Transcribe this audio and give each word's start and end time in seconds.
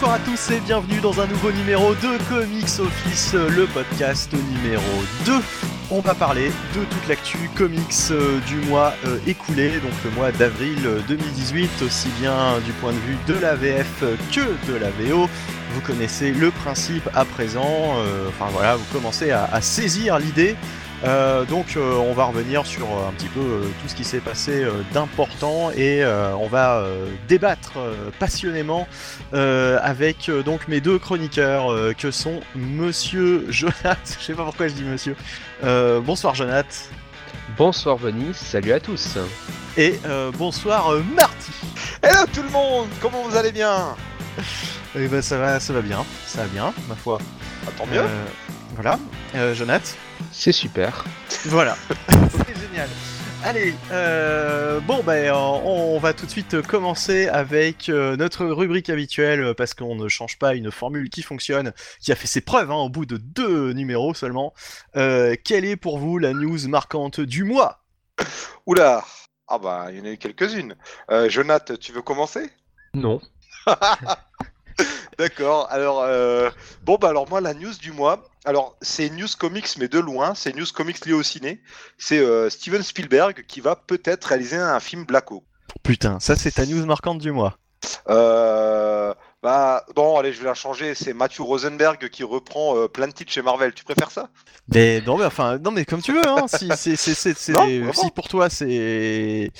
Bonsoir 0.00 0.16
à 0.16 0.24
tous 0.24 0.50
et 0.50 0.60
bienvenue 0.60 0.98
dans 1.02 1.20
un 1.20 1.26
nouveau 1.26 1.52
numéro 1.52 1.94
de 1.94 2.16
Comics 2.30 2.80
Office, 2.80 3.34
le 3.34 3.66
podcast 3.66 4.32
numéro 4.32 4.82
2. 5.26 5.32
On 5.90 6.00
va 6.00 6.14
parler 6.14 6.46
de 6.74 6.84
toute 6.86 7.06
l'actu 7.06 7.36
comics 7.54 7.92
euh, 8.10 8.40
du 8.46 8.56
mois 8.66 8.94
euh, 9.04 9.18
écoulé, 9.26 9.72
donc 9.72 9.92
le 10.02 10.10
mois 10.12 10.32
d'avril 10.32 10.78
2018, 11.06 11.82
aussi 11.82 12.08
bien 12.18 12.60
du 12.64 12.72
point 12.72 12.92
de 12.92 12.98
vue 12.98 13.18
de 13.26 13.34
la 13.34 13.54
VF 13.56 14.04
que 14.32 14.72
de 14.72 14.78
la 14.78 14.88
VO. 14.88 15.28
Vous 15.74 15.80
connaissez 15.82 16.30
le 16.30 16.50
principe 16.50 17.06
à 17.14 17.26
présent, 17.26 17.98
euh, 17.98 18.30
enfin 18.30 18.50
voilà, 18.54 18.76
vous 18.76 18.86
commencez 18.94 19.32
à 19.32 19.60
saisir 19.60 20.18
l'idée. 20.18 20.56
Euh, 21.02 21.46
donc 21.46 21.76
euh, 21.78 21.94
on 21.96 22.12
va 22.12 22.24
revenir 22.24 22.66
sur 22.66 22.84
euh, 22.86 23.08
un 23.08 23.12
petit 23.12 23.28
peu 23.28 23.40
euh, 23.40 23.62
tout 23.80 23.88
ce 23.88 23.94
qui 23.94 24.04
s'est 24.04 24.20
passé 24.20 24.62
euh, 24.62 24.82
d'important 24.92 25.70
et 25.70 26.04
euh, 26.04 26.34
on 26.34 26.46
va 26.46 26.76
euh, 26.80 27.06
débattre 27.26 27.72
euh, 27.78 28.10
passionnément 28.18 28.86
euh, 29.32 29.78
avec 29.82 30.28
euh, 30.28 30.42
donc 30.42 30.68
mes 30.68 30.82
deux 30.82 30.98
chroniqueurs 30.98 31.72
euh, 31.72 31.94
que 31.96 32.10
sont 32.10 32.40
Monsieur 32.54 33.46
Jonath, 33.48 34.16
je 34.20 34.24
sais 34.26 34.34
pas 34.34 34.44
pourquoi 34.44 34.68
je 34.68 34.74
dis 34.74 34.82
Monsieur. 34.84 35.16
Euh, 35.64 36.00
bonsoir 36.00 36.34
Jonath 36.34 36.90
Bonsoir 37.56 37.96
Bonnie, 37.96 38.34
salut 38.34 38.72
à 38.72 38.78
tous. 38.80 39.16
et 39.78 39.98
euh, 40.04 40.30
bonsoir 40.36 40.92
euh, 40.92 41.02
Marty. 41.16 41.52
Hello 42.02 42.26
tout 42.32 42.42
le 42.42 42.50
monde, 42.50 42.88
comment 43.00 43.22
vous 43.22 43.36
allez 43.36 43.52
bien? 43.52 43.96
Eh 44.94 45.08
ben 45.08 45.22
ça 45.22 45.38
va, 45.38 45.60
ça 45.60 45.72
va 45.72 45.80
bien, 45.80 46.04
ça 46.26 46.42
va 46.42 46.48
bien 46.48 46.74
ma 46.90 46.94
foi. 46.94 47.18
Ah, 47.66 47.70
Tant 47.78 47.86
mieux. 47.86 48.00
Euh, 48.00 48.24
voilà, 48.74 48.98
euh, 49.34 49.54
Jonath. 49.54 49.96
C'est 50.32 50.52
super. 50.52 51.04
Voilà, 51.46 51.76
c'est 52.46 52.58
génial. 52.58 52.88
Allez, 53.42 53.74
euh, 53.90 54.80
bon 54.80 55.02
ben 55.02 55.32
on, 55.32 55.94
on 55.94 55.98
va 55.98 56.12
tout 56.12 56.26
de 56.26 56.30
suite 56.30 56.60
commencer 56.60 57.26
avec 57.28 57.88
euh, 57.88 58.14
notre 58.16 58.44
rubrique 58.44 58.90
habituelle 58.90 59.40
euh, 59.40 59.54
parce 59.54 59.72
qu'on 59.72 59.94
ne 59.94 60.08
change 60.08 60.38
pas 60.38 60.54
une 60.54 60.70
formule 60.70 61.08
qui 61.08 61.22
fonctionne, 61.22 61.72
qui 62.00 62.12
a 62.12 62.16
fait 62.16 62.26
ses 62.26 62.42
preuves 62.42 62.70
hein, 62.70 62.74
au 62.74 62.90
bout 62.90 63.06
de 63.06 63.16
deux 63.16 63.72
numéros 63.72 64.12
seulement. 64.12 64.52
Euh, 64.94 65.36
quelle 65.42 65.64
est 65.64 65.76
pour 65.76 65.98
vous 65.98 66.18
la 66.18 66.34
news 66.34 66.68
marquante 66.68 67.20
du 67.20 67.44
mois? 67.44 67.82
Oula 68.66 69.04
Ah 69.48 69.58
bah, 69.58 69.86
il 69.90 69.98
y 69.98 70.00
en 70.02 70.04
a 70.04 70.10
eu 70.10 70.18
quelques-unes. 70.18 70.74
Euh, 71.10 71.30
Jonath, 71.30 71.78
tu 71.78 71.92
veux 71.92 72.02
commencer? 72.02 72.50
Non. 72.92 73.22
D'accord, 75.20 75.68
alors... 75.70 76.00
euh, 76.00 76.50
Bon 76.82 76.96
bah 76.96 77.10
alors 77.10 77.28
moi, 77.28 77.40
la 77.40 77.54
news 77.54 77.74
du 77.80 77.92
mois... 77.92 78.24
Alors, 78.46 78.74
c'est 78.80 79.10
news 79.10 79.28
comics, 79.38 79.68
mais 79.78 79.88
de 79.88 79.98
loin, 79.98 80.34
c'est 80.34 80.56
news 80.56 80.64
comics 80.74 81.04
liée 81.04 81.12
au 81.12 81.22
ciné. 81.22 81.60
C'est 81.98 82.18
euh, 82.18 82.48
Steven 82.48 82.82
Spielberg 82.82 83.44
qui 83.46 83.60
va 83.60 83.76
peut-être 83.76 84.24
réaliser 84.24 84.56
un 84.56 84.80
film 84.80 85.04
Black 85.04 85.30
Hawk. 85.30 85.44
Putain, 85.82 86.18
ça 86.20 86.36
c'est 86.36 86.52
ta 86.52 86.64
news 86.64 86.86
marquante 86.86 87.18
du 87.18 87.32
mois. 87.32 87.58
Euh... 88.08 89.12
Bah, 89.42 89.86
bon, 89.94 90.18
allez, 90.18 90.34
je 90.34 90.38
vais 90.40 90.44
la 90.46 90.54
changer. 90.54 90.94
C'est 90.94 91.14
Matthew 91.14 91.40
Rosenberg 91.40 92.10
qui 92.10 92.24
reprend 92.24 92.76
euh, 92.76 92.88
plein 92.88 93.06
de 93.08 93.12
titres 93.12 93.32
chez 93.32 93.40
Marvel. 93.40 93.72
Tu 93.72 93.84
préfères 93.84 94.10
ça? 94.10 94.28
Mais 94.72 95.00
non 95.00 95.16
mais 95.16 95.24
enfin 95.24 95.58
non 95.58 95.70
mais 95.70 95.84
comme 95.84 96.02
tu 96.02 96.12
veux 96.12 96.26
hein. 96.28 96.46
Si 96.46 96.68
c'est 96.76 96.94
c'est 96.96 97.14
c'est 97.14 97.36
c'est- 97.36 97.52
Non, 97.52 97.60
vraiment. 97.64 97.92
si 97.94 98.10
pour 98.10 98.28
toi 98.28 98.48
c'est 98.50 99.50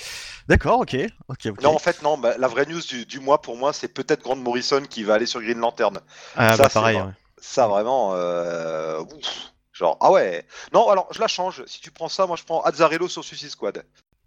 d'accord 0.47 0.79
ok 0.81 0.95
ok 1.27 1.47
ok. 1.47 1.61
Non, 1.63 1.75
en 1.75 1.79
fait, 1.79 2.01
non. 2.03 2.17
bah, 2.17 2.35
la 2.37 2.47
vraie 2.47 2.65
news 2.67 2.79
du, 2.81 3.05
du 3.05 3.19
mois, 3.19 3.41
pour 3.41 3.57
moi, 3.57 3.73
c'est 3.73 3.87
peut-être 3.89 4.21
Grant 4.21 4.35
Morrison 4.35 4.83
qui 4.89 5.03
va 5.03 5.15
aller 5.15 5.25
sur 5.25 5.41
Green 5.41 5.57
Lantern. 5.59 5.99
ah 6.35 6.55
ça, 6.55 6.63
bah 6.63 6.69
pareil. 6.69 6.97
ouais. 6.97 7.03
Ça, 7.41 7.67
vraiment. 7.67 8.11
euh, 8.13 8.99
ouf. 9.01 9.51
Genre, 9.73 9.97
ah 9.99 10.11
ouais. 10.11 10.45
Non, 10.73 10.89
alors, 10.89 11.07
je 11.11 11.19
la 11.19 11.27
change. 11.27 11.63
Si 11.65 11.81
tu 11.81 11.89
prends 11.91 12.07
ça, 12.09 12.27
moi, 12.27 12.35
je 12.37 12.43
prends 12.43 12.61
Azzarello 12.61 13.07
sur 13.09 13.23
Suicide 13.25 13.49
Squad. 13.49 13.83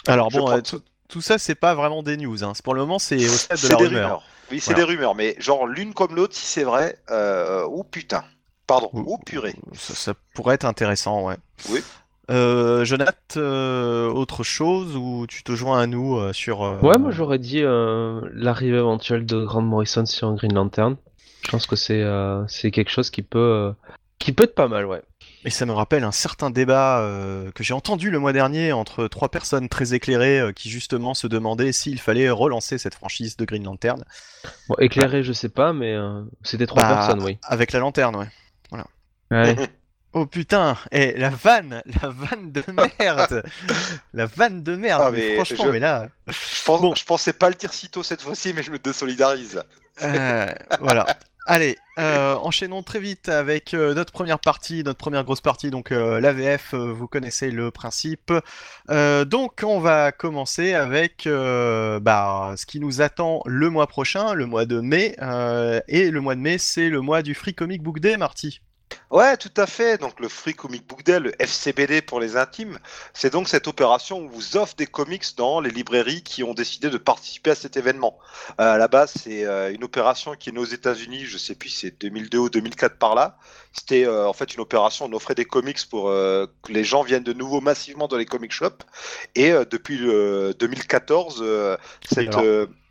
Alors 0.09 0.31
Je 0.31 0.39
bon, 0.39 0.47
prends 0.47 0.57
euh, 0.57 0.63
tout, 0.63 0.83
tout 1.09 1.21
ça, 1.21 1.39
c'est 1.39 1.55
pas 1.55 1.75
vraiment 1.75 2.03
des 2.03 2.17
news. 2.17 2.43
Hein. 2.45 2.53
C'est 2.55 2.65
Pour 2.65 2.75
le 2.75 2.81
moment, 2.83 2.99
c'est 2.99 3.17
au 3.17 3.29
stade 3.33 3.57
de 3.59 3.63
C'est 3.63 3.69
la 3.73 3.77
des 3.79 3.85
rumeur. 3.87 4.03
rumeurs. 4.05 4.23
Oui, 4.51 4.61
c'est 4.61 4.73
Voilà. 4.73 4.87
des 4.87 4.93
rumeurs, 4.93 5.15
mais 5.15 5.37
genre, 5.39 5.67
l'une 5.67 5.95
comme 5.95 6.15
l'autre, 6.15 6.35
si 6.35 6.45
c'est 6.47 6.65
vrai, 6.65 6.99
euh... 7.11 7.65
oh 7.69 7.83
putain. 7.85 8.25
Pardon, 8.67 8.89
Ouh. 8.95 9.05
oh 9.09 9.19
purée. 9.25 9.55
Ça, 9.75 9.95
ça 9.95 10.15
pourrait 10.35 10.55
être 10.55 10.65
intéressant, 10.65 11.25
ouais. 11.27 11.37
Oui. 11.71 11.83
Euh, 12.31 12.87
Jonathan, 12.87 13.15
euh, 13.37 14.09
autre 14.09 14.43
chose 14.43 14.97
ou 14.97 15.27
tu 15.29 15.43
te 15.43 15.53
joins 15.55 15.79
à 15.79 15.87
nous 15.87 16.17
euh, 16.17 16.33
sur. 16.33 16.63
euh, 16.65 16.79
Ouais, 16.81 16.97
moi 16.97 17.11
j'aurais 17.11 17.39
dit 17.39 17.61
euh, 17.63 18.23
l'arrivée 18.33 18.79
éventuelle 18.79 19.27
de 19.27 19.45
Grant 19.45 19.61
Morrison 19.61 20.07
sur 20.07 20.33
Green 20.33 20.55
Lantern. 20.55 20.97
Je 21.45 21.51
pense 21.51 21.67
que 21.67 21.77
c'est 21.77 22.01
euh, 22.01 22.43
c'est 22.49 22.71
quelque 22.71 22.91
chose 22.91 23.11
qui 23.11 23.21
peut 23.21 23.39
euh, 23.39 23.73
qui 24.19 24.33
peut 24.33 24.45
être 24.45 24.55
pas 24.55 24.69
mal, 24.69 24.87
ouais. 24.87 25.03
Et 25.47 25.51
ça 25.51 25.67
me 25.67 25.73
rappelle 25.73 26.05
un 26.05 26.13
certain 26.13 26.49
débat 26.51 27.01
euh, 27.01 27.51
que 27.53 27.63
j'ai 27.63 27.75
entendu 27.75 28.11
le 28.11 28.19
mois 28.19 28.33
dernier 28.33 28.73
entre 28.73 29.09
trois 29.09 29.29
personnes 29.29 29.69
très 29.69 29.93
éclairées 29.93 30.41
euh, 30.41 30.53
qui 30.53 30.71
justement 30.71 31.13
se 31.13 31.27
demandaient 31.27 31.73
s'il 31.73 32.01
fallait 32.01 32.31
relancer 32.31 32.79
cette 32.79 32.95
franchise 32.95 33.37
de 33.37 33.45
Green 33.45 33.65
Lantern. 33.65 34.03
Bon, 34.69 34.75
éclairé, 34.79 35.23
je 35.23 35.33
sais 35.35 35.51
pas, 35.51 35.75
mais 35.75 35.93
euh, 35.93 36.23
c'était 36.43 36.67
trois 36.67 36.83
Bah, 36.83 36.95
personnes, 36.95 37.23
oui. 37.23 37.39
Avec 37.43 37.73
la 37.73 37.81
lanterne, 37.81 38.17
ouais. 38.17 38.27
Ouais. 39.31 39.57
Oh 40.17 40.27
putain, 40.27 40.77
et 40.93 41.13
la 41.19 41.29
vanne, 41.31 41.83
la 42.03 42.09
vanne 42.09 42.53
de 42.53 42.63
merde, 43.01 43.43
la 44.15 44.27
vanne 44.27 44.63
de 44.63 44.77
merde. 44.77 45.03
Ah, 45.05 45.11
mais 45.11 45.19
mais 45.19 45.35
franchement, 45.35 45.65
je- 45.67 45.71
mais 45.71 45.81
là, 45.81 46.09
Je, 46.29 46.65
pense, 46.65 46.81
Bon. 46.81 46.95
je 46.95 47.05
pensais 47.05 47.33
pas 47.33 47.49
le 47.49 47.57
dire 47.57 47.73
si 47.73 47.89
tôt 47.89 48.05
cette 48.05 48.23
fois-ci, 48.23 48.53
mais 48.55 48.63
je 48.63 48.71
me 48.71 48.79
désolidarise. 48.79 49.61
Euh, 50.03 50.47
voilà. 50.81 51.05
Allez, 51.47 51.77
euh, 51.99 52.37
enchaînons 52.37 52.83
très 52.83 53.01
vite 53.01 53.29
avec 53.29 53.75
euh, 53.75 53.93
notre 53.93 54.15
première 54.15 54.39
partie, 54.39 54.83
notre 54.83 54.97
première 54.97 55.25
grosse 55.25 55.43
partie, 55.43 55.71
donc 55.71 55.93
euh, 55.93 56.19
l'AVF, 56.19 56.73
vous 56.73 57.07
connaissez 57.07 57.51
le 57.51 57.71
principe. 57.71 58.33
Donc 58.89 59.63
on 59.63 59.79
va 59.79 60.11
commencer 60.11 60.73
avec 60.73 61.29
bah, 61.29 62.55
ce 62.57 62.65
qui 62.65 62.81
nous 62.81 63.03
attend 63.03 63.43
le 63.45 63.69
mois 63.69 63.87
prochain, 63.87 64.33
le 64.33 64.47
mois 64.47 64.65
de 64.65 64.81
mai. 64.81 65.17
et 65.89 66.11
le 66.11 66.21
mois 66.23 66.35
de 66.35 66.41
mai, 66.41 66.57
c'est 66.57 66.89
le 66.89 67.03
mois 67.03 67.23
du 67.23 67.35
Free 67.35 67.55
Comic 67.55 67.83
Book 67.83 68.01
Day, 68.01 68.17
Marty. 68.17 68.61
Ouais, 69.11 69.37
tout 69.37 69.53
à 69.57 69.67
fait. 69.67 69.99
Donc 69.99 70.19
le 70.21 70.29
Free 70.29 70.55
Comic 70.55 70.87
Book 70.87 71.05
Day, 71.05 71.21
le 71.21 71.33
FCBD 71.41 72.03
pour 72.03 72.21
les 72.21 72.37
intimes, 72.37 72.79
c'est 73.13 73.33
donc 73.33 73.49
cette 73.49 73.69
opération 73.69 74.21
où 74.21 74.29
vous 74.29 74.57
offre 74.57 74.75
des 74.77 74.87
comics 74.87 75.25
dans 75.37 75.61
les 75.61 75.71
librairies 75.71 76.23
qui 76.23 76.43
ont 76.43 76.55
décidé 76.55 76.91
de 76.91 76.99
participer 76.99 77.51
à 77.51 77.55
cet 77.55 77.77
événement. 77.77 78.19
Euh, 78.61 78.75
à 78.75 78.79
la 78.79 78.89
base, 78.89 79.13
c'est 79.23 79.45
euh, 79.45 79.73
une 79.73 79.85
opération 79.85 80.35
qui 80.35 80.49
est 80.49 80.53
née 80.53 80.59
aux 80.59 80.65
États-Unis, 80.65 81.25
je 81.25 81.39
sais 81.39 81.55
plus, 81.55 81.69
c'est 81.69 82.01
2002 82.01 82.39
ou 82.39 82.51
2004 82.51 82.99
par 82.99 83.15
là. 83.15 83.37
C'était 83.73 84.07
euh, 84.07 84.29
en 84.29 84.33
fait 84.33 84.55
une 84.55 84.61
opération, 84.61 85.07
on 85.07 85.13
offrait 85.13 85.35
des 85.35 85.45
comics 85.45 85.79
pour 85.91 86.09
euh, 86.09 86.47
que 86.63 86.73
les 86.73 86.85
gens 86.85 87.03
viennent 87.03 87.25
de 87.25 87.33
nouveau 87.33 87.61
massivement 87.61 88.09
dans 88.09 88.17
les 88.17 88.25
comic 88.27 88.53
shops. 88.53 88.85
Et 89.35 89.51
euh, 89.51 89.65
depuis 89.69 89.99
le 89.99 90.55
2014, 90.59 91.41
euh, 91.41 91.77
cette, 92.09 92.37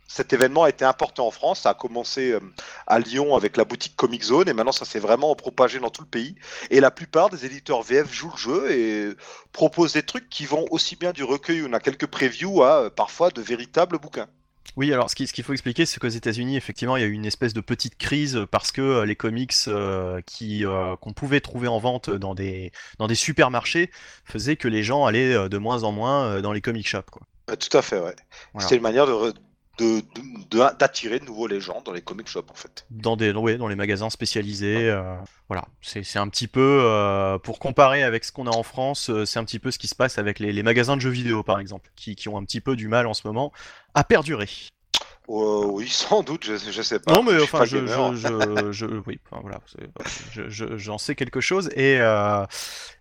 cet 0.06 0.32
événement 0.32 0.64
a 0.64 0.68
été 0.68 0.84
important 0.84 1.26
en 1.26 1.30
France. 1.30 1.60
Ça 1.60 1.70
a 1.70 1.74
commencé 1.74 2.32
euh, 2.32 2.40
à 2.86 2.98
Lyon 2.98 3.34
avec 3.36 3.56
la 3.56 3.64
boutique 3.64 3.96
Comic 3.96 4.22
Zone 4.24 4.48
et 4.48 4.52
maintenant 4.52 4.72
ça 4.72 4.84
s'est 4.84 4.98
vraiment 4.98 5.34
propagé 5.34 5.78
dans 5.80 5.90
tout 5.90 6.02
le 6.02 6.08
pays. 6.08 6.34
Et 6.70 6.80
la 6.80 6.90
plupart 6.90 7.30
des 7.30 7.44
éditeurs 7.46 7.82
VF 7.82 8.12
jouent 8.12 8.32
le 8.32 8.36
jeu 8.38 8.70
et 8.72 9.08
proposent 9.52 9.92
des 9.94 10.02
trucs 10.02 10.28
qui 10.28 10.46
vont 10.46 10.66
aussi 10.70 10.96
bien 10.96 11.12
du 11.12 11.24
recueil 11.24 11.62
où 11.62 11.68
on 11.68 11.72
a 11.72 11.80
quelques 11.80 12.06
previews 12.06 12.62
à 12.62 12.82
euh, 12.84 12.90
parfois 12.90 13.30
de 13.30 13.40
véritables 13.42 13.98
bouquins. 13.98 14.28
Oui, 14.76 14.92
alors 14.92 15.08
ce 15.08 15.14
qui- 15.14 15.26
ce 15.28 15.32
qu'il 15.32 15.44
faut 15.44 15.52
expliquer, 15.52 15.86
c'est 15.86 16.00
qu'aux 16.00 16.08
États-Unis, 16.08 16.56
effectivement, 16.56 16.96
il 16.96 17.00
y 17.00 17.04
a 17.04 17.06
eu 17.06 17.12
une 17.12 17.26
espèce 17.26 17.54
de 17.54 17.60
petite 17.60 17.96
crise 17.96 18.40
parce 18.50 18.72
que 18.72 18.80
euh, 18.80 19.04
les 19.06 19.14
comics 19.14 19.52
euh, 19.68 20.20
qui 20.26 20.64
euh, 20.66 20.96
qu'on 20.96 21.12
pouvait 21.12 21.40
trouver 21.40 21.68
en 21.68 21.78
vente 21.78 22.10
dans 22.10 22.34
des 22.34 22.72
dans 22.98 23.06
des 23.06 23.14
supermarchés 23.14 23.90
faisaient 24.24 24.56
que 24.56 24.66
les 24.66 24.82
gens 24.82 25.04
allaient 25.06 25.48
de 25.48 25.58
moins 25.58 25.84
en 25.84 25.92
moins 25.92 26.40
dans 26.40 26.52
les 26.52 26.60
comic 26.60 26.88
shops, 26.88 27.10
quoi. 27.12 27.22
Tout 27.56 27.76
à 27.76 27.82
fait, 27.82 28.00
ouais. 28.00 28.16
Voilà. 28.54 28.66
C'est 28.68 28.74
une 28.76 28.82
manière 28.82 29.06
de 29.06 29.12
re- 29.12 29.34
de- 29.78 30.00
de- 30.00 30.48
de- 30.50 30.78
d'attirer 30.78 31.18
de, 31.20 31.24
nouveau 31.24 31.46
les 31.46 31.60
gens 31.60 31.82
dans 31.84 31.92
les 31.92 32.02
comic 32.02 32.28
shops 32.28 32.50
en 32.50 32.54
fait. 32.54 32.86
Dans 32.90 33.16
des 33.16 33.32
ouais, 33.32 33.56
dans 33.56 33.68
les 33.68 33.76
magasins 33.76 34.10
spécialisés, 34.10 34.88
euh, 34.90 35.16
voilà. 35.48 35.64
C'est 35.80 36.02
c'est 36.02 36.18
un 36.18 36.28
petit 36.28 36.46
peu 36.48 36.80
euh, 36.82 37.38
pour 37.38 37.58
comparer 37.58 38.02
avec 38.02 38.24
ce 38.24 38.32
qu'on 38.32 38.46
a 38.46 38.50
en 38.50 38.62
France, 38.62 39.10
euh, 39.10 39.24
c'est 39.24 39.38
un 39.38 39.44
petit 39.44 39.58
peu 39.58 39.70
ce 39.70 39.78
qui 39.78 39.88
se 39.88 39.94
passe 39.94 40.18
avec 40.18 40.38
les, 40.38 40.52
les 40.52 40.62
magasins 40.62 40.96
de 40.96 41.00
jeux 41.00 41.10
vidéo, 41.10 41.42
par 41.42 41.58
exemple, 41.60 41.90
qui 41.96 42.14
qui 42.16 42.28
ont 42.28 42.36
un 42.36 42.44
petit 42.44 42.60
peu 42.60 42.76
du 42.76 42.88
mal 42.88 43.06
en 43.06 43.14
ce 43.14 43.26
moment 43.26 43.52
à 43.94 44.04
perdurer. 44.04 44.48
Euh, 45.30 45.64
oui, 45.66 45.88
sans 45.88 46.22
doute, 46.22 46.44
je, 46.44 46.56
je 46.56 46.82
sais 46.82 46.98
pas. 46.98 47.14
Non, 47.14 47.22
mais 47.22 47.40
enfin, 47.42 47.64
je, 47.64 47.78
je, 47.86 48.72
je, 48.72 48.86
oui, 49.06 49.18
enfin, 49.30 49.40
voilà, 49.40 49.58
j'en 50.76 50.98
sais 50.98 51.14
quelque 51.14 51.40
chose 51.40 51.70
et 51.74 51.98
euh, 51.98 52.44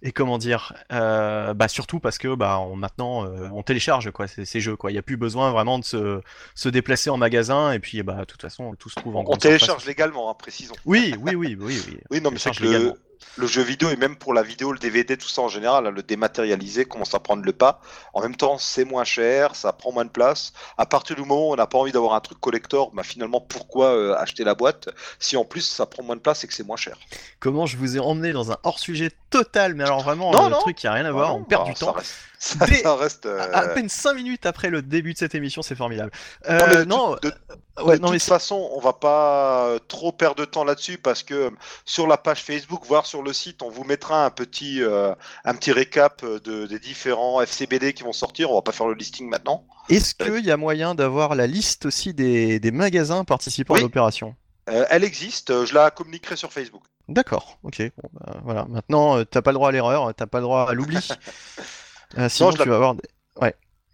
et 0.02 0.14
comment 0.14 0.38
dire, 0.38 0.74
euh, 0.94 1.54
bah 1.54 1.68
surtout 1.68 2.00
parce 2.00 2.18
que 2.18 2.34
bah 2.34 2.60
on, 2.60 2.78
maintenant 2.78 3.25
euh, 3.25 3.50
on 3.54 3.62
télécharge 3.62 4.10
quoi 4.12 4.28
ces, 4.28 4.46
ces 4.46 4.62
jeux 4.62 4.78
quoi, 4.78 4.92
il 4.92 4.96
y 4.96 4.98
a 4.98 5.02
plus 5.02 5.18
besoin 5.18 5.52
vraiment 5.52 5.80
de 5.80 5.84
se, 5.84 6.22
se 6.56 6.70
déplacer 6.70 7.10
en 7.10 7.18
magasin 7.18 7.74
et 7.74 7.80
puis 7.80 8.02
bah 8.04 8.16
de 8.20 8.24
toute 8.25 8.42
façon 8.42 8.74
tout 8.75 8.90
se 8.90 8.96
trouve 8.96 9.18
en 9.18 9.25
On 9.28 9.36
télécharge 9.36 9.81
surface. 9.81 9.86
légalement, 9.88 10.30
hein, 10.31 10.34
précisons. 10.34 10.75
Oui, 10.86 11.16
oui, 11.20 11.36
oui, 11.36 11.58
oui, 11.60 11.81
oui. 11.88 11.98
Oui, 12.10 12.22
non, 12.22 12.31
mais 12.31 12.40
c'est 12.40 12.52
que 12.52 12.94
le, 13.38 13.48
jeu 13.48 13.62
vidéo 13.62 13.90
et 13.90 13.96
même 13.96 14.16
pour 14.16 14.34
la 14.34 14.44
vidéo, 14.44 14.72
le 14.72 14.80
DVD, 14.80 15.18
tout 15.18 15.28
ça 15.28 15.42
en 15.42 15.48
général, 15.48 15.88
hein, 15.88 15.92
le 15.92 16.04
dématérialisé 16.04 16.86
commence 16.86 17.14
à 17.14 17.20
prendre 17.20 17.44
le 17.44 17.54
pas. 17.54 17.81
En 18.14 18.22
même 18.22 18.36
temps, 18.36 18.58
c'est 18.58 18.86
moins 18.86 19.04
cher, 19.04 19.56
ça 19.56 19.74
prend 19.74 19.92
moins 19.92 20.06
de 20.06 20.10
place. 20.10 20.54
À 20.78 20.86
partir 20.86 21.16
du 21.16 21.22
moment 21.24 21.50
où 21.50 21.54
on 21.54 21.56
n'a 21.56 21.68
pas 21.68 21.78
envie 21.78 21.92
d'avoir 21.92 22.14
un 22.14 22.20
truc 22.22 22.40
collector, 22.40 22.92
bah 22.94 23.04
finalement, 23.04 23.42
pourquoi 23.42 23.88
euh, 23.88 24.16
acheter 24.18 24.44
la 24.44 24.56
boîte 24.56 24.90
si 25.20 25.38
en 25.38 25.46
plus 25.46 25.62
ça 25.62 25.86
prend 25.86 26.04
moins 26.04 26.16
de 26.16 26.22
place 26.22 26.44
et 26.44 26.48
que 26.48 26.54
c'est 26.54 26.66
moins 26.66 26.78
cher? 26.78 26.98
Comment 27.40 27.66
je 27.66 27.78
vous 27.78 27.98
ai 27.98 28.00
emmené 28.00 28.31
dans 28.34 28.52
un 28.52 28.58
hors-sujet 28.64 29.12
total, 29.30 29.74
mais 29.75 29.84
alors 29.84 30.02
vraiment, 30.02 30.31
Non, 30.31 30.46
le 30.46 30.52
non. 30.52 30.60
truc 30.60 30.75
qui 30.78 30.88
a 30.88 30.94
rien 30.94 31.06
à 31.06 31.10
Ah 31.10 31.12
voir, 31.12 31.30
non, 31.30 31.40
on 31.40 31.44
perd 31.44 31.64
bah, 31.66 31.72
du 31.72 31.80
temps. 31.80 31.92
reste- 31.94 32.14
ça, 32.44 32.66
Dès- 32.66 32.81
ça 32.81 32.95
reste. 32.95 33.25
euh, 33.25 33.40
À, 33.54 33.60
à 33.60 33.68
peine 33.69 33.88
5 33.88 34.13
minutes 34.16 34.45
après 34.45 34.69
le 34.69 34.81
début 34.81 35.13
de 35.13 35.18
cette 35.18 35.34
émission, 35.36 35.62
c'est 35.62 35.75
formidable. 35.75 36.12
non, 36.50 36.50
mais 36.50 36.63
Euh, 36.63 36.68
de 36.84 36.84
toute- 36.84 37.24
de- 37.24 37.84
ouais, 37.84 37.98
de 37.98 38.01
non, 38.01 38.12
mais 38.12 38.19
toute 38.19 38.28
façon, 38.28 38.69
on 38.74 38.80
va 38.81 38.94
pas 38.94 39.68
euh, 39.68 39.80
trop 39.88 40.12
perdre 40.12 40.36
de 40.36 40.45
temps 40.45 40.63
là-dessus 40.63 40.98
parce 40.98 41.24
que 41.24 41.51
sur 41.86 42.06
la 42.07 42.18
page 42.18 42.44
Facebook, 42.44 42.84
voire 42.86 43.06
sur 43.06 43.24
le 43.24 43.31
site, 43.31 43.62
on 43.63 43.69
vous 43.69 43.84
mettra 43.86 44.25
un 44.25 44.30
petit, 44.30 44.81
euh, 44.81 45.13
un 45.45 45.56
petit 45.56 45.72
récap 45.72 46.24
de, 46.25 46.66
des 46.68 46.80
différents 46.80 47.42
FCBD 47.42 47.94
qui 47.94 48.04
vont 48.04 48.13
sortir. 48.13 48.51
On 48.51 48.56
va 48.56 48.62
pas 48.62 48.72
faire 48.74 48.88
le 48.88 48.96
listing 48.96 49.30
maintenant. 49.30 49.66
est-ce 49.89 50.13
qu'il 50.16 50.46
y 50.46 50.51
a 50.51 50.57
moyen 50.57 50.96
d'avoir 50.96 51.36
la 51.36 51.48
liste 51.48 51.86
aussi 51.86 52.13
des, 52.13 52.60
des 52.60 52.72
magasins 52.72 53.24
participant 53.24 53.74
Oui. 53.75 53.80
à 53.80 53.84
l'opération 53.84 54.36
elle 54.66 55.04
existe, 55.04 55.66
je 55.66 55.74
la 55.74 55.92
communiquerai 55.92 56.38
sur 56.38 56.54
Facebook. 56.54 56.84
D'accord, 57.10 57.57
ok. 57.63 57.81
Bon, 58.01 58.10
bah, 58.13 58.38
voilà. 58.46 58.66
Maintenant, 58.69 59.22
t'as 59.25 59.42
pas 59.42 59.51
le 59.51 59.56
droit 59.56 59.68
à 59.68 59.72
l'erreur, 59.74 60.13
t'as 60.16 60.25
pas 60.25 60.38
le 60.38 60.44
droit 60.44 60.69
à 60.69 60.74
l'oubli. 60.74 60.98
Euh, 62.18 62.30
sinon, 62.30 62.51
je 62.51 62.57
la- 62.57 62.63
tu 62.63 62.69
vas 62.69 62.75
avoir. 62.75 62.95
des- 62.95 63.01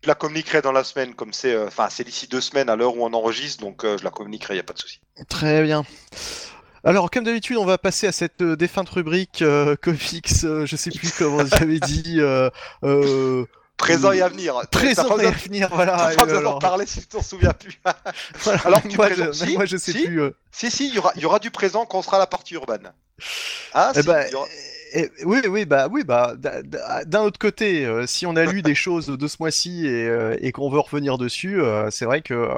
Je 0.01 0.07
la 0.07 0.16
communiquerai 0.16 0.62
dans 0.62 0.71
la 0.71 0.86
semaine, 0.86 1.13
comme 1.13 1.33
c'est, 1.33 1.54
euh, 1.54 1.68
enfin, 1.68 1.89
c'est 1.89 2.06
d'ici 2.06 2.27
deux 2.30 2.39
semaines 2.39 2.69
à 2.69 2.77
l'heure 2.77 2.95
où 2.95 3.04
on 3.06 3.12
enregistre, 3.13 3.62
donc 3.62 3.83
euh, 3.83 3.98
je 3.98 4.06
la 4.06 4.10
communiquerai, 4.12 4.56
y 4.56 4.60
a 4.60 4.63
pas 4.63 4.71
de 4.71 4.80
souci. 4.80 5.01
Très 5.27 5.62
bien. 5.62 5.83
Alors, 6.86 7.12
comme 7.12 7.25
d'habitude, 7.25 7.57
on 7.57 7.66
va 7.66 7.77
passer 7.77 8.07
à 8.07 8.13
cette 8.13 8.42
euh, 8.42 8.56
défunte 8.56 8.88
rubrique 8.89 9.44
comics. 9.81 10.30
je 10.30 10.75
sais 10.77 10.92
plus 10.92 11.12
comment 11.18 11.45
j'avais 11.45 11.81
dit. 11.81 12.21
Présent 13.77 14.12
et 14.12 14.21
à 14.21 14.27
venir. 14.27 14.56
T'as 14.71 14.80
présent 14.80 15.06
et 15.06 15.10
besoin- 15.18 15.27
à 15.27 15.31
venir, 15.31 15.69
t'as 15.69 15.75
voilà. 15.75 16.16
d'en 16.16 16.38
alors, 16.38 16.60
parler 16.60 16.86
si 16.86 17.00
tu 17.00 17.07
t'en 17.07 17.21
souviens 17.21 17.54
plus. 17.54 17.80
voilà, 18.44 18.60
Alors, 18.66 18.81
tu 18.81 18.95
moi, 18.98 19.10
je, 19.13 19.31
si, 19.31 19.54
moi, 19.56 19.66
je 19.66 19.77
sais 19.77 19.94
si. 19.94 20.04
plus. 20.06 20.21
si, 20.51 20.69
si, 20.69 20.88
il 20.89 20.95
y 20.95 21.00
aura, 21.00 21.13
il 21.16 21.21
y 21.21 21.25
aura 21.25 21.39
du 21.39 21.50
présent 21.50 21.86
quand 21.86 22.00
on 22.00 22.01
sera 22.01 22.18
à 22.18 22.19
la 22.19 22.27
partie 22.27 22.56
urbaine. 22.56 22.92
Ah, 23.74 23.92
Eh 23.95 24.01
si, 24.01 24.07
ben, 24.07 24.25
il 24.27 24.31
y 24.31 24.36
aura- 24.36 24.48
oui, 25.26 25.42
oui, 25.48 25.66
bah, 25.66 25.88
oui, 25.92 26.04
bah, 26.04 26.34
d'un 26.36 27.22
autre 27.22 27.40
côté, 27.40 27.86
euh, 27.86 28.08
si 28.08 28.26
on 28.26 28.36
a 28.36 28.46
lu 28.46 28.62
des 28.62 28.76
choses 28.76 29.08
de 29.08 29.28
ce 29.28 29.38
mois-ci 29.40 29.86
et, 29.86 30.08
euh, 30.08 30.38
et 30.42 30.52
qu'on 30.52 30.70
veut 30.70 30.80
revenir 30.80 31.18
dessus, 31.18 31.62
euh, 31.62 31.90
c'est 31.92 32.06
vrai 32.06 32.22
que 32.22 32.50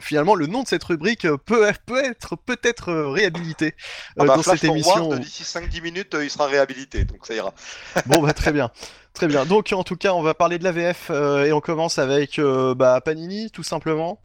finalement 0.00 0.34
le 0.34 0.46
nom 0.46 0.62
de 0.62 0.68
cette 0.68 0.84
rubrique 0.84 1.26
peut, 1.44 1.70
peut 1.86 2.04
être 2.04 2.36
peut-être 2.36 2.92
réhabilité 2.92 3.74
Ah 4.18 4.24
bah, 4.24 4.36
dans 4.36 4.42
cette 4.42 4.64
émission. 4.64 5.14
D'ici 5.16 5.42
5-10 5.42 5.82
minutes, 5.82 6.16
il 6.20 6.30
sera 6.30 6.46
réhabilité, 6.46 7.04
donc 7.04 7.26
ça 7.26 7.34
ira. 7.34 7.52
Bon, 8.06 8.22
bah, 8.22 8.32
très 8.32 8.52
bien. 8.52 8.70
Très 9.14 9.26
bien. 9.26 9.46
Donc, 9.46 9.72
en 9.72 9.82
tout 9.82 9.96
cas, 9.96 10.12
on 10.12 10.22
va 10.22 10.34
parler 10.34 10.58
de 10.58 10.64
la 10.64 10.72
VF 10.72 11.10
et 11.10 11.52
on 11.52 11.60
commence 11.60 11.98
avec 11.98 12.40
bah, 12.76 13.00
Panini, 13.00 13.50
tout 13.50 13.62
simplement. 13.62 14.20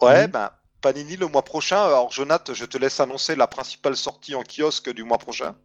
Ouais, 0.00 0.28
ben, 0.28 0.50
Panini 0.80 1.16
le 1.16 1.26
mois 1.26 1.42
prochain. 1.42 1.82
Alors, 1.82 2.12
Jonathan, 2.12 2.54
je 2.54 2.64
te 2.64 2.78
laisse 2.78 3.00
annoncer 3.00 3.34
la 3.34 3.48
principale 3.48 3.96
sortie 3.96 4.34
en 4.34 4.42
kiosque 4.44 4.92
du 4.92 5.02
mois 5.02 5.18
prochain. 5.18 5.56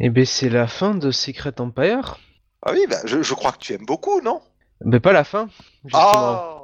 Eh 0.00 0.08
ben 0.10 0.24
c'est 0.24 0.48
la 0.48 0.66
fin 0.66 0.94
de 0.94 1.10
Secret 1.10 1.60
Empire. 1.60 2.18
Ah 2.62 2.72
oui, 2.72 2.84
ben, 2.88 2.98
je, 3.04 3.22
je 3.22 3.34
crois 3.34 3.52
que 3.52 3.58
tu 3.58 3.72
aimes 3.74 3.86
beaucoup, 3.86 4.20
non? 4.20 4.40
Mais 4.84 5.00
pas 5.00 5.12
la 5.12 5.24
fin, 5.24 5.48
justement. 5.84 6.02
Ah 6.02 6.56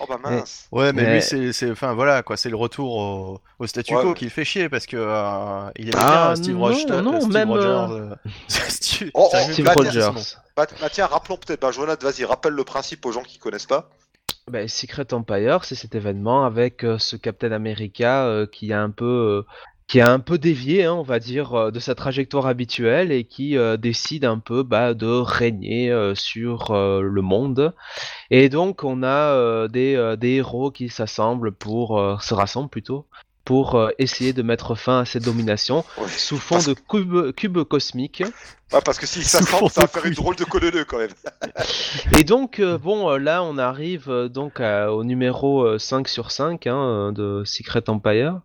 Oh 0.00 0.04
bah 0.08 0.18
mince. 0.22 0.68
Ouais, 0.70 0.92
mais 0.92 1.02
Mais- 1.02 1.14
lui, 1.14 1.22
c'est, 1.22 1.52
c'est, 1.52 1.70
enfin 1.70 1.94
voilà, 1.94 2.22
quoi, 2.22 2.36
c'est 2.36 2.50
le 2.50 2.56
retour 2.56 2.94
au, 2.96 3.40
au 3.58 3.66
statu 3.66 3.94
Ouais. 3.96 4.02
quo 4.02 4.12
qui 4.14 4.24
le 4.24 4.30
fait 4.30 4.44
chier 4.44 4.68
parce 4.68 4.86
que 4.86 4.96
euh, 4.98 5.70
il 5.76 5.88
aime 5.88 5.94
Ah, 5.98 6.26
bien 6.34 6.36
Steve, 6.36 6.54
non, 6.56 6.60
Rogers- 6.66 7.02
non, 7.02 7.20
Steve 7.22 7.32
même, 7.32 7.50
Rogers. 7.50 7.66
euh, 7.66 8.10
euh, 8.10 8.14
Steve, 8.68 9.10
Oh, 9.14 9.28
j'arrive 9.32 9.46
oh, 9.48 9.52
Steve 9.52 9.64
pas 9.64 9.70
à 9.72 9.74
dire 9.76 9.84
Rogers. 9.86 10.02
son 10.02 10.12
nom. 10.12 10.42
Bah, 10.56 10.66
bah, 10.80 10.88
tiens, 10.92 11.06
rappelons 11.06 11.38
peut-être, 11.38 11.60
bah, 11.62 11.70
Jonathan, 11.72 12.06
vas-y, 12.06 12.24
rappelle 12.24 12.52
le 12.52 12.64
principe 12.64 13.04
aux 13.06 13.12
gens 13.12 13.22
qui 13.22 13.38
connaissent 13.38 13.66
pas. 13.66 13.88
Ben, 14.50 14.68
Secret 14.68 15.12
Empire, 15.14 15.64
c'est 15.64 15.74
cet 15.74 15.94
événement 15.94 16.44
avec 16.44 16.84
euh, 16.84 16.98
ce 16.98 17.16
Captain 17.16 17.50
America 17.52 18.26
euh, 18.26 18.46
qui 18.46 18.72
a 18.72 18.80
un 18.82 18.90
peu, 18.90 19.04
euh, 19.04 19.46
qui 19.88 20.00
a 20.00 20.10
un 20.12 20.18
peu 20.18 20.36
dévié, 20.36 20.84
hein, 20.84 20.94
on 20.94 21.02
va 21.02 21.20
dire, 21.20 21.54
euh, 21.54 21.70
de 21.70 21.78
sa 21.78 21.94
trajectoire 21.94 22.46
habituelle 22.46 23.12
et 23.12 23.22
qui 23.24 23.56
euh, 23.56 23.76
décide 23.76 24.24
un 24.24 24.38
peu 24.40 24.64
bah, 24.64 24.94
de 24.94 25.06
régner 25.06 25.92
euh, 25.92 26.14
sur 26.16 26.72
euh, 26.72 27.00
le 27.02 27.22
monde. 27.22 27.72
Et 28.30 28.48
donc, 28.48 28.82
on 28.82 29.02
a 29.04 29.68
des, 29.68 30.14
des 30.18 30.30
héros 30.30 30.70
qui 30.72 30.88
s'assemblent 30.88 31.52
pour, 31.52 32.00
se 32.20 32.34
rassemblent 32.34 32.68
plutôt, 32.68 33.06
pour 33.44 33.80
essayer 33.98 34.32
de 34.32 34.42
mettre 34.42 34.74
fin 34.74 35.00
à 35.00 35.04
cette 35.04 35.22
domination 35.24 35.84
Ouais. 35.98 36.08
sous 36.08 36.36
fond 36.38 36.58
de 36.58 36.74
cubes 36.74 37.32
cube 37.32 37.62
cosmiques. 37.62 38.24
Ouais, 38.72 38.80
parce 38.84 38.98
que 38.98 39.06
si 39.06 39.22
ça 39.22 39.38
Sous 39.42 39.46
semble, 39.46 39.58
fond 39.60 39.68
ça 39.68 39.82
va 39.82 39.86
faire 39.86 40.06
une 40.06 40.14
drôle 40.14 40.34
de 40.34 40.42
coloneux 40.44 40.84
quand 40.84 40.98
même. 40.98 41.10
Et 42.18 42.24
donc, 42.24 42.60
bon, 42.60 43.16
là, 43.16 43.44
on 43.44 43.56
arrive 43.58 44.10
donc 44.32 44.58
à- 44.60 44.92
au 44.92 45.04
numéro 45.04 45.62
euh, 45.64 45.78
5 45.78 46.08
sur 46.08 46.32
5 46.32 46.66
hein, 46.66 47.12
de 47.12 47.42
Secret 47.44 47.88
Empire. 47.88 48.40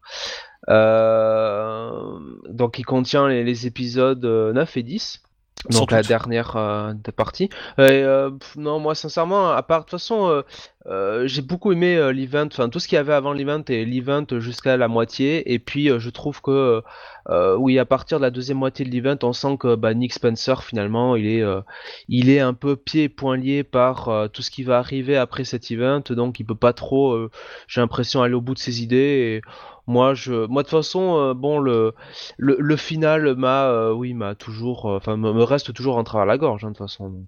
Euh, 0.71 2.19
donc, 2.49 2.79
il 2.79 2.83
contient 2.85 3.27
les, 3.27 3.43
les 3.43 3.67
épisodes 3.67 4.23
euh, 4.25 4.53
9 4.53 4.77
et 4.77 4.83
10. 4.83 5.21
Sans 5.69 5.85
Donc, 5.85 5.91
la 5.91 6.01
doute. 6.01 6.09
dernière 6.09 6.55
euh, 6.55 6.93
de 6.93 7.11
partie. 7.11 7.45
Et, 7.77 7.81
euh, 7.81 8.31
pff, 8.31 8.55
non, 8.55 8.79
moi, 8.79 8.95
sincèrement, 8.95 9.51
à 9.51 9.61
part, 9.61 9.81
de 9.81 9.83
toute 9.85 9.91
façon, 9.91 10.27
euh, 10.27 10.41
euh, 10.87 11.27
j'ai 11.27 11.43
beaucoup 11.43 11.71
aimé 11.71 11.95
euh, 11.97 12.11
l'event, 12.11 12.47
enfin, 12.47 12.67
tout 12.69 12.79
ce 12.79 12.87
qu'il 12.87 12.95
y 12.95 12.99
avait 12.99 13.13
avant 13.13 13.31
l'event 13.31 13.61
et 13.69 13.85
l'event 13.85 14.25
jusqu'à 14.39 14.75
la 14.77 14.87
moitié. 14.87 15.53
Et 15.53 15.59
puis, 15.59 15.91
euh, 15.91 15.99
je 15.99 16.09
trouve 16.09 16.41
que, 16.41 16.81
euh, 17.29 17.55
oui, 17.57 17.77
à 17.77 17.85
partir 17.85 18.17
de 18.17 18.23
la 18.23 18.31
deuxième 18.31 18.57
moitié 18.57 18.85
de 18.85 18.89
l'event, 18.91 19.17
on 19.21 19.33
sent 19.33 19.57
que 19.59 19.75
bah, 19.75 19.93
Nick 19.93 20.13
Spencer, 20.13 20.63
finalement, 20.63 21.15
il 21.15 21.27
est, 21.27 21.43
euh, 21.43 21.61
il 22.07 22.31
est 22.31 22.39
un 22.39 22.55
peu 22.55 22.75
pieds 22.75 23.03
et 23.03 23.09
poings 23.09 23.37
liés 23.37 23.63
par 23.63 24.09
euh, 24.09 24.27
tout 24.27 24.41
ce 24.41 24.49
qui 24.49 24.63
va 24.63 24.79
arriver 24.79 25.15
après 25.15 25.43
cet 25.43 25.69
event, 25.69 26.01
donc 26.09 26.39
il 26.39 26.43
peut 26.45 26.55
pas 26.55 26.73
trop, 26.73 27.13
euh, 27.13 27.29
j'ai 27.67 27.81
l'impression, 27.81 28.23
aller 28.23 28.33
au 28.33 28.41
bout 28.41 28.55
de 28.55 28.59
ses 28.59 28.81
idées. 28.81 28.97
Et 28.97 29.41
moi, 29.87 30.13
je, 30.13 30.45
moi 30.45 30.63
de 30.63 30.67
toute 30.67 30.77
façon, 30.77 31.17
euh, 31.17 31.33
bon, 31.33 31.59
le, 31.59 31.93
le, 32.37 32.55
le 32.59 32.75
final 32.77 33.35
m'a, 33.35 33.65
euh, 33.65 33.91
oui, 33.93 34.13
m'a 34.13 34.35
toujours, 34.35 34.89
euh, 34.89 34.97
enfin, 34.97 35.17
me, 35.17 35.33
me 35.33 35.43
reste 35.43 35.73
toujours 35.73 35.97
en 35.97 36.03
travers 36.03 36.25
la 36.25 36.37
gorge, 36.37 36.63
hein, 36.63 36.71
de 36.71 36.75
toute 36.77 36.87
façon. 36.87 37.09
donc. 37.09 37.25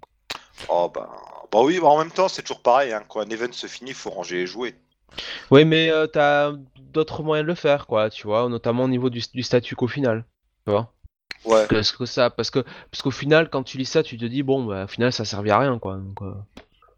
Oh 0.68 0.90
bah, 0.94 1.10
bah 1.50 1.60
oui, 1.62 1.78
bah 1.80 1.88
en 1.88 1.98
même 1.98 2.10
temps, 2.10 2.28
c'est 2.28 2.42
toujours 2.42 2.62
pareil. 2.62 2.92
Hein. 2.92 3.02
Quand 3.08 3.20
un 3.20 3.30
event 3.30 3.52
se 3.52 3.66
finit, 3.66 3.90
il 3.90 3.96
faut 3.96 4.10
ranger 4.10 4.42
et 4.42 4.46
jouer. 4.46 4.74
Oui, 5.50 5.64
mais 5.64 5.90
euh, 5.90 6.06
t'as 6.06 6.52
d'autres 6.92 7.22
moyens 7.22 7.44
de 7.44 7.48
le 7.50 7.54
faire, 7.54 7.86
quoi, 7.86 8.10
tu 8.10 8.26
vois, 8.26 8.48
notamment 8.48 8.84
au 8.84 8.88
niveau 8.88 9.10
du, 9.10 9.20
du 9.32 9.42
statu 9.42 9.76
quo 9.76 9.86
final, 9.86 10.24
tu 10.66 10.72
vois. 10.72 10.92
Ouais. 11.44 11.66
Parce 11.68 11.92
que 11.92 12.06
ça, 12.06 12.30
parce 12.30 12.50
que, 12.50 12.60
parce 12.90 13.02
qu'au 13.02 13.10
final, 13.10 13.50
quand 13.50 13.62
tu 13.62 13.78
lis 13.78 13.84
ça, 13.84 14.02
tu 14.02 14.16
te 14.16 14.24
dis, 14.24 14.42
bon, 14.42 14.64
bah, 14.64 14.84
au 14.84 14.88
final, 14.88 15.12
ça 15.12 15.24
servait 15.24 15.50
à 15.50 15.58
rien, 15.58 15.78
quoi. 15.78 15.96
Donc, 15.96 16.20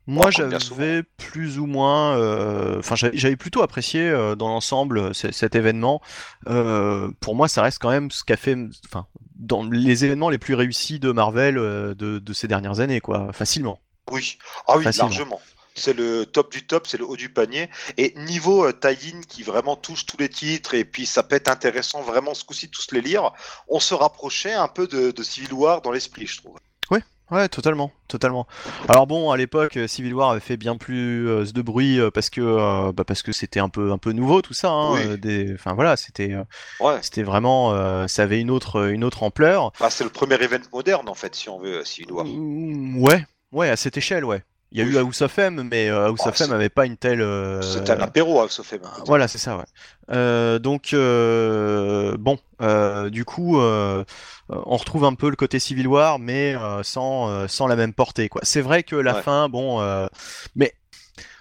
Moi, 0.06 0.31
j'avais 0.31 1.03
plus 1.03 1.58
ou 1.58 1.67
moins, 1.67 2.17
euh, 2.17 2.79
enfin, 2.79 2.94
j'avais 2.94 3.37
plutôt 3.37 3.62
apprécié 3.62 4.08
euh, 4.08 4.37
dans 4.37 4.49
l'ensemble 4.49 4.99
euh, 4.99 5.12
cet 5.12 5.56
événement. 5.56 6.00
Euh, 6.47 7.11
pour 7.20 7.35
moi, 7.35 7.49
ça 7.49 7.63
reste 7.63 7.81
quand 7.81 7.91
même 7.91 8.10
ce 8.13 8.22
qu'a 8.22 8.36
fait, 8.36 8.56
enfin, 8.86 9.06
dans 9.34 9.65
les 9.65 10.05
événements 10.05 10.31
les 10.31 10.39
plus 10.39 10.55
réussis 10.55 11.01
de 11.01 11.10
Marvel 11.10 11.56
de, 11.56 11.94
de 11.94 12.32
ces 12.32 12.46
dernières 12.46 12.79
années, 12.79 13.01
quoi, 13.01 13.32
facilement. 13.32 13.81
Oui. 14.13 14.39
Ah 14.69 14.77
oui, 14.79 14.84
Facilement. 14.84 15.08
largement. 15.08 15.41
C'est 15.75 15.93
le 15.93 16.25
top 16.25 16.53
du 16.53 16.67
top, 16.67 16.86
c'est 16.86 16.96
le 16.96 17.05
haut 17.05 17.17
du 17.17 17.29
panier. 17.29 17.69
Et 17.98 18.15
niveau 18.17 18.72
tie-in 18.72 19.20
qui 19.29 19.43
vraiment 19.43 19.77
touche 19.77 20.06
tous 20.06 20.17
les 20.17 20.29
titres, 20.29 20.75
et 20.75 20.84
puis 20.84 21.05
ça 21.05 21.22
peut 21.25 21.36
être 21.36 21.51
intéressant 21.51 22.01
vraiment 22.01 22.32
ce 22.32 22.44
coup-ci 22.44 22.70
tous 22.70 22.93
les 22.93 23.01
lire, 23.03 23.32
on 23.69 23.81
se 23.81 23.93
rapprochait 23.93 24.55
un 24.55 24.69
peu 24.69 24.86
de, 24.86 25.10
de 25.10 25.22
Civil 25.22 25.53
War 25.53 25.82
dans 25.82 25.91
l'esprit, 25.91 26.27
je 26.27 26.39
trouve. 26.39 26.56
Ouais, 27.31 27.49
totalement, 27.49 27.91
totalement. 28.06 28.47
Alors 28.89 29.09
bon, 29.09 29.33
à 29.33 29.37
l'époque, 29.37 29.77
euh, 29.77 29.89
Civil 29.89 30.15
War 30.15 30.31
avait 30.31 30.41
fait 30.41 30.56
bien 30.56 30.77
plus 30.77 31.29
euh, 31.29 31.45
de 31.45 31.61
bruit 31.61 31.99
euh, 31.99 32.09
parce 32.11 32.31
que 32.31 32.41
euh, 32.41 32.93
bah, 32.93 33.03
parce 33.05 33.23
que 33.23 33.33
c'était 33.33 33.59
un 33.59 33.69
peu 33.69 33.91
un 33.91 33.99
peu 33.99 34.13
nouveau 34.13 34.43
tout 34.43 34.55
ça. 34.55 34.71
Hein, 34.71 34.93
Oui. 34.95 35.19
des, 35.19 35.53
enfin 35.55 35.75
voilà, 35.75 35.97
c'était 35.97 36.37
Ouais. 36.79 36.99
c'était 37.03 37.25
vraiment, 37.25 38.06
ça 38.06 38.23
avait 38.23 38.41
une 38.41 38.51
autre 38.51 38.91
une 38.91 39.03
autre 39.03 39.25
ampleur. 39.25 39.73
Bah, 39.81 39.91
c'est 39.91 40.05
le 40.05 40.11
premier 40.11 40.37
event 40.37 40.61
moderne 40.73 41.09
en 41.09 41.15
fait, 41.15 41.35
si 41.35 41.49
on 41.49 41.59
veut, 41.59 41.85
Civil 41.85 42.13
War. 42.13 42.27
Ouais, 42.27 43.25
ouais, 43.51 43.71
à 43.71 43.77
cette 43.77 43.97
échelle, 43.97 44.25
ouais. 44.25 44.43
Il 44.77 44.81
y 44.81 44.83
a 44.83 44.85
Oui. 44.85 44.93
eu 44.93 44.99
House 44.99 45.23
of 45.23 45.39
M, 45.39 45.67
mais 45.71 45.89
euh, 45.89 46.09
House 46.09 46.21
Ah, 46.25 46.29
of 46.29 46.39
M 46.39 46.49
c'est- 46.49 46.53
avait 46.53 46.69
pas 46.69 46.85
une 46.85 46.99
telle. 46.99 47.23
euh, 47.23 47.63
C'était 47.63 47.93
un 47.93 48.01
apéro, 48.03 48.43
hein, 48.43 48.47
Sophie. 48.51 48.77
Voilà, 49.06 49.27
c'est 49.27 49.39
ça, 49.39 49.56
ouais. 49.56 49.65
Euh, 50.11 50.59
donc, 50.59 50.91
euh, 50.93 52.15
bon, 52.19 52.39
euh, 52.61 53.09
du 53.09 53.25
coup, 53.25 53.59
euh, 53.59 54.05
euh, 54.51 54.61
on 54.67 54.77
retrouve 54.77 55.05
un 55.06 55.15
peu 55.15 55.31
le 55.31 55.37
côté 55.37 55.59
Civil 55.61 55.89
War, 55.89 56.19
mais 56.19 56.55
euh, 56.56 56.83
sans, 56.83 57.31
euh, 57.31 57.47
sans 57.49 57.67
la 57.69 57.77
même 57.77 57.95
portée, 57.95 58.29
quoi. 58.29 58.43
C'est 58.45 58.61
vrai 58.61 58.83
que 58.83 58.97
la 58.97 59.15
Ouais. 59.15 59.23
fin, 59.23 59.49
bon, 59.49 59.81
euh, 59.81 60.09
mais 60.55 60.75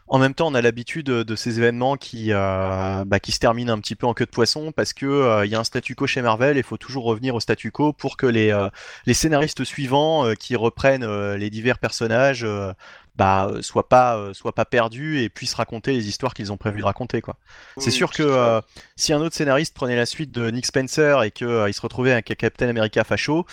en 0.08 0.20
même 0.20 0.36
temps, 0.36 0.48
on 0.48 0.54
a 0.54 0.62
l'habitude 0.62 1.08
de, 1.08 1.36
ces 1.36 1.58
événements 1.58 1.98
qui, 1.98 2.28
euh, 2.32 3.04
bah, 3.06 3.20
qui 3.20 3.32
se 3.32 3.40
terminent 3.40 3.74
un 3.74 3.80
petit 3.80 3.96
peu 3.96 4.06
en 4.06 4.14
queue 4.14 4.26
de 4.26 4.30
poisson 4.30 4.72
parce 4.72 4.94
que 4.94 5.06
euh, 5.08 5.46
il 5.46 5.52
y 5.52 5.56
a 5.56 5.60
un 5.60 5.64
statu 5.64 5.96
quo 5.96 6.06
chez 6.06 6.22
Marvel 6.22 6.58
et 6.58 6.60
il 6.60 6.64
faut 6.64 6.78
toujours 6.78 7.06
revenir 7.06 7.34
au 7.34 7.40
statu 7.40 7.72
quo 7.72 7.92
pour 7.92 8.16
que 8.16 8.28
les, 8.28 8.52
euh, 8.52 8.70
les 9.08 9.16
scénaristes 9.16 9.64
suivants 9.64 10.26
euh, 10.28 10.36
qui 10.36 10.56
reprennent 10.56 11.04
euh, 11.04 11.38
les 11.38 11.50
divers 11.50 11.80
personnages 11.80 12.44
euh, 12.44 12.72
bah 13.16 13.52
soit 13.62 13.88
pas 13.88 14.34
soit 14.34 14.54
pas 14.54 14.66
perdus 14.66 15.22
et 15.22 15.30
puissent 15.30 15.54
raconter 15.54 15.94
les 15.94 16.08
histoires 16.08 16.34
qu'ils 16.34 16.52
ont 16.52 16.58
prévu 16.58 16.80
de 16.80 16.86
raconter 16.86 17.22
quoi. 17.22 17.38
c'est 17.78 17.92
sûr 17.92 18.12
que 18.12 18.62
si 18.96 19.14
un 19.14 19.22
autre 19.22 19.36
scénariste 19.36 19.74
prenait 19.74 19.96
la 19.96 20.06
suite 20.06 20.32
de 20.32 20.50
Nick 20.52 20.66
Spencer 20.66 21.24
et 21.24 21.32
qu'il 21.32 21.48
se 21.48 21.82
retrouvait 21.82 22.12
avec 22.12 22.32
un 22.32 22.36
Captain 22.36 22.68
America 22.68 23.04
facho, 23.04 23.46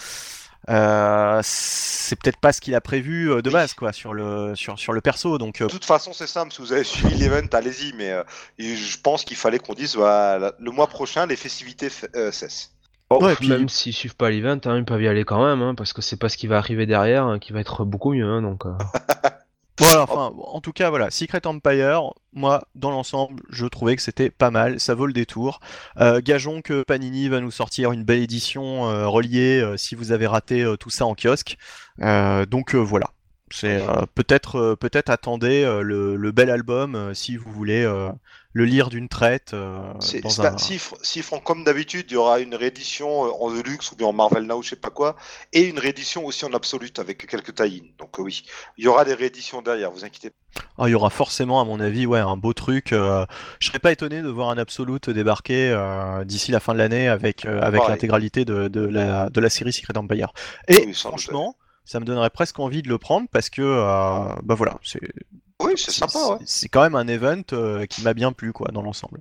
euh, 0.69 1.41
c'est 1.43 2.17
peut-être 2.21 2.37
pas 2.37 2.53
ce 2.53 2.61
qu'il 2.61 2.77
a 2.77 2.81
prévu 2.81 3.33
euh, 3.33 3.43
de 3.43 3.51
base 3.51 3.75
quoi 3.75 3.93
sur 3.93 4.15
le 4.15 4.55
sur, 4.55 4.79
sur 4.79 4.93
le 4.93 5.01
perso 5.01 5.37
donc 5.37 5.61
euh, 5.61 5.67
de 5.67 5.73
toute 5.73 5.85
façon 5.85 6.13
c'est 6.13 6.29
simple. 6.29 6.53
Si 6.53 6.61
vous 6.61 6.73
avez 6.73 6.85
suivi 6.85 7.17
l'event 7.17 7.49
allez-y 7.53 7.93
mais 7.95 8.15
je 8.59 9.01
pense 9.01 9.25
qu'il 9.25 9.37
fallait 9.37 9.59
qu'on 9.59 9.75
dise 9.75 9.97
voilà, 9.97 10.53
le 10.59 10.71
mois 10.71 10.87
prochain 10.87 11.27
les 11.27 11.37
festivités 11.37 11.89
cessent. 12.31 12.71
Ouais, 13.11 13.35
puis... 13.35 13.49
même 13.49 13.69
s'ils 13.69 13.93
suivent 13.93 14.17
pas 14.17 14.31
l'event 14.31 14.61
hein, 14.65 14.79
ils 14.79 14.85
peuvent 14.85 15.03
y 15.03 15.09
aller 15.09 15.25
quand 15.25 15.45
même 15.45 15.63
hein, 15.63 15.75
parce 15.75 15.93
que 15.93 16.01
c'est 16.01 16.17
pas 16.17 16.29
ce 16.29 16.37
qui 16.37 16.47
va 16.47 16.59
arriver 16.59 16.87
derrière 16.87 17.25
hein, 17.25 17.39
qui 17.41 17.53
va 17.53 17.61
être 17.61 17.85
beaucoup 17.85 18.13
mieux 18.13 18.41
donc 18.41 18.63
Enfin, 19.83 20.33
en 20.37 20.61
tout 20.61 20.73
cas, 20.73 20.91
voilà, 20.91 21.11
Secret 21.11 21.47
Empire, 21.47 22.13
moi, 22.33 22.65
dans 22.75 22.91
l'ensemble, 22.91 23.43
je 23.51 23.67
trouvais 23.67 23.97
que 23.97 24.03
c'était 24.03 24.31
pas 24.31 24.51
mal, 24.51 24.81
ça 24.81 24.95
vaut 24.95 25.07
le 25.07 25.13
détour. 25.13 25.61
Euh, 25.99 26.21
gageons 26.23 26.63
que 26.63 26.83
Panini 26.83 27.29
va 27.29 27.41
nous 27.41 27.51
sortir 27.51 27.93
une 27.93 28.05
belle 28.05 28.21
édition 28.21 28.89
euh, 28.89 29.07
reliée 29.07 29.61
euh, 29.61 29.77
si 29.77 29.95
vous 29.95 30.13
avez 30.13 30.27
raté 30.27 30.65
tout 30.79 30.91
ça 30.91 31.07
en 31.07 31.15
kiosque. 31.15 31.57
donc 31.99 32.75
voilà, 32.75 33.11
c'est 33.51 33.83
peut-être 34.15 34.75
peut-être 34.75 35.11
attendez 35.11 35.65
le, 35.83 36.31
bel 36.33 36.51
album 36.51 37.15
si 37.15 37.37
vous 37.37 37.51
voulez 37.51 37.87
le 38.53 38.65
lire 38.65 38.91
d'une 38.91 39.09
traite. 39.09 39.55
Euh, 39.55 39.93
dans 40.23 40.43
un... 40.43 40.57
Font 41.23 41.41
comme 41.41 41.65
d'habitude, 41.65 42.07
il 42.11 42.15
y 42.15 42.17
aura 42.17 42.41
une 42.41 42.55
réédition 42.55 43.27
euh, 43.27 43.31
en 43.41 43.51
Deluxe 43.51 43.93
ou 43.93 43.97
bien 43.97 44.09
en 44.09 44.13
Marvel 44.13 44.45
Now, 44.45 44.63
je 44.63 44.71
sais 44.71 44.77
pas 44.77 44.91
quoi, 44.91 45.17
et 45.53 45.69
une 45.69 45.79
réédition 45.79 46.27
aussi 46.27 46.45
en 46.45 46.53
Absolute 46.53 46.99
avec 46.99 47.27
quelques 47.27 47.55
tie 47.55 47.93
Donc 47.99 48.19
euh, 48.19 48.23
oui, 48.23 48.45
il 48.77 48.85
y 48.85 48.89
aura 48.89 49.05
des 49.05 49.15
rééditions 49.15 49.63
derrière, 49.63 49.91
vous 49.91 50.05
inquiétez 50.05 50.31
pas. 50.31 50.63
Ah, 50.79 50.89
il 50.89 50.91
y 50.91 50.95
aura 50.95 51.11
forcément, 51.11 51.61
à 51.61 51.65
mon 51.65 51.81
avis, 51.81 52.07
ouais, 52.07 52.19
un 52.19 52.37
beau 52.37 52.53
truc. 52.53 52.89
Je 52.91 53.25
je 53.59 53.67
serais 53.69 53.79
pas 53.79 53.93
étonné 53.93 54.21
de 54.21 54.29
voir 54.29 54.51
un 54.51 54.59
Absolute 54.59 55.09
débarquer 55.09 55.75
d'ici 56.27 56.51
la 56.51 56.61
fin 56.61 56.75
de 56.75 56.79
l'année 56.79 57.09
avec, 57.09 57.47
avec 57.47 57.81
l'intégralité 57.89 58.45
de, 58.45 58.69
de, 58.69 58.81
la, 58.81 59.31
de 59.31 59.41
la 59.41 59.49
série 59.49 59.73
Secret 59.73 59.97
Empire. 59.97 60.33
Et 60.69 60.93
franchement, 60.93 61.57
ça 61.85 62.01
me 62.01 62.05
donnerait 62.05 62.31
presque 62.31 62.59
envie 62.59 62.83
de 62.83 62.89
le 62.89 62.99
prendre 62.99 63.29
parce 63.31 63.51
que, 63.51 63.63
bah 64.43 64.55
voilà, 64.55 64.79
c'est 64.83 65.01
oui, 65.63 65.75
c'est 65.77 65.93
sympa. 65.93 66.39
C'est 66.45 66.69
quand 66.69 66.83
même 66.83 66.95
un 66.95 67.07
event 67.09 67.43
euh, 67.53 67.87
qui 67.87 68.03
m'a 68.03 68.15
bien 68.15 68.33
plu, 68.33 68.53
quoi, 68.53 68.69
dans 68.73 68.83
l'ensemble. 68.83 69.21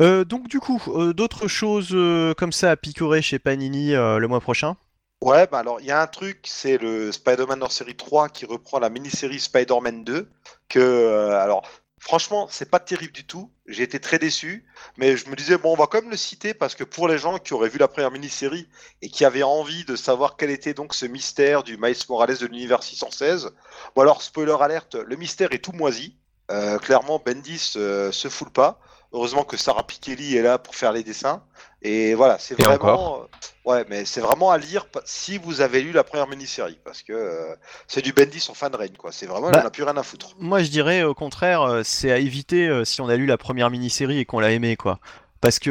Euh, 0.00 0.24
donc, 0.24 0.48
du 0.48 0.60
coup, 0.60 0.82
euh, 0.88 1.12
d'autres 1.12 1.46
choses 1.48 1.96
comme 2.36 2.52
ça 2.52 2.70
à 2.70 2.76
picorer 2.76 3.22
chez 3.22 3.38
Panini 3.38 3.92
le 3.92 4.26
mois 4.26 4.40
prochain? 4.40 4.76
Ouais, 5.22 5.46
bah 5.46 5.58
alors 5.58 5.82
il 5.82 5.86
y 5.86 5.90
a 5.90 6.00
un 6.00 6.06
truc, 6.06 6.38
c'est 6.44 6.78
le 6.78 7.12
Spider-Man 7.12 7.62
hors 7.62 7.72
série 7.72 7.94
3 7.94 8.30
qui 8.30 8.46
reprend 8.46 8.78
la 8.78 8.88
mini-série 8.88 9.38
Spider-Man 9.38 10.02
2. 10.02 10.30
Que, 10.70 11.30
alors, 11.32 11.62
Franchement, 12.00 12.48
c'est 12.50 12.70
pas 12.70 12.80
terrible 12.80 13.12
du 13.12 13.24
tout. 13.24 13.52
J'ai 13.66 13.82
été 13.82 14.00
très 14.00 14.18
déçu, 14.18 14.64
mais 14.96 15.18
je 15.18 15.28
me 15.28 15.36
disais 15.36 15.58
bon, 15.58 15.74
on 15.74 15.76
va 15.76 15.86
quand 15.86 16.00
même 16.00 16.10
le 16.10 16.16
citer 16.16 16.54
parce 16.54 16.74
que 16.74 16.82
pour 16.82 17.08
les 17.08 17.18
gens 17.18 17.38
qui 17.38 17.52
auraient 17.52 17.68
vu 17.68 17.78
la 17.78 17.88
première 17.88 18.10
mini-série 18.10 18.68
et 19.02 19.10
qui 19.10 19.26
avaient 19.26 19.42
envie 19.42 19.84
de 19.84 19.96
savoir 19.96 20.38
quel 20.38 20.50
était 20.50 20.72
donc 20.72 20.94
ce 20.94 21.04
mystère 21.04 21.62
du 21.62 21.76
Miles 21.76 21.96
Morales 22.08 22.38
de 22.38 22.46
l'univers 22.46 22.82
616, 22.82 23.50
bon 23.94 24.02
alors 24.02 24.22
spoiler 24.22 24.56
alerte, 24.60 24.94
le 24.94 25.14
mystère 25.16 25.52
est 25.52 25.62
tout 25.62 25.72
moisi. 25.72 26.16
Euh, 26.50 26.78
clairement, 26.78 27.22
Bendis 27.24 27.74
euh, 27.76 28.10
se 28.10 28.28
foule 28.28 28.50
pas. 28.50 28.80
Heureusement 29.12 29.44
que 29.44 29.56
Sarah 29.56 29.86
Pikeli 29.86 30.36
est 30.36 30.42
là 30.42 30.58
pour 30.58 30.74
faire 30.74 30.92
les 30.92 31.02
dessins. 31.02 31.44
Et 31.82 32.14
voilà, 32.14 32.38
c'est 32.38 32.60
vraiment, 32.60 33.22
euh, 33.22 33.70
ouais, 33.70 33.86
mais 33.88 34.04
c'est 34.04 34.20
vraiment 34.20 34.50
à 34.50 34.58
lire 34.58 34.86
si 35.06 35.38
vous 35.38 35.62
avez 35.62 35.80
lu 35.80 35.92
la 35.92 36.04
première 36.04 36.28
mini-série, 36.28 36.78
parce 36.84 37.02
que 37.02 37.12
euh, 37.12 37.54
c'est 37.86 38.02
du 38.02 38.12
Bendis 38.12 38.46
en 38.50 38.54
fan 38.54 38.74
rain, 38.74 38.86
quoi. 38.98 39.12
C'est 39.12 39.26
vraiment, 39.26 39.50
bah, 39.50 39.60
on 39.60 39.64
n'a 39.64 39.70
plus 39.70 39.84
rien 39.84 39.96
à 39.96 40.02
foutre. 40.02 40.34
Moi, 40.38 40.62
je 40.62 40.70
dirais 40.70 41.02
au 41.04 41.14
contraire, 41.14 41.62
euh, 41.62 41.80
c'est 41.82 42.12
à 42.12 42.18
éviter 42.18 42.84
si 42.84 43.00
on 43.00 43.08
a 43.08 43.16
lu 43.16 43.24
la 43.24 43.38
première 43.38 43.70
mini-série 43.70 44.18
et 44.18 44.24
qu'on 44.26 44.40
l'a 44.40 44.50
aimé, 44.50 44.76
quoi. 44.76 44.98
Parce 45.40 45.58
que 45.58 45.70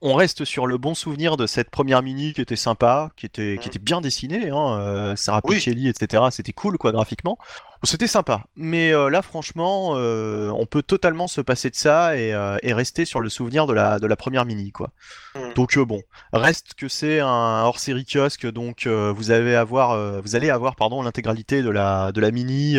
on 0.00 0.14
reste 0.14 0.44
sur 0.44 0.66
le 0.66 0.78
bon 0.78 0.94
souvenir 0.94 1.36
de 1.36 1.46
cette 1.46 1.70
première 1.70 2.02
mini 2.02 2.32
qui 2.32 2.40
était 2.40 2.56
sympa, 2.56 3.10
qui 3.16 3.26
était, 3.26 3.58
qui 3.60 3.68
mm. 3.68 3.70
était 3.70 3.78
bien 3.78 4.00
dessinée, 4.00 4.50
hein, 4.50 4.78
euh, 4.78 5.16
Sarah 5.16 5.42
Pichelli, 5.42 5.88
etc. 5.88 6.24
C'était 6.30 6.52
cool 6.52 6.78
quoi 6.78 6.92
graphiquement. 6.92 7.38
C'était 7.84 8.08
sympa, 8.08 8.42
mais 8.56 8.92
euh, 8.92 9.08
là 9.08 9.22
franchement, 9.22 9.92
euh, 9.94 10.50
on 10.50 10.66
peut 10.66 10.82
totalement 10.82 11.28
se 11.28 11.40
passer 11.40 11.70
de 11.70 11.76
ça 11.76 12.16
et, 12.16 12.34
rester 12.72 13.04
sur 13.04 13.20
le 13.20 13.28
souvenir 13.28 13.66
de 13.66 13.72
la, 13.72 14.00
de 14.00 14.06
la 14.06 14.16
première 14.16 14.44
mini 14.44 14.72
quoi. 14.72 14.90
Mm. 15.36 15.54
Donc 15.54 15.78
bon, 15.78 16.02
reste 16.32 16.74
que 16.74 16.88
c'est 16.88 17.20
un 17.20 17.62
hors-série 17.62 18.04
kiosque, 18.04 18.50
donc 18.50 18.86
vous 18.86 19.30
avez 19.30 19.54
avoir, 19.54 20.20
vous 20.22 20.34
allez 20.34 20.50
avoir 20.50 20.74
pardon 20.74 21.02
l'intégralité 21.02 21.62
de 21.62 21.70
la, 21.70 22.12
de 22.12 22.20
la 22.20 22.32
mini 22.32 22.78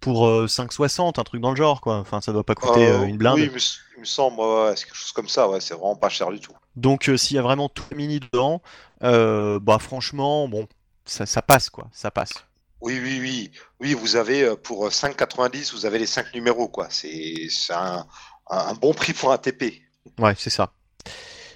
pour 0.00 0.28
5,60, 0.28 1.18
un 1.18 1.24
truc 1.24 1.40
dans 1.40 1.50
le 1.50 1.56
genre 1.56 1.80
quoi. 1.80 1.96
Enfin 1.96 2.20
ça 2.20 2.32
doit 2.32 2.44
pas 2.44 2.54
coûter 2.54 2.86
une 3.06 3.16
blinde 3.16 3.50
il 3.98 4.02
me 4.02 4.06
semble, 4.06 4.40
ouais, 4.40 4.74
c'est 4.76 4.84
quelque 4.84 4.96
chose 4.96 5.10
comme 5.10 5.28
ça, 5.28 5.48
ouais, 5.48 5.60
c'est 5.60 5.74
vraiment 5.74 5.96
pas 5.96 6.08
cher 6.08 6.30
du 6.30 6.38
tout. 6.38 6.52
Donc 6.76 7.08
euh, 7.08 7.16
s'il 7.16 7.34
y 7.34 7.38
a 7.38 7.42
vraiment 7.42 7.68
tout 7.68 7.92
mini 7.94 8.20
dedans, 8.20 8.62
euh, 9.02 9.58
bah 9.58 9.78
franchement, 9.80 10.46
bon, 10.46 10.68
ça, 11.04 11.26
ça, 11.26 11.42
passe 11.42 11.68
quoi, 11.68 11.88
ça 11.92 12.12
passe. 12.12 12.32
Oui, 12.80 13.00
oui, 13.02 13.18
oui, 13.20 13.50
oui, 13.80 13.94
vous 13.94 14.14
avez 14.14 14.44
euh, 14.44 14.54
pour 14.54 14.88
5,90, 14.88 15.72
vous 15.72 15.84
avez 15.84 15.98
les 15.98 16.06
5 16.06 16.32
numéros 16.32 16.68
quoi, 16.68 16.86
c'est 16.90 17.48
un, 17.70 18.06
un, 18.48 18.74
bon 18.74 18.94
prix 18.94 19.14
pour 19.14 19.32
un 19.32 19.38
TP. 19.38 19.82
Ouais, 20.20 20.34
c'est 20.38 20.50
ça. 20.50 20.72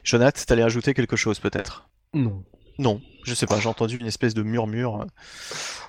Jonath, 0.03 0.45
t'allais 0.45 0.65
ajouter 0.65 0.95
quelque 0.95 1.15
chose 1.15 1.39
peut-être? 1.39 1.89
Non. 2.13 2.43
Non, 2.79 3.01
je 3.23 3.35
sais 3.35 3.47
pas, 3.47 3.61
j'ai 3.61 3.69
entendu 3.69 3.99
une 3.99 4.07
espèce 4.07 4.35
de 4.35 4.43
murmure. 4.43 5.07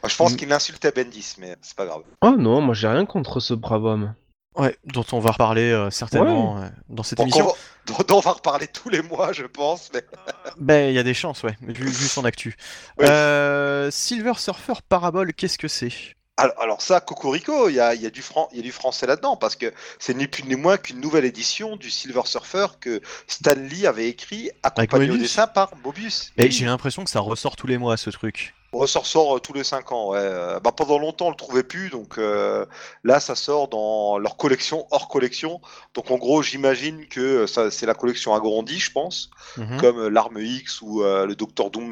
Je 0.05 0.15
pense 0.15 0.35
qu'il 0.35 0.51
insultait 0.53 0.91
Bendis, 0.91 1.33
mais 1.39 1.55
c'est 1.63 1.75
pas 1.75 1.87
grave. 1.87 2.03
Oh 2.21 2.35
non, 2.37 2.61
moi 2.61 2.75
j'ai 2.75 2.87
rien 2.87 3.07
contre 3.07 3.39
ce 3.39 3.55
brave 3.55 3.85
homme. 3.85 4.13
Ouais, 4.55 4.77
dont 4.85 5.05
on 5.11 5.19
va 5.19 5.31
reparler 5.31 5.71
euh, 5.71 5.89
certainement 5.89 6.57
euh, 6.57 6.67
dans 6.89 7.03
cette 7.03 7.19
émission. 7.19 7.51
dont 7.87 8.17
on 8.17 8.19
va 8.19 8.31
reparler 8.31 8.67
tous 8.67 8.89
les 8.89 9.01
mois, 9.01 9.33
je 9.33 9.45
pense. 9.45 9.89
Mais... 9.93 10.05
ben, 10.57 10.89
il 10.89 10.95
y 10.95 10.99
a 10.99 11.03
des 11.03 11.13
chances, 11.13 11.43
ouais, 11.43 11.55
vu, 11.61 11.85
vu 11.85 12.07
son 12.07 12.23
actu. 12.23 12.55
Euh, 13.01 13.89
Silver 13.91 14.33
Surfer 14.37 14.73
Parabole, 14.87 15.33
qu'est-ce 15.33 15.57
que 15.57 15.67
c'est? 15.67 15.91
Alors, 16.37 16.59
alors, 16.59 16.81
ça, 16.81 16.99
Cocorico, 16.99 17.69
il 17.69 17.75
y 17.75 17.79
a, 17.79 17.93
y, 17.93 18.07
a 18.07 18.09
du 18.09 18.23
y 18.53 18.59
a 18.59 18.61
du 18.61 18.71
français 18.71 19.05
là-dedans, 19.05 19.37
parce 19.37 19.55
que 19.55 19.71
c'est 19.99 20.15
ni 20.15 20.27
plus 20.27 20.43
ni 20.43 20.55
moins 20.55 20.77
qu'une 20.77 20.99
nouvelle 20.99 21.25
édition 21.25 21.75
du 21.75 21.91
Silver 21.91 22.23
Surfer 22.25 22.67
que 22.79 23.01
Stan 23.27 23.53
Lee 23.55 23.85
avait 23.85 24.09
écrit, 24.09 24.49
accompagné 24.63 25.11
au 25.11 25.17
dessin 25.17 25.45
par 25.45 25.71
Mobius. 25.83 26.31
Et 26.37 26.49
j'ai 26.49 26.65
l'impression 26.65 27.03
que 27.03 27.09
ça 27.11 27.19
ressort 27.19 27.55
tous 27.55 27.67
les 27.67 27.77
mois, 27.77 27.97
ce 27.97 28.09
truc. 28.09 28.55
Bon, 28.73 28.87
ça 28.87 29.01
ressort 29.01 29.37
euh, 29.37 29.39
tous 29.39 29.53
les 29.53 29.63
5 29.63 29.91
ans. 29.91 30.09
Ouais. 30.09 30.17
Euh, 30.19 30.59
bah, 30.59 30.71
pendant 30.71 30.97
longtemps, 30.97 31.27
on 31.27 31.29
le 31.29 31.35
trouvait 31.35 31.61
plus. 31.61 31.91
Donc 31.91 32.17
euh, 32.17 32.65
là, 33.03 33.19
ça 33.19 33.35
sort 33.35 33.67
dans 33.67 34.17
leur 34.17 34.35
collection 34.35 34.87
hors 34.89 35.09
collection. 35.09 35.61
Donc 35.93 36.09
en 36.09 36.17
gros, 36.17 36.41
j'imagine 36.41 37.07
que 37.07 37.45
ça, 37.45 37.69
c'est 37.69 37.85
la 37.85 37.93
collection 37.93 38.33
agrandie, 38.33 38.79
je 38.79 38.91
pense, 38.91 39.29
mhm. 39.57 39.79
comme 39.79 40.07
l'arme 40.07 40.39
X 40.39 40.81
ou 40.81 41.03
le 41.03 41.35
Docteur 41.35 41.69
Doom, 41.69 41.91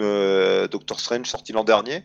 Doctor 0.69 1.00
Strange 1.00 1.27
sorti 1.27 1.53
l'an 1.53 1.63
dernier. 1.63 2.03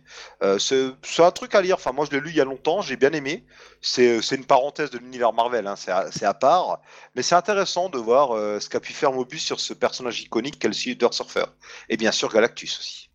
c'est, 0.59 0.92
un 1.21 1.30
truc 1.30 1.54
à 1.54 1.62
lire. 1.62 1.76
Enfin, 1.76 1.92
moi, 1.92 2.04
je 2.04 2.14
l'ai 2.14 2.21
lu 2.21 2.28
il 2.28 2.37
y 2.37 2.40
a 2.42 2.45
longtemps. 2.45 2.83
J'ai 2.83 2.97
bien 2.97 3.12
aimé. 3.12 3.47
C'est, 3.80 4.21
une 4.33 4.45
parenthèse 4.45 4.90
de 4.90 4.99
l'univers 4.99 5.33
Marvel. 5.33 5.66
Hein. 5.66 5.76
C'est, 5.76 5.90
à, 5.90 6.12
c'est 6.12 6.26
à 6.26 6.35
part, 6.35 6.80
mais 7.14 7.23
c'est 7.23 7.35
intéressant 7.35 7.88
de 7.88 7.97
voir 7.97 8.37
ce 8.61 8.68
qu'a 8.68 8.80
pu 8.80 8.92
faire 8.92 9.12
Mobius 9.12 9.42
sur 9.42 9.59
ce 9.59 9.73
personnage 9.73 10.21
iconique 10.21 10.59
qu'est 10.59 10.68
le 10.68 10.75
Silver 10.75 11.09
Surfer. 11.12 11.47
Et 11.88 11.97
bien 11.97 12.12
sûr 12.12 12.30
Galactus 12.30 12.78
aussi. 12.78 13.06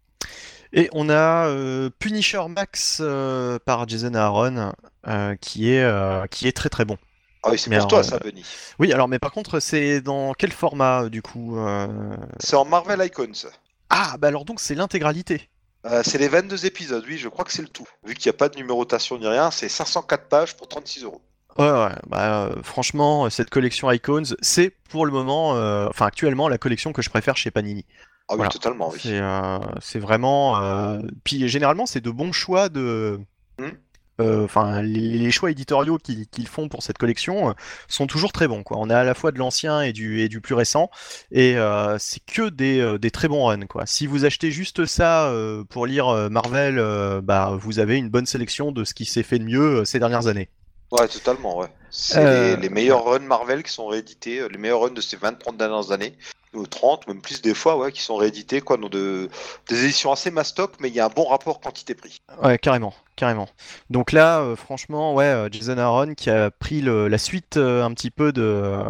Et 0.73 0.89
on 0.93 1.09
a 1.09 1.47
euh, 1.47 1.89
Punisher 1.99 2.41
Max 2.47 2.99
euh, 3.01 3.59
par 3.59 3.87
Jason 3.87 4.13
Aaron, 4.13 4.71
euh, 5.07 5.35
qui, 5.35 5.71
est, 5.71 6.29
qui 6.29 6.47
est 6.47 6.55
très 6.55 6.69
très 6.69 6.85
bon. 6.85 6.97
Ah 7.43 7.49
oui, 7.51 7.57
c'est 7.57 7.75
pour 7.75 7.87
toi 7.87 8.03
ça, 8.03 8.19
Benny. 8.19 8.45
Oui, 8.79 8.93
alors, 8.93 9.07
mais 9.07 9.19
par 9.19 9.31
contre, 9.31 9.59
c'est 9.59 9.99
dans 9.99 10.33
quel 10.33 10.51
format 10.51 11.09
du 11.09 11.21
coup 11.21 11.57
C'est 12.39 12.55
en 12.55 12.65
Marvel 12.65 13.03
Icons. 13.03 13.49
Ah, 13.89 14.15
bah 14.19 14.29
alors 14.29 14.45
donc 14.45 14.59
c'est 14.59 14.75
l'intégralité. 14.75 15.49
c'est 16.03 16.19
les 16.19 16.29
22 16.29 16.65
épisodes, 16.65 17.03
oui, 17.07 17.17
je 17.17 17.27
crois 17.27 17.43
que 17.43 17.51
c'est 17.51 17.63
le 17.63 17.67
tout. 17.67 17.87
Vu 18.05 18.13
qu'il 18.13 18.29
n'y 18.29 18.35
a 18.35 18.37
pas 18.37 18.47
de 18.47 18.57
numérotation 18.57 19.17
ni 19.17 19.27
rien, 19.27 19.51
c'est 19.51 19.67
504 19.67 20.29
pages 20.29 20.55
pour 20.55 20.67
36 20.67 21.03
euros. 21.03 21.21
Ouais, 21.57 21.69
ouais, 21.69 21.89
bah, 22.07 22.51
franchement, 22.63 23.29
cette 23.29 23.49
collection 23.49 23.91
Icons, 23.91 24.35
c'est 24.41 24.69
pour 24.89 25.05
le 25.05 25.11
moment, 25.11 25.49
enfin 25.89 26.05
actuellement, 26.05 26.47
la 26.47 26.59
collection 26.59 26.93
que 26.93 27.01
je 27.01 27.09
préfère 27.09 27.35
chez 27.35 27.49
Panini. 27.51 27.85
Ah 28.31 28.35
oui, 28.38 28.47
totalement, 28.50 28.89
oui. 28.89 29.00
Euh, 29.05 29.59
c'est 29.81 30.00
vraiment. 30.00 30.61
Euh, 30.61 31.00
puis 31.23 31.47
généralement, 31.50 31.85
c'est 31.85 32.01
de 32.01 32.09
bons 32.09 32.31
choix 32.31 32.69
de. 32.69 33.19
Hmm. 33.59 33.71
Euh, 34.21 34.45
enfin, 34.45 34.81
les, 34.81 35.31
choix 35.31 35.51
éditoriaux 35.51 35.97
qu'ils 35.97 36.47
font 36.47 36.69
pour 36.69 36.83
cette 36.83 36.97
collection 36.97 37.55
sont 37.88 38.07
toujours 38.07 38.31
très 38.31 38.47
bons. 38.47 38.61
Quoi. 38.61 38.77
On 38.79 38.89
a 38.89 38.97
à 39.00 39.03
la 39.03 39.15
fois 39.15 39.31
de 39.31 39.39
l'ancien 39.39 39.81
et 39.81 39.93
du, 39.93 40.21
et 40.21 40.29
du 40.29 40.41
plus 40.41 40.53
récent, 40.53 40.91
et 41.31 41.55
c'est 41.97 42.23
que 42.23 42.50
des, 42.50 42.97
des, 43.00 43.09
très 43.11 43.27
bons 43.27 43.45
runs. 43.45 43.65
Quoi. 43.65 43.85
Si 43.88 44.05
vous 44.05 44.23
achetez 44.23 44.51
juste 44.51 44.85
ça 44.85 45.33
pour 45.69 45.88
lire 45.88 46.29
Marvel, 46.29 46.75
bah, 47.23 47.57
vous 47.59 47.79
avez 47.79 47.97
une 47.97 48.09
bonne 48.09 48.27
sélection 48.27 48.71
de 48.71 48.83
ce 48.83 48.93
qui 48.93 49.05
s'est 49.05 49.23
fait 49.23 49.39
de 49.39 49.45
mieux 49.45 49.85
ces 49.85 49.97
dernières 49.97 50.27
années. 50.27 50.50
Ouais, 50.91 51.07
totalement, 51.07 51.57
ouais. 51.57 51.67
C'est 51.89 52.19
Euh, 52.19 52.55
les, 52.55 52.62
les 52.63 52.69
meilleurs 52.69 53.05
runs 53.05 53.19
Marvel 53.19 53.63
qui 53.63 53.71
sont 53.71 53.88
réédités, 53.88 54.39
euh, 54.39 54.48
les 54.48 54.57
meilleurs 54.57 54.81
runs 54.81 54.91
de 54.91 55.01
ces 55.01 55.17
20-30 55.17 55.57
dernières 55.57 55.91
années, 55.91 56.17
ou 56.53 56.67
30, 56.67 57.07
même 57.07 57.21
plus 57.21 57.41
des 57.41 57.53
fois, 57.53 57.77
ouais, 57.77 57.91
qui 57.93 58.01
sont 58.01 58.17
réédités, 58.17 58.60
quoi, 58.60 58.75
dans 58.75 58.89
de, 58.89 59.29
des 59.69 59.86
éditions 59.86 60.12
assez 60.12 60.31
mastoc, 60.31 60.74
mais 60.79 60.89
il 60.89 60.93
y 60.95 61.00
a 61.00 61.05
un 61.05 61.10
bon 61.10 61.25
rapport 61.25 61.62
quantité-prix. 61.62 62.21
Ouais, 62.43 62.57
carrément, 62.57 62.93
carrément. 63.15 63.48
Donc 63.89 64.12
là, 64.12 64.41
euh, 64.41 64.57
franchement, 64.57 65.13
ouais, 65.15 65.48
Jason 65.51 65.77
Aaron 65.77 66.13
qui 66.13 66.29
a 66.29 66.51
pris 66.51 66.81
le- 66.81 67.07
la 67.07 67.17
suite 67.17 67.55
euh, 67.55 67.83
un 67.83 67.93
petit 67.93 68.12
peu 68.12 68.33
de 68.33 68.41
euh, 68.41 68.83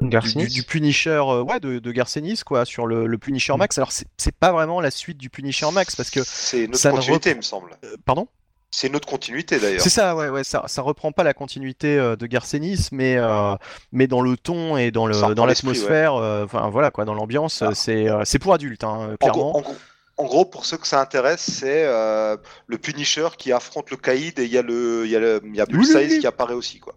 du, 0.00 0.62
Punisher, 0.62 1.10
euh, 1.10 1.42
ouais, 1.42 1.60
de, 1.60 1.78
de 1.78 1.92
Garcenis, 1.92 2.40
quoi, 2.44 2.64
sur 2.64 2.86
le, 2.86 3.06
le 3.06 3.18
Punisher 3.18 3.56
Max. 3.56 3.76
Alors 3.78 3.92
c'est 3.92 4.06
c'est 4.16 4.34
pas 4.34 4.52
vraiment 4.52 4.80
la 4.80 4.90
suite 4.90 5.18
du 5.18 5.28
Punisher 5.28 5.70
Max 5.72 5.94
parce 5.96 6.10
que, 6.10 6.20
C'est 6.24 6.60
une 6.60 6.70
autre 6.70 6.78
ça 6.78 6.90
ne 6.90 6.96
continuité, 6.96 7.30
il 7.30 7.36
me 7.36 7.42
semble. 7.42 7.76
euh, 7.84 7.96
pardon? 8.04 8.28
C'est 8.70 8.88
une 8.88 8.96
autre 8.96 9.08
continuité, 9.08 9.58
d'ailleurs. 9.58 9.80
C'est 9.80 9.88
ça, 9.88 10.14
ouais, 10.14 10.28
ouais, 10.28 10.44
ça, 10.44 10.64
ça 10.66 10.82
reprend 10.82 11.10
pas 11.10 11.24
la 11.24 11.32
continuité 11.32 11.98
euh, 11.98 12.16
de 12.16 12.26
Garcenis, 12.26 12.88
mais, 12.92 13.16
euh, 13.16 13.54
mais 13.92 14.06
dans 14.06 14.20
le 14.20 14.36
ton 14.36 14.76
et 14.76 14.90
dans 14.90 15.06
le, 15.06 15.14
l'atmosphère, 15.46 16.14
euh, 16.16 16.44
enfin 16.44 16.68
voilà 16.68 16.90
quoi, 16.90 17.04
dans 17.06 17.14
l'ambiance, 17.14 17.62
Ah. 17.62 17.74
c'est 17.74 18.08
euh, 18.10 18.22
c'est 18.26 18.38
pour 18.38 18.52
adultes, 18.52 18.84
hein, 18.84 18.88
En 18.88 19.06
gros, 19.06 19.16
clairement. 19.32 19.56
en 19.56 19.60
gros- 19.62 19.76
en 20.20 20.24
gros, 20.24 20.44
pour 20.44 20.66
ceux 20.66 20.76
que 20.76 20.86
ça 20.88 21.00
intéresse, 21.00 21.40
c'est 21.48 21.84
euh, 21.86 22.36
le 22.66 22.76
Punisher 22.76 23.28
qui 23.38 23.52
affronte 23.52 23.90
le 23.90 23.96
Caïd 23.96 24.38
et 24.40 24.44
il 24.44 24.50
y 24.52 24.58
a 24.58 24.62
le, 24.62 25.02
il 25.06 25.10
y 25.12 25.16
a 25.16 25.20
le, 25.20 25.40
il 25.44 25.54
y 25.54 25.60
a 25.60 25.64
Oui, 25.64 25.68
oui, 25.70 25.78
Bullseye 25.78 26.08
oui. 26.10 26.18
qui 26.18 26.26
apparaît 26.26 26.54
aussi, 26.54 26.80
quoi. 26.80 26.94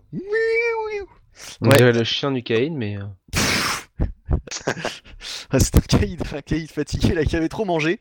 On 1.62 1.70
Ouais. 1.70 1.78
dirait 1.78 1.94
le 1.94 2.04
chien 2.04 2.32
du 2.32 2.42
Caïn, 2.44 2.74
mais. 2.76 2.98
C'est 5.60 5.76
un 5.76 5.82
caïd, 5.82 6.24
un 6.34 6.42
caïd 6.42 6.72
fatigué 6.72 7.14
là, 7.14 7.26
qui 7.26 7.36
avait 7.36 7.50
trop 7.50 7.66
mangé 7.66 8.00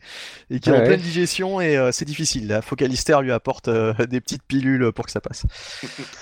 et 0.50 0.60
qui 0.60 0.70
est 0.70 0.72
en 0.72 0.82
pleine 0.82 1.00
digestion 1.00 1.60
et 1.60 1.76
euh, 1.76 1.92
c'est 1.92 2.04
difficile. 2.04 2.46
Là, 2.48 2.62
faut 2.62 2.76
qu'Alister 2.76 3.18
lui 3.22 3.32
apporte 3.32 3.68
euh, 3.68 3.94
des 4.06 4.20
petites 4.20 4.42
pilules 4.44 4.92
pour 4.92 5.04
que 5.06 5.10
ça 5.12 5.20
passe. 5.20 5.44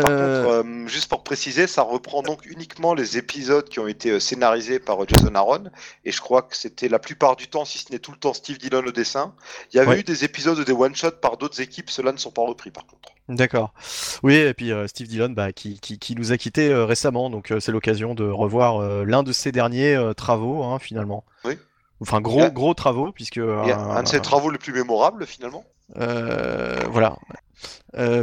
Par 0.00 0.10
Euh, 0.10 0.42
contre, 0.42 0.48
euh, 0.48 0.86
juste 0.88 1.08
pour 1.08 1.22
préciser, 1.24 1.66
ça 1.66 1.82
reprend 1.82 2.22
donc 2.22 2.44
uniquement 2.46 2.94
les 2.94 3.16
épisodes 3.18 3.68
qui 3.68 3.80
ont 3.80 3.86
été 3.88 4.10
euh, 4.10 4.20
scénarisés 4.20 4.80
par 4.80 5.02
euh, 5.02 5.06
Jason 5.08 5.34
Aaron, 5.34 5.64
et 6.04 6.12
je 6.12 6.20
crois 6.20 6.42
que 6.42 6.56
c'était 6.56 6.88
la 6.88 6.98
plupart 6.98 7.36
du 7.36 7.48
temps, 7.48 7.64
si 7.64 7.78
ce 7.78 7.92
n'est 7.92 7.98
tout 8.00 8.12
le 8.12 8.18
temps, 8.18 8.34
Steve 8.34 8.58
Dillon 8.58 8.84
au 8.86 8.92
dessin. 8.92 9.34
Il 9.72 9.76
y 9.76 9.80
avait 9.80 9.94
Ouais. 9.94 10.00
eu 10.00 10.04
des 10.04 10.24
épisodes 10.24 10.60
des 10.64 10.72
one-shots 10.72 11.20
par 11.20 11.36
d'autres 11.36 11.60
équipes, 11.60 11.90
ceux-là 11.90 12.12
ne 12.12 12.18
sont 12.18 12.32
pas 12.32 12.42
repris 12.42 12.70
par 12.70 12.86
contre. 12.86 13.17
D'accord. 13.28 13.74
Oui, 14.22 14.34
et 14.34 14.54
puis 14.54 14.72
euh, 14.72 14.86
Steve 14.86 15.06
Dillon 15.08 15.28
bah, 15.30 15.52
qui, 15.52 15.78
qui, 15.80 15.98
qui 15.98 16.14
nous 16.14 16.32
a 16.32 16.38
quittés 16.38 16.70
euh, 16.70 16.84
récemment, 16.86 17.28
donc 17.30 17.50
euh, 17.50 17.60
c'est 17.60 17.72
l'occasion 17.72 18.14
de 18.14 18.24
revoir 18.24 18.80
l'un 19.04 19.22
de 19.22 19.32
ses 19.32 19.52
derniers 19.52 19.98
travaux 20.16 20.62
hein, 20.64 20.78
finalement. 20.78 21.24
Oui. 21.44 21.58
Enfin 22.00 22.20
gros 22.20 22.48
gros 22.50 22.74
travaux 22.74 23.10
puisque 23.12 23.38
un 23.38 24.02
de 24.02 24.08
ses 24.08 24.20
travaux 24.20 24.50
les 24.50 24.58
plus 24.58 24.72
mémorables 24.72 25.26
finalement. 25.26 25.64
Voilà. 25.94 27.16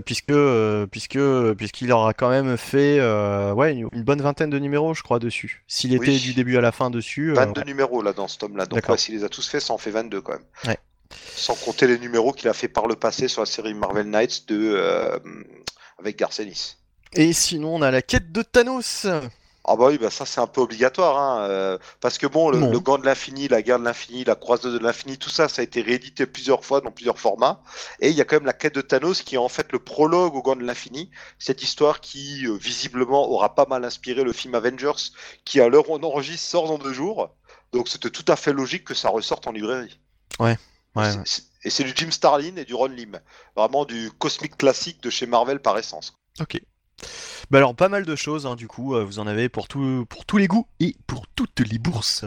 Puisque 0.05 0.33
puisque 0.91 1.19
puisqu'il 1.57 1.91
aura 1.91 2.13
quand 2.13 2.29
même 2.29 2.55
fait 2.57 2.99
ouais 3.53 3.73
une, 3.73 3.89
une 3.91 4.03
bonne 4.03 4.21
vingtaine 4.21 4.49
de 4.49 4.59
numéros 4.59 4.93
je 4.93 5.03
crois 5.03 5.19
dessus. 5.19 5.63
S'il 5.67 5.93
était 5.93 6.07
Oui. 6.11 6.19
du 6.21 6.33
début 6.33 6.57
à 6.57 6.61
la 6.61 6.71
fin 6.71 6.89
dessus. 6.89 7.31
euh, 7.31 7.35
22 7.35 7.63
numéros 7.63 8.01
là 8.01 8.13
dans 8.13 8.27
ce 8.27 8.37
tome-là, 8.37 8.65
donc 8.65 8.87
ouais, 8.87 8.97
s'il 8.97 9.15
les 9.15 9.23
a 9.23 9.29
tous 9.29 9.47
fait, 9.47 9.59
ça 9.59 9.73
en 9.73 9.77
fait 9.77 9.91
22 9.91 10.21
quand 10.21 10.33
même. 10.33 10.43
Ouais. 10.67 10.77
Sans 11.35 11.55
compter 11.55 11.87
les 11.87 11.99
numéros 11.99 12.31
qu'il 12.31 12.49
a 12.49 12.53
fait 12.53 12.67
par 12.67 12.87
le 12.87 12.95
passé 12.95 13.27
sur 13.27 13.41
la 13.41 13.45
série 13.45 13.73
Marvel 13.73 14.07
Knights 14.07 14.47
de, 14.47 14.73
euh, 14.75 15.19
avec 15.99 16.17
Garcenis. 16.17 16.77
Et 17.13 17.33
sinon 17.33 17.75
on 17.75 17.81
a 17.81 17.91
la 17.91 18.01
quête 18.01 18.31
de 18.31 18.41
Thanos. 18.41 19.07
Ah 19.67 19.75
bah 19.75 19.87
oui, 19.87 19.97
bah 19.97 20.11
ça 20.11 20.27
c'est 20.27 20.39
un 20.39 20.47
peu 20.47 20.61
obligatoire, 20.61 21.17
hein, 21.17 21.47
euh, 21.49 21.77
parce 21.99 22.19
que 22.19 22.27
bon, 22.27 22.51
le, 22.51 22.79
gant 22.79 22.99
de 22.99 23.05
l'infini, 23.05 23.47
la 23.47 23.63
guerre 23.63 23.79
de 23.79 23.83
l'infini, 23.83 24.23
la 24.23 24.35
croisade 24.35 24.73
de 24.73 24.77
l'infini, 24.77 25.17
tout 25.17 25.31
ça, 25.31 25.49
ça 25.49 25.61
a 25.61 25.63
été 25.63 25.81
réédité 25.81 26.27
plusieurs 26.27 26.63
fois 26.63 26.81
dans 26.81 26.91
plusieurs 26.91 27.17
formats, 27.17 27.63
et 27.99 28.09
il 28.09 28.15
y 28.15 28.21
a 28.21 28.25
quand 28.25 28.35
même 28.35 28.45
la 28.45 28.53
quête 28.53 28.75
de 28.75 28.81
Thanos 28.81 29.23
qui 29.23 29.35
est 29.35 29.39
en 29.39 29.49
fait 29.49 29.71
le 29.71 29.79
prologue 29.79 30.35
au 30.35 30.43
gant 30.43 30.55
de 30.55 30.63
l'infini, 30.63 31.09
cette 31.39 31.63
histoire 31.63 31.99
qui 31.99 32.45
euh, 32.45 32.55
visiblement 32.55 33.27
aura 33.27 33.55
pas 33.55 33.65
mal 33.65 33.83
inspiré 33.85 34.23
le 34.23 34.33
film 34.33 34.53
Avengers, 34.53 35.11
qui 35.45 35.59
à 35.59 35.67
l'heure 35.67 35.89
où 35.89 35.95
on 35.95 36.03
enregistre 36.03 36.47
sort 36.47 36.67
dans 36.67 36.77
deux 36.77 36.93
jours, 36.93 37.35
donc 37.73 37.87
c'était 37.89 38.11
tout 38.11 38.25
à 38.27 38.35
fait 38.35 38.53
logique 38.53 38.83
que 38.83 38.93
ça 38.93 39.09
ressorte 39.09 39.47
en 39.47 39.51
librairie. 39.51 39.99
Ouais, 40.39 40.57
Et 40.95 40.99
ouais. 40.99 41.13
Et 41.63 41.69
c'est 41.69 41.83
du 41.83 41.93
Jim 41.95 42.11
Starlin 42.11 42.55
et 42.57 42.65
du 42.65 42.75
Ron 42.75 42.87
Lim, 42.89 43.19
vraiment 43.55 43.85
du 43.85 44.11
cosmique 44.19 44.55
classique 44.57 45.01
de 45.01 45.09
chez 45.09 45.25
Marvel 45.25 45.59
par 45.59 45.77
essence. 45.77 46.17
Ok. 46.39 46.61
Bah 47.51 47.57
alors 47.57 47.75
pas 47.75 47.89
mal 47.89 48.05
de 48.05 48.15
choses 48.15 48.45
hein, 48.45 48.55
du 48.55 48.67
coup, 48.67 48.95
euh, 48.95 49.03
vous 49.03 49.19
en 49.19 49.27
avez 49.27 49.49
pour, 49.49 49.67
tout, 49.67 50.05
pour 50.09 50.25
tous 50.25 50.37
les 50.37 50.47
goûts 50.47 50.67
et 50.79 50.95
pour 51.07 51.27
toutes 51.27 51.59
les 51.59 51.77
bourses 51.77 52.23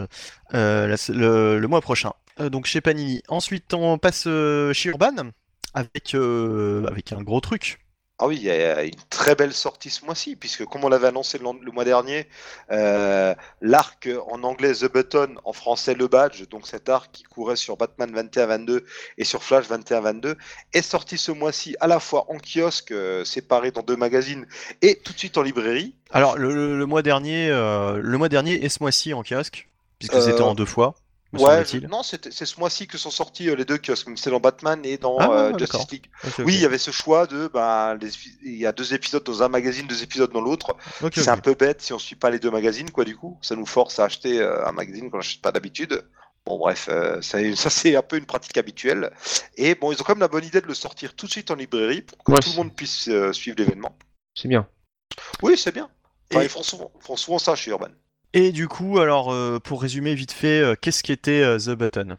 euh, 0.54 0.86
la- 0.86 1.14
le, 1.14 1.58
le 1.58 1.68
mois 1.68 1.80
prochain. 1.80 2.12
Euh, 2.40 2.50
donc 2.50 2.66
chez 2.66 2.80
Panini. 2.80 3.22
Ensuite 3.28 3.72
on 3.74 3.96
passe 3.98 4.24
euh, 4.26 4.72
chez 4.72 4.90
Urban 4.90 5.30
avec, 5.72 6.14
euh, 6.14 6.84
avec 6.86 7.12
un 7.12 7.22
gros 7.22 7.40
truc. 7.40 7.78
Ah 8.20 8.26
oui, 8.26 8.36
il 8.36 8.42
y 8.42 8.50
a 8.50 8.82
une 8.82 8.90
très 9.10 9.36
belle 9.36 9.52
sortie 9.52 9.90
ce 9.90 10.04
mois-ci, 10.04 10.34
puisque 10.34 10.64
comme 10.64 10.82
on 10.84 10.88
l'avait 10.88 11.06
annoncé 11.06 11.38
le, 11.38 11.44
le 11.62 11.70
mois 11.70 11.84
dernier, 11.84 12.26
euh, 12.72 13.32
l'arc 13.60 14.08
en 14.30 14.42
anglais 14.42 14.72
The 14.74 14.92
Button, 14.92 15.36
en 15.44 15.52
français 15.52 15.94
Le 15.94 16.08
Badge, 16.08 16.42
donc 16.48 16.66
cet 16.66 16.88
arc 16.88 17.10
qui 17.12 17.22
courait 17.22 17.54
sur 17.54 17.76
Batman 17.76 18.10
21-22 18.12 18.82
et 19.18 19.24
sur 19.24 19.44
Flash 19.44 19.66
21-22, 19.68 20.34
est 20.72 20.82
sorti 20.82 21.16
ce 21.16 21.30
mois-ci 21.30 21.76
à 21.78 21.86
la 21.86 22.00
fois 22.00 22.26
en 22.28 22.38
kiosque, 22.38 22.90
euh, 22.90 23.24
séparé 23.24 23.70
dans 23.70 23.82
deux 23.82 23.96
magazines, 23.96 24.46
et 24.82 24.96
tout 24.96 25.12
de 25.12 25.18
suite 25.18 25.38
en 25.38 25.42
librairie. 25.42 25.94
Alors 26.10 26.36
le, 26.36 26.52
le- 26.52 26.76
le 26.76 26.86
mois 26.86 27.02
dernier, 27.02 27.48
euh, 27.50 28.00
le 28.02 28.18
mois 28.18 28.28
dernier 28.28 28.64
et 28.64 28.68
ce 28.68 28.78
mois-ci 28.82 29.14
en 29.14 29.22
kiosque, 29.22 29.68
puisque 30.00 30.14
Euh, 30.14 30.20
c'était 30.20 30.40
en 30.42 30.54
deux 30.54 30.64
fois, 30.64 30.96
Ouais, 31.34 31.62
je- 31.64 31.86
non, 31.86 32.02
c'est 32.02 32.30
ce 32.32 32.58
mois-ci 32.58 32.86
que 32.86 32.96
sont 32.96 33.10
sortis 33.10 33.50
euh, 33.50 33.54
les 33.54 33.66
deux 33.66 33.76
kiosques, 33.76 34.08
c'est 34.16 34.30
dans 34.30 34.40
Batman 34.40 34.80
et 34.84 34.96
dans 34.96 35.18
Ah, 35.18 35.30
euh. 35.30 35.58
Justice 35.58 35.90
League. 35.90 36.10
Oui, 36.38 36.54
il 36.54 36.60
y 36.60 36.64
avait 36.64 36.78
ce 36.78 36.90
choix 36.90 37.26
de, 37.26 37.48
ben, 37.52 37.96
les- 38.00 38.10
il 38.42 38.56
y 38.56 38.64
a 38.66 38.72
deux 38.72 38.94
épisodes 38.94 39.22
dans 39.24 39.42
un 39.42 39.48
magazine, 39.48 39.86
deux 39.86 40.02
épisodes 40.02 40.32
dans 40.32 40.40
l'autre. 40.40 40.74
C'est 41.14 41.28
un 41.28 41.36
peu 41.36 41.54
bête 41.54 41.82
si 41.82 41.92
on 41.92 41.98
suit 41.98 42.16
pas 42.16 42.30
les 42.30 42.38
deux 42.38 42.50
magazines, 42.50 42.90
quoi, 42.90 43.04
du 43.04 43.14
coup. 43.14 43.38
Ça 43.42 43.56
nous 43.56 43.66
force 43.66 43.98
à 43.98 44.04
acheter 44.04 44.40
euh, 44.40 44.66
un 44.66 44.72
magazine 44.72 45.10
qu'on 45.10 45.18
n'achète 45.18 45.42
pas 45.42 45.52
d'habitude. 45.52 46.02
Bon, 46.46 46.56
bref, 46.56 46.88
euh, 46.90 47.20
ça, 47.20 47.38
ça, 47.56 47.68
c'est 47.68 47.94
un 47.94 48.00
peu 48.02 48.16
une 48.16 48.24
pratique 48.24 48.56
habituelle. 48.56 49.12
Et 49.56 49.74
bon, 49.74 49.92
ils 49.92 50.00
ont 50.00 50.04
quand 50.04 50.14
même 50.14 50.20
la 50.20 50.28
bonne 50.28 50.44
idée 50.44 50.62
de 50.62 50.66
le 50.66 50.72
sortir 50.74 51.14
tout 51.14 51.26
de 51.26 51.30
suite 51.30 51.50
en 51.50 51.56
librairie 51.56 52.00
pour 52.00 52.16
que 52.24 52.32
Ouais, 52.32 52.38
tout 52.40 52.48
le 52.50 52.56
monde 52.56 52.74
puisse 52.74 53.06
euh, 53.08 53.34
suivre 53.34 53.58
l'événement. 53.58 53.94
C'est 54.34 54.48
bien. 54.48 54.66
Oui, 55.42 55.58
c'est 55.58 55.72
bien. 55.72 55.90
Enfin, 56.32 56.40
Et- 56.40 56.44
ils 56.46 56.48
font 56.48 56.62
souvent, 56.62 56.90
font 57.00 57.16
souvent 57.16 57.38
ça 57.38 57.54
chez 57.54 57.70
Urban. 57.70 57.88
Et 58.32 58.52
du 58.52 58.68
coup, 58.68 58.98
alors 58.98 59.32
euh, 59.32 59.58
pour 59.58 59.82
résumer 59.82 60.14
vite 60.14 60.32
fait, 60.32 60.60
euh, 60.60 60.74
qu'est-ce 60.80 61.02
qu'était 61.02 61.42
euh, 61.42 61.58
The 61.58 61.70
Button? 61.76 62.16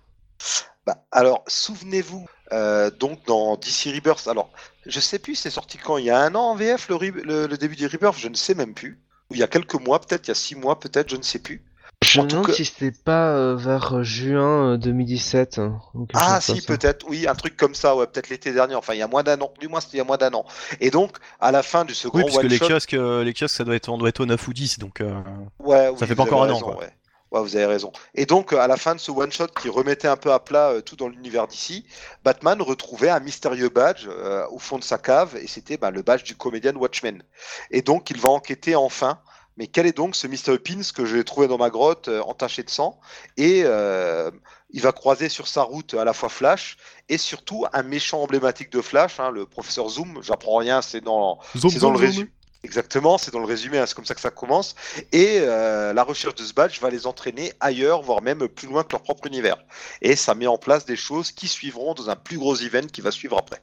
Bah, 0.85 1.05
alors, 1.11 1.43
souvenez-vous, 1.47 2.27
euh, 2.53 2.89
donc 2.91 3.25
dans 3.25 3.55
DC 3.57 3.93
Rebirth, 3.93 4.27
alors, 4.27 4.51
je 4.85 4.99
sais 4.99 5.19
plus, 5.19 5.35
c'est 5.35 5.49
sorti 5.49 5.77
quand? 5.77 5.97
Il 5.97 6.05
y 6.05 6.09
a 6.09 6.19
un 6.19 6.35
an 6.35 6.51
en 6.51 6.55
VF, 6.55 6.89
le, 6.89 7.47
le 7.47 7.57
début 7.57 7.75
du 7.75 7.87
Rebirth, 7.87 8.17
je 8.17 8.27
ne 8.27 8.35
sais 8.35 8.55
même 8.55 8.73
plus. 8.73 8.99
Ou 9.29 9.35
il 9.35 9.39
y 9.39 9.43
a 9.43 9.47
quelques 9.47 9.75
mois, 9.75 9.99
peut-être, 9.99 10.27
il 10.27 10.29
y 10.29 10.31
a 10.31 10.35
six 10.35 10.55
mois, 10.55 10.79
peut-être, 10.79 11.09
je 11.09 11.17
ne 11.17 11.21
sais 11.21 11.39
plus. 11.39 11.63
Je 12.09 12.19
En 12.19 12.23
me 12.23 12.29
demande 12.29 12.47
cas- 12.47 12.53
si 12.53 12.65
c'était 12.65 12.91
pas 12.91 13.29
euh, 13.35 13.55
vers 13.55 14.03
juin 14.03 14.73
euh, 14.73 14.77
2017. 14.77 15.59
hein, 15.59 15.79
ou 15.93 16.05
quelque 16.05 16.21
Ah 16.23 16.41
si, 16.41 16.61
peut-être, 16.61 17.05
oui, 17.07 17.27
un 17.27 17.35
truc 17.35 17.55
comme 17.55 17.75
ça, 17.75 17.95
ouais, 17.95 18.07
peut-être 18.07 18.29
l'été 18.29 18.51
dernier, 18.51 18.73
enfin, 18.75 18.93
il 18.95 18.99
y 18.99 19.03
a 19.03 19.07
moins 19.07 19.21
d'un 19.23 19.39
an, 19.41 19.51
du 19.59 19.67
moins, 19.67 19.79
c'était 19.79 19.97
il 19.97 19.99
y 19.99 20.01
a 20.01 20.05
moins 20.05 20.17
d'un 20.17 20.33
an. 20.33 20.45
Et 20.79 20.89
donc, 20.89 21.17
à 21.39 21.51
la 21.51 21.61
fin 21.61 21.85
de 21.85 21.93
ce 21.93 22.07
Oui, 22.07 22.21
grand 22.21 22.25
puisque 22.25 22.43
les 22.43 22.55
one-shot, 22.55 22.67
kiosques, 22.67 22.93
euh, 22.95 23.23
les 23.23 23.33
kiosques, 23.33 23.55
ça 23.55 23.63
doit 23.63 23.75
être, 23.75 23.89
on 23.89 23.97
doit 23.97 24.09
être 24.09 24.21
au 24.21 24.25
9 24.25 24.47
ou 24.47 24.53
10, 24.53 24.79
donc. 24.79 25.01
euh, 25.01 25.13
Ouais, 25.59 25.89
oui, 25.89 25.97
Ça 25.99 26.07
fait 26.07 26.15
pas 26.15 26.23
encore 26.23 26.43
un 26.43 26.49
an, 26.49 26.59
quoi. 26.59 26.77
Ouais. 26.79 26.89
Ouais, 27.31 27.41
vous 27.43 27.55
avez 27.55 27.67
raison. 27.67 27.91
Et 28.15 28.25
donc, 28.25 28.53
euh, 28.53 28.57
à 28.57 28.65
la 28.67 28.75
fin 28.75 28.95
de 28.95 28.99
ce 28.99 29.11
one-shot 29.11 29.49
qui 29.61 29.69
remettait 29.69 30.07
un 30.07 30.17
peu 30.17 30.31
à 30.33 30.39
plat 30.39 30.69
euh, 30.69 30.81
tout 30.81 30.95
dans 30.95 31.07
l'univers 31.07 31.45
d'ici, 31.47 31.85
Batman 32.23 32.59
retrouvait 32.59 33.09
un 33.11 33.19
mystérieux 33.19 33.69
badge 33.69 34.07
euh, 34.09 34.47
au 34.49 34.57
fond 34.57 34.79
de 34.79 34.83
sa 34.83 34.97
cave, 34.97 35.35
et 35.39 35.45
c'était 35.45 35.77
bah, 35.77 35.91
le 35.91 36.01
badge 36.01 36.23
du 36.23 36.35
comédien 36.35 36.75
Watchmen. 36.75 37.21
Et 37.69 37.83
donc, 37.83 38.09
il 38.09 38.19
va 38.19 38.29
enquêter 38.29 38.75
enfin. 38.75 39.19
Mais 39.59 39.67
quel 39.67 39.85
est 39.85 39.95
donc 39.95 40.15
ce 40.15 40.25
mystérieux 40.25 40.59
pins 40.59 40.79
que 40.95 41.05
j'ai 41.05 41.21
trouvé 41.25 41.49
dans 41.49 41.57
ma 41.57 41.69
grotte, 41.69 42.07
euh, 42.07 42.21
entaché 42.21 42.63
de 42.63 42.69
sang 42.69 42.97
Et 43.35 43.63
euh, 43.65 44.31
il 44.69 44.81
va 44.81 44.93
croiser 44.93 45.27
sur 45.27 45.49
sa 45.49 45.63
route 45.63 45.93
à 45.95 46.05
la 46.05 46.13
fois 46.13 46.29
Flash 46.29 46.77
et 47.09 47.17
surtout 47.17 47.65
un 47.73 47.83
méchant 47.83 48.21
emblématique 48.21 48.71
de 48.71 48.81
Flash, 48.81 49.19
hein, 49.19 49.31
le 49.31 49.45
professeur 49.45 49.89
Zoom. 49.89 50.19
J'apprends 50.23 50.55
rien, 50.55 50.81
c'est 50.81 51.01
dans 51.01 51.39
Zoom, 51.57 51.73
dans 51.73 51.79
zoom, 51.79 51.93
le 51.93 51.99
résumé. 51.99 52.29
Exactement, 52.63 53.17
c'est 53.17 53.31
dans 53.31 53.39
le 53.39 53.45
résumé, 53.45 53.79
hein, 53.79 53.85
c'est 53.85 53.95
comme 53.95 54.05
ça 54.05 54.15
que 54.15 54.21
ça 54.21 54.31
commence. 54.31 54.75
Et 55.11 55.39
euh, 55.41 55.91
la 55.91 56.03
recherche 56.03 56.35
de 56.35 56.43
ce 56.43 56.53
badge 56.53 56.79
va 56.79 56.89
les 56.89 57.05
entraîner 57.05 57.51
ailleurs, 57.59 58.01
voire 58.01 58.21
même 58.21 58.47
plus 58.47 58.67
loin 58.67 58.83
que 58.85 58.93
leur 58.93 59.03
propre 59.03 59.27
univers. 59.27 59.57
Et 60.01 60.15
ça 60.15 60.35
met 60.35 60.47
en 60.47 60.57
place 60.57 60.85
des 60.85 60.95
choses 60.95 61.33
qui 61.33 61.49
suivront 61.49 61.95
dans 61.95 62.09
un 62.09 62.15
plus 62.15 62.37
gros 62.37 62.55
event 62.55 62.87
qui 62.87 63.01
va 63.01 63.11
suivre 63.11 63.37
après. 63.37 63.61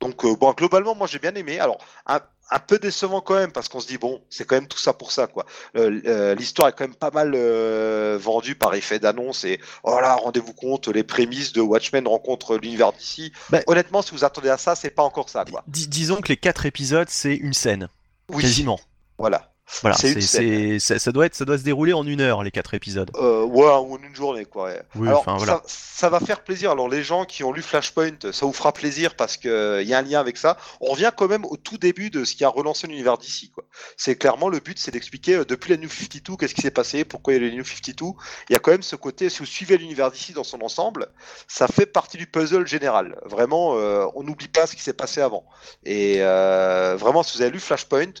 Donc, 0.00 0.24
euh, 0.24 0.34
bon, 0.34 0.52
globalement, 0.52 0.94
moi 0.94 1.06
j'ai 1.06 1.18
bien 1.18 1.34
aimé. 1.34 1.58
Alors, 1.58 1.78
un, 2.06 2.20
un 2.50 2.58
peu 2.58 2.78
décevant 2.78 3.20
quand 3.20 3.34
même, 3.34 3.52
parce 3.52 3.68
qu'on 3.68 3.80
se 3.80 3.86
dit, 3.86 3.98
bon, 3.98 4.20
c'est 4.28 4.44
quand 4.44 4.56
même 4.56 4.66
tout 4.68 4.78
ça 4.78 4.92
pour 4.92 5.12
ça, 5.12 5.26
quoi. 5.26 5.46
Euh, 5.76 6.00
euh, 6.06 6.34
L'histoire 6.34 6.68
est 6.68 6.72
quand 6.72 6.84
même 6.84 6.94
pas 6.94 7.10
mal 7.10 7.32
euh, 7.34 8.18
vendue 8.20 8.54
par 8.56 8.74
effet 8.74 8.98
d'annonce. 8.98 9.44
Et 9.44 9.60
voilà, 9.84 10.14
rendez-vous 10.16 10.52
compte, 10.52 10.88
les 10.88 11.04
prémices 11.04 11.52
de 11.52 11.60
Watchmen 11.60 12.06
rencontrent 12.08 12.56
l'univers 12.56 12.92
d'ici. 12.92 13.32
Bah- 13.50 13.62
Honnêtement, 13.66 14.02
si 14.02 14.12
vous 14.12 14.24
attendez 14.24 14.48
à 14.48 14.58
ça, 14.58 14.74
c'est 14.74 14.90
pas 14.90 15.02
encore 15.02 15.28
ça, 15.28 15.44
quoi. 15.44 15.62
Disons 15.68 16.20
que 16.20 16.28
les 16.28 16.36
quatre 16.36 16.66
épisodes, 16.66 17.08
c'est 17.08 17.34
une 17.36 17.54
scène, 17.54 17.88
Oui, 18.28 18.42
quasiment. 18.42 18.80
Voilà. 19.18 19.52
Voilà, 19.82 19.96
ça, 19.96 20.98
ça 20.98 21.12
doit 21.12 21.26
être, 21.26 21.34
ça 21.34 21.44
doit 21.44 21.58
se 21.58 21.62
dérouler 21.62 21.92
en 21.92 22.06
une 22.06 22.20
heure 22.20 22.42
les 22.42 22.50
quatre 22.50 22.74
épisodes. 22.74 23.10
Euh, 23.16 23.44
ouais, 23.44 23.64
ou 23.64 23.94
en 23.94 23.98
une 24.02 24.14
journée, 24.14 24.44
quoi. 24.44 24.64
ouais. 24.64 24.82
Oui, 24.96 25.08
Alors, 25.08 25.20
enfin 25.20 25.36
voilà. 25.36 25.62
ça, 25.66 25.74
ça 26.00 26.08
va 26.08 26.20
faire 26.20 26.42
plaisir. 26.42 26.70
Alors, 26.72 26.88
les 26.88 27.02
gens 27.02 27.24
qui 27.24 27.44
ont 27.44 27.52
lu 27.52 27.62
Flashpoint, 27.62 28.32
ça 28.32 28.46
vous 28.46 28.52
fera 28.52 28.72
plaisir 28.72 29.14
parce 29.14 29.36
qu'il 29.36 29.50
y 29.84 29.94
a 29.94 29.98
un 29.98 30.02
lien 30.02 30.20
avec 30.20 30.36
ça. 30.36 30.56
On 30.80 30.90
revient 30.90 31.12
quand 31.16 31.28
même 31.28 31.44
au 31.44 31.56
tout 31.56 31.78
début 31.78 32.10
de 32.10 32.24
ce 32.24 32.34
qui 32.34 32.44
a 32.44 32.48
relancé 32.48 32.86
l'univers 32.86 33.16
d'ici. 33.18 33.50
quoi. 33.50 33.64
C'est 33.96 34.16
clairement 34.16 34.48
le 34.48 34.60
but, 34.60 34.78
c'est 34.78 34.90
d'expliquer 34.90 35.36
euh, 35.36 35.44
depuis 35.44 35.70
la 35.70 35.76
New 35.76 35.88
52 35.88 36.36
qu'est-ce 36.36 36.54
qui 36.54 36.62
s'est 36.62 36.70
passé, 36.70 37.04
pourquoi 37.04 37.34
il 37.34 37.42
y 37.42 37.46
a 37.46 37.48
les 37.48 37.56
New 37.56 37.64
52. 37.64 38.04
Il 38.48 38.52
y 38.52 38.56
a 38.56 38.58
quand 38.58 38.72
même 38.72 38.82
ce 38.82 38.96
côté, 38.96 39.30
si 39.30 39.38
vous 39.38 39.46
suivez 39.46 39.78
l'univers 39.78 40.10
d'ici 40.10 40.32
dans 40.32 40.44
son 40.44 40.60
ensemble, 40.62 41.06
ça 41.48 41.68
fait 41.68 41.86
partie 41.86 42.16
du 42.16 42.26
puzzle 42.26 42.66
général. 42.66 43.18
Vraiment, 43.24 43.76
euh, 43.76 44.06
on 44.14 44.22
n'oublie 44.24 44.48
pas 44.48 44.66
ce 44.66 44.74
qui 44.74 44.82
s'est 44.82 44.92
passé 44.92 45.20
avant. 45.20 45.44
Et 45.84 46.16
euh, 46.18 46.96
vraiment, 46.98 47.22
si 47.22 47.36
vous 47.36 47.42
avez 47.42 47.50
lu 47.52 47.60
Flashpoint, 47.60 48.12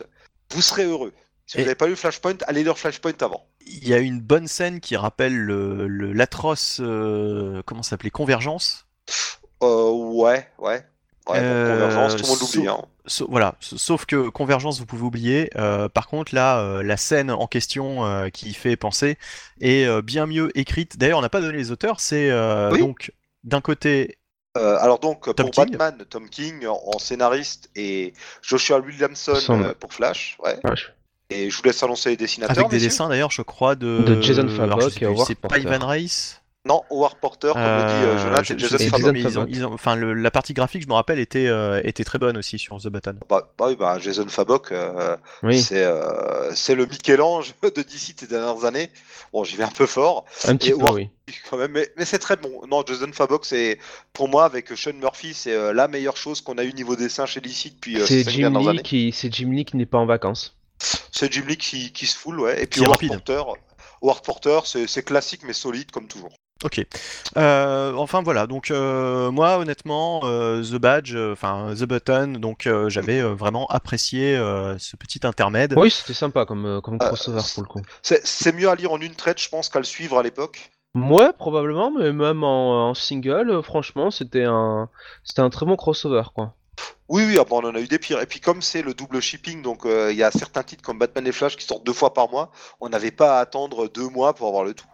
vous 0.52 0.62
serez 0.62 0.84
heureux. 0.84 1.12
Si 1.50 1.56
vous 1.56 1.64
n'avez 1.64 1.74
pas 1.74 1.88
lu 1.88 1.96
Flashpoint, 1.96 2.36
allez 2.46 2.62
lire 2.62 2.78
Flashpoint 2.78 3.12
avant. 3.22 3.44
Il 3.66 3.88
y 3.88 3.92
a 3.92 3.98
une 3.98 4.20
bonne 4.20 4.46
scène 4.46 4.78
qui 4.78 4.94
rappelle 4.96 5.36
le, 5.36 5.88
le- 5.88 6.12
l'atroce, 6.12 6.78
euh, 6.80 7.60
comment 7.66 7.82
ça 7.82 7.90
s'appelait, 7.90 8.10
Convergence? 8.10 8.86
Euh, 9.64 9.90
ouais, 9.90 10.48
ouais. 10.58 10.84
Euh, 11.30 11.72
Convergence, 11.74 12.16
tout 12.16 12.22
le 12.22 12.28
monde 12.28 12.38
l'oublie. 12.40 12.66
so- 12.66 12.68
hein. 12.70 12.84
Sa- 13.06 13.24
voilà, 13.28 13.56
sauf 13.60 14.06
que 14.06 14.28
Convergence, 14.28 14.78
vous 14.78 14.86
pouvez 14.86 15.02
oublier. 15.02 15.50
Euh, 15.56 15.88
par 15.88 16.06
contre, 16.06 16.36
là, 16.36 16.60
euh, 16.60 16.84
la 16.84 16.96
scène 16.96 17.32
en 17.32 17.48
question 17.48 18.04
euh, 18.06 18.28
qui 18.28 18.54
fait 18.54 18.76
penser 18.76 19.18
est 19.60 19.86
euh, 19.86 20.02
bien 20.02 20.26
mieux 20.26 20.56
écrite. 20.56 20.98
D'ailleurs, 20.98 21.18
on 21.18 21.22
n'a 21.22 21.28
pas 21.30 21.40
donné 21.40 21.58
les 21.58 21.72
auteurs. 21.72 21.98
C'est 21.98 22.30
euh, 22.30 22.70
Oui. 22.70 22.78
donc 22.78 23.12
d'un 23.42 23.60
côté 23.60 24.18
Euh, 24.56 24.76
alors 24.78 25.00
donc 25.00 25.24
Tom 25.34 25.34
pour 25.34 25.50
King. 25.50 25.76
Batman, 25.76 26.06
Tom 26.08 26.28
King 26.28 26.64
en, 26.66 26.80
en 26.94 26.98
scénariste 27.00 27.70
et 27.74 28.12
Joshua 28.40 28.78
Williamson 28.78 29.34
euh, 29.50 29.74
pour 29.74 29.92
Flash, 29.92 30.36
ouais. 30.44 30.56
Je- 30.76 30.86
Et 31.30 31.48
je 31.50 31.56
vous 31.56 31.62
laisse 31.64 31.82
annoncer 31.82 32.10
les 32.10 32.16
dessinateurs. 32.16 32.56
avec 32.58 32.70
des 32.70 32.76
messieurs. 32.76 32.88
dessins 32.88 33.08
d'ailleurs, 33.08 33.30
je 33.30 33.42
crois 33.42 33.74
de, 33.76 33.98
De 34.02 34.20
Jason 34.20 34.48
Fabok 34.48 35.00
et 35.00 35.06
Howard 35.06 35.26
C'est 35.28 35.34
pas. 35.36 35.56
Ivan 35.58 35.86
Reis. 35.86 36.34
Non, 36.66 36.82
Howard 36.90 37.14
Porter, 37.18 37.52
comme 37.54 37.62
le 37.62 37.66
dit 37.86 38.04
euh, 38.04 38.14
Euh, 38.16 38.18
Jonathan, 38.18 38.42
je- 38.44 38.52
et 38.52 38.58
je 38.58 38.66
Jason 38.66 38.76
et 38.84 38.88
Fabok. 38.88 39.00
Jason 39.00 39.14
ils 39.16 39.26
ont- 39.26 39.40
Fabok. 39.40 39.48
ils 39.56 39.64
ont- 39.66 39.72
enfin, 39.72 39.96
le- 39.96 40.12
la 40.12 40.30
partie 40.30 40.52
graphique, 40.52 40.82
je 40.82 40.88
me 40.88 40.92
rappelle, 40.92 41.18
était, 41.18 41.46
euh, 41.46 41.80
était 41.84 42.04
très 42.04 42.18
bonne 42.18 42.36
aussi 42.36 42.58
sur 42.58 42.76
The 42.76 42.88
Button. 42.88 43.14
Bah, 43.30 43.50
bah 43.56 43.64
oui, 43.68 43.76
bah, 43.76 43.98
Jason 43.98 44.26
Fabok, 44.28 44.70
euh, 44.72 45.16
Oui, 45.42 45.58
c'est 45.62 45.82
euh, 45.84 46.50
le 46.76 46.84
Michel-Ange 46.84 47.54
de 47.62 47.80
DC 47.82 48.14
ces 48.18 48.26
dernières 48.26 48.62
années. 48.66 48.90
Bon, 49.32 49.42
j'y 49.42 49.56
vais 49.56 49.64
un 49.64 49.68
peu 49.68 49.86
fort, 49.86 50.26
un 50.44 50.56
petit 50.56 50.68
et 50.68 50.72
peu, 50.72 50.80
Howard- 50.80 50.96
oui. 50.96 51.08
quand 51.48 51.56
même, 51.56 51.70
mais, 51.72 51.88
mais 51.96 52.04
c'est 52.04 52.18
très 52.18 52.36
bon. 52.36 52.60
Non, 52.70 52.84
Jason 52.86 53.10
Fabok, 53.10 53.46
c'est 53.46 53.78
pour 54.12 54.28
moi 54.28 54.44
avec 54.44 54.68
Sean 54.76 54.92
Murphy, 54.92 55.32
c'est 55.32 55.54
euh, 55.54 55.72
la 55.72 55.88
meilleure 55.88 56.18
chose 56.18 56.42
qu'on 56.42 56.58
a 56.58 56.64
eu 56.64 56.74
niveau 56.74 56.94
dessin 56.94 57.24
chez 57.24 57.40
DC 57.40 57.70
depuis 57.70 57.96
euh, 57.98 58.04
ces 58.04 58.22
C'est 58.24 58.30
Jim 58.32 58.40
dernières 58.50 58.60
Lee 58.60 58.68
années. 58.68 58.82
qui, 58.82 59.12
c'est 59.12 59.32
Jim 59.32 59.48
Lee 59.50 59.64
qui 59.64 59.78
n'est 59.78 59.86
pas 59.86 59.96
en 59.98 60.04
vacances. 60.06 60.56
C'est 61.12 61.32
Jim 61.32 61.44
Lee 61.46 61.56
qui, 61.56 61.92
qui 61.92 62.06
se 62.06 62.16
foule, 62.16 62.40
ouais. 62.40 62.62
Et 62.62 62.66
puis 62.66 62.84
Howard. 62.84 63.06
Porter, 63.06 63.42
Howard 64.02 64.24
Porter, 64.24 64.60
c'est 64.64 65.02
classique 65.02 65.42
mais 65.44 65.52
solide 65.52 65.90
comme 65.90 66.08
toujours. 66.08 66.32
Ok. 66.62 66.84
Euh, 67.38 67.94
enfin 67.94 68.22
voilà. 68.22 68.46
Donc 68.46 68.70
euh, 68.70 69.30
moi, 69.30 69.56
honnêtement, 69.56 70.20
euh, 70.24 70.62
The 70.62 70.74
Badge, 70.74 71.14
euh, 71.14 71.32
enfin 71.32 71.74
The 71.74 71.84
Button, 71.84 72.32
donc 72.38 72.66
euh, 72.66 72.90
j'avais 72.90 73.20
euh, 73.20 73.34
vraiment 73.34 73.66
apprécié 73.68 74.36
euh, 74.36 74.76
ce 74.78 74.96
petit 74.96 75.26
intermède. 75.26 75.72
Oui, 75.78 75.90
c'était 75.90 76.12
sympa 76.12 76.44
comme, 76.44 76.80
comme 76.82 76.98
crossover 76.98 77.40
pour 77.54 77.62
le 77.62 77.68
coup. 77.68 77.80
C'est 78.02 78.54
mieux 78.54 78.68
à 78.68 78.74
lire 78.74 78.92
en 78.92 79.00
une 79.00 79.14
traite, 79.14 79.40
je 79.40 79.48
pense, 79.48 79.70
qu'à 79.70 79.78
le 79.78 79.86
suivre 79.86 80.18
à 80.18 80.22
l'époque. 80.22 80.70
Ouais, 80.94 81.32
probablement, 81.32 81.92
mais 81.92 82.12
même 82.12 82.44
en, 82.44 82.90
en 82.90 82.94
single, 82.94 83.62
franchement, 83.62 84.10
c'était 84.10 84.44
un, 84.44 84.90
c'était 85.24 85.40
un 85.40 85.48
très 85.48 85.64
bon 85.64 85.76
crossover, 85.76 86.24
quoi. 86.34 86.54
Oui, 87.08 87.24
oui, 87.26 87.36
ah 87.40 87.44
bah, 87.44 87.56
on 87.56 87.66
en 87.66 87.74
a 87.74 87.80
eu 87.80 87.88
des 87.88 87.98
pires. 87.98 88.20
Et 88.20 88.26
puis 88.26 88.40
comme 88.40 88.62
c'est 88.62 88.82
le 88.82 88.94
double 88.94 89.20
shipping, 89.20 89.62
donc 89.62 89.84
euh, 89.84 90.12
il 90.12 90.16
y 90.18 90.22
a 90.22 90.30
certains 90.30 90.62
titres 90.62 90.82
comme 90.82 90.98
Batman 90.98 91.26
et 91.26 91.32
Flash 91.32 91.56
qui 91.56 91.64
sortent 91.66 91.84
deux 91.84 91.92
fois 91.92 92.14
par 92.14 92.30
mois, 92.30 92.50
on 92.80 92.88
n'avait 92.88 93.10
pas 93.10 93.38
à 93.38 93.40
attendre 93.40 93.88
deux 93.88 94.08
mois 94.08 94.34
pour 94.34 94.48
avoir 94.48 94.64
le 94.64 94.74
tout. 94.74 94.86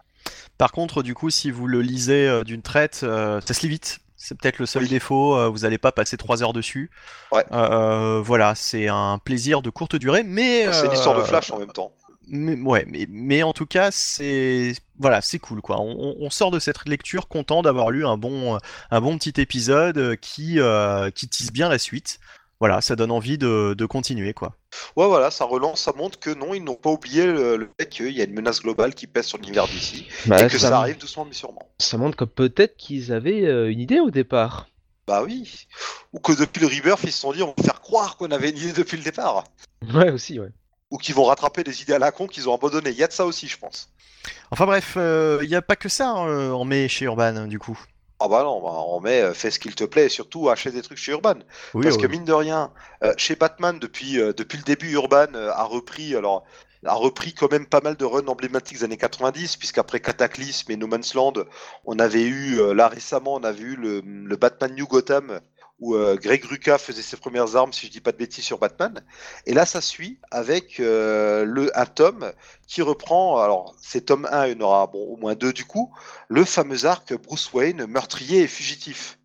Par 0.58 0.72
contre, 0.72 1.02
du 1.02 1.14
coup, 1.14 1.28
si 1.30 1.50
vous 1.50 1.66
le 1.66 1.82
lisez 1.82 2.26
euh, 2.28 2.42
d'une 2.42 2.62
traite, 2.62 3.00
euh, 3.02 3.40
ça 3.46 3.52
se 3.54 3.60
lit 3.62 3.68
vite. 3.68 3.98
C'est 4.16 4.36
peut-être 4.38 4.58
le 4.58 4.66
seul 4.66 4.84
Oui. 4.84 4.88
défaut. 4.88 5.52
vous 5.52 5.58
n'allez 5.60 5.76
pas 5.78 5.92
passer 5.92 6.16
trois 6.16 6.42
heures 6.42 6.54
dessus. 6.54 6.90
Ouais. 7.32 7.44
Voilà, 7.50 8.54
c'est 8.54 8.88
un 8.88 9.18
plaisir 9.22 9.60
de 9.60 9.68
courte 9.70 9.94
durée, 9.96 10.22
mais 10.24 10.72
C'est 10.72 10.88
l'histoire 10.88 11.16
de 11.16 11.22
Flash 11.22 11.50
en 11.50 11.58
même 11.58 11.70
temps. 11.70 11.92
Mais, 12.26 12.58
ouais, 12.60 12.84
mais, 12.88 13.06
mais 13.10 13.42
en 13.42 13.52
tout 13.52 13.66
cas, 13.66 13.90
c'est 13.92 14.72
voilà, 14.98 15.20
c'est 15.20 15.38
cool 15.38 15.60
quoi. 15.60 15.80
On, 15.80 16.30
sort 16.30 16.50
de 16.50 16.58
cette 16.58 16.88
lecture 16.88 17.28
content 17.28 17.62
d'avoir 17.62 17.90
lu 17.90 18.06
un 18.06 18.16
bon, 18.16 18.58
un 18.90 19.00
bon 19.00 19.18
petit 19.18 19.40
épisode 19.40 19.98
euh, 19.98 20.16
qui, 20.16 20.58
euh, 20.60 21.10
qui 21.10 21.28
tisse 21.28 21.52
bien 21.52 21.68
la 21.68 21.78
suite. 21.78 22.18
Voilà, 22.58 22.80
ça 22.80 22.96
donne 22.96 23.10
envie 23.10 23.36
de, 23.36 23.74
de 23.76 23.86
continuer 23.86 24.32
quoi. 24.32 24.56
Ouais, 24.96 25.06
voilà, 25.06 25.30
ça 25.30 25.44
relance, 25.44 25.82
ça 25.82 25.92
montre 25.92 26.18
que 26.18 26.30
non, 26.30 26.54
ils 26.54 26.64
n'ont 26.64 26.74
pas 26.74 26.90
oublié 26.90 27.26
le, 27.26 27.56
le 27.56 27.68
fait 27.78 27.88
qu'il 27.88 28.10
y 28.12 28.20
a 28.20 28.24
une 28.24 28.32
menace 28.32 28.62
globale 28.62 28.94
qui 28.94 29.06
pèse 29.06 29.26
sur 29.26 29.38
l'univers 29.38 29.66
d'ici 29.68 30.06
Bah, 30.26 30.42
et 30.42 30.48
que 30.48 30.58
ça, 30.58 30.68
ça, 30.70 30.78
arrive 30.78 30.96
doucement 30.98 31.26
mais 31.26 31.34
sûrement. 31.34 31.68
ça 31.78 31.98
montre 31.98 32.16
que 32.16 32.24
peut-être 32.24 32.76
qu'ils 32.76 33.12
avaient 33.12 33.44
euh, 33.46 33.70
une 33.70 33.80
idée 33.80 34.00
au 34.00 34.10
départ. 34.10 34.68
Bah 35.06 35.22
oui. 35.22 35.66
Ou 36.12 36.18
que 36.18 36.32
depuis 36.32 36.60
le 36.60 36.66
Rebirth, 36.66 37.00
ils 37.04 37.12
se 37.12 37.20
sont 37.20 37.32
dit 37.32 37.42
on 37.42 37.54
va 37.56 37.62
faire 37.62 37.80
croire 37.80 38.16
qu'on 38.16 38.30
avait 38.30 38.50
une 38.50 38.56
idée 38.56 38.72
depuis 38.72 38.96
le 38.96 39.04
départ. 39.04 39.44
Ouais, 39.94 40.10
aussi, 40.10 40.40
ouais. 40.40 40.50
Ou 40.90 40.98
qu'ils 40.98 41.14
vont 41.14 41.24
rattraper 41.24 41.64
des 41.64 41.82
idées 41.82 41.94
à 41.94 41.98
la 41.98 42.12
con 42.12 42.26
qu'ils 42.26 42.48
ont 42.48 42.54
abandonnées. 42.54 42.90
Il 42.90 42.96
y 42.96 43.02
a 43.04 43.08
de 43.08 43.12
ça 43.12 43.26
aussi, 43.26 43.48
je 43.48 43.58
pense. 43.58 43.90
Enfin 44.50 44.66
bref, 44.66 44.94
euh, 44.96 45.40
il 45.42 45.48
n'y 45.48 45.54
a 45.54 45.62
pas 45.62 45.76
que 45.76 45.88
ça 45.88 46.10
hein, 46.10 46.50
en 46.52 46.64
mai 46.64 46.88
chez 46.88 47.04
Urban 47.06 47.46
du 47.46 47.58
coup. 47.58 47.78
Ah 48.18 48.28
bah 48.28 48.42
non, 48.44 48.62
bah, 48.62 48.70
on 48.88 49.00
met 49.00 49.20
euh, 49.20 49.34
fais 49.34 49.50
ce 49.50 49.58
qu'il 49.58 49.74
te 49.74 49.84
plaît 49.84 50.06
et 50.06 50.08
surtout 50.08 50.48
achète 50.48 50.72
des 50.74 50.80
trucs 50.82 50.96
chez 50.98 51.12
Urban. 51.12 51.34
Oui, 51.74 51.82
Parce 51.82 51.96
oui. 51.96 52.02
que 52.02 52.06
mine 52.06 52.24
de 52.24 52.32
rien, 52.32 52.72
euh, 53.04 53.12
chez 53.18 53.36
Batman, 53.36 53.78
depuis, 53.78 54.18
euh, 54.18 54.32
depuis 54.32 54.56
le 54.56 54.64
début, 54.64 54.90
Urban 54.92 55.26
euh, 55.34 55.50
a 55.52 55.64
repris, 55.64 56.16
alors, 56.16 56.44
a 56.86 56.94
repris 56.94 57.34
quand 57.34 57.50
même 57.52 57.66
pas 57.66 57.82
mal 57.82 57.96
de 57.96 58.04
runs 58.06 58.26
emblématiques 58.28 58.78
des 58.78 58.84
années 58.84 58.96
90, 58.96 59.58
puisqu'après 59.58 60.00
Cataclysme 60.00 60.72
et 60.72 60.76
No 60.78 60.86
Man's 60.86 61.12
Land, 61.12 61.34
on 61.84 61.98
avait 61.98 62.22
eu, 62.24 62.58
euh, 62.58 62.72
là 62.72 62.88
récemment, 62.88 63.34
on 63.34 63.44
a 63.44 63.52
vu 63.52 63.76
le, 63.76 64.00
le 64.00 64.36
Batman 64.36 64.74
New 64.74 64.86
Gotham, 64.86 65.40
où 65.78 65.94
euh, 65.94 66.16
Greg 66.16 66.42
Rucka 66.44 66.78
faisait 66.78 67.02
ses 67.02 67.16
premières 67.18 67.54
armes, 67.56 67.72
si 67.72 67.86
je 67.86 67.90
dis 67.92 68.00
pas 68.00 68.12
de 68.12 68.16
bêtises, 68.16 68.44
sur 68.44 68.58
Batman. 68.58 69.02
Et 69.44 69.52
là, 69.52 69.66
ça 69.66 69.80
suit 69.80 70.18
avec 70.30 70.80
euh, 70.80 71.44
le, 71.44 71.76
un 71.78 71.84
tome 71.86 72.32
qui 72.66 72.80
reprend, 72.82 73.40
alors 73.40 73.74
c'est 73.80 74.06
tome 74.06 74.26
1, 74.30 74.46
il 74.46 74.52
y 74.54 74.56
en 74.62 74.64
aura 74.64 74.86
bon, 74.86 75.04
au 75.04 75.16
moins 75.16 75.34
deux 75.34 75.52
du 75.52 75.64
coup, 75.64 75.92
le 76.28 76.44
fameux 76.44 76.86
arc 76.86 77.12
Bruce 77.22 77.52
Wayne, 77.52 77.86
meurtrier 77.86 78.42
et 78.42 78.48
fugitif. 78.48 79.18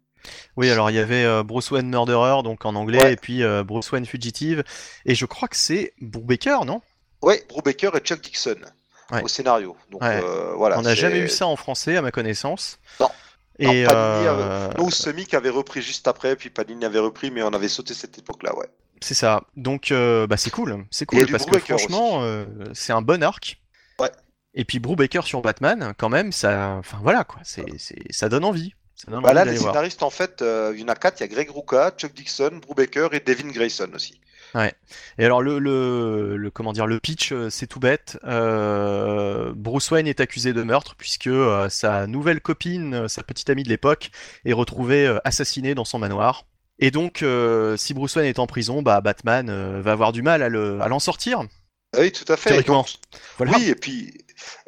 Oui, 0.57 0.69
alors 0.69 0.89
il 0.89 0.95
y 0.97 0.99
avait 0.99 1.23
euh, 1.23 1.41
Bruce 1.43 1.71
Wayne 1.71 1.87
Murderer 1.87 2.43
donc 2.43 2.65
en 2.65 2.75
anglais 2.75 3.01
Ouais. 3.01 3.13
et 3.13 3.15
puis 3.15 3.41
Bruce 3.65 3.89
Wayne 3.91 4.05
Fugitive 4.05 4.63
et 5.05 5.15
je 5.15 5.25
crois 5.25 5.47
que 5.47 5.55
c'est 5.55 5.93
Brubaker, 6.01 6.65
non? 6.65 6.81
Ouais, 7.21 7.43
Brubaker 7.47 7.95
et 7.95 7.99
Chuck 8.01 8.21
Dixon 8.21 8.55
Ouais. 9.11 9.23
au 9.23 9.27
scénario. 9.27 9.75
Donc 9.89 10.01
Ouais. 10.03 10.21
voilà. 10.55 10.79
On 10.79 10.83
n'a 10.83 10.95
jamais 10.95 11.19
eu 11.19 11.27
ça 11.29 11.45
en 11.47 11.55
français 11.57 11.97
à 11.97 12.01
ma 12.01 12.11
connaissance. 12.11 12.79
Non. 12.99 13.09
Et 13.59 13.83
Non, 13.83 13.85
Panini 13.85 14.27
euh, 14.27 14.89
Semic 14.89 15.33
avait 15.33 15.49
repris 15.49 15.81
juste 15.81 16.07
après, 16.07 16.35
puis 16.35 16.49
Panini 16.49 16.85
avait 16.85 16.99
repris, 16.99 17.31
mais 17.31 17.43
on 17.43 17.49
avait 17.53 17.67
sauté 17.67 17.93
cette 17.93 18.17
époque-là, 18.17 18.55
ouais. 18.57 18.67
C'est 19.01 19.13
ça. 19.13 19.43
Donc 19.55 19.91
euh, 19.91 20.27
bah, 20.27 20.37
c'est 20.37 20.51
cool. 20.51 20.85
C'est 20.91 21.05
cool 21.05 21.25
parce 21.27 21.45
que 21.45 21.57
franchement, 21.59 22.21
euh, 22.23 22.45
c'est 22.73 22.93
un 22.93 23.01
bon 23.01 23.23
arc. 23.23 23.59
Ouais. 23.99 24.11
Et 24.53 24.65
puis 24.65 24.79
Brubaker 24.79 25.25
sur 25.25 25.41
Batman, 25.41 25.93
quand 25.97 26.09
même, 26.09 26.31
ça, 26.31 26.75
enfin 26.79 26.99
voilà 27.01 27.23
quoi, 27.23 27.39
c'est, 27.43 27.65
c'est, 27.77 28.11
ça 28.11 28.29
donne 28.29 28.43
envie. 28.45 28.73
Ça 28.95 29.09
donne 29.11 29.21
Bah 29.21 29.29
envie 29.29 29.35
là, 29.35 29.45
les 29.45 29.57
voir. 29.57 29.73
scénaristes, 29.73 30.03
en 30.03 30.09
fait, 30.11 30.41
euh, 30.41 30.71
il 30.75 30.81
y 30.81 30.83
en 30.83 30.87
a 30.87 30.95
quatre. 30.95 31.19
Il 31.19 31.21
y 31.21 31.23
a 31.23 31.27
Greg 31.27 31.49
Rucka, 31.49 31.91
Chuck 31.97 32.13
Dixon, 32.13 32.59
Brubaker 32.61 33.09
et 33.13 33.19
Devin 33.19 33.49
Grayson 33.49 33.89
aussi. 33.95 34.21
Et 35.17 35.25
alors 35.25 35.41
le, 35.41 35.59
le, 35.59 36.37
le- 36.37 36.51
comment 36.51 36.73
dire, 36.73 36.87
le 36.87 36.99
pitch, 36.99 37.31
euh, 37.31 37.49
c'est 37.49 37.67
tout 37.67 37.79
bête. 37.79 38.19
Euh, 38.23 39.53
Bruce 39.55 39.89
Wayne 39.91 40.07
est 40.07 40.19
accusé 40.19 40.53
de 40.53 40.63
meurtre 40.63 40.95
puisque 40.97 41.27
euh, 41.27 41.69
sa 41.69 42.07
nouvelle 42.07 42.41
copine, 42.41 43.07
sa 43.07 43.23
petite 43.23 43.49
amie 43.49 43.63
de 43.63 43.69
l'époque, 43.69 44.11
est 44.45 44.53
retrouvée 44.53 45.07
euh, 45.07 45.19
assassinée 45.23 45.75
dans 45.75 45.85
son 45.85 45.99
manoir. 45.99 46.45
Et 46.79 46.89
donc, 46.89 47.23
si 47.77 47.93
Bruce 47.93 48.15
Wayne 48.15 48.25
est 48.25 48.39
en 48.39 48.47
prison, 48.47 48.81
bah 48.81 49.01
Batman 49.01 49.81
va 49.81 49.91
avoir 49.91 50.11
du 50.11 50.23
mal 50.23 50.41
à, 50.41 50.49
le, 50.49 50.81
à 50.81 50.87
l'en 50.87 50.97
sortir. 50.97 51.43
Oui, 51.95 52.11
tout 52.11 52.25
à 52.27 52.37
fait. 52.37 52.49
Théoriquement. 52.49 52.87
Voilà. 53.37 53.55
Oui, 53.55 53.69
et 53.69 53.75
puis. 53.75 54.17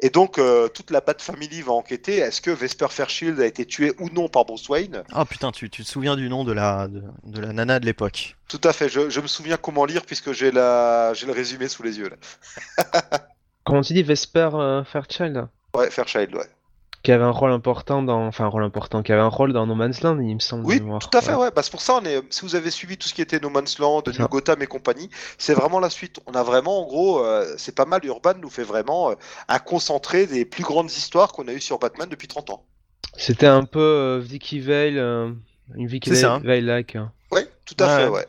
Et 0.00 0.10
donc, 0.10 0.38
euh, 0.38 0.68
toute 0.68 0.90
la 0.90 1.00
Bat 1.00 1.16
Family 1.18 1.62
va 1.62 1.72
enquêter. 1.72 2.16
Est-ce 2.18 2.40
que 2.40 2.50
Vesper 2.50 2.88
Fairchild 2.90 3.40
a 3.40 3.46
été 3.46 3.64
tué 3.64 3.92
ou 4.00 4.10
non 4.10 4.28
par 4.28 4.44
Bruce 4.44 4.68
Wayne? 4.68 5.02
Ah 5.12 5.24
putain, 5.24 5.52
tu, 5.52 5.70
tu 5.70 5.84
te 5.84 5.88
souviens 5.88 6.16
du 6.16 6.28
nom 6.28 6.44
de 6.44 6.52
la, 6.52 6.88
de, 6.88 7.02
de 7.24 7.40
la 7.40 7.52
nana 7.52 7.80
de 7.80 7.86
l'époque. 7.86 8.36
Tout 8.48 8.60
à 8.64 8.72
fait. 8.72 8.88
Je, 8.88 9.10
je 9.10 9.20
me 9.20 9.26
souviens 9.26 9.56
comment 9.56 9.84
lire 9.84 10.04
puisque 10.04 10.32
j'ai 10.32 10.50
la... 10.50 11.12
j'ai 11.14 11.26
le 11.26 11.32
résumé 11.32 11.68
sous 11.68 11.82
les 11.82 11.98
yeux. 11.98 12.10
Là. 12.10 12.16
Comment 13.64 13.80
tu 13.80 13.92
dis 13.94 14.02
Vesper 14.02 14.50
euh, 14.54 14.84
Fairchild? 14.84 15.48
Ouais, 15.74 15.90
Fairchild, 15.90 16.34
ouais. 16.34 16.48
Qui 17.04 17.12
avait 17.12 17.22
un 17.22 17.30
rôle 17.30 17.52
important 17.52 18.02
dans. 18.02 18.26
Enfin, 18.26 18.44
un 18.46 18.48
rôle 18.48 18.64
important, 18.64 19.02
qui 19.02 19.12
avait 19.12 19.20
un 19.20 19.28
rôle 19.28 19.52
dans 19.52 19.66
No 19.66 19.74
Man's 19.74 20.00
Land, 20.00 20.18
il 20.20 20.34
me 20.34 20.40
semble. 20.40 20.64
Oui, 20.64 20.80
mémoire. 20.80 20.98
tout 21.00 21.16
à 21.16 21.20
fait, 21.20 21.34
ouais. 21.34 21.50
Bah, 21.54 21.62
c'est 21.62 21.70
pour 21.70 21.82
ça, 21.82 22.00
on 22.02 22.04
est... 22.06 22.20
si 22.30 22.40
vous 22.42 22.56
avez 22.56 22.70
suivi 22.70 22.96
tout 22.96 23.06
ce 23.06 23.14
qui 23.14 23.20
était 23.20 23.38
No 23.38 23.50
Man's 23.50 23.78
Land, 23.78 24.02
New. 24.18 24.26
Gotham 24.28 24.62
et 24.62 24.66
compagnie, 24.66 25.10
c'est 25.38 25.52
vraiment 25.54 25.78
la 25.80 25.90
suite. 25.90 26.18
On 26.26 26.32
a 26.32 26.42
vraiment, 26.42 26.82
en 26.82 26.86
gros, 26.86 27.22
euh, 27.24 27.54
c'est 27.58 27.74
pas 27.74 27.84
mal. 27.84 28.04
Urban 28.04 28.32
nous 28.40 28.48
fait 28.50 28.62
vraiment 28.64 29.10
euh, 29.10 29.14
un 29.48 29.58
concentré 29.58 30.26
des 30.26 30.44
plus 30.46 30.64
grandes 30.64 30.90
histoires 30.90 31.32
qu'on 31.32 31.46
a 31.46 31.52
eues 31.52 31.60
sur 31.60 31.78
Batman 31.78 32.08
depuis 32.08 32.26
30 32.26 32.48
ans. 32.50 32.64
C'était 33.16 33.46
un 33.46 33.64
peu 33.64 33.80
euh, 33.80 34.20
Vicky 34.20 34.58
Vale, 34.60 34.96
euh, 34.98 35.30
une 35.76 35.86
Vicky 35.86 36.16
ça. 36.16 36.40
Vale-like. 36.42 36.96
hein. 36.96 37.12
Ouais, 37.30 37.46
tout 37.66 37.76
à 37.80 37.86
Ouais. 37.86 38.02
fait, 38.02 38.08
ouais. 38.08 38.26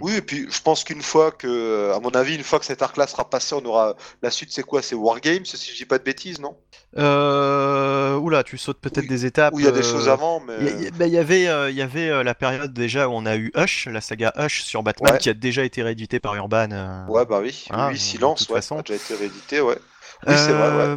Oui, 0.00 0.14
et 0.16 0.22
puis 0.22 0.46
je 0.50 0.60
pense 0.60 0.84
qu'une 0.84 1.02
fois 1.02 1.30
que, 1.30 1.92
à 1.94 2.00
mon 2.00 2.10
avis, 2.10 2.34
une 2.36 2.42
fois 2.44 2.58
que 2.58 2.64
cet 2.66 2.82
arc-là 2.82 3.06
sera 3.06 3.28
passé, 3.30 3.54
on 3.54 3.64
aura 3.64 3.96
la 4.22 4.30
suite. 4.30 4.50
C'est 4.52 4.62
quoi? 4.62 4.82
C'est 4.82 4.94
Wargames, 4.94 5.44
si 5.46 5.70
je 5.72 5.76
dis 5.76 5.84
pas 5.86 5.98
de 5.98 6.04
bêtises, 6.04 6.40
non? 6.40 6.56
Euh, 6.98 8.16
oula, 8.16 8.42
tu 8.44 8.58
sautes 8.58 8.80
peut-être 8.80 9.02
Oui. 9.04 9.08
des 9.08 9.24
étapes. 9.26 9.54
Où 9.54 9.60
il 9.60 9.64
y 9.64 9.68
a 9.68 9.72
des 9.72 9.80
euh, 9.80 9.82
choses 9.82 10.08
avant, 10.08 10.40
mais 10.40 10.56
Il 10.60 10.82
y, 10.84 10.86
a- 10.86 10.90
bah, 10.90 11.06
y 11.06 11.18
avait, 11.18 11.48
euh, 11.48 11.70
y 11.70 11.80
avait 11.82 12.22
la 12.22 12.34
période 12.34 12.72
déjà 12.72 13.08
où 13.08 13.12
on 13.12 13.24
a 13.26 13.36
eu 13.36 13.50
Hush, 13.56 13.86
la 13.86 14.00
saga 14.00 14.32
Hush 14.36 14.62
sur 14.62 14.82
Batman, 14.82 15.12
Ouais. 15.14 15.18
qui 15.18 15.30
a 15.30 15.34
déjà 15.34 15.64
été 15.64 15.82
réédité 15.82 16.20
par 16.20 16.34
Urban. 16.34 17.06
ouais, 17.08 17.24
bah 17.24 17.40
oui, 17.42 17.64
Voilà, 17.70 17.88
oui, 17.88 17.94
de 17.94 17.98
silence, 17.98 18.40
toute 18.40 18.50
ouais, 18.50 18.56
façon. 18.56 18.78
a 18.78 18.82
déjà 18.82 18.94
été 18.94 19.14
réédité, 19.14 19.60
ouais. 19.60 19.78
Oui, 20.26 20.34
c'est 20.36 20.52
vrai, 20.52 20.68
ouais. 20.68 20.82
Euh, 20.84 20.96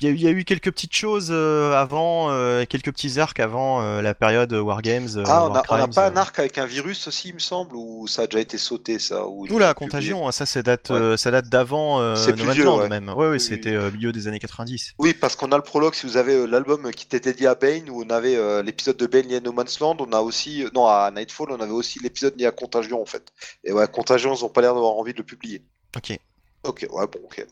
Il 0.00 0.06
y, 0.08 0.10
a 0.10 0.12
eu- 0.12 0.14
il 0.16 0.20
y 0.22 0.26
a 0.28 0.30
eu 0.30 0.44
quelques 0.44 0.70
petites 0.70 0.94
choses 0.94 1.28
euh, 1.30 1.72
avant, 1.72 2.30
euh, 2.30 2.64
quelques 2.64 2.92
petits 2.92 3.18
arcs 3.18 3.40
avant 3.40 3.80
la 4.00 4.14
période 4.14 4.52
Wargames. 4.52 5.08
Ah, 5.26 5.44
on 5.44 5.46
a, 5.46 5.48
War 5.48 5.50
on 5.50 5.54
a 5.54 5.62
Crimes, 5.62 5.94
pas 5.94 6.06
un 6.08 6.16
arc 6.16 6.38
avec 6.38 6.58
un 6.58 6.66
virus 6.66 7.08
aussi, 7.08 7.28
il 7.30 7.34
me 7.34 7.38
semble, 7.40 7.74
ou 7.74 8.06
ça 8.06 8.22
a 8.22 8.26
déjà 8.26 8.40
été 8.40 8.56
sauté, 8.58 8.98
ça 9.00 9.26
ou 9.26 9.42
Oula, 9.46 9.48
publié 9.48 9.74
Contagion, 9.74 10.30
ça, 10.30 10.46
ça 10.46 10.62
date, 10.62 10.90
Ouais. 10.90 11.16
ça 11.16 11.30
date 11.32 11.48
d'avant 11.48 12.14
C'est 12.16 12.34
plus 12.34 12.50
vieux, 12.52 12.68
ouais. 12.70 12.88
même. 12.88 13.08
Ouais, 13.08 13.14
ouais, 13.14 13.28
Oui, 13.30 13.40
c'était 13.40 13.90
milieu 13.92 14.12
des 14.12 14.28
années 14.28 14.38
90. 14.38 14.92
Oui, 14.98 15.14
parce 15.14 15.34
qu'on 15.34 15.50
a 15.52 15.56
le 15.56 15.62
prologue, 15.62 15.94
si 15.94 16.06
vous 16.06 16.16
avez 16.16 16.46
l'album 16.46 16.90
qui 16.92 17.04
était 17.06 17.20
dédié 17.20 17.46
à 17.48 17.54
Bane, 17.56 17.88
où 17.90 18.04
on 18.04 18.10
avait 18.10 18.36
euh, 18.36 18.62
l'épisode 18.62 18.96
de 18.96 19.06
Bane 19.06 19.26
lié 19.26 19.36
à 19.36 19.40
No 19.40 19.52
Man's 19.52 19.80
Land, 19.80 19.96
on 20.00 20.12
a 20.12 20.20
aussi, 20.20 20.64
non, 20.74 20.86
à 20.86 21.10
Nightfall, 21.14 21.48
on 21.50 21.60
avait 21.60 21.72
aussi 21.72 21.98
l'épisode 22.00 22.38
lié 22.38 22.46
à 22.46 22.52
Contagion, 22.52 23.00
en 23.02 23.06
fait. 23.06 23.24
Et 23.64 23.72
ouais, 23.72 23.86
Contagion, 23.88 24.34
ils 24.34 24.44
ont 24.44 24.48
pas 24.50 24.60
l'air 24.60 24.74
d'avoir 24.74 24.92
envie 24.92 25.12
de 25.12 25.18
le 25.18 25.24
publier. 25.24 25.62
Ok. 25.96 26.16
Ok, 26.64 26.86
ouais, 26.92 27.06
bon, 27.06 27.20
ok. 27.24 27.44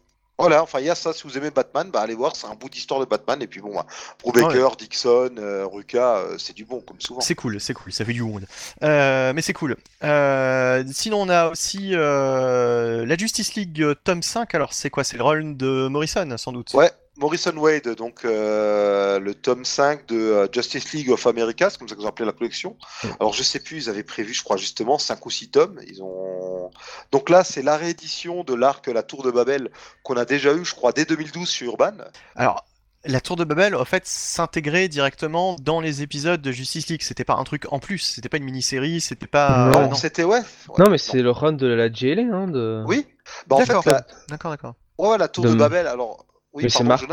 Voilà, 0.42 0.62
enfin, 0.62 0.80
il 0.80 0.86
y 0.86 0.90
a 0.90 0.94
ça, 0.94 1.12
si 1.12 1.22
vous 1.24 1.38
aimez 1.38 1.50
Batman, 1.50 1.88
bah 1.90 2.00
allez 2.00 2.14
voir, 2.14 2.34
c'est 2.34 2.46
un 2.46 2.54
bout 2.54 2.68
d'histoire 2.68 2.98
de 3.00 3.04
Batman, 3.04 3.40
et 3.40 3.46
puis 3.46 3.60
bon, 3.60 3.74
bah, 3.74 3.86
Brubaker, 4.20 4.76
Dixon, 4.76 5.36
euh, 5.38 5.66
Ruka, 5.66 6.16
euh, 6.16 6.36
c'est 6.38 6.54
du 6.54 6.64
bon, 6.64 6.80
comme 6.80 7.00
souvent. 7.00 7.20
C'est 7.20 7.34
cool, 7.34 7.60
c'est 7.60 7.74
cool, 7.74 7.92
ça 7.92 8.04
fait 8.04 8.12
du 8.12 8.22
monde. 8.22 8.46
Euh, 8.82 9.32
mais 9.32 9.42
c'est 9.42 9.52
cool. 9.52 9.76
Sinon, 10.00 11.22
on 11.22 11.28
a 11.28 11.48
aussi 11.48 11.90
la 11.90 13.16
Justice 13.16 13.54
League 13.54 13.84
tome 14.04 14.22
5. 14.22 14.54
Alors, 14.54 14.72
c'est 14.72 14.90
quoi? 14.90 15.04
C'est 15.04 15.16
le 15.16 15.22
rôle 15.22 15.56
de 15.56 15.88
Morrison, 15.88 16.36
sans 16.36 16.52
doute. 16.52 16.74
Ouais, 16.74 16.90
Morrison 17.22 17.56
Wade, 17.56 17.94
donc 17.94 18.24
euh, 18.24 19.20
le 19.20 19.34
tome 19.34 19.64
5 19.64 20.06
de 20.08 20.16
euh, 20.16 20.48
Justice 20.52 20.92
League 20.92 21.08
of 21.08 21.24
America, 21.28 21.70
c'est 21.70 21.78
comme 21.78 21.88
ça 21.88 21.94
qu'ils 21.94 22.04
ont 22.04 22.08
appelé 22.08 22.26
la 22.26 22.32
collection. 22.32 22.76
Alors 23.20 23.32
je 23.32 23.44
sais 23.44 23.60
plus, 23.60 23.84
ils 23.84 23.88
avaient 23.88 24.02
prévu, 24.02 24.34
je 24.34 24.42
crois 24.42 24.56
justement, 24.56 24.98
5 24.98 25.24
ou 25.24 25.30
6 25.30 25.50
tomes. 25.50 25.80
Ils 25.86 26.02
ont... 26.02 26.72
Donc 27.12 27.30
là, 27.30 27.44
c'est 27.44 27.62
la 27.62 27.76
réédition 27.76 28.42
de 28.42 28.54
l'arc 28.54 28.88
La 28.88 29.04
Tour 29.04 29.22
de 29.22 29.30
Babel 29.30 29.70
qu'on 30.02 30.16
a 30.16 30.24
déjà 30.24 30.52
eu, 30.52 30.64
je 30.64 30.74
crois, 30.74 30.90
dès 30.90 31.04
2012 31.04 31.48
sur 31.48 31.68
Urban. 31.68 31.92
Alors, 32.34 32.64
la 33.04 33.20
Tour 33.20 33.36
de 33.36 33.44
Babel, 33.44 33.76
en 33.76 33.84
fait, 33.84 34.04
s'intégrait 34.04 34.88
directement 34.88 35.54
dans 35.62 35.80
les 35.80 36.02
épisodes 36.02 36.42
de 36.42 36.50
Justice 36.50 36.88
League. 36.88 37.02
C'était 37.02 37.24
pas 37.24 37.34
un 37.34 37.44
truc 37.44 37.66
en 37.70 37.78
plus, 37.78 37.98
c'était 37.98 38.28
pas 38.28 38.38
une 38.38 38.44
mini-série, 38.44 39.00
c'était 39.00 39.28
pas. 39.28 39.70
Non, 39.70 39.78
euh, 39.78 39.86
non, 39.86 39.94
c'était 39.94 40.24
ouais. 40.24 40.40
ouais. 40.40 40.84
Non, 40.84 40.90
mais 40.90 40.98
c'est 40.98 41.22
le 41.22 41.30
run 41.30 41.52
de 41.52 41.68
la 41.68 41.88
GLA, 41.88 42.22
hein, 42.22 42.48
de... 42.48 42.82
Oui. 42.84 43.06
Bah, 43.46 43.56
en 43.56 43.60
fait, 43.60 43.66
D'accord. 43.66 43.84
la... 43.86 44.06
D'accord, 44.28 44.50
d'accord. 44.50 44.74
ouais, 44.98 45.18
la 45.18 45.28
Tour 45.28 45.44
de, 45.44 45.50
De- 45.50 45.54
Babel, 45.54 45.86
alors. 45.86 46.26
Oui, 46.54 46.70
c'est 46.70 46.84
Mark... 46.84 47.06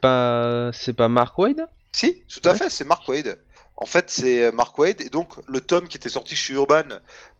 Pas 0.00 0.70
c'est 0.72 0.92
pas 0.92 1.08
Mark 1.08 1.38
Wade? 1.38 1.66
Si, 1.92 2.22
tout 2.28 2.48
à 2.48 2.52
Ouais. 2.52 2.58
fait, 2.58 2.70
c'est 2.70 2.84
Mark 2.84 3.06
Wade. 3.08 3.38
En 3.82 3.86
fait, 3.86 4.10
c'est 4.10 4.52
Mark 4.52 4.76
Wade, 4.78 5.00
et 5.00 5.08
donc 5.08 5.32
le 5.48 5.58
tome 5.62 5.88
qui 5.88 5.96
était 5.96 6.10
sorti 6.10 6.36
chez 6.36 6.52
Urban 6.52 6.82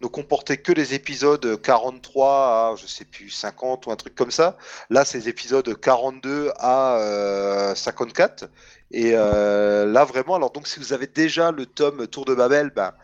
ne 0.01 0.07
comportait 0.07 0.57
que 0.57 0.73
les 0.73 0.95
épisodes 0.95 1.61
43 1.61 2.73
à, 2.73 2.77
je 2.77 2.87
sais 2.87 3.05
plus, 3.05 3.29
50 3.29 3.87
ou 3.87 3.91
un 3.91 3.97
truc 3.97 4.15
comme 4.15 4.31
ça. 4.31 4.57
Là, 4.89 5.05
c'est 5.05 5.19
les 5.19 5.29
épisodes 5.29 5.79
42 5.79 6.51
à 6.57 6.97
euh, 6.97 7.75
54. 7.75 8.49
Et 8.91 9.13
euh, 9.15 9.85
là, 9.85 10.05
vraiment, 10.05 10.35
alors 10.35 10.51
donc 10.51 10.67
si 10.67 10.81
vous 10.81 10.95
avez 10.95 11.07
déjà 11.07 11.53
le 11.53 11.67
tome 11.67 12.07
Tour 12.07 12.25
de 12.25 12.35
Babel, 12.35 12.71
ben, 12.71 12.95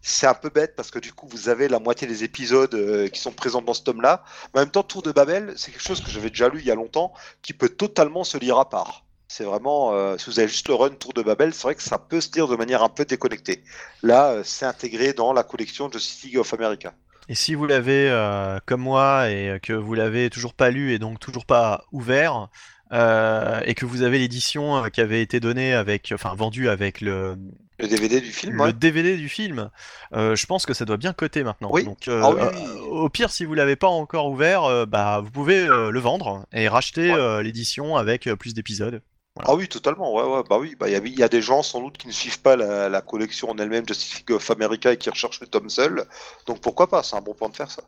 c'est 0.00 0.28
un 0.28 0.34
peu 0.34 0.48
bête 0.48 0.76
parce 0.76 0.92
que 0.92 1.00
du 1.00 1.12
coup, 1.12 1.26
vous 1.28 1.48
avez 1.48 1.66
la 1.66 1.80
moitié 1.80 2.06
des 2.06 2.22
épisodes 2.22 2.74
euh, 2.74 3.08
qui 3.08 3.20
sont 3.20 3.32
présents 3.32 3.60
dans 3.60 3.74
ce 3.74 3.82
tome-là. 3.82 4.22
Mais 4.54 4.60
en 4.60 4.62
même 4.62 4.70
temps, 4.70 4.84
Tour 4.84 5.02
de 5.02 5.10
Babel, 5.10 5.52
c'est 5.56 5.72
quelque 5.72 5.82
chose 5.82 6.00
que 6.00 6.10
j'avais 6.10 6.30
déjà 6.30 6.48
lu 6.48 6.60
il 6.60 6.66
y 6.66 6.70
a 6.70 6.76
longtemps, 6.76 7.12
qui 7.42 7.54
peut 7.54 7.70
totalement 7.70 8.22
se 8.22 8.38
lire 8.38 8.56
à 8.58 8.70
part. 8.70 9.04
C'est 9.28 9.44
vraiment, 9.44 9.92
euh, 9.94 10.16
si 10.18 10.26
vous 10.30 10.38
avez 10.38 10.48
juste 10.48 10.68
le 10.68 10.74
run 10.74 10.90
Tour 10.90 11.12
de 11.14 11.22
Babel, 11.22 11.52
c'est 11.54 11.62
vrai 11.62 11.74
que 11.74 11.82
ça 11.82 11.98
peut 11.98 12.20
se 12.20 12.30
lire 12.34 12.46
de 12.46 12.56
manière 12.56 12.82
un 12.82 12.88
peu 12.88 13.04
déconnectée. 13.04 13.64
Là, 14.02 14.30
euh, 14.30 14.42
c'est 14.44 14.66
intégré 14.66 15.12
dans 15.12 15.32
la 15.32 15.42
collection 15.42 15.90
Justice 15.90 16.22
League 16.24 16.38
of 16.38 16.52
America. 16.54 16.92
Et 17.28 17.34
si 17.34 17.54
vous 17.54 17.66
l'avez 17.66 18.08
euh, 18.10 18.58
comme 18.66 18.82
moi 18.82 19.30
et 19.30 19.58
que 19.62 19.72
vous 19.72 19.94
l'avez 19.94 20.28
toujours 20.30 20.52
pas 20.54 20.70
lu 20.70 20.92
et 20.92 20.98
donc 20.98 21.18
toujours 21.18 21.46
pas 21.46 21.84
ouvert, 21.90 22.48
et 22.92 23.74
que 23.74 23.86
vous 23.86 24.02
avez 24.02 24.18
l'édition 24.18 24.84
qui 24.90 25.00
avait 25.00 25.20
été 25.20 25.40
donnée 25.40 25.74
avec, 25.74 26.12
enfin 26.14 26.32
vendue 26.36 26.68
avec 26.68 27.00
le, 27.00 27.36
Le 27.80 27.88
DVD 27.88 28.20
du 28.20 28.30
film, 28.30 28.54
le 28.54 28.62
ouais. 28.62 28.72
DVD 28.72 29.16
du 29.16 29.28
film, 29.28 29.70
euh, 30.12 30.36
je 30.36 30.46
pense 30.46 30.64
que 30.64 30.74
ça 30.74 30.84
doit 30.84 30.96
bien 30.98 31.12
coter 31.12 31.42
maintenant. 31.42 31.70
Oui. 31.72 31.82
Donc, 31.82 32.06
euh, 32.06 32.20
Ah 32.22 32.30
oui, 32.30 32.40
euh, 32.42 32.80
au 32.82 33.08
pire, 33.08 33.30
si 33.30 33.44
vous 33.44 33.54
l'avez 33.54 33.74
pas 33.74 33.88
encore 33.88 34.30
ouvert, 34.30 34.86
bah 34.86 35.20
vous 35.24 35.30
pouvez 35.32 35.66
le 35.66 35.98
vendre 35.98 36.46
et 36.52 36.68
racheter 36.68 37.12
Ouais. 37.12 37.42
l'édition 37.42 37.96
avec 37.96 38.28
plus 38.34 38.54
d'épisodes. 38.54 39.02
Ah 39.42 39.54
oui, 39.56 39.68
totalement, 39.68 40.14
ouais, 40.14 40.22
ouais, 40.22 40.42
bah 40.48 40.58
oui, 40.58 40.76
bah 40.78 40.88
il 40.88 40.92
y 40.92 40.94
a- 40.94 41.00
il 41.04 41.18
y, 41.18 41.22
a 41.24 41.28
des 41.28 41.42
gens 41.42 41.64
sans 41.64 41.80
doute 41.80 41.98
qui 41.98 42.06
ne 42.06 42.12
suivent 42.12 42.40
pas 42.40 42.54
la, 42.54 42.88
la 42.88 43.00
collection 43.00 43.50
en 43.50 43.58
elle-même 43.58 43.86
Justice 43.86 44.18
League 44.18 44.30
of 44.30 44.48
America 44.50 44.92
et 44.92 44.96
qui 44.96 45.10
recherchent 45.10 45.40
le 45.40 45.48
tome 45.48 45.68
seul. 45.68 46.04
Donc 46.46 46.60
pourquoi 46.60 46.88
pas, 46.88 47.02
c'est 47.02 47.16
un 47.16 47.20
bon 47.20 47.34
point 47.34 47.48
de 47.48 47.56
faire 47.56 47.70
ça. 47.70 47.82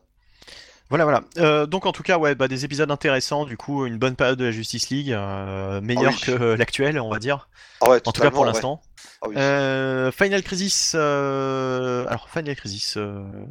Voilà, 0.89 1.05
voilà. 1.05 1.21
Euh, 1.37 1.65
donc 1.65 1.85
en 1.85 1.93
tout 1.93 2.03
cas, 2.03 2.17
ouais, 2.17 2.35
bah, 2.35 2.49
des 2.49 2.65
épisodes 2.65 2.91
intéressants. 2.91 3.45
Du 3.45 3.55
coup, 3.55 3.85
une 3.85 3.97
bonne 3.97 4.15
période 4.17 4.37
de 4.37 4.43
la 4.45 4.51
Justice 4.51 4.89
League, 4.89 5.11
euh, 5.13 5.79
meilleure 5.79 6.13
oui. 6.13 6.19
que 6.21 6.31
l'actuelle, 6.31 6.99
on 6.99 7.09
va 7.09 7.19
dire. 7.19 7.47
Ah 7.79 7.91
ouais, 7.91 8.01
En 8.05 8.11
tout 8.11 8.21
cas 8.21 8.31
pour 8.31 8.43
l'instant. 8.45 8.81
Ah 9.21 9.27
oui. 9.29 9.35
Euh, 9.37 10.11
Final 10.11 10.43
Crisis. 10.43 10.95
Alors 10.95 12.29
Final 12.29 12.57
Crisis. 12.57 12.97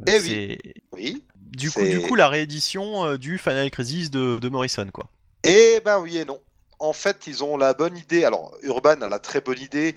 Eh 0.05 0.19
c'est 0.19 0.57
oui. 0.93 1.23
du 1.35 1.71
coup, 1.71 1.81
du 1.83 1.99
coup, 2.01 2.13
la 2.15 2.27
réédition 2.27 3.15
du 3.17 3.39
Final 3.39 3.71
Crisis 3.71 4.11
de, 4.11 4.37
de 4.37 4.49
Morrison, 4.49 4.87
quoi. 4.93 5.07
Eh 5.43 5.79
ben 5.83 5.99
oui 5.99 6.17
et 6.17 6.25
non. 6.25 6.39
En 6.79 6.93
fait, 6.93 7.27
ils 7.27 7.43
ont 7.43 7.57
la 7.57 7.73
bonne 7.73 7.97
idée. 7.97 8.23
Alors, 8.23 8.55
Urban 8.61 9.01
a 9.01 9.09
la 9.09 9.19
très 9.19 9.41
bonne 9.41 9.59
idée, 9.59 9.95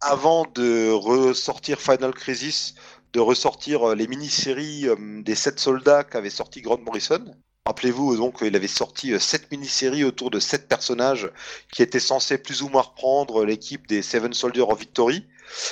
avant 0.00 0.44
de 0.54 0.90
ressortir 0.90 1.80
Final 1.80 2.12
Crisis, 2.12 2.74
de 3.12 3.20
ressortir 3.20 3.90
euh, 3.90 3.94
les 3.94 4.06
mini-séries 4.06 4.88
euh, 4.88 5.22
des 5.22 5.34
sept 5.34 5.58
soldats 5.58 6.04
qu'avait 6.04 6.30
sorti 6.30 6.62
Grant 6.62 6.78
Morrison. 6.78 7.24
Rappelez-vous, 7.66 8.16
donc, 8.16 8.38
il 8.42 8.54
avait 8.54 8.68
sorti 8.68 9.12
euh, 9.12 9.18
sept 9.18 9.50
mini-séries 9.50 10.04
autour 10.04 10.30
de 10.30 10.38
sept 10.38 10.68
personnages 10.68 11.30
qui 11.72 11.82
étaient 11.82 12.00
censés 12.00 12.38
plus 12.38 12.62
ou 12.62 12.68
moins 12.68 12.82
reprendre 12.82 13.44
l'équipe 13.44 13.86
des 13.86 14.02
Seven 14.02 14.32
Soldiers 14.32 14.62
of 14.62 14.78
Victory. 14.78 15.26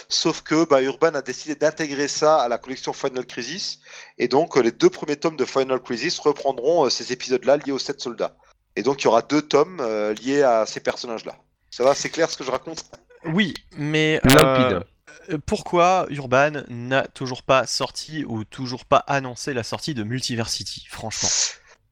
Sauf 0.09 0.43
que 0.43 0.65
bah, 0.65 0.83
Urban 0.83 1.15
a 1.15 1.23
décidé 1.23 1.55
d'intégrer 1.55 2.09
ça 2.09 2.41
à 2.41 2.49
la 2.49 2.59
collection 2.59 2.93
Final 2.93 3.27
Crisis. 3.27 3.81
Et 4.19 4.29
donc, 4.29 4.57
euh, 4.57 4.63
les 4.63 4.73
deux 4.73 4.91
premiers 4.91 5.17
tomes 5.17 5.37
de 5.37 5.45
Final 5.45 5.81
Crisis 5.81 6.19
reprendront 6.19 6.87
euh, 6.87 6.91
ces 6.91 7.13
épisodes-là 7.13 7.59
liés 7.59 7.73
aux 7.73 7.79
sept 7.79 8.01
soldats. 8.01 8.37
Et 8.77 8.83
donc, 8.83 9.03
il 9.03 9.05
y 9.05 9.09
aura 9.09 9.23
deux 9.23 9.43
tomes 9.43 9.81
euh, 9.81 10.15
liés 10.15 10.43
à 10.43 10.67
ces 10.67 10.81
personnages-là. 10.81 11.37
Ça 11.71 11.85
va, 11.85 11.95
c'est 11.95 12.11
clair 12.11 12.31
ce 12.31 12.37
que 12.37 12.45
je 12.45 12.51
raconte? 12.51 12.85
Oui, 13.25 13.55
mais 13.77 14.21
Limpide. 14.25 14.85
euh, 15.31 15.39
pourquoi 15.47 16.07
Urban 16.11 16.63
n'a 16.69 17.07
toujours 17.07 17.43
pas 17.43 17.67
sorti 17.67 18.25
ou 18.25 18.45
toujours 18.45 18.85
pas 18.85 18.99
annoncé 19.07 19.55
la 19.55 19.63
sortie 19.63 19.95
de 19.95 20.03
Multiversity, 20.03 20.87
franchement? 20.89 21.29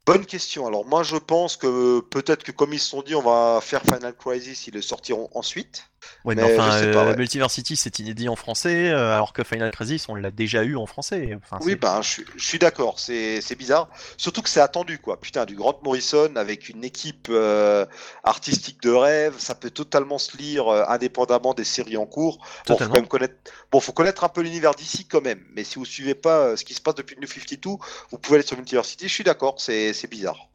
Bonne 0.04 0.26
question. 0.26 0.66
Alors, 0.66 0.84
moi, 0.84 1.04
je 1.04 1.16
pense 1.16 1.56
que 1.56 2.00
peut-être 2.00 2.42
que 2.42 2.50
comme 2.52 2.72
ils 2.72 2.80
se 2.80 2.88
sont 2.88 3.02
dit, 3.02 3.14
on 3.14 3.22
va 3.22 3.60
faire 3.62 3.82
Final 3.82 4.14
Crisis, 4.16 4.66
ils 4.66 4.74
le 4.74 4.82
sortiront 4.82 5.30
ensuite. 5.34 5.91
Ouais, 6.24 6.34
mais, 6.34 6.42
Mais 6.42 6.58
enfin, 6.58 6.78
je 6.78 6.84
sais 6.84 6.90
pas, 6.92 7.04
euh, 7.04 7.10
ouais. 7.10 7.16
Multiversity 7.16 7.76
c'est 7.76 7.98
inédit 7.98 8.28
en 8.28 8.36
français, 8.36 8.90
euh, 8.90 9.14
alors 9.14 9.32
que 9.32 9.44
Final 9.44 9.70
Crisis 9.70 10.08
on 10.08 10.14
l'a 10.14 10.30
déjà 10.30 10.64
eu 10.64 10.76
en 10.76 10.86
français. 10.86 11.36
Enfin, 11.36 11.58
Oui, 11.64 11.76
ben, 11.76 12.02
je 12.02 12.08
suis, 12.08 12.24
je 12.36 12.44
suis 12.44 12.58
d'accord. 12.58 12.98
C'est 12.98 13.56
bizarre. 13.56 13.88
Surtout 14.16 14.42
que 14.42 14.48
c'est 14.48 14.60
attendu, 14.60 14.98
quoi. 14.98 15.20
Putain, 15.20 15.44
du 15.44 15.54
Grant 15.54 15.78
Morrison 15.82 16.34
avec 16.36 16.68
une 16.68 16.84
équipe 16.84 17.28
euh, 17.30 17.86
artistique 18.24 18.82
de 18.82 18.90
rêve, 18.90 19.34
ça 19.38 19.54
peut 19.54 19.70
totalement 19.70 20.18
se 20.18 20.36
lire 20.36 20.68
euh, 20.68 20.84
indépendamment 20.88 21.54
des 21.54 21.64
séries 21.64 21.96
en 21.96 22.06
cours. 22.06 22.38
Bon, 22.66 22.76
faut 22.76 22.84
quand 22.86 22.94
même 22.94 23.08
connaître. 23.08 23.34
Bon, 23.70 23.80
faut 23.80 23.92
connaître 23.92 24.24
un 24.24 24.28
peu 24.28 24.42
l'univers 24.42 24.74
d'ici 24.74 25.06
quand 25.06 25.22
même. 25.22 25.42
Mais 25.54 25.64
si 25.64 25.76
vous 25.78 25.84
suivez 25.84 26.14
pas 26.14 26.38
euh, 26.38 26.56
ce 26.56 26.64
qui 26.64 26.74
se 26.74 26.80
passe 26.80 26.94
depuis 26.94 27.16
New 27.20 27.26
52, 27.26 27.70
vous 28.10 28.18
pouvez 28.18 28.38
aller 28.38 28.46
sur 28.46 28.56
Multiversity. 28.56 29.08
Je 29.08 29.14
suis 29.14 29.24
d'accord. 29.24 29.56
C'est 29.58 30.10
bizarre. 30.10 30.48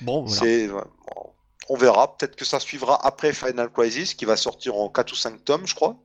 Bon, 0.00 0.24
voilà. 0.24 0.40
C'est 0.40 0.68
ouais, 0.68 0.82
bon, 1.14 1.30
on 1.68 1.76
verra. 1.76 2.16
Peut-être 2.16 2.36
que 2.36 2.44
ça 2.44 2.60
suivra 2.60 3.04
après 3.06 3.32
Final 3.32 3.70
Crisis, 3.70 4.14
qui 4.14 4.24
va 4.24 4.36
sortir 4.36 4.76
en 4.76 4.88
4 4.88 5.12
ou 5.12 5.16
5 5.16 5.44
tomes, 5.44 5.66
je 5.66 5.74
crois. 5.74 5.96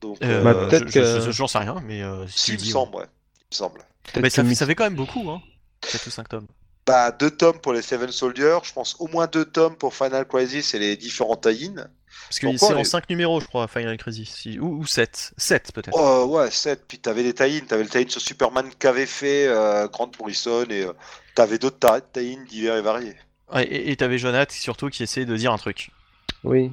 Donc, 0.00 0.18
Euh, 0.22 0.42
Bah, 0.42 0.52
je- 0.54 0.66
peut-être 0.68 0.88
je- 0.88 0.92
que- 0.92 1.20
je- 1.26 1.30
J'en 1.30 1.46
sais 1.46 1.58
rien, 1.58 1.80
mais 1.86 2.02
euh, 2.02 2.26
si 2.28 2.52
il 2.54 2.58
me 2.60 2.64
semble, 2.64 2.96
ouais. 2.96 3.04
Il 3.38 3.44
me 3.52 3.56
semble. 3.56 3.80
Mais 4.20 4.30
ça, 4.30 4.42
que 4.42 4.48
fait- 4.48 4.54
ça 4.56 4.66
fait 4.66 4.74
quand 4.74 4.84
même 4.84 4.96
beaucoup, 4.96 5.30
hein 5.30 5.40
4 5.80 6.06
ou 6.06 6.10
5 6.10 6.28
tomes. 6.28 6.46
Bah, 6.84 7.12
deux 7.12 7.30
tomes 7.30 7.60
pour 7.60 7.72
les 7.72 7.82
Seven 7.82 8.10
Soldiers, 8.10 8.58
je 8.64 8.72
pense 8.72 8.96
au 8.98 9.06
moins 9.06 9.28
deux 9.28 9.44
tomes 9.44 9.76
pour 9.76 9.94
Final 9.94 10.26
Crisis 10.26 10.74
et 10.74 10.80
les 10.80 10.96
différents 10.96 11.36
tie-in. 11.36 11.74
Parce 12.28 12.40
que 12.40 12.56
c'est 12.56 12.64
en 12.74 12.78
les- 12.78 12.84
5 12.84 13.08
numéros, 13.08 13.40
je 13.40 13.46
crois, 13.46 13.68
Final 13.68 13.96
Crisis. 13.96 14.28
si- 14.34 14.58
Ou, 14.58 14.78
ou 14.80 14.86
7. 14.86 15.32
7 15.36 15.70
peut-être. 15.72 15.96
Oh 15.96 16.24
ouais, 16.30 16.50
7, 16.50 16.84
puis 16.88 16.98
t'avais 16.98 17.22
des 17.22 17.34
tie-in, 17.34 17.60
t'avais 17.66 17.84
le 17.84 17.88
tie-in 17.88 18.08
sur 18.08 18.20
Superman 18.20 18.68
qu'avait 18.78 19.06
fait 19.06 19.46
euh, 19.46 19.86
Grant 19.86 20.10
Morrison 20.18 20.64
et 20.68 20.82
euh, 20.84 20.92
t'avais 21.36 21.58
d'autres 21.58 21.78
tie- 21.78 22.02
tie-in 22.12 22.42
divers 22.44 22.76
et 22.76 22.82
variés. 22.82 23.16
Et 23.60 23.94
t'avais 23.96 24.18
Jonathan 24.18 24.50
surtout 24.54 24.88
qui 24.88 25.02
essayait 25.02 25.26
de 25.26 25.36
dire 25.36 25.52
un 25.52 25.58
truc. 25.58 25.90
Oui. 26.44 26.72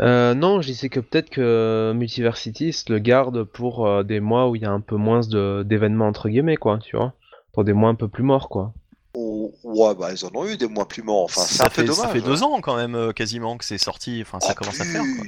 Euh, 0.00 0.34
non, 0.34 0.60
je 0.60 0.66
disais 0.68 0.88
que 0.88 1.00
peut-être 1.00 1.30
que 1.30 1.92
Multiversity 1.94 2.72
se 2.72 2.92
le 2.92 2.98
garde 2.98 3.44
pour 3.44 3.86
euh, 3.86 4.02
des 4.02 4.20
mois 4.20 4.48
où 4.48 4.56
il 4.56 4.62
y 4.62 4.66
a 4.66 4.70
un 4.70 4.80
peu 4.80 4.96
moins 4.96 5.20
de- 5.20 5.62
d'événements 5.66 6.08
entre 6.08 6.28
guillemets, 6.28 6.56
quoi, 6.56 6.78
tu 6.78 6.96
vois. 6.96 7.14
Pour 7.52 7.64
des 7.64 7.72
mois 7.72 7.88
un 7.90 7.94
peu 7.94 8.08
plus 8.08 8.22
morts, 8.22 8.48
quoi. 8.48 8.72
Oh, 9.14 9.52
ouais, 9.64 9.94
bah 9.94 10.10
ils 10.12 10.24
en 10.24 10.30
ont 10.34 10.46
eu 10.46 10.56
des 10.56 10.66
mois 10.68 10.88
plus 10.88 11.02
morts. 11.02 11.24
Enfin, 11.24 11.42
c'est 11.42 11.54
ça, 11.56 11.64
un 11.64 11.68
peu 11.68 11.74
fait, 11.82 11.84
dommage. 11.84 11.96
ça 12.02 12.08
fait 12.08 12.20
hein. 12.20 12.24
deux 12.24 12.42
ans 12.42 12.60
quand 12.62 12.76
même 12.76 12.94
euh, 12.94 13.12
quasiment 13.12 13.56
que 13.58 13.64
c'est 13.64 13.76
sorti. 13.78 14.20
Enfin, 14.22 14.40
ça 14.40 14.48
Oh, 14.52 14.54
commence 14.58 14.80
à 14.80 14.84
faire. 14.84 15.02
quoi. 15.02 15.24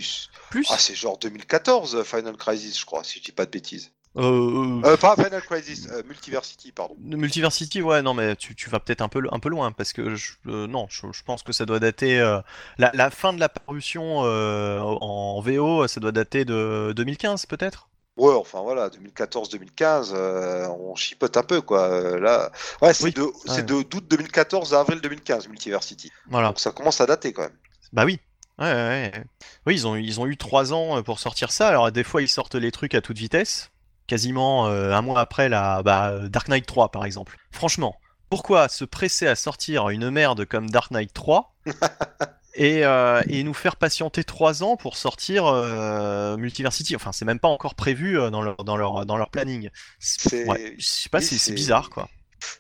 plus. 0.51 0.67
Ah, 0.71 0.77
c'est 0.79 0.95
genre 0.95 1.19
2014 1.19 1.97
euh, 1.97 2.05
Final 2.05 2.37
Crisis, 2.37 2.79
je 2.81 2.87
crois, 2.87 3.05
si 3.05 3.19
je 3.19 3.25
dis 3.25 3.33
pas 3.33 3.45
de 3.47 3.51
bêtises. 3.51 3.91
Euh, 4.17 4.81
Euh, 4.85 4.97
pas 4.97 5.17
Final 5.17 5.43
Crisis, 5.43 5.89
euh, 5.91 6.03
Multiversity, 6.07 6.71
pardon. 6.73 6.95
Multiversity, 7.01 7.83
ouais, 7.83 8.01
non, 8.03 8.15
mais 8.15 8.37
tu, 8.37 8.55
tu 8.55 8.71
vas 8.71 8.79
peut-être 8.81 9.01
un 9.01 9.09
peu, 9.09 9.21
un 9.33 9.39
peu 9.41 9.49
loin 9.49 9.73
parce 9.73 9.93
que 9.93 10.15
je, 10.15 10.33
euh, 10.47 10.67
non, 10.69 10.87
je, 10.89 11.07
je 11.13 11.23
pense 11.25 11.43
que 11.43 11.53
ça 11.53 11.67
doit 11.67 11.81
dater. 11.81 12.21
euh, 12.21 12.41
la, 12.79 12.91
la 12.95 13.11
fin 13.11 13.33
de 13.33 13.41
la 13.41 13.49
parution 13.49 14.23
euh, 14.25 14.79
en 14.81 15.41
VO, 15.41 15.87
ça 15.89 15.99
doit 16.01 16.13
dater 16.13 16.45
de 16.45 16.93
2015 16.95 17.47
peut-être? 17.47 17.89
Ouais, 18.17 18.33
enfin 18.33 18.61
voilà, 18.63 18.89
2014-2015, 18.91 20.13
euh, 20.15 20.69
on 20.69 20.95
chipote 20.95 21.37
un 21.37 21.43
peu 21.43 21.61
quoi. 21.61 21.89
Euh, 21.89 22.21
là, 22.21 22.53
ouais, 22.83 22.95
c'est 22.95 23.05
Oui. 23.05 23.13
de, 23.13 23.23
Ouais. 23.23 23.63
de 23.63 23.83
d'août 23.83 24.05
2014 24.09 24.73
à 24.75 24.81
avril 24.81 25.01
2015, 25.01 25.49
Multiversity. 25.49 26.13
Voilà. 26.29 26.49
Donc 26.49 26.61
ça 26.61 26.71
commence 26.71 27.01
à 27.01 27.07
dater 27.07 27.33
quand 27.33 27.43
même. 27.43 27.57
Bah 27.93 28.05
oui. 28.05 28.21
Ouais, 28.61 28.67
ouais, 28.67 29.13
ouais. 29.17 29.25
Oui, 29.67 29.75
ils 29.75 29.87
ont, 29.89 29.97
ils 29.97 30.21
ont 30.21 30.27
eu 30.27 30.37
trois 30.37 30.73
ans 30.73 30.99
euh, 30.99 31.03
pour 31.03 31.19
sortir 31.19 31.51
ça. 31.51 31.67
Alors 31.69 31.91
des 31.91 32.05
fois, 32.05 32.23
ils 32.23 32.29
sortent 32.29 32.55
les 32.55 32.71
trucs 32.71 32.95
à 32.95 33.01
toute 33.01 33.19
vitesse, 33.19 33.71
quasiment 34.07 34.67
euh, 34.69 34.93
un 34.93 35.03
mois 35.03 35.21
après 35.21 35.49
la 35.49 35.83
bah, 35.83 36.11
euh, 36.11 36.29
Dark 36.29 36.49
Knight 36.49 36.67
3 36.67 36.91
par 36.91 37.05
exemple. 37.05 37.37
Franchement, 37.51 37.97
pourquoi 38.31 38.69
se 38.69 38.85
presser 38.85 39.27
à 39.27 39.37
sortir 39.37 39.89
une 39.91 40.11
merde 40.11 40.45
comme 40.45 40.71
Dark 40.71 40.91
Knight 40.91 41.13
3 41.13 41.55
et, 42.55 42.85
euh, 42.85 43.23
et 43.29 43.43
nous 43.43 43.55
faire 43.55 43.77
patienter 43.77 44.25
trois 44.25 44.63
ans 44.63 44.77
pour 44.77 44.97
sortir 44.97 45.47
euh, 45.47 46.37
Multiversity? 46.37 46.97
Enfin, 46.97 47.13
c'est 47.13 47.25
même 47.25 47.41
pas 47.41 47.49
encore 47.49 47.75
prévu 47.75 48.15
dans 48.17 48.43
leur, 48.43 48.57
dans 48.65 48.77
leur, 48.77 49.07
dans 49.07 49.17
leur 49.17 49.31
planning. 49.31 49.71
Ouais, 50.47 50.75
je 50.79 50.85
sais 50.87 51.09
pas, 51.09 51.19
oui, 51.19 51.25
c'est- 51.27 51.53
bizarre 51.53 51.91
quoi. 51.91 52.09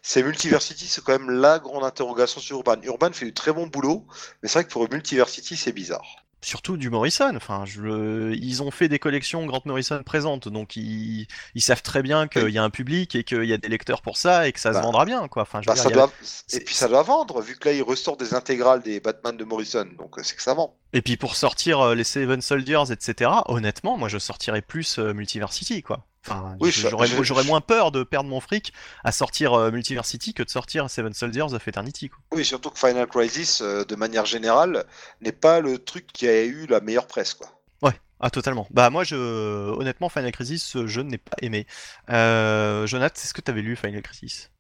C'est 0.03 0.23
Multiversity, 0.23 0.87
c'est 0.87 1.03
quand 1.05 1.19
même 1.19 1.31
la 1.31 1.59
grande 1.59 1.85
interrogation 1.85 2.41
sur 2.41 2.59
Urban. 2.59 2.81
Urban 2.83 3.13
fait 3.13 3.27
du 3.27 3.35
très 3.35 3.53
bon 3.53 3.67
boulot, 3.67 4.07
mais 4.43 4.49
c'est 4.49 4.61
vrai 4.61 4.65
que 4.65 4.71
pour 4.71 4.89
Multiversity, 4.91 5.57
c'est 5.57 5.73
bizarre. 5.73 6.24
Surtout 6.45 6.77
du 6.77 6.91
Morrison. 6.91 7.35
Enfin, 7.37 7.65
je, 7.67 8.33
ils 8.35 8.63
ont 8.63 8.71
fait 8.71 8.89
des 8.89 8.99
collections 8.99 9.45
Grant 9.47 9.63
Morrison 9.65 10.03
présentes, 10.05 10.49
donc 10.49 10.77
ils, 10.77 11.27
ils 11.55 11.61
savent 11.61 11.83
très 11.83 12.03
bien 12.03 12.29
qu'il 12.29 12.51
y 12.51 12.59
a 12.59 12.63
un 12.63 12.71
public 12.71 13.15
et 13.17 13.25
qu'il 13.25 13.45
y 13.45 13.53
a 13.53 13.59
des 13.59 13.69
lecteurs 13.69 14.03
pour 14.03 14.17
ça 14.17 14.47
et 14.47 14.53
que 14.53 14.61
ça 14.61 14.71
Bah, 14.73 14.79
se 14.81 14.85
vendra 14.85 15.05
bien, 15.05 15.27
quoi. 15.29 15.43
Enfin, 15.43 15.61
je 15.63 15.67
Bah, 15.67 15.75
dire, 15.75 15.83
ça 15.83 15.89
a- 15.89 15.93
doit... 15.93 16.13
Et 16.53 16.61
puis 16.61 16.75
ça 16.75 16.89
doit 16.89 17.03
vendre, 17.03 17.41
vu 17.41 17.57
que 17.57 17.69
là, 17.69 17.75
il 17.75 17.83
ressort 17.83 18.17
des 18.17 18.35
intégrales 18.35 18.83
des 18.83 19.01
Batman 19.01 19.37
de 19.37 19.45
Morrison, 19.45 19.87
donc 19.99 20.15
c'est 20.23 20.37
que 20.37 20.43
ça 20.43 20.55
vend. 20.55 20.77
Et 20.93 21.03
puis 21.03 21.17
pour 21.17 21.35
sortir 21.37 21.81
euh, 21.81 21.95
les 21.95 22.05
Seven 22.05 22.41
Soldiers, 22.41 22.85
etc. 22.93 23.31
Honnêtement, 23.47 23.97
moi 23.99 24.09
je 24.09 24.19
sortirais 24.19 24.63
plus 24.63 24.99
euh, 24.99 25.13
Multiversity, 25.13 25.83
quoi. 25.83 26.07
Enfin, 26.27 26.57
Oui, 26.61 26.71
j'aurais 26.71 27.45
moins 27.45 27.61
peur 27.61 27.93
de 27.93 28.03
perdre 28.03 28.29
mon 28.29 28.41
fric 28.41 28.73
à 29.05 29.13
sortir 29.13 29.53
euh, 29.53 29.71
Multiversity 29.71 30.33
que 30.33 30.43
de 30.43 30.51
sortir 30.51 30.89
Seven 30.89 31.13
Soldiers 31.13 31.53
of 31.53 31.69
Eternity, 31.69 32.09
quoi. 32.09 32.19
Oui, 32.33 32.45
surtout 32.45 32.71
que 32.71 32.79
Final 32.79 33.07
Crisis, 33.07 33.61
euh, 33.61 33.85
de 33.85 33.95
manière 33.95 34.25
générale, 34.25 34.85
n'est 35.21 35.33
pas 35.33 35.61
le 35.61 35.79
truc 35.79 36.07
qui 36.07 36.27
a 36.27 36.45
eu 36.45 36.67
la 36.67 36.81
meilleure 36.81 37.07
presse, 37.07 37.35
quoi. 37.35 37.49
Ouais, 37.83 37.99
ah 38.21 38.31
totalement. 38.31 38.67
Bah 38.71 38.89
moi 38.91 39.05
je 39.05 39.17
honnêtement 39.17 40.09
Final 40.09 40.33
Crisis 40.33 40.77
je 40.87 41.01
n'ai 41.01 41.19
pas 41.19 41.37
aimé. 41.43 41.67
Euh, 42.11 42.87
Jonathan, 42.87 43.21
est-ce 43.23 43.35
que 43.35 43.43
tu 43.43 43.51
avais 43.51 43.63
lu 43.63 43.77
Final 43.77 44.03
Crisis? 44.03 44.51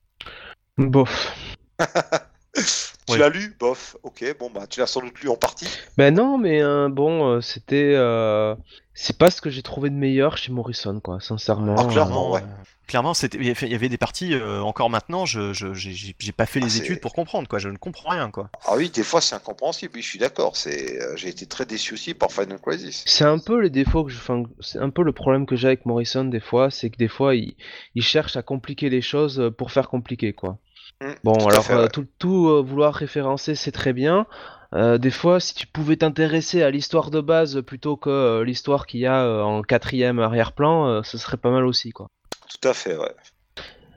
Bof. 0.76 1.34
Tu 3.06 3.12
Ouais. 3.12 3.18
l'as 3.18 3.28
lu 3.28 3.54
Bof, 3.60 3.96
ok, 4.02 4.24
bon, 4.40 4.48
bah 4.54 4.66
tu 4.66 4.80
l'as 4.80 4.86
sans 4.86 5.02
doute 5.02 5.20
lu 5.20 5.28
en 5.28 5.36
partie. 5.36 5.68
Ben 5.98 6.14
non, 6.14 6.38
mais 6.38 6.62
euh, 6.62 6.88
bon, 6.88 7.26
euh, 7.28 7.40
c'était. 7.42 7.92
euh, 7.94 8.54
C'est 8.94 9.18
pas 9.18 9.30
ce 9.30 9.42
que 9.42 9.50
j'ai 9.50 9.60
trouvé 9.62 9.90
de 9.90 9.94
meilleur 9.94 10.38
chez 10.38 10.52
Morrison, 10.52 11.00
quoi, 11.00 11.20
sincèrement. 11.20 11.74
Ah, 11.78 11.84
clairement. 11.84 12.30
euh, 12.30 12.38
ouais. 12.38 12.42
clairement, 12.86 13.12
c'était 13.12 13.36
il 13.36 13.44
y 13.44 13.74
avait- 13.74 13.88
des 13.90 13.98
parties 13.98 14.32
euh, 14.32 14.60
encore 14.62 14.88
maintenant, 14.88 15.26
je 15.26 15.52
je- 15.52 15.74
j'ai 15.74 16.32
pas 16.32 16.46
fait 16.46 16.60
Ah, 16.62 16.64
les 16.64 16.70
c'est- 16.70 16.78
études 16.78 17.00
pour 17.00 17.12
comprendre 17.12 17.46
quoi, 17.46 17.58
je 17.58 17.68
ne 17.68 17.76
comprends 17.76 18.08
rien 18.10 18.30
quoi. 18.30 18.48
Ah 18.66 18.74
oui, 18.76 18.88
des 18.88 19.02
fois 19.02 19.20
c'est 19.20 19.34
incompréhensible, 19.34 19.92
oui, 19.96 20.00
je 20.02 20.08
suis 20.08 20.18
d'accord. 20.18 20.56
C'est, 20.56 21.02
euh, 21.02 21.14
j'ai 21.16 21.28
été 21.28 21.44
très 21.44 21.66
déçu 21.66 21.92
aussi 21.92 22.14
par 22.14 22.32
Final 22.32 22.58
Crisis. 22.58 23.02
C'est 23.06 23.24
un 23.24 23.38
peu 23.38 23.60
les 23.60 23.68
défauts 23.70 24.04
que 24.04 24.12
je, 24.12 24.16
enfin, 24.16 24.44
c'est 24.60 24.78
un 24.78 24.88
peu 24.90 25.02
le 25.02 25.12
problème 25.12 25.44
que 25.44 25.56
j'ai 25.56 25.66
avec 25.66 25.84
Morrison 25.84 26.24
des 26.24 26.40
fois, 26.40 26.70
c'est 26.70 26.88
que 26.88 26.96
des 26.96 27.08
fois 27.08 27.34
il, 27.34 27.54
il 27.96 28.02
cherche 28.02 28.36
à 28.36 28.42
compliquer 28.42 28.88
les 28.88 29.02
choses 29.02 29.50
pour 29.58 29.72
faire 29.72 29.88
compliquer 29.90 30.32
quoi. 30.32 30.56
Mm, 31.00 31.12
Bon 31.24 31.34
tout 31.34 31.48
alors 31.48 31.64
fait, 31.64 31.72
euh, 31.74 31.82
ouais. 31.82 31.88
tout, 31.88 32.06
tout, 32.18 32.48
euh, 32.48 32.62
vouloir 32.62 32.94
référencer 32.94 33.54
c'est 33.54 33.72
très 33.72 33.92
bien. 33.92 34.26
Euh, 34.74 34.98
des 34.98 35.10
fois 35.10 35.40
si 35.40 35.54
tu 35.54 35.66
pouvais 35.66 35.96
t'intéresser 35.96 36.62
à 36.62 36.70
l'histoire 36.70 37.10
de 37.10 37.20
base 37.20 37.62
plutôt 37.62 37.96
que 37.96 38.10
euh, 38.10 38.44
l'histoire 38.44 38.86
qu'il 38.86 39.00
y 39.00 39.06
a 39.06 39.22
euh, 39.24 39.42
en 39.42 39.62
quatrième 39.62 40.18
arrière-plan, 40.18 41.02
ce 41.02 41.18
serait 41.18 41.36
pas 41.36 41.50
mal 41.50 41.64
aussi 41.64 41.90
quoi. 41.90 42.08
Tout 42.48 42.68
à 42.68 42.74
fait, 42.74 42.96
ouais. 42.96 43.14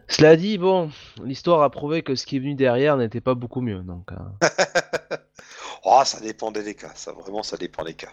Cela 0.08 0.36
dit 0.36 0.58
bon, 0.58 0.90
l'histoire 1.24 1.62
a 1.64 1.70
prouvé 1.70 2.02
que 2.04 2.16
ce 2.16 2.26
qui 2.26 2.38
est 2.38 2.40
venu 2.40 2.56
derrière 2.56 2.98
n'était 2.98 3.22
pas 3.22 3.34
beaucoup 3.36 3.62
mieux 3.62 3.82
donc. 3.82 4.10
Oh, 5.90 6.02
ça 6.04 6.20
dépendait 6.20 6.64
des 6.64 6.76
cas, 6.76 6.92
ça 6.96 7.14
vraiment, 7.14 7.44
ça 7.44 7.56
dépend 7.56 7.84
des 7.84 7.94
cas. 7.94 8.12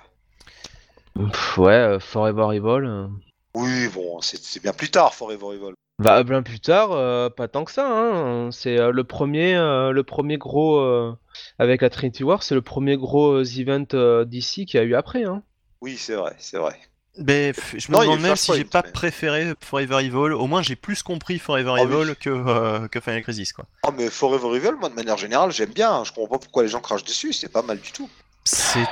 pff, 1.17 1.59
ouais, 1.59 1.99
Forever 1.99 2.55
Evil. 2.57 3.09
Oui, 3.55 3.89
bon, 3.89 4.21
c'est, 4.21 4.37
c'est 4.41 4.63
bien 4.63 4.73
plus 4.73 4.91
tard, 4.91 5.13
Forever 5.13 5.57
Evil. 5.57 5.73
Bah 6.01 6.25
bien 6.25 6.43
plus 6.43 6.59
tard, 6.61 6.91
euh, 6.93 7.31
pas 7.31 7.47
tant 7.47 7.65
que 7.65 7.71
ça. 7.71 7.87
Hein. 7.89 8.51
C'est 8.51 8.79
euh, 8.79 8.91
le 8.91 9.05
premier, 9.05 9.55
euh, 9.55 9.93
le 9.93 10.03
premier 10.03 10.39
gros 10.39 10.79
euh, 10.79 11.17
avec 11.59 11.83
la 11.83 11.91
Trinity 11.91 12.25
War, 12.25 12.43
c'est 12.43 12.55
le 12.57 12.63
premier 12.63 12.97
gros 12.97 13.33
euh, 13.35 13.45
event 13.45 13.85
euh, 13.95 14.25
d'ici 14.25 14.67
qu'il 14.67 14.79
y 14.81 14.83
a 14.83 14.87
eu 14.87 14.95
après. 14.97 15.23
Hein. 15.25 15.43
Oui, 15.81 15.97
c'est 15.97 16.15
vrai, 16.17 16.35
c'est 16.39 16.59
vrai. 16.59 16.77
Mais 17.17 17.53
je 17.77 17.93
me 17.93 17.97
Non, 17.97 18.03
demande 18.03 18.21
même 18.23 18.35
si 18.35 18.53
j'ai 18.55 18.65
pas 18.65 18.83
mais- 18.85 18.91
préféré 18.91 19.53
Forever 19.61 19.99
Evil. 20.05 20.33
Au 20.33 20.49
moins 20.49 20.63
j'ai 20.63 20.75
plus 20.75 21.05
compris 21.05 21.39
Forever 21.39 21.75
Ah 21.79 21.85
oui. 21.85 21.95
Evil 22.03 22.17
que 22.17 22.29
euh, 22.31 22.89
que 22.89 22.99
Final 22.99 23.23
Crisis 23.23 23.53
quoi. 23.53 23.67
Oh, 23.87 23.91
mais 23.97 24.11
Forever 24.11 24.57
Evil, 24.57 24.73
moi, 24.81 24.89
de 24.89 24.95
manière 24.97 25.17
générale, 25.17 25.53
j'aime 25.53 25.71
bien. 25.73 25.93
hein. 25.93 26.03
Je 26.05 26.11
comprends 26.11 26.39
pas 26.39 26.43
pourquoi 26.43 26.65
les 26.65 26.69
gens 26.69 26.81
crachent 26.81 27.05
dessus, 27.05 27.33
c'est 27.33 27.53
pas 27.53 27.63
mal 27.63 27.79
du 27.79 27.93
tout. 27.93 28.11
C'est 28.43 28.85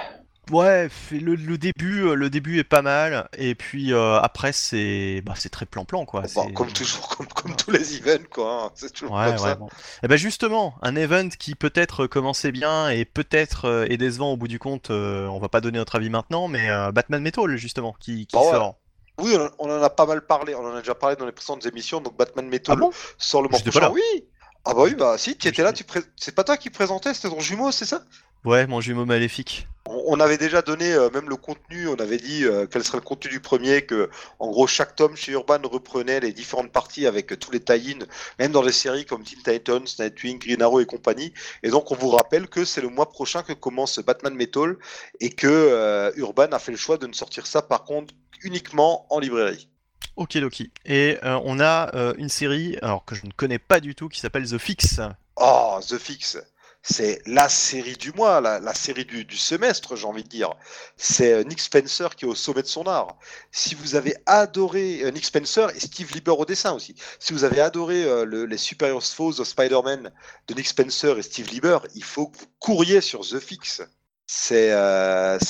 ouais, 0.50 0.88
le, 1.10 1.34
le 1.34 1.58
début 1.58 2.02
euh, 2.04 2.14
le 2.14 2.30
début 2.30 2.58
est 2.58 2.64
pas 2.64 2.82
mal 2.82 3.28
et 3.36 3.54
puis 3.54 3.92
euh, 3.92 4.18
après 4.20 4.52
c'est 4.52 5.22
bah 5.24 5.34
c'est 5.36 5.48
très 5.50 5.66
plan-plan 5.66 6.04
quoi. 6.04 6.26
Bon, 6.34 6.50
c'est- 6.50 6.50
comme 6.50 6.72
toujours, 6.72 7.06
comme, 7.08 7.28
comme 7.28 7.54
tous 7.54 7.70
les 7.70 7.96
events, 7.98 8.26
quoi. 8.30 8.64
hein. 8.64 8.72
C'est 8.74 8.92
toujours 8.92 9.10
Ouais, 9.10 9.16
comme 9.20 9.36
ouais, 9.36 9.54
ça. 9.54 9.56
bon. 9.56 9.68
Et 10.04 10.08
ben 10.08 10.16
justement, 10.16 10.76
un 10.80 10.94
event 10.94 11.28
qui 11.28 11.56
peut-être 11.56 12.06
commençait 12.06 12.52
bien 12.52 12.88
et 12.88 13.04
peut-être 13.04 13.64
euh, 13.64 13.84
est 13.86 13.96
décevant 13.96 14.32
au 14.32 14.36
bout 14.36 14.46
du 14.46 14.60
compte, 14.60 14.90
euh, 14.90 15.26
on 15.26 15.40
va 15.40 15.48
pas 15.48 15.60
donner 15.60 15.78
notre 15.78 15.96
avis 15.96 16.08
maintenant, 16.08 16.46
mais 16.46 16.70
euh, 16.70 16.92
Batman 16.92 17.20
Metal 17.20 17.56
justement, 17.56 17.94
qui, 17.98 18.26
qui 18.28 18.36
Bah 18.38 18.40
sort. 18.42 18.78
Oui, 19.18 19.36
on, 19.58 19.70
en 19.70 19.82
a 19.82 19.90
pas 19.90 20.06
mal 20.06 20.26
parlé, 20.26 20.54
on 20.54 20.66
en 20.66 20.74
a 20.74 20.80
déjà 20.80 20.94
parlé 20.94 21.16
dans 21.16 21.26
les 21.26 21.32
précédentes 21.32 21.66
émissions, 21.66 22.00
donc 22.00 22.16
Batman 22.16 22.48
Metal 22.48 22.74
Ah 22.74 22.76
bon? 22.76 22.92
sort 23.18 23.42
le 23.42 23.48
mois 23.48 23.60
prochain. 23.60 23.88
là. 23.88 23.90
Oui? 23.90 24.02
Ah 24.64 24.74
bah 24.74 24.82
oui, 24.84 24.94
bah 24.94 25.18
si, 25.18 25.36
tu 25.38 25.48
étais 25.48 25.62
là, 25.64 25.72
tu 25.72 25.84
pré- 25.84 26.02
c'est 26.16 26.34
pas 26.34 26.44
toi 26.44 26.56
qui 26.56 26.70
présentais, 26.70 27.14
c'était 27.14 27.30
ton 27.30 27.40
jumeau, 27.40 27.72
c'est 27.72 27.86
ça? 27.86 28.04
Ouais, 28.44 28.66
mon 28.66 28.80
jumeau 28.80 29.04
maléfique. 29.04 29.68
on, 29.86 30.18
avait 30.18 30.36
déjà 30.36 30.62
donné 30.62 30.92
euh, 30.92 31.10
même 31.10 31.28
le 31.28 31.36
contenu, 31.36 31.86
on 31.86 31.94
avait 31.94 32.16
dit 32.16 32.44
euh, 32.44 32.66
quel 32.66 32.82
serait 32.82 32.98
le 32.98 33.04
contenu 33.04 33.30
du 33.30 33.38
premier, 33.38 33.82
que 33.82 34.10
en 34.40 34.50
gros 34.50 34.66
chaque 34.66 34.96
tome 34.96 35.14
chez 35.14 35.30
Urban 35.30 35.60
reprenait 35.62 36.18
les 36.18 36.32
différentes 36.32 36.72
parties 36.72 37.06
avec 37.06 37.30
euh, 37.30 37.36
tous 37.36 37.52
les 37.52 37.60
tie-in, 37.60 38.04
même 38.40 38.50
dans 38.50 38.64
des 38.64 38.72
séries 38.72 39.04
comme 39.06 39.22
Teen 39.22 39.40
Titans, 39.44 39.84
Nightwing, 40.00 40.40
Green 40.40 40.60
Arrow 40.60 40.80
et 40.80 40.86
compagnie. 40.86 41.32
Et 41.62 41.70
donc 41.70 41.92
on 41.92 41.94
vous 41.94 42.10
rappelle 42.10 42.48
que 42.48 42.64
c'est 42.64 42.80
le 42.80 42.88
mois 42.88 43.10
prochain 43.10 43.44
que 43.44 43.52
commence 43.52 44.00
Batman 44.00 44.34
Metal 44.34 44.76
et 45.20 45.30
que 45.30 45.46
euh, 45.46 46.10
Urban 46.16 46.50
a 46.50 46.58
fait 46.58 46.72
le 46.72 46.78
choix 46.78 46.98
de 46.98 47.06
ne 47.06 47.12
sortir 47.12 47.46
ça 47.46 47.62
par 47.62 47.84
contre 47.84 48.12
uniquement 48.42 49.06
en 49.10 49.20
librairie. 49.20 49.68
Ok, 50.16 50.34
Loki. 50.34 50.72
Et 50.84 51.16
on 51.22 51.60
a 51.60 52.12
une 52.18 52.28
série, 52.28 52.76
alors 52.82 53.04
que 53.04 53.14
je 53.14 53.24
ne 53.24 53.30
connais 53.30 53.60
pas 53.60 53.80
du 53.80 53.94
tout, 53.94 54.08
qui 54.08 54.20
s'appelle 54.20 54.46
The 54.46 54.58
Fix. 54.58 55.00
Oh, 55.36 55.78
The 55.80 55.96
Fix, 55.96 56.36
c'est 56.82 57.22
la 57.26 57.48
série 57.48 57.96
du 57.96 58.12
mois, 58.12 58.40
la, 58.40 58.74
série 58.74 59.04
du, 59.04 59.36
semestre, 59.36 59.94
j'ai 59.96 60.06
envie 60.06 60.24
de 60.24 60.28
dire. 60.28 60.52
C'est 60.96 61.32
euh, 61.32 61.44
Nick 61.44 61.60
Spencer 61.60 62.16
qui 62.16 62.24
est 62.24 62.28
au 62.28 62.34
sommet 62.34 62.62
de 62.62 62.66
son 62.66 62.84
art. 62.88 63.16
Si 63.52 63.74
vous 63.76 63.94
avez 63.94 64.16
adoré 64.26 65.02
euh, 65.04 65.10
Nick 65.12 65.24
Spencer 65.24 65.70
et 65.76 65.80
Steve 65.80 66.12
Lieber 66.12 66.32
au 66.32 66.44
dessin 66.44 66.72
aussi, 66.72 66.96
si 67.20 67.32
vous 67.32 67.44
avez 67.44 67.60
adoré 67.60 68.04
euh, 68.04 68.24
le- 68.24 68.46
les 68.46 68.58
Superior 68.58 69.02
Foes 69.02 69.38
of 69.40 69.46
Spider-Man 69.46 70.10
de 70.48 70.54
Nick 70.54 70.66
Spencer 70.66 71.16
et 71.18 71.22
Steve 71.22 71.48
Lieber, 71.50 71.78
il 71.94 72.04
faut 72.04 72.26
que 72.26 72.38
vous 72.38 72.46
couriez 72.58 73.00
sur 73.00 73.20
The 73.20 73.38
Fix. 73.38 73.82
C'est 74.26 74.70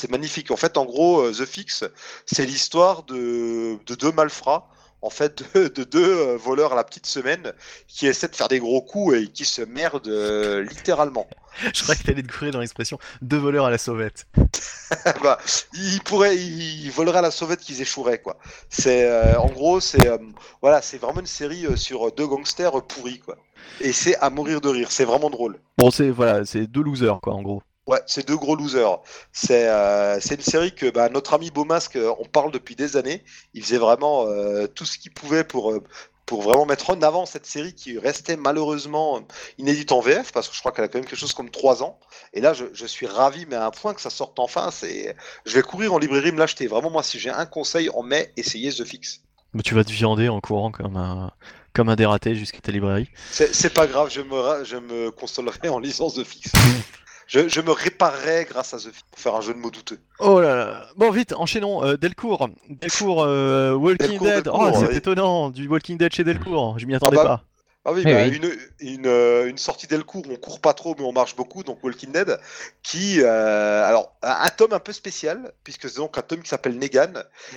magnifique. 0.09 0.51
En 0.51 0.57
fait, 0.57 0.77
en 0.77 0.85
gros, 0.85 1.31
The 1.31 1.45
Fix, 1.45 1.85
c'est 2.25 2.45
l'histoire 2.45 3.03
de 3.03 3.79
deux 3.85 4.11
malfrats, 4.11 4.69
en 5.03 5.09
fait, 5.09 5.43
de, 5.55 5.67
de 5.67 5.83
deux 5.83 6.17
euh, 6.17 6.37
voleurs 6.37 6.73
à 6.73 6.75
la 6.75 6.83
petite 6.83 7.05
semaine 7.05 7.53
qui 7.87 8.07
essaient 8.07 8.29
de 8.29 8.35
faire 8.35 8.47
des 8.47 8.59
gros 8.59 8.81
coups 8.81 9.17
et 9.17 9.27
qui 9.27 9.45
se 9.45 9.61
merdent 9.61 10.07
euh, 10.07 10.63
littéralement. 10.63 11.27
Je 11.73 11.83
crois 11.83 11.95
que 11.95 12.03
t'allais 12.03 12.21
découvrir 12.21 12.53
dans 12.53 12.59
l'expression 12.59 12.97
deux 13.21 13.37
voleurs 13.37 13.65
à 13.65 13.69
la 13.69 13.77
sauvette. 13.77 14.25
bah, 15.23 15.37
ils 15.73 16.01
pourraient, 16.03 16.37
ils 16.37 16.89
voleraient 16.91 17.19
à 17.19 17.23
la 17.23 17.31
sauvette 17.31 17.59
qu'ils 17.59 17.81
échoueraient 17.81 18.19
quoi. 18.19 18.37
C'est 18.69 19.05
euh, 19.05 19.37
en 19.39 19.47
gros, 19.47 19.79
c'est 19.79 20.07
euh, 20.07 20.17
voilà, 20.61 20.81
c'est 20.81 20.97
vraiment 20.97 21.19
une 21.19 21.25
série 21.25 21.65
sur 21.77 22.11
deux 22.11 22.27
gangsters 22.27 22.81
pourris 22.83 23.19
quoi. 23.19 23.37
Et 23.81 23.91
c'est 23.91 24.15
à 24.17 24.29
mourir 24.29 24.61
de 24.61 24.69
rire. 24.69 24.91
C'est 24.91 25.05
vraiment 25.05 25.29
drôle. 25.29 25.59
Bon, 25.77 25.91
c'est 25.91 26.09
voilà, 26.09 26.45
c'est 26.45 26.67
deux 26.67 26.83
losers 26.83 27.19
quoi, 27.21 27.33
en 27.33 27.41
gros. 27.41 27.61
Ouais, 27.85 27.99
c'est 28.05 28.25
deux 28.25 28.37
gros 28.37 28.55
losers. 28.55 28.99
C'est 29.33 29.67
euh, 29.67 30.19
une 30.19 30.41
série 30.41 30.73
que 30.73 30.89
bah, 30.89 31.09
notre 31.09 31.33
ami 31.33 31.51
Beaumasque, 31.51 31.97
euh, 31.97 32.13
on 32.19 32.25
parle 32.25 32.51
depuis 32.51 32.75
des 32.75 32.95
années. 32.95 33.23
Il 33.53 33.61
faisait 33.61 33.77
vraiment 33.77 34.25
euh, 34.27 34.67
tout 34.67 34.85
ce 34.85 34.97
qu'il 34.97 35.11
pouvait 35.11 35.43
pour, 35.43 35.71
euh, 35.71 35.83
pour 36.25 36.43
vraiment 36.43 36.65
mettre 36.65 36.91
en 36.91 37.01
avant 37.01 37.25
cette 37.25 37.45
série 37.45 37.73
qui 37.73 37.99
restait 37.99 38.37
malheureusement 38.37 39.19
inédite 39.57 39.91
en 39.91 39.99
VF, 39.99 40.31
parce 40.31 40.47
que 40.47 40.55
je 40.55 40.61
crois 40.61 40.71
qu'elle 40.71 40.85
a 40.85 40.87
quand 40.87 40.99
même 40.99 41.07
quelque 41.07 41.19
chose 41.19 41.33
comme 41.33 41.49
trois 41.49 41.83
ans. 41.83 41.99
Et 42.33 42.39
là, 42.39 42.53
je, 42.53 42.65
je 42.73 42.85
suis 42.85 43.05
ravi, 43.05 43.45
mais 43.49 43.57
à 43.57 43.65
un 43.65 43.71
point 43.71 43.93
que 43.93 44.01
ça 44.01 44.09
sorte 44.09 44.39
enfin. 44.39 44.71
c'est 44.71 45.13
Je 45.45 45.53
vais 45.53 45.61
courir 45.61 45.93
en 45.93 45.99
librairie 45.99 46.31
me 46.31 46.39
l'acheter. 46.39 46.67
Vraiment, 46.67 46.89
moi, 46.89 47.03
si 47.03 47.19
j'ai 47.19 47.31
un 47.31 47.45
conseil 47.45 47.89
en 47.89 48.01
mai, 48.01 48.31
essayez 48.37 48.71
The 48.71 48.85
Fix. 48.85 49.19
Mais 49.53 49.61
tu 49.61 49.75
vas 49.75 49.83
te 49.83 49.91
viander 49.91 50.29
en 50.29 50.39
courant 50.39 50.71
comme 50.71 50.95
un, 50.95 51.31
comme 51.73 51.89
un 51.89 51.95
dératé 51.95 52.33
jusqu'à 52.33 52.59
ta 52.59 52.71
librairie. 52.71 53.09
C'est 53.29 53.73
pas 53.73 53.87
grave, 53.87 54.09
je 54.09 54.21
me, 54.21 54.63
je 54.63 54.77
me 54.77 55.11
consolerai 55.11 55.67
en 55.67 55.79
lisant 55.79 56.09
The 56.09 56.23
Fix. 56.23 56.51
je, 57.27 57.47
je 57.47 57.61
me 57.61 57.71
réparerai 57.71 58.45
grâce 58.49 58.73
à 58.73 58.77
The 58.77 58.91
Fix 58.91 59.03
pour 59.11 59.19
faire 59.19 59.35
un 59.35 59.41
jeu 59.41 59.53
de 59.53 59.59
mots 59.59 59.71
douteux. 59.71 59.99
Oh 60.19 60.41
là 60.41 60.55
là. 60.55 60.85
Bon, 60.95 61.11
vite, 61.11 61.33
enchaînons. 61.33 61.83
Euh, 61.83 61.97
Delcourt. 61.97 62.49
Delcourt, 62.69 63.23
euh, 63.23 63.73
Walking 63.73 64.09
Delcourt, 64.09 64.27
Dead. 64.27 64.43
Delcourt, 64.43 64.71
oh, 64.73 64.85
c'est 64.85 64.95
étonnant. 64.95 65.49
Du 65.49 65.67
Walking 65.67 65.97
Dead 65.97 66.13
chez 66.13 66.23
Delcourt. 66.23 66.79
Je 66.79 66.85
m'y 66.85 66.95
attendais 66.95 67.17
bah, 67.17 67.23
pas. 67.23 67.43
Ah 67.85 67.91
oui, 67.91 68.03
Eh 68.05 68.13
bah, 68.13 68.21
oui. 68.23 68.37
Une, 68.37 68.51
une, 68.79 69.07
euh, 69.07 69.49
une 69.49 69.57
sortie 69.57 69.87
Delcourt 69.87 70.23
où 70.27 70.31
on 70.31 70.37
court 70.37 70.61
pas 70.61 70.73
trop 70.73 70.95
mais 70.97 71.03
on 71.03 71.11
marche 71.11 71.35
beaucoup, 71.35 71.63
donc 71.63 71.83
Walking 71.83 72.13
Dead, 72.13 72.39
qui, 72.81 73.19
euh, 73.21 73.83
alors, 73.85 74.15
un, 74.23 74.37
un 74.45 74.49
tome 74.49 74.71
un 74.71 74.79
peu 74.79 74.93
spécial, 74.93 75.51
puisque 75.65 75.89
c'est 75.89 75.97
donc 75.97 76.17
un 76.17 76.21
tome 76.21 76.41
qui 76.41 76.49
s'appelle 76.49 76.77
Negan, 76.79 77.11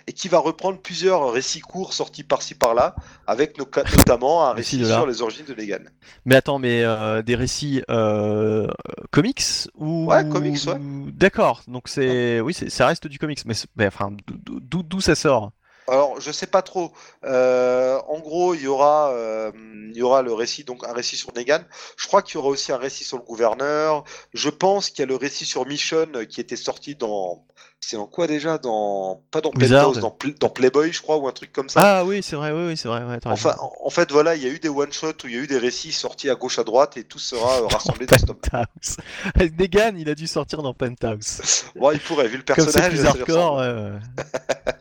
et 0.08 0.12
qui 0.12 0.28
va 0.28 0.38
reprendre 0.38 0.80
plusieurs 0.80 1.30
récits 1.30 1.60
courts 1.60 1.92
sortis 1.92 2.24
par-ci 2.24 2.54
par-là, 2.56 2.96
avec 3.28 3.56
no- 3.56 3.68
notamment 3.96 4.44
un 4.46 4.52
récit 4.52 4.78
de 4.78 4.84
sur 4.84 5.06
les 5.06 5.22
origines 5.22 5.46
de 5.46 5.54
Negan. 5.54 5.84
Mais 6.24 6.34
attends, 6.34 6.58
mais 6.58 6.82
euh, 6.82 7.22
des 7.22 7.36
récits 7.36 7.82
euh, 7.88 8.66
comics 9.12 9.44
ou 9.76 10.06
Ouais, 10.06 10.28
comics, 10.28 10.58
ouais. 10.66 10.74
D'accord. 11.12 11.62
Donc 11.68 11.88
c'est, 11.88 12.40
oui, 12.40 12.52
ça 12.52 12.86
reste 12.88 13.06
du 13.06 13.18
comics. 13.18 13.44
Mais, 13.46 13.54
mais 13.76 13.86
enfin, 13.86 14.10
d'où 14.26 15.00
ça 15.00 15.14
sort? 15.14 15.52
Alors, 15.88 16.20
je 16.20 16.32
sais 16.32 16.46
pas 16.46 16.62
trop. 16.62 16.92
Euh, 17.24 17.98
en 18.08 18.18
gros, 18.18 18.54
il 18.54 18.62
y 18.62 18.66
aura, 18.66 19.10
euh, 19.12 19.52
il 19.90 19.96
y 19.96 20.02
aura 20.02 20.22
le 20.22 20.32
récit, 20.32 20.64
donc 20.64 20.84
un 20.86 20.92
récit 20.92 21.16
sur 21.16 21.32
Negan. 21.34 21.60
Je 21.96 22.06
crois 22.08 22.22
qu'il 22.22 22.34
y 22.34 22.38
aura 22.38 22.48
aussi 22.48 22.72
un 22.72 22.76
récit 22.76 23.04
sur 23.04 23.16
le 23.18 23.22
gouverneur. 23.22 24.04
Je 24.34 24.48
pense 24.50 24.90
qu'il 24.90 25.00
y 25.00 25.02
a 25.04 25.06
le 25.06 25.16
récit 25.16 25.44
sur 25.44 25.64
Mission 25.66 26.06
euh, 26.16 26.24
qui 26.24 26.40
était 26.40 26.56
sorti 26.56 26.96
dans, 26.96 27.44
c'est 27.78 27.96
dans 27.96 28.06
quoi 28.08 28.26
déjà? 28.26 28.58
Dans, 28.58 29.22
pas 29.30 29.40
dans. 29.40 29.50
Penthouse, 29.52 29.98
dans, 30.00 30.10
Pl- 30.10 30.34
dans 30.40 30.48
Playboy, 30.48 30.92
je 30.92 31.00
crois, 31.02 31.18
ou 31.18 31.28
un 31.28 31.32
truc 31.32 31.52
comme 31.52 31.68
ça. 31.68 31.80
Ah 31.82 32.04
oui, 32.04 32.20
c'est 32.22 32.34
vrai. 32.36 32.50
Oui, 32.50 32.66
oui, 32.66 32.76
c'est 32.76 32.88
vrai. 32.88 33.04
Ouais, 33.04 33.18
t'as 33.20 33.30
raison. 33.30 33.48
Enfin, 33.50 33.56
en 33.60 33.86
en 33.86 33.90
fait, 33.90 34.10
voilà, 34.10 34.34
il 34.34 34.42
y 34.42 34.46
a 34.46 34.50
eu 34.50 34.58
des 34.58 34.68
one-shots 34.68 35.22
où 35.24 35.28
il 35.28 35.34
y 35.34 35.38
a 35.38 35.40
eu 35.42 35.46
des 35.46 35.58
récits 35.58 35.92
sortis 35.92 36.28
à 36.30 36.34
gauche 36.34 36.58
à 36.58 36.64
droite 36.64 36.96
et 36.96 37.04
tout 37.04 37.20
sera 37.20 37.60
euh, 37.62 37.66
rassemblé 37.68 38.06
dans. 38.06 38.16
Penthouse. 38.34 38.96
Negan, 39.58 39.92
il 39.96 40.08
a 40.08 40.16
dû 40.16 40.26
sortir 40.26 40.62
dans 40.62 40.74
Penthouse. 40.74 41.64
Bon, 41.76 41.92
il 41.92 42.00
pourrait, 42.00 42.26
vu 42.26 42.38
le 42.38 42.42
Comme 42.42 42.56
c'est 42.56 42.80
personnage. 42.80 42.90
plus 42.92 43.06
hardcore. 43.06 43.62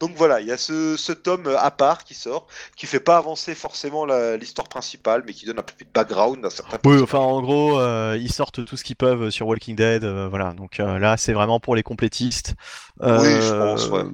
Donc 0.00 0.12
voilà, 0.16 0.40
il 0.40 0.46
y 0.46 0.52
a 0.52 0.56
ce, 0.56 0.96
ce 0.96 1.12
tome 1.12 1.46
euh, 1.46 1.58
à 1.58 1.70
part 1.70 2.04
qui 2.04 2.14
sort, 2.14 2.46
qui 2.76 2.86
fait 2.86 3.00
pas 3.00 3.16
avancer 3.16 3.54
forcément 3.54 4.06
l'histoire 4.36 4.68
principale, 4.68 5.24
mais 5.26 5.32
qui 5.32 5.44
donne 5.46 5.58
un 5.58 5.62
peu 5.62 5.74
plus 5.74 5.86
de 5.86 5.90
background 5.92 6.44
à 6.44 6.50
certains 6.50 6.78
Oui, 6.84 7.00
enfin 7.02 7.18
en 7.18 7.42
gros, 7.42 7.78
euh, 7.80 8.16
ils 8.20 8.32
sortent 8.32 8.64
tout 8.64 8.76
ce 8.76 8.84
qu'ils 8.84 8.96
peuvent 8.96 9.30
sur 9.30 9.46
Walking 9.48 9.74
Dead, 9.76 10.04
euh, 10.04 10.28
voilà. 10.28 10.52
Donc 10.52 10.78
euh, 10.80 10.98
là, 10.98 11.16
c'est 11.16 11.32
vraiment 11.32 11.58
pour 11.60 11.74
les 11.74 11.82
complétistes. 11.82 12.54
Oui, 13.00 13.08
je 13.08 13.52
pense, 13.58 13.88
ouais. 13.90 14.04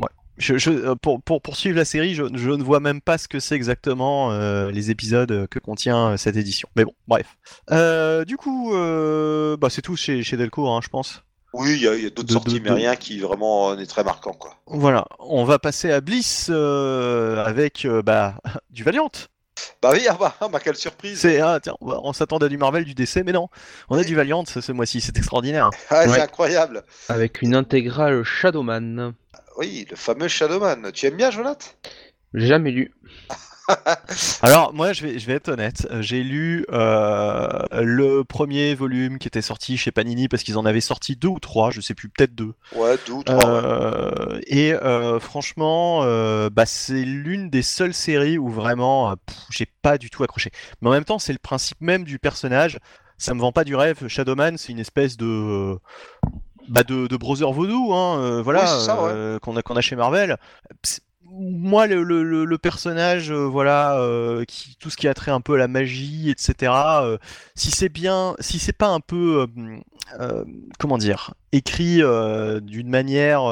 ouais. 0.00 0.08
Je, 0.38 0.56
je- 0.56 0.70
euh, 0.70 0.94
pour, 0.94 1.20
pour 1.22 1.42
poursuivre 1.42 1.76
la 1.76 1.84
série, 1.84 2.14
je, 2.14 2.22
je 2.34 2.50
ne 2.50 2.62
vois 2.62 2.80
même 2.80 3.00
pas 3.00 3.18
ce 3.18 3.26
que 3.28 3.40
c'est 3.40 3.54
exactement 3.56 4.30
euh, 4.32 4.70
les 4.70 4.90
épisodes 4.90 5.46
que 5.48 5.58
contient 5.58 6.10
euh, 6.12 6.16
cette 6.16 6.36
édition. 6.36 6.68
Mais 6.76 6.84
bon, 6.84 6.94
bref. 7.08 7.36
Euh, 7.70 8.24
du 8.24 8.36
coup, 8.36 8.72
euh, 8.74 9.56
bah, 9.56 9.68
c'est 9.68 9.82
tout 9.82 9.96
chez, 9.96 10.22
chez 10.22 10.36
Delcourt, 10.36 10.74
hein, 10.74 10.80
je 10.82 10.88
pense. 10.88 11.22
Oui, 11.54 11.72
il 11.76 11.82
y 11.82 12.06
a, 12.06 12.10
d'autres 12.10 12.32
sorties, 12.32 12.58
de- 12.60 12.64
mais 12.64 12.68
de- 12.70 12.74
rien 12.74 12.94
qui 12.96 13.18
vraiment 13.20 13.70
euh, 13.70 13.76
n'est 13.76 13.86
très 13.86 14.04
marquant, 14.04 14.32
quoi. 14.34 14.54
Voilà, 14.66 15.06
on 15.18 15.44
va 15.44 15.58
passer 15.58 15.90
à 15.90 16.00
Bliss 16.00 16.48
euh, 16.50 17.42
avec 17.44 17.84
euh, 17.86 18.02
bah, 18.02 18.34
du 18.70 18.82
Valiant. 18.84 19.10
Bah 19.82 19.90
oui, 19.92 20.06
ah 20.08 20.16
bah, 20.20 20.34
ah 20.40 20.48
bah, 20.48 20.60
quelle 20.62 20.76
surprise 20.76 21.18
C'est 21.20 21.40
ah, 21.40 21.58
tiens, 21.60 21.74
on 21.80 22.12
s'attendait 22.12 22.46
à 22.46 22.48
du 22.48 22.58
Marvel, 22.58 22.84
du 22.84 22.94
DC, 22.94 23.22
mais 23.24 23.32
non, 23.32 23.48
on 23.88 23.96
a 23.96 24.00
Oui. 24.00 24.06
du 24.06 24.14
Valiant 24.14 24.44
ce, 24.44 24.60
ce 24.60 24.70
mois-ci, 24.72 25.00
c'est 25.00 25.16
extraordinaire. 25.16 25.70
Ah, 25.90 26.02
C'est 26.04 26.10
Ouais. 26.10 26.20
incroyable 26.20 26.84
Avec 27.08 27.42
une 27.42 27.54
intégrale 27.56 28.22
Shadowman. 28.22 29.14
Oui, 29.56 29.86
le 29.90 29.96
fameux 29.96 30.28
Shadowman. 30.28 30.92
Tu 30.92 31.06
aimes 31.06 31.16
bien, 31.16 31.30
Jonathan? 31.32 31.66
Jamais 32.34 32.70
lu. 32.70 32.92
Alors 34.42 34.72
moi 34.72 34.92
je 34.92 35.02
vais, 35.06 35.18
je 35.18 35.26
vais 35.26 35.34
être 35.34 35.48
honnête, 35.48 35.86
euh, 35.90 36.02
j'ai 36.02 36.22
lu 36.22 36.64
euh, 36.72 37.48
le 37.72 38.24
premier 38.24 38.74
volume 38.74 39.18
qui 39.18 39.28
était 39.28 39.42
sorti 39.42 39.76
chez 39.76 39.90
Panini 39.90 40.28
parce 40.28 40.42
qu'ils 40.42 40.58
en 40.58 40.64
avaient 40.66 40.80
sorti 40.80 41.16
deux 41.16 41.28
ou 41.28 41.38
trois, 41.38 41.70
je 41.70 41.80
sais 41.80 41.94
plus, 41.94 42.08
peut-être 42.08 42.34
deux. 42.34 42.54
Ouais, 42.74 42.96
deux 43.06 43.12
ou 43.12 43.22
trois. 43.22 43.36
ouais. 43.36 43.60
Euh, 43.64 44.40
et 44.46 44.72
euh, 44.72 45.20
franchement, 45.20 46.00
bah, 46.50 46.66
c'est 46.66 47.04
l'une 47.04 47.50
des 47.50 47.62
seules 47.62 47.94
séries 47.94 48.38
où 48.38 48.48
vraiment 48.48 49.14
j'ai 49.50 49.66
pas 49.82 49.98
du 49.98 50.10
tout 50.10 50.22
accroché. 50.24 50.50
Mais 50.80 50.88
en 50.88 50.92
même 50.92 51.04
temps, 51.04 51.18
c'est 51.18 51.32
le 51.32 51.38
principe 51.38 51.80
même 51.80 52.04
du 52.04 52.18
personnage. 52.18 52.78
Ça 53.20 53.34
me 53.34 53.40
vend 53.40 53.50
pas 53.52 53.64
du 53.64 53.74
rêve. 53.74 54.06
Shadowman, 54.06 54.56
c'est 54.56 54.72
une 54.72 54.78
espèce 54.78 55.16
de 55.16 55.76
bah, 56.68 56.84
de, 56.84 57.06
de 57.06 57.16
brother 57.16 57.52
vaudou, 57.52 57.92
hein, 57.92 58.20
euh, 58.20 58.42
voilà, 58.42 58.64
ouais. 58.64 59.10
euh, 59.10 59.38
qu'on 59.38 59.56
a 59.56 59.62
qu'on 59.62 59.76
a 59.76 59.80
chez 59.80 59.96
Marvel. 59.96 60.36
Moi, 61.40 61.86
le, 61.86 62.56
personnage, 62.56 63.30
euh, 63.30 63.46
voilà, 63.46 64.00
euh, 64.00 64.44
tout 64.80 64.90
ce 64.90 64.96
qui 64.96 65.06
a 65.06 65.14
trait 65.14 65.30
un 65.30 65.40
peu 65.40 65.54
à 65.54 65.58
la 65.58 65.68
magie, 65.68 66.30
etc. 66.30 66.72
euh, 67.02 67.18
si 67.54 67.70
c'est 67.70 67.88
bien, 67.88 68.34
si 68.40 68.58
c'est 68.58 68.72
pas 68.72 68.88
un 68.88 68.98
peu, 68.98 69.46
comment 70.78 70.98
dire, 70.98 71.34
écrit 71.52 72.02
d'une 72.62 72.88
manière 72.88 73.42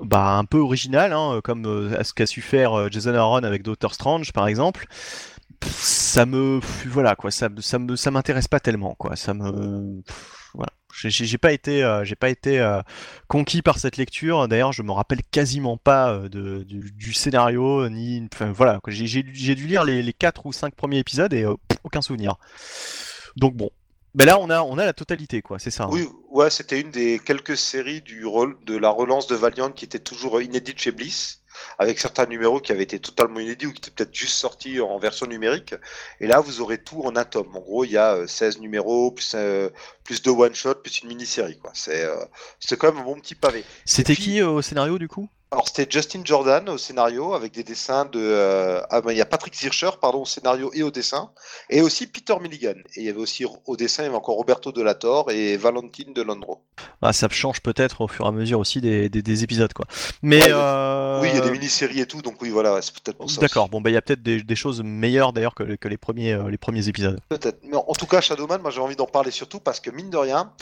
bah, 0.00 0.36
un 0.36 0.44
peu 0.44 0.58
originale, 0.58 1.12
hein, 1.12 1.40
comme 1.44 1.94
à 1.96 2.02
ce 2.02 2.12
qu'a 2.12 2.26
su 2.26 2.40
faire 2.42 2.90
Jason 2.90 3.14
Aaron 3.14 3.44
avec 3.44 3.62
Doctor 3.62 3.94
Strange, 3.94 4.32
par 4.32 4.48
exemple. 4.48 4.86
Ça 5.66 6.26
me, 6.26 6.60
voilà 6.86 7.14
quoi, 7.14 7.30
ça, 7.30 7.48
ça 7.60 7.78
ça 7.96 8.10
m'intéresse 8.10 8.48
pas 8.48 8.60
tellement 8.60 8.94
quoi. 8.98 9.16
Ça 9.16 9.32
me, 9.32 10.02
voilà. 10.54 10.70
J'ai- 10.96 11.38
pas 11.38 11.52
été, 11.52 11.82
euh, 11.82 12.04
j'ai 12.04 12.14
pas 12.14 12.28
été 12.28 12.60
euh, 12.60 12.80
conquis 13.26 13.62
par 13.62 13.78
cette 13.78 13.96
lecture. 13.96 14.46
D'ailleurs, 14.46 14.72
je 14.72 14.82
me 14.82 14.92
rappelle 14.92 15.22
quasiment 15.30 15.76
pas 15.76 16.12
euh, 16.12 16.28
de, 16.28 16.62
du, 16.62 17.12
scénario 17.12 17.88
ni, 17.88 18.26
enfin 18.32 18.52
voilà. 18.52 18.78
J'ai 18.86 19.22
dû 19.24 19.66
lire 19.66 19.84
les, 19.84 20.02
les 20.02 20.12
quatre 20.12 20.46
ou 20.46 20.52
cinq 20.52 20.74
premiers 20.76 20.98
épisodes 20.98 21.32
et 21.34 21.46
aucun 21.82 22.00
souvenir. 22.00 22.36
Donc 23.36 23.54
bon, 23.56 23.70
ben 24.14 24.24
là 24.26 24.38
on 24.38 24.48
a, 24.50 24.62
on 24.62 24.78
a 24.78 24.84
la 24.84 24.92
totalité 24.92 25.42
quoi. 25.42 25.58
C'est 25.58 25.72
ça. 25.72 25.84
hein. 25.84 25.88
Oui, 25.90 26.06
ouais, 26.30 26.48
c'était 26.50 26.80
une 26.80 26.90
des 26.92 27.18
quelques 27.18 27.56
séries 27.56 28.00
du 28.00 28.24
rôle 28.24 28.56
de 28.64 28.76
la 28.76 28.90
relance 28.90 29.26
de 29.26 29.34
Valiant 29.34 29.72
qui 29.72 29.84
était 29.84 29.98
toujours 29.98 30.40
inédite 30.40 30.78
chez 30.78 30.92
Bliss, 30.92 31.42
avec 31.78 31.98
certains 31.98 32.26
numéros 32.26 32.60
qui 32.60 32.72
avaient 32.72 32.82
été 32.82 32.98
totalement 32.98 33.40
inédits 33.40 33.66
ou 33.66 33.72
qui 33.72 33.78
étaient 33.78 33.90
peut-être 33.90 34.14
juste 34.14 34.36
sortis 34.36 34.80
en 34.80 34.98
version 34.98 35.26
numérique. 35.26 35.74
Et 36.20 36.26
là, 36.26 36.40
vous 36.40 36.60
aurez 36.60 36.78
tout 36.78 37.02
en 37.02 37.16
un 37.16 37.24
tome. 37.24 37.54
En 37.54 37.60
gros, 37.60 37.84
il 37.84 37.92
y 37.92 37.96
a 37.96 38.14
euh, 38.14 38.26
16 38.26 38.60
numéros, 38.60 39.10
plus, 39.10 39.32
euh, 39.34 39.70
plus 40.04 40.22
de 40.22 40.30
one-shot, 40.30 40.74
plus 40.76 41.00
une 41.00 41.08
mini-série. 41.08 41.58
C'est 41.72 42.04
euh, 42.04 42.24
c'est 42.60 42.78
quand 42.78 42.92
même 42.92 43.02
un 43.02 43.04
bon 43.04 43.16
petit 43.16 43.34
pavé. 43.34 43.64
C'était 43.84 44.16
qui 44.16 44.40
euh, 44.40 44.48
au 44.48 44.62
scénario 44.62 44.98
du 44.98 45.08
coup? 45.08 45.28
Alors, 45.54 45.68
c'était 45.68 45.86
Justin 45.88 46.22
Jordan 46.24 46.68
au 46.68 46.78
scénario, 46.78 47.32
avec 47.32 47.52
des 47.52 47.62
dessins 47.62 48.06
de... 48.06 48.18
euh, 48.20 48.80
Ah, 48.90 49.00
ben, 49.00 49.12
il 49.12 49.18
y 49.18 49.20
a 49.20 49.24
Patrick 49.24 49.54
Zircher, 49.54 49.90
pardon, 50.00 50.22
au 50.22 50.26
scénario 50.26 50.72
et 50.74 50.82
au 50.82 50.90
dessin, 50.90 51.30
et 51.70 51.80
aussi 51.80 52.08
Peter 52.08 52.34
Milligan. 52.42 52.74
Et 52.96 53.02
il 53.02 53.04
y 53.04 53.08
avait 53.08 53.20
aussi 53.20 53.44
au 53.44 53.76
dessin, 53.76 54.02
il 54.02 54.06
y 54.06 54.08
avait 54.08 54.16
encore 54.16 54.34
Roberto 54.34 54.72
de 54.72 54.82
la 54.82 54.94
Torre 54.96 55.30
et 55.30 55.56
Valentine 55.56 56.12
de 56.12 56.22
Londro. 56.22 56.60
Ah, 57.02 57.12
Ça 57.12 57.28
change 57.30 57.60
peut-être 57.60 58.00
au 58.00 58.08
fur 58.08 58.24
et 58.24 58.28
à 58.28 58.32
mesure 58.32 58.58
aussi 58.58 58.80
des, 58.80 59.08
des, 59.08 59.22
des 59.22 59.44
épisodes 59.44 59.72
quoi. 59.72 59.86
Mais 60.22 60.38
Ouais, 60.40 60.46
il 60.46 60.50
y 60.50 60.52
a- 60.52 60.56
euh, 60.56 61.20
Oui, 61.22 61.28
il 61.30 61.36
y 61.36 61.38
a 61.38 61.42
des 61.42 61.50
mini-séries 61.52 62.00
et 62.00 62.06
tout, 62.06 62.20
donc 62.20 62.42
oui, 62.42 62.50
voilà, 62.50 62.82
c'est 62.82 62.92
peut-être 62.92 63.16
pour 63.18 63.30
ça. 63.30 63.40
D'accord, 63.40 63.68
bon 63.68 63.80
bah 63.80 63.90
il 63.90 63.94
y 63.94 63.96
a 63.96 64.02
peut-être 64.02 64.24
des, 64.24 64.42
des 64.42 64.56
choses 64.56 64.82
meilleures 64.82 65.32
d'ailleurs 65.32 65.54
que, 65.54 65.76
que 65.76 65.86
les 65.86 65.96
premiers 65.98 66.32
euh, 66.32 66.50
les 66.50 66.58
premiers 66.58 66.88
épisodes. 66.88 67.20
Peut-être. 67.28 67.60
Mais 67.62 67.76
en 67.76 67.94
tout 67.94 68.06
cas, 68.06 68.20
Shadowman, 68.20 68.58
moi 68.60 68.72
j'ai 68.72 68.80
envie 68.80 68.96
d'en 68.96 69.06
parler 69.06 69.30
surtout 69.30 69.60
parce 69.60 69.78
que 69.78 69.90
mine 69.90 70.10
de 70.10 70.16
rien, 70.16 70.52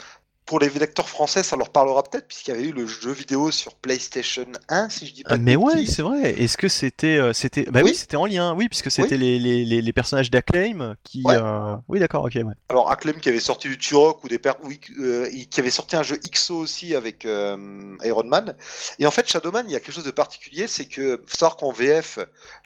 pour 0.53 0.61
les 0.61 0.69
lecteurs 0.69 1.09
français, 1.09 1.43
ça 1.43 1.57
leur 1.57 1.71
parlera 1.71 2.03
peut-être, 2.03 2.29
puisqu'il 2.29 2.51
y 2.51 2.55
avait 2.55 2.65
eu 2.69 2.73
le 2.73 2.87
jeu 2.87 3.11
vidéo 3.11 3.51
sur 3.51 3.75
PlayStation 3.75 4.45
1, 4.69 4.91
si 4.91 5.07
je 5.07 5.15
dis 5.15 5.23
pas 5.23 5.31
Ah, 5.33 5.39
de 5.39 5.43
mais 5.43 5.57
ouais, 5.57 5.87
c'est 5.87 6.03
vrai. 6.03 6.39
Est-ce 6.39 6.59
que 6.59 6.69
c'était 6.69 7.17
euh, 7.17 7.33
c'était 7.33 7.63
bah 7.63 7.81
oui, 7.83 7.93
Oui. 7.93 7.95
c'était 7.95 8.19
en 8.19 8.27
lien, 8.27 8.55
oui, 8.55 8.69
puisque 8.69 8.91
c'était 8.91 9.17
les, 9.17 9.39
les, 9.39 9.65
les, 9.65 9.81
les 9.81 9.93
personnages 9.95 10.31
d'Acclaim 10.31 10.95
qui 11.05 11.23
Ouais. 11.25 11.37
euh, 11.39 11.75
oui 11.89 12.01
d'accord, 12.01 12.25
ok, 12.27 12.35
ouais. 12.35 12.53
Alors, 12.69 12.91
Acclaim 12.91 13.15
qui 13.15 13.31
avait 13.31 13.41
sorti 13.41 13.67
du 13.69 13.79
Turok 13.79 14.23
ou 14.25 14.29
des 14.29 14.39
per... 14.39 14.53
oui, 14.63 14.79
euh, 14.99 15.27
qui 15.51 15.59
avait 15.59 15.71
sorti 15.71 15.97
un 15.97 16.03
jeu 16.03 16.19
XO 16.19 16.57
aussi 16.59 16.95
avec 16.95 17.25
euh, 17.25 17.97
Iron 18.05 18.25
Man. 18.25 18.55
Et 18.99 19.07
en 19.07 19.11
fait, 19.11 19.27
Shadowman, 19.27 19.65
il 19.69 19.73
y 19.73 19.77
a 19.77 19.81
quelque 19.81 19.95
chose 19.95 20.05
de 20.05 20.11
particulier, 20.11 20.67
c'est 20.67 20.85
que 20.85 21.17
faut 21.27 21.39
savoir 21.39 21.57
qu'en 21.57 21.73
VF, 21.73 22.19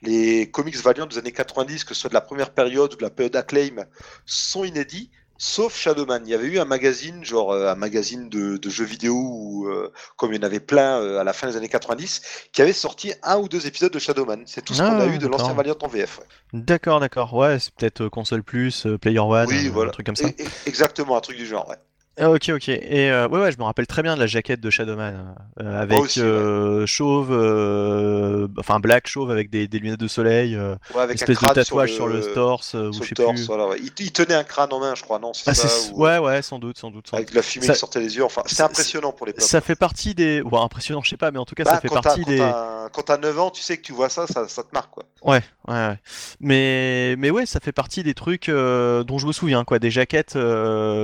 les 0.03 0.51
comics 0.51 0.77
Valiant 0.77 1.07
des 1.07 1.19
années 1.19 1.31
90, 1.31 1.85
que 1.85 1.95
ce 1.95 2.01
soit 2.01 2.11
de 2.11 2.15
la 2.15 2.21
première 2.21 2.51
période 2.51 2.95
ou 2.95 2.97
de 2.97 3.03
la 3.05 3.11
période 3.11 3.37
Acclaim, 3.37 3.85
sont 4.25 4.65
inédits. 4.65 5.09
Sauf 5.39 5.77
Shadowman. 5.77 6.21
Il 6.25 6.31
y 6.31 6.35
avait 6.35 6.47
eu 6.49 6.59
un 6.59 6.65
magazine, 6.65 7.25
genre 7.25 7.53
euh, 7.53 7.71
un 7.71 7.75
magazine 7.75 8.29
de, 8.29 8.57
de 8.57 8.71
jeux 8.71 8.85
vidéo, 8.85 9.15
où, 9.15 9.69
euh, 9.69 9.93
comme 10.17 10.33
il 10.33 10.37
y 10.37 10.39
en 10.41 10.47
avait 10.47 10.61
plein 10.61 11.01
euh, 11.01 11.19
à 11.19 11.25
la 11.25 11.33
fin 11.33 11.47
des 11.49 11.57
années 11.57 11.69
90, 11.69 12.21
qui 12.53 12.63
avait 12.63 12.73
sorti 12.73 13.13
un 13.23 13.39
ou 13.39 13.49
deux 13.49 13.67
épisodes 13.67 13.93
de 13.93 13.99
Shadowman. 13.99 14.43
C'est 14.47 14.65
tout 14.65 14.75
ce 14.75 14.83
qu'on 14.83 14.99
Ah, 14.99 15.03
a 15.03 15.07
eu 15.07 15.19
de 15.19 15.27
l'ancien 15.27 15.55
Valiant 15.55 15.77
en 15.83 15.89
VF. 15.89 16.19
ouais. 16.19 16.25
D'accord, 16.53 17.01
d'accord. 17.01 17.33
Ouais, 17.35 17.59
c'est 17.59 17.75
peut-être 17.75 18.09
console 18.09 18.43
plus, 18.43 18.87
Player 19.01 19.19
One, 19.19 19.47
Oui, 19.49 19.69
voilà. 19.69 19.89
un 19.91 19.93
truc 19.93 20.07
comme 20.07 20.17
ça. 20.17 20.29
Et- 20.29 20.47
exactement, 20.67 21.17
un 21.17 21.21
truc 21.21 21.37
du 21.37 21.47
genre. 21.47 21.69
Ouais. 21.69 21.77
Ah, 22.19 22.31
ok, 22.31 22.51
ok. 22.55 22.69
Et 22.71 23.11
euh, 23.11 23.29
ouais, 23.29 23.41
ouais, 23.41 23.53
je 23.53 23.59
me 23.59 23.65
rappelle 23.65 23.87
très 23.87 24.03
bien 24.03 24.15
de 24.15 24.21
la 24.21 24.27
jaquette 24.27 24.61
de 24.61 24.71
Shadowman, 24.71 25.35
euh, 25.61 25.83
avec 25.83 25.99
aussi, 25.99 26.21
ouais. 26.21 26.27
euh, 26.27 26.87
chauve, 26.87 27.29
euh, 27.31 28.49
enfin 28.59 28.81
black 28.81 29.07
chauve 29.07 29.31
avec 29.31 29.51
des, 29.51 29.69
des 29.69 29.79
lunettes 29.79 30.01
de 30.01 30.09
soleil, 30.09 30.57
Ouais, 30.95 31.03
avec 31.03 31.17
espèce 31.17 31.43
un 31.43 31.49
de 31.49 31.53
tatouage 31.55 31.93
sur 31.93 32.07
le, 32.07 32.23
torse, 32.33 32.75
euh, 32.75 32.89
ou 32.89 32.93
sur 32.95 33.05
je 33.05 33.11
le 33.11 33.17
sais 33.17 33.23
torse, 33.23 33.33
plus. 33.35 33.47
voilà, 33.47 33.69
ouais. 33.69 33.77
il, 33.83 33.91
il 33.99 34.13
tenait 34.13 34.33
un 34.35 34.45
crâne 34.45 34.73
en 34.73 34.81
main, 34.81 34.95
je 34.95 35.03
crois, 35.03 35.19
non 35.19 35.33
C'est 35.35 35.51
Ah, 35.51 35.55
ça 35.55 35.69
c'est- 35.69 35.93
ou- 35.93 36.01
ouais, 36.05 36.17
ouais, 36.19 36.41
sans 36.41 36.59
doute, 36.59 36.79
sans 36.79 36.91
doute. 36.91 37.07
sans 37.09 37.17
Avec 37.19 37.31
de 37.31 37.35
la 37.35 37.43
fumée 37.43 37.67
Ça- 37.67 37.75
qui 37.75 37.79
sortait 37.81 38.01
des 38.01 38.17
yeux. 38.17 38.25
Enfin, 38.25 38.43
ça- 38.47 38.65
impressionnant 38.65 39.13
pour 39.13 39.27
l'époque. 39.27 39.43
Ça 39.43 39.61
fait 39.61 39.77
partie 39.77 40.15
des. 40.15 40.43
Bon, 40.43 40.63
impressionnant, 40.63 41.03
je 41.03 41.11
sais 41.11 41.17
pas, 41.19 41.31
mais 41.31 41.39
en 41.39 41.45
tout 41.45 41.55
cas, 41.55 41.65
Bah, 41.65 41.75
ça 41.75 41.81
fait 41.83 41.89
quand 41.89 42.01
partie 42.01 42.25
des. 42.25 42.39
Quand 42.39 42.51
t'as- 42.51 42.89
quand 42.95 43.03
t'as 43.03 43.19
9 43.19 43.39
ans, 43.39 43.51
tu 43.51 43.61
sais 43.63 43.77
que 43.77 43.83
tu 43.83 43.93
vois 43.93 44.09
ça, 44.09 44.27
ça, 44.27 44.49
ça 44.49 44.63
te 44.63 44.69
marque, 44.73 44.91
quoi. 44.91 45.05
Ouais, 45.23 45.43
ouais. 45.69 45.99
Mais, 46.41 47.15
mais 47.19 47.31
ouais, 47.31 47.45
ça 47.45 47.61
fait 47.61 47.73
partie 47.73 48.03
des 48.03 48.15
trucs 48.15 48.47
dont 48.49 49.19
je 49.19 49.27
me 49.27 49.33
souviens, 49.33 49.65
quoi. 49.65 49.79
Des 49.79 49.91
jaquettes 49.91 50.33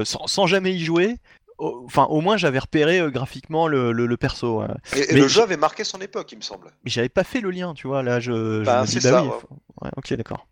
sans, 0.05 0.27
sans 0.27 0.47
jamais 0.47 0.73
y 0.73 0.83
jouer. 0.83 1.02
Au- 1.59 1.83
Enfin, 1.87 2.05
au 2.07 2.21
moins, 2.21 2.37
j'avais 2.37 2.59
repéré 2.59 2.99
euh, 3.01 3.11
graphiquement 3.11 3.69
le, 3.69 3.93
le, 3.93 4.07
le 4.07 4.17
perso. 4.17 4.61
ouais. 4.61 4.67
Et, 4.97 5.11
et 5.11 5.15
Mais 5.15 5.21
le 5.21 5.29
jeu 5.29 5.43
avait 5.43 5.57
marqué 5.57 5.85
son 5.85 6.01
époque, 6.01 6.33
il 6.33 6.39
me 6.39 6.43
semble. 6.43 6.69
Mais 6.85 6.91
j'avais 6.91 7.09
pas 7.09 7.25
fait 7.25 7.41
le 7.41 7.51
lien, 7.51 7.75
tu 7.75 7.87
vois. 7.87 8.03
Là, 8.03 8.21
je, 8.21 8.33
je 8.33 8.65
Bah, 8.67 8.81
me 8.83 8.87
dis, 8.87 8.93
c'est 8.95 9.11
bah 9.11 9.11
ça, 9.11 9.23
oui. 9.23 9.29
ouais. 9.29 9.35
faut- 9.41 9.49
ouais, 9.83 9.91
ok, 9.97 10.15
d'accord. 10.15 10.47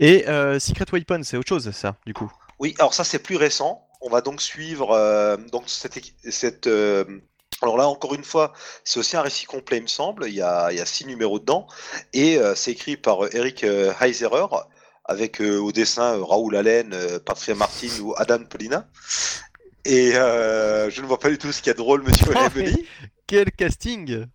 Et 0.00 0.28
euh, 0.28 0.58
Secret 0.60 0.86
Weapon, 0.92 1.22
c'est 1.24 1.36
autre 1.36 1.48
chose, 1.48 1.70
ça, 1.72 1.96
du 2.06 2.14
coup? 2.14 2.30
Oui, 2.60 2.74
alors 2.78 2.94
ça 2.94 3.02
c'est 3.04 3.18
plus 3.18 3.36
récent. 3.36 3.86
On 4.00 4.10
va 4.10 4.20
donc 4.20 4.40
suivre 4.40 4.92
euh, 4.92 5.36
donc 5.50 5.64
cette, 5.66 6.66
euh, 6.66 7.04
alors 7.62 7.76
là 7.76 7.88
encore 7.88 8.14
une 8.14 8.22
fois, 8.22 8.52
c'est 8.84 9.00
aussi 9.00 9.16
un 9.16 9.22
récit 9.22 9.46
complet, 9.46 9.78
il 9.78 9.82
me 9.82 9.88
semble. 9.88 10.26
Il 10.28 10.34
y 10.34 10.42
a, 10.42 10.70
il 10.70 10.76
y 10.78 10.80
a 10.80 10.86
six 10.86 11.04
numéros 11.06 11.38
dedans 11.40 11.66
et 12.12 12.38
euh, 12.38 12.54
c'est 12.54 12.70
écrit 12.72 12.96
par 12.96 13.24
euh, 13.24 13.28
Eric 13.32 13.64
euh, 13.64 13.92
Heiserer 14.00 14.46
avec 15.06 15.40
euh, 15.40 15.58
au 15.58 15.72
dessin 15.72 16.16
euh, 16.18 16.22
Raoul 16.24 16.54
Allen, 16.54 16.90
euh, 16.94 17.18
Patricia 17.18 17.54
Martin 17.54 17.88
ou 18.02 18.14
Adam 18.16 18.44
Polina. 18.44 18.86
Et 19.84 20.12
euh, 20.14 20.90
je 20.90 21.00
ne 21.02 21.06
vois 21.06 21.18
pas 21.18 21.28
du 21.30 21.38
tout 21.38 21.52
ce 21.52 21.58
qu'il 21.58 21.68
y 21.68 21.70
a 21.70 21.74
de 21.74 21.78
drôle, 21.78 22.02
Monsieur 22.02 22.26
Oh, 22.36 22.42
Lebeli. 22.44 22.86
Quel 23.26 23.50
casting 23.52 24.26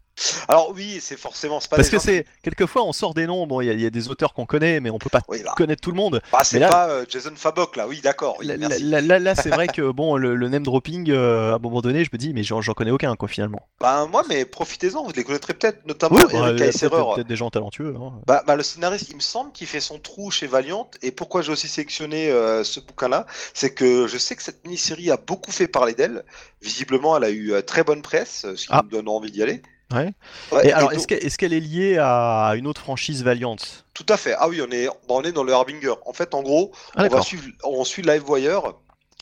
Alors 0.48 0.72
oui, 0.76 1.00
c'est 1.02 1.18
forcément 1.18 1.60
c'est 1.60 1.70
pas 1.70 1.76
Parce 1.78 1.90
que 1.90 1.98
gens- 1.98 2.04
c'est 2.04 2.26
quelquefois 2.44 2.84
on 2.84 2.94
sort 2.94 3.14
des 3.14 3.28
noms. 3.28 3.48
Bon, 3.48 3.62
il 3.62 3.68
y, 3.68 3.70
a- 3.70 3.74
il 3.74 3.82
y 3.82 3.86
a 3.86 3.90
des 3.90 4.10
auteurs 4.10 4.34
qu'on 4.34 4.46
connaît, 4.46 4.80
mais 4.80 4.90
on 4.90 4.98
peut 5.00 5.10
pas 5.10 5.22
Oui, 5.28 5.42
là. 5.44 5.54
connaître 5.56 5.82
tout 5.82 5.92
le 5.92 5.98
monde. 5.98 6.22
Bah, 6.32 6.42
c'est 6.44 6.60
là- 6.60 6.70
pas 6.70 6.90
euh, 6.90 7.06
Jason 7.08 7.32
Fabok 7.36 7.76
là. 7.76 7.88
Oui, 7.88 8.02
d'accord. 8.02 8.38
Oui, 8.40 8.48
Là, 8.48 9.20
là, 9.20 9.36
c'est 9.36 9.50
vrai 9.50 9.68
que 9.68 9.92
bon, 9.92 10.16
le, 10.18 10.36
le 10.36 10.50
name 10.50 10.64
dropping, 10.64 11.10
euh, 11.10 11.52
à 11.54 11.56
un 11.56 11.60
moment 11.60 11.82
donné, 11.82 12.04
je 12.04 12.10
me 12.12 12.18
dis, 12.18 12.34
mais 12.34 12.44
j'en 12.44 12.62
connais 12.74 12.92
aucun, 12.92 13.16
quoi, 13.16 13.28
finalement. 13.28 13.68
Bah 13.80 14.06
moi, 14.12 14.24
mais 14.28 14.46
profitez-en, 14.46 15.04
vous 15.04 15.12
les 15.16 15.24
connaîtrez 15.24 15.54
peut-être, 15.54 15.86
notamment 15.86 16.16
bah, 16.18 16.28
Eric 16.32 16.62
a 16.62 16.66
Heiserer. 16.66 16.90
peut-être 17.16 17.28
des 17.28 17.36
gens 17.36 17.50
talentueux. 17.50 17.96
hein. 18.00 18.14
Bah, 18.28 18.44
bah, 18.46 18.56
le 18.56 18.64
scénariste, 18.64 19.10
il 19.10 19.16
me 19.16 19.22
semble 19.22 19.52
qu'il 19.52 19.68
fait 19.68 19.80
son 19.80 20.00
trou 20.00 20.32
chez 20.32 20.48
Valiant. 20.48 20.90
Et 21.02 21.12
pourquoi 21.12 21.42
j'ai 21.42 21.52
aussi 21.52 21.68
sélectionné 21.68 22.30
euh, 22.30 22.64
ce 22.64 22.80
bouquin-là, 22.80 23.26
c'est 23.54 23.74
que 23.74 24.08
je 24.08 24.18
sais 24.18 24.36
que 24.36 24.44
cette 24.44 24.64
mini-série 24.66 25.12
a 25.12 25.18
beaucoup 25.18 25.52
fait 25.52 25.68
parler 25.68 25.94
d'elle. 25.94 26.24
Visiblement, 26.62 27.16
elle 27.18 27.24
a 27.24 27.30
eu 27.32 27.54
très 27.66 27.84
bonne 27.84 28.02
presse, 28.02 28.46
ce 28.56 28.66
qui 28.66 28.68
Ah. 28.72 28.82
me 28.84 28.90
donne 28.90 29.08
envie 29.08 29.32
d'y 29.32 29.42
aller. 29.44 29.62
Ouais. 29.94 30.12
Ouais, 30.52 30.68
Et 30.68 30.72
alors, 30.72 30.92
est-ce 30.94 31.08
qu'elle 31.08 31.24
est-ce 31.26 31.38
qu'elle 31.38 31.54
est 31.54 31.60
liée 31.60 31.98
à 32.00 32.54
une 32.56 32.68
autre 32.68 32.82
franchise 32.82 33.24
Valiant? 33.24 33.56
Tout 33.94 34.06
à 34.10 34.18
fait. 34.18 34.36
Ah 34.38 34.48
oui, 34.48 34.62
on 34.62 34.72
est, 34.72 34.86
bah, 34.86 34.94
on 35.10 35.24
est 35.24 35.32
dans 35.32 35.44
le 35.44 35.52
Harbinger. 35.54 35.94
En 36.06 36.14
fait, 36.14 36.34
en 36.36 36.44
gros, 36.44 36.72
Ah, 36.96 37.06
on, 37.06 37.08
va 37.16 37.22
suivre, 37.22 37.44
on 37.64 37.84
suit 37.84 38.04
Livewire 38.04 38.74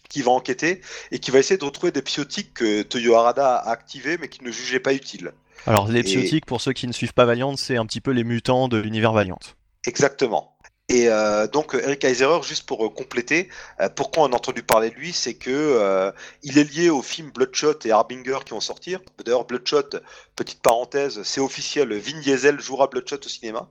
qui 0.09 0.21
va 0.21 0.31
enquêter 0.31 0.81
et 1.11 1.19
qui 1.19 1.31
va 1.31 1.39
essayer 1.39 1.57
de 1.57 1.65
retrouver 1.65 1.91
des 1.91 2.01
psiotiques 2.01 2.53
que 2.53 2.81
Toyo 2.81 3.15
Harada 3.15 3.55
a 3.57 3.69
activés 3.69 4.17
mais 4.17 4.27
qui 4.29 4.43
ne 4.43 4.51
jugeait 4.51 4.79
pas 4.79 4.93
utiles. 4.93 5.31
Alors, 5.65 5.87
les 5.87 5.99
Et- 5.99 6.03
psiotiques, 6.03 6.45
pour 6.45 6.61
ceux 6.61 6.73
qui 6.73 6.87
ne 6.87 6.93
suivent 6.93 7.13
pas 7.13 7.25
Valiant, 7.25 7.55
c'est 7.57 7.77
un 7.77 7.85
petit 7.85 8.01
peu 8.01 8.11
les 8.11 8.23
mutants 8.23 8.67
de 8.67 8.77
l'univers 8.77 9.11
Valiant. 9.13 9.39
Exactement. 9.85 10.56
Et 10.89 11.09
euh, 11.09 11.47
donc 11.47 11.73
Eric 11.73 12.05
Heiserer, 12.05 12.41
juste 12.43 12.65
pour 12.65 12.85
euh, 12.85 12.89
compléter, 12.89 13.49
euh, 13.81 13.89
pourquoi 13.89 14.23
on 14.23 14.31
a 14.31 14.35
entendu 14.35 14.63
parler 14.63 14.89
de 14.89 14.95
lui, 14.95 15.11
c'est 15.11 15.33
que 15.33 15.51
euh, 15.51 16.11
il 16.43 16.57
est 16.57 16.63
lié 16.63 16.89
aux 16.89 17.01
films 17.01 17.29
Bloodshot 17.31 17.79
et 17.83 17.91
Harbinger 17.91 18.39
qui 18.45 18.51
vont 18.51 18.61
sortir. 18.61 19.01
D'ailleurs, 19.25 19.43
Bloodshot, 19.43 19.89
petite 20.37 20.61
parenthèse, 20.61 21.21
c'est 21.23 21.41
officiel, 21.41 21.93
Vin 21.93 22.19
Diesel 22.21 22.61
jouera 22.61 22.87
Bloodshot 22.87 23.17
au 23.25 23.27
cinéma. 23.29 23.69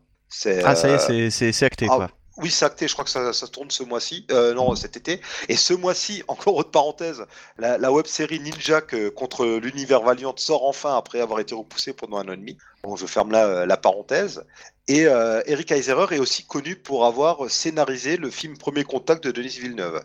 Ah, 0.64 0.76
ça 0.76 0.88
y 0.90 0.92
est, 1.20 1.30
c'est- 1.30 1.62
acté, 1.64 1.86
ah, 1.88 1.96
quoi. 1.96 2.10
Oui, 2.38 2.50
c'est 2.50 2.66
acté, 2.66 2.86
je 2.86 2.92
crois 2.92 3.06
que 3.06 3.10
ça, 3.10 3.32
ça 3.32 3.46
tourne 3.46 3.70
ce 3.70 3.82
mois-ci, 3.82 4.26
euh, 4.30 4.52
non, 4.52 4.74
cet 4.76 4.98
été. 4.98 5.22
Et 5.48 5.56
ce 5.56 5.72
mois-ci, 5.72 6.22
encore 6.28 6.54
autre 6.56 6.70
parenthèse, 6.70 7.24
la, 7.56 7.78
la 7.78 7.90
web-série 7.92 8.40
Ninja 8.40 8.82
que- 8.82 9.08
contre 9.08 9.46
l'univers 9.46 10.02
Valiant 10.02 10.34
sort 10.36 10.66
enfin 10.66 10.98
après 10.98 11.20
avoir 11.22 11.40
été 11.40 11.54
repoussée 11.54 11.94
pendant 11.94 12.18
un 12.18 12.28
an 12.28 12.32
et 12.32 12.36
demi. 12.36 12.58
Bon, 12.86 12.94
je 12.94 13.06
ferme 13.06 13.32
là 13.32 13.46
euh, 13.46 13.66
la 13.66 13.76
parenthèse. 13.76 14.44
Et 14.86 15.06
euh, 15.08 15.42
Eric 15.46 15.72
Heiserer 15.72 16.14
est 16.14 16.20
aussi 16.20 16.46
connu 16.46 16.76
pour 16.76 17.04
avoir 17.04 17.50
scénarisé 17.50 18.16
le 18.16 18.30
film 18.30 18.56
Premier 18.56 18.84
Contact 18.84 19.24
de 19.24 19.32
Denis 19.32 19.58
Villeneuve. 19.60 20.04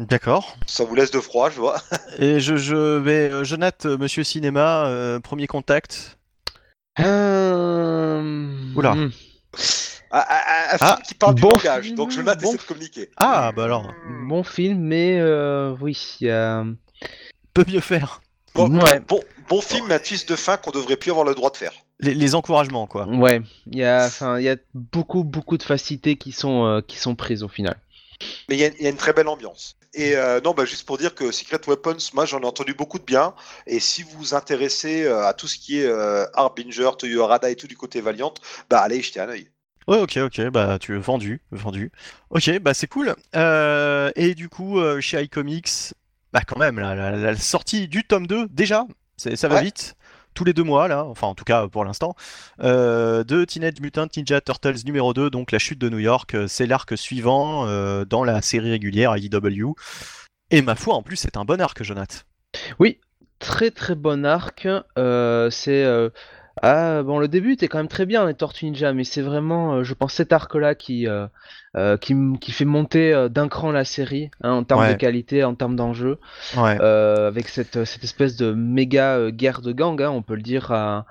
D'accord. 0.00 0.56
Ça 0.66 0.82
vous 0.82 0.96
laisse 0.96 1.12
de 1.12 1.20
froid, 1.20 1.48
je 1.48 1.60
vois. 1.60 1.76
Et 2.18 2.40
je, 2.40 2.56
je 2.56 2.74
vais. 2.98 3.30
euh, 3.30 3.44
Je 3.44 3.54
note, 3.54 3.86
euh, 3.86 3.96
Monsieur 3.96 4.24
Cinéma, 4.24 4.86
euh, 4.86 5.20
premier 5.20 5.46
contact. 5.46 6.18
Euh... 6.98 8.20
Oula. 8.74 8.94
hmm. 8.94 9.10
Un, 10.10 10.18
un- 10.18 10.22
un 10.22 10.76
Ah, 10.80 10.94
film 10.96 11.02
qui 11.06 11.14
parle 11.14 11.34
du 11.36 11.42
bon 11.42 11.50
langage, 11.50 11.84
film, 11.84 11.96
donc 11.96 12.10
je 12.10 12.20
note 12.20 12.40
bon 12.40 12.48
essaie 12.48 12.58
de 12.58 12.62
communiquer. 12.62 13.10
Ah, 13.16 13.52
bah 13.54 13.62
alors, 13.64 13.92
Bon 14.26 14.42
film, 14.42 14.80
mais 14.80 15.20
euh, 15.20 15.76
oui, 15.80 16.16
il 16.20 16.26
y 16.26 16.30
a... 16.30 16.64
peut 17.54 17.64
mieux 17.68 17.78
faire. 17.80 18.22
Bon, 18.56 18.68
Ouais. 18.80 18.98
bon, 19.06 19.20
bon 19.48 19.60
film, 19.60 19.86
mais 19.88 19.94
un 19.94 19.98
twist 19.98 20.28
de 20.28 20.36
fin 20.36 20.56
qu'on 20.56 20.70
devrait 20.70 20.96
plus 20.96 21.10
avoir 21.10 21.24
le 21.26 21.34
droit 21.34 21.50
de 21.50 21.56
faire. 21.56 21.72
Les, 22.00 22.14
les 22.14 22.34
encouragements, 22.34 22.86
quoi. 22.86 23.06
Ouais, 23.08 23.40
il 23.70 23.78
y 23.78 23.84
a, 23.84 24.06
enfin, 24.06 24.38
il 24.38 24.44
y 24.44 24.48
a 24.48 24.56
beaucoup, 24.74 25.24
beaucoup 25.24 25.58
de 25.58 25.62
facilités 25.62 26.16
qui 26.16 26.32
sont, 26.32 26.64
euh, 26.66 26.80
qui 26.80 26.96
sont 26.98 27.14
prises 27.16 27.42
au 27.42 27.48
final. 27.48 27.76
Mais 28.48 28.56
il 28.56 28.60
y, 28.60 28.64
a- 28.64 28.70
il 28.78 28.82
y 28.82 28.86
a 28.86 28.90
une 28.90 28.96
très 28.96 29.12
belle 29.12 29.28
ambiance. 29.28 29.76
Et 29.94 30.16
euh, 30.16 30.40
non, 30.44 30.52
bah, 30.52 30.64
juste 30.64 30.86
pour 30.86 30.98
dire 30.98 31.14
que 31.14 31.30
Secret 31.32 31.60
Weapons, 31.66 31.96
moi 32.14 32.24
j'en 32.26 32.40
ai 32.40 32.44
entendu 32.44 32.74
beaucoup 32.74 32.98
de 32.98 33.04
bien. 33.04 33.34
Et 33.66 33.80
si 33.80 34.02
vous 34.02 34.16
vous 34.18 34.34
intéressez 34.34 35.04
euh, 35.04 35.26
à 35.26 35.32
tout 35.34 35.48
ce 35.48 35.56
qui 35.58 35.80
est 35.80 35.86
euh, 35.86 36.26
Harbinger, 36.34 36.90
et 37.48 37.56
tout 37.56 37.66
du 37.66 37.76
côté 37.76 38.00
Valiant, 38.00 38.34
bah 38.68 38.80
allez 38.80 39.00
jeter 39.02 39.20
un 39.20 39.28
œil. 39.28 39.48
Ouais, 39.86 39.98
ok, 39.98 40.18
ok, 40.18 40.48
bah 40.50 40.78
tu 40.78 40.94
vendu, 40.98 41.40
vendu. 41.50 41.90
Ok, 42.30 42.58
bah 42.60 42.74
c'est 42.74 42.86
cool. 42.86 43.14
Euh, 43.34 44.10
et 44.16 44.34
du 44.34 44.48
coup, 44.50 44.78
euh, 44.78 45.00
chez 45.00 45.22
iComics, 45.22 45.94
bah 46.32 46.42
quand 46.46 46.58
même, 46.58 46.78
la, 46.78 46.94
la- 46.94 47.16
la 47.16 47.36
sortie 47.36 47.88
du 47.88 48.04
tome 48.04 48.26
2, 48.26 48.46
déjà, 48.48 48.84
ça 49.18 49.48
va 49.48 49.56
Ouais. 49.56 49.64
vite. 49.64 49.94
Tous 50.34 50.44
les 50.44 50.52
deux 50.52 50.62
mois, 50.62 50.86
là, 50.86 51.04
enfin 51.04 51.26
en 51.26 51.34
tout 51.34 51.44
cas 51.44 51.66
pour 51.66 51.84
l'instant, 51.84 52.14
euh, 52.62 53.24
de 53.24 53.44
Teenage 53.44 53.80
Mutant 53.80 54.06
Ninja 54.16 54.40
Turtles 54.40 54.84
numéro 54.84 55.12
2, 55.12 55.30
donc 55.30 55.50
la 55.50 55.58
chute 55.58 55.80
de 55.80 55.88
New 55.88 55.98
York, 55.98 56.34
euh, 56.34 56.46
c'est 56.46 56.66
l'arc 56.66 56.96
suivant 56.96 57.66
euh, 57.66 58.04
dans 58.04 58.22
la 58.22 58.40
série 58.40 58.70
régulière 58.70 59.16
IDW. 59.16 59.72
Et 60.50 60.62
ma 60.62 60.76
foi, 60.76 60.94
en 60.94 61.02
plus, 61.02 61.16
c'est 61.16 61.36
un 61.36 61.44
bon 61.44 61.60
arc, 61.60 61.82
Jonathan. 61.82 62.18
Oui, 62.78 63.00
très 63.40 63.70
très 63.72 63.96
bon 63.96 64.24
arc. 64.24 64.68
euh, 64.96 65.50
c'est 65.50 65.84
ah 66.62 67.02
bon, 67.02 67.18
le 67.18 67.28
début 67.28 67.52
était 67.52 67.68
quand 67.68 67.78
même 67.78 67.88
très 67.88 68.06
bien 68.06 68.26
les 68.26 68.34
Tortues 68.34 68.66
Ninja, 68.66 68.92
mais 68.92 69.04
c'est 69.04 69.22
vraiment, 69.22 69.74
euh, 69.74 69.82
je 69.84 69.94
pense, 69.94 70.14
cet 70.14 70.32
arc-là 70.32 70.74
qui 70.74 71.06
euh, 71.06 71.26
euh, 71.76 71.96
qui, 71.96 72.52
fait 72.52 72.64
monter 72.64 73.28
d'un 73.30 73.48
cran 73.48 73.70
la 73.72 73.84
série 73.84 74.30
hein, 74.42 74.52
en 74.52 74.64
termes 74.64 74.80
Ouais. 74.80 74.94
de 74.94 74.98
qualité, 74.98 75.44
en 75.44 75.54
termes 75.54 75.76
d'enjeu, 75.76 76.18
Ouais. 76.56 76.80
avec 76.80 77.48
cette 77.48 77.84
cette 77.84 78.04
espèce 78.04 78.36
de 78.36 78.52
méga 78.52 79.30
guerre 79.30 79.60
de 79.60 79.72
gang, 79.72 80.00
hein, 80.02 80.10
on 80.10 80.22
peut 80.22 80.34
le 80.34 80.42
dire, 80.42 80.72
à, 80.72 81.06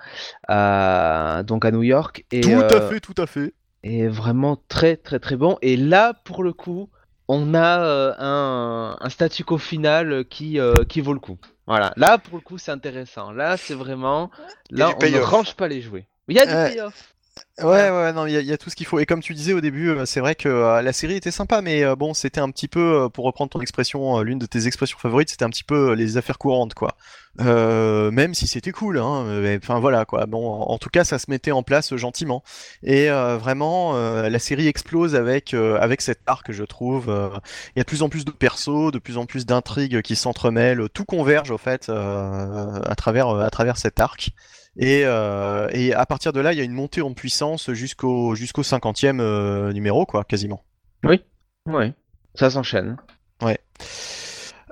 à- 0.48 1.43
donc 1.43 1.66
à 1.66 1.72
New 1.72 1.84
York. 1.84 2.26
Et, 2.32 2.41
tout 2.41 2.52
à 2.52 2.82
fait, 2.82 3.00
tout 3.00 3.16
à 3.18 3.28
fait. 3.28 3.54
est 3.84 4.08
vraiment 4.08 4.58
très 4.68 4.98
très 4.98 5.20
très 5.20 5.36
bon. 5.36 5.58
Et 5.62 5.78
là, 5.78 6.14
pour 6.26 6.43
le 6.43 6.54
coup, 6.54 6.89
on 7.28 7.54
a 7.54 7.82
euh, 7.82 8.14
un, 8.20 8.98
un 9.00 9.10
statu 9.10 9.44
quo 9.44 9.58
final 9.58 10.26
qui, 10.26 10.60
euh, 10.60 10.74
qui 10.88 11.02
vaut 11.02 11.14
le 11.14 11.20
coup. 11.20 11.38
Voilà, 11.66 11.94
là 11.98 12.18
pour 12.18 12.36
le 12.36 12.42
coup 12.42 12.58
c'est 12.58 12.72
intéressant. 12.72 13.32
Là 13.32 13.58
c'est 13.58 13.74
vraiment, 13.74 14.32
là 14.70 14.92
on 15.02 15.06
ne 15.06 15.20
range 15.20 15.56
pas 15.56 15.68
les 15.68 15.82
jouets. 15.82 16.08
Il 16.30 16.36
y 16.36 16.40
a 16.40 16.46
du 16.46 16.74
payoff. 16.74 17.16
Ouais, 17.60 17.90
ouais, 17.90 18.14
non, 18.14 18.28
il 18.28 18.34
y, 18.34 18.38
a- 18.38 18.42
il 18.42 18.46
y 18.46 18.54
a 18.54 18.58
tout 18.58 18.70
ce 18.70 18.76
qu'il 18.76 18.86
faut. 18.86 19.00
Et 19.00 19.06
comme 19.08 19.20
tu 19.22 19.34
disais 19.34 19.54
au 19.54 19.62
début, 19.62 19.90
euh, 19.90 20.06
c'est 20.06 20.20
vrai 20.20 20.36
que 20.36 20.48
euh, 20.48 20.82
la 20.84 20.94
série 20.94 21.16
était 21.16 21.32
sympa, 21.32 21.62
mais 21.62 21.84
euh, 21.84 21.96
bon, 21.96 22.14
c'était 22.14 22.40
un 22.40 22.50
petit 22.52 22.68
peu, 22.68 23.04
euh, 23.06 23.10
pour 23.10 23.26
reprendre 23.26 23.50
ton 23.50 23.62
expression, 23.62 24.22
l'une 24.22 24.38
de 24.38 24.46
tes 24.46 24.68
expressions 24.68 24.98
favorites, 25.00 25.30
c'était 25.32 25.44
un 25.46 25.50
petit 25.50 25.64
peu 25.64 25.94
les 25.94 26.18
affaires 26.18 26.38
courantes, 26.38 26.76
quoi. 26.76 26.96
Même 27.40 28.34
si 28.34 28.48
c'était 28.48 28.72
cool, 28.72 28.98
hein. 29.00 29.58
Enfin 29.58 29.80
voilà, 29.80 30.06
quoi. 30.06 30.26
Bon, 30.28 30.48
en, 30.50 30.72
en 30.72 30.78
tout 30.78 30.90
cas, 30.90 31.04
ça 31.04 31.20
se 31.20 31.26
mettait 31.30 31.52
en 31.52 31.64
place 31.64 31.96
gentiment. 31.96 32.44
Et 32.84 33.10
vraiment, 33.10 33.94
la 33.94 34.40
série 34.40 34.68
explose 34.68 35.14
avec 35.16 35.54
avec 35.54 36.02
cet 36.02 36.20
arc, 36.26 36.52
je 36.52 36.64
trouve. 36.64 37.06
Il 37.76 37.80
y 37.80 37.82
a 37.82 37.84
de 37.84 37.88
plus 37.88 38.02
en 38.02 38.10
plus 38.10 38.26
de 38.26 38.32
persos, 38.32 38.92
de 38.92 38.98
plus 39.00 39.18
en 39.18 39.26
plus 39.28 39.46
d'intrigues 39.46 40.02
qui 40.02 40.16
s'entremêlent. 40.16 40.88
Tout 40.94 41.06
converge, 41.06 41.52
au 41.52 41.58
fait, 41.60 41.90
à 41.90 42.96
travers 42.96 43.30
à 43.30 43.50
travers 43.52 43.78
cet 43.78 44.00
arc. 44.00 44.32
Et, 44.80 45.02
euh, 45.06 45.68
et 45.72 45.94
à 45.94 46.06
partir 46.06 46.34
de 46.34 46.40
là, 46.40 46.54
il 46.54 46.58
y 46.58 46.62
a 46.62 46.64
une 46.64 46.72
montée 46.74 47.02
en 47.02 47.14
puissance 47.14 47.72
jusqu'au 47.74 48.36
jusqu'au 48.36 48.62
50e 48.64 49.20
euh, 49.20 49.72
numéro, 49.74 50.06
quoi, 50.06 50.24
quasiment. 50.24 50.64
Oui, 51.04 51.24
ouais, 51.66 51.94
ça 52.36 52.50
s'enchaîne. 52.50 52.98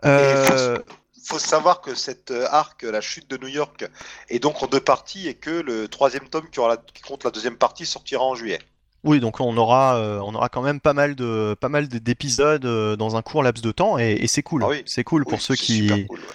Euh, 0.06 0.78
faut 1.24 1.40
savoir 1.40 1.82
que 1.82 1.96
cette 1.96 2.30
euh, 2.32 2.46
arc, 2.52 2.84
la 2.84 3.02
chute 3.02 3.30
de 3.30 3.38
New 3.38 3.48
York, 3.48 3.90
est 4.30 4.40
donc 4.40 4.62
en 4.62 4.68
deux 4.68 4.80
parties 4.80 5.28
et 5.28 5.34
que 5.34 5.50
le 5.50 5.88
troisième 5.88 6.28
tome 6.30 6.48
qui, 6.52 6.60
aura 6.60 6.70
la- 6.70 6.78
qui 6.78 7.02
compte 7.02 7.24
la 7.24 7.32
deuxième 7.32 7.58
partie 7.58 7.86
sortira 7.86 8.24
en 8.24 8.36
juillet. 8.36 8.60
Oui, 9.04 9.20
donc 9.20 9.40
on 9.40 9.56
aura, 9.58 9.98
euh, 9.98 10.20
on 10.24 10.34
aura 10.36 10.50
quand 10.50 10.62
même 10.62 10.80
pas 10.80 10.94
mal 10.94 11.16
de, 11.16 11.56
pas 11.60 11.70
mal 11.70 11.88
de- 11.88 11.98
d'épisodes 11.98 12.66
dans 12.98 13.16
un 13.16 13.22
court 13.22 13.42
laps 13.44 13.64
de 13.64 13.72
temps 13.72 13.98
et, 13.98 14.14
et 14.14 14.28
c'est 14.28 14.44
cool. 14.44 14.64
Ah 14.64 14.70
oui. 14.70 14.84
C'est 14.86 15.04
cool 15.04 15.24
pour 15.24 15.34
Oui, 15.34 15.40
ceux 15.42 15.56
qui, 15.56 15.88
super 15.88 16.08
cool, 16.08 16.20
ouais. 16.20 16.26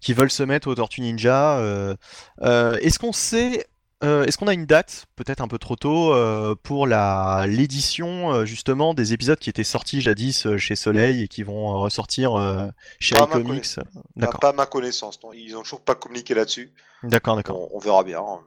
Qui 0.00 0.12
veulent 0.14 0.30
se 0.30 0.42
mettre 0.42 0.68
aux 0.68 0.74
Tortues 0.74 1.00
Ninja. 1.00 1.58
euh, 1.58 1.94
euh, 2.42 2.76
est-ce 2.82 2.98
qu'on 2.98 3.12
sait, 3.12 3.66
euh, 4.04 4.24
est-ce 4.24 4.38
qu'on 4.38 4.46
a 4.48 4.54
une 4.54 4.66
date, 4.66 5.06
peut-être 5.16 5.40
un 5.40 5.48
peu 5.48 5.58
trop 5.58 5.76
tôt, 5.76 6.12
euh, 6.14 6.54
pour 6.62 6.86
la 6.86 7.44
l'édition 7.48 8.32
euh, 8.32 8.44
justement 8.44 8.94
des 8.94 9.12
épisodes 9.12 9.38
qui 9.38 9.50
étaient 9.50 9.64
sortis 9.64 10.00
jadis 10.00 10.46
chez 10.56 10.76
Soleil 10.76 11.22
et 11.24 11.28
qui 11.28 11.42
vont 11.42 11.78
ressortir 11.80 12.32
chez 13.00 13.16
Pas 13.16 13.26
ma 13.26 13.38
iComics? 13.40 13.76
Pas, 14.40 14.48
à 14.50 14.52
ma 14.52 14.66
connaissance, 14.66 15.18
non. 15.22 15.32
ils 15.32 15.56
ont 15.56 15.62
toujours 15.62 15.80
pas 15.80 15.94
communiqué 15.94 16.34
là-dessus. 16.34 16.72
d'accord, 17.02 17.36
d'accord. 17.36 17.72
On, 17.72 17.76
on 17.76 17.78
verra 17.80 18.04
bien. 18.04 18.20
hein. 18.20 18.40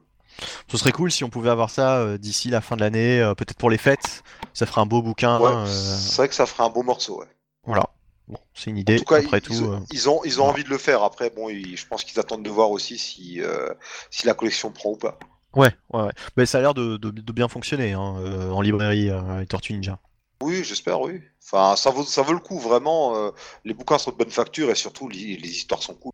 Ce 0.68 0.78
serait 0.78 0.92
cool 0.92 1.12
si 1.12 1.24
on 1.24 1.28
pouvait 1.28 1.50
avoir 1.50 1.68
ça 1.68 2.16
d'ici 2.16 2.48
la 2.48 2.62
fin 2.62 2.74
de 2.76 2.80
l'année, 2.80 3.20
peut-être 3.36 3.58
pour 3.58 3.68
les 3.68 3.76
fêtes. 3.76 4.22
Ça 4.54 4.64
ferait 4.64 4.80
un 4.80 4.86
beau 4.86 5.02
bouquin. 5.02 5.38
Ouais, 5.38 5.66
C'est 5.66 6.16
vrai 6.16 6.28
que 6.28 6.34
ça 6.34 6.46
ferait 6.46 6.64
un 6.64 6.70
beau 6.70 6.82
morceau. 6.82 7.20
Ouais. 7.20 7.26
Voilà. 7.64 7.90
Bon, 8.28 8.38
c'est 8.54 8.70
une 8.70 8.76
En 8.76 8.80
idée. 8.80 8.96
tout 8.96 9.04
cas, 9.04 9.18
Après 9.20 9.38
ils, 9.38 9.42
tout. 9.42 9.52
ils- 9.52 9.64
euh, 9.64 9.78
ils 9.90 10.08
ont, 10.08 10.20
ils 10.24 10.40
ont 10.40 10.44
envie 10.46 10.64
de 10.64 10.68
le 10.70 10.78
faire. 10.78 11.02
Après, 11.02 11.30
bon, 11.30 11.48
ils- 11.48 11.76
je 11.76 11.86
pense 11.86 12.04
qu'ils 12.04 12.18
attendent 12.20 12.44
de 12.44 12.50
voir 12.50 12.70
aussi 12.70 12.98
si, 12.98 13.40
euh, 13.40 13.68
si 14.10 14.26
la 14.26 14.34
collection 14.34 14.70
prend 14.70 14.90
ou 14.90 14.96
pas. 14.96 15.18
Ouais, 15.54 15.70
ouais, 15.92 16.02
ouais. 16.02 16.12
Mais 16.36 16.46
ça 16.46 16.58
a 16.58 16.60
l'air 16.62 16.74
de, 16.74 16.96
de- 16.96 17.10
de 17.10 17.32
bien 17.32 17.48
fonctionner 17.48 17.92
hein, 17.92 18.16
euh, 18.18 18.50
en 18.50 18.62
librairie, 18.62 19.10
euh, 19.10 19.40
les 19.40 19.46
Tortues 19.46 19.74
Ninja. 19.74 19.98
Oui, 20.42 20.64
j'espère, 20.64 21.00
oui. 21.00 21.20
Enfin, 21.44 21.76
ça 21.76 21.90
vaut, 21.90 22.04
ça 22.04 22.22
vaut 22.22 22.32
le 22.32 22.38
coup, 22.38 22.58
vraiment. 22.58 23.16
euh, 23.16 23.30
les 23.64 23.74
bouquins 23.74 23.98
sont 23.98 24.10
de 24.12 24.16
bonne 24.16 24.30
facture 24.30 24.70
et 24.70 24.74
surtout, 24.74 25.08
les, 25.08 25.36
les 25.36 25.50
histoires 25.50 25.82
sont 25.82 25.94
cool. 25.94 26.12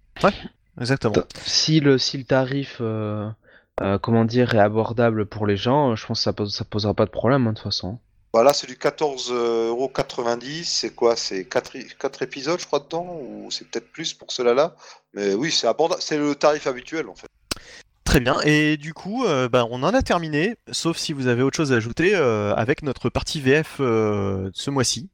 Exactement. 0.81 1.25
Si 1.45 1.81
le, 1.81 1.99
si 1.99 2.19
le 2.19 2.25
tarif, 2.25 2.79
euh, 2.81 3.29
euh, 3.81 3.99
comment 3.99 4.25
dire, 4.25 4.55
est 4.55 4.59
abordable 4.59 5.27
pour 5.27 5.47
les 5.47 5.57
gens, 5.57 5.97
je 5.97 6.07
pense 6.07 6.21
que 6.21 6.25
ça, 6.25 6.33
pose, 6.33 6.55
ça 6.55 6.65
posera 6.65 6.95
pas 6.95 7.05
de 7.05 7.11
problème, 7.11 7.47
hein, 7.47 7.53
de 7.53 7.57
toute 7.57 7.65
façon. 7.65 7.99
Voilà, 8.33 8.53
c'est 8.53 8.67
du 8.67 8.75
14,90€. 8.75 10.65
C'est 10.65 10.95
quoi? 10.95 11.17
C'est 11.17 11.45
4, 11.45 12.23
épisodes, 12.23 12.61
je 12.61 12.67
crois, 12.67 12.81
dedans 12.81 13.19
Ou 13.21 13.51
c'est 13.51 13.69
peut-être 13.69 13.91
plus 13.91 14.13
pour 14.15 14.31
cela-là? 14.33 14.75
Mais 15.15 15.35
oui, 15.35 15.51
c'est 15.51 15.67
abordable. 15.67 16.03
C'est 16.03 16.19
le 16.19 16.35
tarif 16.35 16.67
habituel, 16.67 17.09
en 17.09 17.15
fait. 17.15 17.29
Très 18.05 18.21
bien. 18.21 18.41
Et 18.45 18.77
du 18.77 18.95
coup, 18.95 19.25
euh, 19.27 19.49
bah, 19.49 19.67
on 19.71 19.83
en 19.83 19.93
a 19.93 20.03
terminé, 20.03 20.57
sauf 20.73 20.97
si 20.97 21.13
vous 21.13 21.27
avez 21.27 21.43
autre 21.43 21.57
chose 21.57 21.73
à 21.73 21.77
ajouter 21.77 22.13
euh, 22.15 22.55
avec 22.55 22.83
notre 22.83 23.11
partie 23.11 23.41
VF 23.41 23.77
euh, 23.81 24.51
ce 24.55 24.71
mois-ci. 24.71 25.11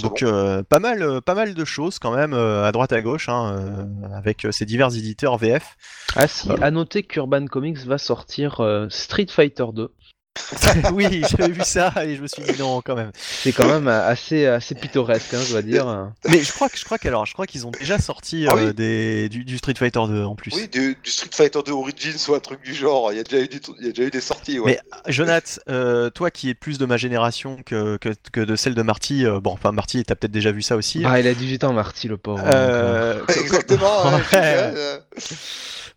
Donc 0.00 0.22
bon. 0.22 0.28
euh, 0.32 0.62
pas 0.62 0.78
mal, 0.78 1.20
pas 1.22 1.34
mal 1.34 1.54
de 1.54 1.64
choses 1.64 1.98
quand 1.98 2.14
même 2.14 2.34
euh, 2.34 2.64
à 2.64 2.72
droite 2.72 2.92
à 2.92 3.00
gauche, 3.02 3.28
hein, 3.28 3.56
euh, 3.56 4.16
avec 4.16 4.44
euh, 4.44 4.52
ces 4.52 4.64
divers 4.64 4.94
éditeurs 4.96 5.36
VF. 5.38 5.76
Ah 6.14 6.28
si, 6.28 6.48
à 6.60 6.70
noter 6.70 7.02
qu'Urban 7.02 7.46
Comics 7.46 7.78
va 7.78 7.98
sortir 7.98 8.60
euh, 8.60 8.88
Street 8.90 9.26
Fighter 9.28 9.66
2. 9.72 9.92
oui, 10.94 11.22
j'avais 11.30 11.52
vu 11.52 11.60
ça 11.62 11.92
et 12.04 12.16
je 12.16 12.22
me 12.22 12.26
suis 12.26 12.42
dit 12.42 12.58
non 12.58 12.80
quand 12.80 12.94
même. 12.94 13.10
C'est 13.14 13.52
quand 13.52 13.66
même 13.68 13.86
euh, 13.86 14.08
assez, 14.08 14.46
assez 14.46 14.74
pittoresque, 14.74 15.34
hein, 15.34 15.40
je 15.46 15.52
dois 15.52 15.62
dire. 15.62 16.10
Mais 16.26 16.40
je 16.42 16.52
crois 16.52 16.68
que 16.70 16.78
je 16.78 16.84
crois 16.84 16.96
qu'alors 16.98 17.26
je 17.26 17.34
crois 17.34 17.46
qu'ils 17.46 17.66
ont 17.66 17.70
déjà 17.70 17.98
sorti 17.98 18.46
Ah 18.48 18.54
euh, 18.56 18.68
oui. 18.68 18.74
des, 18.74 19.28
du, 19.28 19.44
du 19.44 19.58
Street 19.58 19.74
Fighter 19.76 20.00
2 20.08 20.24
en 20.24 20.34
plus. 20.34 20.52
Oui, 20.54 20.68
du, 20.68 20.96
du 21.02 21.10
Street 21.10 21.28
Fighter 21.32 21.58
2 21.66 21.72
Origins 21.72 22.16
ou 22.28 22.34
un 22.34 22.40
truc 22.40 22.62
du 22.62 22.74
genre. 22.74 23.12
Il 23.12 23.16
y 23.16 23.20
a 23.20 23.24
déjà 23.24 23.42
eu, 23.42 23.48
du- 23.48 23.60
il 23.80 23.86
y 23.86 23.88
a 23.88 23.92
déjà 23.92 24.02
eu 24.08 24.10
des 24.10 24.20
sorties, 24.22 24.58
ouais. 24.58 24.78
Mais 25.06 25.12
Jonath, 25.12 25.60
euh, 25.68 26.08
toi 26.10 26.30
qui 26.30 26.48
es 26.48 26.54
plus 26.54 26.78
de 26.78 26.86
ma 26.86 26.96
génération 26.96 27.58
que, 27.64 27.98
que, 27.98 28.10
que 28.32 28.40
de 28.40 28.56
celle 28.56 28.74
de 28.74 28.82
Marty, 28.82 29.26
euh, 29.26 29.38
bon, 29.40 29.52
enfin 29.52 29.72
Marty, 29.72 30.02
t'as 30.04 30.14
peut-être 30.14 30.32
déjà 30.32 30.50
vu 30.52 30.62
ça 30.62 30.76
aussi. 30.76 31.02
Ah, 31.04 31.20
il 31.20 31.26
a 31.26 31.34
18 31.34 31.64
ans, 31.64 31.72
Marty, 31.74 32.08
le 32.08 32.16
pauvre. 32.16 32.42
donc, 32.42 32.52
euh, 32.52 33.20
Euh, 33.28 33.34
Exactement. 33.40 34.04
ouais, 34.32 34.98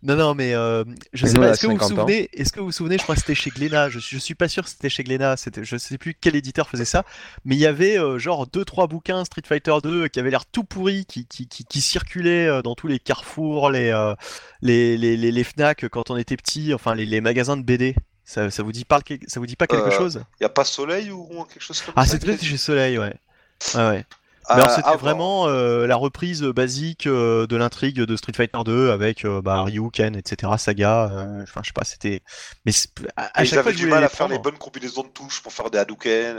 Non, 0.06 0.14
non, 0.16 0.34
mais 0.36 0.54
euh, 0.54 0.84
je 1.12 1.26
Et 1.26 1.28
sais 1.28 1.34
nous, 1.34 1.40
pas. 1.42 1.50
Est-ce 1.50 1.60
que 1.62 1.66
vous 1.66 1.72
vous 1.74 1.78
50 1.80 1.98
ans. 1.98 2.02
souvenez 2.02 2.30
Est-ce 2.32 2.52
que 2.52 2.60
vous 2.60 2.66
vous 2.66 2.72
souvenez 2.72 2.96
Je 2.96 3.02
crois 3.02 3.16
que 3.16 3.20
c'était 3.20 3.34
chez 3.34 3.50
Glénat. 3.50 3.88
Je, 3.90 3.98
suis- 3.98 4.16
je 4.16 4.22
suis 4.22 4.34
pas 4.36 4.48
sûr 4.48 4.62
que 4.62 4.70
c'était 4.70 4.88
chez 4.88 5.02
Glénat. 5.02 5.36
C'était, 5.36 5.64
je 5.64 5.76
sais 5.76 5.98
plus 5.98 6.14
quel 6.14 6.36
éditeur 6.36 6.68
faisait 6.68 6.84
ça, 6.84 7.04
mais 7.44 7.56
il 7.56 7.58
y 7.58 7.66
avait 7.66 7.98
euh, 7.98 8.18
genre 8.18 8.46
deux 8.46 8.64
trois 8.64 8.86
bouquins 8.86 9.24
Street 9.24 9.42
Fighter 9.44 9.74
2 9.82 10.08
qui 10.08 10.20
avaient 10.20 10.30
l'air 10.30 10.46
tout 10.46 10.62
pourris, 10.64 11.06
qui, 11.06 11.26
qui, 11.26 11.48
qui, 11.48 11.64
qui 11.64 11.80
circulaient 11.80 12.46
euh, 12.46 12.62
dans 12.62 12.74
tous 12.76 12.86
les 12.86 12.98
carrefours, 13.00 13.70
les, 13.70 13.90
euh, 13.90 14.14
les, 14.62 14.96
les, 14.96 15.16
les, 15.16 15.32
les 15.32 15.44
Fnac 15.44 15.88
quand 15.88 16.10
on 16.10 16.16
était 16.16 16.36
petit, 16.36 16.72
enfin 16.72 16.94
les, 16.94 17.04
les 17.06 17.20
magasins 17.20 17.56
de 17.56 17.62
BD. 17.62 17.96
Ça, 18.24 18.50
ça 18.50 18.62
vous 18.62 18.72
dit 18.72 18.84
pas, 18.84 19.00
ça 19.28 19.38
vous 19.40 19.46
dit 19.46 19.56
pas 19.56 19.66
quelque 19.66 19.88
Euh, 19.88 19.98
chose? 19.98 20.20
Il 20.38 20.42
n'y 20.42 20.46
a 20.46 20.50
pas 20.50 20.64
Soleil 20.64 21.10
ou 21.10 21.44
quelque 21.44 21.62
chose 21.62 21.80
comme 21.82 21.94
Ah, 21.96 22.04
ça 22.06 22.12
c'était 22.12 22.36
qui- 22.36 22.46
chez 22.46 22.56
Soleil, 22.56 22.98
ouais. 22.98 23.14
Ouais, 23.74 23.88
ouais. 23.88 24.04
Ah, 24.48 24.54
alors, 24.54 24.70
c'était 24.70 24.86
avant. 24.88 24.98
vraiment 24.98 25.48
euh, 25.48 25.86
la 25.86 25.96
reprise 25.96 26.42
basique 26.42 27.06
euh, 27.06 27.46
de 27.46 27.56
l'intrigue 27.56 27.96
de 28.00 28.16
Street 28.16 28.32
Fighter 28.34 28.58
2 28.64 28.90
avec 28.90 29.24
euh, 29.24 29.42
bah, 29.42 29.62
Ryu, 29.64 29.90
Ken, 29.92 30.14
etc. 30.16 30.52
Saga. 30.58 31.10
euh, 31.12 31.42
Enfin, 31.42 31.60
je 31.62 31.68
sais 31.68 31.72
pas, 31.72 31.84
c'était. 31.84 32.22
Mais 32.64 32.72
à, 33.16 33.40
à 33.40 33.44
chaque 33.44 33.62
fois, 33.62 33.72
du 33.72 33.86
mal 33.86 34.04
à 34.04 34.08
faire 34.08 34.28
les 34.28 34.38
bonnes 34.38 34.58
combinaisons 34.58 35.02
de 35.02 35.08
touches 35.08 35.42
pour 35.42 35.52
faire 35.52 35.70
des 35.70 35.78
Hadouken. 35.78 36.36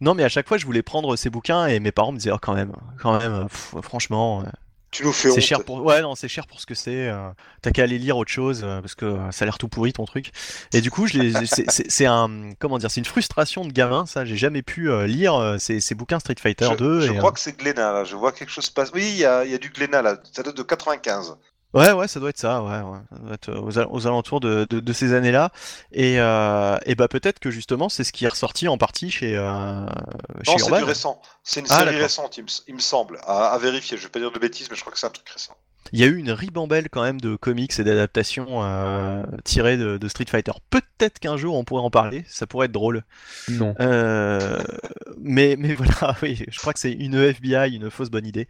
Non, 0.00 0.14
mais 0.14 0.24
à 0.24 0.28
chaque 0.28 0.48
fois, 0.48 0.58
je 0.58 0.66
voulais 0.66 0.82
prendre 0.82 1.14
ces 1.16 1.30
bouquins 1.30 1.66
et 1.66 1.78
mes 1.80 1.92
parents 1.92 2.12
me 2.12 2.18
disaient, 2.18 2.32
oh, 2.32 2.38
quand 2.40 2.54
même, 2.54 2.72
quand 3.00 3.18
même, 3.18 3.32
euh, 3.32 3.44
pff, 3.44 3.74
franchement, 3.82 4.40
euh, 4.42 4.50
Tu 4.92 5.04
nous 5.04 5.12
fais 5.12 5.30
honte. 5.30 5.40
cher 5.40 5.64
pour. 5.64 5.82
Ouais, 5.84 6.00
non, 6.02 6.14
c'est 6.14 6.28
cher 6.28 6.46
pour 6.46 6.60
ce 6.60 6.66
que 6.66 6.74
c'est. 6.74 7.08
euh, 7.08 7.30
T'as 7.62 7.70
qu'à 7.72 7.82
aller 7.82 7.98
lire 7.98 8.16
autre 8.18 8.30
chose 8.30 8.60
euh, 8.62 8.80
parce 8.80 8.94
que 8.94 9.06
euh, 9.06 9.30
ça 9.32 9.44
a 9.44 9.46
l'air 9.46 9.58
tout 9.58 9.66
pourri 9.66 9.92
ton 9.92 10.04
truc. 10.04 10.30
Et 10.74 10.80
du 10.80 10.90
coup, 10.90 11.06
c'est- 11.08 12.06
un. 12.06 12.50
Comment 12.58 12.78
dire 12.78 12.90
C'est 12.90 13.00
une 13.00 13.06
frustration 13.06 13.64
de 13.64 13.72
gamin, 13.72 14.06
ça. 14.06 14.24
J'ai 14.24 14.36
jamais 14.36 14.62
pu 14.62 14.90
lire 15.06 15.56
ces, 15.58 15.80
ces 15.80 15.94
bouquins 15.94 16.20
Street 16.20 16.34
Fighter 16.38 16.68
Je, 16.72 16.76
2. 16.76 17.00
je 17.00 17.12
et, 17.12 17.16
crois 17.16 17.30
euh, 17.30 17.32
que 17.32 17.40
c'est 17.40 17.58
Glénat, 17.58 17.92
là. 17.92 18.04
Je 18.04 18.14
vois 18.16 18.32
quelque 18.32 18.50
chose 18.50 18.68
passe. 18.70 18.90
Oui, 18.94 19.02
il 19.10 19.16
y 19.16 19.20
y 19.20 19.24
a 19.24 19.58
du 19.58 19.70
Glénat, 19.70 20.02
là. 20.02 20.16
Ça 20.30 20.42
date 20.42 20.56
de 20.56 20.62
95. 20.62 21.36
Ouais, 21.74 21.92
ouais, 21.92 22.06
ça 22.06 22.20
doit 22.20 22.28
être 22.30 22.38
ça, 22.38 22.62
ouais, 22.62 22.80
ouais. 22.82 22.98
Ça 23.10 23.18
doit 23.18 23.34
être 23.34 23.48
euh, 23.48 23.60
aux, 23.60 23.78
al- 23.78 23.86
aux 23.90 24.06
alentours 24.06 24.40
de, 24.40 24.66
de, 24.68 24.78
de 24.80 24.92
ces 24.92 25.14
années-là. 25.14 25.50
Et, 25.92 26.20
euh, 26.20 26.76
et 26.84 26.94
bah 26.94 27.08
peut-être 27.08 27.38
que 27.38 27.50
justement, 27.50 27.88
c'est 27.88 28.04
ce 28.04 28.12
qui 28.12 28.26
est 28.26 28.28
ressorti 28.28 28.68
en 28.68 28.76
partie 28.76 29.10
chez, 29.10 29.36
euh, 29.38 29.86
Non, 30.46 30.56
chez 30.56 30.58
c'est 30.58 30.70
Urban. 30.70 30.78
du 30.78 30.84
récent. 30.84 31.20
C'est 31.42 31.58
une 31.60 31.66
Ah, 31.68 31.78
série 31.78 31.96
récente, 31.96 32.36
il 32.36 32.44
me, 32.44 32.48
il 32.68 32.74
me 32.76 32.80
semble. 32.80 33.18
À, 33.24 33.48
à 33.52 33.58
vérifier. 33.58 33.96
Je 33.96 34.04
vais 34.04 34.08
pas 34.08 34.20
dire 34.20 34.30
de 34.32 34.38
bêtises, 34.38 34.68
mais 34.70 34.76
je 34.76 34.80
crois 34.82 34.92
que 34.92 34.98
c'est 35.00 35.06
un 35.06 35.10
truc 35.10 35.28
récent. 35.28 35.56
Il 35.92 36.00
y 36.00 36.04
a 36.04 36.06
eu 36.06 36.16
une 36.16 36.30
ribambelle 36.30 36.88
quand 36.88 37.02
même 37.02 37.20
de 37.20 37.36
comics 37.36 37.78
et 37.78 37.84
d'adaptations 37.84 38.62
euh, 38.64 39.22
tirées 39.44 39.76
de, 39.76 39.98
de 39.98 40.08
Street 40.08 40.24
Fighter. 40.28 40.52
Peut-être 40.70 41.18
qu'un 41.18 41.36
jour 41.36 41.54
on 41.56 41.64
pourrait 41.64 41.82
en 41.82 41.90
parler, 41.90 42.24
ça 42.28 42.46
pourrait 42.46 42.66
être 42.66 42.72
drôle. 42.72 43.02
Non. 43.48 43.74
Euh, 43.80 44.62
mais, 45.18 45.56
mais 45.58 45.74
voilà, 45.74 46.16
oui, 46.22 46.44
je 46.48 46.58
crois 46.58 46.72
que 46.72 46.78
c'est 46.78 46.92
une 46.92 47.14
FBI, 47.14 47.74
une 47.76 47.90
fausse 47.90 48.10
bonne 48.10 48.26
idée. 48.26 48.46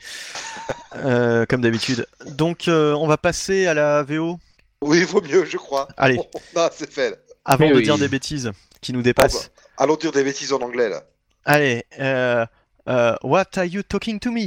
Euh, 0.97 1.47
comme 1.49 1.63
d'habitude. 1.63 2.07
Donc 2.27 2.69
euh, 2.69 2.93
on 2.95 3.07
va 3.07 3.17
passer 3.17 3.67
à 3.67 3.75
la 3.75 4.03
VO. 4.03 4.39
Oui, 4.83 4.99
il 4.99 5.07
vaut 5.07 5.23
mieux, 5.23 5.45
je 5.45 5.57
crois. 5.57 5.89
Allez. 5.97 6.17
non, 6.57 6.69
c'est 6.73 6.91
fait. 6.93 7.19
Avant 7.45 7.67
Oui, 7.67 7.73
de 7.73 7.77
oui. 7.79 7.83
dire 7.83 7.99
des 7.99 8.09
bêtises 8.09 8.51
qui 8.81 8.93
nous 8.93 9.01
Oh, 9.01 9.03
dépassent. 9.03 9.51
bah, 9.57 9.63
allons 9.79 9.97
dire 9.97 10.13
des 10.13 10.23
bêtises 10.25 10.53
en 10.53 10.61
anglais, 10.61 10.89
là. 10.89 11.03
Allez, 11.45 11.85
euh, 11.99 12.47
euh, 12.89 13.17
what 13.23 13.47
are 13.57 13.65
you 13.65 13.83
talking 13.83 14.19
to 14.21 14.31
me? 14.31 14.47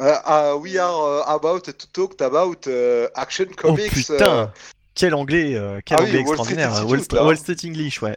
Euh, 0.00 0.14
uh, 0.26 0.56
we 0.58 0.78
are 0.78 1.20
uh, 1.20 1.24
about 1.34 1.60
to 1.62 1.72
talk 1.92 2.20
about 2.20 2.66
uh, 2.66 3.08
Action 3.14 3.46
Comics. 3.56 4.10
oh 4.10 4.14
putain, 4.14 4.24
euh, 4.42 4.46
quel 4.94 5.14
anglais, 5.14 5.54
euh, 5.56 5.80
quel 5.84 5.98
Ah 6.00 6.02
oui, 6.04 6.08
anglais 6.08 6.22
Wall 6.22 6.38
Street 6.38 6.52
extraordinaire. 6.54 6.70
Institute, 6.72 7.12
Wall, 7.20 7.36
Street 7.36 7.56
English, 7.64 8.02
ouais. 8.02 8.16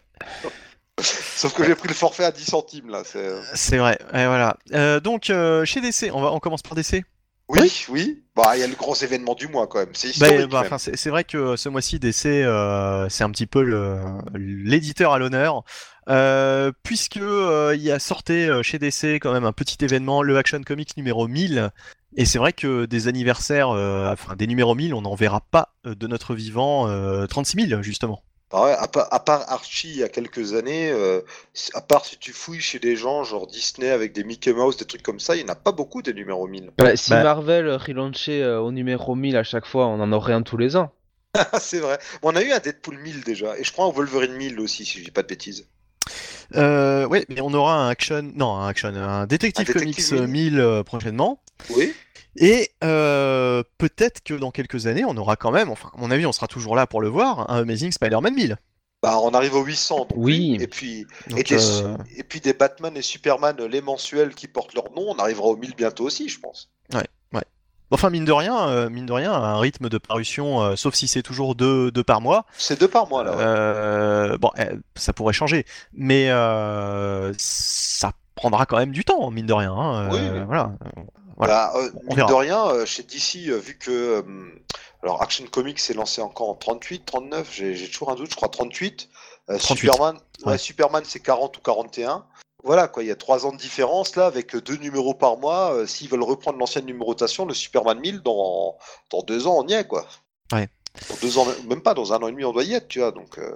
Sauf 1.01 1.53
que 1.53 1.63
j'ai 1.65 1.75
pris 1.75 1.87
le 1.87 1.93
forfait 1.95 2.23
à 2.25 2.31
10 2.31 2.45
centimes, 2.45 2.89
là. 2.89 3.03
c'est- 3.03 3.33
C'est 3.55 3.77
vrai. 3.77 3.97
Et 4.13 4.25
voilà. 4.25 4.57
Euh, 4.73 4.99
donc 4.99 5.29
euh, 5.29 5.65
chez 5.65 5.81
DC, 5.81 6.11
on 6.13 6.21
va, 6.21 6.31
on 6.31 6.39
commence 6.39 6.61
par 6.61 6.75
DC. 6.75 7.03
Oui, 7.49 7.85
oui. 7.89 8.23
Bah, 8.35 8.55
il 8.55 8.61
y 8.61 8.63
a 8.63 8.67
le 8.67 8.75
gros 8.75 8.95
événement 8.95 9.35
du 9.35 9.47
mois, 9.47 9.67
quand 9.67 9.79
même. 9.79 9.89
C'est 9.93 10.17
Bah, 10.19 10.27
historique, 10.27 10.49
bah, 10.49 10.63
c'est 10.79 11.09
vrai 11.09 11.23
que 11.23 11.55
ce 11.57 11.67
mois-ci, 11.69 11.99
DC, 11.99 12.25
euh, 12.27 13.07
c'est 13.09 13.23
un 13.23 13.29
petit 13.31 13.45
peu 13.47 13.61
l'éditeur 14.35 15.11
à 15.13 15.19
l'honneur, 15.19 15.63
euh, 16.09 16.71
puisque 16.83 17.17
euh, 17.17 17.73
il 17.75 17.81
y 17.81 17.91
a 17.91 17.99
sorti 17.99 18.33
euh, 18.33 18.63
chez 18.63 18.79
DC 18.79 19.15
quand 19.21 19.33
même 19.33 19.45
un 19.45 19.53
petit 19.53 19.83
événement, 19.83 20.21
le 20.21 20.37
Action 20.37 20.61
Comics 20.61 20.95
numéro 20.97 21.27
1000. 21.27 21.71
Et 22.15 22.25
c'est 22.25 22.37
vrai 22.37 22.53
que 22.53 22.85
des 22.85 23.07
anniversaires, 23.07 23.69
euh, 23.69 24.11
enfin 24.11 24.35
des 24.35 24.45
numéros 24.47 24.75
1000, 24.75 24.93
on 24.93 25.01
n'en 25.01 25.15
verra 25.15 25.41
pas 25.41 25.73
euh, 25.85 25.95
de 25.95 26.07
notre 26.07 26.35
vivant 26.35 26.87
euh, 26.87 27.25
36 27.25 27.67
000 27.69 27.81
justement. 27.81 28.23
Bah 28.51 28.65
ouais, 28.65 28.73
à, 28.73 28.87
part, 28.87 29.07
à 29.11 29.19
part 29.19 29.51
Archie 29.51 29.89
il 29.89 29.97
y 29.97 30.03
a 30.03 30.09
quelques 30.09 30.53
années, 30.53 30.91
euh, 30.91 31.21
à 31.73 31.81
part 31.81 32.05
si 32.05 32.19
tu 32.19 32.31
fouilles 32.33 32.61
chez 32.61 32.77
des 32.77 32.95
gens 32.95 33.23
genre 33.23 33.47
Disney 33.47 33.89
avec 33.89 34.13
des 34.13 34.23
Mickey 34.23 34.53
Mouse, 34.53 34.77
des 34.77 34.85
trucs 34.85 35.01
comme 35.01 35.19
ça, 35.19 35.35
il 35.35 35.43
n'y 35.43 35.49
en 35.49 35.53
a 35.53 35.55
pas 35.55 35.71
beaucoup 35.71 36.03
des 36.03 36.13
numéros 36.13 36.47
1000. 36.47 36.69
Bah, 36.77 36.95
si 36.95 37.09
Bah- 37.09 37.23
Marvel 37.23 37.67
relaunchait 37.67 38.43
euh, 38.43 38.59
au 38.61 38.71
numéro 38.71 39.15
1000 39.15 39.37
à 39.37 39.43
chaque 39.43 39.65
fois, 39.65 39.87
on 39.87 39.99
en 39.99 40.11
aurait 40.11 40.33
un 40.33 40.43
tous 40.43 40.57
les 40.57 40.75
ans. 40.75 40.91
Ah, 41.35 41.47
c'est 41.59 41.79
vrai. 41.79 41.97
Bon, 42.21 42.31
on 42.31 42.35
a 42.35 42.43
eu 42.43 42.51
un 42.51 42.59
Deadpool 42.59 42.99
1000 42.99 43.23
déjà, 43.23 43.57
et 43.57 43.63
je 43.63 43.71
crois 43.71 43.85
un 43.87 43.89
Wolverine 43.91 44.33
1000 44.33 44.59
aussi, 44.59 44.85
si 44.85 44.99
je 44.99 45.03
dis 45.05 45.09
pas 45.11 45.23
de 45.23 45.27
bêtises. 45.29 45.67
Euh, 46.55 47.07
ouais, 47.07 47.25
mais 47.29 47.41
on 47.41 47.53
aura 47.53 47.75
un 47.75 47.89
action, 47.89 48.21
non, 48.35 48.55
un 48.55 48.67
action, 48.67 48.89
un 48.89 49.25
Detective, 49.25 49.69
Un 49.69 49.73
Comics 49.73 50.11
1000 50.11 50.59
euh, 50.59 50.83
prochainement. 50.83 51.41
Oui 51.69 51.93
Et 52.35 52.71
euh, 52.83 53.63
peut-être 53.77 54.21
que 54.23 54.33
dans 54.33 54.51
quelques 54.51 54.87
années, 54.87 55.05
on 55.05 55.17
aura 55.17 55.35
quand 55.35 55.51
même, 55.51 55.69
enfin, 55.69 55.91
à 55.95 55.99
mon 55.99 56.11
avis, 56.11 56.25
on 56.25 56.31
sera 56.31 56.47
toujours 56.47 56.75
là 56.75 56.87
pour 56.87 57.01
le 57.01 57.09
voir, 57.09 57.49
un 57.49 57.61
Amazing 57.61 57.91
Spider-Man 57.91 58.33
1000. 58.33 58.57
Bah, 59.03 59.19
on 59.21 59.31
arrive 59.31 59.55
au 59.55 59.63
800. 59.63 59.97
donc 59.97 60.07
Oui. 60.15 60.57
Et 60.61 60.67
puis, 60.67 61.05
Donc, 61.27 61.39
et, 61.39 61.43
des, 61.43 61.81
euh, 61.81 61.97
et 62.15 62.23
puis 62.23 62.39
des 62.39 62.53
Batman 62.53 62.95
et 62.95 63.01
Superman, 63.01 63.57
les 63.65 63.81
mensuels 63.81 64.33
qui 64.33 64.47
portent 64.47 64.73
leur 64.73 64.93
nom, 64.93 65.09
on 65.09 65.15
arrivera 65.15 65.47
au 65.47 65.57
1000 65.57 65.75
bientôt 65.75 66.05
aussi, 66.05 66.29
je 66.29 66.39
pense. 66.39 66.71
Enfin, 67.93 68.09
mine 68.09 68.25
de 68.25 68.31
rien, 68.31 68.67
euh, 68.67 68.89
mine 68.89 69.05
de 69.05 69.13
rien, 69.13 69.31
un 69.31 69.57
rythme 69.59 69.87
de 69.87 69.97
parution, 69.97 70.61
euh, 70.61 70.75
sauf 70.75 70.95
si 70.95 71.07
c'est 71.07 71.21
toujours 71.23 71.55
deux, 71.55 71.91
deux 71.91 72.03
par 72.03 72.21
mois, 72.21 72.45
C'est 72.57 72.79
deux 72.79 72.87
par 72.87 73.07
mois 73.07 73.23
là. 73.23 73.31
ouais. 73.31 73.37
euh, 73.39 74.37
bon, 74.37 74.49
euh, 74.59 74.75
ça 74.95 75.13
pourrait 75.13 75.33
changer, 75.33 75.65
mais 75.93 76.27
ça 77.37 78.11
prendra 78.35 78.65
quand 78.65 78.77
même 78.77 78.91
du 78.91 79.03
temps, 79.05 79.29
mine 79.31 79.45
de 79.45 79.53
rien. 79.53 79.71
hein, 79.73 80.09
Oui, 80.11 80.19
euh, 80.21 80.39
oui. 80.39 80.45
Voilà. 80.47 80.71
voilà. 81.37 81.71
Bah, 81.73 81.81
mine 82.07 82.15
verra. 82.15 82.29
de 82.29 82.33
rien, 82.33 82.85
chez 82.85 83.03
DC, 83.03 83.49
vu 83.61 83.77
que 83.77 84.23
alors 85.03 85.21
Action 85.21 85.45
Comics 85.51 85.79
s'est 85.79 85.93
lancé 85.93 86.21
encore 86.21 86.49
en 86.49 86.55
38, 86.55 87.05
39, 87.05 87.49
j'ai 87.51 87.89
toujours 87.89 88.09
un 88.11 88.15
doute, 88.15 88.31
je 88.31 88.35
crois 88.35 88.47
38. 88.49 89.09
Euh, 89.49 89.57
38. 89.57 89.75
Superman, 89.91 90.15
ouais, 90.45 90.51
Ouais. 90.53 90.57
Superman 90.57 91.03
c'est 91.05 91.19
40 91.19 91.57
ou 91.57 91.61
41. 91.61 92.23
Voilà 92.63 92.87
quoi, 92.87 93.03
il 93.03 93.07
y 93.07 93.11
a 93.11 93.15
trois 93.15 93.45
ans 93.45 93.51
de 93.51 93.57
différence 93.57 94.15
là 94.15 94.25
avec 94.25 94.55
deux 94.55 94.77
numéros 94.77 95.13
par 95.13 95.37
mois. 95.37 95.73
euh, 95.73 95.85
S'ils 95.85 96.09
veulent 96.09 96.23
reprendre 96.23 96.57
l'ancienne 96.57 96.85
numérotation, 96.85 97.45
le 97.45 97.53
Superman 97.53 97.99
1000 97.99 98.21
dans 98.21 98.77
dans 99.11 99.21
deux 99.21 99.47
ans 99.47 99.57
on 99.63 99.67
y 99.67 99.73
est 99.73 99.85
quoi. 99.87 100.07
Ouais. 100.51 100.69
Dans 101.09 101.15
deux 101.21 101.37
ans, 101.37 101.45
même 101.67 101.81
pas 101.81 101.93
dans 101.93 102.13
un 102.13 102.17
an 102.17 102.27
et 102.27 102.31
demi 102.31 102.45
on 102.45 102.53
doit 102.53 102.63
y 102.63 102.73
être, 102.73 102.87
tu 102.87 102.99
vois. 102.99 103.11
Donc 103.11 103.37
euh, 103.37 103.55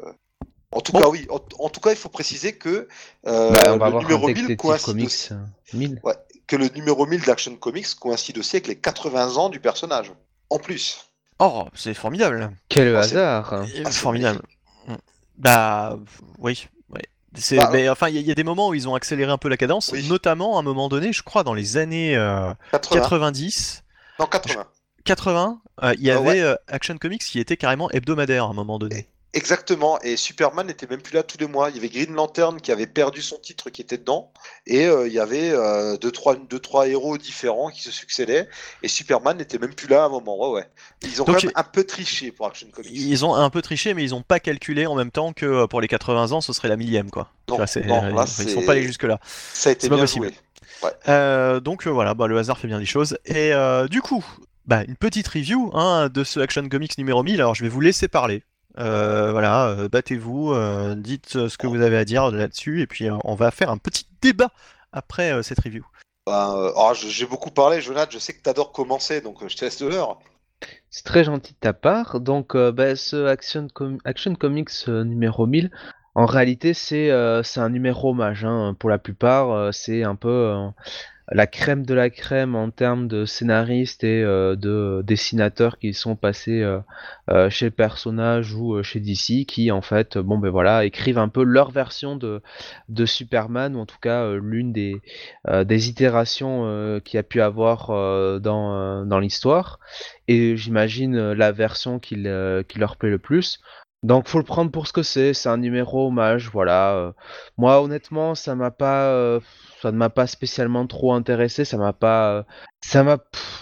en 0.72 0.82
tout 0.82 0.92
Bon. 0.92 1.00
cas 1.00 1.08
oui, 1.10 1.26
en, 1.30 1.40
en 1.64 1.70
tout 1.70 1.80
cas 1.80 1.92
il 1.92 1.96
faut 1.98 2.10
préciser 2.10 2.58
que 2.58 2.88
euh, 3.28 3.52
Bah, 3.52 3.54
on 3.54 3.54
va 3.54 3.66
le 3.68 3.72
avoir 3.72 4.02
numéro 4.02 4.26
un 4.26 4.34
1000 4.34 4.36
Detective 4.36 4.58
coïncide 4.58 4.86
Comics 4.86 5.06
aussi- 5.08 5.34
1000. 5.74 6.02
que 6.46 6.56
le 6.58 6.68
numéro 6.70 7.06
1000 7.06 7.22
d'Action 7.24 7.56
Comics 7.56 7.94
coïncide 7.96 8.38
aussi 8.38 8.58
avec 8.58 8.68
les 8.68 8.76
80 8.78 9.36
ans 9.38 9.50
du 9.50 9.60
personnage. 9.62 10.12
En 10.50 10.60
plus. 10.60 11.06
Oh, 11.40 11.66
c'est 11.76 11.94
formidable. 11.94 12.52
Quel 12.68 12.96
Ah, 12.96 13.04
c'est- 13.04 13.16
hasard 13.16 13.54
Ah, 13.54 13.66
c'est 13.86 13.92
formidable. 13.94 14.42
Bah, 15.38 15.98
oui. 16.40 16.68
Bah, 17.58 17.70
mais 17.72 17.90
enfin, 17.90 18.10
il 18.10 18.16
y, 18.16 18.18
a- 18.18 18.22
il 18.22 18.28
y 18.28 18.32
a 18.32 18.36
des 18.36 18.44
moments 18.44 18.70
où 18.70 18.74
ils 18.74 18.88
ont 18.90 18.96
accéléré 18.96 19.32
un 19.32 19.38
peu 19.38 19.50
la 19.50 19.58
cadence, 19.58 19.92
Oui. 19.94 20.08
notamment 20.08 20.58
à 20.58 20.60
un 20.60 20.64
moment 20.64 20.90
donné, 20.90 21.14
je 21.14 21.24
crois, 21.24 21.44
dans 21.44 21.54
les 21.54 21.78
années 21.78 22.16
euh, 22.16 22.54
80. 22.72 23.00
90, 23.02 23.84
Non, 24.20 24.26
80. 24.26 24.66
80, 25.06 25.62
euh, 25.84 25.94
il 25.98 26.04
y 26.04 26.12
Ah 26.12 26.18
avait 26.18 26.28
ouais. 26.28 26.42
euh, 26.42 26.56
Action 26.68 26.98
Comics 26.98 27.22
qui 27.24 27.40
était 27.40 27.58
carrément 27.58 27.90
hebdomadaire 27.92 28.46
à 28.46 28.48
un 28.50 28.54
moment 28.54 28.78
donné. 28.80 29.08
Exactement. 29.34 30.00
Et 30.02 30.16
Superman 30.18 30.66
n'était 30.68 30.88
même 30.88 31.02
plus 31.02 31.14
là 31.14 31.22
tous 31.22 31.38
les 31.38 31.48
mois. 31.48 31.70
Il 31.70 31.76
y 31.76 31.80
avait 31.80 31.90
Green 31.90 32.14
Lantern 32.14 32.60
qui 32.60 32.72
avait 32.72 32.88
perdu 32.88 33.22
son 33.22 33.38
titre 33.38 33.70
qui 33.70 33.82
était 33.82 33.98
dedans. 33.98 34.32
Et 34.66 34.86
euh, 34.88 35.08
il 35.08 35.14
y 35.14 35.20
avait 35.20 35.52
euh, 35.52 35.98
deux, 35.98 36.12
trois, 36.12 36.36
deux, 36.36 36.60
trois 36.60 36.88
héros 36.88 37.18
différents 37.18 37.70
qui 37.70 37.82
se 37.82 37.92
succédaient. 37.92 38.48
Et 38.84 38.88
Superman 38.88 39.38
n'était 39.38 39.60
même 39.60 39.74
plus 39.76 39.88
là 39.88 40.04
à 40.04 40.06
un 40.06 40.10
moment. 40.10 40.40
Ouais, 40.40 40.60
ouais. 40.62 40.68
Ils 41.04 41.22
ont 41.22 41.26
Donc, 41.26 41.36
quand 41.36 41.44
même 41.44 41.52
un 41.56 41.64
peu 41.64 41.84
triché 41.84 42.32
pour 42.32 42.48
Action 42.48 42.68
Comics. 42.72 42.92
Ils 42.94 43.26
ont 43.26 43.36
un 43.36 43.50
peu 43.50 43.62
triché, 43.62 43.94
mais 43.94 44.04
ils 44.04 44.16
ont 44.16 44.22
pas 44.24 44.40
calculé 44.40 44.86
en 44.88 44.96
même 44.96 45.12
temps 45.12 45.34
que 45.34 45.66
pour 45.68 45.82
les 45.82 45.88
80 45.88 46.32
ans, 46.32 46.42
ce 46.42 46.54
serait 46.54 46.70
la 46.70 46.78
millième, 46.78 47.12
quoi. 47.12 47.30
Tu 47.48 47.54
Non, 47.54 47.60
là, 47.60 47.66
ils 48.24 48.28
c'est- 48.28 48.50
sont 48.50 48.64
pas 48.64 48.72
allés 48.72 48.84
jusque 48.84 49.04
là. 49.04 49.20
Ça 49.54 49.70
a 49.70 49.74
été 49.74 49.88
bien 49.90 49.98
possible. 50.00 50.28
joué. 50.28 50.36
Euh, 51.08 51.60
donc 51.60 51.88
euh, 51.88 51.90
voilà, 51.90 52.14
bah, 52.14 52.28
le 52.28 52.38
hasard 52.38 52.58
fait 52.58 52.68
bien 52.68 52.80
les 52.80 52.86
choses. 52.86 53.18
Et 53.26 53.52
euh, 53.54 53.88
du 53.88 54.02
coup, 54.02 54.24
bah, 54.66 54.84
une 54.88 54.96
petite 54.96 55.28
review 55.28 55.72
hein, 55.74 56.10
de 56.10 56.24
ce 56.24 56.40
Action 56.40 56.68
Comics 56.70 56.98
numéro 56.98 57.24
1000. 57.24 57.36
Alors 57.36 57.56
je 57.56 57.64
vais 57.64 57.70
vous 57.70 57.82
laisser 57.82 58.08
parler. 58.08 58.44
Euh, 58.78 59.32
voilà, 59.32 59.68
euh, 59.70 59.90
battez-vous, 59.90 60.52
euh, 60.54 60.96
dites 60.96 61.48
ce 61.48 61.58
que 61.58 61.68
vous 61.68 61.82
avez 61.82 61.98
à 61.98 62.06
dire 62.06 62.30
là-dessus, 62.32 62.82
et 62.82 62.88
puis 62.88 63.10
euh, 63.10 63.16
on 63.24 63.36
va 63.36 63.52
faire 63.52 63.70
un 63.72 63.78
petit 63.78 64.06
débat 64.22 64.52
après 64.92 65.32
euh, 65.32 65.42
cette 65.42 65.60
review. 65.60 65.84
Ben, 66.28 66.54
euh, 66.56 66.72
oh, 66.76 66.92
je- 66.94 67.08
J'ai 67.08 67.26
beaucoup 67.26 67.52
parlé, 67.52 67.82
Jonathan. 67.82 68.12
Je 68.12 68.20
sais 68.20 68.34
que 68.34 68.42
tu 68.44 68.50
adores 68.50 68.72
commencer, 68.72 69.22
donc 69.22 69.42
euh, 69.42 69.48
je 69.48 69.56
te 69.58 69.66
laisse 69.66 69.80
de 69.82 69.88
l'heure. 69.88 70.20
C'est 70.90 71.06
très 71.06 71.24
gentil 71.24 71.54
de 71.54 71.58
ta 71.60 71.74
part. 71.74 72.20
Donc, 72.20 72.56
euh, 72.56 72.72
bah, 72.72 72.96
ce 72.96 73.26
Action, 73.28 73.68
Com- 73.74 74.00
Action 74.06 74.36
Comics 74.36 74.70
euh, 74.88 75.04
numéro 75.04 75.46
1000, 75.46 75.72
en 76.16 76.26
réalité, 76.26 76.74
c'est 76.74 77.12
euh, 77.12 77.44
c'est 77.44 77.60
un 77.60 77.70
numéro 77.70 78.10
hommage. 78.12 78.44
hein. 78.46 78.76
Pour 78.80 78.90
la 78.90 78.98
plupart, 78.98 79.52
euh, 79.52 79.72
c'est 79.72 80.04
un 80.04 80.16
peu 80.16 80.30
euh, 80.30 80.68
la 81.32 81.46
crème 81.48 81.86
de 81.86 81.94
la 81.94 82.10
crème 82.10 82.56
en 82.56 82.70
termes 82.72 83.08
de 83.08 83.26
scénaristes 83.26 84.04
et 84.04 84.24
euh, 84.24 84.56
de 84.56 85.02
dessinateurs 85.06 85.78
qui 85.78 85.94
sont 85.94 86.16
passés 86.16 86.62
euh, 86.62 86.80
euh, 87.30 87.50
chez 87.50 87.66
le 87.66 87.72
personnage 87.72 88.54
ou 88.54 88.82
chez 88.84 89.00
DC, 89.00 89.46
qui 89.46 89.72
en 89.72 89.82
fait, 89.82 90.18
bon 90.18 90.38
ben 90.38 90.50
voilà, 90.50 90.86
écrivent 90.86 91.18
un 91.18 91.28
peu 91.28 91.44
leur 91.44 91.72
version 91.72 92.16
de, 92.16 92.42
de 92.90 93.06
Superman, 93.06 93.76
ou 93.76 93.80
en 93.80 93.86
tout 93.86 94.00
cas 94.02 94.32
l'une 94.36 94.72
des, 94.72 95.02
des 95.66 95.90
itérations 95.90 97.00
qu'il 97.04 97.20
a 97.20 97.24
pu 97.24 97.42
avoir 97.42 97.88
dans, 98.40 99.06
dans 99.06 99.20
l'histoire 99.20 99.80
et 100.28 100.56
j'imagine 100.58 101.32
la 101.34 101.52
version 101.52 102.00
qui, 102.00 102.16
le- 102.16 102.64
qui 102.68 102.80
leur 102.80 102.96
plaît 102.98 103.10
le 103.10 103.20
plus. 103.20 103.60
Donc 104.04 104.28
faut 104.28 104.38
le 104.38 104.44
prendre 104.44 104.72
pour 104.72 104.88
ce 104.88 104.94
que 104.94 105.04
c'est, 105.04 105.34
c'est 105.34 105.50
un 105.50 105.58
numéro 105.58 106.08
hommage, 106.08 106.50
voilà. 106.52 107.14
Moi 107.58 107.82
honnêtement, 107.82 108.36
ça 108.36 108.56
m'a 108.56 108.72
pas 108.72 109.40
ça 109.82 109.92
ne 109.92 109.98
m'a 109.98 110.10
pas 110.10 110.28
spécialement 110.28 110.88
trop 110.88 111.14
intéressé, 111.14 111.66
ça 111.66 111.78
m'a 111.78 111.94
pas 111.94 112.46
ça 112.82 113.04
m'a 113.04 113.18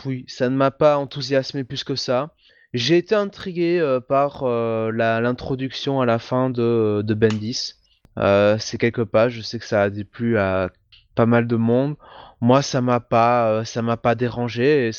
oui, 0.05 0.25
ça 0.27 0.49
ne 0.49 0.55
m'a 0.55 0.71
pas 0.71 0.97
enthousiasmé 0.97 1.63
plus 1.63 1.83
que 1.83 1.95
ça. 1.95 2.31
J'ai 2.73 2.97
été 2.97 3.15
intrigué 3.15 3.79
euh, 3.79 3.99
par 4.01 4.43
euh, 4.43 4.91
l'introduction 4.91 6.01
à 6.01 6.05
la 6.05 6.19
fin 6.19 6.49
de, 6.49 7.01
de 7.05 7.13
Bendis. 7.13 7.75
Euh, 8.17 8.57
c'est 8.59 8.77
quelques 8.77 9.05
pages, 9.05 9.33
je 9.33 9.41
sais 9.41 9.59
que 9.59 9.65
ça 9.65 9.83
a 9.83 9.89
déplu 9.89 10.37
à 10.37 10.69
pas 11.15 11.25
mal 11.25 11.47
de 11.47 11.55
monde. 11.55 11.95
Moi, 12.41 12.61
ça 12.61 12.81
m'a 12.81 12.99
pas, 12.99 13.49
euh, 13.49 13.63
ça 13.63 13.81
m'a 13.81 13.97
pas 13.97 14.15
dérangé. 14.15 14.91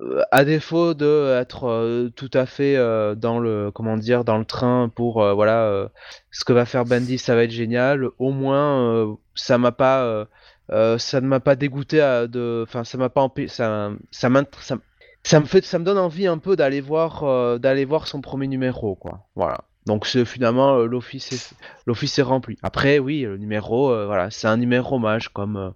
euh, 0.00 0.22
à 0.30 0.44
défaut 0.44 0.94
de 0.94 1.36
être 1.40 2.10
tout 2.16 2.30
à 2.32 2.46
fait 2.46 2.76
dans 3.16 3.40
le 3.40 3.70
comment 3.72 3.96
dire 3.96 4.24
dans 4.24 4.38
le 4.38 4.44
train 4.44 4.88
pour 4.88 5.14
voilà 5.34 5.90
ce 6.30 6.44
que 6.44 6.52
va 6.52 6.64
faire 6.64 6.84
Bandy 6.84 7.18
ça 7.18 7.34
va 7.34 7.42
être 7.44 7.50
génial 7.50 8.08
au 8.18 8.30
moins 8.30 9.16
ça 9.34 9.58
m'a 9.58 9.72
pas 9.72 10.26
euh, 10.70 10.94
euh, 10.94 10.98
ça 10.98 11.20
ne 11.20 11.26
m'a 11.26 11.40
pas 11.40 11.56
dégoûté 11.56 12.00
à 12.00 12.26
de 12.26 12.64
enfin 12.66 12.84
ça 12.84 12.98
m'a 12.98 13.08
pas 13.10 13.22
empê- 13.26 13.48
ça 13.48 13.92
ça 14.10 14.28
ça, 14.60 14.76
ça 15.24 15.40
me 15.40 15.46
fait 15.46 15.64
ça 15.64 15.78
me 15.78 15.84
donne 15.84 15.98
envie 15.98 16.26
un 16.26 16.38
peu 16.38 16.56
d'aller 16.56 16.80
voir 16.80 17.24
euh, 17.24 17.58
d'aller 17.58 17.84
voir 17.84 18.06
son 18.08 18.20
premier 18.20 18.46
numéro 18.48 18.94
quoi 18.96 19.28
voilà 19.36 19.64
donc 19.86 20.06
finalement 20.06 20.76
euh, 20.78 20.86
l'office 20.86 21.32
est 21.32 21.54
l'office 21.86 22.18
est 22.18 22.22
rempli 22.22 22.56
après 22.62 22.98
oui 22.98 23.22
le 23.22 23.36
numéro 23.38 23.90
euh, 23.90 24.06
voilà 24.06 24.30
c'est 24.30 24.46
un 24.48 24.56
numéro 24.56 24.96
hommage 24.96 25.28
comme 25.30 25.56
euh, 25.56 25.70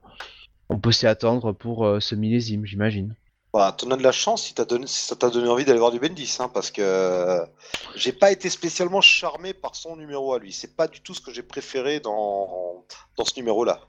on 0.68 0.78
peut 0.78 0.92
s'y 0.92 1.07
attendre 1.07 1.53
pour 1.53 1.86
euh, 1.86 2.01
ce 2.01 2.14
millésime 2.14 2.66
j'imagine 2.66 3.16
Bah, 3.53 3.72
t'en 3.76 3.90
as 3.92 3.97
de 3.97 4.03
la 4.03 4.11
chance 4.12 4.42
si, 4.45 4.55
t'as 4.55 4.64
donné, 4.64 4.86
si 4.88 5.07
ça 5.07 5.14
t'a 5.16 5.30
donné 5.30 5.49
envie 5.49 5.64
d'aller 5.64 5.78
voir 5.78 5.92
du 5.92 6.01
Bendis, 6.01 6.36
hein, 6.40 6.49
parce 6.53 6.70
que 6.72 6.82
euh, 6.82 7.47
j'ai 7.95 8.12
pas 8.12 8.32
été 8.32 8.51
spécialement 8.51 9.01
charmé 9.01 9.55
par 9.55 9.76
son 9.76 9.97
numéro 9.97 10.34
à 10.34 10.38
lui. 10.40 10.53
C'est 10.53 10.74
pas 10.76 10.88
du 10.88 11.01
tout 11.01 11.14
ce 11.14 11.20
que 11.20 11.32
j'ai 11.32 11.45
préféré 11.45 12.01
dans, 12.01 12.84
dans 13.16 13.24
ce 13.24 13.34
numéro-là. 13.36 13.80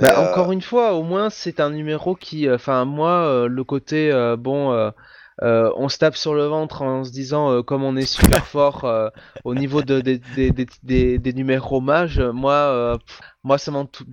Bah, 0.00 0.14
Euh, 0.18 0.30
Encore 0.32 0.52
une 0.52 0.62
fois, 0.62 0.94
au 0.94 1.02
moins 1.02 1.30
c'est 1.30 1.60
un 1.60 1.70
numéro 1.70 2.14
qui, 2.14 2.48
euh, 2.48 2.56
enfin 2.56 2.84
moi, 2.84 3.10
euh, 3.26 3.48
le 3.48 3.64
côté 3.64 4.10
bon, 4.36 4.72
euh, 5.42 5.70
on 5.76 5.88
se 5.88 5.98
tape 5.98 6.16
sur 6.16 6.34
le 6.34 6.44
ventre 6.46 6.82
en 6.82 7.04
se 7.04 7.10
disant 7.12 7.50
euh, 7.52 7.62
comme 7.62 7.82
on 7.84 7.96
est 7.96 8.06
super 8.06 8.46
fort 8.46 8.84
euh, 8.84 9.08
au 9.44 9.54
niveau 9.54 9.82
de, 9.82 10.00
des- 10.00 11.32
numéros 11.34 11.80
mages, 11.80 12.20
moi, 12.20 12.98
pff, 13.06 13.20
moi 13.44 13.58
ça 13.58 13.70
m'en 13.70 13.84
tou- 13.86 14.06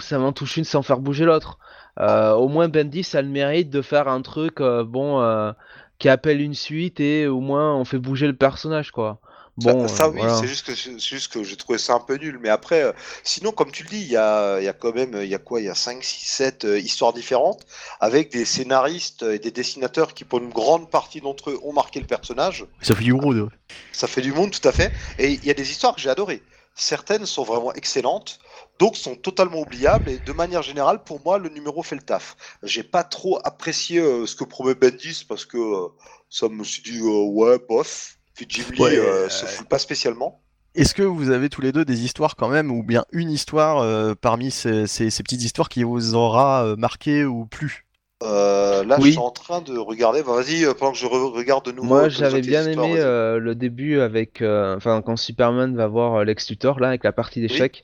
ça 0.00 0.18
m'en 0.18 0.32
touche 0.32 0.56
une 0.56 0.64
sans 0.64 0.82
faire 0.82 1.00
bouger 1.00 1.24
l'autre. 1.24 1.58
Au 1.98 2.48
moins 2.48 2.68
Bendy, 2.68 3.02
ça 3.04 3.18
a 3.18 3.22
le 3.22 3.28
mérite 3.28 3.68
de 3.70 3.82
faire 3.82 4.08
un 4.08 4.22
truc 4.22 4.60
bon 4.62 5.52
qui 5.98 6.08
appelle 6.08 6.40
une 6.40 6.54
suite 6.54 6.98
et 7.00 7.26
au 7.26 7.40
moins 7.40 7.74
on 7.76 7.84
fait 7.84 7.98
bouger 7.98 8.26
le 8.26 8.34
personnage 8.36 8.90
quoi. 8.90 9.20
Ça- 9.58 9.74
Bon, 9.74 9.88
ça, 9.88 10.08
euh, 10.08 10.10
oui, 10.10 10.20
voilà. 10.20 10.32
c'est 10.32 10.46
juste 10.46 10.64
que 10.66 10.74
c'est 10.74 10.98
juste 10.98 11.32
que 11.32 11.44
j'ai 11.44 11.56
trouvé 11.56 11.78
ça 11.78 11.94
un 11.94 12.00
peu 12.00 12.16
nul. 12.16 12.38
Mais 12.40 12.48
après, 12.48 12.82
euh, 12.82 12.92
sinon, 13.24 13.52
comme 13.52 13.70
tu 13.70 13.82
le 13.82 13.90
dis, 13.90 14.00
il 14.00 14.08
y 14.08 14.16
a, 14.16 14.58
il 14.58 14.64
y 14.64 14.68
a 14.68 14.72
quand 14.72 14.94
même, 14.94 15.14
il 15.22 15.28
y 15.28 15.34
a 15.34 15.38
quoi? 15.38 15.60
Il 15.60 15.66
y 15.66 15.68
a 15.68 15.74
5, 15.74 16.02
6, 16.02 16.24
7 16.26 16.64
euh, 16.64 16.78
histoires 16.78 17.12
différentes 17.12 17.66
avec 18.00 18.30
des 18.32 18.44
scénaristes 18.46 19.22
et 19.22 19.38
des 19.38 19.50
dessinateurs 19.50 20.14
qui, 20.14 20.24
pour 20.24 20.38
une 20.38 20.50
grande 20.50 20.90
partie 20.90 21.20
d'entre 21.20 21.50
eux, 21.50 21.58
ont 21.62 21.72
marqué 21.74 22.00
le 22.00 22.06
personnage. 22.06 22.66
Ça 22.80 22.94
fait 22.94 23.04
du 23.04 23.14
gros, 23.14 23.34
de... 23.34 23.48
Ça 23.92 24.06
fait 24.06 24.22
du 24.22 24.32
monde, 24.32 24.50
tout 24.52 24.66
à 24.68 24.72
fait. 24.72 24.92
Et 25.18 25.32
il 25.32 25.44
y 25.44 25.50
a 25.50 25.54
des 25.54 25.70
histoires 25.70 25.94
que 25.94 26.00
j'ai 26.00 26.10
adorées. 26.10 26.42
Certaines 26.74 27.26
sont 27.26 27.42
vraiment 27.44 27.72
excellentes, 27.74 28.38
d'autres 28.78 28.96
sont 28.96 29.16
totalement 29.16 29.60
oubliables. 29.60 30.08
Et 30.10 30.18
de 30.20 30.32
manière 30.32 30.62
générale, 30.62 31.02
pour 31.04 31.20
moi, 31.24 31.38
le 31.38 31.48
numéro 31.50 31.82
fait 31.82 31.96
le 31.96 32.02
taf. 32.02 32.36
J'ai 32.62 32.84
pas 32.84 33.04
trop 33.04 33.38
apprécié 33.44 33.98
euh, 34.00 34.26
ce 34.26 34.36
que 34.36 34.44
promet 34.44 34.74
Bendis 34.74 35.24
parce 35.28 35.44
que 35.44 35.58
euh, 35.58 35.88
ça 36.30 36.48
me 36.48 36.64
suis 36.64 36.82
dit, 36.82 36.98
euh, 37.00 37.24
ouais, 37.26 37.58
bof. 37.68 38.16
Puis 38.40 38.46
Jim 38.48 38.64
Lee 38.72 38.80
Ouais, 38.80 38.96
euh, 38.98 39.26
euh, 39.26 39.28
se 39.28 39.44
fout 39.44 39.68
pas 39.68 39.78
spécialement. 39.78 40.40
Est-ce 40.74 40.94
que 40.94 41.02
vous 41.02 41.30
avez 41.30 41.48
tous 41.50 41.60
les 41.60 41.72
deux 41.72 41.84
des 41.84 42.04
histoires 42.04 42.36
quand 42.36 42.48
même, 42.48 42.70
ou 42.70 42.82
bien 42.82 43.04
une 43.12 43.30
histoire 43.30 43.78
euh, 43.80 44.14
parmi 44.18 44.50
ces, 44.50 44.86
ces- 44.86 45.10
ces 45.10 45.22
petites 45.22 45.42
histoires 45.42 45.68
qui 45.68 45.82
vous 45.82 46.14
aura 46.14 46.64
euh, 46.64 46.76
marqué 46.76 47.24
ou 47.24 47.44
plu? 47.44 47.86
Euh, 48.22 48.84
là, 48.84 48.96
Oui. 48.98 49.06
je 49.08 49.10
suis 49.12 49.18
en 49.18 49.30
train 49.30 49.60
de 49.60 49.76
regarder. 49.76 50.22
Bah, 50.22 50.32
Vas-y, 50.36 50.64
pendant 50.74 50.92
que 50.92 50.98
je 50.98 51.06
re- 51.06 51.32
regarde 51.34 51.66
de 51.66 51.72
nouveau. 51.72 51.88
Moi, 51.88 52.08
j'avais 52.08 52.40
bien 52.40 52.66
aimé 52.66 52.94
euh, 52.98 53.38
le 53.38 53.54
début 53.54 54.00
avec, 54.00 54.40
euh, 54.42 54.76
enfin, 54.76 55.02
quand 55.02 55.16
Superman 55.16 55.76
va 55.76 55.86
voir 55.86 56.24
Lex 56.24 56.48
Luthor 56.48 56.80
là 56.80 56.88
avec 56.88 57.04
la 57.04 57.12
partie 57.12 57.40
d'échecs, 57.42 57.82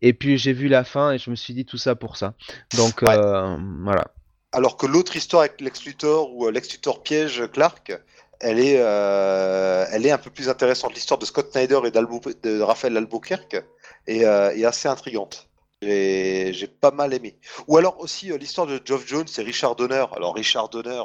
et 0.00 0.12
puis 0.14 0.38
j'ai 0.38 0.52
vu 0.54 0.68
la 0.68 0.84
fin 0.84 1.12
et 1.12 1.18
je 1.18 1.28
me 1.30 1.36
suis 1.36 1.52
dit 1.54 1.64
tout 1.66 1.78
ça 1.78 1.96
pour 1.96 2.16
ça. 2.16 2.34
Donc 2.76 3.02
Ouais. 3.02 3.14
euh, 3.16 3.56
voilà. 3.82 4.08
Alors 4.52 4.76
que 4.78 4.86
l'autre 4.86 5.14
histoire 5.16 5.42
avec 5.42 5.60
Lex 5.60 5.84
Luthor 5.84 6.34
ou 6.34 6.48
Lex 6.48 6.72
Luthor 6.72 7.02
piège 7.02 7.42
Clark, 7.52 7.92
elle 8.40 8.58
est, 8.60 8.76
euh, 8.78 9.84
elle 9.92 10.06
est 10.06 10.10
un 10.10 10.18
peu 10.18 10.30
plus 10.30 10.48
intéressante. 10.48 10.94
L'histoire 10.94 11.18
de 11.18 11.24
Scott 11.26 11.50
Snyder 11.52 11.80
et 11.84 11.90
d'Albo- 11.90 12.20
de 12.42 12.60
Raphaël 12.60 12.96
Albuquerque 12.96 13.62
est, 14.06 14.24
euh, 14.24 14.54
est 14.56 14.64
assez 14.64 14.88
intrigante. 14.88 15.48
J'ai 15.80 16.52
j'ai 16.54 16.66
pas 16.66 16.90
mal 16.90 17.14
aimé. 17.14 17.36
Ou 17.68 17.76
alors 17.76 18.00
aussi 18.00 18.32
euh, 18.32 18.36
l'histoire 18.38 18.66
de 18.66 18.80
Geoff 18.84 19.06
Jones 19.06 19.26
et 19.38 19.42
Richard 19.42 19.76
Donner. 19.76 20.04
Alors 20.16 20.34
Richard 20.34 20.68
Donner, 20.70 21.02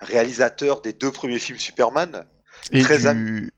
réalisateur 0.00 0.80
des 0.80 0.92
deux 0.94 1.10
premiers 1.12 1.38
films 1.38 1.58
Superman. 1.58 2.24
Et 2.72 2.82
Très 2.82 3.12
du... 3.14 3.52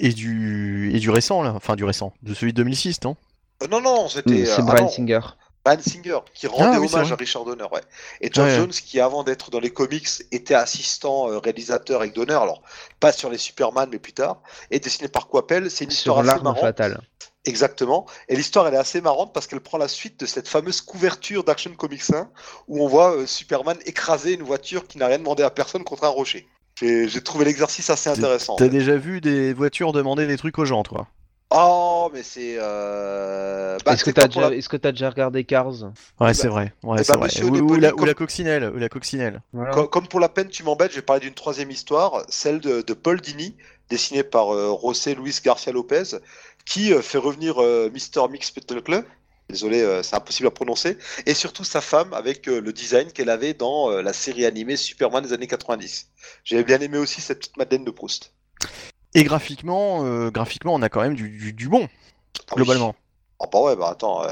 et 0.00 0.12
du 0.12 0.90
et 0.94 0.98
du 0.98 1.10
récent 1.10 1.42
là, 1.42 1.52
enfin 1.54 1.76
du 1.76 1.84
récent, 1.84 2.12
de 2.22 2.34
celui 2.34 2.52
de 2.52 2.56
2006, 2.62 3.02
non? 3.04 3.16
Euh, 3.62 3.66
non, 3.68 3.80
non, 3.80 4.08
c'était 4.08 4.44
C'est 4.44 4.52
euh, 4.52 4.56
ah 4.58 4.62
Brian 4.62 4.84
non, 4.84 4.88
Singer. 4.90 5.20
Brian 5.64 5.78
Singer 5.80 6.18
qui 6.34 6.46
rendait 6.46 6.76
Ah 6.76 6.80
oui, 6.80 6.88
c'est 6.88 6.94
hommage 6.94 7.12
à 7.12 7.16
Richard 7.16 7.44
Donner. 7.44 7.64
Ouais. 7.72 7.80
Et 8.20 8.30
Ouais. 8.38 8.56
Jones 8.56 8.70
qui, 8.70 9.00
avant 9.00 9.22
d'être 9.24 9.50
dans 9.50 9.60
les 9.60 9.70
comics, 9.70 10.08
était 10.32 10.54
assistant 10.54 11.30
euh, 11.30 11.38
réalisateur 11.38 12.00
avec 12.00 12.14
Donner. 12.14 12.34
Alors, 12.34 12.62
pas 13.00 13.12
sur 13.12 13.28
les 13.30 13.38
Superman, 13.38 13.88
mais 13.92 13.98
plus 13.98 14.12
tard. 14.14 14.42
Et 14.70 14.80
dessiné 14.80 15.08
par 15.08 15.28
Coppel. 15.28 15.70
C'est 15.70 15.84
une 15.84 15.90
histoire 15.90 16.16
Sur 16.16 16.20
assez 16.20 16.26
l'arme 16.28 16.44
marrante. 16.44 16.60
fatale. 16.60 17.00
Exactement. 17.44 18.06
Et 18.28 18.36
l'histoire, 18.36 18.66
elle 18.66 18.74
est 18.74 18.78
assez 18.78 19.00
marrante 19.00 19.32
parce 19.32 19.46
qu'elle 19.46 19.60
prend 19.60 19.78
la 19.78 19.88
suite 19.88 20.20
de 20.20 20.26
cette 20.26 20.48
fameuse 20.48 20.80
couverture 20.80 21.44
d'Action 21.44 21.72
Comics 21.74 22.10
1 22.12 22.28
où 22.68 22.82
on 22.84 22.88
voit 22.88 23.14
euh, 23.16 23.26
Superman 23.26 23.76
écraser 23.86 24.34
une 24.34 24.42
voiture 24.42 24.86
qui 24.86 24.98
n'a 24.98 25.06
rien 25.06 25.18
demandé 25.18 25.42
à 25.42 25.50
personne 25.50 25.84
contre 25.84 26.04
un 26.04 26.08
rocher. 26.08 26.46
J'ai 26.80 27.08
j'ai 27.08 27.22
trouvé 27.22 27.44
l'exercice 27.44 27.90
assez 27.90 28.08
intéressant. 28.10 28.54
en 28.54 28.56
T'as 28.56 28.64
fait. 28.66 28.70
déjà 28.70 28.96
vu 28.96 29.20
des 29.20 29.52
voitures 29.52 29.92
demander 29.92 30.26
des 30.26 30.36
trucs 30.36 30.58
aux 30.58 30.64
gens, 30.64 30.82
toi? 30.82 31.08
Oh, 31.50 32.10
mais 32.12 32.22
c'est. 32.22 32.56
Euh... 32.58 33.78
bah, 33.84 33.92
Est-ce 33.92 34.04
que 34.04 34.10
c'est 34.10 34.14
t'as 34.14 34.28
déjà, 34.28 34.50
la- 34.50 34.92
déjà 34.92 35.10
regardé 35.10 35.44
Cars? 35.44 35.82
Ouais, 35.82 35.90
bah- 36.18 36.34
c'est 36.34 36.48
vrai. 36.48 36.74
Ouais, 36.82 36.98
eh 37.00 37.04
c'est 37.04 37.12
bah, 37.16 37.26
vrai. 37.26 37.42
Ou, 37.42 37.76
la, 37.76 37.92
ou 37.92 37.96
comme- 37.96 38.06
la 38.06 38.14
coccinelle, 38.14 38.70
ou 38.74 38.78
la 38.78 38.88
coccinelle. 38.90 39.40
Voilà. 39.54 39.86
Comme 39.86 40.08
pour 40.08 40.20
la 40.20 40.28
peine, 40.28 40.48
tu 40.48 40.62
m'embêtes, 40.62 40.90
je 40.90 40.96
vais 40.96 41.02
parler 41.02 41.20
d'une 41.20 41.34
troisième 41.34 41.70
histoire, 41.70 42.22
celle 42.28 42.60
de, 42.60 42.82
de 42.82 42.92
Paul 42.92 43.20
Dini, 43.22 43.56
dessinée 43.88 44.24
par 44.24 44.54
euh, 44.54 44.78
José 44.82 45.14
Luis 45.14 45.38
Garcia 45.42 45.72
Lopez, 45.72 46.18
qui 46.66 46.92
euh, 46.92 47.00
fait 47.00 47.18
revenir 47.18 47.62
euh, 47.62 47.90
Mr. 47.90 48.28
Mix 48.30 48.50
Petal 48.50 48.82
Club. 48.82 49.04
Désolé, 49.48 49.80
euh, 49.80 50.02
c'est 50.02 50.16
impossible 50.16 50.48
à 50.48 50.50
prononcer. 50.50 50.98
Et 51.24 51.32
surtout 51.32 51.64
sa 51.64 51.80
femme 51.80 52.12
avec 52.12 52.46
euh, 52.48 52.60
le 52.60 52.74
design 52.74 53.10
qu'elle 53.10 53.30
avait 53.30 53.54
dans 53.54 53.90
euh, 53.90 54.02
la 54.02 54.12
série 54.12 54.44
animée 54.44 54.76
Superman 54.76 55.24
des 55.24 55.32
années 55.32 55.46
90. 55.46 56.10
J'avais 56.44 56.64
bien 56.64 56.78
aimé 56.80 56.98
aussi 56.98 57.22
cette 57.22 57.38
petite 57.38 57.56
Madeleine 57.56 57.86
de 57.86 57.90
Proust. 57.90 58.34
Et 59.18 59.24
graphiquement, 59.24 60.04
euh, 60.04 60.30
graphiquement, 60.30 60.74
on 60.74 60.82
a 60.82 60.88
quand 60.88 61.00
même 61.02 61.14
du, 61.14 61.28
du, 61.28 61.52
du 61.52 61.68
bon, 61.68 61.88
Ah 61.88 62.40
oui. 62.52 62.56
globalement. 62.56 62.94
Ah 63.40 63.46
bah 63.52 63.60
ouais, 63.62 63.76
bah 63.76 63.90
attends. 63.90 64.24
euh, 64.24 64.28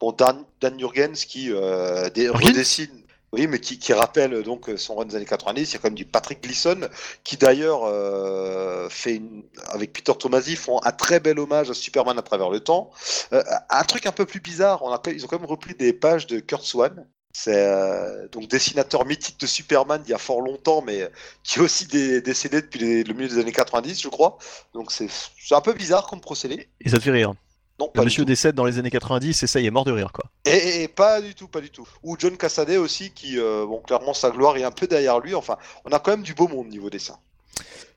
Bon, 0.00 0.12
Dan, 0.12 0.44
Dan 0.60 0.78
Jurgens 0.78 1.24
qui 1.26 1.50
euh, 1.52 2.10
dé- 2.10 2.28
redessine. 2.28 3.02
Oui, 3.32 3.46
mais 3.48 3.58
qui, 3.58 3.78
qui 3.78 3.92
rappelle 3.92 4.42
donc 4.44 4.70
son 4.76 4.94
run 4.94 5.04
des 5.06 5.16
années 5.16 5.24
90. 5.26 5.70
Il 5.70 5.72
y 5.72 5.76
a 5.76 5.78
quand 5.80 5.88
même 5.88 5.94
du 5.96 6.04
Patrick 6.04 6.42
Gleason 6.42 6.88
qui 7.24 7.36
d'ailleurs 7.36 7.80
euh, 7.84 8.88
fait 8.88 9.16
une, 9.16 9.42
avec 9.68 9.92
Peter 9.92 10.12
Tomasi 10.18 10.54
font 10.54 10.80
un 10.84 10.92
très 10.92 11.18
bel 11.18 11.38
hommage 11.38 11.68
à 11.68 11.74
Superman 11.74 12.18
à 12.18 12.22
travers 12.22 12.50
le 12.50 12.60
temps. 12.60 12.90
Euh, 13.32 13.42
un 13.68 13.82
truc 13.84 14.06
un 14.06 14.12
peu 14.12 14.26
plus 14.26 14.40
bizarre, 14.40 14.82
on 14.84 14.90
a, 14.92 15.02
ils 15.08 15.24
ont 15.24 15.28
quand 15.28 15.38
même 15.40 15.48
repris 15.50 15.74
des 15.74 15.92
pages 15.92 16.26
de 16.26 16.38
Kurt 16.40 16.62
Swan. 16.62 17.06
C'est 17.38 17.66
euh, 17.68 18.28
donc 18.28 18.48
dessinateur 18.48 19.04
mythique 19.04 19.38
de 19.38 19.46
Superman 19.46 20.00
il 20.06 20.10
y 20.10 20.14
a 20.14 20.18
fort 20.18 20.40
longtemps, 20.40 20.80
mais 20.80 21.06
qui 21.42 21.58
est 21.58 21.62
aussi 21.62 21.86
dé- 21.86 22.22
décédé 22.22 22.62
depuis 22.62 22.78
les- 22.80 23.04
le 23.04 23.12
milieu 23.12 23.28
des 23.28 23.38
années 23.38 23.52
90, 23.52 24.00
je 24.00 24.08
crois. 24.08 24.38
Donc 24.72 24.90
c'est 24.90 25.06
un 25.50 25.60
peu 25.60 25.74
bizarre 25.74 26.06
comme 26.06 26.22
procédé. 26.22 26.70
Et 26.80 26.88
ça 26.88 26.96
te 26.96 27.02
fait 27.02 27.10
rire. 27.10 27.34
Non, 27.78 27.88
Le 27.88 27.92
pas 27.92 28.00
du 28.00 28.06
monsieur 28.06 28.24
décède 28.24 28.54
dans 28.54 28.64
les 28.64 28.78
années 28.78 28.88
90 28.90 29.42
et 29.42 29.46
ça 29.46 29.60
y 29.60 29.66
est 29.66 29.70
mort 29.70 29.84
de 29.84 29.92
rire, 29.92 30.12
quoi. 30.12 30.24
Et, 30.46 30.50
et- 30.56 30.82
et 30.84 30.88
pas 30.88 31.20
du 31.20 31.34
tout, 31.34 31.46
pas 31.46 31.60
du 31.60 31.68
tout. 31.68 31.86
Ou 32.02 32.16
John 32.18 32.34
Cassaday 32.38 32.78
aussi, 32.78 33.10
qui, 33.10 33.38
euh, 33.38 33.66
bon, 33.66 33.80
clairement, 33.82 34.14
sa 34.14 34.30
gloire 34.30 34.56
est 34.56 34.64
un 34.64 34.70
peu 34.70 34.86
derrière 34.86 35.20
lui. 35.20 35.34
Enfin, 35.34 35.58
on 35.84 35.90
a 35.92 35.98
quand 35.98 36.12
même 36.12 36.22
du 36.22 36.32
beau 36.32 36.48
monde 36.48 36.68
niveau 36.68 36.88
dessin. 36.88 37.18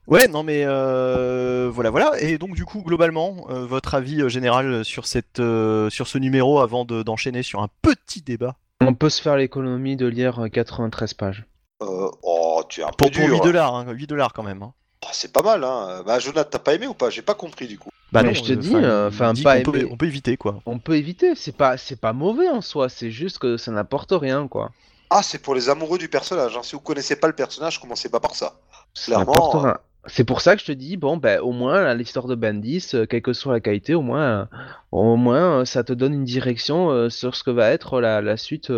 Ouais, 0.06 0.28
non 0.28 0.44
mais 0.44 0.64
euh, 0.66 1.70
voilà, 1.74 1.92
voilà. 1.92 2.20
Et 2.22 2.38
donc 2.38 2.56
du 2.56 2.66
coup, 2.66 2.82
globalement, 2.82 3.48
euh, 3.52 3.66
votre 3.66 3.94
avis 3.96 4.22
euh, 4.22 4.28
général 4.28 4.84
sur 4.84 5.08
cette, 5.08 5.40
euh, 5.40 5.90
sur 5.90 6.08
ce 6.08 6.18
numéro 6.18 6.60
avant 6.60 6.84
de- 6.84 7.04
d'enchaîner 7.04 7.42
sur 7.42 7.62
un 7.62 7.70
petit 7.82 8.22
débat 8.22 8.58
On 8.82 8.94
peut 8.94 9.10
se 9.10 9.22
faire 9.22 9.36
l'économie 9.36 9.96
de 9.96 10.08
lire 10.08 10.40
euh, 10.46 10.48
93 10.48 11.14
pages. 11.14 11.46
Euh, 11.82 12.10
oh, 12.24 12.64
tu 12.70 12.82
es 12.82 12.84
un 12.84 12.88
peu 12.88 12.96
pour, 12.98 13.12
pour 13.12 13.26
dur. 13.26 13.36
8 13.36 13.42
dollars, 13.42 13.76
hein, 13.76 13.86
8 13.92 14.08
dollars 14.08 14.34
quand 14.34 14.44
même. 14.44 14.64
hein. 14.64 14.74
Oh, 15.04 15.10
c'est 15.12 15.32
pas 15.32 15.42
mal, 15.42 15.64
hein. 15.64 16.04
Bah, 16.06 16.20
Jonathan, 16.20 16.50
t'as 16.52 16.60
pas 16.60 16.74
aimé 16.74 16.88
ou 16.88 16.94
pas? 16.94 17.10
J'ai 17.10 17.22
pas 17.22 17.36
compris 17.36 17.68
du 17.68 17.78
coup. 17.78 17.90
Bah 18.12 18.24
Mais 18.24 18.34
je 18.34 18.44
te 18.44 18.54
euh, 18.54 18.56
dis, 18.56 18.76
euh, 18.76 19.10
enfin, 19.10 19.34
peut, 19.64 19.88
on 19.92 19.96
peut 19.96 20.08
éviter 20.08 20.36
quoi. 20.36 20.62
On 20.66 20.80
peut 20.80 20.96
éviter, 20.98 21.36
c'est 21.36 21.56
pas, 21.56 21.78
c'est 21.78 22.00
pas 22.00 22.12
mauvais 22.12 22.50
en 22.50 22.62
soi, 22.62 22.90
c'est 22.90 23.12
juste 23.12 23.38
que 23.38 23.56
ça 23.58 23.72
n'apporte 23.72 24.12
rien, 24.12 24.48
quoi. 24.48 24.72
Ah, 25.12 25.22
c'est 25.22 25.40
pour 25.40 25.54
les 25.56 25.70
amoureux 25.70 25.98
du 25.98 26.10
personnage. 26.10 26.58
hein. 26.58 26.62
Si 26.64 26.76
vous 26.76 26.82
connaissez 26.82 27.16
pas 27.16 27.28
le 27.28 27.34
personnage, 27.34 27.80
commencez 27.80 28.10
pas 28.10 28.20
par 28.20 28.36
ça. 28.36 28.60
Ça 28.94 29.06
Clairement, 29.06 29.26
n'apporte 29.34 29.56
euh, 29.56 29.60
rien. 29.60 29.78
C'est 30.06 30.24
pour 30.24 30.42
ça 30.42 30.56
que 30.56 30.62
je 30.62 30.68
te 30.68 30.72
dis, 30.72 30.98
bon, 30.98 31.18
ben, 31.18 31.40
au 31.42 31.52
moins, 31.52 31.94
l'histoire 31.94 32.28
de 32.28 32.36
Bandis, 32.36 32.92
euh, 32.94 33.06
quelle 33.06 33.22
que 33.22 33.34
soit 33.34 33.54
la 33.54 33.60
qualité, 33.60 33.96
au 33.96 34.02
moins, 34.02 34.22
euh, 34.22 34.46
au 34.92 35.18
moins, 35.18 35.60
euh, 35.62 35.66
ça 35.66 35.84
te 35.84 35.94
donne 35.94 36.14
une 36.14 36.24
direction 36.24 37.10
sur 37.10 37.36
ce 37.36 37.44
que 37.44 37.52
va 37.52 37.70
être 37.70 38.00
la, 38.00 38.22
la 38.22 38.38
suite, 38.38 38.72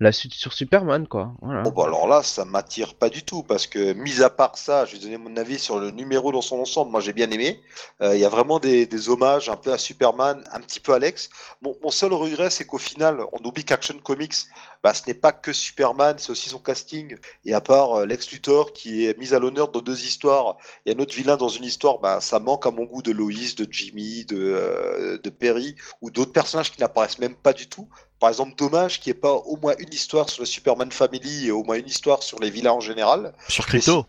la 0.00 0.12
suite 0.12 0.32
sur 0.32 0.54
Superman, 0.54 1.06
quoi. 1.06 1.34
Voilà. 1.42 1.60
Bon, 1.60 1.70
bah 1.70 1.84
alors 1.84 2.08
là, 2.08 2.22
ça 2.22 2.46
m'attire 2.46 2.94
pas 2.94 3.10
du 3.10 3.22
tout 3.22 3.42
parce 3.42 3.66
que, 3.66 3.92
mis 3.92 4.22
à 4.22 4.30
part 4.30 4.56
ça, 4.56 4.86
je 4.86 4.96
vais 4.96 4.98
donner 4.98 5.18
mon 5.18 5.36
avis 5.36 5.58
sur 5.58 5.78
le 5.78 5.90
numéro 5.90 6.32
dans 6.32 6.40
son 6.40 6.58
ensemble. 6.58 6.90
Moi, 6.90 7.00
j'ai 7.00 7.12
bien 7.12 7.30
aimé. 7.30 7.60
Euh, 8.00 8.14
Il 8.14 8.20
y 8.20 8.24
a 8.24 8.30
vraiment 8.30 8.58
des, 8.58 9.08
hommages 9.10 9.50
un 9.50 9.56
peu 9.56 9.72
à 9.72 9.78
Superman, 9.78 10.42
un 10.52 10.60
petit 10.60 10.80
peu 10.80 10.94
à 10.94 10.98
Lex. 10.98 11.28
Mon, 11.60 11.90
seul 11.90 12.14
regret, 12.14 12.48
c'est 12.48 12.64
qu'au 12.64 12.78
final, 12.78 13.20
on 13.32 13.46
oublie 13.46 13.64
qu'Action 13.64 13.98
Comics, 13.98 14.34
bah, 14.82 14.94
ce 14.94 15.02
n'est 15.06 15.14
pas 15.14 15.32
que 15.32 15.52
Superman, 15.52 16.16
c'est 16.18 16.30
aussi 16.30 16.48
son 16.48 16.58
casting. 16.58 17.16
Et 17.44 17.52
à 17.52 17.60
part 17.60 18.00
euh, 18.00 18.06
Lex 18.06 18.30
Luthor 18.32 18.72
qui 18.72 19.04
est 19.04 19.18
mis 19.18 19.34
à 19.34 19.38
l'honneur 19.38 19.68
dans 19.68 19.82
deux 19.82 20.06
histoires, 20.06 20.56
et 20.86 20.94
un 20.94 20.98
autre 20.98 21.14
vilain 21.14 21.36
dans 21.36 21.48
une 21.48 21.64
histoire, 21.64 21.98
bah, 21.98 22.22
ça 22.22 22.38
manque 22.38 22.64
à 22.64 22.70
mon 22.70 22.84
goût 22.84 23.02
de 23.02 23.12
Loïs, 23.12 23.54
de 23.54 23.66
Jimmy, 23.70 24.24
euh, 24.32 25.18
de 25.18 25.30
Perry 25.30 25.76
ou 26.00 26.10
d'autres 26.10 26.32
personnages 26.32 26.72
qui 26.72 26.80
n'apparaissent 26.80 27.18
même 27.18 27.34
pas 27.34 27.52
du 27.52 27.68
tout. 27.68 27.86
Par 28.20 28.28
exemple, 28.28 28.54
dommage 28.54 29.00
qu'il 29.00 29.12
n'y 29.12 29.16
ait 29.16 29.20
pas 29.20 29.32
au 29.32 29.56
moins 29.56 29.74
une 29.78 29.92
histoire 29.92 30.28
sur 30.28 30.42
le 30.42 30.46
Superman 30.46 30.92
Family 30.92 31.46
et 31.46 31.50
au 31.50 31.64
moins 31.64 31.76
une 31.76 31.88
histoire 31.88 32.22
sur 32.22 32.38
les 32.38 32.50
vilains 32.50 32.72
en 32.72 32.80
général. 32.80 33.32
Sur 33.48 33.66
Crypto, 33.66 34.06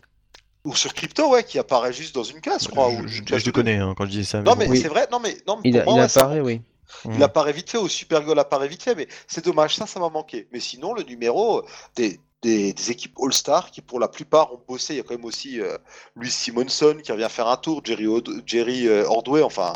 Ou 0.66 0.76
sur 0.76 0.93
Crypto, 0.93 1.30
ouais, 1.30 1.45
qui 1.45 1.57
apparaît 1.57 1.93
juste 1.93 2.14
dans 2.14 2.24
une 2.24 2.41
case, 2.41 2.66
je 2.66 2.68
crois. 2.68 2.91
je, 3.07 3.49
connais 3.51 3.78
hein, 3.78 3.95
quand 3.97 4.05
je 4.05 4.12
dis 4.12 4.26
ça. 4.26 4.41
Non, 4.41 4.55
mais. 4.55 4.68
Oui. 4.68 4.82
c'est 4.82 4.89
vrai, 4.89 5.07
non, 5.12 5.20
mais, 5.20 5.38
non, 5.47 5.59
mais 5.64 5.70
Il, 5.70 5.80
a- 5.80 5.86
moi, 5.86 5.93
il 5.93 5.99
ouais, 6.01 6.09
ça 6.09 6.20
apparaît, 6.22 6.41
oui. 6.41 6.62
Il 7.05 7.24
apparaît 7.24 7.53
vite 7.53 7.70
fait, 7.70 7.78
ou 7.78 7.88
Supergirl 7.88 8.38
apparaît 8.38 8.68
vite 8.68 8.84
fait, 8.84 8.95
mais 8.95 9.07
c'est 9.26 9.45
dommage, 9.45 9.78
ça, 9.78 9.88
ça 9.88 9.99
m'a 10.01 10.09
manqué. 10.09 10.49
Mais 10.51 10.59
sinon, 10.59 10.93
le 10.93 11.03
numéro 11.03 11.64
des, 11.95 12.20
des, 12.41 12.91
équipes 12.91 13.15
All-Star 13.21 13.71
qui, 13.71 13.81
pour 13.81 13.99
la 13.99 14.07
plupart, 14.07 14.53
ont 14.53 14.61
bossé. 14.67 14.93
Il 14.93 14.97
y 14.97 14.99
a 14.99 15.03
quand 15.03 15.15
même 15.15 15.25
aussi 15.25 15.59
euh, 15.59 15.77
Louis 16.15 16.31
Simonson 16.31 16.97
qui 17.03 17.11
revient 17.11 17.27
faire 17.29 17.47
un 17.47 17.57
tour, 17.57 17.81
Jerry, 17.83 18.87
euh, 18.87 19.05
Ordway. 19.07 19.43
Enfin, 19.43 19.73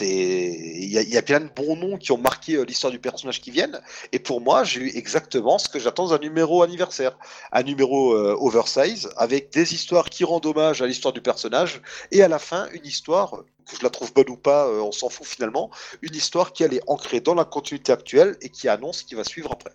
il 0.00 0.88
y, 0.88 1.16
a, 1.16 1.22
plein 1.22 1.40
de 1.40 1.48
bons 1.48 1.76
noms 1.76 1.98
qui 1.98 2.12
ont 2.12 2.18
marqué 2.18 2.54
euh, 2.54 2.64
l'histoire 2.64 2.90
du 2.90 2.98
personnage 2.98 3.40
qui 3.40 3.50
viennent. 3.50 3.80
Et 4.10 4.18
pour 4.18 4.40
moi, 4.40 4.64
j'ai 4.64 4.80
eu 4.80 4.96
exactement 4.96 5.58
ce 5.58 5.68
que 5.68 5.78
j'attends 5.78 6.08
d'un 6.08 6.18
numéro 6.18 6.62
anniversaire. 6.62 7.16
Un 7.52 7.62
numéro 7.62 8.14
oversize 8.14 9.10
avec 9.16 9.52
des 9.52 9.74
histoires 9.74 10.10
qui 10.10 10.24
rendent 10.24 10.46
hommage 10.46 10.82
à 10.82 10.86
l'histoire 10.86 11.12
du 11.12 11.20
personnage 11.20 11.80
et 12.10 12.22
à 12.22 12.28
la 12.28 12.38
fin, 12.38 12.68
une 12.72 12.84
histoire 12.84 13.42
que 13.66 13.76
je 13.76 13.82
la 13.82 13.90
trouve 13.90 14.12
bonne 14.12 14.28
ou 14.28 14.36
pas, 14.36 14.68
on 14.68 14.92
s'en 14.92 15.08
fout 15.08 15.26
finalement, 15.26 15.70
une 16.02 16.14
histoire 16.14 16.52
qui 16.52 16.64
elle 16.64 16.74
est 16.74 16.82
ancrée 16.88 17.20
dans 17.20 17.34
la 17.34 17.44
continuité 17.44 17.92
actuelle 17.92 18.36
et 18.40 18.48
qui 18.48 18.68
annonce 18.68 18.98
ce 18.98 19.04
qui 19.04 19.14
va 19.14 19.24
suivre 19.24 19.52
après. 19.52 19.72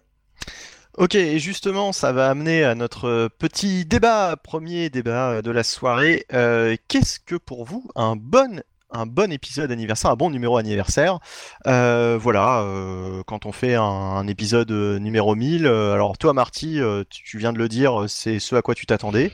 Ok, 0.97 1.13
et 1.13 1.37
justement, 1.37 1.93
ça 1.93 2.11
va 2.11 2.27
amener 2.27 2.63
à 2.63 2.73
notre 2.73 3.07
euh, 3.07 3.29
petit 3.29 3.85
débat, 3.85 4.35
premier 4.35 4.89
débat 4.89 5.29
euh, 5.29 5.41
de 5.43 5.51
la 5.51 5.63
soirée. 5.63 6.25
Euh, 6.33 6.75
Qu'est-ce 6.87 7.19
que 7.19 7.35
pour 7.35 7.65
vous 7.65 7.87
un 7.95 8.15
bon, 8.15 8.63
un 8.89 9.05
bon 9.05 9.31
épisode 9.31 9.71
anniversaire, 9.71 10.09
un 10.09 10.15
bon 10.15 10.31
numéro 10.31 10.57
anniversaire? 10.57 11.19
Euh, 11.67 12.17
Voilà, 12.19 12.61
euh, 12.61 13.21
quand 13.27 13.45
on 13.45 13.51
fait 13.51 13.75
un, 13.75 13.83
un 13.83 14.25
épisode 14.27 14.71
numéro 14.71 15.35
1000, 15.35 15.67
euh, 15.67 15.93
alors 15.93 16.17
toi 16.17 16.33
Marty, 16.33 16.79
tu 17.09 17.37
viens 17.37 17.53
de 17.53 17.59
le 17.59 17.69
dire, 17.69 18.05
c'est 18.07 18.39
ce 18.39 18.55
à 18.55 18.63
quoi 18.63 18.73
tu 18.73 18.87
t'attendais. 18.87 19.31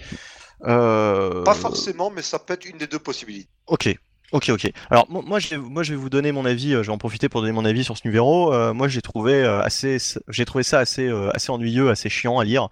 Pas 0.59 1.53
forcément, 1.55 2.09
mais 2.09 2.21
ça 2.23 2.39
peut 2.39 2.55
être 2.55 2.65
une 2.65 2.77
des 2.77 2.87
deux 2.87 2.99
possibilités. 2.99 3.47
Ok, 3.67 3.87
ok, 4.33 4.49
ok. 4.49 4.71
Alors 4.89 5.05
mo- 5.09 5.21
moi, 5.21 5.39
je 5.39 5.55
moi, 5.55 5.83
je 5.83 5.91
vais 5.93 5.97
vous 5.97 6.09
donner 6.09 6.31
mon 6.31 6.45
avis. 6.45 6.73
euh, 6.73 6.83
Je 6.83 6.87
vais 6.87 6.93
en 6.93 6.97
profiter 6.97 7.29
pour 7.29 7.41
donner 7.41 7.53
mon 7.53 7.65
avis 7.65 7.83
sur 7.83 7.97
ce 7.97 8.01
numéro. 8.05 8.53
Euh, 8.53 8.73
moi, 8.73 8.87
j'ai 8.87 9.01
trouvé 9.01 9.33
euh, 9.35 9.61
assez, 9.61 9.97
j'ai 10.27 10.45
trouvé 10.45 10.63
ça 10.63 10.79
assez, 10.79 11.09
assez 11.33 11.51
ennuyeux, 11.51 11.89
assez 11.89 12.09
chiant 12.09 12.39
à 12.39 12.43
lire. 12.43 12.67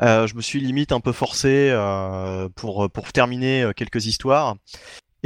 Je 0.00 0.34
me 0.34 0.40
suis 0.42 0.60
limite 0.60 0.92
un 0.92 1.00
peu 1.00 1.12
forcé 1.12 1.72
pour 2.56 2.90
pour 2.90 3.12
terminer 3.12 3.70
quelques 3.76 4.06
histoires. 4.06 4.56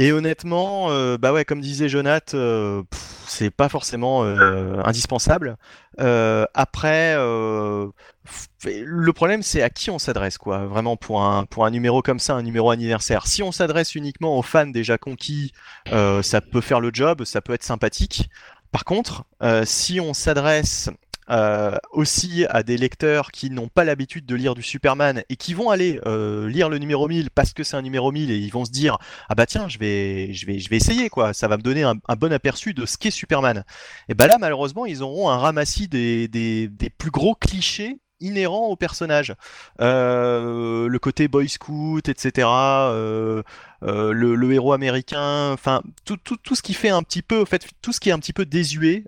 Et 0.01 0.13
honnêtement, 0.13 0.91
euh, 0.91 1.17
bah 1.17 1.33
ouais, 1.33 1.43
comme 1.43 1.59
disait 1.59 1.89
Jonath, 1.89 2.33
euh, 2.33 2.83
c'est 3.27 3.51
pas 3.51 3.67
forcément 3.67 4.23
euh, 4.23 4.81
indispensable. 4.85 5.57
Euh, 5.99 6.45
après, 6.53 7.15
le 7.17 9.11
problème, 9.11 9.43
c'est 9.43 9.61
à 9.61 9.69
qui 9.69 9.89
on 9.89 9.99
s'adresse, 9.99 10.37
quoi. 10.37 10.65
Vraiment 10.67 10.95
pour 10.95 11.21
un 11.21 11.43
pour 11.43 11.65
un 11.65 11.69
numéro 11.69 12.01
comme 12.01 12.19
ça, 12.19 12.33
un 12.35 12.43
numéro 12.43 12.71
anniversaire. 12.71 13.27
Si 13.27 13.43
on 13.43 13.51
s'adresse 13.51 13.93
uniquement 13.93 14.37
aux 14.39 14.41
fans 14.41 14.67
déjà 14.67 14.97
conquis, 14.97 15.51
ça 15.85 16.39
peut 16.39 16.61
faire 16.61 16.79
le 16.79 16.91
job, 16.93 17.25
ça 17.25 17.41
peut 17.41 17.53
être 17.53 17.63
sympathique. 17.63 18.29
Par 18.71 18.85
contre, 18.85 19.25
si 19.65 19.99
on 19.99 20.13
s'adresse 20.13 20.89
euh, 21.29 21.75
aussi 21.91 22.45
à 22.49 22.63
des 22.63 22.77
lecteurs 22.77 23.31
qui 23.31 23.49
n'ont 23.49 23.67
pas 23.67 23.83
l'habitude 23.83 24.25
de 24.25 24.35
lire 24.35 24.55
du 24.55 24.63
Superman 24.63 25.23
et 25.29 25.35
qui 25.35 25.53
vont 25.53 25.69
aller 25.69 25.99
euh, 26.05 26.49
lire 26.49 26.69
le 26.69 26.77
numéro 26.77 27.07
1000 27.07 27.29
parce 27.31 27.53
que 27.53 27.63
c'est 27.63 27.77
un 27.77 27.81
numéro 27.81 28.11
1000 28.11 28.31
et 28.31 28.37
ils 28.37 28.51
vont 28.51 28.65
se 28.65 28.71
dire 28.71 28.97
ah 29.29 29.35
bah 29.35 29.45
tiens 29.45 29.67
je 29.67 29.77
vais 29.77 30.33
je 30.33 30.45
vais 30.45 30.59
je 30.59 30.69
vais 30.69 30.77
essayer 30.77 31.09
quoi. 31.09 31.33
Ça 31.33 31.47
va 31.47 31.57
me 31.57 31.61
donner 31.61 31.83
un, 31.83 31.95
bon 32.17 32.33
aperçu 32.33 32.73
de 32.73 32.85
ce 32.85 32.97
qu'est 32.97 33.11
Superman. 33.11 33.63
Et 34.07 34.13
bah 34.13 34.27
là 34.27 34.37
malheureusement 34.39 34.85
ils 34.85 35.03
auront 35.03 35.29
un 35.29 35.37
ramassis 35.37 35.87
des, 35.87 36.27
des, 36.27 36.67
des 36.67 36.89
plus 36.89 37.11
gros 37.11 37.35
clichés 37.35 37.99
inhérents 38.21 38.67
au 38.67 38.75
personnage. 38.75 39.33
Euh, 39.81 40.87
le 40.87 40.99
côté 40.99 41.27
boy 41.27 41.49
scout, 41.49 42.07
etc. 42.07 42.47
Euh, 42.47 43.43
euh, 43.83 44.11
le, 44.11 44.51
héros 44.53 44.73
américain, 44.73 45.51
enfin 45.51 45.81
tout, 46.05 46.17
tout, 46.17 46.37
tout 46.37 46.55
ce 46.55 46.61
qui 46.61 46.73
fait 46.73 46.89
un 46.89 47.03
petit 47.03 47.21
peu, 47.21 47.41
en 47.41 47.45
fait, 47.45 47.67
tout 47.81 47.93
ce 47.93 47.99
qui 47.99 48.09
est 48.09 48.11
un 48.11 48.19
petit 48.19 48.33
peu 48.33 48.45
désuet 48.45 49.05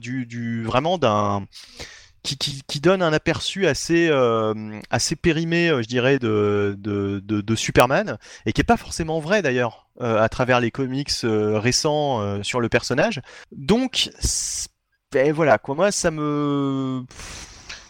du, 0.00 0.26
du 0.26 0.62
vraiment 0.64 0.98
d'un 0.98 1.46
qui, 2.22 2.38
qui, 2.38 2.62
qui 2.66 2.80
donne 2.80 3.02
un 3.02 3.12
aperçu 3.12 3.66
assez 3.66 4.10
assez 4.90 5.16
périmé, 5.16 5.68
je 5.82 5.86
dirais, 5.86 6.18
de, 6.18 6.74
de, 6.78 7.20
de, 7.20 7.54
Superman 7.54 8.18
et 8.46 8.52
qui 8.52 8.60
est 8.62 8.64
pas 8.64 8.78
forcément 8.78 9.20
vrai 9.20 9.42
d'ailleurs 9.42 9.88
à 10.00 10.28
travers 10.28 10.60
les 10.60 10.70
comics 10.70 11.12
récents 11.22 12.42
sur 12.42 12.60
le 12.60 12.68
personnage. 12.68 13.20
Donc 13.52 14.10
ben 15.12 15.32
voilà 15.32 15.58
quoi, 15.58 15.74
moi 15.74 15.92
ça 15.92 16.10
me 16.10 17.04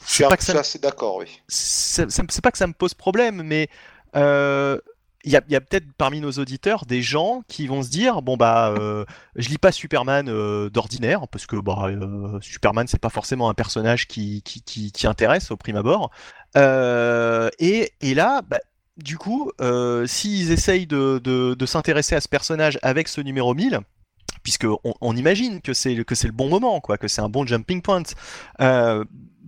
c'est 0.07 0.29
pas 0.29 0.37
que 0.37 0.45
ça 0.45 0.79
d'accord, 0.79 1.17
oui. 1.17 1.41
c'est 1.49 2.07
pas 2.43 2.51
que 2.51 2.59
ça 2.59 2.67
me 2.67 2.73
pose 2.73 2.95
problème, 2.95 3.43
mais 3.43 3.69
euh, 4.17 4.79
il 5.25 5.33
y 5.33 5.37
a, 5.37 5.43
y 5.49 5.57
a 5.57 5.61
peut-être 5.61 5.87
parmi 5.97 6.21
nos 6.21 6.33
auditeurs 6.33 6.85
des 6.87 7.03
gens 7.03 7.43
qui 7.49 7.67
vont 7.67 7.83
se 7.83 7.89
dire 7.89 8.23
bon 8.23 8.37
bah 8.37 8.75
euh, 8.79 9.05
je 9.37 9.49
lis 9.49 9.59
pas 9.59 9.73
Superman 9.73 10.29
euh, 10.29 10.69
d'ordinaire 10.69 11.27
parce 11.29 11.47
que 11.47 11.57
bah 11.57 11.87
euh, 11.89 12.39
Superman 12.41 12.87
c'est 12.87 13.01
pas 13.01 13.09
forcément 13.09 13.49
un 13.49 13.55
personnage 13.55 14.07
qui 14.07 14.43
qui, 14.43 14.63
qui, 14.63 14.93
qui 14.93 15.07
intéresse 15.07 15.51
au 15.51 15.57
prime 15.57 15.77
abord 15.77 16.11
et, 16.57 17.93
et 18.01 18.15
là 18.15 18.43
bah, 18.47 18.61
du 18.97 19.17
coup 19.17 19.51
s'ils 20.07 20.53
essayent 20.53 20.87
de, 20.87 21.19
de, 21.25 21.55
de 21.55 21.67
s'intéresser 21.67 22.15
à 22.15 22.21
ce 22.21 22.29
personnage 22.29 22.79
avec 22.83 23.09
ce 23.09 23.21
numéro 23.21 23.55
1000 23.55 23.81
puisque 24.43 24.67
on, 24.67 24.95
on 25.01 25.17
imagine 25.17 25.61
que 25.61 25.73
c'est 25.73 26.05
que 26.05 26.15
c'est 26.15 26.29
le 26.29 26.33
bon 26.33 26.49
moment 26.49 26.81
quoi 26.81 26.99
que 26.99 27.09
c'est 27.09 27.23
un 27.23 27.29
bon 27.29 27.47
jumping 27.47 27.83
point 27.83 28.03
euh, 28.61 29.05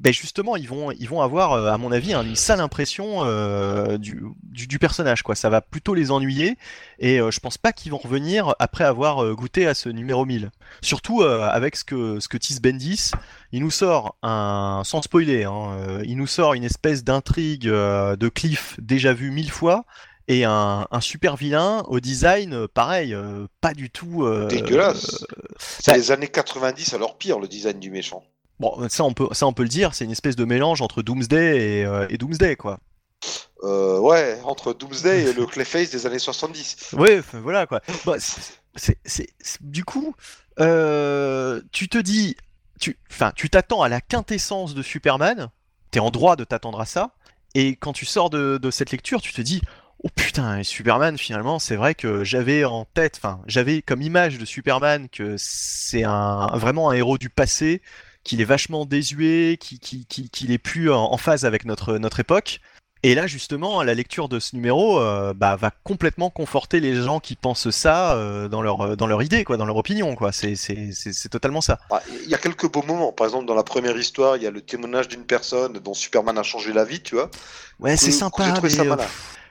ben 0.06 0.12
justement, 0.12 0.54
ils 0.54 0.68
vont, 0.68 0.92
ils 0.92 1.08
vont 1.08 1.20
avoir, 1.20 1.54
euh, 1.54 1.72
à 1.72 1.78
mon 1.78 1.90
avis, 1.90 2.12
hein, 2.14 2.22
une 2.22 2.36
sale 2.36 2.60
impression 2.60 3.24
euh, 3.24 3.98
du, 3.98 4.22
du, 4.44 4.68
du 4.68 4.78
personnage. 4.78 5.22
Quoi. 5.24 5.34
Ça 5.34 5.50
va 5.50 5.60
plutôt 5.60 5.94
les 5.94 6.12
ennuyer, 6.12 6.56
et 7.00 7.18
euh, 7.20 7.32
je 7.32 7.40
pense 7.40 7.58
pas 7.58 7.72
qu'ils 7.72 7.90
vont 7.90 7.98
revenir 7.98 8.54
après 8.60 8.84
avoir 8.84 9.24
euh, 9.24 9.34
goûté 9.34 9.66
à 9.66 9.74
ce 9.74 9.88
numéro 9.88 10.24
1000. 10.24 10.50
Surtout 10.80 11.22
euh, 11.22 11.48
avec 11.48 11.74
ce 11.74 11.82
que, 11.82 12.20
ce 12.20 12.28
que 12.28 12.36
tease 12.36 12.60
Bendis, 12.60 13.10
il 13.50 13.62
nous 13.62 13.72
sort 13.72 14.16
un, 14.22 14.82
sans 14.84 15.02
spoiler, 15.02 15.42
hein, 15.42 16.00
il 16.04 16.16
nous 16.16 16.28
sort 16.28 16.54
une 16.54 16.62
espèce 16.62 17.02
d'intrigue 17.02 17.66
de 17.66 18.28
Cliff 18.28 18.76
déjà 18.80 19.12
vu 19.12 19.32
mille 19.32 19.50
fois, 19.50 19.84
et 20.28 20.44
un, 20.44 20.86
un 20.90 21.00
super 21.00 21.36
vilain 21.36 21.82
au 21.88 21.98
design, 21.98 22.68
pareil, 22.68 23.12
euh, 23.12 23.46
pas 23.60 23.74
du 23.74 23.90
tout. 23.90 24.24
euh, 24.24 24.46
Dégueulasse. 24.46 25.24
C'est 25.58 25.90
bah- 25.92 25.96
les 25.96 26.12
années 26.12 26.28
90 26.28 26.94
à 26.94 26.98
leur 26.98 27.16
pire, 27.16 27.40
le 27.40 27.48
design 27.48 27.80
du 27.80 27.90
méchant. 27.90 28.22
Bon, 28.60 28.88
ça 28.88 29.04
on 29.04 29.12
peut, 29.12 29.28
ça 29.32 29.46
on 29.46 29.52
peut 29.52 29.62
le 29.62 29.68
dire, 29.68 29.94
c'est 29.94 30.04
une 30.04 30.10
espèce 30.12 30.36
de 30.36 30.44
mélange 30.44 30.80
entre 30.80 31.02
Doomsday 31.02 31.80
et, 31.80 31.84
euh, 31.84 32.06
et 32.08 32.16
Doomsday, 32.18 32.56
quoi. 32.56 32.78
Euh, 33.62 33.98
ouais, 33.98 34.38
entre 34.44 34.72
Doomsday 34.72 35.30
et 35.30 35.32
le 35.32 35.46
Clayface 35.46 35.90
des 35.90 36.06
années 36.06 36.18
70. 36.18 36.94
Ouais, 36.94 37.18
enfin, 37.18 37.40
voilà 37.40 37.66
quoi. 37.66 37.80
C'est- 38.18 38.52
c'est- 38.76 38.98
c'est- 39.04 39.28
c'est- 39.40 39.62
du 39.62 39.84
coup, 39.84 40.14
euh, 40.60 41.60
tu 41.72 41.88
te 41.88 41.98
dis, 41.98 42.36
tu, 42.80 42.98
enfin, 43.10 43.32
tu 43.34 43.48
t'attends 43.50 43.82
à 43.82 43.88
la 43.88 44.00
quintessence 44.00 44.74
de 44.74 44.82
Superman. 44.82 45.48
T'es 45.90 46.00
en 46.00 46.10
droit 46.10 46.36
de 46.36 46.44
t'attendre 46.44 46.80
à 46.80 46.86
ça. 46.86 47.12
Et 47.54 47.76
quand 47.76 47.92
tu 47.92 48.04
sors 48.04 48.28
de, 48.30 48.58
de 48.58 48.70
cette 48.70 48.90
lecture, 48.90 49.20
tu 49.22 49.32
te 49.32 49.40
dis, 49.40 49.62
oh 50.04 50.08
putain, 50.14 50.58
et 50.58 50.64
Superman 50.64 51.16
finalement, 51.16 51.58
c'est 51.58 51.76
vrai 51.76 51.94
que 51.94 52.22
j'avais 52.24 52.64
en 52.64 52.84
tête, 52.84 53.14
enfin, 53.16 53.40
j'avais 53.46 53.80
comme 53.80 54.02
image 54.02 54.36
de 54.38 54.44
Superman 54.44 55.08
que 55.08 55.36
c'est 55.38 56.04
un 56.04 56.48
vraiment 56.58 56.90
un 56.90 56.94
héros 56.94 57.16
du 57.16 57.30
passé, 57.30 57.80
qu'il 58.26 58.40
est 58.40 58.44
vachement 58.44 58.84
désuet, 58.84 59.56
qu'il 59.58 59.78
qui, 59.78 60.04
qui, 60.04 60.28
qu'il 60.28 60.50
est 60.50 60.58
plus 60.58 60.90
en, 60.92 61.16
phase 61.16 61.44
avec 61.44 61.64
notre 61.64 61.96
notre 61.96 62.20
époque. 62.20 62.60
Et 63.02 63.14
là, 63.14 63.28
justement, 63.28 63.84
la 63.84 63.94
lecture 63.94 64.28
de 64.28 64.40
ce 64.40 64.56
numéro 64.56 64.98
euh, 64.98 65.32
bah, 65.32 65.54
va 65.54 65.70
complètement 65.84 66.28
conforter 66.28 66.80
les 66.80 66.96
gens 66.96 67.20
qui 67.20 67.36
pensent 67.36 67.70
ça 67.70 68.16
euh, 68.16 68.48
dans 68.48 68.62
leur 68.62 68.96
dans 68.96 69.06
leur 69.06 69.22
idée, 69.22 69.44
quoi, 69.44 69.56
dans 69.56 69.64
leur 69.64 69.76
opinion, 69.76 70.16
quoi. 70.16 70.32
C'est 70.32 70.56
c'est 70.56 70.90
c'est 70.92 71.12
c'est 71.12 71.28
totalement 71.28 71.60
ça. 71.60 71.78
Ah, 71.90 72.02
Il 72.24 72.28
y 72.28 72.34
a 72.34 72.38
quelques 72.38 72.70
beaux 72.70 72.82
moments. 72.82 73.12
Par 73.12 73.28
exemple, 73.28 73.46
dans 73.46 73.54
la 73.54 73.62
première 73.62 73.96
histoire, 73.96 74.36
il 74.36 74.42
y 74.42 74.46
a 74.46 74.50
le 74.50 74.60
témoignage 74.60 75.06
d'une 75.06 75.24
personne 75.24 75.74
dont 75.74 75.94
Superman 75.94 76.36
a 76.36 76.42
changé 76.42 76.72
la 76.72 76.84
vie, 76.84 77.00
tu 77.00 77.14
vois. 77.14 77.30
Ouais, 77.78 77.96
c'est 77.96 78.10
sympa, 78.10 78.54
euh, 78.60 78.96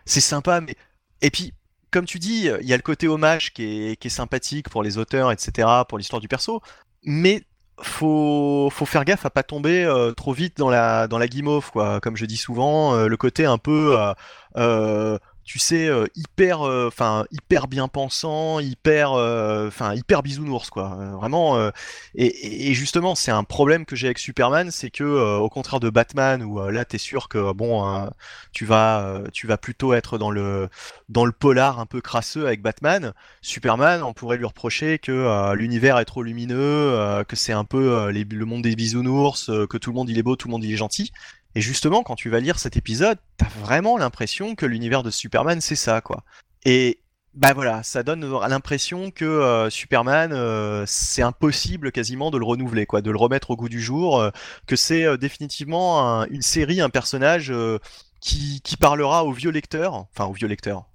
c'est 0.06 0.22
sympa, 0.22 0.60
mais 0.60 0.76
et 1.22 1.32
puis 1.32 1.54
comme 1.92 2.06
tu 2.06 2.20
dis, 2.20 2.50
il 2.60 2.68
y 2.68 2.74
a 2.74 2.78
le 2.78 2.84
côté 2.84 3.08
hommage 3.08 3.54
qui 3.54 3.64
est 3.64 3.96
qui 3.96 4.08
est 4.08 4.12
sympathique 4.12 4.68
pour 4.68 4.84
les 4.84 4.98
auteurs, 4.98 5.32
etc., 5.32 5.66
pour 5.88 5.98
l'histoire 5.98 6.20
du 6.20 6.28
perso, 6.28 6.62
mais 7.04 7.44
faut 7.82 8.70
faut 8.72 8.86
faire 8.86 9.06
gaffe 9.06 9.26
à 9.26 9.30
pas 9.30 9.44
tomber 9.44 9.84
euh, 9.84 10.12
trop 10.14 10.34
vite 10.34 10.58
dans 10.58 10.70
la 10.70 11.08
dans 11.08 11.18
la 11.18 11.28
guimauve 11.28 11.72
quoi. 11.72 12.00
Comme 12.00 12.16
je 12.16 12.26
dis 12.26 12.38
souvent 12.38 12.96
euh, 12.96 13.08
le 13.08 13.18
côté 13.18 13.46
un 13.46 13.58
peu 13.58 13.98
euh, 14.58 15.18
tu 15.46 15.60
sais 15.60 15.88
euh, 15.88 16.06
hyper 16.16 16.62
enfin 16.62 17.26
hyper 17.32 17.68
bien 17.68 17.88
pensant 17.88 18.60
hyper 18.60 19.12
enfin 19.12 19.94
hyper 19.94 20.24
bisounours 20.24 20.70
quoi 20.70 20.98
Euh, 21.00 21.16
euh, 21.56 21.72
et, 22.16 22.74
justement 22.74 23.16
c'est 23.16 23.32
un 23.32 23.44
problème 23.44 23.86
que 23.86 23.96
j'ai 23.96 24.08
avec 24.08 24.20
Superman 24.20 24.72
c'est 24.72 24.90
que 24.90 25.04
euh, 25.04 25.38
au 25.38 25.50
contraire 25.50 25.80
de 25.80 25.90
Batman 25.90 26.44
où 26.44 26.60
euh, 26.60 26.72
là 26.72 26.86
t'es 26.86 26.98
sûr 26.98 27.28
que 27.30 27.54
bon 27.54 27.88
euh, 27.88 28.08
tu 28.52 28.66
vas 28.66 29.06
euh, 29.06 29.28
tu 29.34 29.48
vas 29.48 29.58
plutôt 29.58 29.94
être 29.94 30.18
dans 30.18 30.32
le 30.32 30.70
dans 31.10 31.26
le 31.26 31.32
polar 31.32 31.80
un 31.80 31.86
peu 31.86 32.02
crasseux 32.02 32.46
avec 32.48 32.62
Batman 32.62 33.14
Superman, 33.42 34.04
on 34.04 34.14
pourrait 34.14 34.38
lui 34.38 34.46
reprocher 34.46 35.00
que 35.00 35.12
euh, 35.12 35.54
l'univers 35.56 35.98
est 36.00 36.06
trop 36.06 36.24
lumineux, 36.24 36.56
euh, 36.60 37.24
que 37.24 37.36
c'est 37.36 37.54
un 37.54 37.64
peu 37.64 37.94
euh, 37.94 38.12
le 38.12 38.46
monde 38.46 38.64
des 38.64 38.76
bisounours, 38.76 39.50
euh, 39.50 39.68
que 39.68 39.78
tout 39.78 39.92
le 39.92 39.96
monde 39.96 40.10
il 40.10 40.18
est 40.18 40.24
beau, 40.24 40.36
tout 40.36 40.48
le 40.48 40.52
monde 40.52 40.64
il 40.64 40.74
est 40.74 40.78
gentil. 40.78 41.12
Et 41.56 41.62
justement, 41.62 42.04
quand 42.04 42.16
tu 42.16 42.30
vas 42.30 42.40
lire 42.40 42.60
cet 42.60 42.78
épisode, 42.78 43.18
t'as 43.38 43.48
vraiment 43.60 43.98
l'impression 43.98 44.56
que 44.56 44.66
l'univers 44.66 45.04
de 45.04 45.10
Superman 45.10 45.62
c'est 45.62 45.76
ça, 45.76 46.02
quoi. 46.02 46.24
Et 46.66 47.00
bah 47.34 47.54
voilà, 47.54 47.84
ça 47.84 48.02
donne 48.04 48.26
l'impression 48.48 49.12
que 49.12 49.26
euh, 49.26 49.70
Superman, 49.70 50.32
euh, 50.34 50.86
c'est 50.88 51.22
impossible 51.22 51.92
quasiment 51.92 52.32
de 52.32 52.38
le 52.38 52.46
renouveler, 52.46 52.86
quoi, 52.86 53.02
de 53.02 53.12
le 53.12 53.18
remettre 53.18 53.52
au 53.52 53.58
goût 53.58 53.68
du 53.68 53.82
jour, 53.82 54.20
euh, 54.22 54.32
que 54.68 54.76
c'est 54.78 55.18
définitivement 55.18 56.22
un- 56.22 56.26
une 56.28 56.42
série, 56.42 56.80
un 56.80 56.90
personnage 56.90 57.54
qui, 58.22 58.62
parlera 58.80 59.26
aux 59.26 59.34
vieux 59.34 59.52
lecteurs, 59.52 59.94
enfin 59.94 60.26
aux 60.26 60.34
vieux 60.34 60.48
lecteurs, 60.48 60.86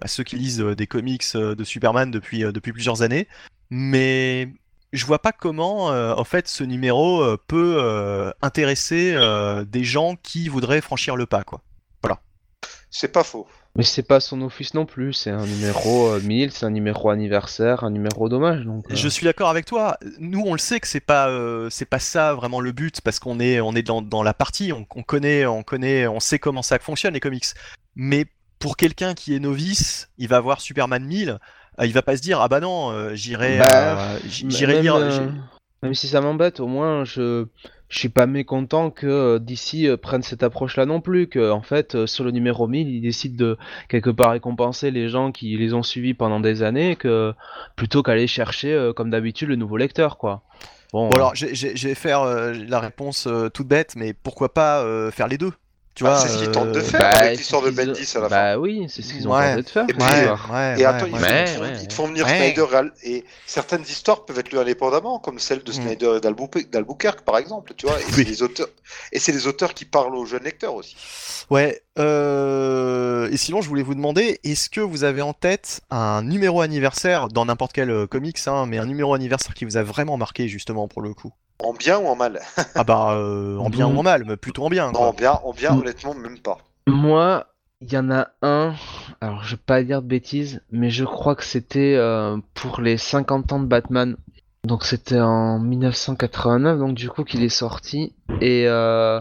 à 0.00 0.08
ceux 0.08 0.22
qui 0.22 0.36
lisent 0.36 0.60
des 0.60 0.86
comics 0.86 1.24
de 1.34 1.64
Superman 1.64 2.10
depuis, 2.10 2.40
depuis 2.40 2.72
plusieurs 2.72 3.02
années, 3.02 3.26
mais 3.70 4.52
je 4.96 5.06
vois 5.06 5.20
pas 5.20 5.32
comment 5.32 5.92
euh, 5.92 6.14
en 6.14 6.24
fait 6.24 6.48
ce 6.48 6.64
numéro 6.64 7.22
euh, 7.22 7.36
peut 7.46 7.76
euh, 7.78 8.32
intéresser 8.42 9.12
euh, 9.14 9.64
des 9.64 9.84
gens 9.84 10.16
qui 10.22 10.48
voudraient 10.48 10.80
franchir 10.80 11.16
le 11.16 11.26
pas 11.26 11.44
quoi. 11.44 11.60
C'est 12.90 13.08
pas 13.12 13.24
faux. 13.24 13.46
Mais 13.74 13.82
c'est 13.82 14.02
pas 14.02 14.20
son 14.20 14.40
office 14.40 14.72
non 14.72 14.86
plus, 14.86 15.12
c'est 15.12 15.30
un 15.30 15.44
numéro 15.44 16.08
euh, 16.08 16.20
1000, 16.20 16.50
c'est 16.50 16.64
un 16.64 16.70
numéro 16.70 17.10
anniversaire, 17.10 17.84
un 17.84 17.90
numéro. 17.90 18.30
Donc, 18.30 18.90
euh, 18.90 18.94
Je 18.94 19.08
suis 19.08 19.24
d'accord 19.26 19.50
avec 19.50 19.66
toi. 19.66 19.98
Nous, 20.18 20.40
on 20.40 20.52
le 20.52 20.58
sait 20.58 20.80
que 20.80 20.86
c'est 20.86 21.00
pas 21.00 21.28
euh, 21.28 21.68
c'est 21.68 21.84
pas 21.84 21.98
ça 21.98 22.32
vraiment 22.32 22.60
le 22.60 22.72
but 22.72 23.02
parce 23.02 23.18
qu'on 23.18 23.38
est 23.38 23.60
on 23.60 23.74
est 23.74 23.82
dans, 23.82 24.00
dans 24.00 24.22
la 24.22 24.32
partie, 24.32 24.72
on, 24.72 24.86
on 24.94 25.02
connaît 25.02 25.44
on 25.44 25.62
connaît 25.62 26.06
on 26.06 26.20
sait 26.20 26.38
comment 26.38 26.62
ça 26.62 26.78
fonctionne 26.78 27.12
les 27.12 27.20
comics. 27.20 27.44
Mais 27.96 28.24
pour 28.58 28.78
quelqu'un 28.78 29.12
qui 29.12 29.34
est 29.34 29.40
novice, 29.40 30.08
il 30.16 30.28
va 30.28 30.40
voir 30.40 30.62
Superman 30.62 31.04
1000, 31.04 31.28
euh, 31.28 31.38
il 31.84 31.92
va 31.92 32.02
pas 32.02 32.16
se 32.16 32.22
dire 32.22 32.40
ah 32.40 32.48
bah 32.48 32.60
non, 32.60 32.90
euh, 32.90 33.14
j'irai 33.14 33.58
Bah, 33.58 34.14
euh, 34.14 34.18
j'irai 34.26 34.74
même, 34.74 34.82
lire. 34.82 34.94
euh, 34.96 35.28
Même 35.82 35.94
si 35.94 36.08
ça 36.08 36.20
m'embête, 36.20 36.60
au 36.60 36.66
moins 36.66 37.04
je 37.04 37.46
je 37.88 37.98
suis 38.00 38.08
pas 38.08 38.26
mécontent 38.26 38.90
que 38.90 39.38
DC 39.38 39.84
euh, 39.84 39.96
prenne 39.96 40.22
cette 40.22 40.42
approche-là 40.42 40.86
non 40.86 41.00
plus, 41.00 41.28
que 41.28 41.50
en 41.52 41.62
fait 41.62 42.06
sur 42.06 42.24
le 42.24 42.32
numéro 42.32 42.66
1000, 42.66 42.88
ils 42.88 43.00
décident 43.00 43.36
de 43.36 43.58
quelque 43.88 44.10
part 44.10 44.32
récompenser 44.32 44.90
les 44.90 45.08
gens 45.08 45.30
qui 45.30 45.56
les 45.56 45.72
ont 45.74 45.84
suivis 45.84 46.14
pendant 46.14 46.40
des 46.40 46.62
années, 46.62 46.96
que 46.96 47.32
plutôt 47.76 48.02
qu'aller 48.02 48.26
chercher 48.26 48.90
comme 48.96 49.10
d'habitude 49.10 49.48
le 49.48 49.56
nouveau 49.56 49.76
lecteur, 49.76 50.16
quoi. 50.18 50.42
Bon, 50.92 51.08
Bon 51.08 51.16
alors, 51.16 51.34
je 51.34 51.46
vais 51.88 51.94
faire 51.94 52.22
euh, 52.22 52.52
la 52.68 52.80
réponse 52.80 53.26
euh, 53.26 53.48
toute 53.48 53.66
bête, 53.68 53.94
mais 53.96 54.14
pourquoi 54.14 54.54
pas 54.54 54.82
euh, 54.82 55.10
faire 55.10 55.28
les 55.28 55.36
deux? 55.38 55.52
Tu 55.96 56.04
Bah, 56.04 56.10
vois 56.10 56.20
c'est 56.20 56.28
ce 56.28 56.36
qu'ils 56.38 56.48
euh, 56.48 56.52
tentent 56.52 56.72
de 56.72 56.80
faire. 56.82 57.00
bah, 57.00 57.08
avec 57.08 57.30
c'est 57.30 57.36
l'histoire 57.38 57.62
ce 57.62 57.66
de 57.70 57.74
qu'ils- 57.74 57.86
Bendis 57.86 58.12
à 58.16 58.20
la 58.20 58.28
Bah 58.28 58.58
oui, 58.58 58.86
c'est 58.90 59.00
ce 59.00 59.14
qu'ils 59.14 59.26
ont 59.26 59.34
Ouais. 59.34 59.50
tenté 59.52 59.62
de 59.62 59.68
faire. 59.70 59.84
Et 59.88 59.94
puis, 59.94 60.02
Ouais, 60.02 60.78
Et 60.78 60.84
attends, 60.84 61.04
ouais, 61.06 61.10
ils, 61.10 61.22
ouais. 61.22 61.46
font- 61.46 61.62
Ouais, 61.62 61.72
ils 61.80 61.88
te 61.88 61.92
font 61.94 62.06
venir 62.08 62.26
ouais. 62.26 62.36
Snyder 62.54 62.66
et, 63.02 63.24
certaines 63.46 63.80
histoires 63.80 64.26
peuvent 64.26 64.38
être 64.38 64.52
lues 64.52 64.58
indépendamment, 64.58 65.18
comme 65.18 65.38
celle 65.38 65.64
de 65.64 65.70
Mm. 65.70 65.74
Snyder 65.74 66.14
et 66.18 66.20
d'Albuquerque, 66.20 66.68
d'Albuquerque, 66.70 67.22
par 67.22 67.38
exemple, 67.38 67.72
tu 67.78 67.86
vois. 67.86 67.98
Et 67.98 68.04
Oui. 68.04 68.12
c'est 68.12 68.24
les 68.24 68.42
auteurs, 68.42 68.68
et 69.10 69.18
c'est 69.18 69.32
les 69.32 69.46
auteurs 69.46 69.72
qui 69.72 69.86
parlent 69.86 70.14
aux 70.14 70.26
jeunes 70.26 70.42
lecteurs 70.44 70.74
aussi. 70.74 70.96
Ouais. 71.48 71.80
euh, 71.98 73.30
Et 73.32 73.38
sinon, 73.38 73.62
je 73.62 73.68
voulais 73.68 73.82
vous 73.82 73.94
demander, 73.94 74.38
est-ce 74.44 74.68
que 74.68 74.80
vous 74.82 75.02
avez 75.02 75.22
en 75.22 75.32
tête 75.32 75.80
un 75.90 76.22
numéro 76.22 76.60
anniversaire 76.60 77.28
dans 77.28 77.46
n'importe 77.46 77.72
quel 77.72 77.90
euh, 77.90 78.06
comics, 78.06 78.38
hein, 78.46 78.66
mais 78.66 78.76
un 78.78 78.84
numéro 78.86 79.14
anniversaire 79.14 79.54
qui 79.54 79.64
vous 79.64 79.76
a 79.78 79.82
vraiment 79.82 80.16
marqué 80.18 80.46
justement 80.46 80.88
pour 80.88 81.00
le 81.02 81.14
coup? 81.14 81.32
En 81.58 81.72
bien 81.72 81.98
ou 81.98 82.06
en 82.06 82.16
mal 82.16 82.40
Ah 82.74 82.84
bah, 82.84 83.14
euh, 83.16 83.58
en 83.58 83.70
bien 83.70 83.86
ou 83.86 83.98
en 83.98 84.02
mal, 84.02 84.24
mais 84.26 84.36
plutôt 84.36 84.64
en 84.64 84.68
bien. 84.70 84.92
Non, 84.92 84.98
Quoi. 84.98 85.08
en 85.08 85.12
bien, 85.12 85.32
en 85.44 85.52
bien, 85.52 85.74
Mm. 85.74 85.78
honnêtement, 85.78 86.14
même 86.14 86.38
pas. 86.38 86.58
Moi, 86.86 87.46
il 87.80 87.92
y 87.92 87.98
en 87.98 88.10
a 88.10 88.28
un, 88.42 88.74
alors 89.20 89.42
je 89.44 89.56
vais 89.56 89.62
pas 89.64 89.82
dire 89.82 90.02
de 90.02 90.06
bêtises, 90.06 90.62
mais 90.70 90.90
je 90.90 91.04
crois 91.04 91.34
que 91.34 91.44
c'était 91.44 91.94
euh, 91.96 92.36
pour 92.54 92.80
les 92.80 92.96
50 92.96 93.52
ans 93.52 93.60
de 93.60 93.66
Batman. 93.66 94.16
Donc 94.64 94.84
c'était 94.84 95.20
en 95.20 95.58
1989, 95.58 96.78
donc 96.78 96.94
du 96.94 97.08
coup 97.08 97.24
qu'il 97.24 97.42
est 97.42 97.48
sorti. 97.48 98.14
Et, 98.40 98.64
euh, 98.66 99.20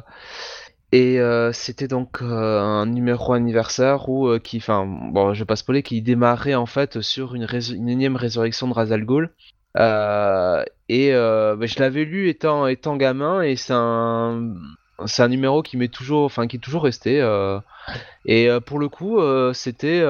et 0.92 1.20
euh, 1.20 1.52
c'était 1.54 1.88
donc 1.88 2.22
euh, 2.22 2.60
un 2.62 2.86
numéro 2.86 3.34
anniversaire 3.34 4.08
où, 4.10 4.28
euh, 4.28 4.40
qui, 4.40 4.58
enfin, 4.58 4.86
bon, 4.86 5.34
je 5.34 5.40
vais 5.40 5.46
pas 5.46 5.56
spoiler, 5.56 5.84
qui 5.84 6.02
démarrait 6.02 6.56
en 6.56 6.66
fait 6.66 7.02
sur 7.02 7.36
une, 7.36 7.44
rés- 7.46 7.72
une 7.74 7.90
énième 7.90 8.16
résurrection 8.16 8.68
de 8.68 8.74
Ra's 8.74 8.92
al 8.92 9.06
Ghul. 9.06 9.32
Euh, 9.78 10.64
et 10.90 11.14
euh, 11.14 11.56
bah, 11.56 11.66
je 11.66 11.80
l'avais 11.80 12.06
lu 12.06 12.30
étant, 12.30 12.68
étant 12.68 12.96
gamin 12.96 13.42
et 13.42 13.56
c'est 13.56 13.74
un, 13.76 14.54
c'est 15.06 15.24
un 15.24 15.28
numéro 15.28 15.62
qui 15.64 15.78
m'est 15.78 15.94
toujours, 15.94 16.24
enfin 16.26 16.48
qui 16.48 16.58
est 16.58 16.60
toujours 16.60 16.84
resté. 16.84 17.22
euh, 17.22 17.60
et 18.26 18.50
pour 18.66 18.80
le 18.80 18.90
coup, 18.90 19.20
c'était, 19.54 20.04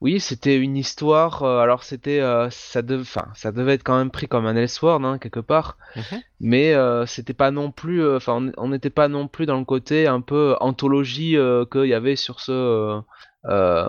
oui, 0.00 0.20
c'était 0.20 0.56
une 0.56 0.76
histoire. 0.76 1.42
alors 1.42 1.82
c'était, 1.82 2.20
ça 2.50 2.82
devait, 2.82 3.02
enfin, 3.02 3.26
ça 3.34 3.52
devait 3.52 3.74
être 3.74 3.82
quand 3.84 3.98
même 3.98 4.10
pris 4.10 4.28
comme 4.28 4.46
un 4.46 4.56
Elseworld 4.56 5.04
hein, 5.04 5.18
quelque 5.18 5.40
part, 5.40 5.76
Mhm. 5.96 6.22
mais 6.40 6.74
c'était 7.06 7.34
pas 7.34 7.50
non 7.50 7.70
plus, 7.72 8.06
enfin, 8.16 8.50
on- 8.56 8.68
n'était 8.68 8.90
pas 8.90 9.08
non 9.08 9.28
plus 9.28 9.44
dans 9.46 9.58
le 9.58 9.64
côté 9.64 10.06
un 10.06 10.20
peu 10.20 10.56
anthologie 10.60 11.36
qu'il 11.70 11.86
y 11.86 11.94
avait 11.94 12.16
sur 12.16 12.40
ce. 12.40 13.00
Euh, 13.48 13.86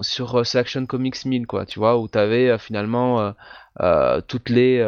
sur 0.00 0.40
euh, 0.40 0.44
Selection 0.44 0.86
Comics 0.86 1.24
1000 1.24 1.46
quoi 1.46 1.66
tu 1.66 1.78
vois 1.78 1.98
où 1.98 2.08
t'avais 2.08 2.48
euh, 2.50 2.58
finalement 2.58 3.20
euh, 3.20 3.32
euh, 3.80 4.20
toutes 4.26 4.48
les 4.48 4.84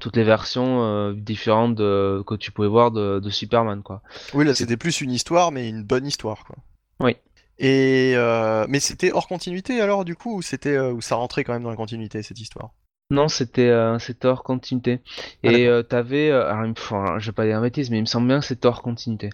toutes 0.00 0.16
les 0.16 0.24
versions 0.24 0.84
euh, 0.84 1.12
différentes 1.12 1.74
de- 1.74 2.22
que 2.26 2.34
tu 2.36 2.52
pouvais 2.52 2.68
voir 2.68 2.90
de, 2.92 3.18
de 3.18 3.30
Superman 3.30 3.82
quoi 3.82 4.02
Oui, 4.34 4.44
là 4.44 4.54
c'était 4.54 4.76
plus 4.76 5.00
une 5.00 5.10
histoire, 5.10 5.50
mais 5.50 5.68
une 5.68 5.82
bonne 5.82 6.06
histoire. 6.06 6.44
Quoi. 6.44 6.56
Oui. 7.00 7.16
Et 7.58 8.12
euh, 8.14 8.66
mais 8.68 8.78
c'était 8.78 9.10
hors 9.10 9.26
continuité 9.26 9.80
alors 9.80 10.04
du 10.04 10.14
coup 10.14 10.36
ou 10.36 10.42
c'était 10.42 10.76
euh, 10.76 10.92
ou 10.92 11.00
ça 11.00 11.16
rentrait 11.16 11.42
quand 11.42 11.52
même 11.52 11.64
dans 11.64 11.70
la 11.70 11.76
continuité 11.76 12.22
cette 12.22 12.38
histoire? 12.38 12.70
Non, 13.10 13.28
c'était 13.28 13.68
euh, 13.70 13.98
hors 14.24 14.42
continuité. 14.42 15.00
Ah, 15.44 15.48
Et 15.50 15.66
euh, 15.66 15.82
t'avais, 15.82 16.30
euh, 16.30 16.46
alors, 16.50 16.74
alors, 16.90 17.18
je 17.18 17.26
vais 17.30 17.34
pas 17.34 17.46
dire 17.46 17.56
une 17.56 17.62
bêtise, 17.62 17.90
mais 17.90 17.96
il 17.98 18.02
me 18.02 18.06
semble 18.06 18.28
bien 18.28 18.38
que 18.40 18.44
c'était 18.44 18.66
hors 18.68 18.82
continuité. 18.82 19.30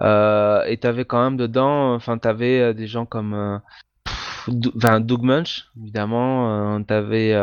Euh, 0.00 0.64
et 0.66 0.78
t'avais 0.78 1.04
quand 1.04 1.22
même 1.22 1.36
dedans, 1.36 1.94
enfin 1.94 2.18
t'avais 2.18 2.60
euh, 2.60 2.72
des 2.74 2.86
gens 2.88 3.06
comme, 3.06 3.60
pff, 4.04 4.48
Dou- 4.50 4.72
enfin 4.76 5.00
Doug 5.00 5.22
Munch, 5.22 5.66
évidemment. 5.80 6.82
t'avais 6.84 7.34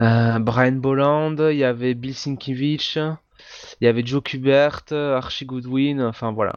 Brian 0.00 0.72
Bolland, 0.72 1.36
il 1.50 1.56
y 1.56 1.64
avait 1.64 1.94
Bill 1.94 2.14
Sienkiewicz, 2.14 2.96
il 3.80 3.84
y 3.84 3.88
avait 3.88 4.06
Joe 4.06 4.22
Kubert, 4.22 4.82
Archie 4.92 5.46
Goodwin, 5.46 6.02
enfin 6.02 6.32
voilà. 6.32 6.54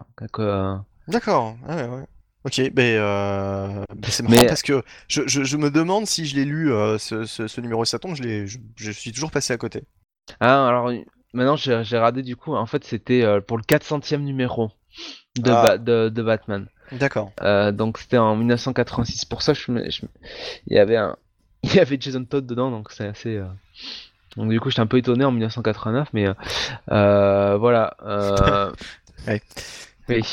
D'accord. 1.07 1.57
Ah 1.67 1.76
ouais, 1.76 1.88
ouais. 1.88 2.05
Ok, 2.43 2.59
ben 2.73 2.97
euh, 2.97 3.85
ben, 3.95 4.09
c'est 4.09 4.23
marrant 4.23 4.35
Mais- 4.41 4.47
parce 4.47 4.63
que 4.63 4.81
je, 5.07 5.21
je, 5.27 5.43
je 5.43 5.57
me 5.57 5.69
demande 5.69 6.07
si 6.07 6.25
je 6.25 6.35
l'ai 6.35 6.45
lu 6.45 6.71
euh, 6.73 6.97
ce, 6.97 7.25
ce, 7.25 7.47
ce 7.47 7.61
numéro 7.61 7.85
ça 7.85 7.99
tombe, 7.99 8.15
je 8.15 8.23
l'ai 8.23 8.47
je, 8.47 8.57
je 8.75 8.91
suis 8.91 9.11
toujours 9.11 9.29
passé 9.31 9.53
à 9.53 9.57
côté. 9.57 9.83
Ah, 10.39 10.67
alors 10.67 10.91
maintenant 11.33 11.55
j'ai 11.55 11.83
j'ai 11.83 11.97
radé 11.99 12.23
du 12.23 12.35
coup, 12.35 12.55
en 12.55 12.65
fait 12.65 12.83
c'était 12.83 13.21
euh, 13.23 13.41
pour 13.41 13.57
le 13.57 13.63
400e 13.63 14.21
numéro 14.21 14.71
de, 15.37 15.51
Ah. 15.51 15.61
Ba- 15.63 15.77
de, 15.77 16.09
de 16.09 16.23
Batman. 16.23 16.67
D'accord. 16.91 17.31
Euh, 17.41 17.71
donc 17.71 17.99
c'était 17.99 18.17
en 18.17 18.35
1986. 18.35 19.25
Pour 19.25 19.41
ça, 19.43 19.53
je 19.53 19.71
il 19.71 20.75
y 20.75 20.79
avait 20.79 20.97
un, 20.97 21.15
il 21.63 21.73
y 21.75 21.79
avait 21.79 21.97
Jason 21.99 22.25
Todd 22.25 22.45
dedans, 22.45 22.71
donc 22.71 22.91
c'est 22.91 23.05
assez. 23.05 23.39
Donc 24.35 24.49
du 24.49 24.59
coup, 24.59 24.69
j'étais 24.71 24.81
un 24.81 24.87
peu 24.87 24.97
étonné 24.97 25.23
en 25.25 25.31
1989, 25.31 26.09
mais 26.13 26.27
voilà. 26.87 27.95
Ouais. 29.27 29.39
Oui, 30.09 30.23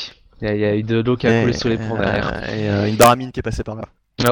il 0.41 0.47
y, 0.47 0.51
a- 0.51 0.55
il 0.55 0.61
y 0.61 0.65
a 0.65 0.75
eu 0.75 0.83
de 0.83 1.01
l'eau 1.01 1.15
qui 1.17 1.27
a 1.27 1.41
coulé 1.41 1.53
sous 1.53 1.67
les 1.67 1.77
ponts 1.77 1.97
derrière. 1.97 2.27
Euh, 2.33 2.55
et 2.55 2.69
euh, 2.69 2.87
une 2.89 2.95
baramine 2.95 3.31
qui 3.31 3.39
est 3.39 3.43
passée 3.43 3.63
par 3.63 3.75
là. 3.75 3.83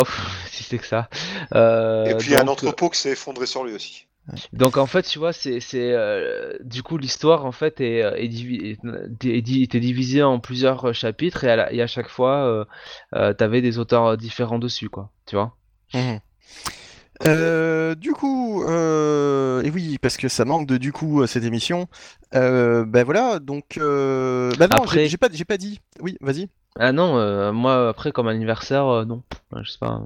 Ouf, 0.01 0.45
si 0.51 0.63
c'est 0.63 0.77
que 0.77 0.85
ça. 0.85 1.07
Euh, 1.55 2.05
Et 2.05 2.15
puis 2.15 2.27
il 2.27 2.33
y 2.33 2.35
a 2.35 2.41
un 2.41 2.43
donc, 2.45 2.53
entrepôt 2.63 2.89
qui 2.89 2.99
s'est 2.99 3.11
effondré 3.11 3.45
sur 3.45 3.63
lui 3.63 3.73
aussi. 3.73 4.05
Donc 4.51 4.75
en 4.75 4.85
fait, 4.87 5.03
tu 5.03 5.19
vois, 5.19 5.31
c'est 5.31 5.61
c'est 5.61 5.93
euh, 5.93 6.53
du 6.61 6.83
coup 6.83 6.97
l'histoire 6.97 7.45
en 7.45 7.53
fait 7.53 7.79
est, 7.79 8.03
euh, 8.03 8.13
est, 8.17 8.27
divi- 8.27 8.77
est- 9.23 9.25
est 9.25 9.79
divisée 9.79 10.21
en 10.23 10.39
plusieurs 10.41 10.89
euh, 10.89 10.91
chapitres 10.93 11.45
et 11.45 11.49
à, 11.51 11.55
la- 11.55 11.71
et 11.71 11.81
à 11.81 11.87
chaque 11.87 12.09
fois, 12.09 12.43
euh, 12.45 12.65
euh, 13.15 13.33
t'avais 13.33 13.61
des 13.61 13.79
auteurs 13.79 14.05
euh, 14.05 14.17
différents 14.17 14.59
dessus, 14.59 14.89
quoi. 14.89 15.11
Tu 15.25 15.37
vois. 15.37 15.55
Mhm. 15.93 16.19
Euh, 17.25 17.95
du 17.95 18.11
coup, 18.13 18.63
euh, 18.63 19.63
et 19.63 19.69
oui, 19.71 19.97
parce 19.99 20.17
que 20.17 20.27
ça 20.27 20.45
manque 20.45 20.67
de 20.67 20.77
du 20.77 20.91
coup 20.91 21.25
cette 21.25 21.43
émission. 21.43 21.87
Euh, 22.35 22.85
ben 22.85 23.03
voilà, 23.03 23.39
donc, 23.39 23.77
euh, 23.77 24.51
bah 24.59 24.67
non, 24.67 24.77
Après- 24.83 25.07
j'ai 25.07 25.17
pas, 25.17 25.29
j'ai 25.31 25.45
pas 25.45 25.57
dit. 25.57 25.79
Oui, 25.99 26.17
vas-y. 26.21 26.47
Ah 26.79 26.91
non, 26.91 27.17
euh, 27.17 27.51
moi 27.51 27.89
après 27.89 28.11
comme 28.11 28.27
anniversaire, 28.27 28.85
euh, 28.85 29.05
non. 29.05 29.23
Je 29.63 29.69
sais 29.71 29.79
pas. 29.79 30.01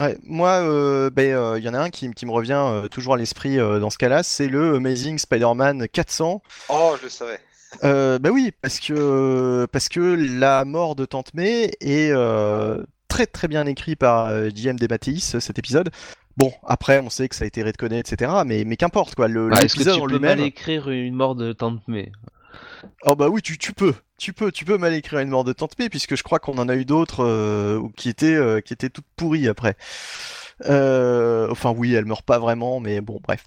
Ouais, 0.00 0.18
moi, 0.22 0.62
euh, 0.62 1.10
ben, 1.10 1.32
euh, 1.34 1.58
il 1.58 1.64
y 1.64 1.68
en 1.68 1.74
a 1.74 1.78
un 1.80 1.90
qui, 1.90 2.10
qui 2.12 2.26
me 2.26 2.30
revient 2.30 2.52
euh, 2.62 2.88
toujours 2.88 3.14
à 3.14 3.16
l'esprit 3.16 3.58
euh, 3.58 3.80
dans 3.80 3.90
ce 3.90 3.98
cas-là, 3.98 4.22
c'est 4.22 4.46
le 4.48 4.76
Amazing 4.76 5.18
Spider-Man 5.18 5.88
400. 5.88 6.42
Oh, 6.68 6.94
je 6.98 7.04
le 7.04 7.08
savais. 7.10 7.38
Euh, 7.84 8.18
bah 8.18 8.30
oui, 8.32 8.52
parce 8.62 8.80
que 8.80 9.66
parce 9.72 9.88
que 9.88 10.00
la 10.38 10.64
mort 10.64 10.96
de 10.96 11.04
Tante 11.04 11.32
May 11.34 11.70
est 11.80 12.10
euh, 12.10 12.82
très 13.08 13.26
très 13.26 13.46
bien 13.48 13.64
écrit 13.66 13.94
par 13.94 14.26
euh, 14.26 14.48
J.M. 14.54 14.76
Dematteis, 14.78 15.20
cet 15.20 15.58
épisode. 15.58 15.90
Bon, 16.40 16.52
après, 16.66 17.00
on 17.00 17.10
sait 17.10 17.28
que 17.28 17.34
ça 17.36 17.44
a 17.44 17.46
été 17.46 17.62
redconné, 17.62 17.98
etc. 17.98 18.32
Mais, 18.46 18.64
mais 18.64 18.78
qu'importe, 18.78 19.14
quoi. 19.14 19.28
Le, 19.28 19.50
Ah, 19.52 19.60
l'épisode 19.60 20.00
en 20.00 20.06
peux 20.06 20.18
mal 20.18 20.36
lui-même. 20.36 20.46
écrire 20.46 20.88
une 20.88 21.14
mort 21.14 21.34
de 21.34 21.52
Tante 21.52 21.86
May 21.86 22.10
Oh 23.04 23.14
bah 23.14 23.28
oui, 23.28 23.42
tu, 23.42 23.58
tu 23.58 23.74
peux. 23.74 23.92
Tu 24.16 24.32
peux, 24.32 24.50
tu 24.50 24.64
peux 24.64 24.78
mal 24.78 24.94
écrire 24.94 25.18
une 25.18 25.28
mort 25.28 25.44
de 25.44 25.52
Tante 25.52 25.78
May, 25.78 25.90
puisque 25.90 26.16
je 26.16 26.22
crois 26.22 26.38
qu'on 26.38 26.56
en 26.56 26.70
a 26.70 26.76
eu 26.76 26.86
d'autres 26.86 27.24
euh, 27.24 27.82
qui 27.94 28.08
étaient 28.08 28.34
euh, 28.34 28.62
qui 28.62 28.72
étaient 28.72 28.88
toutes 28.88 29.04
pourries 29.16 29.48
après. 29.48 29.76
Euh, 30.64 31.48
enfin 31.50 31.74
oui, 31.76 31.92
elle 31.94 32.06
meurt 32.06 32.24
pas 32.24 32.38
vraiment, 32.38 32.80
mais 32.80 33.02
bon, 33.02 33.20
bref. 33.22 33.44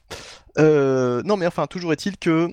Non, 0.57 1.35
mais 1.35 1.47
enfin, 1.47 1.65
toujours 1.65 1.93
est-il 1.93 2.17
que 2.17 2.49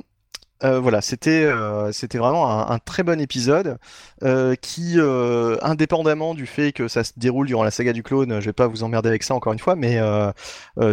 euh, 0.62 0.78
voilà, 0.78 1.00
c'était 1.00 1.44
euh, 1.44 1.90
vraiment 2.14 2.70
un, 2.70 2.78
très 2.78 3.02
bon 3.02 3.20
épisode 3.20 3.78
euh, 4.22 4.54
qui, 4.56 4.94
euh, 4.96 5.56
indépendamment 5.62 6.34
du 6.34 6.46
fait 6.46 6.72
que 6.72 6.86
ça 6.86 7.02
se 7.02 7.12
déroule 7.16 7.46
durant 7.46 7.64
la 7.64 7.70
saga 7.70 7.92
du 7.92 8.02
clone, 8.02 8.40
je 8.40 8.46
vais 8.46 8.52
pas 8.52 8.66
vous 8.66 8.82
emmerder 8.82 9.08
avec 9.08 9.22
ça 9.22 9.34
encore 9.34 9.52
une 9.52 9.58
fois, 9.58 9.74
mais 9.74 9.98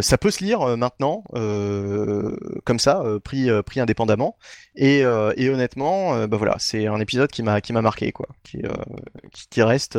ça 0.00 0.18
peut 0.18 0.30
se 0.30 0.42
lire 0.42 0.76
maintenant 0.76 1.22
comme 2.64 2.78
ça, 2.78 3.02
pris 3.24 3.48
pris 3.62 3.80
indépendamment. 3.80 4.36
Et, 4.74 5.04
honnêtement, 5.04 6.26
bah 6.26 6.36
voilà, 6.36 6.56
c'est 6.58 6.86
un 6.86 7.00
épisode 7.00 7.30
qui 7.30 7.42
m'a 7.42 7.60
qui 7.60 7.72
m'a 7.72 7.82
marqué 7.82 8.12
quoi, 8.12 8.28
qui 8.44 8.62
qui, 9.32 9.48
qui 9.48 9.62
reste 9.62 9.98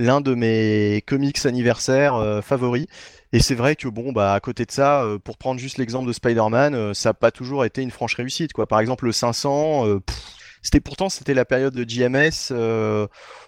l'un 0.00 0.20
de 0.20 0.34
mes 0.34 1.02
comics 1.06 1.44
anniversaires 1.46 2.14
euh, 2.14 2.40
favoris. 2.40 2.86
Et 3.32 3.40
c'est 3.40 3.54
vrai 3.54 3.76
que 3.76 3.86
bon, 3.86 4.12
bah 4.12 4.32
à 4.32 4.40
côté 4.40 4.64
de 4.64 4.72
ça, 4.72 5.04
euh, 5.04 5.18
pour 5.18 5.38
prendre 5.38 5.60
juste 5.60 5.78
l'exemple 5.78 6.08
de 6.08 6.12
Spider-Man, 6.12 6.74
euh, 6.74 6.94
ça 6.94 7.10
n'a 7.10 7.14
pas 7.14 7.30
toujours 7.30 7.64
été 7.64 7.80
une 7.82 7.92
franche 7.92 8.14
réussite 8.14 8.52
quoi. 8.52 8.66
Par 8.66 8.80
exemple, 8.80 9.04
le 9.04 9.12
500, 9.12 9.86
euh, 9.86 10.00
pff, 10.00 10.16
c'était 10.62 10.80
pourtant 10.80 11.08
c'était 11.08 11.32
la 11.32 11.44
période 11.44 11.74
de 11.74 11.88
JMS, 11.88 12.52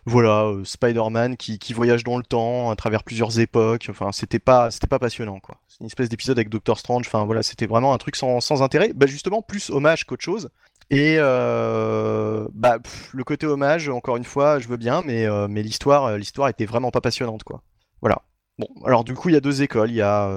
voilà, 0.06 0.52
Spider-Man 0.64 1.36
qui, 1.36 1.72
voyage 1.72 2.04
dans 2.04 2.16
le 2.16 2.22
temps 2.22 2.70
à 2.70 2.76
travers 2.76 3.02
plusieurs 3.02 3.40
époques. 3.40 3.88
Enfin, 3.90 4.12
c'était 4.12 4.38
pas 4.38 4.68
pas 4.88 4.98
passionnant 4.98 5.40
quoi. 5.40 5.56
C'est 5.68 5.80
une 5.80 5.86
espèce 5.86 6.08
d'épisode 6.08 6.38
avec 6.38 6.48
Doctor 6.48 6.78
Strange. 6.78 7.06
Enfin 7.06 7.24
voilà, 7.24 7.42
c'était 7.42 7.66
vraiment 7.66 7.92
un 7.92 7.98
truc 7.98 8.16
sans, 8.16 8.40
sans 8.40 8.62
intérêt. 8.62 8.92
Bah 8.94 9.06
justement 9.06 9.42
plus 9.42 9.70
hommage 9.70 10.04
qu'autre 10.04 10.22
chose. 10.22 10.48
Et 10.90 11.16
euh, 11.18 12.46
bah 12.52 12.78
le 13.12 13.24
côté 13.24 13.46
hommage, 13.46 13.88
encore 13.88 14.16
une 14.16 14.24
fois, 14.24 14.58
je 14.58 14.68
veux 14.68 14.76
bien, 14.76 15.02
mais 15.04 15.26
euh, 15.26 15.48
l'histoire 15.48 16.04
euh, 16.04 16.18
l'histoire 16.18 16.48
était 16.48 16.66
vraiment 16.66 16.90
pas 16.90 17.00
passionnante 17.00 17.44
quoi. 17.44 17.62
Voilà. 18.00 18.22
Bon, 18.58 18.68
alors 18.84 19.02
du 19.04 19.14
coup, 19.14 19.30
il 19.30 19.32
y 19.32 19.36
a 19.36 19.40
deux 19.40 19.62
écoles. 19.62 19.90
Il 19.90 19.96
y 19.96 20.02
a 20.02 20.30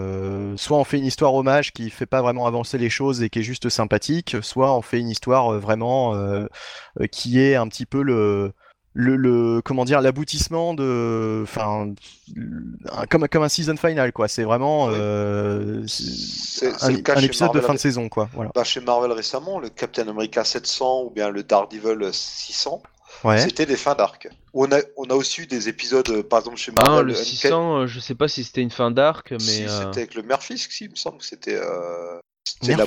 soit 0.55 0.77
on 0.77 0.83
fait 0.83 0.97
une 0.97 1.05
histoire 1.05 1.33
hommage 1.33 1.73
qui 1.73 1.89
fait 1.89 2.05
pas 2.05 2.21
vraiment 2.21 2.47
avancer 2.47 2.77
les 2.77 2.89
choses 2.89 3.21
et 3.21 3.29
qui 3.29 3.39
est 3.39 3.43
juste 3.43 3.69
sympathique, 3.69 4.37
soit 4.41 4.75
on 4.75 4.81
fait 4.81 4.99
une 4.99 5.09
histoire 5.09 5.59
vraiment 5.59 6.15
qui 7.11 7.41
est 7.41 7.55
un 7.55 7.67
petit 7.67 7.85
peu 7.85 8.01
le 8.01 8.53
le, 8.97 9.17
le 9.17 9.61
comment 9.61 9.83
dire 9.83 9.99
l'aboutissement 10.01 10.73
de 10.73 11.41
enfin 11.43 11.93
comme 13.09 13.27
comme 13.27 13.43
un 13.43 13.49
season 13.49 13.75
final 13.75 14.13
quoi. 14.13 14.27
C'est 14.29 14.43
vraiment 14.43 14.87
Oui. 14.87 14.93
euh, 14.97 15.83
C'est 15.87 16.81
un, 16.81 16.89
le 16.91 17.23
épisode 17.23 17.49
de 17.49 17.53
Marvel 17.55 17.61
fin 17.63 17.73
de 17.73 17.79
saison 17.79 18.07
quoi. 18.09 18.29
Voilà. 18.33 18.51
Bah, 18.55 18.63
chez 18.63 18.79
Marvel 18.79 19.11
récemment, 19.11 19.59
le 19.59 19.69
Captain 19.69 20.07
America 20.07 20.43
700 20.45 21.03
ou 21.03 21.09
bien 21.09 21.29
le 21.29 21.43
Daredevil 21.43 22.09
600, 22.11 22.81
Ouais. 23.23 23.37
c'était 23.39 23.65
des 23.65 23.75
fins 23.77 23.95
d'arc. 23.95 24.27
On 24.53 24.71
a, 24.71 24.77
on 24.97 25.05
a 25.09 25.13
aussi 25.13 25.41
eu 25.41 25.45
des 25.47 25.67
épisodes, 25.69 26.09
euh, 26.09 26.23
par 26.23 26.39
exemple 26.39 26.57
chez 26.57 26.71
Ah, 26.77 26.83
Marvel. 26.89 27.07
le 27.07 27.13
Uncanny- 27.13 27.25
600, 27.25 27.77
euh, 27.81 27.87
je 27.87 27.99
sais 27.99 28.15
pas 28.15 28.27
si 28.27 28.43
c'était 28.43 28.61
une 28.61 28.71
fin 28.71 28.91
d'arc, 28.91 29.31
mais 29.31 29.39
Si, 29.39 29.63
euh, 29.65 29.67
c'était 29.79 30.01
avec 30.01 30.15
le 30.15 30.21
Murphy, 30.23 30.57
si, 30.57 30.85
il 30.85 30.91
me 30.91 30.95
semble 30.95 31.17
que 31.19 31.25
c'était. 31.25 31.55
Euh... 31.61 32.19
c'était 32.45 32.75
la- 32.75 32.85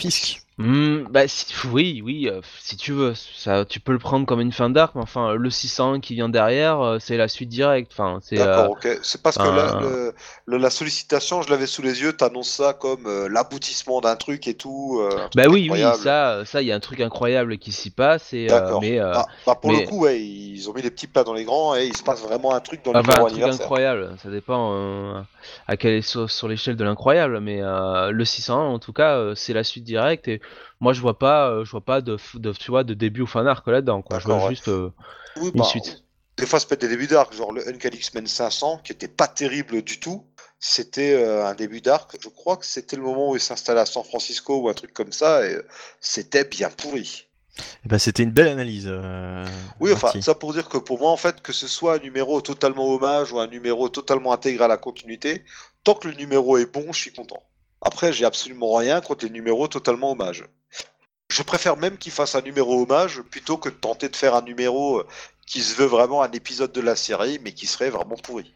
Hmm, 0.61 1.04
bah 1.11 1.28
si- 1.28 1.46
oui, 1.68 2.02
oui, 2.04 2.28
euh, 2.28 2.40
si 2.59 2.76
tu 2.76 2.90
veux, 2.90 3.14
ça, 3.14 3.64
tu 3.64 3.78
peux 3.78 3.92
le 3.92 4.00
prendre 4.00 4.26
comme 4.26 4.40
une 4.40 4.50
fin 4.50 4.68
d'arc, 4.70 4.96
mais 4.96 5.02
enfin, 5.02 5.34
le 5.34 5.50
601 5.50 6.00
qui 6.00 6.14
vient 6.16 6.28
derrière, 6.28 6.80
euh, 6.80 6.98
c'est 6.98 7.16
la 7.16 7.28
suite 7.28 7.48
directe. 7.48 7.92
Enfin, 7.92 8.18
c'est. 8.22 8.40
euh, 8.40 8.44
D'accord, 8.44 8.70
ok. 8.72 8.98
C'est 9.05 9.22
parce 9.22 9.39
que 9.39 9.44
la, 9.44 9.76
un- 9.76 9.80
le- 9.80 10.14
le- 10.47 10.56
la 10.56 10.70
sollicitation, 10.70 11.43
je 11.43 11.51
l'avais 11.51 11.68
sous 11.68 11.80
les 11.82 12.02
yeux, 12.02 12.12
t'annonces 12.12 12.51
ça 12.51 12.72
comme 12.72 13.06
l'aboutissement 13.28 14.01
d'un 14.01 14.16
truc 14.16 14.48
et 14.48 14.55
tout. 14.55 15.01
Bah 15.36 15.44
oui, 15.48 15.68
oui, 15.70 15.80
ça, 16.02 16.44
ça, 16.44 16.60
il 16.60 16.66
y 16.66 16.72
a 16.72 16.74
un 16.74 16.80
truc 16.80 17.01
incroyable 17.01 17.59
qui 17.59 17.70
s'y 17.70 17.90
passe, 17.90 18.32
et, 18.32 18.48
D'accord. 18.48 18.80
mais 18.80 18.98
Ah, 18.98 19.26
bah, 19.47 19.55
pour 19.55 19.70
mais- 19.70 19.82
le 19.82 19.86
coup, 19.86 20.01
ouais, 20.01 20.20
ils 20.20 20.68
ont 20.68 20.72
mis 20.74 20.82
les 20.82 20.90
petits 20.90 21.06
plats 21.06 21.22
dans 21.22 21.35
les 21.35 21.44
grands 21.44 21.76
et 21.76 21.86
il 21.86 21.97
se 21.97 22.02
passe 22.02 22.20
vraiment 22.22 22.52
un 22.52 22.60
truc 22.60 22.85
dans 22.85 22.93
le 22.93 22.98
Enfin, 22.98 23.12
un 23.24 23.26
truc 23.26 23.43
incroyable, 23.44 24.16
ça 24.20 24.28
dépend 24.28 25.24
à 25.68 25.76
quelle 25.76 25.94
est 25.94 26.02
sur, 26.02 26.28
sur 26.28 26.48
l'échelle 26.48 26.74
de 26.74 26.82
l'incroyable, 26.82 27.39
mais 27.39 27.60
le 27.62 28.24
601 28.24 28.56
en 28.59 28.80
tout 28.80 28.93
cas 28.93 29.35
c'est 29.36 29.52
la 29.52 29.62
suite 29.62 29.85
directe 29.85 30.26
et 30.26 30.40
moi 30.81 30.93
je 30.93 31.01
vois 31.01 31.19
pas, 31.19 31.51
euh, 31.51 31.65
je 31.65 31.70
vois 31.70 31.85
pas 31.85 32.01
de, 32.01 32.16
tu 32.59 32.70
vois 32.70 32.85
de 32.85 32.95
début 32.95 33.23
ou 33.23 33.27
fin 33.27 33.45
d'arc 33.45 33.66
là-dedans 33.66 34.03
quoi. 34.03 34.19
Je 34.19 34.27
vois 34.27 34.45
ouais. 34.45 34.51
juste 34.51 34.69
euh, 34.69 34.91
Oui, 35.37 35.51
une 35.55 35.61
bah, 35.61 35.65
suite. 35.65 36.05
Des 36.37 36.47
fois, 36.47 36.61
ça 36.61 36.66
peut 36.66 36.75
être 36.75 36.83
des 36.83 36.89
débuts 36.89 37.09
d'arc, 37.09 37.35
genre 37.35 37.53
le 37.53 37.69
Uncanny 37.69 37.97
X-Men 37.97 38.29
500, 38.29 38.81
qui 38.85 38.93
était 38.93 39.09
pas 39.09 39.27
terrible 39.27 39.83
du 39.83 39.99
tout. 39.99 40.25
C'était 40.61 41.12
euh, 41.15 41.45
un 41.45 41.55
début 41.55 41.81
d'arc. 41.81 42.16
Je 42.20 42.29
crois 42.29 42.57
que 42.57 42.65
c'était 42.65 42.95
le 42.95 43.03
moment 43.03 43.31
où 43.31 43.35
il 43.35 43.41
s'installait 43.41 43.81
à 43.81 43.87
San 43.87 44.05
Francisco 44.05 44.57
ou 44.61 44.69
un 44.69 44.75
truc 44.75 44.93
comme 44.95 45.11
ça, 45.11 45.45
et 45.45 45.55
euh, 45.55 45.66
c'était 46.01 46.45
bien 46.45 46.70
pourri. 46.70 47.27
Eh 47.85 47.89
ben, 47.89 47.99
c'était 47.99 48.23
une 48.23 48.31
belle 48.31 48.47
analyse. 48.47 48.87
euh, 48.87 49.45
Oui, 49.81 49.93
enfin, 49.93 50.09
Marty. 50.09 50.23
ça 50.23 50.37
pour 50.37 50.53
dire 50.53 50.69
que 50.69 50.79
pour 50.79 51.01
moi, 51.01 51.11
en 51.11 51.16
fait, 51.16 51.43
que 51.43 51.53
ce 51.53 51.66
soit 51.66 51.97
un 51.97 51.99
numéro 51.99 52.41
totalement 52.41 52.87
hommage 52.89 53.33
ou 53.33 53.41
un 53.41 53.49
numéro 53.49 53.89
totalement 53.89 54.33
intégré 54.33 54.65
à 54.65 54.69
la 54.69 54.77
continuité, 54.77 55.45
tant 55.83 55.95
que 55.95 56.07
le 56.07 56.15
numéro 56.15 56.57
est 56.57 56.73
bon, 56.73 56.93
je 56.93 57.01
suis 57.01 57.12
content. 57.12 57.43
Après, 57.80 58.12
j'ai 58.12 58.24
absolument 58.24 58.74
rien 58.74 59.00
contre 59.00 59.24
les 59.24 59.30
numéros 59.30 59.68
totalement 59.68 60.12
hommage. 60.12 60.44
Je 61.30 61.42
préfère 61.42 61.76
même 61.76 61.98
qu'il 61.98 62.12
fasse 62.12 62.34
un 62.34 62.40
numéro 62.40 62.82
hommage 62.82 63.22
plutôt 63.22 63.59
que 63.59 63.68
de 63.68 63.74
tenter 63.74 64.09
de 64.09 64.16
faire 64.16 64.34
un 64.34 64.42
numéro 64.42 65.00
euh, 65.00 65.06
qui 65.46 65.60
se 65.62 65.74
veut 65.76 65.86
vraiment 65.86 66.22
un 66.22 66.30
épisode 66.32 66.72
de 66.72 66.80
la 66.80 66.96
série, 66.96 67.38
mais 67.42 67.52
qui 67.52 67.66
serait 67.66 67.90
vraiment 67.90 68.16
pourri. 68.16 68.55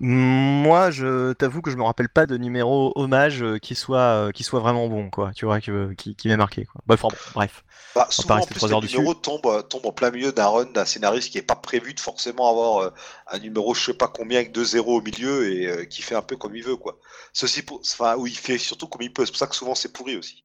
Moi, 0.00 0.90
je 0.90 1.32
t'avoue 1.32 1.60
que 1.60 1.70
je 1.70 1.76
me 1.76 1.82
rappelle 1.82 2.08
pas 2.08 2.26
de 2.26 2.36
numéro 2.36 2.92
hommage 2.94 3.42
euh, 3.42 3.58
qui 3.58 3.74
soit 3.74 3.98
euh, 3.98 4.30
qui 4.30 4.44
soit 4.44 4.60
vraiment 4.60 4.88
bon, 4.88 5.10
quoi. 5.10 5.32
Tu 5.34 5.44
vois, 5.44 5.60
qui, 5.60 6.14
qui 6.14 6.28
m'ait 6.28 6.36
marqué, 6.36 6.64
quoi. 6.64 6.80
Bah, 6.86 6.94
enfin, 6.94 7.08
bref. 7.34 7.64
Bah, 7.94 8.06
souvent, 8.10 8.36
en 8.36 8.46
plus, 8.46 8.62
les 8.62 8.80
dessus. 8.80 8.96
numéros 8.96 9.14
tombent, 9.14 9.46
euh, 9.46 9.62
tombent 9.62 9.86
en 9.86 9.92
plein 9.92 10.10
milieu 10.10 10.30
d'un 10.32 10.46
run 10.46 10.66
d'un 10.66 10.84
scénariste 10.84 11.30
qui 11.30 11.38
est 11.38 11.42
pas 11.42 11.56
prévu 11.56 11.94
de 11.94 12.00
forcément 12.00 12.48
avoir 12.48 12.78
euh, 12.78 12.90
un 13.26 13.38
numéro, 13.38 13.74
je 13.74 13.86
sais 13.86 13.94
pas 13.94 14.08
combien, 14.08 14.38
avec 14.38 14.52
deux 14.52 14.64
zéros 14.64 14.98
au 14.98 15.02
milieu 15.02 15.50
et 15.52 15.66
euh, 15.66 15.84
qui 15.84 16.02
fait 16.02 16.14
un 16.14 16.22
peu 16.22 16.36
comme 16.36 16.54
il 16.54 16.62
veut, 16.62 16.76
quoi. 16.76 16.98
Ceci 17.32 17.62
pour, 17.62 17.80
enfin, 17.80 18.16
où 18.16 18.26
il 18.26 18.36
fait 18.36 18.58
surtout 18.58 18.86
comme 18.86 19.02
il 19.02 19.12
peut. 19.12 19.24
C'est 19.24 19.32
pour 19.32 19.38
ça 19.38 19.46
que 19.46 19.56
souvent 19.56 19.74
c'est 19.74 19.92
pourri 19.92 20.16
aussi. 20.16 20.44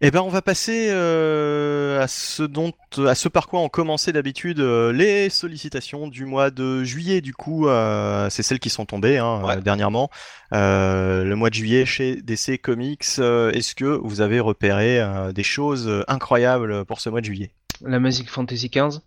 Eh 0.00 0.10
ben, 0.10 0.20
on 0.20 0.28
va 0.28 0.42
passer 0.42 0.88
euh, 0.90 2.02
à 2.02 2.08
ce 2.08 2.42
dont, 2.42 2.72
à 3.06 3.14
ce 3.14 3.28
par 3.28 3.46
quoi 3.46 3.60
ont 3.60 3.68
commencé 3.70 4.12
d'habitude 4.12 4.60
euh, 4.60 4.92
les 4.92 5.30
sollicitations 5.30 6.08
du 6.08 6.26
mois 6.26 6.50
de 6.50 6.84
juillet. 6.84 7.20
Du 7.20 7.32
coup, 7.32 7.68
euh, 7.68 8.28
c'est 8.28 8.42
celles 8.42 8.58
qui 8.58 8.70
sont 8.70 8.84
tombées 8.84 9.18
hein, 9.18 9.42
Ouais. 9.44 9.56
euh, 9.56 9.60
dernièrement. 9.60 10.10
Euh, 10.52 11.24
le 11.24 11.36
mois 11.36 11.48
de 11.48 11.54
juillet 11.54 11.86
chez 11.86 12.16
DC 12.20 12.60
Comics. 12.60 13.04
euh, 13.18 13.50
Est-ce 13.52 13.74
que 13.74 13.84
vous 13.86 14.20
avez 14.20 14.40
repéré 14.40 15.00
euh, 15.00 15.32
des 15.32 15.44
choses 15.44 15.88
euh, 15.88 16.04
incroyables 16.08 16.84
pour 16.84 17.00
ce 17.00 17.08
mois 17.08 17.20
de 17.20 17.26
juillet? 17.26 17.52
La 17.80 17.98
Magic 17.98 18.28
Fantasy 18.28 18.68
15. 18.70 19.00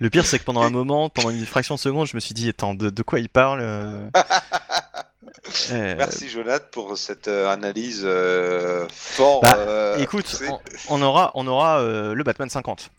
Le 0.00 0.10
pire, 0.10 0.26
c'est 0.26 0.38
que 0.40 0.44
pendant 0.44 0.62
un 0.62 0.70
moment, 0.70 1.08
pendant 1.10 1.30
une 1.30 1.46
fraction 1.46 1.76
de 1.76 1.80
seconde, 1.80 2.08
je 2.08 2.16
me 2.16 2.20
suis 2.20 2.34
dit, 2.34 2.48
attends, 2.48 2.74
de, 2.74 2.90
de 2.90 3.02
quoi 3.02 3.20
il 3.20 3.28
parle 3.28 3.60
euh 5.72 5.94
Merci 5.96 6.28
Jonathan 6.28 6.64
pour 6.70 6.96
cette 6.98 7.28
euh, 7.28 7.48
analyse 7.50 8.02
euh, 8.04 8.86
fort. 8.92 9.40
Bah, 9.42 9.56
euh, 9.58 9.98
Écoute, 9.98 10.40
on, 10.48 10.58
on 10.88 11.02
aura, 11.02 11.30
on 11.34 11.46
aura 11.46 11.80
euh, 11.80 12.14
le 12.14 12.22
Batman 12.24 12.48
50. 12.48 12.90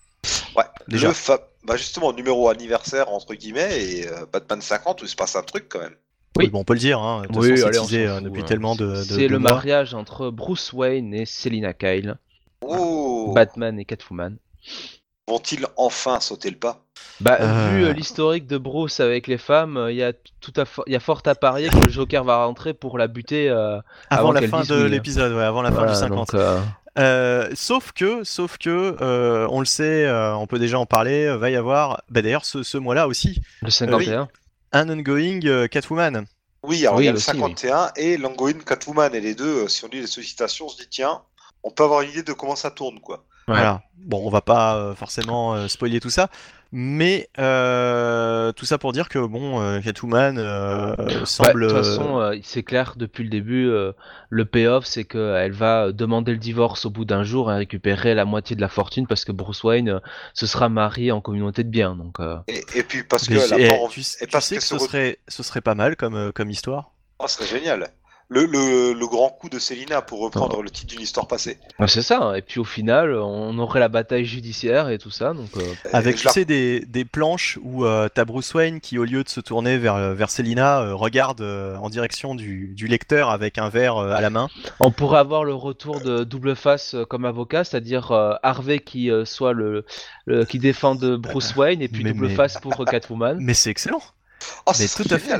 ouais, 0.55 0.63
déjà. 0.87 1.07
le 1.09 1.13
fa- 1.13 1.47
bah 1.63 1.77
justement 1.77 2.11
numéro 2.11 2.49
anniversaire 2.49 3.09
entre 3.09 3.33
guillemets 3.35 3.81
et 3.81 4.07
euh, 4.07 4.25
Batman 4.31 4.61
50 4.61 5.01
où 5.01 5.05
il 5.05 5.09
se 5.09 5.15
passe 5.15 5.35
un 5.35 5.43
truc 5.43 5.67
quand 5.69 5.79
même. 5.79 5.95
Oui. 6.35 6.45
Oui, 6.45 6.49
bon, 6.49 6.59
on 6.61 6.63
peut 6.63 6.73
le 6.73 6.79
dire. 6.79 6.99
Hein, 6.99 7.23
de 7.29 7.37
Oui, 7.37 7.51
façon, 7.51 7.67
allez, 7.67 7.77
teasé, 7.77 8.07
fout, 8.07 8.23
depuis 8.23 8.41
hein. 8.41 8.45
tellement 8.45 8.75
de, 8.75 8.87
de- 8.87 9.03
C'est 9.03 9.27
le 9.27 9.37
mois. 9.39 9.51
mariage 9.53 9.93
entre 9.93 10.29
Bruce 10.31 10.73
Wayne 10.73 11.13
et 11.13 11.25
Selina 11.25 11.73
Kyle, 11.73 12.17
Oh, 12.61 13.31
Batman 13.35 13.79
et 13.79 13.85
Catwoman. 13.85 14.37
Vont-ils 15.27 15.65
enfin 15.77 16.19
sauter 16.19 16.49
le 16.49 16.57
pas? 16.57 16.83
Bah, 17.19 17.37
Euh. 17.39 17.69
vu 17.69 17.85
euh, 17.85 17.93
l'historique 17.93 18.47
de 18.47 18.57
Bruce 18.57 18.99
avec 18.99 19.27
les 19.27 19.37
femmes, 19.37 19.77
euh, 19.77 19.91
il 19.91 19.97
y 19.97 20.03
a 20.03 20.13
tout 20.41 20.53
à 20.57 20.65
y 20.87 20.95
a 20.95 20.99
fort 20.99 21.21
à 21.25 21.35
parier 21.35 21.69
que 21.69 21.77
le 21.77 21.89
Joker 21.89 22.23
va 22.23 22.43
rentrer 22.45 22.73
pour 22.73 22.97
la 22.97 23.07
buter. 23.07 23.49
euh, 23.49 23.79
Avant, 24.09 24.29
avant 24.29 24.31
la 24.33 24.47
fin 24.47 24.63
de 24.63 24.83
oui. 24.83 24.89
l'épisode, 24.89 25.33
ouais, 25.33 25.43
avant 25.43 25.61
la 25.61 25.71
fin 25.71 25.77
voilà, 25.77 25.93
du 25.93 25.97
50. 25.99 26.17
donc, 26.17 26.33
euh, 26.33 26.59
Euh, 26.99 27.49
sauf 27.55 27.91
que, 27.91 28.23
sauf 28.23 28.57
que, 28.59 28.95
euh, 29.01 29.47
on 29.49 29.59
le 29.59 29.65
sait, 29.65 30.05
euh, 30.05 30.35
on 30.35 30.45
peut 30.45 30.59
déjà 30.59 30.77
en 30.77 30.85
parler, 30.85 31.25
euh, 31.25 31.37
va 31.37 31.49
y 31.49 31.55
avoir, 31.55 32.03
bah, 32.09 32.21
d'ailleurs, 32.21 32.45
ce, 32.45 32.61
ce 32.61 32.77
mois-là 32.77 33.07
aussi, 33.07 33.41
le 33.63 33.71
51. 33.71 34.27
un 34.73 34.89
ongoing 34.89 35.39
euh, 35.45 35.67
Catwoman. 35.67 36.25
Oui, 36.63 36.85
alors 36.85 36.97
Oui, 36.97 37.03
il 37.03 37.05
y 37.05 37.09
a 37.09 37.11
le 37.11 37.17
aussi, 37.17 37.31
oui. 37.31 37.55
51 37.55 37.91
et 37.95 38.17
l'ongoing 38.17 38.59
Catwoman 38.65 39.13
et 39.15 39.21
les 39.21 39.33
deux, 39.35 39.63
euh, 39.63 39.67
si 39.67 39.83
on 39.85 39.87
lit 39.87 40.01
les 40.01 40.07
sollicitations, 40.07 40.65
on 40.65 40.69
se 40.69 40.77
dit 40.77 40.87
tiens, 40.89 41.21
on 41.63 41.71
peut 41.71 41.83
avoir 41.83 42.01
une 42.01 42.11
idée 42.11 42.23
de 42.23 42.33
comment 42.33 42.55
ça 42.55 42.69
tourne 42.71 42.99
quoi. 42.99 43.25
Ouais. 43.47 43.55
Voilà. 43.55 43.81
Bon, 43.97 44.21
on 44.25 44.29
va 44.29 44.41
pas 44.41 44.75
euh, 44.75 44.95
forcément 44.95 45.53
euh, 45.55 45.69
spoiler 45.69 46.01
tout 46.01 46.09
ça, 46.09 46.29
mais 46.73 47.29
euh, 47.39 48.51
tout 48.51 48.65
ça 48.65 48.77
pour 48.77 48.91
dire 48.91 49.07
que 49.07 49.17
bon, 49.19 49.61
euh, 49.61 49.79
Catwoman 49.79 50.37
euh, 50.37 50.93
Ouais, 50.97 51.25
semble. 51.25 51.61
de 51.63 51.67
toute 51.69 51.77
façon, 51.77 52.19
euh, 52.19 52.35
c'est 52.43 52.63
clair 52.63 52.95
depuis 52.97 53.23
le 53.23 53.29
début, 53.29 53.69
euh, 53.69 53.93
le 54.29 54.43
payoff, 54.43 54.83
c'est 54.85 55.05
qu'elle 55.05 55.53
va 55.53 55.93
demander 55.93 56.33
le 56.33 56.37
divorce 56.37 56.85
au 56.85 56.89
bout 56.89 57.05
d'un 57.05 57.23
jour 57.23 57.49
et 57.49 57.55
récupérer 57.55 58.13
la 58.13 58.25
moitié 58.25 58.57
de 58.57 58.61
la 58.61 58.67
fortune 58.67 59.07
parce 59.07 59.23
que 59.23 59.31
Bruce 59.31 59.63
Wayne 59.63 59.87
euh, 59.87 59.99
se 60.33 60.47
sera 60.47 60.67
marié 60.67 61.13
en 61.13 61.21
communauté 61.21 61.63
de 61.63 61.69
biens. 61.69 61.95
Donc, 61.95 62.19
euh, 62.19 62.35
Et, 62.49 62.61
et 62.75 62.83
puis 62.83 63.03
parce 63.03 63.29
mais 63.29 63.37
que 63.37 63.55
et 63.57 63.67
la 63.69 63.87
tu, 63.87 64.01
et 64.01 64.03
tu 64.03 64.27
parce 64.27 64.47
sais 64.47 64.55
que 64.55 64.59
que 64.59 64.65
ce 64.67 64.77
serait, 64.79 65.19
ce 65.29 65.43
serait 65.43 65.61
pas 65.61 65.75
mal 65.75 65.95
comme, 65.95 66.33
comme 66.33 66.49
histoire. 66.49 66.91
Oh, 67.19 67.27
ce 67.27 67.37
serait 67.37 67.59
génial. 67.59 67.87
Le, 68.29 68.45
le, 68.45 68.93
le 68.97 69.07
grand 69.07 69.29
coup 69.29 69.49
de 69.49 69.59
Selina 69.59 70.01
pour 70.01 70.21
reprendre 70.21 70.63
le 70.63 70.69
titre 70.71 70.91
d'une 70.93 71.01
histoire 71.01 71.27
passée. 71.27 71.59
c'est 71.87 72.01
ça. 72.01 72.19
hein. 72.19 72.33
Et 72.35 72.41
puis 72.41 72.59
au 72.59 72.63
final, 72.63 73.13
on 73.15 73.57
aurait 73.59 73.79
la 73.79 73.89
bataille 73.89 74.25
judiciaire 74.25 74.89
et 74.89 74.97
tout 74.97 75.11
ça. 75.11 75.33
Donc, 75.33 75.49
euh, 75.57 75.61
Avec 75.91 76.15
Et 76.15 76.17
je 76.17 76.23
tu 76.23 76.29
sais 76.29 76.45
des, 76.45 76.79
des 76.87 77.05
planches 77.05 77.59
où 77.61 77.85
euh, 77.85 78.07
t'as 78.13 78.25
Bruce 78.25 78.53
Wayne 78.55 78.79
qui 78.79 78.97
au 78.97 79.03
lieu 79.03 79.23
de 79.23 79.29
se 79.29 79.39
tourner 79.39 79.77
vers 79.77 80.15
vers 80.15 80.29
Selina 80.31 80.81
euh, 80.81 80.95
regarde 80.95 81.41
euh, 81.41 81.75
en 81.77 81.89
direction 81.89 82.33
du, 82.33 82.73
du 82.75 82.87
lecteur 82.87 83.29
avec 83.29 83.57
un 83.59 83.69
verre 83.69 83.97
euh, 83.97 84.11
à 84.13 84.21
la 84.21 84.29
main. 84.31 84.47
on 84.79 84.89
pourrait 84.89 85.19
avoir 85.19 85.43
le 85.43 85.53
retour 85.53 85.99
de 86.01 86.23
double 86.23 86.55
face 86.55 86.95
euh, 86.95 87.05
comme 87.05 87.25
avocat, 87.25 87.63
c'est-à-dire 87.63 88.11
euh, 88.11 88.33
Harvey 88.41 88.79
qui 88.79 89.11
euh, 89.11 89.25
soit 89.25 89.53
le, 89.53 89.85
le- 90.25 90.45
qui 90.45 90.57
défend 90.59 90.95
de 90.95 91.15
Bruce 91.17 91.55
Wayne 91.55 91.81
et 91.81 91.87
puis 91.87 92.03
Mais- 92.03 92.13
double 92.13 92.27
mais- 92.29 92.35
face 92.35 92.57
pour 92.59 92.79
euh, 92.81 92.85
Catwoman. 92.85 93.37
Mais 93.41 93.53
c'est 93.53 93.69
excellent. 93.69 94.01
Oh, 94.65 94.71
ce 94.73 94.81
mais 94.81 94.87
serait 94.87 95.03
tout 95.03 95.13
à 95.13 95.19
fait. 95.19 95.33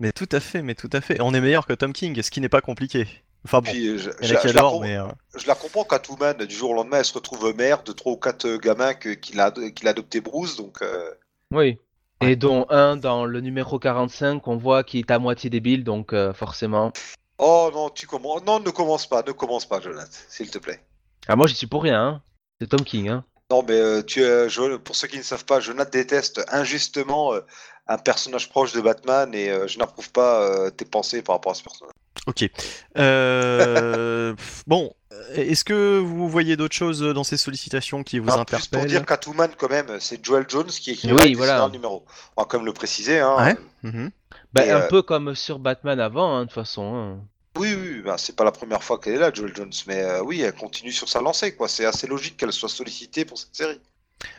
Mais 0.00 0.12
tout 0.12 0.28
à 0.32 0.40
fait, 0.40 0.62
mais 0.62 0.74
tout 0.74 0.90
à 0.92 1.00
fait. 1.00 1.20
On 1.20 1.32
est 1.34 1.40
meilleur 1.40 1.66
que 1.66 1.72
Tom 1.74 1.92
King, 1.92 2.20
ce 2.22 2.30
qui 2.30 2.40
n'est 2.40 2.48
pas 2.48 2.60
compliqué. 2.62 3.06
Enfin 3.44 3.60
bon, 3.60 3.70
Puis, 3.70 3.98
je, 3.98 4.10
il 4.20 4.28
je- 4.28 4.48
je 4.48 4.54
la 4.54 4.78
mais 4.80 4.96
euh, 4.96 5.04
je 5.36 5.46
la 5.46 5.54
comprends, 5.54 5.84
Catwoman, 5.84 6.36
du 6.36 6.54
jour 6.54 6.70
au 6.70 6.74
lendemain, 6.74 6.98
elle 6.98 7.04
se 7.04 7.14
retrouve 7.14 7.54
mère 7.56 7.82
de 7.82 7.92
trois 7.92 8.12
ou 8.12 8.16
quatre 8.16 8.46
euh, 8.46 8.58
gamins 8.58 8.92
qu'il 8.94 9.40
a, 9.40 9.50
qu'il 9.50 9.86
a 9.86 9.90
adopté 9.90 10.20
Bruce, 10.20 10.56
donc 10.56 10.82
euh, 10.82 11.10
Oui. 11.52 11.78
Et 12.22 12.36
dont 12.36 12.66
un 12.68 12.96
dans 12.96 13.24
le 13.24 13.40
numéro 13.40 13.78
45 13.78 14.46
on 14.46 14.56
voit 14.58 14.84
qui 14.84 14.98
est 14.98 15.10
à 15.10 15.18
moitié 15.18 15.48
débile, 15.48 15.84
donc 15.84 16.12
euh, 16.12 16.34
forcément. 16.34 16.92
Oh 17.38 17.70
non, 17.72 17.88
tu 17.88 18.06
commences. 18.06 18.44
Non, 18.44 18.60
ne 18.60 18.68
commence 18.68 19.06
pas, 19.06 19.22
ne 19.26 19.32
commence 19.32 19.64
pas, 19.66 19.80
Jonathan, 19.80 20.10
s'il 20.28 20.50
te 20.50 20.58
plaît. 20.58 20.80
Ah 21.28 21.36
moi 21.36 21.46
j'y 21.46 21.54
suis 21.54 21.66
pour 21.66 21.82
rien, 21.82 22.02
hein. 22.02 22.22
c'est 22.60 22.66
Tom 22.68 22.82
King. 22.84 23.08
Hein. 23.08 23.24
Non, 23.50 23.64
mais 23.66 23.74
euh, 23.80 24.02
tu, 24.02 24.22
euh, 24.22 24.50
Jo- 24.50 24.78
pour 24.78 24.96
ceux 24.96 25.08
qui 25.08 25.16
ne 25.16 25.22
savent 25.22 25.46
pas, 25.46 25.60
Jonathan 25.60 25.90
déteste 25.90 26.42
injustement 26.52 27.32
euh, 27.32 27.40
un 27.90 27.98
personnage 27.98 28.48
proche 28.48 28.72
de 28.72 28.80
Batman 28.80 29.34
et 29.34 29.50
euh, 29.50 29.66
je 29.66 29.78
n'approuve 29.78 30.10
pas 30.12 30.42
euh, 30.42 30.70
tes 30.70 30.84
pensées 30.84 31.22
par 31.22 31.34
rapport 31.36 31.52
à 31.52 31.54
ce 31.56 31.62
personnage. 31.64 31.92
ok. 32.26 32.48
Euh, 32.96 34.34
bon, 34.68 34.94
est-ce 35.34 35.64
que 35.64 35.98
vous 35.98 36.28
voyez 36.28 36.56
d'autres 36.56 36.74
choses 36.76 37.00
dans 37.00 37.24
ces 37.24 37.36
sollicitations 37.36 38.04
qui 38.04 38.20
vous 38.20 38.30
Ah, 38.30 38.44
juste 38.52 38.72
pour 38.72 38.84
dire 38.86 39.04
Catwoman, 39.04 39.50
quand 39.58 39.68
même, 39.68 39.98
c'est 39.98 40.24
Joel 40.24 40.46
Jones 40.48 40.68
qui 40.68 40.92
écrit 40.92 41.12
Oui, 41.12 41.30
le 41.32 41.36
voilà. 41.36 41.68
numéro. 41.68 42.04
On 42.36 42.42
va 42.42 42.46
quand 42.48 42.58
même 42.58 42.66
le 42.66 42.72
préciser. 42.72 43.18
Hein. 43.18 43.36
Ouais. 43.44 43.56
Mhm. 43.82 44.10
Bah, 44.52 44.62
un 44.62 44.82
euh, 44.82 44.88
peu 44.88 45.02
comme 45.02 45.34
sur 45.34 45.58
Batman 45.58 45.98
avant, 45.98 46.36
hein, 46.36 46.40
de 46.42 46.44
toute 46.46 46.54
façon. 46.54 46.94
hein. 46.94 47.18
Oui, 47.58 47.74
oui, 47.74 48.02
bah, 48.04 48.16
c'est 48.18 48.36
pas 48.36 48.44
la 48.44 48.52
première 48.52 48.84
fois 48.84 48.98
qu'elle 48.98 49.14
est 49.14 49.18
là, 49.18 49.32
Joel 49.34 49.54
Jones, 49.54 49.72
mais 49.88 50.00
euh, 50.00 50.22
oui, 50.22 50.40
elle 50.42 50.54
continue 50.54 50.92
sur 50.92 51.08
sa 51.08 51.20
lancée, 51.20 51.56
quoi. 51.56 51.66
C'est 51.66 51.84
assez 51.84 52.06
logique 52.06 52.36
qu'elle 52.36 52.52
soit 52.52 52.68
sollicitée 52.68 53.24
pour 53.24 53.36
cette 53.38 53.54
série. 53.54 53.80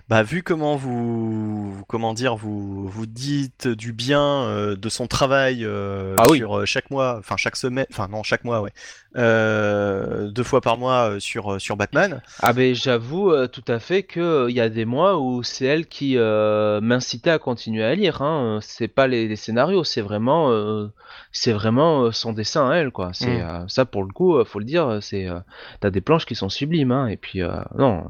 Bah, 0.10 0.24
vu 0.24 0.44
comment 0.44 0.76
vous, 0.76 1.74
comment 1.88 2.14
dire, 2.14 2.36
vous, 2.36 2.88
vous 2.88 3.06
dites 3.06 3.68
du 3.68 3.94
bien 3.94 4.22
euh, 4.44 4.76
de 4.76 4.90
son 4.90 5.08
travail 5.08 5.64
euh, 5.64 6.16
Ah 6.18 6.26
sur 6.36 6.60
euh, 6.60 6.66
chaque 6.66 6.92
mois, 6.92 7.16
enfin 7.18 7.38
chaque 7.38 7.56
semaine, 7.56 7.86
enfin 7.92 8.08
non, 8.10 8.22
chaque 8.22 8.44
mois, 8.44 8.62
ouais, 8.62 8.72
euh, 9.16 10.30
deux 10.30 10.44
fois 10.44 10.60
par 10.62 10.78
mois 10.78 11.16
sur, 11.20 11.60
sur 11.62 11.78
Batman. 11.78 12.22
Ah 12.42 12.52
ben 12.54 12.76
j'avoue 12.76 13.34
tout 13.48 13.64
à 13.68 13.80
fait 13.80 14.04
que 14.04 14.48
il 14.50 14.56
y 14.56 14.60
a 14.62 14.70
des 14.70 14.86
mois 14.86 15.18
où 15.18 15.44
c'est 15.44 15.66
elle 15.66 15.88
qui 15.88 16.18
m'incitait 16.18 17.30
à 17.30 17.40
continuer 17.40 17.84
à 17.84 17.96
lire. 17.96 18.22
Hein. 18.22 18.60
C'est 18.62 18.88
pas 18.90 19.08
les, 19.08 19.28
les 19.28 19.36
scénarios, 19.38 19.84
c'est 19.86 20.02
vraiment, 20.02 20.52
c'est 21.32 21.54
vraiment 21.54 22.12
son 22.12 22.34
dessin 22.34 22.70
à 22.70 22.76
elle 22.76 22.92
quoi. 22.92 23.12
C'est 23.14 23.32
Mm. 23.42 23.70
ça 23.70 23.86
pour 23.86 24.04
le 24.04 24.12
coup, 24.12 24.44
faut 24.44 24.60
le 24.60 24.66
dire, 24.66 25.00
c'est 25.02 25.28
t'as 25.80 25.90
des 25.90 26.02
planches 26.02 26.26
qui 26.26 26.36
sont 26.36 26.50
sublimes. 26.50 26.92
Hein. 26.92 27.08
Et 27.08 27.18
puis 27.18 27.42
non, 27.78 28.04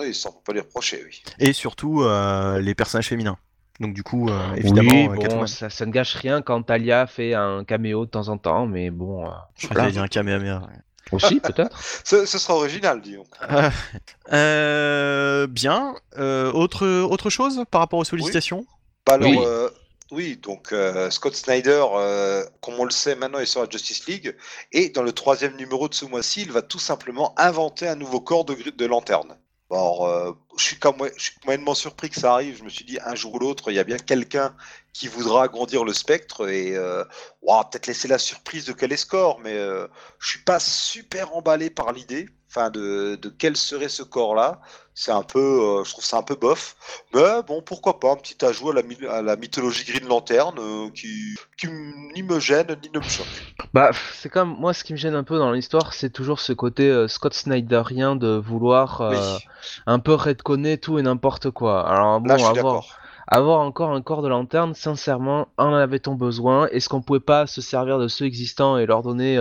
Oui, 0.00 0.14
ça 0.14 0.28
on 0.28 0.32
peut 0.32 0.40
pas 0.46 0.52
les 0.52 0.60
reprocher, 0.60 1.02
oui. 1.04 1.22
Et 1.38 1.52
surtout 1.52 2.02
euh, 2.02 2.60
les 2.60 2.74
personnages 2.74 3.08
féminins. 3.08 3.38
Donc 3.80 3.94
du 3.94 4.02
coup, 4.02 4.28
euh, 4.28 4.54
évidemment, 4.56 4.90
oui, 4.90 5.06
euh, 5.08 5.14
bon, 5.14 5.20
Catwoman. 5.22 5.46
ça, 5.46 5.70
ça 5.70 5.86
ne 5.86 5.92
gâche 5.92 6.14
rien 6.14 6.42
quand 6.42 6.62
Talia 6.62 7.06
fait 7.06 7.34
un 7.34 7.64
caméo 7.64 8.06
de 8.06 8.10
temps 8.10 8.28
en 8.28 8.36
temps, 8.38 8.66
mais 8.66 8.90
bon, 8.90 9.26
euh, 9.26 9.30
Je 9.56 9.68
crois 9.68 9.86
qu'il 9.86 9.94
y 9.94 9.98
a 9.98 10.02
un 10.02 10.60
ouais. 10.62 10.68
aussi 11.12 11.40
peut-être. 11.40 11.80
Ce, 12.04 12.26
ce 12.26 12.38
sera 12.38 12.54
original, 12.54 13.00
disons. 13.00 13.24
Euh, 13.50 13.70
euh, 14.32 15.46
bien. 15.46 15.94
Euh, 16.18 16.52
autre, 16.52 16.86
autre 17.02 17.30
chose 17.30 17.64
par 17.70 17.80
rapport 17.80 17.98
aux 18.00 18.04
sollicitations? 18.04 18.66
Bah, 19.06 19.14
alors, 19.14 19.30
Oui. 19.30 19.38
euh, 19.40 19.70
oui, 20.10 20.36
donc 20.36 20.72
euh, 20.72 21.08
Scott 21.10 21.34
Snyder, 21.36 21.84
euh, 21.94 22.44
comme 22.60 22.74
on 22.78 22.84
le 22.84 22.90
sait 22.90 23.14
maintenant, 23.14 23.38
est 23.38 23.46
sur 23.46 23.62
la 23.62 23.68
Justice 23.70 24.06
League. 24.06 24.36
Et 24.72 24.90
dans 24.90 25.02
le 25.02 25.12
troisième 25.12 25.56
numéro 25.56 25.88
de 25.88 25.94
ce 25.94 26.04
mois-ci, 26.04 26.42
il 26.42 26.52
va 26.52 26.62
tout 26.62 26.78
simplement 26.78 27.32
inventer 27.38 27.86
un 27.88 27.94
nouveau 27.96 28.20
corps 28.20 28.44
de, 28.44 28.54
de 28.54 28.86
lanterne. 28.86 29.36
Alors, 29.70 30.06
euh, 30.06 30.32
je, 30.56 30.64
suis 30.64 30.78
quand 30.78 30.98
même, 30.98 31.10
je 31.16 31.24
suis 31.24 31.34
moyennement 31.44 31.74
surpris 31.74 32.08
que 32.08 32.18
ça 32.18 32.32
arrive. 32.32 32.56
Je 32.56 32.64
me 32.64 32.70
suis 32.70 32.84
dit, 32.84 32.98
un 33.04 33.14
jour 33.14 33.34
ou 33.34 33.38
l'autre, 33.38 33.70
il 33.70 33.74
y 33.74 33.78
a 33.78 33.84
bien 33.84 33.98
quelqu'un 33.98 34.54
qui 34.94 35.08
voudra 35.08 35.44
agrandir 35.44 35.84
le 35.84 35.92
spectre 35.92 36.48
et 36.48 36.74
euh, 36.74 37.04
peut-être 37.42 37.86
laisser 37.86 38.08
la 38.08 38.18
surprise 38.18 38.64
de 38.64 38.72
quel 38.72 38.92
est 38.92 39.06
corps. 39.06 39.40
Mais 39.40 39.52
euh, 39.54 39.86
je 40.18 40.30
suis 40.30 40.42
pas 40.42 40.58
super 40.58 41.34
emballé 41.36 41.68
par 41.70 41.92
l'idée. 41.92 42.28
Enfin, 42.48 42.70
de, 42.70 43.16
de 43.16 43.28
quel 43.28 43.56
serait 43.56 43.88
ce 43.88 44.02
corps-là? 44.02 44.60
C'est 44.94 45.12
un 45.12 45.22
peu, 45.22 45.38
euh, 45.80 45.84
je 45.84 45.90
trouve 45.92 46.04
ça 46.04 46.18
un 46.18 46.22
peu 46.22 46.34
bof. 46.34 46.76
Mais 47.14 47.42
bon, 47.46 47.62
pourquoi 47.62 48.00
pas, 48.00 48.12
un 48.12 48.16
petit 48.16 48.44
ajout 48.44 48.70
à 48.70 48.74
la, 48.74 48.82
my- 48.82 49.06
à 49.06 49.22
la 49.22 49.36
mythologie 49.36 49.84
Green 49.84 50.08
Lantern 50.08 50.58
euh, 50.58 50.90
qui, 50.90 51.34
qui 51.56 51.68
ni 51.68 52.22
me 52.22 52.40
gêne 52.40 52.76
ni 52.82 52.90
ne 52.90 52.98
me 53.00 53.08
choque. 53.08 53.46
Bah, 53.74 53.90
c'est 54.14 54.30
comme 54.30 54.56
moi, 54.58 54.72
ce 54.72 54.82
qui 54.84 54.92
me 54.92 54.98
gêne 54.98 55.14
un 55.14 55.24
peu 55.24 55.38
dans 55.38 55.52
l'histoire, 55.52 55.92
c'est 55.92 56.10
toujours 56.10 56.40
ce 56.40 56.52
côté 56.52 56.88
euh, 56.88 57.06
Scott 57.08 57.34
Snyderien 57.34 58.16
de 58.16 58.28
vouloir 58.36 59.00
euh, 59.02 59.38
Oui, 59.38 59.44
un 59.86 59.98
peu 59.98 60.14
redconner 60.14 60.78
tout 60.78 60.98
et 60.98 61.02
n'importe 61.02 61.50
quoi. 61.50 61.86
Alors 61.88 62.20
bon, 62.20 62.28
là 62.28 62.36
je 62.38 62.44
suis 62.44 62.58
avoir, 62.58 62.84
avoir 63.26 63.60
encore 63.60 63.90
un 63.92 64.00
corps 64.02 64.22
de 64.22 64.28
lanterne, 64.28 64.74
sincèrement, 64.74 65.48
en 65.58 65.74
avait-on 65.74 66.14
besoin? 66.14 66.66
Est-ce 66.68 66.88
qu'on 66.88 67.02
pouvait 67.02 67.20
pas 67.20 67.46
se 67.46 67.60
servir 67.60 67.98
de 67.98 68.08
ceux 68.08 68.24
existants 68.24 68.78
et 68.78 68.86
leur 68.86 69.02
donner 69.02 69.38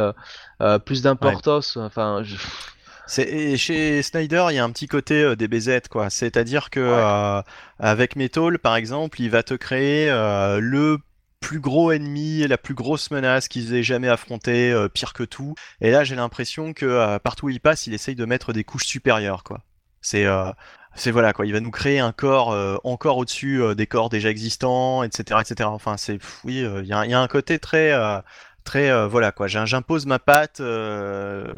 plus 0.85 1.01
d'importance? 1.01 1.77
Enfin, 1.77 2.21
je... 2.23 2.35
Et 3.19 3.57
chez 3.57 4.01
Snyder, 4.03 4.47
il 4.49 4.55
y 4.55 4.59
a 4.59 4.63
un 4.63 4.71
petit 4.71 4.87
côté 4.87 5.21
euh, 5.23 5.35
des 5.35 5.47
BZ 5.47 5.81
quoi. 5.89 6.09
C'est-à-dire 6.09 6.69
que 6.69 6.79
Ouais. 6.79 6.85
euh, 6.89 7.41
avec 7.79 8.15
Metal, 8.15 8.59
par 8.59 8.75
exemple, 8.75 9.21
il 9.21 9.29
va 9.29 9.43
te 9.43 9.53
créer 9.53 10.09
euh, 10.09 10.59
le 10.59 10.97
plus 11.39 11.59
gros 11.59 11.91
ennemi, 11.91 12.45
la 12.47 12.57
plus 12.57 12.73
grosse 12.73 13.11
menace 13.11 13.47
qu'ils 13.47 13.73
aient 13.75 13.83
jamais 13.83 14.09
affronté, 14.09 14.71
euh, 14.71 14.89
pire 14.89 15.13
que 15.13 15.23
tout. 15.23 15.55
Et 15.81 15.91
là, 15.91 16.03
j'ai 16.03 16.15
l'impression 16.15 16.73
que 16.73 16.85
euh, 16.85 17.19
partout 17.19 17.45
où 17.45 17.49
il 17.49 17.59
passe, 17.61 17.87
il 17.87 17.93
essaye 17.93 18.15
de 18.15 18.25
mettre 18.25 18.51
des 18.53 18.63
couches 18.63 18.85
supérieures 18.87 19.43
quoi. 19.43 19.61
C'est 20.01 20.25
euh, 20.25 20.51
c'est 20.95 21.11
voilà 21.11 21.31
quoi. 21.33 21.45
Il 21.45 21.53
va 21.53 21.59
nous 21.61 21.71
créer 21.71 21.99
un 21.99 22.11
corps 22.11 22.51
euh, 22.51 22.75
encore 22.83 23.17
au-dessus 23.17 23.61
des 23.75 23.87
corps 23.87 24.09
déjà 24.09 24.29
existants, 24.29 25.03
etc., 25.03 25.39
etc. 25.41 25.69
Enfin, 25.71 25.95
c'est 25.97 26.19
oui, 26.43 26.63
euh, 26.63 26.81
il 26.83 26.87
y, 26.87 26.89
y 26.89 27.13
a 27.13 27.19
un 27.21 27.27
côté 27.27 27.59
très 27.59 27.91
euh, 27.93 28.19
très 28.67 28.91
euh, 28.91 29.07
voilà 29.07 29.31
quoi. 29.31 29.47
J'im- 29.47 29.65
J'impose 29.65 30.05
ma 30.05 30.19
patte. 30.19 30.59
euh, 30.59 31.53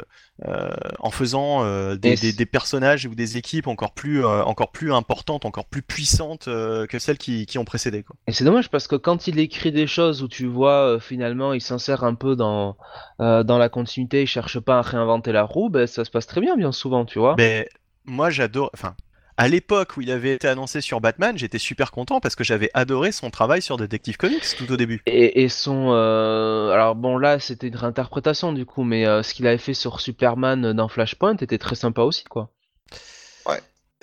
euh, 0.48 0.70
en 1.00 1.10
faisant 1.10 1.66
des, 1.96 2.46
personnages 2.46 3.04
ou 3.04 3.14
des 3.14 3.36
équipes 3.36 3.66
encore 3.66 3.92
plus, 3.92 4.24
encore 4.24 4.72
plus 4.72 4.90
importantes, 4.90 5.44
encore 5.44 5.66
plus 5.66 5.82
puissantes 5.82 6.46
que 6.46 6.98
celles 6.98 7.18
qui, 7.18 7.44
qui 7.44 7.58
ont 7.58 7.66
précédé. 7.66 8.02
Quoi. 8.02 8.16
Et 8.26 8.32
c'est 8.32 8.44
dommage 8.44 8.70
parce 8.70 8.86
que 8.88 8.96
quand 8.96 9.26
il 9.26 9.38
écrit 9.38 9.70
des 9.70 9.86
choses 9.86 10.22
où 10.22 10.28
tu 10.28 10.46
vois 10.46 10.98
finalement 10.98 11.52
il 11.52 11.60
s'insère 11.60 12.04
un 12.04 12.14
peu 12.14 12.36
dans, 12.36 12.78
dans 13.18 13.58
la 13.58 13.68
continuité, 13.68 14.22
il 14.22 14.26
cherche 14.26 14.58
pas 14.60 14.78
à 14.78 14.82
réinventer 14.82 15.32
la 15.32 15.42
roue, 15.42 15.68
ben, 15.68 15.86
ça 15.86 16.06
se 16.06 16.10
passe 16.10 16.26
très 16.26 16.40
bien 16.40 16.56
bien 16.56 16.72
souvent, 16.72 17.04
tu 17.04 17.18
vois. 17.18 17.34
Mais 17.36 17.68
moi, 18.06 18.30
j'adore. 18.30 18.70
Enfin, 18.72 18.94
à 19.40 19.48
l'époque 19.48 19.96
où 19.96 20.02
il 20.02 20.10
avait 20.10 20.34
été 20.34 20.48
annoncé 20.48 20.80
sur 20.80 21.00
Batman, 21.00 21.36
j'étais 21.36 21.58
super 21.58 21.92
content 21.92 22.20
parce 22.20 22.36
que 22.36 22.44
j'avais 22.44 22.70
adoré 22.74 23.10
son 23.10 23.30
travail 23.30 23.62
sur 23.62 23.76
Detective 23.76 24.16
Comics 24.16 24.44
tout 24.58 24.70
au 24.70 24.76
début. 24.76 25.02
Et, 25.06 25.42
et 25.42 25.48
son. 25.48 25.92
euh, 25.92 26.70
Alors 26.70 26.94
bon, 26.94 27.16
là 27.16 27.38
c'était 27.38 27.68
une 27.68 27.76
réinterprétation 27.76 28.52
du 28.52 28.66
coup, 28.66 28.84
mais 28.84 29.06
euh, 29.06 29.22
ce 29.22 29.32
qu'il 29.32 29.46
avait 29.46 29.58
fait 29.58 29.74
sur 29.74 30.00
Superman 30.00 30.72
dans 30.72 30.88
Flashpoint 30.88 31.36
était 31.36 31.58
très 31.58 31.74
sympa 31.74 32.02
aussi, 32.02 32.24
quoi. 32.24 32.50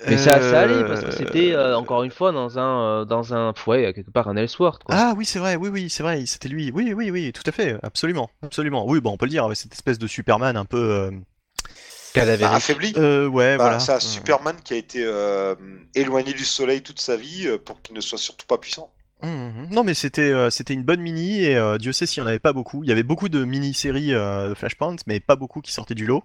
Mais 0.06 0.16
ça, 0.16 0.40
ça 0.40 0.60
allait 0.60 0.84
parce 0.84 1.02
que 1.02 1.10
c'était 1.10 1.52
euh, 1.54 1.76
encore 1.76 2.04
une 2.04 2.12
fois 2.12 2.30
dans 2.30 2.56
un, 2.56 3.00
euh, 3.00 3.04
dans 3.04 3.34
un. 3.34 3.52
Ouais, 3.66 3.92
quelque 3.92 4.12
part 4.12 4.28
un 4.28 4.36
Elseworld, 4.36 4.80
quoi. 4.84 4.94
Ah 4.96 5.14
oui, 5.16 5.24
c'est 5.24 5.40
vrai, 5.40 5.56
oui, 5.56 5.68
oui, 5.70 5.90
c'est 5.90 6.04
vrai, 6.04 6.24
c'était 6.24 6.48
lui. 6.48 6.70
Oui, 6.72 6.92
oui, 6.94 7.10
oui, 7.10 7.32
tout 7.32 7.42
à 7.46 7.50
fait, 7.50 7.76
absolument, 7.82 8.30
absolument. 8.42 8.86
Oui, 8.86 9.00
bon, 9.00 9.10
on 9.10 9.16
peut 9.16 9.26
le 9.26 9.30
dire, 9.30 9.44
avec 9.44 9.56
cette 9.56 9.72
espèce 9.72 9.98
de 9.98 10.06
Superman 10.06 10.56
un 10.56 10.64
peu. 10.64 11.10
Euh, 12.16 12.20
Bah, 12.20 12.20
Cadavérique. 12.20 12.54
affaibli. 12.56 12.92
euh, 12.96 13.26
ouais, 13.26 13.56
Bah, 13.56 13.64
voilà. 13.64 13.78
C'est 13.80 13.92
un 13.92 13.96
Euh, 13.96 14.00
Superman 14.00 14.56
qui 14.62 14.74
a 14.74 14.76
été 14.76 15.02
euh, 15.04 15.54
éloigné 15.94 16.32
du 16.32 16.44
soleil 16.44 16.82
toute 16.82 17.00
sa 17.00 17.16
vie 17.16 17.46
euh, 17.46 17.58
pour 17.58 17.80
qu'il 17.82 17.94
ne 17.94 18.00
soit 18.00 18.18
surtout 18.18 18.46
pas 18.46 18.58
puissant. 18.58 18.90
Mhm. 19.22 19.68
Non, 19.70 19.82
mais 19.82 19.94
c'était 19.94 20.30
euh, 20.30 20.48
c'était 20.48 20.74
une 20.74 20.84
bonne 20.84 21.00
mini 21.00 21.42
et 21.42 21.56
euh, 21.56 21.76
Dieu 21.78 21.92
sait 21.92 22.06
s'il 22.06 22.22
n'y 22.22 22.26
en 22.26 22.28
avait 22.28 22.38
pas 22.38 22.52
beaucoup. 22.52 22.84
Il 22.84 22.88
y 22.88 22.92
avait 22.92 23.02
beaucoup 23.02 23.28
de 23.28 23.44
mini-séries 23.44 24.14
euh, 24.14 24.50
de 24.50 24.54
Flashpoint, 24.54 24.96
mais 25.06 25.18
pas 25.18 25.34
beaucoup 25.36 25.60
qui 25.60 25.72
sortaient 25.72 25.94
du 25.96 26.06
lot. 26.06 26.22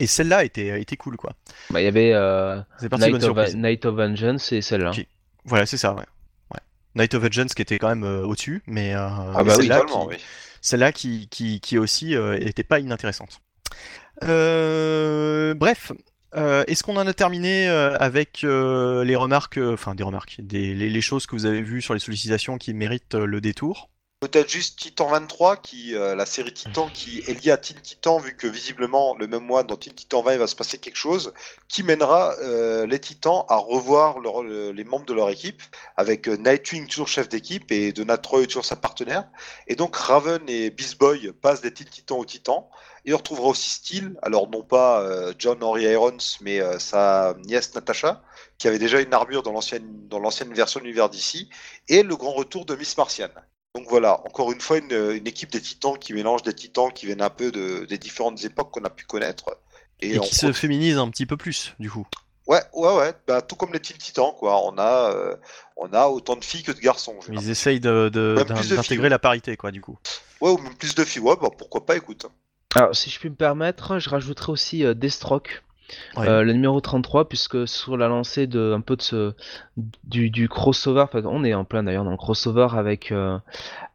Et 0.00 0.06
celle-là 0.06 0.42
était, 0.44 0.80
était 0.80 0.96
cool, 0.96 1.16
quoi. 1.18 1.34
Bah, 1.70 1.80
il 1.80 1.84
y 1.84 1.88
avait 1.88 2.12
euh, 2.14 2.58
C'est 2.80 2.88
parti 2.88 3.04
bonne 3.10 3.20
Night, 3.20 3.24
of, 3.24 3.36
surprise. 3.36 3.56
Night 3.56 3.84
of 3.84 3.94
Vengeance 3.96 4.50
et 4.52 4.62
celle-là. 4.62 4.90
Ok. 4.90 5.06
Voilà, 5.44 5.66
c'est 5.66 5.76
ça, 5.76 5.92
ouais. 5.92 6.04
ouais. 6.52 6.60
Night 6.96 7.14
of 7.14 7.22
Vengeance 7.22 7.52
qui 7.54 7.60
était 7.62 7.78
quand 7.78 7.88
même 7.90 8.04
euh, 8.04 8.24
au-dessus, 8.24 8.62
mais, 8.66 8.94
euh, 8.94 9.06
Ah 9.08 9.32
mais 9.38 9.44
bah 9.44 9.54
celle-là 9.56 9.82
qui, 9.86 9.92
oui. 10.08 10.16
celle-là 10.62 10.92
qui, 10.92 11.28
qui, 11.28 11.60
qui 11.60 11.78
aussi 11.78 12.16
euh, 12.16 12.38
était 12.40 12.64
pas 12.64 12.78
inintéressante. 12.80 13.40
Euh, 14.28 15.54
bref, 15.54 15.92
euh, 16.34 16.64
est-ce 16.66 16.82
qu'on 16.82 16.96
en 16.96 17.06
a 17.06 17.14
terminé 17.14 17.68
euh, 17.68 17.96
avec 17.98 18.42
les 18.42 19.16
remarques, 19.16 19.58
enfin 19.58 19.94
des 19.94 20.02
remarques, 20.02 20.36
des, 20.40 20.74
les, 20.74 21.00
choses 21.00 21.26
que 21.26 21.34
vous 21.34 21.46
avez 21.46 21.62
vues 21.62 21.82
sur 21.82 21.94
les 21.94 22.00
sollicitations 22.00 22.58
qui 22.58 22.72
méritent 22.74 23.14
le 23.14 23.40
détour? 23.40 23.88
Peut-être 24.20 24.48
juste 24.48 24.78
Titan 24.78 25.08
23, 25.08 25.56
qui, 25.56 25.94
la 25.94 26.26
série 26.26 26.54
Titan 26.54 26.88
qui 26.94 27.24
est 27.26 27.44
liée 27.44 27.50
à 27.50 27.56
Teen 27.56 27.76
Titan, 27.80 28.18
vu 28.18 28.36
que 28.36 28.46
visiblement 28.46 29.16
le 29.18 29.26
même 29.26 29.42
mois 29.42 29.64
dans 29.64 29.74
Teen 29.74 29.92
Titan 29.94 30.22
20 30.22 30.34
il 30.34 30.38
va 30.38 30.46
se 30.46 30.54
passer 30.54 30.78
quelque 30.78 30.96
chose, 30.96 31.34
qui 31.66 31.82
mènera 31.82 32.36
les 32.86 33.00
Titans 33.00 33.42
à 33.48 33.56
revoir 33.56 34.20
les 34.20 34.84
membres 34.84 35.06
de 35.06 35.12
leur 35.12 35.28
équipe, 35.28 35.60
avec 35.96 36.28
Nightwing 36.28 36.86
toujours 36.86 37.08
chef 37.08 37.28
d'équipe 37.28 37.72
et 37.72 37.92
Donatroy 37.92 38.46
toujours 38.46 38.64
sa 38.64 38.76
partenaire. 38.76 39.24
Et 39.66 39.74
donc 39.74 39.96
Raven 39.96 40.48
et 40.48 40.70
Beast 40.70 41.00
Boy 41.00 41.32
passent 41.42 41.60
des 41.60 41.74
Teen 41.74 41.88
Titans 41.88 42.18
aux 42.18 42.24
Titans. 42.24 42.62
Et 43.04 43.12
on 43.12 43.16
retrouvera 43.16 43.48
aussi 43.48 43.68
Steel, 43.70 44.16
alors 44.22 44.48
non 44.48 44.62
pas 44.62 45.00
euh, 45.02 45.32
John 45.38 45.62
Henry 45.62 45.84
Irons, 45.84 46.16
mais 46.40 46.60
euh, 46.60 46.78
sa 46.78 47.34
nièce 47.44 47.74
Natasha, 47.74 48.22
qui 48.58 48.68
avait 48.68 48.78
déjà 48.78 49.00
une 49.00 49.12
armure 49.12 49.42
dans 49.42 49.52
l'ancienne 49.52 50.06
dans 50.08 50.20
l'ancienne 50.20 50.52
version 50.54 50.78
de 50.78 50.84
l'univers 50.84 51.08
d'ici, 51.08 51.48
et 51.88 52.02
le 52.04 52.14
grand 52.16 52.32
retour 52.32 52.64
de 52.64 52.76
Miss 52.76 52.96
Martian. 52.96 53.28
Donc 53.74 53.86
voilà, 53.88 54.20
encore 54.26 54.52
une 54.52 54.60
fois, 54.60 54.78
une, 54.78 54.92
une 54.92 55.26
équipe 55.26 55.50
des 55.50 55.60
titans 55.60 55.98
qui 55.98 56.12
mélange 56.12 56.42
des 56.42 56.52
titans 56.54 56.92
qui 56.92 57.06
viennent 57.06 57.22
un 57.22 57.30
peu 57.30 57.50
de, 57.50 57.86
des 57.86 57.98
différentes 57.98 58.44
époques 58.44 58.70
qu'on 58.70 58.84
a 58.84 58.90
pu 58.90 59.04
connaître. 59.04 59.58
et, 60.00 60.18
on 60.18 60.22
qui 60.22 60.34
se 60.34 60.52
féminise 60.52 60.98
un 60.98 61.08
petit 61.08 61.26
peu 61.26 61.36
plus, 61.36 61.74
du 61.78 61.90
coup. 61.90 62.06
Ouais, 62.46 62.60
ouais, 62.74 62.94
ouais, 62.96 63.14
bah, 63.26 63.40
tout 63.40 63.54
comme 63.56 63.72
les 63.72 63.80
Teen 63.80 63.96
Titans, 63.96 64.32
quoi. 64.36 64.60
On 64.64 64.76
a, 64.76 65.12
euh, 65.12 65.36
on 65.76 65.92
a 65.92 66.08
autant 66.08 66.36
de 66.36 66.44
filles 66.44 66.64
que 66.64 66.72
de 66.72 66.80
garçons. 66.80 67.16
Ils 67.30 67.50
essayent 67.50 67.80
de- 67.80 68.10
d'intégrer 68.10 69.08
la 69.08 69.18
parité, 69.18 69.56
quoi, 69.56 69.70
du 69.70 69.80
coup. 69.80 69.96
Ouais, 70.40 70.50
ou 70.50 70.58
même 70.58 70.74
plus 70.74 70.94
de 70.94 71.04
filles. 71.04 71.22
Ouais, 71.22 71.36
bah 71.40 71.50
pourquoi 71.56 71.86
pas, 71.86 71.96
écoute. 71.96 72.26
Alors, 72.74 72.94
si 72.94 73.10
je 73.10 73.18
puis 73.18 73.28
me 73.30 73.34
permettre, 73.34 73.98
je 73.98 74.08
rajouterai 74.08 74.52
aussi 74.52 74.84
euh, 74.84 74.94
Ouais. 76.16 76.26
euh, 76.26 76.42
le 76.42 76.52
numéro 76.54 76.80
33, 76.80 77.28
puisque 77.28 77.68
sur 77.68 77.98
la 77.98 78.08
lancée 78.08 78.46
de 78.46 78.72
un 78.74 78.80
peu 78.80 78.96
de 78.96 79.02
ce 79.02 79.34
du, 80.04 80.30
du 80.30 80.48
crossover, 80.48 81.02
enfin, 81.02 81.20
on 81.26 81.44
est 81.44 81.52
en 81.52 81.64
plein 81.64 81.82
d'ailleurs 81.82 82.04
dans 82.04 82.10
le 82.12 82.16
crossover 82.16 82.68
avec 82.72 83.12
euh, 83.12 83.38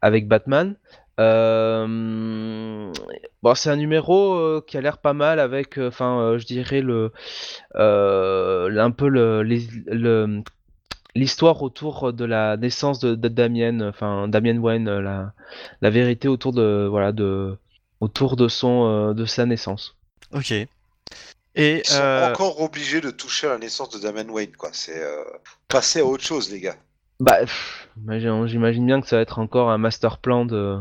avec 0.03 0.27
Batman. 0.27 0.75
Euh, 1.19 2.91
bon, 3.41 3.55
c'est 3.55 3.71
un 3.71 3.75
numéro 3.77 4.61
qui 4.61 4.77
a 4.77 4.81
l'air 4.81 4.99
pas 4.99 5.13
mal 5.13 5.39
avec, 5.39 5.79
enfin, 5.79 6.35
je 6.37 6.45
dirais 6.45 6.81
le 6.81 7.11
un 7.75 8.91
peu 8.91 9.07
le 9.07 9.41
les- 9.41 9.67
le- 9.87 10.43
l'histoire 11.15 11.61
autour 11.63 12.13
de 12.13 12.25
la 12.25 12.57
naissance 12.57 12.99
de, 12.99 13.15
de 13.15 13.27
Damien, 13.27 13.81
enfin 13.89 14.27
Damien 14.27 14.57
Wayne, 14.59 14.87
la 14.99 15.33
la 15.81 15.89
vérité 15.89 16.27
autour 16.27 16.53
de 16.53 16.85
voilà 16.89 17.11
de 17.11 17.57
autour 17.99 18.35
de 18.35 18.47
son 18.47 18.85
euh, 18.85 19.13
de 19.13 19.25
sa 19.25 19.45
naissance. 19.45 19.95
Ok. 20.33 20.51
Et 20.51 20.67
Ils 21.55 21.85
sont 21.85 22.01
euh, 22.01 22.31
encore 22.31 22.61
obligés 22.61 23.01
de 23.01 23.09
toucher 23.09 23.47
à 23.47 23.51
la 23.51 23.57
naissance 23.57 23.89
de 23.89 23.99
Damian 23.99 24.29
Wayne, 24.31 24.55
quoi. 24.55 24.69
C'est 24.73 25.01
euh, 25.01 25.23
passer 25.67 26.01
à 26.01 26.05
autre 26.05 26.23
chose, 26.23 26.51
les 26.51 26.59
gars. 26.59 26.75
Bah, 27.19 27.39
j'imagine 28.45 28.85
bien 28.85 29.01
que 29.01 29.07
ça 29.07 29.15
va 29.15 29.23
être 29.23 29.39
encore 29.39 29.71
un 29.71 29.79
master 29.79 30.19
plan 30.19 30.45
de, 30.45 30.77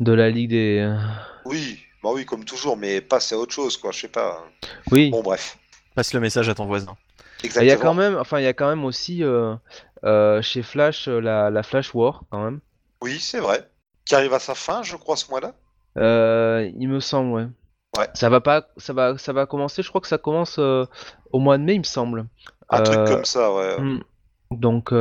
de 0.00 0.12
la 0.12 0.28
Ligue 0.28 0.50
des. 0.50 0.96
Oui, 1.44 1.78
bah 2.02 2.10
oui, 2.12 2.24
comme 2.24 2.44
toujours, 2.44 2.76
mais 2.76 3.00
passer 3.00 3.36
à 3.36 3.38
autre 3.38 3.54
chose, 3.54 3.76
quoi. 3.76 3.92
Je 3.92 4.00
sais 4.00 4.08
pas. 4.08 4.44
Oui. 4.90 5.10
Bon, 5.10 5.22
bref. 5.22 5.56
passe 5.94 6.12
le 6.14 6.20
message 6.20 6.48
à 6.48 6.54
ton 6.54 6.66
voisin. 6.66 6.96
Il 7.42 7.46
Exactement. 7.46 7.68
y 7.68 7.72
a 7.72 7.76
quand 7.76 7.94
même, 7.94 8.16
enfin, 8.16 8.40
il 8.40 8.44
y 8.44 8.48
a 8.48 8.54
quand 8.54 8.68
même 8.68 8.84
aussi 8.84 9.22
euh, 9.22 9.54
euh, 10.04 10.42
chez 10.42 10.62
Flash 10.62 11.06
la, 11.06 11.50
la 11.50 11.62
Flash 11.62 11.94
War 11.94 12.22
quand 12.30 12.42
même. 12.42 12.60
Oui, 13.02 13.20
c'est 13.20 13.40
vrai. 13.40 13.68
Qui 14.04 14.14
arrive 14.14 14.32
à 14.34 14.38
sa 14.40 14.54
fin, 14.54 14.82
je 14.82 14.96
crois, 14.96 15.16
ce 15.16 15.28
mois-là. 15.30 15.54
Euh, 15.96 16.70
il 16.78 16.88
me 16.88 17.00
semble, 17.00 17.32
ouais. 17.32 17.46
Ouais. 17.98 18.08
Ça 18.14 18.28
va 18.28 18.40
pas, 18.40 18.66
ça 18.76 18.92
va, 18.92 19.16
ça 19.16 19.32
va 19.32 19.46
commencer. 19.46 19.82
Je 19.82 19.88
crois 19.88 20.00
que 20.00 20.06
ça 20.08 20.18
commence 20.18 20.56
euh, 20.58 20.84
au 21.32 21.38
mois 21.38 21.56
de 21.58 21.62
mai, 21.62 21.74
il 21.74 21.78
me 21.78 21.84
semble. 21.84 22.26
Un 22.68 22.82
truc 22.82 22.98
Euh, 22.98 23.06
comme 23.06 23.24
ça, 23.24 23.54
ouais. 23.54 23.80
Hmm. 23.80 24.00
Donc, 24.50 24.92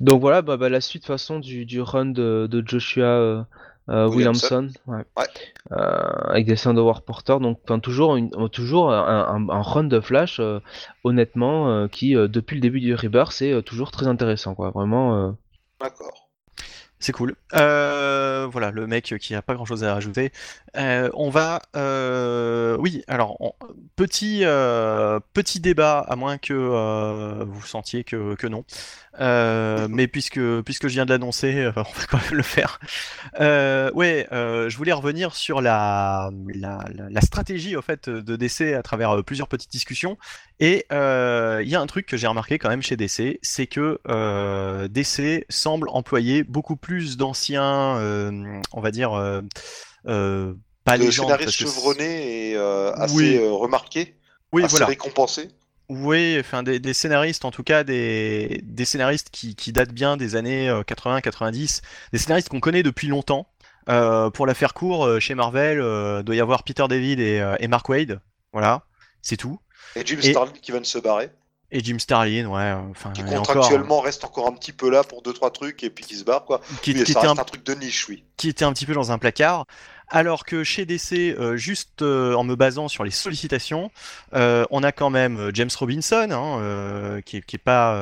donc 0.00 0.20
voilà, 0.20 0.42
bah, 0.42 0.56
bah, 0.56 0.68
la 0.68 0.80
suite 0.80 1.02
de 1.02 1.06
façon 1.06 1.38
du, 1.38 1.64
du 1.66 1.80
run 1.80 2.06
de, 2.06 2.48
de 2.50 2.66
Joshua 2.66 3.46
Williamson. 3.88 4.68
Ouais. 4.86 5.04
Ouais. 5.16 5.26
Avec 5.70 6.46
des 6.46 6.56
Sound 6.56 6.76
of 6.78 6.84
War 6.86 7.02
Porter, 7.02 7.38
donc 7.40 7.60
enfin, 7.64 7.78
toujours, 7.78 8.16
une, 8.16 8.30
toujours 8.50 8.92
un, 8.92 9.26
un- 9.28 9.48
un 9.48 9.62
run 9.62 9.84
de 9.84 10.00
Flash, 10.00 10.40
honnêtement, 11.04 11.86
qui 11.88 12.14
depuis 12.14 12.54
le 12.56 12.60
début 12.60 12.80
du 12.80 12.94
Rebirth, 12.94 13.32
c'est 13.32 13.62
toujours 13.62 13.90
très 13.90 14.06
intéressant, 14.08 14.54
quoi. 14.54 14.70
Vraiment. 14.70 15.36
D'accord. 15.80 16.27
C'est 17.00 17.12
cool. 17.12 17.36
Euh, 17.54 18.48
voilà, 18.50 18.70
le 18.70 18.86
mec 18.86 19.14
qui 19.20 19.34
a 19.34 19.42
pas 19.42 19.54
grand 19.54 19.64
chose 19.64 19.84
à 19.84 19.94
rajouter. 19.94 20.32
Euh, 20.76 21.10
on 21.14 21.30
va. 21.30 21.62
euh, 21.76 22.76
oui, 22.78 23.04
alors, 23.06 23.38
petit, 23.96 24.40
petit 25.32 25.60
débat, 25.60 26.00
à 26.00 26.16
moins 26.16 26.38
que 26.38 27.44
vous 27.44 27.62
sentiez 27.62 28.04
que 28.04 28.46
non. 28.46 28.64
Euh, 29.20 29.88
mais 29.90 30.06
puisque, 30.06 30.40
puisque 30.62 30.88
je 30.88 30.92
viens 30.92 31.04
de 31.04 31.10
l'annoncer, 31.10 31.54
euh, 31.56 31.72
on 31.76 31.82
va 31.82 32.06
quand 32.08 32.18
même 32.22 32.34
le 32.34 32.42
faire. 32.42 32.78
Euh, 33.40 33.90
ouais, 33.92 34.26
euh, 34.32 34.68
je 34.68 34.76
voulais 34.76 34.92
revenir 34.92 35.34
sur 35.34 35.60
la, 35.60 36.30
la, 36.54 36.78
la- 37.10 37.20
stratégie 37.20 37.76
au 37.76 37.82
fait, 37.82 38.08
de 38.08 38.36
DC 38.36 38.74
à 38.74 38.82
travers 38.82 39.22
plusieurs 39.24 39.48
petites 39.48 39.70
discussions. 39.72 40.16
Et 40.60 40.86
il 40.90 41.68
y 41.68 41.74
a 41.74 41.80
un 41.80 41.86
truc 41.86 42.06
que 42.06 42.16
j'ai 42.16 42.26
remarqué 42.26 42.58
quand 42.58 42.68
même 42.68 42.82
chez 42.82 42.96
DC, 42.96 43.38
c'est 43.42 43.66
que 43.66 43.98
DC 44.88 45.44
semble 45.48 45.88
employer 45.90 46.44
beaucoup 46.44 46.76
plus 46.76 47.16
d'anciens, 47.16 47.96
on 48.72 48.80
va 48.80 48.90
dire, 48.90 49.10
pas 50.84 50.96
Le 50.96 51.04
légendes, 51.04 51.26
scénariste 51.26 51.44
parce 51.46 51.56
que 51.56 51.64
c'est- 51.66 51.74
chevronné 51.74 52.50
et 52.50 52.56
assez 52.56 53.14
Oui. 53.14 53.36
euh, 53.36 53.50
remarqué, 53.52 54.14
Oui, 54.52 54.62
assez 54.64 54.70
voilà. 54.70 54.86
récompensé. 54.86 55.48
Oui, 55.88 56.36
enfin 56.38 56.62
des, 56.62 56.78
des 56.80 56.92
scénaristes, 56.92 57.44
en 57.46 57.50
tout 57.50 57.62
cas 57.62 57.82
des, 57.82 58.60
des 58.64 58.84
scénaristes 58.84 59.30
qui, 59.30 59.54
qui 59.56 59.72
datent 59.72 59.92
bien 59.92 60.16
des 60.18 60.36
années 60.36 60.68
80-90, 60.70 61.80
des 62.12 62.18
scénaristes 62.18 62.48
qu'on 62.50 62.60
connaît 62.60 62.82
depuis 62.82 63.08
longtemps. 63.08 63.48
Euh, 63.88 64.28
pour 64.28 64.46
la 64.46 64.52
faire 64.52 64.74
court, 64.74 65.06
euh, 65.06 65.18
chez 65.18 65.34
Marvel, 65.34 65.80
euh, 65.80 66.22
doit 66.22 66.34
y 66.36 66.40
avoir 66.40 66.62
Peter 66.62 66.84
David 66.90 67.20
et, 67.20 67.40
euh, 67.40 67.56
et 67.58 67.68
Mark 67.68 67.88
Wade. 67.88 68.20
Voilà, 68.52 68.82
c'est 69.22 69.38
tout. 69.38 69.60
Et 69.96 70.04
Jim 70.04 70.18
Et- 70.22 70.30
Starlin 70.30 70.52
qui 70.60 70.72
vient 70.72 70.80
de 70.82 70.86
se 70.86 70.98
barrer, 70.98 71.30
Et 71.70 71.80
Jim 71.82 71.98
Starlin, 71.98 72.44
ouais, 72.46 72.60
euh, 72.60 72.76
enfin, 72.90 73.12
qui 73.12 73.22
encore, 73.22 73.38
contractuellement 73.46 74.00
reste 74.00 74.24
encore 74.24 74.46
un 74.46 74.52
petit 74.52 74.72
peu 74.72 74.90
là 74.90 75.04
pour 75.04 75.22
deux 75.22 75.32
trois 75.32 75.50
trucs 75.50 75.82
et 75.84 75.88
puis 75.90 76.04
qui 76.04 76.16
se 76.16 76.24
barre 76.24 76.44
quoi. 76.44 76.60
qui, 76.82 76.92
Oui, 76.92 77.02
qui 77.04 77.12
ça 77.14 77.20
était 77.20 77.28
un... 77.28 77.34
truc 77.36 77.64
de 77.64 77.72
niche, 77.74 78.06
oui. 78.08 78.24
qui 78.36 78.50
était 78.50 78.66
un 78.66 78.74
petit 78.74 78.84
peu 78.84 78.92
dans 78.92 79.10
un 79.10 79.16
placard. 79.18 79.64
Alors 80.10 80.44
que 80.44 80.64
chez 80.64 80.86
DC, 80.86 81.12
euh, 81.38 81.56
juste 81.56 82.00
euh, 82.00 82.34
en 82.34 82.42
me 82.42 82.56
basant 82.56 82.88
sur 82.88 83.04
les 83.04 83.10
sollicitations, 83.10 83.90
euh, 84.34 84.64
on 84.70 84.82
a 84.82 84.90
quand 84.90 85.10
même 85.10 85.50
James 85.52 85.68
Robinson, 85.78 86.28
hein, 86.30 87.20
qui, 87.26 87.38
est, 87.38 87.42
qui 87.42 87.56
est 87.56 87.58
pas 87.58 87.96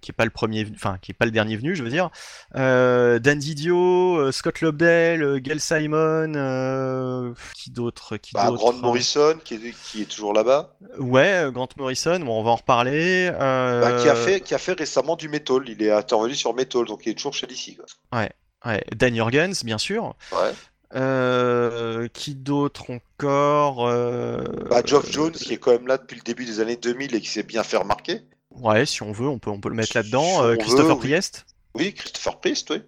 qui 0.00 0.10
est 0.10 0.14
pas 0.14 0.24
le 0.24 0.30
premier, 0.30 0.66
enfin 0.74 0.98
qui 1.02 1.10
est 1.10 1.14
pas 1.14 1.26
le 1.26 1.30
dernier 1.30 1.56
venu, 1.56 1.76
je 1.76 1.82
veux 1.82 1.90
dire. 1.90 2.10
Dan 2.54 3.38
Didio, 3.38 4.32
Scott 4.32 4.60
Lobdell, 4.62 5.40
Gail 5.40 5.60
Simon, 5.60 7.34
qui 7.54 7.70
d'autre, 7.70 8.16
qui 8.16 8.32
Bah, 8.32 8.50
Grant 8.50 8.74
Morrison 8.74 9.36
qui 9.44 9.54
est, 9.54 9.74
qui 9.84 10.02
est 10.02 10.06
toujours 10.06 10.32
là-bas, 10.32 10.74
Ouais, 10.98 11.48
Grant 11.52 11.68
Morrison. 11.76 12.20
Bon, 12.20 12.40
on 12.40 12.42
va 12.42 12.50
en 12.50 12.56
reparler. 12.56 13.30
Bah, 13.30 13.98
qui 14.00 14.08
a 14.08 14.14
fait 14.14 14.40
qui 14.40 14.54
a 14.54 14.58
fait 14.58 14.72
récemment 14.72 15.16
du 15.16 15.28
Metal. 15.28 15.62
Il 15.66 15.82
est 15.82 15.92
intervenu 15.92 16.34
sur 16.34 16.54
Metal, 16.54 16.84
donc 16.86 17.02
il 17.04 17.10
est 17.10 17.14
toujours 17.14 17.34
chez 17.34 17.46
DC. 17.46 17.76
Quoi. 17.76 18.28
ouais, 18.64 18.84
Dan 18.96 19.14
Jurgens, 19.14 19.64
bien 19.64 19.78
sûr. 19.78 20.14
Ouais. 20.32 20.52
Euh, 20.94 22.06
qui 22.12 22.34
d'autre 22.34 22.90
encore 22.90 23.88
euh, 23.88 24.44
Bah, 24.68 24.82
Geoff 24.84 25.10
Jones 25.10 25.32
qui 25.32 25.54
est 25.54 25.56
quand 25.58 25.72
même 25.72 25.86
là 25.86 25.96
depuis 25.96 26.16
le 26.16 26.22
début 26.22 26.44
des 26.44 26.60
années 26.60 26.76
2000 26.76 27.14
et 27.14 27.20
qui 27.20 27.28
s'est 27.28 27.42
bien 27.42 27.62
fait 27.62 27.78
remarquer. 27.78 28.20
Ouais, 28.50 28.84
si 28.84 29.02
on 29.02 29.12
veut, 29.12 29.28
on 29.28 29.38
peut, 29.38 29.48
on 29.50 29.58
peut 29.60 29.70
le 29.70 29.74
mettre 29.74 29.92
Si 29.92 29.96
là-dedans. 29.96 30.42
Euh, 30.42 30.50
veut, 30.50 30.56
Christopher 30.58 30.98
oui. 30.98 31.08
Priest. 31.10 31.46
Oui, 31.74 31.94
Christopher 31.94 32.40
Priest, 32.40 32.70
oui. 32.70 32.82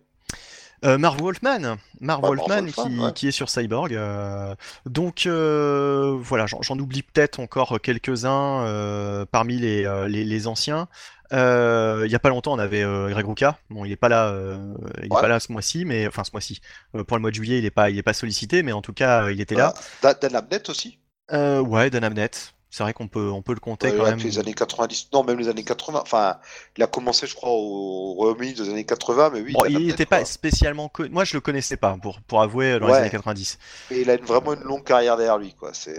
Euh, 0.84 0.98
Marv 0.98 1.18
Wolfman, 1.22 1.76
Marv 2.00 2.22
Ouais, 2.22 2.28
Wolfman 2.28 2.62
Marv 2.62 2.72
qui, 2.72 2.98
ouais. 2.98 3.12
qui 3.14 3.28
est 3.28 3.32
sur 3.32 3.48
Cyborg. 3.48 3.94
euh, 3.94 4.54
donc 4.84 5.24
euh, 5.24 6.14
voilà, 6.20 6.44
j'en 6.60 6.78
oublie 6.78 7.02
peut-être 7.02 7.40
encore 7.40 7.80
quelques-uns 7.80 9.24
parmi 9.30 9.56
les, 9.56 9.84
les, 10.08 10.24
les 10.24 10.46
anciens. 10.46 10.88
Euh, 11.32 12.02
il 12.04 12.12
y 12.12 12.14
a 12.14 12.18
pas 12.18 12.28
longtemps, 12.28 12.52
on 12.52 12.58
avait 12.58 12.82
euh, 12.82 13.08
Greg 13.10 13.26
Rucka. 13.26 13.58
Bon, 13.70 13.84
il 13.84 13.92
est 13.92 13.96
pas 13.96 14.08
là, 14.08 14.28
euh, 14.28 14.74
il 14.98 15.06
est 15.06 15.12
Ouais. 15.12 15.20
pas 15.20 15.28
là 15.28 15.40
ce 15.40 15.50
mois-ci, 15.52 15.84
mais 15.84 16.06
enfin 16.06 16.24
ce 16.24 16.30
mois-ci. 16.32 16.60
Pour 17.06 17.16
le 17.16 17.20
mois 17.20 17.30
de 17.30 17.34
juillet, 17.36 17.58
il 17.58 17.64
est 17.64 17.70
pas, 17.70 17.90
il 17.90 17.98
est 17.98 18.02
pas 18.02 18.12
sollicité, 18.12 18.62
mais 18.62 18.72
en 18.72 18.82
tout 18.82 18.92
cas, 18.92 19.30
il 19.30 19.40
était 19.40 19.54
là. 19.54 19.74
Dan 20.02 20.34
Abnett 20.36 20.68
aussi? 20.68 20.98
Ouais, 21.32 21.90
Dan 21.90 22.04
Abnett. 22.04 22.50
C'est 22.70 22.82
vrai 22.82 22.92
qu'on 22.92 23.06
peut, 23.06 23.30
on 23.30 23.40
peut 23.40 23.54
le 23.54 23.60
compter 23.60 23.92
Ouais, 23.92 23.96
quand 23.96 24.02
même. 24.04 24.18
les 24.18 24.40
années 24.40 24.52
90, 24.52 25.10
non, 25.12 25.22
même 25.22 25.38
les 25.38 25.46
années 25.48 25.62
80. 25.62 26.00
Enfin, 26.02 26.38
il 26.76 26.82
a 26.82 26.88
commencé, 26.88 27.24
je 27.28 27.36
crois, 27.36 27.50
au 27.52 28.14
Royaume-Uni 28.14 28.54
des 28.54 28.68
années 28.68 28.84
80, 28.84 29.30
mais 29.32 29.42
oui. 29.42 29.52
Bon, 29.52 29.64
il 29.64 29.86
n'était 29.86 30.06
quoi. 30.06 30.18
pas 30.18 30.24
spécialement 30.24 30.88
connu. 30.88 31.08
Moi, 31.10 31.22
je 31.24 31.34
le 31.34 31.40
connaissais 31.40 31.76
pas, 31.76 31.96
pour, 32.02 32.20
pour 32.22 32.42
avouer, 32.42 32.80
dans 32.80 32.88
les 32.88 32.94
années 32.94 33.10
90. 33.10 33.60
Et 33.92 34.00
il 34.00 34.10
a 34.10 34.14
une- 34.14 34.24
vraiment 34.24 34.54
une 34.54 34.62
longue 34.64 34.82
carrière 34.82 35.16
derrière 35.16 35.38
lui, 35.38 35.54
quoi. 35.54 35.70
C'est. 35.72 35.94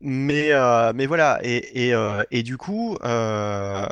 Mais, 0.00 0.52
euh, 0.52 0.92
mais 0.94 1.06
voilà, 1.06 1.40
et, 1.42 1.88
et, 1.88 1.92
euh, 1.92 2.22
et 2.30 2.44
du 2.44 2.56
coup, 2.56 2.96
euh, 3.02 3.84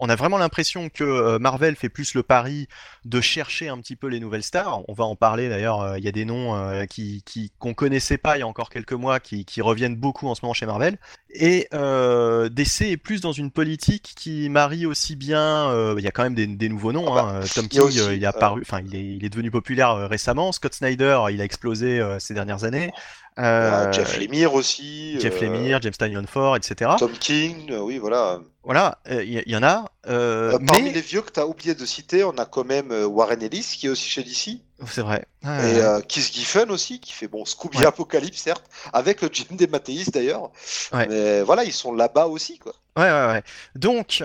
on 0.00 0.08
a 0.08 0.16
vraiment 0.16 0.38
l'impression 0.38 0.88
que 0.88 1.04
euh, 1.04 1.38
Marvel 1.38 1.76
fait 1.76 1.88
plus 1.88 2.14
le 2.14 2.22
pari 2.22 2.68
de 3.04 3.20
chercher 3.20 3.68
un 3.68 3.78
petit 3.78 3.96
peu 3.96 4.08
les 4.08 4.20
nouvelles 4.20 4.42
stars. 4.42 4.82
On 4.88 4.92
va 4.92 5.04
en 5.04 5.16
parler 5.16 5.48
d'ailleurs, 5.48 5.80
euh, 5.80 5.98
il 5.98 6.04
y 6.04 6.08
a 6.08 6.12
des 6.12 6.24
noms 6.24 6.54
euh, 6.54 6.84
qui, 6.86 7.22
qu'on 7.58 7.74
connaissait 7.74 8.18
pas 8.18 8.36
il 8.36 8.40
y 8.40 8.42
a 8.42 8.46
encore 8.46 8.70
quelques 8.70 8.92
mois 8.92 9.20
qui, 9.20 9.44
qui 9.44 9.62
reviennent 9.62 9.96
beaucoup 9.96 10.28
en 10.28 10.34
ce 10.34 10.42
moment 10.42 10.54
chez 10.54 10.66
Marvel. 10.66 10.98
Et 11.30 11.68
euh, 11.74 12.48
DC 12.48 12.82
est 12.82 12.96
plus 12.96 13.20
dans 13.20 13.32
une 13.32 13.50
politique 13.50 14.14
qui 14.16 14.48
marie 14.48 14.86
aussi 14.86 15.16
bien, 15.16 15.70
euh, 15.70 15.94
il 15.98 16.04
y 16.04 16.08
a 16.08 16.10
quand 16.10 16.22
même 16.22 16.34
des, 16.34 16.46
des 16.46 16.68
nouveaux 16.68 16.92
noms, 16.92 17.12
Ah 17.12 17.22
bah, 17.22 17.40
hein. 17.42 17.46
Tom 17.54 17.66
a 17.66 17.68
King, 17.68 17.80
aussi, 17.80 17.98
il 17.98 18.22
est 18.22 18.26
apparu, 18.26 18.62
enfin 18.62 18.80
il 18.84 18.94
est, 18.96 19.04
il 19.04 19.24
est 19.24 19.28
devenu 19.28 19.50
populaire 19.50 20.08
récemment, 20.08 20.52
Scott 20.52 20.74
Snyder, 20.74 21.20
il 21.30 21.40
a 21.40 21.44
explosé 21.44 22.02
ces 22.18 22.34
dernières 22.34 22.64
années. 22.64 22.90
Euh, 23.38 23.92
Jeff 23.92 24.18
Lemire 24.18 24.54
aussi. 24.54 25.20
Jeff 25.20 25.42
euh, 25.42 25.46
Lemire, 25.46 25.80
James 25.82 25.92
Tynion 25.92 26.24
Ford, 26.26 26.56
etc. 26.56 26.92
Tom 26.98 27.12
King, 27.12 27.70
euh, 27.70 27.80
oui, 27.80 27.98
voilà. 27.98 28.40
Voilà, 28.64 28.98
il 29.08 29.22
y, 29.46 29.50
y 29.52 29.56
en 29.56 29.62
a. 29.62 29.84
euh, 30.08 30.58
parmi 30.66 30.82
mais 30.86 30.90
les 30.92 31.00
vieux 31.00 31.22
que 31.22 31.30
tu 31.30 31.38
as 31.38 31.46
oublié 31.46 31.74
de 31.74 31.84
citer, 31.86 32.24
on 32.24 32.32
a 32.38 32.46
quand 32.46 32.64
même 32.64 32.90
Warren 32.90 33.40
Ellis 33.40 33.76
qui 33.78 33.86
est 33.86 33.90
aussi 33.90 34.08
chez 34.08 34.24
DC. 34.24 34.58
c'est 34.88 35.02
vrai. 35.02 35.24
Et 35.44 35.46
Ouais, 35.46 35.80
euh, 35.82 36.00
Keith 36.00 36.32
Giffen 36.32 36.70
aussi, 36.72 36.98
qui 36.98 37.12
fait 37.12 37.28
bon 37.28 37.44
Scooby 37.44 37.78
Ouais. 37.78 37.86
Apocalypse, 37.86 38.40
certes, 38.40 38.64
avec 38.92 39.20
Jim 39.32 39.44
DeMatteis 39.52 40.06
d'ailleurs. 40.12 40.50
Ouais. 40.92 41.06
Mais 41.08 41.42
voilà, 41.42 41.62
ils 41.62 41.72
sont 41.72 41.92
là-bas 41.92 42.26
aussi, 42.26 42.58
quoi. 42.58 42.72
ouais, 42.96 43.04
ouais, 43.04 43.26
ouais. 43.28 43.42
Donc, 43.76 44.20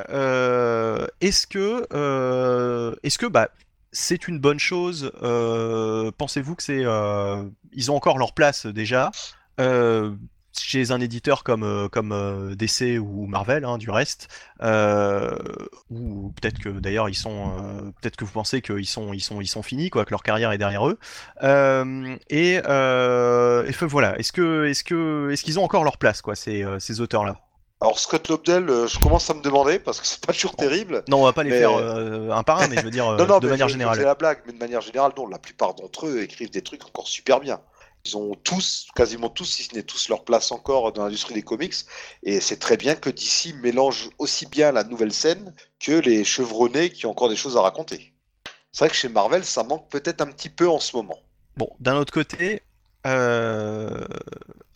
est-ce 1.21 1.45
que, 1.47 2.97
est-ce 3.03 3.17
que, 3.19 3.25
bah, 3.27 3.49
c'est 3.91 4.27
une 4.27 4.39
bonne 4.39 4.59
chose. 4.59 5.11
Euh, 5.21 6.11
Pensez-vous 6.17 6.55
que 6.55 6.63
c'est, 6.63 6.83
euh, 6.85 7.43
ils 7.73 7.91
ont 7.91 7.95
encore 7.95 8.17
leur 8.17 8.33
place 8.33 8.65
déjà 8.65 9.11
euh, 9.59 10.15
chez 10.57 10.91
un 10.91 10.99
éditeur 10.99 11.43
comme 11.43 11.87
comme 11.91 12.55
DC 12.55 12.99
ou 12.99 13.25
Marvel, 13.25 13.63
hein, 13.63 13.77
du 13.77 13.89
reste, 13.89 14.27
ou 15.89 16.33
peut-être 16.41 16.59
que 16.59 16.69
d'ailleurs 16.69 17.07
ils 17.09 17.15
sont, 17.15 17.93
peut-être 18.01 18.17
que 18.17 18.25
vous 18.25 18.31
pensez 18.31 18.61
qu'ils 18.61 18.85
sont 18.85 19.13
ils 19.13 19.21
sont 19.21 19.39
ils 19.39 19.47
sont 19.47 19.63
finis 19.63 19.89
quoi, 19.89 20.03
que 20.03 20.11
leur 20.11 20.23
carrière 20.23 20.51
est 20.51 20.57
derrière 20.57 20.87
eux. 20.87 20.99
Et, 22.29 22.55
et 22.55 23.85
voilà, 23.87 24.19
est-ce 24.19 24.69
est-ce 24.69 25.43
qu'ils 25.43 25.59
ont 25.59 25.63
encore 25.63 25.83
leur 25.85 25.97
place 25.97 26.21
quoi 26.21 26.35
ces 26.35 26.63
euh, 26.63 26.79
ces 26.79 26.99
auteurs 26.99 27.23
là 27.23 27.39
Alors 27.81 27.97
Scott 27.97 28.27
Lobdell, 28.29 28.69
euh, 28.69 28.87
je 28.87 28.99
commence 28.99 29.27
à 29.31 29.33
me 29.33 29.41
demander 29.41 29.79
parce 29.79 29.99
que 29.99 30.05
c'est 30.05 30.23
pas 30.23 30.33
toujours 30.33 30.55
terrible. 30.55 31.03
Non, 31.07 31.21
on 31.21 31.23
va 31.23 31.33
pas 31.33 31.41
les 31.41 31.49
Mais- 31.49 31.59
faire 31.59 31.75
euh, 31.75 32.29
un 32.29 32.43
par 32.43 32.61
un, 32.61 32.67
mais 32.67 32.75
je 32.77 32.83
veux 32.83 32.91
dire 32.91 33.07
euh, 33.09 33.17
non, 33.17 33.25
non, 33.25 33.39
de 33.39 33.49
manière 33.49 33.67
je 33.67 33.73
générale. 33.73 33.97
C'est 33.97 34.03
la 34.03 34.13
blague, 34.13 34.43
mais 34.45 34.53
de 34.53 34.59
manière 34.59 34.81
générale, 34.81 35.13
non. 35.17 35.25
La 35.27 35.39
plupart 35.39 35.73
d'entre 35.73 36.05
eux 36.05 36.21
écrivent 36.21 36.51
des 36.51 36.61
trucs 36.61 36.85
encore 36.85 37.07
super 37.07 37.39
bien. 37.39 37.59
Ils 38.05 38.17
ont 38.17 38.35
tous, 38.35 38.87
quasiment 38.95 39.29
tous, 39.29 39.45
si 39.45 39.63
ce 39.63 39.75
n'est 39.75 39.81
tous, 39.81 40.09
leur 40.09 40.23
place 40.23 40.51
encore 40.51 40.93
dans 40.93 41.03
l'industrie 41.03 41.33
des 41.33 41.41
comics. 41.41 41.73
Et 42.21 42.39
c'est 42.39 42.57
très 42.57 42.77
bien 42.77 42.93
que 42.95 43.09
DC 43.09 43.55
mélange 43.63 44.11
aussi 44.19 44.45
bien 44.45 44.71
la 44.71 44.83
nouvelle 44.83 45.13
scène 45.13 45.53
que 45.79 45.91
les 45.91 46.23
chevronnés 46.23 46.91
qui 46.91 47.07
ont 47.07 47.11
encore 47.11 47.29
des 47.29 47.35
choses 47.35 47.57
à 47.57 47.61
raconter. 47.61 48.13
C'est 48.71 48.85
vrai 48.85 48.89
que 48.89 48.95
chez 48.95 49.09
Marvel, 49.09 49.43
ça 49.43 49.63
manque 49.63 49.89
peut-être 49.89 50.21
un 50.21 50.27
petit 50.27 50.49
peu 50.49 50.69
en 50.69 50.79
ce 50.79 50.95
moment. 50.95 51.17
Bon, 51.57 51.69
d'un 51.79 51.95
autre 51.97 52.13
côté, 52.13 52.61
euh, 53.07 54.05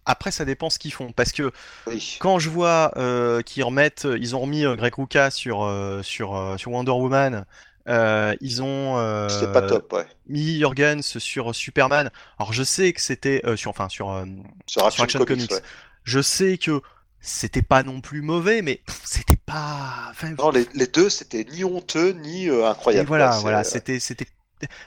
Après, 0.05 0.31
ça 0.31 0.45
dépend 0.45 0.69
ce 0.69 0.79
qu'ils 0.79 0.93
font. 0.93 1.11
Parce 1.11 1.31
que 1.31 1.51
Oui. 1.87 2.17
quand 2.19 2.39
je 2.39 2.49
vois 2.49 2.91
euh, 2.97 3.41
qu'ils 3.41 3.63
remettent, 3.63 4.07
ils 4.19 4.35
ont 4.35 4.39
remis 4.41 4.65
euh, 4.65 4.75
Greg 4.75 4.93
Rucka 4.95 5.31
sur, 5.31 5.63
euh, 5.63 6.01
sur, 6.03 6.35
euh, 6.35 6.57
sur 6.57 6.71
Wonder 6.71 6.91
Woman, 6.91 7.45
euh, 7.87 8.35
ils 8.41 8.63
ont 8.63 8.97
euh, 8.97 9.29
C'était 9.29 9.51
pas 9.51 9.61
top, 9.61 9.93
ouais. 9.93 10.07
mis 10.27 10.59
Jorgens 10.59 11.01
sur 11.19 11.53
Superman. 11.55 12.11
Alors 12.39 12.51
je 12.53 12.63
sais 12.63 12.93
que 12.93 13.01
c'était 13.01 13.41
euh, 13.45 13.55
sur, 13.55 13.69
enfin 13.71 13.89
sur, 13.89 14.11
euh, 14.11 14.25
Sur 14.67 14.91
sur 14.91 15.03
Action, 15.03 15.19
Comics, 15.25 15.47
Comics. 15.47 15.51
ouais. 15.51 15.61
Je 16.03 16.21
sais 16.21 16.57
que 16.57 16.81
c'était 17.19 17.61
pas 17.63 17.83
non 17.83 18.01
plus 18.01 18.21
mauvais, 18.21 18.61
mais 18.61 18.81
c'était 19.03 19.35
pas. 19.37 20.07
enfin, 20.11 20.31
Non, 20.37 20.51
les, 20.51 20.67
les 20.73 20.87
deux, 20.87 21.09
c'était 21.09 21.43
ni 21.51 21.63
honteux, 21.63 22.11
ni 22.13 22.49
euh, 22.49 22.61
et 22.61 22.65
incroyable. 22.65 23.07
voilà, 23.07 23.39
voilà, 23.39 23.63
c'était, 23.63 23.99
c'était. 23.99 24.27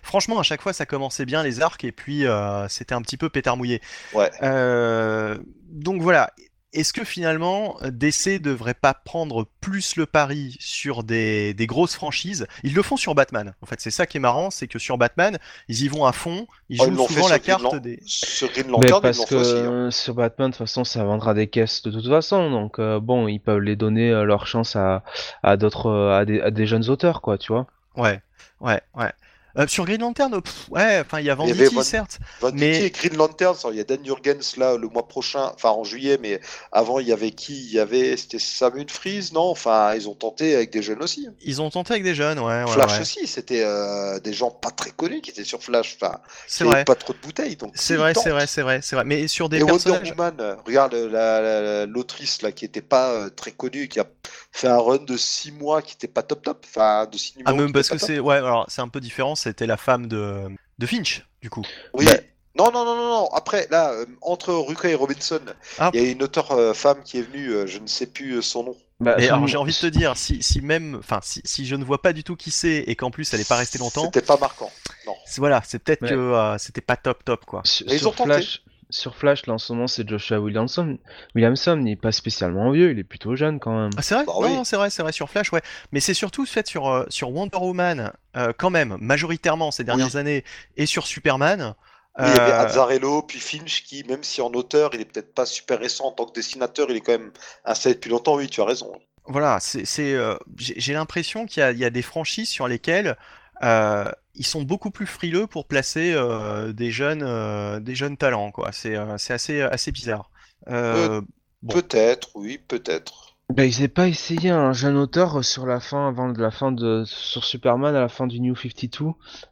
Franchement, 0.02 0.38
à 0.38 0.42
chaque 0.42 0.62
fois, 0.62 0.72
ça 0.72 0.86
commençait 0.86 1.24
bien 1.26 1.42
les 1.42 1.60
arcs 1.60 1.84
et 1.84 1.92
puis 1.92 2.26
euh, 2.26 2.66
c'était 2.68 2.94
un 2.94 3.02
petit 3.02 3.16
peu 3.16 3.28
pétard 3.28 3.56
mouillé. 3.56 3.80
Ouais. 4.14 4.30
Euh, 4.42 5.38
donc 5.70 6.02
voilà. 6.02 6.30
Est-ce 6.74 6.92
que 6.92 7.02
finalement 7.02 7.78
DC 7.82 8.42
devrait 8.42 8.74
pas 8.74 8.92
prendre 8.92 9.46
plus 9.62 9.96
le 9.96 10.04
pari 10.04 10.54
sur 10.60 11.02
des, 11.02 11.54
des 11.54 11.66
grosses 11.66 11.94
franchises? 11.94 12.46
Ils 12.62 12.74
le 12.74 12.82
font 12.82 12.98
sur 12.98 13.14
Batman. 13.14 13.54
En 13.62 13.66
fait, 13.66 13.80
c'est 13.80 13.90
ça 13.90 14.04
qui 14.06 14.18
est 14.18 14.20
marrant, 14.20 14.50
c'est 14.50 14.68
que 14.68 14.78
sur 14.78 14.98
Batman, 14.98 15.38
ils 15.68 15.82
y 15.84 15.88
vont 15.88 16.04
à 16.04 16.12
fond. 16.12 16.46
Ils 16.68 16.78
Oh, 16.82 16.84
jouent 16.84 16.90
ils 16.90 16.96
l'ont 16.96 17.06
fait 17.08 17.14
souvent 17.14 17.28
la 17.28 17.38
Green 17.38 17.46
carte 17.56 17.62
Lan- 17.62 17.78
des. 17.78 17.98
Sur 18.04 18.50
Green 18.52 18.68
Lantern, 18.68 19.00
parce 19.00 19.16
l'ont 19.18 19.24
que 19.24 19.28
fait 19.30 19.34
aussi. 19.36 19.52
hein. 19.54 19.72
euh, 19.72 19.90
sur 19.90 20.12
Batman, 20.14 20.50
de 20.50 20.52
toute 20.56 20.58
façon, 20.66 20.84
ça 20.84 21.02
vendra 21.04 21.32
des 21.32 21.46
caisses 21.46 21.82
de 21.84 21.90
toute 21.90 22.06
façon. 22.06 22.50
Donc 22.50 22.78
euh, 22.78 23.00
bon, 23.00 23.28
ils 23.28 23.40
peuvent 23.40 23.60
les 23.62 23.74
donner 23.74 24.10
euh, 24.10 24.24
leur 24.24 24.46
chance 24.46 24.76
à, 24.76 25.02
à 25.42 25.56
d'autres, 25.56 25.90
à 25.90 26.26
des, 26.26 26.42
à 26.42 26.50
des 26.50 26.66
jeunes 26.66 26.90
auteurs, 26.90 27.22
quoi, 27.22 27.38
tu 27.38 27.50
vois. 27.50 27.66
Ouais, 27.96 28.20
ouais, 28.60 28.82
ouais. 28.94 29.10
Euh, 29.58 29.66
sur 29.66 29.84
Green 29.86 30.00
Lantern, 30.00 30.40
pff, 30.40 30.68
ouais, 30.70 31.00
enfin 31.04 31.18
il 31.20 31.26
y 31.26 31.30
a 31.30 31.32
y 31.32 31.36
Venditti, 31.36 31.74
Van- 31.74 31.82
certes. 31.82 32.18
Venditti 32.40 32.60
mais- 32.60 32.84
et 32.84 32.90
Green 32.90 33.16
Lantern, 33.16 33.56
il 33.72 33.76
y 33.76 33.80
a 33.80 33.84
Dan 33.84 33.98
Jurgens 34.04 34.56
là 34.56 34.76
le 34.76 34.88
mois 34.88 35.08
prochain, 35.08 35.50
enfin 35.54 35.70
en 35.70 35.82
juillet, 35.84 36.16
mais 36.20 36.40
avant 36.70 37.00
il 37.00 37.08
y 37.08 37.12
avait 37.12 37.32
qui? 37.32 37.54
Il 37.64 37.72
y 37.72 37.80
avait 37.80 38.16
c'était 38.16 38.38
Sam 38.38 38.72
Freeze, 38.88 39.32
non? 39.32 39.42
Enfin 39.50 39.94
ils 39.94 40.08
ont 40.08 40.14
tenté 40.14 40.54
avec 40.54 40.70
des 40.70 40.82
jeunes 40.82 41.02
aussi. 41.02 41.26
Ils 41.42 41.60
ont 41.60 41.70
tenté 41.70 41.94
avec 41.94 42.04
des 42.04 42.14
jeunes, 42.14 42.38
ouais, 42.38 42.62
ouais, 42.64 42.70
Flash 42.70 42.92
ouais. 42.92 43.00
aussi, 43.00 43.26
c'était 43.26 43.62
euh, 43.64 44.20
des 44.20 44.32
gens 44.32 44.50
pas 44.50 44.70
très 44.70 44.90
connus 44.90 45.20
qui 45.22 45.30
étaient 45.30 45.42
sur 45.44 45.62
Flash, 45.62 45.96
enfin 46.00 46.18
C'est 46.46 46.64
vrai. 46.64 46.84
pas 46.84 46.94
trop 46.94 47.12
de 47.12 47.18
bouteilles. 47.18 47.56
Donc 47.56 47.72
C'est 47.74 47.96
vrai, 47.96 48.12
c'est 48.14 48.30
vrai, 48.30 48.46
c'est 48.46 48.62
vrai, 48.62 48.80
c'est 48.82 48.94
vrai. 48.94 49.04
Mais 49.04 49.26
sur 49.26 49.48
des 49.48 49.58
Et 49.58 49.62
Wonder 49.62 49.72
personnages. 49.72 50.10
Woman, 50.10 50.34
euh, 50.40 50.54
regarde 50.66 50.94
la- 50.94 51.40
la- 51.40 51.60
la- 51.60 51.86
l'autrice 51.86 52.42
là 52.42 52.52
qui 52.52 52.64
était 52.64 52.80
pas 52.80 53.10
euh, 53.10 53.28
très 53.30 53.50
connue, 53.50 53.88
qui 53.88 53.98
a 53.98 54.06
fait 54.52 54.68
un 54.68 54.78
run 54.78 54.98
de 54.98 55.16
6 55.16 55.50
mois 55.52 55.82
qui 55.82 55.94
était 55.94 56.06
pas 56.08 56.22
top 56.22 56.42
top, 56.42 56.64
enfin 56.68 57.06
de 57.10 57.16
6 57.18 57.32
Ah, 57.36 57.38
numéros. 57.50 57.56
même 57.58 57.66
qui 57.68 57.72
parce 57.72 57.88
que 57.88 57.98
c'est. 57.98 58.18
Ouais, 58.20 58.36
alors 58.36 58.64
c'est 58.68 58.80
un 58.82 58.88
peu 58.88 59.00
différent, 59.00 59.34
c'était 59.48 59.66
la 59.66 59.76
femme 59.76 60.06
de, 60.06 60.44
de 60.78 60.86
Finch, 60.86 61.26
du 61.42 61.50
coup. 61.50 61.64
Oui. 61.94 62.04
Bah- 62.06 62.18
Non, 62.56 62.72
non, 62.72 62.84
non, 62.84 62.96
non, 62.96 63.08
non. 63.08 63.28
Après, 63.34 63.68
là, 63.70 63.92
euh, 63.92 64.04
entre 64.20 64.52
Ruka 64.52 64.88
et 64.88 64.94
Robinson, 64.94 65.40
Ah. 65.78 65.90
il 65.94 66.02
y 66.02 66.06
a 66.06 66.10
une 66.10 66.22
auteure 66.22 66.50
euh, 66.52 66.74
femme 66.74 67.02
qui 67.04 67.18
est 67.18 67.22
venue, 67.22 67.50
euh, 67.50 67.66
je 67.66 67.78
ne 67.78 67.86
sais 67.86 68.06
plus 68.06 68.42
son 68.42 68.64
nom. 68.64 68.76
Bah, 69.00 69.14
Mais 69.16 69.28
son- 69.28 69.34
alors 69.34 69.46
j'ai 69.46 69.56
envie 69.56 69.72
de 69.72 69.78
te 69.78 69.86
dire, 69.86 70.16
si, 70.16 70.42
si 70.42 70.60
même. 70.60 70.96
Enfin, 70.96 71.20
si, 71.22 71.40
si 71.44 71.66
je 71.66 71.76
ne 71.76 71.84
vois 71.84 72.02
pas 72.02 72.12
du 72.12 72.24
tout 72.24 72.34
qui 72.34 72.50
c'est 72.50 72.78
et 72.78 72.96
qu'en 72.96 73.12
plus 73.12 73.32
elle 73.32 73.38
n'est 73.38 73.44
pas 73.44 73.54
restée 73.54 73.78
longtemps, 73.78 74.06
C'était 74.06 74.22
pas 74.26 74.36
marquant. 74.38 74.72
Non. 75.06 75.14
voilà, 75.36 75.62
c'est 75.64 75.78
peut-être 75.78 76.02
Mais- 76.02 76.08
que 76.08 76.14
euh, 76.16 76.58
c'était 76.58 76.80
pas 76.80 76.96
top 76.96 77.24
top, 77.24 77.44
quoi. 77.44 77.60
Sur, 77.64 77.86
ils 77.88 78.00
sur 78.00 78.08
ont 78.08 78.12
tenté. 78.12 78.32
Flash, 78.32 78.62
sur 78.90 79.16
Flash, 79.16 79.46
là 79.46 79.54
en 79.54 79.58
ce 79.58 79.72
moment, 79.72 79.86
c'est 79.86 80.08
Joshua 80.08 80.40
Williamson. 80.40 80.98
Williamson, 81.34 81.76
il 81.78 81.84
n'est 81.84 81.96
pas 81.96 82.12
spécialement 82.12 82.70
vieux, 82.70 82.90
il 82.90 82.98
est 82.98 83.04
plutôt 83.04 83.36
jeune 83.36 83.60
quand 83.60 83.76
même. 83.78 83.90
Ah, 83.96 84.02
c'est 84.02 84.14
vrai? 84.14 84.24
Bah 84.26 84.32
Non, 84.40 84.60
oui. 84.60 84.64
c'est 84.64 84.76
vrai, 84.76 84.90
c'est 84.90 85.02
vrai, 85.02 85.12
sur 85.12 85.28
Flash, 85.28 85.52
ouais. 85.52 85.62
Mais 85.92 86.00
c'est 86.00 86.14
surtout 86.14 86.46
fait 86.46 86.66
sur, 86.66 86.88
euh, 86.88 87.04
sur 87.08 87.30
Wonder 87.30 87.58
Woman, 87.58 88.12
euh, 88.36 88.52
quand 88.56 88.70
même, 88.70 88.96
majoritairement 89.00 89.70
ces 89.70 89.84
dernières 89.84 90.16
années, 90.16 90.44
et 90.76 90.86
sur 90.86 91.06
Superman. 91.06 91.74
Oui, 92.18 92.24
il 92.26 92.34
y 92.34 92.40
avait 92.40 92.52
euh, 92.52 92.60
Azzarello, 92.60 93.22
puis 93.22 93.38
Finch, 93.38 93.84
qui, 93.84 94.02
même 94.04 94.24
si 94.24 94.40
en 94.40 94.50
auteur, 94.52 94.90
il 94.94 95.00
est 95.00 95.04
peut-être 95.04 95.34
pas 95.34 95.46
super 95.46 95.78
récent 95.78 96.06
en 96.06 96.12
tant 96.12 96.26
que 96.26 96.32
dessinateur, 96.32 96.90
il 96.90 96.96
est 96.96 97.00
quand 97.00 97.12
même 97.12 97.30
installé 97.64 97.94
depuis 97.94 98.10
longtemps. 98.10 98.34
Oui, 98.34 98.48
tu 98.48 98.60
as 98.60 98.64
raison. 98.64 98.90
Voilà, 99.26 99.58
c'est, 99.60 99.84
c'est, 99.84 100.14
euh, 100.14 100.34
j'ai 100.56 100.74
j'ai 100.78 100.94
l'impression 100.94 101.46
qu'il 101.46 101.60
y 101.60 101.62
a, 101.62 101.70
il 101.70 101.78
y 101.78 101.84
a 101.84 101.90
des 101.90 102.02
franchises 102.02 102.48
sur 102.48 102.66
lesquelles 102.66 103.16
euh, 103.62 104.10
ils 104.34 104.46
sont 104.46 104.62
beaucoup 104.62 104.90
plus 104.90 105.06
frileux 105.06 105.46
pour 105.46 105.66
placer 105.66 106.12
euh, 106.14 106.72
des 106.72 106.90
jeunes, 106.90 107.22
euh, 107.24 107.80
des 107.80 107.94
jeunes 107.94 108.16
talents, 108.16 108.50
quoi. 108.52 108.70
C'est, 108.72 108.96
euh, 108.96 109.18
c'est 109.18 109.32
assez, 109.34 109.60
assez 109.62 109.92
bizarre. 109.92 110.30
Euh, 110.68 111.20
Bon. 111.60 111.74
Peut-être, 111.74 112.28
oui, 112.36 112.56
peut-être. 112.68 113.34
Bah, 113.52 113.64
ils 113.64 113.72
n'avaient 113.72 113.88
pas 113.88 114.06
essayé 114.06 114.50
un 114.50 114.72
jeune 114.72 114.96
auteur 114.96 115.44
sur 115.44 115.66
la 115.66 115.80
fin, 115.80 116.06
avant 116.06 116.28
de 116.28 116.40
la 116.40 116.52
fin 116.52 116.70
de 116.70 117.02
sur 117.04 117.42
Superman 117.44 117.96
à 117.96 118.00
la 118.00 118.08
fin 118.08 118.28
du 118.28 118.38
New 118.38 118.54
52. 118.54 119.06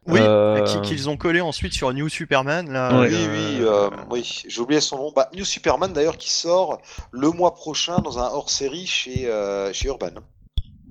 oui, 0.05 0.19
Euh, 0.21 0.63
qui- 0.63 0.79
qu'ils 0.83 1.09
ont 1.09 1.17
collé 1.17 1.41
ensuite 1.41 1.73
sur 1.73 1.91
New 1.93 2.07
Superman, 2.07 2.71
là. 2.71 2.97
Oui, 3.01 3.07
euh, 3.11 3.27
oui, 3.33 3.57
euh, 3.65 3.89
oui. 4.09 4.43
J'ai 4.47 4.61
oublié 4.61 4.79
son 4.79 4.97
nom. 4.99 5.11
Bah, 5.13 5.29
New 5.35 5.43
Superman, 5.43 5.91
d'ailleurs, 5.91 6.17
qui 6.17 6.29
sort 6.31 6.79
le 7.11 7.29
mois 7.31 7.55
prochain 7.55 7.99
dans 7.99 8.19
un 8.19 8.27
hors-série 8.29 8.85
chez, 8.87 9.25
euh, 9.27 9.73
chez 9.73 9.87
Urban. 9.89 10.11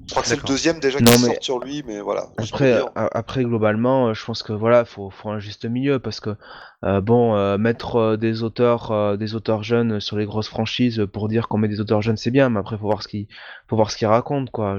Je 0.07 0.11
crois 0.11 0.23
que 0.23 0.29
c'est 0.29 0.37
le 0.37 0.47
deuxième 0.47 0.79
déjà 0.79 1.01
Non, 1.01 1.13
qui 1.13 1.23
mais 1.23 1.35
sort 1.35 1.43
sur 1.43 1.59
lui, 1.59 1.83
mais 1.87 2.01
voilà. 2.01 2.29
Après, 2.39 2.81
après 2.95 3.45
globalement, 3.45 4.09
euh, 4.09 4.15
je 4.15 4.25
pense 4.25 4.43
que 4.43 4.53
voilà, 4.53 4.85
faut, 4.85 5.11
faut 5.11 5.31
un 5.31 5.41
juste 5.41 5.65
milieu 5.65 5.99
parce 5.99 6.21
que 6.21 6.37
euh, 6.85 7.01
bon, 7.01 7.35
euh, 7.35 7.59
mettre 7.59 8.17
des 8.17 8.43
auteurs, 8.43 8.93
euh, 8.93 9.17
des 9.17 9.35
auteurs 9.35 9.65
jeunes 9.65 9.99
sur 9.99 10.17
les 10.17 10.27
grosses 10.27 10.49
franchises 10.49 11.05
pour 11.13 11.29
dire 11.29 11.49
qu'on 11.49 11.59
met 11.59 11.69
des 11.69 11.81
auteurs 11.81 12.03
jeunes, 12.03 12.17
c'est 12.17 12.31
bien, 12.31 12.51
mais 12.51 12.61
après 12.61 12.77
faut 12.77 12.87
voir 12.87 13.03
ce 13.03 13.09
qu'ils, 13.09 13.27
faut 13.67 13.77
voir 13.77 13.91
ce 13.91 13.97
qu'ils 13.97 14.07
racontent 14.07 14.51
quoi. 14.53 14.77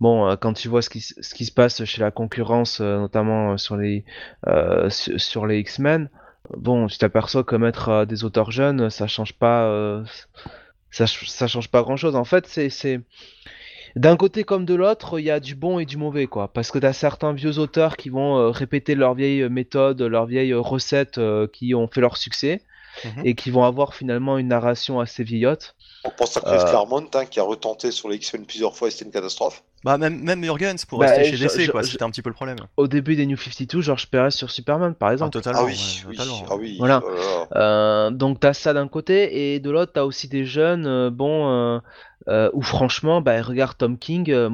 Bon, 0.00 0.36
quand 0.36 0.52
tu 0.52 0.68
vois 0.68 0.82
ce 0.82 0.90
qui, 0.90 1.00
ce 1.00 1.34
qui 1.34 1.44
se 1.44 1.52
passe 1.52 1.84
chez 1.84 2.00
la 2.02 2.10
concurrence, 2.10 2.80
notamment 2.80 3.56
sur 3.56 3.76
les, 3.76 4.04
sur, 4.88 5.46
les 5.46 5.60
X-Men, 5.60 6.10
bon, 6.56 6.88
tu 6.88 6.98
t'aperçois 6.98 7.44
que 7.44 7.56
mettre 7.56 8.04
des 8.04 8.24
auteurs 8.24 8.50
jeunes, 8.50 8.90
ça 8.90 9.06
change 9.06 9.32
pas, 9.34 10.02
ça 10.90 11.06
change 11.46 11.70
pas 11.70 11.82
grand 11.82 11.96
chose. 11.96 12.16
En 12.16 12.24
fait, 12.24 12.46
c'est, 12.48 12.68
c'est 12.68 13.00
d'un 13.96 14.16
côté 14.16 14.44
comme 14.44 14.64
de 14.64 14.74
l'autre, 14.74 15.18
il 15.18 15.24
y 15.24 15.30
a 15.30 15.40
du 15.40 15.54
bon 15.54 15.78
et 15.78 15.84
du 15.84 15.96
mauvais, 15.96 16.26
quoi. 16.26 16.48
Parce 16.48 16.70
que 16.70 16.78
t'as 16.78 16.92
certains 16.92 17.32
vieux 17.32 17.58
auteurs 17.58 17.96
qui 17.96 18.08
vont 18.08 18.38
euh, 18.38 18.50
répéter 18.50 18.94
leurs 18.94 19.14
vieilles 19.14 19.48
méthodes, 19.48 20.02
leurs 20.02 20.26
vieilles 20.26 20.54
recettes 20.54 21.18
euh, 21.18 21.46
qui 21.46 21.74
ont 21.74 21.88
fait 21.88 22.00
leur 22.00 22.16
succès 22.16 22.62
Mhm. 23.04 23.26
et 23.26 23.34
qui 23.34 23.50
vont 23.50 23.64
avoir 23.64 23.94
finalement 23.94 24.38
une 24.38 24.48
narration 24.48 25.00
assez 25.00 25.24
vieillotte. 25.24 25.74
On 26.04 26.10
pense 26.10 26.36
à 26.36 26.40
Chris 26.40 26.56
euh, 26.56 26.64
Claremont, 26.64 27.08
hein, 27.14 27.26
qui 27.26 27.40
a 27.40 27.42
retenté 27.42 27.90
sur 27.90 28.08
les 28.08 28.16
X-Men 28.16 28.44
plusieurs 28.44 28.76
fois 28.76 28.88
et 28.88 28.90
c'était 28.90 29.06
une 29.06 29.12
catastrophe. 29.12 29.62
Bah, 29.84 29.98
même, 29.98 30.20
même 30.22 30.44
Jurgens 30.44 30.84
pour 30.86 30.98
Bah, 31.00 31.06
rester 31.06 31.36
chez 31.36 31.44
DC, 31.44 31.70
quoi. 31.70 31.82
C'était 31.82 32.04
un 32.04 32.10
petit 32.10 32.22
peu 32.22 32.30
le 32.30 32.34
problème. 32.34 32.56
Au 32.76 32.86
début 32.86 33.16
des 33.16 33.26
New 33.26 33.36
52, 33.36 33.80
George 33.80 34.06
Perez 34.08 34.30
sur 34.30 34.50
Superman, 34.50 34.94
par 34.94 35.08
Ah, 35.08 35.12
exemple. 35.12 35.32
totalement. 35.32 35.60
ah 35.62 35.64
oui, 35.64 35.72
ouais, 35.72 36.10
oui, 36.10 36.16
totalement. 36.16 36.44
ah 36.50 36.56
oui. 36.56 36.76
Voilà. 36.78 37.02
oh. 37.04 37.44
Euh, 37.56 38.10
donc 38.10 38.38
t'as 38.40 38.52
ça 38.52 38.72
d'un 38.72 38.88
côté 38.88 39.54
et 39.54 39.60
de 39.60 39.70
l'autre 39.70 39.92
t'as 39.92 40.04
aussi 40.04 40.28
des 40.28 40.44
jeunes 40.44 40.86
euh, 40.86 41.10
bon 41.10 41.50
euh, 41.50 41.78
euh, 42.28 42.48
où 42.54 42.62
franchement 42.62 43.20
bah 43.20 43.42
regarde 43.42 43.76
Tom 43.76 43.98
King 43.98 44.30
euh, 44.30 44.48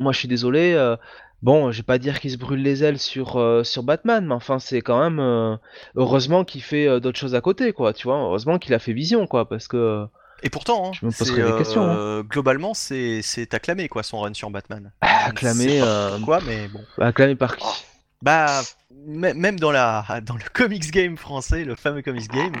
moi 0.00 0.12
je 0.12 0.18
suis 0.18 0.26
désolé 0.28 0.72
euh, 0.72 0.96
bon 1.42 1.70
je 1.70 1.76
vais 1.76 1.82
pas 1.84 1.98
dire 1.98 2.18
qu'il 2.18 2.30
se 2.30 2.36
brûle 2.38 2.62
les 2.62 2.82
ailes 2.82 2.98
sur 2.98 3.36
euh, 3.36 3.62
sur 3.62 3.82
Batman 3.84 4.26
mais 4.26 4.34
enfin 4.34 4.58
c'est 4.58 4.80
quand 4.80 4.98
même 5.00 5.20
euh, 5.20 5.56
heureusement 5.94 6.44
qu'il 6.44 6.62
fait 6.62 6.88
euh, 6.88 6.98
d'autres 6.98 7.18
choses 7.18 7.34
à 7.36 7.40
côté 7.40 7.72
quoi 7.72 7.92
tu 7.92 8.08
vois 8.08 8.16
heureusement 8.18 8.58
qu'il 8.58 8.74
a 8.74 8.78
fait 8.80 8.92
Vision 8.94 9.26
quoi 9.28 9.48
parce 9.48 9.68
que 9.68 10.06
Et 10.44 10.50
pourtant, 10.50 10.88
hein, 10.88 10.92
Je 11.00 11.06
me 11.06 11.10
c'est, 11.10 11.24
poserai 11.24 11.42
des 11.42 11.58
questions, 11.58 11.82
hein. 11.82 11.96
euh, 11.96 12.22
globalement, 12.22 12.74
c'est, 12.74 13.22
c'est 13.22 13.52
acclamé, 13.54 13.88
quoi, 13.88 14.02
son 14.02 14.20
run 14.20 14.34
sur 14.34 14.50
Batman. 14.50 14.92
ah, 15.00 15.20
sais 15.24 15.30
acclamé 15.30 15.80
euh, 15.80 16.16
pourquoi, 16.18 16.40
mais 16.46 16.68
bon. 16.68 16.80
acclamé 17.02 17.34
par 17.34 17.56
qui? 17.56 17.64
Ah. 17.66 17.74
Bah, 18.22 18.62
mê- 19.06 19.34
même 19.34 19.58
dans, 19.58 19.70
la, 19.70 20.04
dans 20.22 20.34
le 20.36 20.44
comics 20.52 20.90
game 20.90 21.16
français, 21.16 21.64
le 21.64 21.74
fameux 21.74 22.02
comics 22.02 22.30
game, 22.30 22.52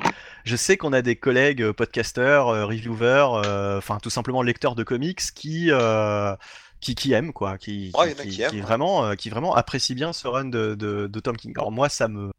je 0.44 0.56
sais 0.56 0.76
qu'on 0.76 0.92
a 0.92 1.00
des 1.02 1.16
collègues 1.16 1.62
euh, 1.62 1.72
podcasteurs, 1.72 2.48
euh, 2.48 2.66
reviewers, 2.66 3.42
euh, 3.46 3.78
enfin 3.78 3.98
tout 4.02 4.10
simplement 4.10 4.42
lecteurs 4.42 4.74
de 4.74 4.82
comics 4.82 5.20
qui, 5.34 5.68
euh, 5.70 6.34
qui, 6.80 6.94
qui 6.94 7.12
aiment, 7.12 7.32
quoi, 7.32 7.56
qui, 7.56 7.92
qui 7.92 8.42
ouais. 8.44 8.60
vraiment, 8.60 9.06
euh, 9.06 9.14
qui 9.14 9.30
vraiment 9.30 9.54
apprécient 9.54 9.94
bien 9.94 10.12
ce 10.12 10.28
run 10.28 10.46
de, 10.46 10.74
de, 10.74 11.06
de 11.06 11.20
Tom 11.20 11.36
King. 11.36 11.52
Alors 11.56 11.72
moi, 11.72 11.88
ça 11.88 12.08
me... 12.08 12.30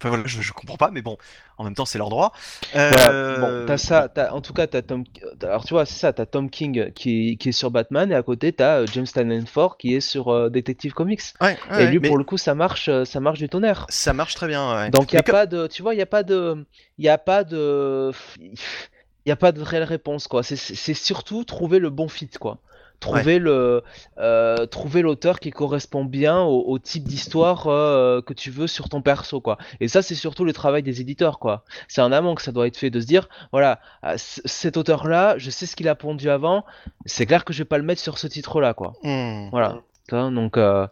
Enfin 0.00 0.10
voilà, 0.10 0.24
je, 0.26 0.40
je 0.40 0.52
comprends 0.52 0.76
pas, 0.76 0.90
mais 0.92 1.02
bon, 1.02 1.16
en 1.56 1.64
même 1.64 1.74
temps, 1.74 1.84
c'est 1.84 1.98
leur 1.98 2.08
droit. 2.08 2.32
Voilà, 2.72 3.10
Euh, 3.10 3.38
bon, 3.62 3.66
t'as 3.66 3.78
ça, 3.78 4.08
t'as- 4.08 4.32
en 4.32 4.40
tout 4.40 4.52
cas, 4.52 4.66
t'as 4.68 4.80
Tom, 4.82 5.02
alors 5.42 5.64
tu 5.64 5.74
vois, 5.74 5.86
c'est 5.86 5.98
ça, 5.98 6.12
t'as 6.12 6.24
Tom 6.24 6.50
King 6.50 6.92
qui, 6.92 7.36
qui 7.36 7.48
est 7.48 7.52
sur 7.52 7.70
Batman 7.72 8.12
et 8.12 8.14
à 8.14 8.22
côté 8.22 8.52
t'as 8.52 8.78
euh, 8.82 8.86
James 8.92 9.06
Tynion 9.06 9.44
Ford 9.46 9.76
qui 9.76 9.94
est 9.94 10.00
sur 10.00 10.28
euh, 10.28 10.50
Detective 10.50 10.92
Comics. 10.92 11.22
Ouais, 11.40 11.56
et 11.80 11.86
lui, 11.86 11.98
mais 11.98 12.08
pour 12.08 12.16
le 12.18 12.22
coup, 12.24 12.38
ça 12.38 12.54
marche, 12.54 12.88
euh, 12.88 13.04
ça 13.04 13.18
marche 13.18 13.38
du 13.40 13.48
tonnerre. 13.48 13.86
ça 13.88 14.12
marche 14.12 14.34
très 14.36 14.46
bien. 14.46 14.72
ouais. 14.74 14.90
Donc 14.90 15.10
il 15.12 15.16
y 15.16 15.18
a 15.18 15.20
Mais 15.20 15.22
comme- 15.24 15.32
pas 15.32 15.46
de, 15.46 15.66
tu 15.66 15.82
vois, 15.82 15.94
il 15.94 15.98
y 15.98 16.02
a 16.02 16.06
pas 16.06 16.22
de, 16.22 16.64
il 16.98 17.04
y 17.04 17.08
a 17.08 17.18
pas 17.18 17.42
de, 17.44 18.12
il 18.38 19.28
y 19.28 19.32
a 19.32 19.36
pas 19.36 19.50
de 19.52 19.60
réelle 19.62 19.82
réponse 19.84 20.28
quoi. 20.28 20.42
C'est- 20.44 20.56
C'est 20.56 20.74
c'est 20.76 20.94
surtout 20.94 21.42
trouver 21.44 21.80
le 21.80 21.90
bon 21.90 22.08
fit 22.08 22.30
quoi. 22.40 22.58
Trouver 23.00 23.38
le, 23.38 23.82
euh, 24.18 24.66
trouver 24.66 25.02
l'auteur 25.02 25.38
qui 25.38 25.50
correspond 25.50 26.04
bien 26.04 26.40
au, 26.40 26.64
au 26.66 26.78
type 26.78 27.04
d'histoire 27.04 27.68
euh, 27.68 28.20
que 28.20 28.34
tu 28.34 28.50
veux 28.50 28.66
sur 28.66 28.88
ton 28.88 29.02
perso 29.02 29.40
quoi. 29.40 29.56
Et 29.80 29.86
ça 29.86 30.02
c'est 30.02 30.16
surtout 30.16 30.44
le 30.44 30.52
travail 30.52 30.82
des 30.82 31.00
éditeurs 31.00 31.38
quoi. 31.38 31.64
C'est 31.86 32.00
en 32.00 32.10
amont 32.10 32.34
que 32.34 32.42
ça 32.42 32.50
doit 32.50 32.66
être 32.66 32.76
fait 32.76 32.90
de 32.90 33.00
se 33.00 33.06
dire 33.06 33.28
voilà 33.52 33.80
ah, 34.02 34.14
cet 34.16 34.76
auteur 34.76 35.06
là, 35.06 35.38
je 35.38 35.50
sais 35.50 35.66
ce 35.66 35.76
qu'il 35.76 35.88
a 35.88 35.94
pondu 35.94 36.28
avant. 36.28 36.64
C'est 37.06 37.26
clair 37.26 37.44
que 37.44 37.52
je 37.52 37.58
vais 37.58 37.64
pas 37.64 37.78
le 37.78 37.84
mettre 37.84 38.00
sur 38.00 38.18
ce 38.18 38.26
titre 38.26 38.60
là 38.60 38.74
quoi. 38.74 38.94
Hmm. 39.02 39.48
Voilà. 39.50 39.78
Vois, 40.14 40.30
donc, 40.30 40.56
euh, 40.56 40.86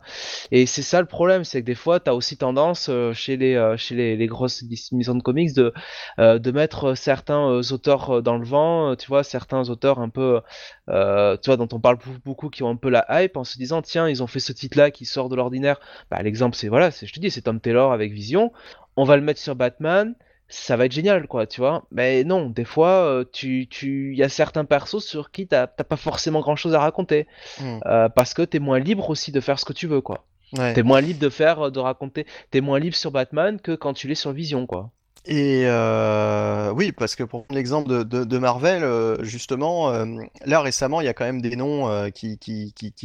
et 0.50 0.66
c'est 0.66 0.82
ça 0.82 1.00
le 1.00 1.06
problème, 1.06 1.44
c'est 1.44 1.60
que 1.60 1.66
des 1.66 1.74
fois, 1.74 2.00
tu 2.00 2.10
as 2.10 2.14
aussi 2.14 2.36
tendance 2.36 2.88
euh, 2.88 3.12
chez 3.12 3.36
les 3.36 3.54
euh, 3.54 3.76
chez 3.76 3.94
les, 3.94 4.26
grosses 4.26 4.64
maisons 4.92 5.14
de 5.14 5.22
comics 5.22 5.54
de 5.54 6.50
mettre 6.50 6.94
certains 6.94 7.60
auteurs 7.72 8.22
dans 8.22 8.38
le 8.38 8.44
vent, 8.44 8.96
tu 8.96 9.06
vois, 9.08 9.22
certains 9.22 9.68
auteurs 9.70 9.98
un 10.00 10.08
peu, 10.08 10.40
tu 10.88 10.92
vois, 10.92 11.56
dont 11.56 11.68
on 11.72 11.80
parle 11.80 11.98
beaucoup, 12.24 12.50
qui 12.50 12.62
ont 12.62 12.70
un 12.70 12.76
peu 12.76 12.90
la 12.90 13.06
hype, 13.10 13.36
en 13.36 13.44
se 13.44 13.58
disant, 13.58 13.82
tiens, 13.82 14.08
ils 14.08 14.22
ont 14.22 14.26
fait 14.26 14.40
ce 14.40 14.52
titre-là 14.52 14.90
qui 14.90 15.04
sort 15.04 15.28
de 15.28 15.36
l'ordinaire. 15.36 15.80
Bah, 16.10 16.22
l'exemple, 16.22 16.56
c'est 16.56 16.68
voilà, 16.68 16.90
je 16.90 17.12
te 17.12 17.20
dis, 17.20 17.30
c'est 17.30 17.42
Tom 17.42 17.60
Taylor 17.60 17.92
avec 17.92 18.12
Vision. 18.12 18.52
On 18.96 19.04
va 19.04 19.16
le 19.16 19.22
mettre 19.22 19.40
sur 19.40 19.54
Batman 19.54 20.14
ça 20.48 20.76
va 20.76 20.86
être 20.86 20.92
génial, 20.92 21.26
quoi, 21.26 21.46
tu 21.46 21.60
vois. 21.60 21.86
Mais 21.90 22.24
non, 22.24 22.48
des 22.48 22.64
fois, 22.64 23.04
euh, 23.04 23.24
tu, 23.32 23.66
tu, 23.68 24.12
il 24.12 24.18
y 24.18 24.22
a 24.22 24.28
certains 24.28 24.64
persos 24.64 25.04
sur 25.04 25.30
qui 25.30 25.46
t'as 25.46 25.66
pas 25.66 25.96
forcément 25.96 26.40
grand 26.40 26.56
chose 26.56 26.74
à 26.74 26.80
raconter. 26.80 27.26
Hmm. 27.60 27.78
Euh, 27.86 28.08
parce 28.08 28.34
que 28.34 28.42
t'es 28.42 28.58
moins 28.58 28.78
libre 28.78 29.10
aussi 29.10 29.32
de 29.32 29.40
faire 29.40 29.58
ce 29.58 29.64
que 29.64 29.72
tu 29.72 29.86
veux, 29.86 30.00
quoi. 30.00 30.24
Ouais. 30.56 30.74
T'es 30.74 30.82
moins 30.82 31.00
libre 31.00 31.18
de 31.18 31.28
faire, 31.28 31.72
de 31.72 31.80
raconter. 31.80 32.26
T'es 32.50 32.60
moins 32.60 32.78
libre 32.78 32.96
sur 32.96 33.10
Batman 33.10 33.60
que 33.60 33.72
quand 33.72 33.92
tu 33.92 34.06
l'es 34.06 34.14
sur 34.14 34.32
Vision, 34.32 34.66
quoi. 34.66 34.90
Et 35.28 35.62
euh, 35.64 36.70
oui, 36.70 36.92
parce 36.92 37.16
que 37.16 37.24
pour 37.24 37.46
l'exemple 37.50 38.04
de, 38.04 38.38
Marvel, 38.38 38.84
euh, 38.84 39.24
justement, 39.24 39.90
euh, 39.90 40.04
là 40.44 40.60
récemment, 40.60 41.00
il 41.00 41.04
y 41.04 41.08
a 41.08 41.14
quand 41.14 41.24
même 41.24 41.42
des 41.42 41.56
noms 41.56 42.10
qui, 42.12 42.38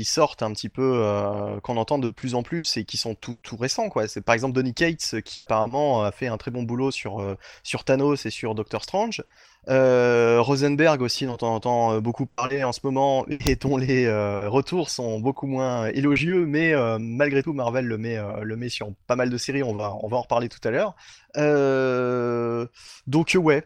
sortent 0.05 0.43
un 0.43 0.51
petit 0.51 0.69
peu, 0.69 1.03
qu'on 1.63 1.77
entend 1.77 1.97
de 1.97 2.11
plus 2.11 2.35
en 2.35 2.43
plus 2.43 2.77
et 2.77 2.85
qui 2.85 2.97
sont 2.97 3.15
tout, 3.15 3.37
tout 3.41 3.57
récents, 3.57 3.89
quoi. 3.89 4.07
C'est 4.07 4.21
par 4.21 4.35
exemple 4.35 4.53
Donny 4.53 4.73
Cates 4.73 5.21
qui 5.21 5.43
apparemment 5.47 6.03
a 6.03 6.11
fait 6.11 6.27
un 6.27 6.37
très 6.37 6.51
bon 6.51 6.61
boulot 6.63 6.91
sur, 6.91 7.25
sur 7.63 7.83
Thanos 7.83 8.25
et 8.25 8.29
sur 8.29 8.53
Doctor 8.53 8.83
Strange. 8.83 9.23
Euh, 9.69 10.41
Rosenberg 10.41 11.01
aussi, 11.03 11.27
dont 11.27 11.37
on 11.41 11.47
entend 11.47 11.93
euh, 11.93 11.99
beaucoup 12.01 12.25
parler 12.25 12.63
en 12.63 12.71
ce 12.71 12.79
moment 12.83 13.25
et 13.45 13.55
dont 13.55 13.77
les 13.77 14.05
euh, 14.05 14.49
retours 14.49 14.89
sont 14.89 15.19
beaucoup 15.19 15.45
moins 15.45 15.85
élogieux, 15.87 16.47
mais 16.47 16.73
malgré 16.99 17.43
tout, 17.43 17.53
Marvel 17.53 17.85
le 17.85 17.97
met, 17.97 18.17
le 18.41 18.55
met 18.55 18.69
sur 18.69 18.91
pas 19.07 19.15
mal 19.15 19.29
de 19.29 19.37
séries, 19.37 19.63
on 19.63 19.75
va, 19.75 19.93
on 20.01 20.07
va 20.07 20.17
en 20.17 20.21
reparler 20.21 20.49
tout 20.49 20.59
à 20.67 20.71
l'heure. 20.71 20.95
Donc 23.07 23.37
ouais, 23.39 23.63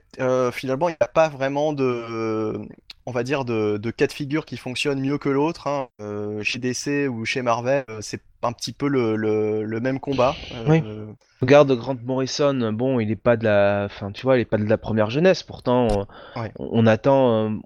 finalement, 0.51 0.89
il 0.89 0.93
n'y 0.93 0.97
a 0.99 1.07
pas 1.07 1.29
vraiment 1.29 1.73
de, 1.73 2.67
on 3.05 3.11
va 3.11 3.23
dire, 3.23 3.45
de, 3.45 3.77
de 3.77 3.91
cas 3.91 4.07
de 4.07 4.11
figure 4.11 4.45
qui 4.45 4.57
fonctionne 4.57 4.99
mieux 4.99 5.17
que 5.17 5.29
l'autre. 5.29 5.67
hein. 5.67 5.87
Euh, 6.01 6.41
chez 6.43 6.59
DC 6.59 7.07
ou 7.09 7.25
chez 7.25 7.41
Marvel, 7.41 7.83
euh, 7.89 7.99
c'est 8.01 8.21
un 8.41 8.51
petit 8.51 8.73
peu 8.73 8.87
le, 8.87 9.15
le, 9.15 9.63
le 9.63 9.79
même 9.79 9.99
combat. 9.99 10.35
Oui. 10.67 10.81
Euh, 10.85 11.05
Regarde 11.41 11.71
Grant 11.75 11.97
Morrison, 12.03 12.71
bon, 12.73 12.99
il 12.99 13.11
est 13.11 13.15
pas 13.15 13.37
de 13.37 13.43
la, 13.43 13.83
enfin, 13.85 14.11
tu 14.11 14.23
vois, 14.23 14.37
il 14.37 14.41
est 14.41 14.45
pas 14.45 14.57
de 14.57 14.65
la 14.65 14.77
première 14.77 15.09
jeunesse. 15.09 15.43
Pourtant, 15.43 15.87
on, 16.35 16.41
Ouais. 16.41 16.51
on 16.57 16.85
attend, 16.87 17.49
euh, 17.49 17.57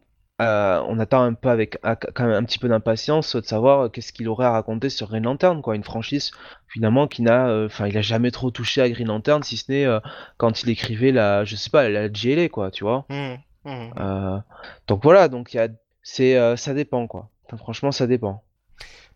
euh, 0.42 0.82
on 0.88 1.00
attend 1.00 1.22
un 1.24 1.34
peu 1.34 1.50
avec 1.50 1.78
quand 1.82 2.24
même 2.26 2.34
un 2.36 2.44
petit 2.44 2.60
peu 2.60 2.68
d'impatience 2.70 3.36
de 3.36 3.42
savoir 3.46 3.92
qu'est-ce 3.92 4.14
qu'il 4.14 4.28
aurait 4.30 4.46
à 4.46 4.52
raconter 4.52 4.90
sur 4.90 5.08
Green 5.10 5.24
Lantern, 5.24 5.62
quoi. 5.62 5.76
Une 5.76 5.84
franchise 5.84 6.32
finalement 6.68 7.08
qui 7.08 7.22
n'a, 7.22 7.48
euh, 7.50 7.66
enfin, 7.68 7.88
il 7.88 7.98
a 7.98 8.02
jamais 8.02 8.32
trop 8.32 8.50
touché 8.52 8.82
à 8.82 8.90
Green 8.90 9.08
Lantern, 9.08 9.44
si 9.44 9.58
ce 9.58 9.72
n'est 9.72 9.86
euh, 9.86 10.00
quand 10.38 10.64
il 10.64 10.70
écrivait 10.70 11.12
la, 11.12 11.44
je 11.46 11.56
sais 11.56 11.70
pas, 11.70 11.90
la 11.90 12.08
GLA, 12.10 12.48
quoi, 12.50 12.72
tu 12.72 12.84
vois. 12.86 13.06
hum, 13.10 13.38
hum. 13.66 13.94
Euh, 14.00 14.40
donc 14.88 15.04
voilà, 15.04 15.28
donc 15.28 15.54
il 15.54 15.58
y 15.58 15.60
a, 15.60 15.68
c'est, 16.04 16.38
euh, 16.38 16.56
ça 16.56 16.74
dépend, 16.74 17.08
quoi. 17.08 17.30
Enfin, 17.46 17.58
franchement, 17.58 17.92
ça 17.92 18.08
dépend. 18.08 18.44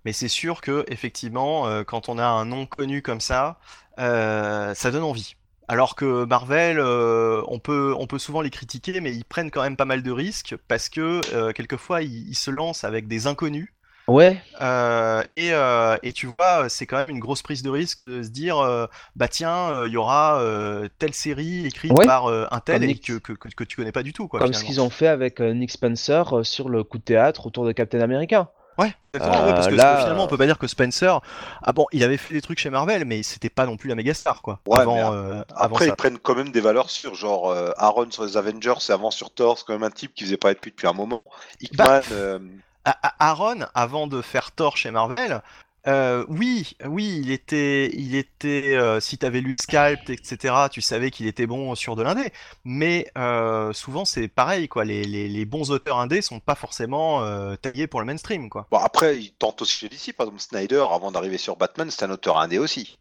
Mais 0.06 0.14
c'est 0.14 0.28
sûr 0.28 0.62
que 0.62 0.86
effectivement, 0.90 1.68
euh, 1.68 1.84
quand 1.84 2.10
on 2.10 2.18
a 2.18 2.26
un 2.26 2.46
nom 2.46 2.66
connu 2.66 3.02
comme 3.02 3.22
ça, 3.22 3.60
euh, 4.00 4.74
ça 4.74 4.92
donne 4.92 5.04
envie. 5.04 5.36
Alors 5.68 5.96
que 5.96 6.26
Marvel, 6.26 6.78
euh, 6.80 7.42
on 7.48 7.60
peut, 7.60 7.96
on 7.98 8.06
peut 8.06 8.20
souvent 8.20 8.42
les 8.42 8.50
critiquer, 8.50 9.00
mais 9.00 9.14
ils 9.16 9.24
prennent 9.24 9.50
quand 9.50 9.64
même 9.64 9.78
pas 9.78 9.86
mal 9.86 10.04
de 10.04 10.12
risques 10.12 10.56
parce 10.68 10.90
que 10.90 11.22
euh, 11.34 11.54
quelquefois 11.54 12.02
ils, 12.02 12.28
ils 12.30 12.36
se 12.36 12.52
lancent 12.52 12.84
avec 12.84 13.08
des 13.08 13.28
inconnus. 13.28 13.74
Ouais, 14.08 14.42
Euh, 14.62 15.24
et, 15.38 15.54
euh, 15.54 15.96
et 16.04 16.12
tu 16.12 16.28
vois, 16.38 16.68
c'est 16.68 16.86
quand 16.86 16.98
même 16.98 17.10
une 17.10 17.20
grosse 17.20 17.42
prise 17.42 17.64
de 17.64 17.70
risque 17.70 18.00
de 18.08 18.22
se 18.22 18.30
dire, 18.30 18.58
euh, 18.60 18.86
bah 19.16 19.28
tiens, 19.30 19.70
euh, 19.72 19.88
il 19.88 19.94
y 19.94 19.98
aura 19.98 20.40
euh, 20.42 20.90
telle 21.00 21.14
série 21.14 21.66
écrite 21.66 21.94
Ouais. 21.94 22.06
par 22.06 22.26
euh, 22.28 22.46
un 22.52 22.60
tel 22.60 22.76
Comme 22.76 22.84
et 22.84 22.88
Nick. 22.88 23.06
que, 23.06 23.14
que, 23.20 23.34
que, 23.34 23.48
que 23.48 23.64
tu 23.64 23.78
connais 23.78 23.92
pas 23.94 24.04
du 24.04 24.12
tout, 24.12 24.28
quoi. 24.28 24.40
comme 24.40 24.54
ce 24.54 24.64
qu'ils 24.64 24.82
ont 24.82 24.90
fait 24.90 25.08
avec 25.08 25.40
euh, 25.40 25.54
Nick 25.54 25.72
Spencer 25.72 26.34
euh, 26.38 26.44
sur 26.44 26.68
le 26.70 26.84
coup 26.84 26.98
de 26.98 27.04
théâtre 27.04 27.48
autour 27.48 27.66
de 27.66 27.72
Captain 27.72 28.02
America. 28.02 28.52
Ouais, 28.80 28.92
exactement, 29.14 29.46
ouais, 29.46 29.54
parce 29.54 29.68
que 29.68 29.76
là, 29.76 29.98
finalement, 30.00 30.24
on 30.24 30.28
peut 30.28 30.38
pas 30.38 30.48
dire 30.48 30.58
que 30.58 30.66
Spencer, 30.68 31.22
ah 31.62 31.72
bon, 31.74 31.86
il 31.92 32.04
avait 32.04 32.18
fait 32.18 32.34
des 32.34 32.42
trucs 32.42 32.58
chez 32.60 32.72
Marvel, 32.72 33.06
mais 33.06 33.22
c'était 33.22 33.52
pas 33.52 33.68
non 33.68 33.78
plus 33.78 33.88
la 33.88 33.94
méga 33.96 34.14
star, 34.16 34.42
quoi. 34.42 34.60
Ouais, 34.68 34.80
avant, 34.80 34.96
mais 34.96 35.18
euh, 35.18 35.44
avant 35.56 35.76
Après, 35.76 35.86
ça. 35.86 35.92
ils 35.92 35.96
prennent 35.96 36.18
quand 36.18 36.34
même 36.36 36.50
des 36.52 36.60
valeurs 36.60 36.90
sûres, 36.90 37.14
genre 37.14 37.52
euh, 37.52 37.70
Aaron 37.78 38.10
sur 38.10 38.26
les 38.26 38.36
Avengers 38.36 38.74
et 38.90 38.92
avant 38.92 39.12
sur 39.12 39.32
Thor, 39.32 39.60
c'est 39.60 39.66
quand 39.66 39.74
même 39.74 39.84
un 39.84 39.92
type 39.92 40.14
qui 40.16 40.24
faisait 40.24 40.38
pas 40.38 40.50
être 40.52 40.58
depuis 40.58 40.72
depuis 40.72 40.88
un 40.88 40.94
moment. 40.94 41.24
Hickman, 41.62 41.78
Bah, 41.86 42.02
euh, 42.12 42.40
A- 42.40 42.40
A- 42.40 42.73
Aaron, 42.86 43.66
avant 43.74 44.08
de 44.08 44.22
faire 44.22 44.52
Thor 44.52 44.78
chez 44.78 44.92
Marvel, 44.92 45.42
euh, 45.88 46.26
oui, 46.30 46.78
oui, 46.86 47.20
il 47.22 47.32
était, 47.32 47.92
il 47.94 48.16
était. 48.16 48.76
euh, 48.76 49.00
si 49.02 49.18
t'avais 49.18 49.42
lu 49.42 49.56
Scalp, 49.60 50.10
etc., 50.10 50.56
tu 50.72 50.82
savais 50.82 51.12
qu'il 51.12 51.28
était 51.28 51.46
bon 51.46 51.76
sur 51.76 51.96
de 51.96 52.04
l'indé. 52.04 52.32
Mais 52.64 53.12
euh, 53.18 53.74
souvent, 53.74 54.06
c'est 54.06 54.28
pareil, 54.30 54.68
quoi. 54.70 54.86
Les, 54.86 55.04
les, 55.04 55.28
les 55.28 55.46
bons 55.46 55.72
auteurs 55.72 56.00
indés 56.00 56.22
sont 56.22 56.40
pas 56.40 56.56
forcément 56.56 57.24
euh, 57.24 57.56
taillés 57.58 57.88
pour 57.88 58.00
le 58.00 58.06
mainstream, 58.06 58.50
quoi. 58.50 58.68
Bon, 58.72 58.78
après, 58.78 59.18
il 59.20 59.34
tente 59.34 59.62
aussi 59.62 59.88
DC, 59.90 60.14
par 60.16 60.28
exemple 60.28 60.42
Snyder, 60.42 60.86
avant 60.92 61.12
d'arriver 61.12 61.38
sur 61.38 61.56
Batman, 61.58 61.90
c'est 61.92 62.04
un 62.06 62.12
auteur 62.12 62.38
indé 62.38 62.60
aussi. 62.60 62.98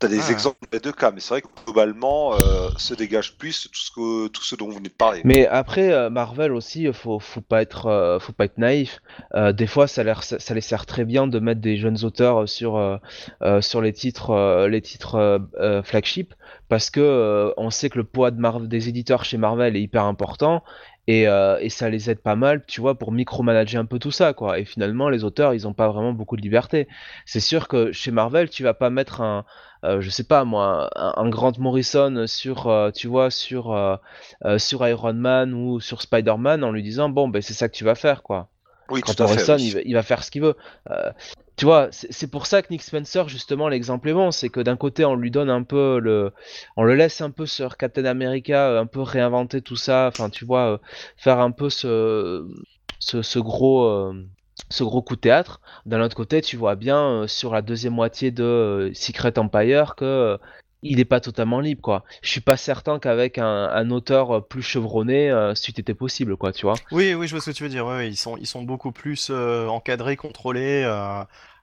T'as 0.00 0.08
des 0.08 0.18
Ah. 0.28 0.32
exemples 0.32 0.56
des 0.72 0.80
deux 0.80 0.92
cas, 0.92 1.10
mais 1.10 1.20
c'est 1.20 1.34
vrai 1.34 1.42
que 1.42 1.48
globalement, 1.66 2.32
euh, 2.34 2.70
se 2.78 2.94
dégage 2.94 3.36
plus 3.36 3.68
tout 3.70 3.78
ce, 3.78 3.90
que, 3.90 4.28
tout 4.28 4.42
ce 4.42 4.56
dont 4.56 4.64
vous 4.66 4.76
venez 4.76 4.88
de 4.88 4.94
parler. 4.94 5.20
Mais 5.24 5.46
après, 5.46 5.92
euh, 5.92 6.08
Marvel 6.08 6.52
aussi, 6.52 6.90
faut, 6.94 7.18
faut 7.18 7.42
pas 7.42 7.60
être, 7.60 7.84
euh, 7.84 8.18
faut 8.18 8.32
pas 8.32 8.46
être 8.46 8.56
naïf. 8.56 9.00
Euh, 9.34 9.52
des 9.52 9.66
fois, 9.66 9.86
ça, 9.86 10.02
leur, 10.02 10.22
ça, 10.22 10.38
ça 10.38 10.54
les 10.54 10.62
sert 10.62 10.86
très 10.86 11.04
bien 11.04 11.26
de 11.26 11.38
mettre 11.38 11.60
des 11.60 11.76
jeunes 11.76 12.02
auteurs 12.02 12.48
sur, 12.48 12.76
euh, 12.78 12.96
euh, 13.42 13.60
sur 13.60 13.82
les 13.82 13.92
titres, 13.92 14.30
euh, 14.30 14.68
les 14.68 14.80
titres 14.80 15.16
euh, 15.16 15.38
euh, 15.58 15.82
flagship, 15.82 16.32
parce 16.70 16.88
que 16.88 17.00
euh, 17.00 17.52
on 17.58 17.68
sait 17.68 17.90
que 17.90 17.98
le 17.98 18.04
poids 18.04 18.30
de 18.30 18.40
Marvel, 18.40 18.68
des 18.68 18.88
éditeurs 18.88 19.24
chez 19.26 19.36
Marvel 19.36 19.76
est 19.76 19.82
hyper 19.82 20.04
important. 20.04 20.64
Et, 21.06 21.26
euh, 21.26 21.58
et 21.60 21.70
ça 21.70 21.88
les 21.90 22.08
aide 22.08 22.20
pas 22.20 22.36
mal, 22.36 22.62
tu 22.68 22.80
vois, 22.80 22.94
pour 22.96 23.10
micromanager 23.10 23.80
un 23.80 23.84
peu 23.84 23.98
tout 23.98 24.12
ça, 24.12 24.32
quoi. 24.32 24.60
Et 24.60 24.64
finalement, 24.64 25.08
les 25.08 25.24
auteurs, 25.24 25.54
ils 25.54 25.66
ont 25.66 25.72
pas 25.72 25.88
vraiment 25.88 26.12
beaucoup 26.12 26.36
de 26.36 26.42
liberté. 26.42 26.86
C'est 27.26 27.40
sûr 27.40 27.66
que 27.66 27.90
chez 27.90 28.12
Marvel, 28.12 28.48
tu 28.48 28.62
vas 28.62 28.74
pas 28.74 28.90
mettre 28.90 29.20
un, 29.20 29.44
euh, 29.84 30.00
je 30.00 30.10
sais 30.10 30.24
pas 30.24 30.44
moi, 30.44 30.90
un, 30.94 31.14
un 31.16 31.28
Grant 31.28 31.52
Morrison 31.58 32.24
sur, 32.26 32.68
euh, 32.68 32.90
tu 32.90 33.08
vois, 33.08 33.30
sur, 33.30 33.72
euh, 33.72 33.96
sur 34.58 34.86
Iron 34.86 35.14
Man 35.14 35.54
ou 35.54 35.80
sur 35.80 36.02
Spider-Man 36.02 36.64
en 36.64 36.70
lui 36.72 36.82
disant 36.82 37.08
bon 37.08 37.28
ben 37.28 37.40
c'est 37.42 37.54
ça 37.54 37.68
que 37.68 37.74
tu 37.74 37.84
vas 37.84 37.94
faire 37.94 38.22
quoi. 38.22 38.48
Oui, 38.90 39.00
Quand 39.02 39.14
tout 39.14 39.22
à 39.22 39.26
fait. 39.28 39.34
Morrison 39.34 39.56
oui. 39.56 39.66
il, 39.66 39.74
va, 39.74 39.80
il 39.84 39.94
va 39.94 40.02
faire 40.02 40.24
ce 40.24 40.30
qu'il 40.30 40.42
veut. 40.42 40.56
Tu 41.56 41.66
vois, 41.66 41.88
c'est 41.90 42.30
pour 42.30 42.46
ça 42.46 42.62
que 42.62 42.68
Nick 42.70 42.82
Spencer 42.82 43.28
justement 43.28 43.68
l'exemple 43.68 44.08
est 44.08 44.14
bon, 44.14 44.30
c'est 44.30 44.48
que 44.48 44.60
d'un 44.60 44.76
côté 44.76 45.04
on 45.04 45.14
lui 45.14 45.30
donne 45.30 45.50
un 45.50 45.62
peu 45.62 45.98
le, 45.98 46.32
on 46.76 46.84
le 46.84 46.94
laisse 46.94 47.20
un 47.20 47.30
peu 47.30 47.44
sur 47.44 47.76
Captain 47.76 48.06
America, 48.06 48.78
un 48.78 48.86
peu 48.86 49.02
réinventer 49.02 49.60
tout 49.60 49.76
ça, 49.76 50.06
enfin 50.08 50.30
tu 50.30 50.46
vois, 50.46 50.80
faire 51.18 51.38
un 51.38 51.50
peu 51.50 51.68
ce, 51.68 52.48
ce, 52.98 53.20
ce 53.20 53.38
gros. 53.38 54.12
Ce 54.70 54.84
gros 54.84 55.02
coup 55.02 55.16
de 55.16 55.20
théâtre. 55.20 55.60
D'un 55.84 56.00
autre 56.00 56.16
côté, 56.16 56.40
tu 56.40 56.56
vois 56.56 56.76
bien 56.76 56.98
euh, 56.98 57.26
sur 57.26 57.52
la 57.52 57.62
deuxième 57.62 57.94
moitié 57.94 58.30
de 58.30 58.44
euh, 58.44 58.94
Secret 58.94 59.38
Empire 59.38 59.94
que 59.96 60.04
euh, 60.04 60.36
il 60.82 60.98
est 60.98 61.04
pas 61.04 61.20
totalement 61.20 61.60
libre, 61.60 61.82
quoi. 61.82 62.04
Je 62.22 62.30
suis 62.30 62.40
pas 62.40 62.56
certain 62.56 62.98
qu'avec 62.98 63.36
un, 63.36 63.90
auteur 63.90 64.46
plus 64.46 64.62
chevronné, 64.62 65.30
euh, 65.30 65.54
c'eût 65.54 65.78
été 65.78 65.92
possible, 65.92 66.38
quoi, 66.38 66.52
tu 66.52 66.64
vois. 66.64 66.74
Oui, 66.90 67.12
oui, 67.12 67.26
je 67.26 67.34
vois 67.34 67.42
ce 67.42 67.50
que 67.50 67.54
tu 67.54 67.64
veux 67.64 67.68
dire. 67.68 68.00
Ils 68.02 68.16
sont, 68.16 68.62
beaucoup 68.62 68.90
plus 68.90 69.30
encadrés, 69.30 70.16
contrôlés 70.16 70.84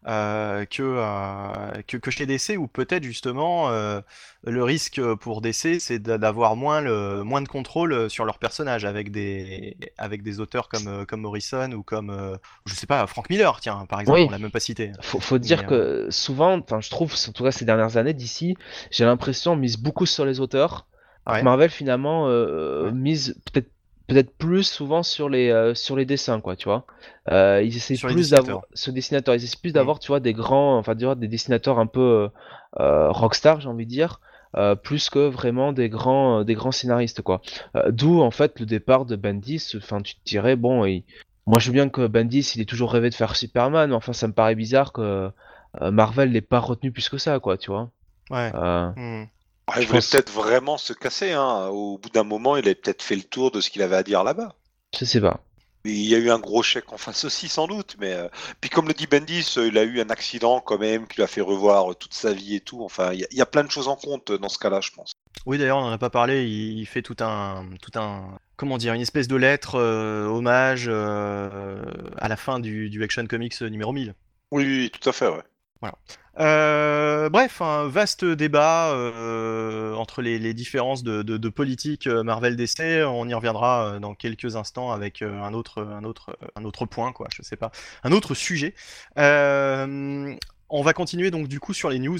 que, 0.08 0.82
euh, 0.84 1.82
que 1.88 1.98
que 1.98 2.12
chez 2.12 2.26
DC, 2.26 2.58
ou 2.58 2.68
peut-être 2.68 3.04
justement 3.04 3.70
euh, 3.70 4.00
le 4.44 4.64
risque 4.64 5.02
pour 5.16 5.42
DC, 5.42 5.80
c'est 5.80 6.00
d'a- 6.00 6.18
d'avoir 6.18 6.56
moins 6.56 6.82
le 6.82 7.24
moins 7.24 7.42
de 7.42 7.48
contrôle 7.48 8.10
sur 8.10 8.24
leur 8.26 8.40
personnage 8.40 8.86
avec 8.86 9.12
des 9.12 9.76
avec 9.98 10.24
des 10.24 10.40
auteurs 10.40 10.70
comme 10.70 10.88
euh, 10.88 11.06
comme 11.06 11.22
Morrison 11.22 11.72
ou 11.74 11.84
comme 11.84 12.10
euh, 12.10 12.38
je 12.66 12.74
sais 12.74 12.88
pas 12.88 13.06
Frank 13.08 13.30
Miller, 13.30 13.60
tiens, 13.60 13.86
par 13.90 14.00
exemple, 14.00 14.20
Oui. 14.20 14.26
on 14.28 14.32
l'a 14.32 14.40
même 14.40 14.52
pas 14.52 14.60
cité. 14.62 14.92
Faut, 15.02 15.20
faut 15.20 15.38
dire 15.40 15.62
Mais, 15.62 15.68
que 15.68 16.08
souvent, 16.10 16.58
enfin, 16.58 16.80
je 16.82 16.90
trouve, 16.90 17.14
en 17.28 17.32
tout 17.34 17.44
cas 17.44 17.52
ces 17.52 17.66
dernières 17.66 17.98
années 17.98 18.14
d'ici, 18.14 18.56
j'ai 18.92 19.04
l'impression 19.06 19.56
mise 19.56 19.78
beaucoup 19.78 20.06
sur 20.06 20.26
les 20.26 20.40
auteurs. 20.40 20.88
Ouais. 21.30 21.44
Marvel 21.44 21.70
finalement 21.70 22.30
euh, 22.30 22.86
Ouais. 22.86 22.92
mise 22.94 23.36
peut-être 23.52 23.70
peut-être 24.08 24.36
plus 24.38 24.64
souvent 24.64 25.04
sur 25.04 25.30
les 25.30 25.50
euh, 25.50 25.74
sur 25.76 25.96
les 25.96 26.06
dessins, 26.06 26.40
quoi, 26.42 26.56
tu 26.56 26.66
vois. 26.70 26.86
Euh, 27.32 27.62
ils 27.64 27.76
essaient 27.76 27.96
Sur 27.96 28.10
plus 28.10 28.30
d'avoir 28.32 28.62
sur 28.74 28.92
les 28.92 28.96
dessinateurs, 28.96 29.36
ils 29.36 29.44
essaient 29.44 29.58
plus 29.62 29.72
Mm. 29.72 29.74
d'avoir, 29.74 30.00
tu 30.00 30.08
vois, 30.08 30.20
des 30.20 30.34
grands, 30.34 30.78
enfin, 30.78 30.96
tu 30.96 31.06
vois, 31.06 31.16
des 31.16 31.28
dessinateurs 31.28 31.80
un 31.80 31.88
peu 31.88 32.30
euh, 32.80 33.12
rockstar, 33.12 33.60
j'ai 33.62 33.70
envie 33.70 33.86
de 33.86 33.92
dire. 33.92 34.20
plus 34.84 35.10
que 35.10 35.20
vraiment 35.28 35.72
des 35.74 35.88
grands, 35.90 36.44
des 36.44 36.56
grands 36.56 36.72
scénaristes, 36.72 37.22
quoi. 37.22 37.42
D'où 37.90 38.22
en 38.22 38.32
fait 38.32 38.60
le 38.60 38.66
départ 38.66 39.06
de 39.06 39.16
Bendis. 39.16 39.74
Enfin, 39.78 40.02
tu 40.02 40.16
te 40.16 40.22
dirais, 40.26 40.56
bon, 40.56 40.86
il- 40.86 41.04
moi 41.46 41.60
je 41.60 41.68
veux 41.68 41.74
bien 41.74 41.90
que 41.90 42.08
Bendis 42.08 42.54
il 42.56 42.62
ait 42.62 42.66
toujours 42.66 42.92
rêvé 42.92 43.10
de 43.10 43.16
faire 43.16 43.36
Superman, 43.36 43.90
mais 43.90 43.96
enfin 43.96 44.14
ça 44.14 44.28
me 44.28 44.34
paraît 44.34 44.56
bizarre 44.56 44.94
que 44.94 45.30
Marvel 45.82 46.32
l'ait 46.32 46.42
pas 46.42 46.60
retenu 46.60 46.92
plus 46.92 47.08
que 47.10 47.18
ça, 47.20 47.40
quoi, 47.40 47.58
tu 47.58 47.70
vois. 47.72 47.92
Ouais. 48.32 48.52
Euh, 48.56 48.90
Ah, 49.68 49.74
je 49.76 49.82
il 49.82 49.88
voulait 49.88 50.00
pense- 50.00 50.10
peut-être 50.12 50.32
vraiment 50.32 50.78
se 50.78 50.94
casser. 50.94 51.32
Hein. 51.34 51.68
Au 51.68 51.98
bout 51.98 52.10
d'un 52.10 52.24
moment, 52.24 52.56
il 52.58 52.66
avait 52.66 52.76
peut-être 52.76 53.02
fait 53.04 53.16
le 53.16 53.24
tour 53.24 53.52
de 53.52 53.62
ce 53.62 53.70
qu'il 53.70 53.82
avait 53.82 53.96
à 53.98 54.04
dire 54.04 54.24
là-bas. 54.24 54.56
je 54.98 55.06
sais 55.06 55.22
pas. 55.22 55.44
Mais 55.86 55.92
il 55.94 56.06
y 56.10 56.16
a 56.16 56.18
eu 56.18 56.32
un 56.32 56.40
gros 56.40 56.64
chèque 56.64 56.92
en 56.92 56.98
face 56.98 57.24
aussi, 57.24 57.48
sans 57.48 57.68
doute. 57.68 57.96
Mais 58.00 58.12
euh, 58.14 58.28
puis 58.60 58.70
comme 58.70 58.88
le 58.88 58.94
dit 58.94 59.08
Bendis, 59.08 59.54
euh, 59.58 59.68
il 59.68 59.78
a 59.78 59.84
eu 59.84 60.02
un 60.02 60.10
accident 60.10 60.60
quand 60.60 60.78
même 60.80 61.08
qui 61.08 61.18
lui 61.18 61.24
a 61.24 61.28
fait 61.28 61.40
revoir 61.42 61.92
euh, 61.92 61.94
toute 61.94 62.14
sa 62.14 62.34
vie 62.34 62.56
et 62.56 62.60
tout. 62.62 62.84
Enfin, 62.84 63.14
il 63.14 63.20
y, 63.20 63.24
a- 63.24 63.28
il 63.32 63.38
y 63.38 63.42
a 63.42 63.46
plein 63.46 63.64
de 63.64 63.72
choses 63.72 63.88
en 63.88 63.96
compte 63.96 64.32
dans 64.32 64.50
ce 64.50 64.58
cas-là, 64.60 64.82
je 64.82 64.92
pense. 64.92 65.12
Oui, 65.46 65.58
d'ailleurs, 65.58 65.78
on 65.78 65.82
n'en 65.82 65.92
a 65.92 65.98
pas 65.98 66.10
parlé. 66.10 66.46
Il, 66.46 66.86
fait 66.88 67.02
tout 67.04 67.16
un, 67.20 67.66
tout 67.82 67.98
un, 68.00 68.38
comment 68.58 68.78
dire, 68.78 68.94
une 68.94 69.02
espèce 69.02 69.28
de 69.28 69.36
lettre 69.36 69.76
euh, 69.76 70.26
hommage 70.26 70.86
euh, 70.90 71.82
à 72.18 72.28
la 72.28 72.36
fin 72.38 72.60
du, 72.60 72.90
du 72.90 73.04
Action 73.04 73.26
Comics 73.28 73.62
numéro 73.62 73.94
1000. 73.94 74.14
Oui, 74.52 74.64
oui, 74.66 74.90
tout 74.92 75.08
à 75.10 75.14
fait, 75.14 75.28
ouais. 75.28 75.44
Euh, 76.40 77.30
bref, 77.30 77.62
un 77.62 77.88
vaste 77.88 78.24
débat 78.24 78.92
euh, 78.94 79.96
entre 79.96 80.22
les, 80.22 80.38
les 80.38 80.54
différences 80.54 81.02
de, 81.04 81.24
de- 81.24 81.38
de 81.38 81.50
politique 81.50 82.06
euh, 82.06 82.22
Marvel 82.24 82.56
DC. 82.56 82.80
On 83.08 83.28
y 83.28 83.34
reviendra 83.34 83.96
euh, 83.96 84.00
dans 84.00 84.14
quelques 84.14 84.56
instants 84.56 84.92
avec 84.92 85.22
euh, 85.24 85.42
un 85.42 85.54
autre, 85.54 85.82
un 85.84 86.04
autre, 86.04 86.38
un 86.56 86.64
autre 86.64 86.86
point, 86.86 87.12
quoi. 87.12 87.28
Je 87.36 87.42
sais 87.42 87.56
pas, 87.56 87.72
un 88.04 88.12
autre 88.12 88.36
sujet. 88.36 88.76
On 90.70 90.82
va 90.84 90.94
continuer 90.94 91.32
donc 91.32 91.48
du 91.48 91.60
coup 91.60 91.74
sur 91.74 91.90
les 91.90 92.00
news 92.00 92.20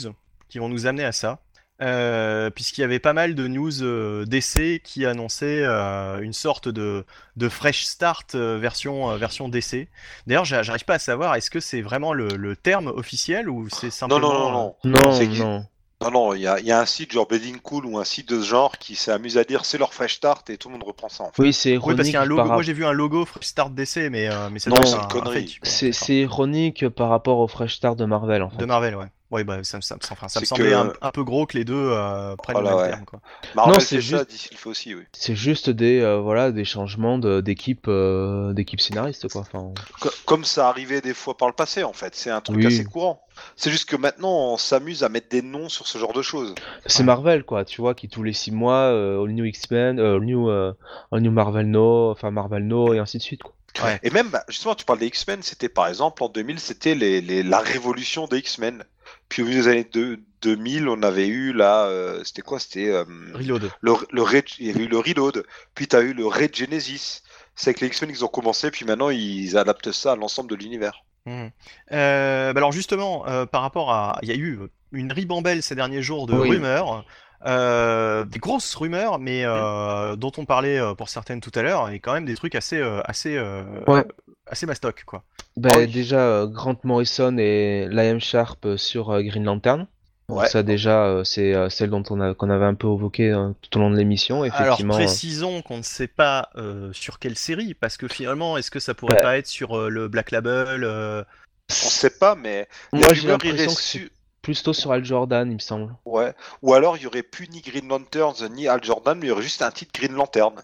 qui 0.50 0.60
vont 0.60 0.70
nous 0.70 0.86
amener 0.88 1.04
à 1.04 1.12
ça. 1.12 1.40
Euh, 1.80 2.50
puisqu'il 2.50 2.82
y 2.82 2.84
avait 2.84 2.98
pas 2.98 3.14
mal 3.14 3.36
de 3.36 3.48
news 3.48 3.84
euh, 3.84 4.26
DC 4.26 4.82
qui 4.84 5.06
annonçaient 5.06 5.62
euh, 5.64 6.20
une 6.22 6.34
sorte 6.34 6.68
de, 6.68 7.06
de 7.36 7.50
fresh 7.50 7.84
start 7.86 8.34
euh, 8.34 8.58
version, 8.58 9.12
euh, 9.12 9.18
version 9.18 9.48
DC. 9.48 9.88
D'ailleurs, 10.26 10.44
j'a- 10.46 10.64
j'arrive 10.64 10.86
pas 10.86 10.96
à 10.96 11.00
savoir, 11.00 11.36
est-ce 11.36 11.52
que 11.52 11.60
c'est 11.60 11.82
vraiment 11.82 12.14
le, 12.14 12.30
le 12.30 12.56
terme 12.56 12.88
officiel 12.88 13.48
ou 13.48 13.70
c'est 13.70 13.88
Non, 13.88 13.92
simplement... 13.92 14.30
non, 14.32 14.52
non, 14.52 14.92
non. 14.92 15.12
Non, 15.12 15.36
non. 15.36 15.66
Non, 16.00 16.12
non, 16.12 16.34
il 16.36 16.42
y 16.42 16.48
a, 16.48 16.60
y 16.60 16.72
a 16.72 16.80
un 16.80 16.86
site 16.86 17.12
genre 17.12 17.28
Bedding 17.28 17.58
Cool 17.60 17.86
ou 17.88 17.98
un 17.98 18.04
site 18.04 18.30
de 18.30 18.40
ce 18.42 18.46
genre 18.48 18.78
qui 18.78 18.96
s'amuse 18.96 19.38
à 19.40 19.44
dire 19.44 19.66
c'est 19.66 19.80
leur 19.80 19.96
fresh 19.96 20.16
start 20.18 20.48
et 20.52 20.58
tout 20.58 20.68
le 20.70 20.74
monde 20.74 20.84
reprend 20.84 21.10
ça 21.10 21.24
en 21.24 21.32
fait. 21.32 21.42
Oui, 21.42 21.54
c'est 21.54 21.72
Oui, 21.78 21.78
parce 21.78 21.86
ironique. 21.88 22.06
qu'il 22.06 22.14
y 22.14 22.18
a 22.18 22.22
un 22.22 22.26
logo. 22.26 22.42
par 22.44 22.54
Moi, 22.54 22.62
j'ai 22.62 22.74
vu 22.74 22.86
un 22.86 22.92
logo 22.92 23.26
Fresh 23.26 23.46
Start 23.46 23.74
DC, 23.74 23.98
mais, 24.12 24.30
euh, 24.30 24.50
mais 24.52 24.60
c'est 24.60 24.70
une 24.70 24.78
un 24.78 25.08
connerie. 25.08 25.58
c'est 25.64 25.92
ironique 26.16 26.88
par 26.90 27.10
rapport 27.10 27.40
au 27.40 27.48
Fresh 27.48 27.76
Start 27.78 27.96
de 27.98 28.06
Marvel 28.06 28.44
en 28.44 28.50
fait. 28.52 28.58
de 28.58 28.66
Marvel, 28.66 28.96
ouais. 28.96 29.08
Ouais, 29.30 29.44
bah, 29.44 29.58
ça, 29.64 29.76
me- 29.78 29.82
ça, 29.82 29.98
enfin, 30.00 30.30
ça 30.30 30.40
me 30.40 30.46
C'est 30.46 30.50
semblait 30.50 30.70
que- 30.70 30.76
un, 30.76 30.94
un 31.02 31.12
peu 31.12 31.24
gros 31.24 31.46
que 31.46 31.58
les 31.58 31.66
deux 31.66 31.76
euh, 31.76 32.36
prennent 32.38 32.54
Voilà, 32.62 32.70
le 32.72 32.76
même 32.78 32.84
ouais. 32.86 32.90
terme, 32.92 33.06
quoi. 33.06 33.20
Marvel 33.56 33.74
Non, 33.74 33.80
fait 33.82 33.86
c'est 33.86 33.96
ça, 33.96 34.00
juste- 34.20 34.30
DC 34.32 34.50
le 34.52 34.58
fait 34.58 34.70
aussi, 34.70 34.96
oui. 34.96 35.04
C'est 35.12 35.36
juste 35.36 35.70
des 35.70 36.00
euh, 36.00 36.20
voilà 36.20 36.52
des 36.54 36.64
changements 36.64 37.18
de- 37.18 37.42
d'équipe 37.42 37.86
euh, 37.90 38.54
d'équipe 38.54 38.80
scénariste 38.80 39.28
quoi. 39.30 39.42
Enfin, 39.42 39.74
Co- 40.00 40.10
Comme 40.26 40.46
ça 40.46 40.70
arrivait 40.70 41.02
des 41.02 41.14
fois 41.14 41.36
par 41.36 41.50
le 41.50 41.54
passé 41.54 41.84
en 41.84 41.92
fait, 41.92 42.16
c'est 42.16 42.30
un 42.30 42.40
truc 42.40 42.58
Oui. 42.58 42.66
assez 42.68 42.86
courant. 42.86 43.22
C'est 43.58 43.70
juste 43.70 43.90
que 43.90 43.98
maintenant 43.98 44.54
on 44.54 44.58
s'amuse 44.58 45.04
à 45.04 45.10
mettre 45.10 45.28
des 45.28 45.42
noms 45.42 45.68
sur 45.68 45.88
ce 45.88 45.98
genre 45.98 46.14
de 46.14 46.22
choses. 46.22 46.56
c'est 46.86 47.00
Ouais. 47.00 47.06
Marvel 47.06 47.44
quoi, 47.44 47.66
tu 47.66 47.82
vois, 47.82 47.96
qui 47.96 48.08
tous 48.08 48.24
les 48.24 48.32
six 48.34 48.52
mois 48.52 48.84
euh, 48.94 49.22
All 49.22 49.32
New 49.32 49.44
X-Men, 49.46 50.00
euh, 50.00 50.16
All 50.16 50.24
New 50.24 50.50
euh, 50.50 50.72
All 51.12 51.20
New 51.22 51.32
Marvel 51.32 51.70
No, 51.70 52.12
enfin 52.12 52.32
Marvel 52.32 52.66
No 52.66 52.94
et 52.94 53.00
ainsi 53.00 53.18
de 53.18 53.24
suite 53.24 53.44
quoi. 53.44 53.54
Et 54.02 54.10
même, 54.10 54.30
bah, 54.30 54.44
justement, 54.50 54.74
tu 54.74 54.86
parles 54.86 54.98
des 54.98 55.06
X-Men, 55.06 55.44
c'était 55.44 55.70
par 55.70 55.88
exemple 55.88 56.24
en 56.24 56.30
2000, 56.30 56.60
c'était 56.60 56.96
les, 56.96 57.22
les- 57.22 57.44
la 57.44 57.60
révolution 57.60 58.26
des 58.26 58.40
X-Men. 58.40 58.84
Puis 59.30 59.42
au 59.42 59.46
milieu 59.46 59.62
des 59.62 59.68
années 59.68 59.88
deux- 59.92 60.20
2000, 60.42 60.88
on 60.88 61.02
avait 61.02 61.28
eu 61.28 61.52
là, 61.52 61.86
euh, 61.86 62.22
c'était 62.24 62.44
quoi 62.44 62.60
C'était 62.60 62.90
euh, 62.90 63.04
Reload. 63.34 63.70
le, 63.82 63.94
le 64.12 64.22
Red- 64.22 64.46
il 64.60 64.68
y 64.68 64.70
avait 64.70 64.84
eu 64.84 64.88
le 64.88 65.00
Reload, 65.00 65.44
puis 65.74 65.88
tu 65.88 65.96
as 65.96 66.02
eu 66.02 66.14
le 66.14 66.26
Red 66.28 66.56
Genesis. 66.56 67.24
C'est 67.56 67.72
avec 67.72 67.82
les 67.82 67.88
X-Men 67.88 68.12
qu'ils 68.12 68.24
ont 68.24 68.28
commencé, 68.30 68.70
puis 68.70 68.86
maintenant 68.86 69.10
ils 69.10 69.58
adaptent 69.58 69.92
ça 69.92 70.12
à 70.12 70.16
l'ensemble 70.16 70.50
de 70.52 70.56
l'univers. 70.56 71.04
Mhm. 71.26 71.50
Euh, 71.92 72.54
bah 72.54 72.60
alors 72.60 72.72
justement, 72.72 73.28
euh, 73.28 73.46
par 73.48 73.64
rapport 73.64 73.92
à, 73.92 74.20
il 74.22 74.30
y 74.30 74.32
a 74.32 74.36
eu 74.36 74.60
une 74.92 75.12
ribambelle 75.12 75.64
ces 75.64 75.74
derniers 75.76 76.04
jours 76.04 76.28
de 76.28 76.34
Oui. 76.36 76.52
rumeurs, 76.52 77.04
euh, 77.46 78.24
des 78.26 78.40
grosses 78.40 78.74
rumeurs, 78.76 79.20
mais 79.20 79.44
euh, 79.44 80.16
dont 80.16 80.32
on 80.38 80.46
parlait 80.46 80.80
euh, 80.80 80.94
pour 80.94 81.10
certaines 81.10 81.42
tout 81.42 81.52
à 81.56 81.64
l'heure, 81.64 81.90
et 81.90 82.00
quand 82.00 82.14
même 82.14 82.26
des 82.26 82.36
trucs 82.36 82.56
assez, 82.56 82.80
assez, 83.06 83.36
euh, 83.36 83.64
Ouais. 83.88 84.06
Assez 84.50 84.66
mastoc, 84.66 85.04
quoi. 85.06 85.24
Ben, 85.56 85.72
Ah 85.74 85.78
oui. 85.80 85.88
déjà 85.88 86.20
euh, 86.20 86.48
Grant 86.48 86.78
Morrison 86.84 87.36
et 87.38 87.88
Liam 87.90 88.20
Sharp 88.20 88.66
euh, 88.66 88.78
sur 88.78 89.10
euh, 89.12 89.22
Green 89.22 89.44
Lantern. 89.44 89.88
Ouais. 90.30 90.48
Ça 90.50 90.62
déjà 90.62 91.06
euh, 91.06 91.24
c'est 91.24 91.54
euh, 91.56 91.70
celle 91.70 91.90
dont 91.90 92.04
on 92.10 92.20
a 92.20 92.34
qu'on 92.34 92.50
avait 92.50 92.66
un 92.66 92.74
peu 92.74 92.88
évoqué 92.88 93.32
euh, 93.32 93.52
tout 93.62 93.78
au 93.78 93.82
long 93.82 93.90
de 93.90 93.96
l'émission 93.96 94.44
Alors 94.44 94.56
effectivement. 94.58 94.96
euh, 94.96 94.98
précisons 94.98 95.62
qu'on 95.62 95.78
ne 95.78 95.84
sait 95.84 96.08
pas 96.10 96.50
euh, 96.58 96.92
sur 96.92 97.18
quelle 97.18 97.38
série, 97.38 97.74
parce 97.74 97.96
que 97.96 98.10
finalement, 98.10 98.58
est-ce 98.58 98.70
que 98.70 98.82
ça 98.82 98.94
pourrait 98.94 99.16
Ouais. 99.16 99.22
pas 99.22 99.38
être 99.38 99.48
sur 99.48 99.78
euh, 99.78 99.88
le 99.90 100.10
Black 100.10 100.32
Label 100.32 100.84
euh, 100.84 101.24
On 101.70 101.74
sait 101.74 102.10
pas, 102.10 102.36
mais 102.36 102.68
Moi 102.92 103.14
j'ai 103.14 103.28
l'impression 103.30 103.68
que 103.74 103.82
c'est 103.82 104.00
su- 104.00 104.12
plutôt 104.42 104.74
sur 104.74 104.92
Al 104.92 105.06
Jordan 105.06 105.50
il 105.50 105.56
me 105.56 105.60
semble. 105.60 105.96
Ouais. 106.06 106.34
Ou 106.62 106.74
alors 106.74 106.98
il 106.98 107.04
y 107.04 107.08
aurait 107.08 107.24
plus 107.24 107.48
ni 107.50 107.62
Green 107.62 107.88
Lanterns 107.88 108.50
ni 108.52 108.68
Al 108.68 108.84
Jordan, 108.84 109.18
mais 109.18 109.28
il 109.28 109.30
y 109.30 109.32
aurait 109.32 109.42
juste 109.44 109.62
un 109.62 109.72
titre 109.72 109.92
Green 109.98 110.14
Lantern. 110.14 110.56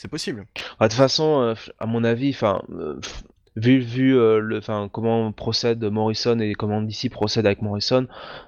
C'est 0.00 0.06
possible. 0.06 0.46
Ah, 0.78 0.86
de 0.86 0.92
toute 0.92 0.96
façon, 0.98 1.40
euh, 1.40 1.54
à 1.80 1.86
mon 1.86 2.04
avis, 2.04 2.30
enfin, 2.30 2.62
euh, 2.70 3.00
vu, 3.56 3.80
vu 3.80 4.16
euh, 4.16 4.38
le, 4.38 4.58
enfin, 4.58 4.88
comment 4.92 5.32
procède 5.32 5.82
Morrison 5.82 6.38
et 6.38 6.52
comment 6.52 6.80
DC 6.80 7.10
procède 7.10 7.46
avec 7.46 7.62
Morrison, 7.62 8.06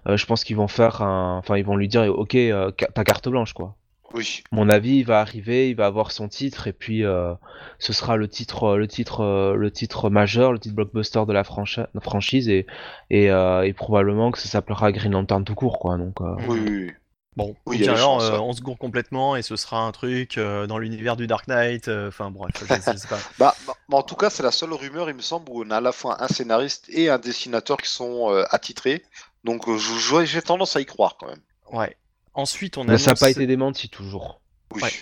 euh, 0.08 0.16
je 0.16 0.26
pense 0.26 0.44
qu'ils 0.44 0.54
vont 0.54 0.68
faire 0.68 1.02
un, 1.02 1.38
enfin, 1.38 1.56
ils 1.56 1.64
vont 1.64 1.74
lui 1.76 1.88
dire, 1.88 2.02
ok, 2.16 2.36
euh, 2.36 2.70
t'as 2.70 3.02
carte 3.02 3.28
blanche, 3.28 3.52
quoi. 3.52 3.74
Oui. 4.14 4.44
Mon 4.52 4.68
avis, 4.68 4.98
il 4.98 5.04
va 5.04 5.20
arriver, 5.20 5.70
il 5.70 5.74
va 5.76 5.86
avoir 5.86 6.12
son 6.12 6.28
titre 6.28 6.68
et 6.68 6.72
puis 6.72 7.04
euh, 7.04 7.32
ce 7.80 7.92
sera 7.92 8.16
le 8.16 8.28
titre, 8.28 8.76
le 8.76 8.86
titre, 8.86 9.54
le 9.56 9.70
titre 9.72 10.08
majeur, 10.08 10.52
le 10.52 10.60
titre 10.60 10.76
blockbuster 10.76 11.22
de 11.26 11.32
la 11.32 11.42
franchi- 11.42 11.82
franchise 12.00 12.48
et 12.48 12.66
et, 13.10 13.30
euh, 13.30 13.62
et 13.62 13.72
probablement 13.72 14.30
que 14.30 14.38
ça 14.38 14.48
s'appellera 14.48 14.92
Green 14.92 15.12
Lantern 15.12 15.44
tout 15.44 15.54
court, 15.56 15.78
quoi. 15.80 15.96
Donc. 15.96 16.20
Oui, 16.20 16.36
oui, 16.48 16.60
oui. 16.68 16.90
Bon, 17.36 17.54
Oui, 17.66 17.86
a 17.88 17.92
alors 17.92 18.20
chances, 18.20 18.22
euh, 18.24 18.32
ouais. 18.32 18.38
on 18.40 18.52
se 18.52 18.60
gourre 18.60 18.76
complètement 18.78 19.36
et 19.36 19.42
ce 19.42 19.54
sera 19.56 19.82
un 19.82 19.92
truc 19.92 20.36
euh, 20.36 20.66
dans 20.66 20.78
l'univers 20.78 21.16
du 21.16 21.26
Dark 21.26 21.46
Knight, 21.46 21.86
euh, 21.88 22.08
enfin 22.08 22.30
bref, 22.30 22.50
je, 22.60 22.74
je 22.92 22.98
sais 22.98 23.08
pas. 23.08 23.18
Bah, 23.38 23.54
bah, 23.66 23.74
bah, 23.88 23.96
en 23.98 24.02
tout 24.02 24.16
cas, 24.16 24.30
c'est 24.30 24.42
la 24.42 24.50
seule 24.50 24.72
rumeur, 24.72 25.08
il 25.08 25.16
me 25.16 25.22
semble, 25.22 25.48
où 25.50 25.62
on 25.64 25.70
a 25.70 25.76
à 25.76 25.80
la 25.80 25.92
fois 25.92 26.22
un 26.22 26.28
scénariste 26.28 26.86
et 26.88 27.08
un 27.08 27.18
dessinateur 27.18 27.76
qui 27.76 27.88
sont 27.88 28.32
euh, 28.32 28.44
attitrés. 28.50 29.04
Donc 29.44 29.64
j'ai 30.24 30.42
tendance 30.42 30.76
à 30.76 30.80
y 30.80 30.86
croire 30.86 31.16
quand 31.18 31.28
même. 31.28 31.40
Ouais. 31.72 31.96
Ensuite, 32.34 32.78
on 32.78 32.84
mais 32.84 32.98
ça 32.98 33.12
n'a 33.12 33.16
pas 33.16 33.30
été 33.30 33.46
démenti 33.46 33.88
toujours. 33.88 34.40
Oui. 34.74 34.82
Ouais. 34.82 34.92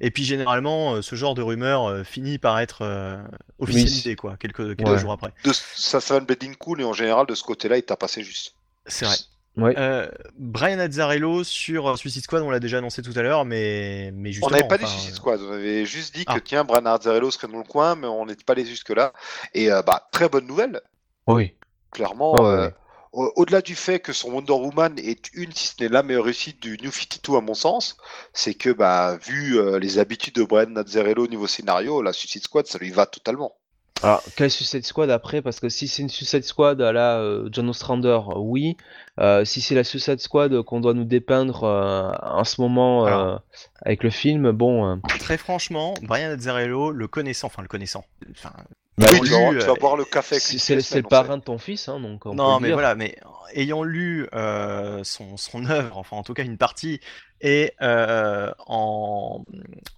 Et 0.00 0.10
puis 0.10 0.24
généralement, 0.24 0.94
euh, 0.94 1.02
ce 1.02 1.16
genre 1.16 1.34
de 1.34 1.42
rumeur 1.42 1.86
euh, 1.86 2.04
finit 2.04 2.38
par 2.38 2.60
être 2.60 2.82
euh, 2.82 3.20
officialisé, 3.58 4.14
quoi, 4.14 4.36
quelques, 4.36 4.76
quelques 4.76 4.88
Ouais. 4.88 4.98
jours 4.98 5.12
après. 5.12 5.32
De, 5.44 5.52
ça 5.52 5.98
un 6.14 6.20
bedding 6.20 6.54
cool 6.56 6.80
et 6.80 6.84
en 6.84 6.92
général, 6.92 7.26
de 7.26 7.34
ce 7.34 7.42
côté-là, 7.42 7.76
il 7.78 7.82
t'a 7.82 7.96
passé 7.96 8.22
juste. 8.22 8.54
C'est 8.86 9.04
vrai. 9.06 9.16
Ouais. 9.58 9.74
Euh, 9.76 10.08
Brian 10.38 10.78
Azzarello 10.78 11.42
sur 11.44 11.98
Suicide 11.98 12.22
Squad, 12.22 12.42
on 12.42 12.50
l'a 12.50 12.60
déjà 12.60 12.78
annoncé 12.78 13.02
tout 13.02 13.12
à 13.16 13.22
l'heure, 13.22 13.44
mais, 13.44 14.10
mais 14.14 14.28
On 14.30 14.32
justement. 14.32 14.50
n'avait 14.50 14.68
pas 14.68 14.78
dit 14.78 14.86
Suicide 14.86 15.14
Squad, 15.16 15.40
on 15.42 15.52
avait 15.52 15.84
juste 15.84 16.14
dit 16.14 16.24
Ah. 16.28 16.34
que 16.34 16.38
tiens, 16.38 16.64
Brian 16.64 16.86
Azzarello 16.86 17.30
serait 17.30 17.48
dans 17.48 17.58
le 17.58 17.64
coin, 17.64 17.96
mais 17.96 18.06
on 18.06 18.24
n'était 18.26 18.44
pas 18.44 18.52
allé 18.52 18.64
jusque-là. 18.64 19.12
Et 19.54 19.70
euh, 19.70 19.82
bah, 19.82 20.08
très 20.12 20.28
bonne 20.28 20.46
nouvelle, 20.46 20.80
Oui. 21.26 21.54
clairement. 21.90 22.34
Ah 22.38 22.40
euh, 22.40 22.70
Au-delà 23.12 23.60
du 23.62 23.74
fait 23.74 23.98
que 23.98 24.12
son 24.12 24.30
Wonder 24.30 24.52
Woman 24.52 24.94
est 24.98 25.30
une, 25.34 25.50
si 25.52 25.68
ce 25.68 25.82
n'est 25.82 25.88
la 25.88 26.02
meilleure 26.04 26.24
réussite 26.24 26.62
du 26.62 26.76
New 26.82 26.92
52 26.92 27.36
à 27.38 27.40
mon 27.40 27.54
sens, 27.54 27.96
c'est 28.32 28.54
que 28.54 28.70
bah, 28.70 29.16
vu 29.26 29.58
euh, 29.58 29.78
les 29.80 29.98
habitudes 29.98 30.34
de 30.36 30.44
Brian 30.44 30.76
Azzarello 30.76 31.24
au 31.24 31.28
niveau 31.28 31.48
scénario, 31.48 32.00
la 32.02 32.12
Suicide 32.12 32.44
Squad, 32.44 32.66
ça 32.66 32.78
lui 32.78 32.90
va 32.90 33.06
totalement. 33.06 33.54
Alors, 34.02 34.22
quelle 34.36 34.50
Suicide 34.50 34.84
Squad 34.86 35.10
après? 35.10 35.42
Parce 35.42 35.58
que 35.60 35.68
si 35.68 35.88
c'est 35.88 36.02
une 36.02 36.08
Suicide 36.08 36.44
Squad 36.44 36.80
à 36.80 36.92
la 36.92 37.18
euh, 37.18 37.48
John 37.50 37.68
Ostrander, 37.68 38.20
oui. 38.36 38.76
Euh, 39.18 39.44
si 39.44 39.60
c'est 39.60 39.74
la 39.74 39.82
Suicide 39.82 40.20
Squad 40.20 40.62
qu'on 40.62 40.80
doit 40.80 40.94
nous 40.94 41.04
dépeindre 41.04 41.64
euh, 41.64 42.12
en 42.22 42.44
ce 42.44 42.60
moment 42.60 43.08
euh, 43.08 43.36
avec 43.82 44.04
le 44.04 44.10
film, 44.10 44.52
bon. 44.52 44.88
euh, 44.88 44.96
Très 45.18 45.36
franchement, 45.36 45.94
Brian 46.02 46.30
Azzarello, 46.30 46.92
le 46.92 47.08
connaissant, 47.08 47.48
enfin 47.48 47.62
le 47.62 47.68
connaissant, 47.68 48.04
enfin, 48.30 48.52
bah, 48.96 49.06
oui, 49.12 49.20
tu, 49.24 49.30
vas, 49.32 49.50
lu, 49.50 49.58
tu 49.58 49.66
vas 49.66 49.74
boire 49.74 49.96
le 49.96 50.04
café 50.04 50.36
avec 50.36 50.42
c'est 50.42 50.74
lui 50.76 50.82
c'est 50.82 50.96
toutes 50.96 51.04
le 51.04 51.08
parrain 51.08 51.36
de 51.38 51.42
ton 51.42 51.58
fils, 51.58 51.88
hein, 51.88 51.98
donc 51.98 52.26
on 52.26 52.34
Non, 52.34 52.60
mais 52.60 52.68
dire. 52.68 52.76
voilà, 52.76 52.94
mais 52.94 53.16
ayant 53.54 53.82
lu 53.82 54.28
euh, 54.34 55.02
son, 55.02 55.36
son 55.36 55.66
œuvre, 55.66 55.96
enfin 55.98 56.16
en 56.16 56.22
tout 56.22 56.34
cas 56.34 56.44
une 56.44 56.58
partie, 56.58 57.00
et 57.40 57.72
euh, 57.82 58.52
en, 58.66 59.44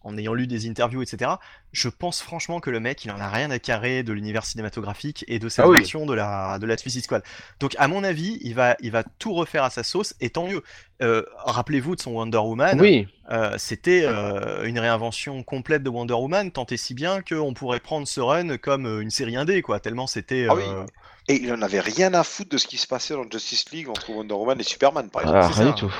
en 0.03 0.19
ayant 0.19 0.35
lu 0.35 0.47
des 0.47 0.69
interviews, 0.69 1.03
etc., 1.03 1.33
je 1.73 1.89
pense 1.89 2.21
franchement 2.21 2.59
que 2.59 2.69
le 2.69 2.81
mec, 2.81 3.05
il 3.05 3.13
en 3.13 3.21
a 3.21 3.29
rien 3.29 3.51
à 3.51 3.59
carrer 3.61 4.03
de 4.03 4.13
l'univers 4.13 4.45
cinématographique 4.45 5.25
et 5.29 5.39
de 5.39 5.49
cette 5.49 5.65
Ah 5.65 5.69
oui. 5.69 5.79
version 5.79 6.05
de 6.05 6.15
la, 6.15 6.59
de 6.59 6.67
la 6.67 6.77
Suicide 6.77 7.05
Squad. 7.05 7.23
Donc 7.61 7.77
à 7.79 7.87
mon 7.87 8.03
avis, 8.03 8.39
il 8.43 8.55
va, 8.55 8.77
il 8.81 8.91
va 8.91 9.05
tout 9.05 9.33
refaire 9.35 9.63
à 9.65 9.71
sa 9.71 9.83
sauce, 9.83 10.15
et 10.21 10.31
tant 10.31 10.47
mieux. 10.47 10.63
Euh, 11.03 11.23
Rappelez-vous 11.45 11.97
de 11.97 12.01
son 12.01 12.11
Wonder 12.13 12.39
Woman, 12.39 12.81
Oui, 12.81 13.07
euh, 13.31 13.55
c'était 13.57 14.03
euh, 14.05 14.65
une 14.65 14.79
réinvention 14.79 15.43
complète 15.43 15.83
de 15.83 15.91
Wonder 15.91 16.15
Woman, 16.15 16.51
tant 16.51 16.67
et 16.67 16.77
si 16.77 16.93
bien 16.95 17.23
qu'on 17.23 17.55
pourrait 17.55 17.81
prendre 17.81 18.07
ce 18.07 18.21
run 18.21 18.59
comme 18.59 19.01
une 19.01 19.11
série 19.11 19.37
indé, 19.37 19.63
quoi, 19.63 19.81
tellement 19.81 20.07
c'était... 20.07 20.47
Ah 20.51 20.55
oui. 20.57 20.63
Et 21.29 21.35
il 21.35 21.53
en 21.53 21.63
avait 21.63 21.81
rien 21.81 22.13
à 22.15 22.25
foutre 22.25 22.51
de 22.51 22.59
ce 22.59 22.67
qui 22.67 22.77
se 22.77 22.89
passait 22.89 23.15
dans 23.15 23.23
Justice 23.31 23.71
League 23.71 23.89
entre 23.89 24.11
Wonder 24.11 24.35
Woman 24.35 24.59
et 24.59 24.65
Superman, 24.65 25.09
par 25.11 25.23
exemple. 25.23 25.39
Ah, 25.43 25.49
rien 25.49 25.67
du 25.71 25.75
tout. 25.75 25.95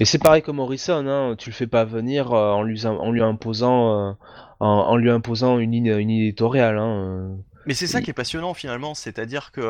Et 0.00 0.04
c'est 0.04 0.18
pareil 0.18 0.42
comme 0.42 0.56
Morrison, 0.56 1.06
hein, 1.06 1.36
tu 1.36 1.50
le 1.50 1.54
fais 1.54 1.66
pas 1.66 1.84
venir 1.84 2.32
euh, 2.32 2.52
en, 2.52 2.62
lui, 2.62 2.86
en 2.86 3.10
lui 3.10 3.22
imposant, 3.22 4.10
euh, 4.10 4.12
en, 4.60 4.68
en 4.68 4.96
lui 4.96 5.10
imposant 5.10 5.58
une 5.58 5.72
ligne, 5.72 5.96
une 5.98 6.10
éditoriale. 6.10 6.78
Hein, 6.78 7.04
euh. 7.06 7.34
Mais 7.66 7.74
c'est 7.74 7.86
ça 7.86 8.02
qui 8.02 8.10
est 8.10 8.14
passionnant 8.14 8.54
finalement, 8.54 8.94
c'est-à-dire 8.94 9.50
que 9.52 9.62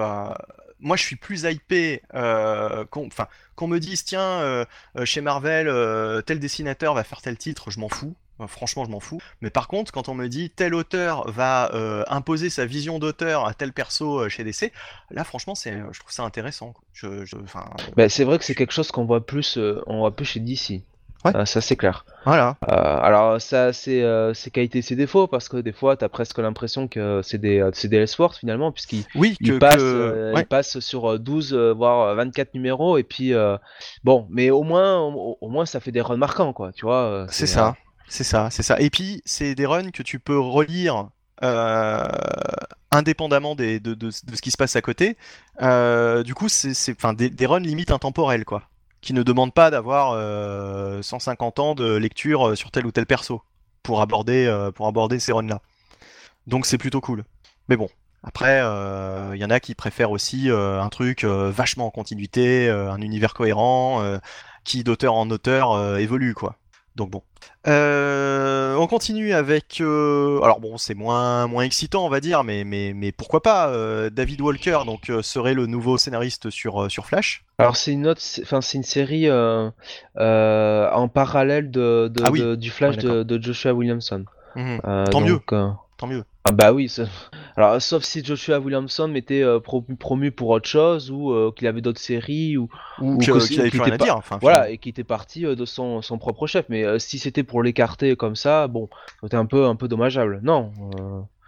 moi 0.85 0.97
je 0.97 1.03
suis 1.03 1.16
plus 1.16 1.45
hypé 1.45 2.03
euh, 2.15 2.85
qu'on 2.87 3.66
me 3.66 3.79
dise 3.79 4.05
tiens 4.05 4.21
euh, 4.21 4.65
chez 5.05 5.21
Marvel 5.21 5.66
euh, 5.69 6.21
tel 6.23 6.39
dessinateur 6.39 6.95
va 6.95 7.05
faire 7.05 7.23
tel 7.23 7.37
titre, 7.37 7.71
je 7.71 7.81
m'en 7.81 7.89
fous. 7.89 8.15
Euh, 8.40 8.47
Franchement, 8.47 8.85
je 8.85 8.90
m'en 8.90 9.01
fous. 9.01 9.20
Mais 9.40 9.51
par 9.51 9.69
contre, 9.69 9.93
quand 9.93 10.09
on 10.09 10.15
me 10.15 10.27
dit 10.28 10.51
tel 10.51 10.74
auteur 10.74 11.31
va 11.31 11.70
euh, 11.74 12.02
imposer 12.09 12.51
sa 12.51 12.66
vision 12.66 12.98
d'auteur 12.98 13.47
à 13.47 13.55
tel 13.55 13.73
perso 13.73 14.20
euh, 14.20 14.28
chez 14.28 14.43
DC, 14.44 14.73
là, 15.11 15.23
franchement, 15.24 15.55
c'est, 15.55 15.73
je 15.93 16.01
trouve 16.01 16.12
ça 16.12 16.24
intéressant. 16.24 16.73
quoi. 16.73 16.82
Je, 16.93 17.24
je- 17.24 17.36
enfin, 17.43 17.65
Bah, 17.97 18.09
c'est 18.09 18.24
vrai 18.24 18.39
que 18.39 18.44
c'est 18.44 18.55
quelque 18.56 18.73
chose 18.73 18.90
qu'on 18.90 19.05
voit 19.05 19.24
plus, 19.24 19.56
euh, 19.59 19.81
on 19.86 19.98
voit 20.01 20.15
plus 20.16 20.24
chez 20.24 20.40
DC. 20.40 20.82
Ouais. 21.24 21.35
Euh, 21.36 21.47
ça 21.47 21.62
c'est 21.62 21.77
clair. 21.77 22.05
voilà. 22.27 22.59
Euh, 22.70 22.74
alors 22.74 23.40
ça 23.40 23.73
c'est 23.73 24.02
euh, 24.02 24.35
ses 24.35 24.51
qualités, 24.51 24.82
ses 24.82 24.94
défauts 24.94 25.27
parce 25.27 25.48
que 25.48 25.56
des 25.56 25.73
fois 25.73 25.97
t'as 25.97 26.11
presque 26.11 26.36
l'impression 26.39 26.86
que 26.86 27.23
c'est 27.23 27.39
des 27.39 27.61
euh, 27.62 27.70
c'est 27.73 27.89
des 27.89 27.97
Elseworlds 27.97 28.36
finalement 28.39 28.73
puisqu'ils 28.73 29.06
Oui, 29.15 29.35
que, 29.43 29.52
que- 29.59 29.65
euh, 29.81 30.35
ouais. 30.35 30.43
ils 30.43 30.47
passent 30.47 30.81
sur 30.81 31.12
euh, 31.12 31.19
12 31.19 31.55
euh, 31.55 31.73
voire 31.73 32.15
24 32.15 32.52
numéros 32.52 32.98
et 32.98 33.05
puis 33.05 33.32
euh, 33.32 33.56
bon 34.02 34.27
mais 34.28 34.51
au 34.51 34.65
moins 34.65 35.01
au, 35.01 35.39
au 35.40 35.48
moins 35.48 35.65
ça 35.65 35.81
fait 35.81 35.93
des 35.93 36.02
runs 36.02 36.19
marquants 36.19 36.52
quoi 36.52 36.73
tu 36.73 36.85
vois. 36.85 37.05
euh, 37.05 37.27
C'est 37.31 37.44
euh, 37.44 37.47
ça, 37.47 37.77
c'est 38.09 38.24
ça, 38.24 38.48
c'est 38.51 38.62
ça. 38.62 38.81
Et 38.81 38.90
puis, 38.90 39.22
c'est 39.24 39.55
des 39.55 39.66
runs 39.66 39.90
que 39.90 40.02
tu 40.02 40.18
peux 40.18 40.39
relire 40.39 41.09
euh, 41.43 42.06
indépendamment 42.90 43.55
de, 43.55 43.81
ce 44.10 44.40
qui 44.40 44.51
se 44.51 44.56
passe 44.56 44.76
à 44.76 44.82
côté. 44.82 45.16
Euh, 45.62 46.22
du 46.22 46.35
coup, 46.35 46.48
c'est 46.48 46.97
des, 47.16 47.31
des 47.31 47.47
runs 47.47 47.60
limite 47.60 47.90
intemporels, 47.90 48.44
quoi. 48.44 48.62
Qui 49.01 49.12
ne 49.12 49.22
demandent 49.22 49.52
pas 49.52 49.70
d'avoir 49.70 50.12
euh, 50.12 51.02
150 51.02 51.59
ans 51.59 51.74
de 51.74 51.97
lecture 51.97 52.48
euh, 52.48 52.55
sur 52.55 52.70
tel 52.70 52.86
ou 52.86 52.93
tel 52.93 53.06
perso 53.06 53.43
pour 53.82 54.01
aborder, 54.01 54.47
euh, 54.47 54.70
pour 54.70 54.86
aborder 54.86 55.18
ces 55.18 55.32
runs-là. 55.32 55.60
Donc, 56.47 56.66
c'est 56.66 56.78
plutôt 56.78 57.01
cool. 57.01 57.24
Mais 57.68 57.76
bon. 57.76 57.89
Après, 58.26 58.60
euh, 58.62 59.32
il 59.35 59.40
y 59.40 59.44
en 59.44 59.51
a 59.51 59.60
qui 59.60 59.74
préfèrent 59.74 60.10
aussi 60.10 60.51
euh, 60.51 60.81
un 60.81 60.89
truc 60.89 61.24
euh, 61.24 61.51
vachement 61.51 61.86
en 61.86 61.90
continuité, 61.90 62.68
euh, 62.70 62.90
un 62.90 63.02
univers 63.02 63.35
cohérent, 63.35 64.02
euh, 64.02 64.18
qui 64.64 64.82
d'auteur 64.82 65.14
en 65.14 65.28
auteur 65.31 65.72
euh, 65.72 65.98
évolue, 65.98 66.32
quoi. 66.35 66.56
Donc 66.97 67.11
bon. 67.11 67.23
Euh, 67.66 68.77
on 68.77 68.87
continue 68.87 69.33
avec. 69.33 69.81
euh, 69.81 70.41
alors 70.43 70.61
bon, 70.61 70.77
c'est 70.77 70.95
moins 70.95 71.47
moins 71.49 71.65
excitant, 71.65 72.05
on 72.07 72.09
va 72.09 72.21
dire, 72.21 72.45
mais 72.45 72.62
mais 72.65 72.93
mais 72.95 73.11
pourquoi 73.11 73.43
pas. 73.43 73.69
euh, 73.69 74.11
David 74.11 74.41
Walker 74.41 74.79
donc 74.87 75.11
serait 75.23 75.55
le 75.55 75.66
nouveau 75.66 75.99
scénariste 75.99 76.51
sur 76.51 76.91
sur 76.91 77.07
Flash. 77.07 77.45
Alors 77.59 77.77
c'est 77.77 77.93
une 77.93 78.07
autre, 78.07 78.21
enfin 78.43 78.61
c'est 78.61 78.79
une 78.79 78.85
série 78.85 79.29
en 79.31 81.09
parallèle 81.12 81.71
de, 81.71 82.09
de- 82.09 82.23
Ah 82.25 82.31
oui. 82.31 82.41
de- 82.41 82.55
du 82.55 82.71
Flash 82.71 82.97
Ouais, 82.97 83.25
de, 83.25 83.43
Joshua 83.43 83.73
Williamson. 83.73 84.25
Euh, 84.57 85.07
Tant 85.07 85.21
mieux. 85.21 85.41
donc, 85.51 85.53
Tant 86.05 86.10
mieux. 86.12 86.24
Ah 86.44 86.52
bah 86.52 86.72
oui, 86.72 86.89
ça- 86.90 87.05
alors 87.56 87.81
sauf 87.81 88.02
si 88.02 88.22
Joshua 88.22 88.59
Williamson 88.59 89.14
était 89.14 89.43
euh, 89.43 89.60
pro- 89.60 89.81
promu 89.98 90.31
pour 90.31 90.51
autre 90.51 90.68
chose 90.68 91.10
ou 91.10 91.32
euh, 91.32 91.51
qu'il 91.56 91.66
avait 91.66 91.81
d'autres 91.81 92.01
séries 92.01 92.59
ou 92.59 92.68
qu'il 93.18 93.31
avait 93.32 93.40
qu'il 93.47 93.70
plus 93.70 93.81
rien 93.81 93.82
à 93.85 93.89
était 93.89 93.98
pas- 93.98 94.05
dire. 94.05 94.16
Enfin, 94.16 94.39
voilà 94.43 94.56
finalement. 94.59 94.74
et 94.74 94.78
qui 94.78 94.89
était 94.90 95.05
parti 95.05 95.47
euh, 95.47 95.55
de 95.55 95.64
son, 95.64 96.02
son 96.02 96.18
propre 96.18 96.47
chef. 96.47 96.66
Mais 96.68 96.98
si 96.98 97.18
c'était 97.18 97.43
pour 97.44 97.62
l'écarter 97.62 98.14
comme 98.16 98.36
ça, 98.36 98.66
bon, 98.68 98.89
c'était 99.22 99.36
un 99.36 99.47
peu 99.47 99.64
un 99.64 99.76
peu 99.76 99.89
dommageable. 99.89 100.40
Non. 100.43 100.70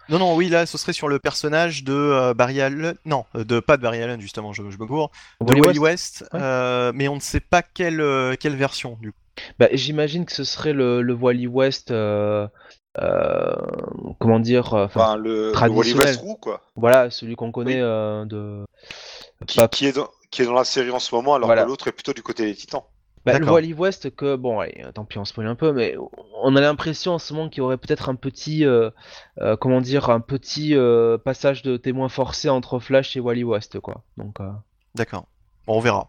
Non 0.08 0.18
non, 0.20 0.36
oui 0.36 0.48
là, 0.48 0.66
ce 0.66 0.78
serait 0.78 0.92
sur 0.92 1.08
le 1.08 1.18
personnage 1.18 1.82
de 1.84 1.92
euh, 1.92 2.32
Barry 2.32 2.60
Allen. 2.60 2.94
Non, 3.04 3.24
de 3.34 3.58
pas 3.60 3.76
de 3.76 3.82
Barry 3.82 4.00
Allen 4.02 4.20
justement. 4.20 4.52
Je, 4.52 4.62
je 4.70 4.78
me 4.78 4.86
gourre. 4.86 5.10
De 5.40 5.46
Wally 5.48 5.60
Wally 5.60 5.78
West 5.80 6.20
West. 6.22 6.32
Ouais. 6.32 6.40
euh, 6.40 6.92
mais 6.94 7.08
on 7.08 7.16
ne 7.16 7.20
sait 7.20 7.40
pas 7.40 7.62
quelle 7.62 8.02
quelle 8.40 8.56
version 8.56 8.96
du 9.02 9.12
coup. 9.12 9.18
Bah, 9.58 9.68
j'imagine 9.72 10.24
que 10.24 10.32
ce 10.32 10.44
serait 10.44 10.72
le, 10.72 11.02
le 11.02 11.12
Wally 11.12 11.46
West. 11.46 11.90
euh, 11.90 12.46
comment 14.18 14.40
dire 14.40 14.74
euh, 14.74 14.86
enfin, 14.86 15.16
le, 15.16 15.22
le 15.24 15.40
Wally 15.52 15.52
traditionnel. 15.52 16.06
West 16.06 16.20
Roux, 16.20 16.36
quoi. 16.36 16.60
Voilà, 16.76 17.10
celui 17.10 17.36
qu'on 17.36 17.52
connaît 17.52 17.74
Oui. 17.76 17.80
euh, 17.82 18.24
de. 18.24 18.64
Qui, 19.46 19.58
Pas- 19.58 19.68
qui 19.68 19.86
est 19.86 19.92
dans, 19.92 20.08
qui 20.30 20.42
est 20.42 20.46
dans 20.46 20.54
la 20.54 20.64
série 20.64 20.90
en 20.90 20.98
ce 20.98 21.14
moment, 21.14 21.34
alors 21.34 21.46
Voilà. 21.48 21.62
que 21.64 21.68
l'autre 21.68 21.88
est 21.88 21.92
plutôt 21.92 22.12
du 22.12 22.22
côté 22.22 22.44
des 22.46 22.54
Titans. 22.54 22.82
Bah, 23.24 23.32
le 23.32 23.40
D'accord. 23.40 23.54
Wally 23.54 23.74
West 23.74 24.14
que 24.14 24.36
bon 24.36 24.60
allez, 24.60 24.84
tant 24.94 25.04
pis 25.04 25.18
on 25.18 25.24
spoil 25.24 25.48
un 25.48 25.56
peu 25.56 25.72
mais 25.72 25.96
on 26.44 26.54
a 26.54 26.60
l'impression 26.60 27.14
en 27.14 27.18
ce 27.18 27.34
moment 27.34 27.48
qu'il 27.48 27.58
y 27.58 27.60
aurait 27.60 27.76
peut-être 27.76 28.08
un 28.08 28.14
petit 28.14 28.64
euh, 28.64 28.90
euh, 29.40 29.56
comment 29.56 29.80
dire 29.80 30.10
un 30.10 30.20
petit 30.20 30.76
euh, 30.76 31.18
passage 31.18 31.62
de 31.62 31.76
témoin 31.76 32.08
forcé 32.08 32.48
entre 32.48 32.78
Flash 32.78 33.16
et 33.16 33.20
Wally 33.20 33.42
West 33.42 33.80
quoi 33.80 34.04
donc 34.16 34.38
euh, 34.40 34.48
D'accord. 34.94 35.24
Bon, 35.66 35.74
on 35.78 35.80
verra. 35.80 36.08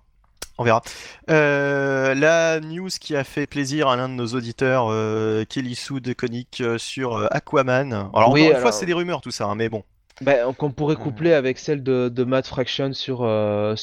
On 0.57 0.63
verra. 0.63 0.81
Euh, 1.29 2.15
la 2.15 2.59
news 2.59 2.89
qui 2.99 3.15
a 3.15 3.23
fait 3.23 3.45
plaisir 3.45 3.87
à 3.89 3.95
l'un 3.95 4.09
de 4.09 4.13
nos 4.15 4.27
auditeurs, 4.27 4.87
euh, 4.89 5.43
Kelly 5.45 5.79
de 6.01 6.13
Conic 6.13 6.61
euh, 6.61 6.77
sur 6.77 7.27
Aquaman. 7.31 7.93
Alors 8.13 8.31
Oui, 8.31 8.41
encore 8.41 8.41
une 8.41 8.45
alors- 8.47 8.61
fois, 8.61 8.71
c'est 8.71 8.85
des 8.87 8.93
rumeurs 8.93 9.21
tout 9.21 9.31
ça, 9.31 9.45
hein, 9.45 9.55
mais 9.55 9.69
bon. 9.69 9.83
Bah, 10.21 10.33
qu'on 10.57 10.71
pourrait 10.71 10.95
coupler 10.95 11.33
avec 11.33 11.59
celle 11.59 11.83
de, 11.83 12.09
de 12.09 12.23
Matt 12.23 12.47
Fraction 12.47 12.93
sur 12.93 13.23
euh, 13.23 13.75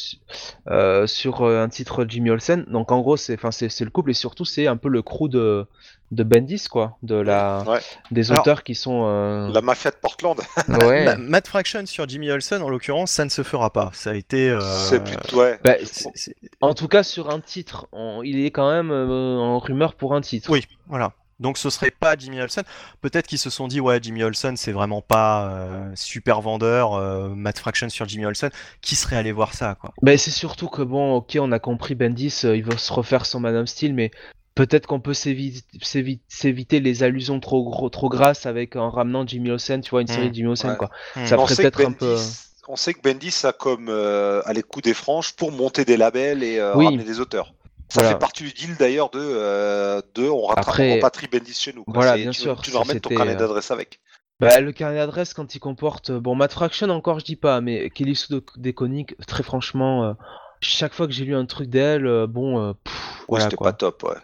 euh, 0.68 1.06
sur 1.06 1.42
euh, 1.42 1.62
un 1.62 1.68
titre 1.68 2.04
Jimmy 2.08 2.30
Olsen 2.30 2.64
donc 2.68 2.90
en 2.92 3.00
gros 3.00 3.16
c'est 3.16 3.34
enfin 3.34 3.50
c'est 3.52 3.68
c'est 3.68 3.84
le 3.84 3.90
couple 3.90 4.10
et 4.10 4.14
surtout 4.14 4.44
c'est 4.44 4.66
un 4.66 4.76
peu 4.76 4.88
le 4.88 5.02
crew 5.02 5.28
de 5.28 5.66
de 6.10 6.22
Bendis 6.22 6.66
quoi 6.70 6.96
de 7.02 7.14
la 7.16 7.62
Ouais. 7.66 7.80
des 8.10 8.30
Alors- 8.30 8.42
auteurs 8.42 8.62
qui 8.62 8.74
sont 8.74 9.04
euh, 9.06 9.50
La 9.52 9.60
mafia 9.62 9.90
de 9.90 9.96
Portland, 9.96 10.38
ouais 10.84 11.04
Ma- 11.04 11.16
Matt 11.16 11.48
Fraction 11.48 11.86
sur 11.86 12.08
Jimmy 12.08 12.30
Olsen, 12.30 12.62
en 12.62 12.68
l'occurrence, 12.68 13.10
ça 13.10 13.24
ne 13.24 13.30
se 13.30 13.42
fera 13.42 13.70
pas. 13.72 13.90
Ça 13.94 14.10
a 14.10 14.14
été. 14.14 14.48
euh, 14.50 14.60
c'est 14.60 15.02
plutôt. 15.02 15.40
Ouais. 15.40 15.58
Bah, 15.64 15.74
c'est- 15.84 16.10
c'est- 16.14 16.36
En 16.60 16.74
tout 16.74 16.86
cas, 16.88 17.02
sur 17.02 17.30
un 17.30 17.40
titre, 17.40 17.88
on- 17.92 18.22
il 18.22 18.44
est 18.44 18.50
quand 18.52 18.70
même 18.70 18.90
euh, 18.92 19.38
en 19.38 19.58
rumeur 19.58 19.94
pour 19.94 20.14
un 20.14 20.20
titre. 20.20 20.50
Oui, 20.52 20.64
voilà. 20.88 21.12
Donc 21.40 21.58
ce 21.58 21.68
serait 21.70 21.90
pas 21.90 22.14
Jimmy 22.18 22.40
Olsen. 22.40 22.64
Peut-être 23.00 23.26
qu'ils 23.26 23.38
se 23.38 23.50
sont 23.50 23.66
dit 23.68 23.80
ouais 23.80 23.98
Jimmy 24.02 24.22
Olsen 24.22 24.56
c'est 24.56 24.72
vraiment 24.72 25.02
pas 25.02 25.48
euh, 25.50 25.90
super 25.94 26.40
vendeur. 26.40 26.94
euh, 26.94 27.28
Matt 27.30 27.58
Fraction 27.58 27.88
sur 27.88 28.08
Jimmy 28.08 28.26
Olsen, 28.26 28.50
qui 28.80 28.94
serait 28.96 29.16
allé 29.16 29.32
voir 29.32 29.54
ça 29.54 29.76
quoi? 29.80 29.92
Ben, 30.02 30.16
c'est 30.16 30.30
surtout 30.30 30.68
que 30.68 30.82
bon, 30.82 31.14
ok, 31.16 31.36
on 31.40 31.50
a 31.52 31.58
compris 31.58 31.94
Bendis, 31.94 32.40
euh, 32.44 32.56
il 32.56 32.62
veut 32.64 32.76
se 32.76 32.92
refaire 32.92 33.26
son 33.26 33.40
Man 33.40 33.56
of 33.56 33.68
Steel, 33.68 33.94
mais 33.94 34.10
peut-être 34.54 34.86
qu'on 34.86 35.00
peut 35.00 35.12
s'évi- 35.14 35.64
s'évi- 35.82 36.20
s'éviter 36.28 36.78
les 36.80 37.02
allusions 37.02 37.40
trop 37.40 37.64
gros, 37.68 37.88
trop 37.90 38.08
grasses 38.08 38.46
avec 38.46 38.76
en 38.76 38.90
ramenant 38.90 39.26
Jimmy 39.26 39.50
Olsen, 39.50 39.80
tu 39.80 39.90
vois, 39.90 40.00
une 40.02 40.06
série 40.06 40.26
Mm, 40.26 40.30
de 40.30 40.34
Jimmy 40.34 40.48
Olsen, 40.48 40.70
ouais. 40.70 40.76
quoi. 40.76 40.90
Hmm. 41.16 41.26
Ça 41.26 41.36
on, 41.38 41.42
ferait 41.46 41.54
sait 41.56 41.62
que 41.64 41.68
peut-être 41.76 41.88
un 41.88 41.92
peu. 41.92 42.14
Bendis, 42.14 42.38
on 42.68 42.76
sait 42.76 42.94
que 42.94 43.00
Bendis 43.02 43.34
a 43.44 43.52
comme 43.52 43.88
euh, 43.88 44.40
à 44.44 44.52
les 44.52 44.62
coups 44.62 44.84
des 44.84 44.94
franges 44.94 45.32
pour 45.34 45.50
monter 45.50 45.84
des 45.84 45.96
labels 45.96 46.42
et 46.44 46.58
euh, 46.60 46.76
Oui. 46.76 46.86
ramener 46.86 47.04
des 47.04 47.18
auteurs. 47.20 47.52
Ça 47.88 48.00
Voilà. 48.00 48.08
fait 48.10 48.18
partie 48.18 48.42
du 48.44 48.52
deal 48.52 48.76
d'ailleurs 48.76 49.10
de, 49.10 49.20
euh, 49.20 50.00
de 50.14 50.28
on, 50.28 50.46
rattrape, 50.46 50.76
repatrie 50.76 51.28
Bendis 51.28 51.54
chez 51.54 51.72
nous. 51.72 51.84
quoi. 51.84 51.94
Voilà, 51.94 52.16
bien 52.16 52.30
tu, 52.30 52.40
sûr, 52.40 52.60
Tu 52.62 52.72
nous 52.72 52.78
ramènes 52.78 53.00
ton 53.00 53.10
carnet 53.14 53.32
euh, 53.32 53.36
d'adresse 53.36 53.70
avec. 53.70 54.00
Bah, 54.40 54.60
le 54.60 54.72
carnet 54.72 54.96
d'adresse, 54.96 55.32
quand 55.34 55.54
il 55.54 55.60
comporte. 55.60 56.10
Bon, 56.10 56.34
Matt 56.34 56.52
Fraction, 56.52 56.88
encore, 56.90 57.20
je 57.20 57.24
dis 57.24 57.36
pas, 57.36 57.60
mais 57.60 57.90
Kelly 57.90 58.16
Sue 58.16 58.32
de- 58.32 58.44
des 58.56 58.72
Coniques, 58.72 59.14
très 59.26 59.42
franchement, 59.44 60.04
euh, 60.04 60.12
chaque 60.60 60.92
fois 60.92 61.06
que 61.06 61.12
j'ai 61.12 61.24
lu 61.24 61.36
un 61.36 61.46
truc 61.46 61.68
d'elle, 61.70 62.06
euh, 62.06 62.26
bon, 62.26 62.58
euh, 62.60 62.72
pff, 62.72 62.94
Ouais, 62.94 63.24
voilà 63.28 63.44
C'était 63.44 63.56
quoi. 63.56 63.66
pas 63.68 63.72
top, 63.74 64.02
ouais. 64.04 64.16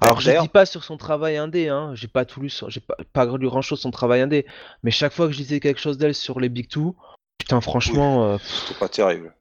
Alors 0.00 0.20
je 0.20 0.40
dis 0.40 0.48
pas 0.48 0.66
sur 0.66 0.82
son 0.82 0.96
travail 0.96 1.36
indé, 1.36 1.68
hein. 1.68 1.92
j'ai 1.94 2.08
pas 2.08 2.24
tout 2.24 2.40
lu, 2.40 2.50
sur- 2.50 2.68
j'ai 2.70 2.80
pas, 2.80 2.96
pas 3.12 3.26
lu 3.36 3.46
grand 3.46 3.62
chose 3.62 3.78
sur 3.78 3.84
son 3.84 3.90
travail 3.92 4.20
indé, 4.20 4.44
mais 4.82 4.90
chaque 4.90 5.12
fois 5.12 5.26
que 5.28 5.32
je 5.32 5.38
lisais 5.38 5.60
quelque 5.60 5.80
chose 5.80 5.98
d'elle 5.98 6.14
sur 6.16 6.40
les 6.40 6.48
Big 6.48 6.66
Two, 6.68 6.96
putain 7.38 7.60
franchement, 7.60 8.24
euh, 8.24 8.38
c'était 8.40 8.78
pas 8.80 8.88
terrible. 8.88 9.32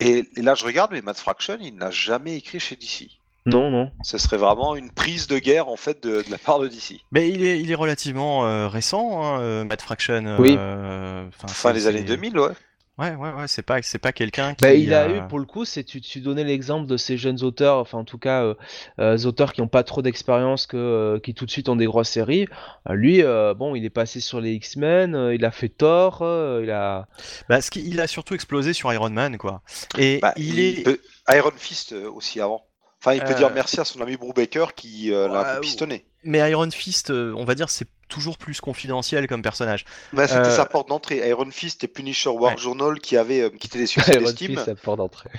Et, 0.00 0.24
et 0.36 0.42
là, 0.42 0.54
je 0.54 0.64
regarde, 0.64 0.90
mais 0.92 1.00
Matt 1.02 1.18
Fraction, 1.18 1.56
il 1.60 1.74
n'a 1.76 1.90
jamais 1.90 2.36
écrit 2.36 2.60
chez 2.60 2.76
DC. 2.76 3.08
non 3.46 3.70
non. 3.70 3.90
Ce 4.02 4.18
serait 4.18 4.36
vraiment 4.36 4.76
une 4.76 4.90
prise 4.90 5.26
de 5.26 5.38
guerre 5.38 5.68
en 5.68 5.76
fait 5.76 6.02
de, 6.02 6.22
de 6.22 6.30
la 6.30 6.38
part 6.38 6.58
de 6.58 6.68
DC. 6.68 7.00
Mais 7.12 7.28
il 7.30 7.44
est, 7.46 7.60
il 7.60 7.70
est 7.70 7.74
relativement 7.76 8.46
euh, 8.46 8.68
récent, 8.68 9.22
hein, 9.24 9.40
euh, 9.40 9.64
Matt 9.64 9.80
Fraction. 9.82 10.24
euh, 10.26 10.36
Oui. 10.38 10.52
enfin, 10.54 11.48
Fin 11.48 11.72
des 11.72 11.86
années 11.86 12.02
2000, 12.02 12.38
ouais. 12.38 12.50
Ouais, 12.98 13.14
ouais, 13.14 13.30
ouais. 13.32 13.46
C'est 13.46 13.62
pas, 13.62 13.82
c'est 13.82 13.98
pas 13.98 14.12
quelqu'un 14.12 14.54
qui. 14.54 14.62
Bah, 14.62 14.72
il 14.72 14.94
a 14.94 15.02
euh, 15.04 15.18
eu 15.18 15.28
pour 15.28 15.38
le 15.38 15.44
coup, 15.44 15.66
c'est 15.66 15.84
tu, 15.84 16.00
tu 16.00 16.20
donnais 16.20 16.44
l'exemple 16.44 16.86
de 16.86 16.96
ces 16.96 17.18
jeunes 17.18 17.42
auteurs, 17.42 17.76
enfin 17.78 17.98
en 17.98 18.04
tout 18.04 18.16
cas 18.18 18.42
euh, 18.42 18.54
euh, 19.00 19.18
auteurs 19.26 19.52
qui 19.52 19.60
ont 19.60 19.68
pas 19.68 19.82
trop 19.82 20.00
d'expérience 20.00 20.66
que 20.66 20.76
euh, 20.78 21.18
qui 21.20 21.34
tout 21.34 21.44
de 21.44 21.50
suite 21.50 21.68
ont 21.68 21.76
des 21.76 21.84
grosses 21.84 22.08
séries. 22.08 22.48
Euh, 22.88 22.94
lui, 22.94 23.22
euh, 23.22 23.52
bon, 23.52 23.74
il 23.74 23.84
est 23.84 23.90
passé 23.90 24.20
sur 24.20 24.40
les 24.40 24.52
X-Men, 24.54 25.14
euh, 25.14 25.34
il 25.34 25.44
a 25.44 25.50
fait 25.50 25.68
Thor, 25.68 26.22
euh, 26.22 26.60
il 26.62 26.70
a. 26.70 27.06
Bah, 27.50 27.60
ce 27.60 27.70
qui, 27.70 27.86
il 27.86 28.00
a 28.00 28.06
surtout 28.06 28.34
explosé 28.34 28.72
sur 28.72 28.90
Iron 28.92 29.10
Man, 29.10 29.36
quoi. 29.36 29.60
Et 29.98 30.18
Bah, 30.22 30.32
il 30.36 30.58
est. 30.58 30.82
peut- 30.82 31.00
Iron 31.28 31.50
Fist 31.56 31.92
euh, 31.92 32.10
aussi 32.10 32.40
avant. 32.40 32.65
Enfin, 33.06 33.14
il 33.14 33.22
peut 33.22 33.32
Euh, 33.32 33.34
dire 33.34 33.50
merci 33.54 33.78
à 33.80 33.84
son 33.84 34.00
ami 34.00 34.16
Brubaker 34.16 34.74
qui 34.74 35.12
euh, 35.12 35.28
l'a 35.28 35.52
un 35.52 35.54
peu 35.56 35.60
pistonné. 35.60 36.04
Mais 36.24 36.38
Iron 36.50 36.68
Fist, 36.72 37.10
euh, 37.10 37.32
on 37.36 37.44
va 37.44 37.54
dire, 37.54 37.70
c'est 37.70 37.86
toujours 38.08 38.36
plus 38.36 38.60
confidentiel 38.60 39.28
comme 39.28 39.42
personnage. 39.42 39.84
Bah, 40.12 40.26
c'était 40.26 40.40
Euh, 40.40 40.56
sa 40.56 40.66
porte 40.66 40.88
d'entrée. 40.88 41.26
Iron 41.28 41.48
Fist 41.52 41.84
et 41.84 41.88
Punisher 41.88 42.30
War 42.30 42.52
Ouais. 42.52 42.58
Journal 42.58 42.98
qui 42.98 43.16
avaient 43.16 43.42
euh, 43.42 43.50
qui 43.50 43.68
étaient 43.68 43.78
des 43.78 43.86
succès 43.86 44.14
Iron 44.14 44.24
d'estime. 44.24 44.56
Fist, 44.56 44.66
la 44.66 44.74
porte 44.74 44.98
d'entrée. 44.98 45.30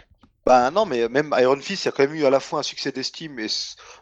Bah 0.47 0.71
non, 0.71 0.85
mais 0.85 1.09
même 1.09 1.33
Iron 1.39 1.57
Fist, 1.57 1.83
il 1.83 1.87
y 1.87 1.89
a 1.89 1.91
quand 1.91 2.03
même 2.03 2.15
eu 2.15 2.25
à 2.25 2.29
la 2.29 2.39
fois 2.39 2.59
un 2.59 2.63
succès 2.63 2.91
d'estime 2.91 3.37
et 3.39 3.47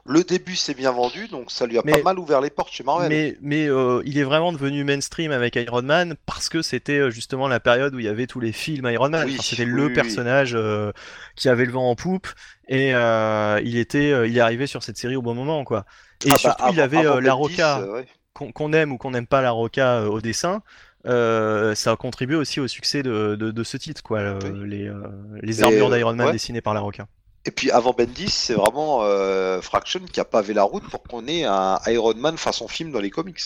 le 0.06 0.24
début 0.24 0.56
s'est 0.56 0.74
bien 0.76 0.92
vendu, 0.92 1.28
donc 1.28 1.50
ça 1.52 1.66
lui 1.66 1.78
a 1.78 1.82
Mais- 1.84 1.92
pas 1.94 2.04
mal 2.04 2.20
ouvert 2.20 2.40
les 2.42 2.50
portes 2.52 2.72
chez 2.72 2.84
Marvel. 2.84 3.10
Mais, 3.10 3.36
mais 3.42 3.68
euh, 3.68 4.02
il 4.06 4.18
est 4.20 4.24
vraiment 4.24 4.52
devenu 4.54 4.84
mainstream 4.84 5.32
avec 5.32 5.56
Iron 5.56 5.82
Man 5.82 6.16
parce 6.26 6.50
que 6.50 6.62
c'était 6.62 7.00
euh, 7.00 7.10
justement 7.10 7.48
la 7.48 7.60
période 7.60 7.96
où 7.96 8.00
il 8.00 8.06
y 8.06 8.10
avait 8.10 8.28
tous 8.28 8.40
les 8.40 8.52
films 8.52 8.88
Iron 8.92 9.10
Man. 9.10 9.26
Oui, 9.26 9.34
Enfin, 9.34 9.44
c'était 9.44 9.64
oui, 9.66 9.72
le 9.72 9.86
oui, 9.88 9.94
personnage 9.94 10.54
euh, 10.56 10.92
qui 11.36 11.50
avait 11.50 11.66
le 11.66 11.72
vent 11.72 11.90
en 11.90 11.96
poupe 11.96 12.28
et 12.68 12.94
euh, 12.94 13.60
il 13.64 13.78
était, 13.78 14.30
il 14.30 14.38
est 14.38 14.42
arrivé 14.42 14.68
sur 14.68 14.84
cette 14.84 14.98
série 14.98 15.16
au 15.16 15.22
bon 15.24 15.34
moment, 15.34 15.64
quoi. 15.64 15.86
Et 16.26 16.30
Ah 16.30 16.34
bah, 16.34 16.38
surtout, 16.38 16.64
il 16.74 16.82
avait 16.82 17.04
la 17.22 17.34
Roca, 17.34 17.82
ouais. 17.92 18.06
qu'on 18.34 18.72
aime 18.74 18.92
ou 18.92 18.98
qu'on 18.98 19.12
n'aime 19.12 19.28
pas 19.28 19.42
la 19.42 19.52
Roca 19.52 20.04
au 20.04 20.22
dessin. 20.22 20.62
Euh, 21.06 21.76
ça 21.76 21.92
a 21.92 21.96
contribué 21.96 22.36
aussi 22.36 22.60
au 22.60 22.68
succès 22.68 23.04
de, 23.04 23.36
de, 23.36 23.52
de 23.52 23.64
ce 23.64 23.78
titre, 23.78 24.02
quoi. 24.04 24.22
le- 24.22 24.40
Oui. 24.44 24.70
les, 24.70 24.88
euh, 24.88 25.04
les 25.42 25.60
Et, 25.60 25.64
armures 25.64 25.92
euh, 25.92 25.98
d'Iron 25.98 26.16
Man 26.16 26.28
ouais. 26.28 26.34
dessinées 26.34 26.62
par 26.62 26.74
la 26.74 26.80
Roca. 26.82 27.08
Et 27.46 27.52
puis 27.52 27.70
avant 27.70 27.94
Bendis, 27.94 28.30
c'est 28.30 28.56
vraiment 28.56 29.04
euh, 29.04 29.62
Fraction 29.62 30.00
qui 30.12 30.20
a 30.20 30.26
pavé 30.26 30.54
la 30.54 30.64
route 30.64 30.88
pour 30.90 31.04
qu'on 31.04 31.28
ait 31.28 31.44
un 31.46 31.78
Iron 31.88 32.16
Man 32.16 32.38
façon 32.38 32.68
film 32.68 32.92
dans 32.92 33.00
les 33.00 33.12
comics. 33.12 33.40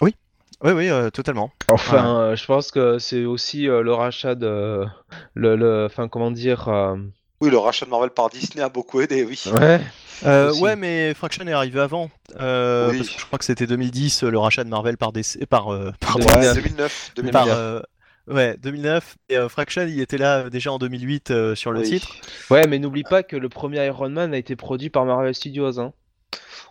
Oui, 0.00 0.72
oui, 0.72 0.88
euh, 0.90 1.08
totalement. 1.10 1.52
Enfin, 1.70 2.18
euh, 2.18 2.36
je 2.36 2.44
pense 2.44 2.72
que 2.72 2.98
c'est 2.98 3.24
aussi 3.24 3.68
euh, 3.68 3.80
le 3.82 3.94
rachat 3.94 4.34
de. 4.34 4.84
Le, 5.34 5.54
le, 5.54 5.84
enfin, 5.86 6.08
comment 6.08 6.32
dire. 6.32 6.68
Oui, 7.40 7.50
le 7.50 7.58
rachat 7.58 7.86
de 7.86 7.90
Marvel 7.90 8.10
par 8.10 8.28
Disney 8.30 8.62
a 8.64 8.68
beaucoup 8.68 9.00
aidé, 9.00 9.24
oui. 9.24 9.40
Ouais. 9.52 9.80
Euh, 10.26 10.52
ouais, 10.56 10.74
mais 10.74 11.14
Fraction 11.14 11.46
est 11.46 11.52
arrivé 11.52 11.78
avant. 11.78 12.10
Euh, 12.40 12.90
Oui. 12.90 12.98
parce 12.98 13.10
que 13.10 13.20
je 13.20 13.26
crois 13.26 13.38
que 13.38 13.44
c'était 13.44 13.66
2010 13.68 14.24
euh, 14.24 14.30
le 14.30 14.38
rachat 14.38 14.64
de 14.64 14.68
Marvel 14.68 14.96
par 14.96 15.12
DC, 15.12 15.46
par, 15.46 15.72
euh, 15.72 15.92
pardon, 16.00 16.26
2009. 16.26 16.54
2009, 16.56 17.12
2009. 17.14 17.32
par, 17.32 17.46
euh, 17.56 17.80
ouais, 18.26 18.56
2009. 18.60 19.16
Et 19.28 19.36
euh, 19.38 19.48
Fraction, 19.48 19.82
il 19.86 20.00
était 20.00 20.18
là 20.18 20.50
déjà 20.50 20.72
en 20.72 20.78
2008 20.78 21.30
euh, 21.30 21.54
sur 21.54 21.70
le 21.70 21.80
Oui. 21.80 21.88
titre. 21.88 22.08
Ouais, 22.50 22.66
mais 22.66 22.80
n'oublie 22.80 23.04
pas 23.04 23.22
que 23.22 23.36
le 23.36 23.48
premier 23.48 23.86
Iron 23.86 24.08
Man 24.10 24.34
a 24.34 24.38
été 24.38 24.56
produit 24.56 24.90
par 24.90 25.04
Marvel 25.04 25.32
Studios. 25.34 25.78
Hein. 25.78 25.92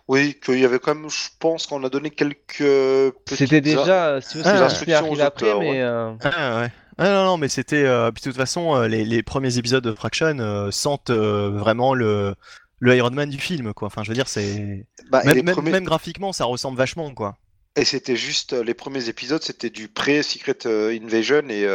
Oui, 0.08 0.38
qu'il 0.44 0.58
y 0.58 0.64
avait 0.66 0.78
quand 0.78 0.94
même, 0.94 1.08
je 1.10 1.28
pense 1.38 1.66
qu'on 1.66 1.82
a 1.84 1.88
donné 1.88 2.10
quelques. 2.10 3.14
C'était 3.26 3.60
déjà, 3.62 4.20
si 4.20 4.38
Ah, 4.44 4.64
instructions 4.64 5.10
aux 5.10 5.20
après, 5.20 5.46
auteurs, 5.46 5.60
mais. 5.60 5.70
ouais. 5.70 5.80
euh, 5.80 6.12
Ah 6.24 6.60
ouais. 6.60 6.68
Ah 6.98 7.08
non, 7.08 7.24
non, 7.24 7.36
mais 7.36 7.48
c'était. 7.48 7.84
euh, 7.84 8.10
puis 8.10 8.22
de 8.22 8.28
toute 8.30 8.36
façon, 8.36 8.74
euh, 8.74 8.88
les, 8.88 9.04
les 9.04 9.22
premiers 9.22 9.56
épisodes 9.58 9.84
de 9.84 9.94
Fraction 9.94 10.36
euh, 10.40 10.70
sentent 10.72 11.10
euh, 11.10 11.50
vraiment 11.50 11.94
le, 11.94 12.34
le 12.80 12.96
Iron 12.96 13.10
Man 13.10 13.30
du 13.30 13.38
film, 13.38 13.72
quoi. 13.72 13.86
Enfin, 13.86 14.02
je 14.02 14.08
veux 14.08 14.14
dire, 14.14 14.28
c'est. 14.28 14.86
Bah, 15.10 15.22
Même, 15.24 15.36
les 15.36 15.42
même- 15.42 15.54
premiers- 15.54 15.70
même 15.70 15.84
graphiquement, 15.84 16.32
ça 16.32 16.44
ressemble 16.44 16.76
vachement, 16.76 17.14
quoi. 17.14 17.36
et 17.76 17.84
c'était 17.84 18.16
juste 18.16 18.52
les 18.52 18.74
premiers 18.74 19.08
épisodes, 19.08 19.42
c'était 19.42 19.70
du 19.70 19.86
pré-Secret 19.88 20.58
Invasion 20.66 21.48
et 21.48 21.66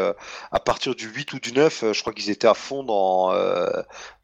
à 0.51 0.59
partir 0.59 0.93
du 0.95 1.07
8 1.07 1.31
ou 1.33 1.39
du 1.39 1.53
9, 1.53 1.83
euh, 1.83 1.93
je 1.93 2.01
crois 2.01 2.11
qu'ils 2.13 2.29
étaient 2.29 2.47
à 2.47 2.53
fond 2.53 2.83
dans, 2.83 3.31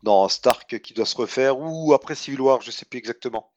dans 0.03 0.27
Stark 0.27 0.79
qui 0.81 0.93
doit 0.93 1.05
se 1.05 1.15
refaire 1.15 1.57
ou 1.59 1.93
après 1.93 2.15
Civil 2.15 2.41
War, 2.41 2.61
je 2.61 2.71
sais 2.71 2.85
plus 2.85 2.99
exactement. 2.99 3.49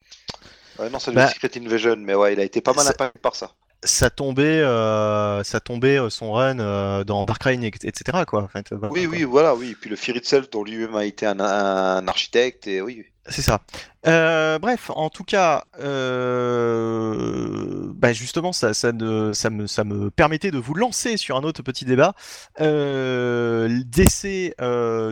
Non, 0.78 0.98
ça 0.98 1.10
devait 1.12 1.24
Bah, 1.24 1.28
Secret 1.28 1.50
Invasion, 1.58 1.96
mais 1.98 2.14
ouais, 2.14 2.32
il 2.34 2.40
a 2.40 2.44
été 2.44 2.60
pas 2.60 2.72
mal 2.72 2.86
impacté 2.88 3.18
par 3.18 3.34
ça. 3.36 3.52
Ça 3.84 4.10
tombait, 4.10 4.60
euh, 4.60 5.42
ça 5.42 5.58
tombait 5.60 5.98
euh, 5.98 6.08
son 6.08 6.32
run 6.32 6.60
euh, 6.60 7.02
dans 7.04 7.24
Dark 7.24 7.42
Reign, 7.42 7.64
et- 7.64 7.68
etc., 7.68 8.24
quoi. 8.26 8.42
En 8.44 8.48
fait, 8.48 8.72
voilà, 8.72 8.92
Oui, 8.92 9.06
oui, 9.06 9.24
voilà, 9.24 9.56
oui. 9.56 9.70
Et 9.70 9.74
puis 9.74 9.90
le 9.90 9.96
Fear 9.96 10.16
Itself, 10.18 10.50
dont 10.50 10.62
lui-même 10.62 10.94
a 10.94 11.04
été 11.04 11.26
un, 11.26 11.40
un 11.40 12.06
architecte, 12.06 12.66
et 12.68 12.80
oui. 12.80 13.04
C'est 13.28 13.42
ça. 13.42 13.60
Euh, 14.08 14.58
bref, 14.58 14.90
en 14.96 15.08
tout 15.08 15.22
cas, 15.22 15.64
euh, 15.78 17.86
bah 17.94 18.12
justement, 18.12 18.52
ça, 18.52 18.74
ça, 18.74 18.90
ne- 18.92 19.32
ça, 19.32 19.48
me, 19.48 19.68
ça 19.68 19.84
me 19.84 20.10
permettait 20.10 20.50
de 20.50 20.58
vous 20.58 20.74
lancer 20.74 21.16
sur 21.16 21.36
un 21.36 21.44
autre 21.44 21.62
petit 21.62 21.84
débat. 21.84 22.14
Euh, 22.60 23.68
DC, 23.86 24.54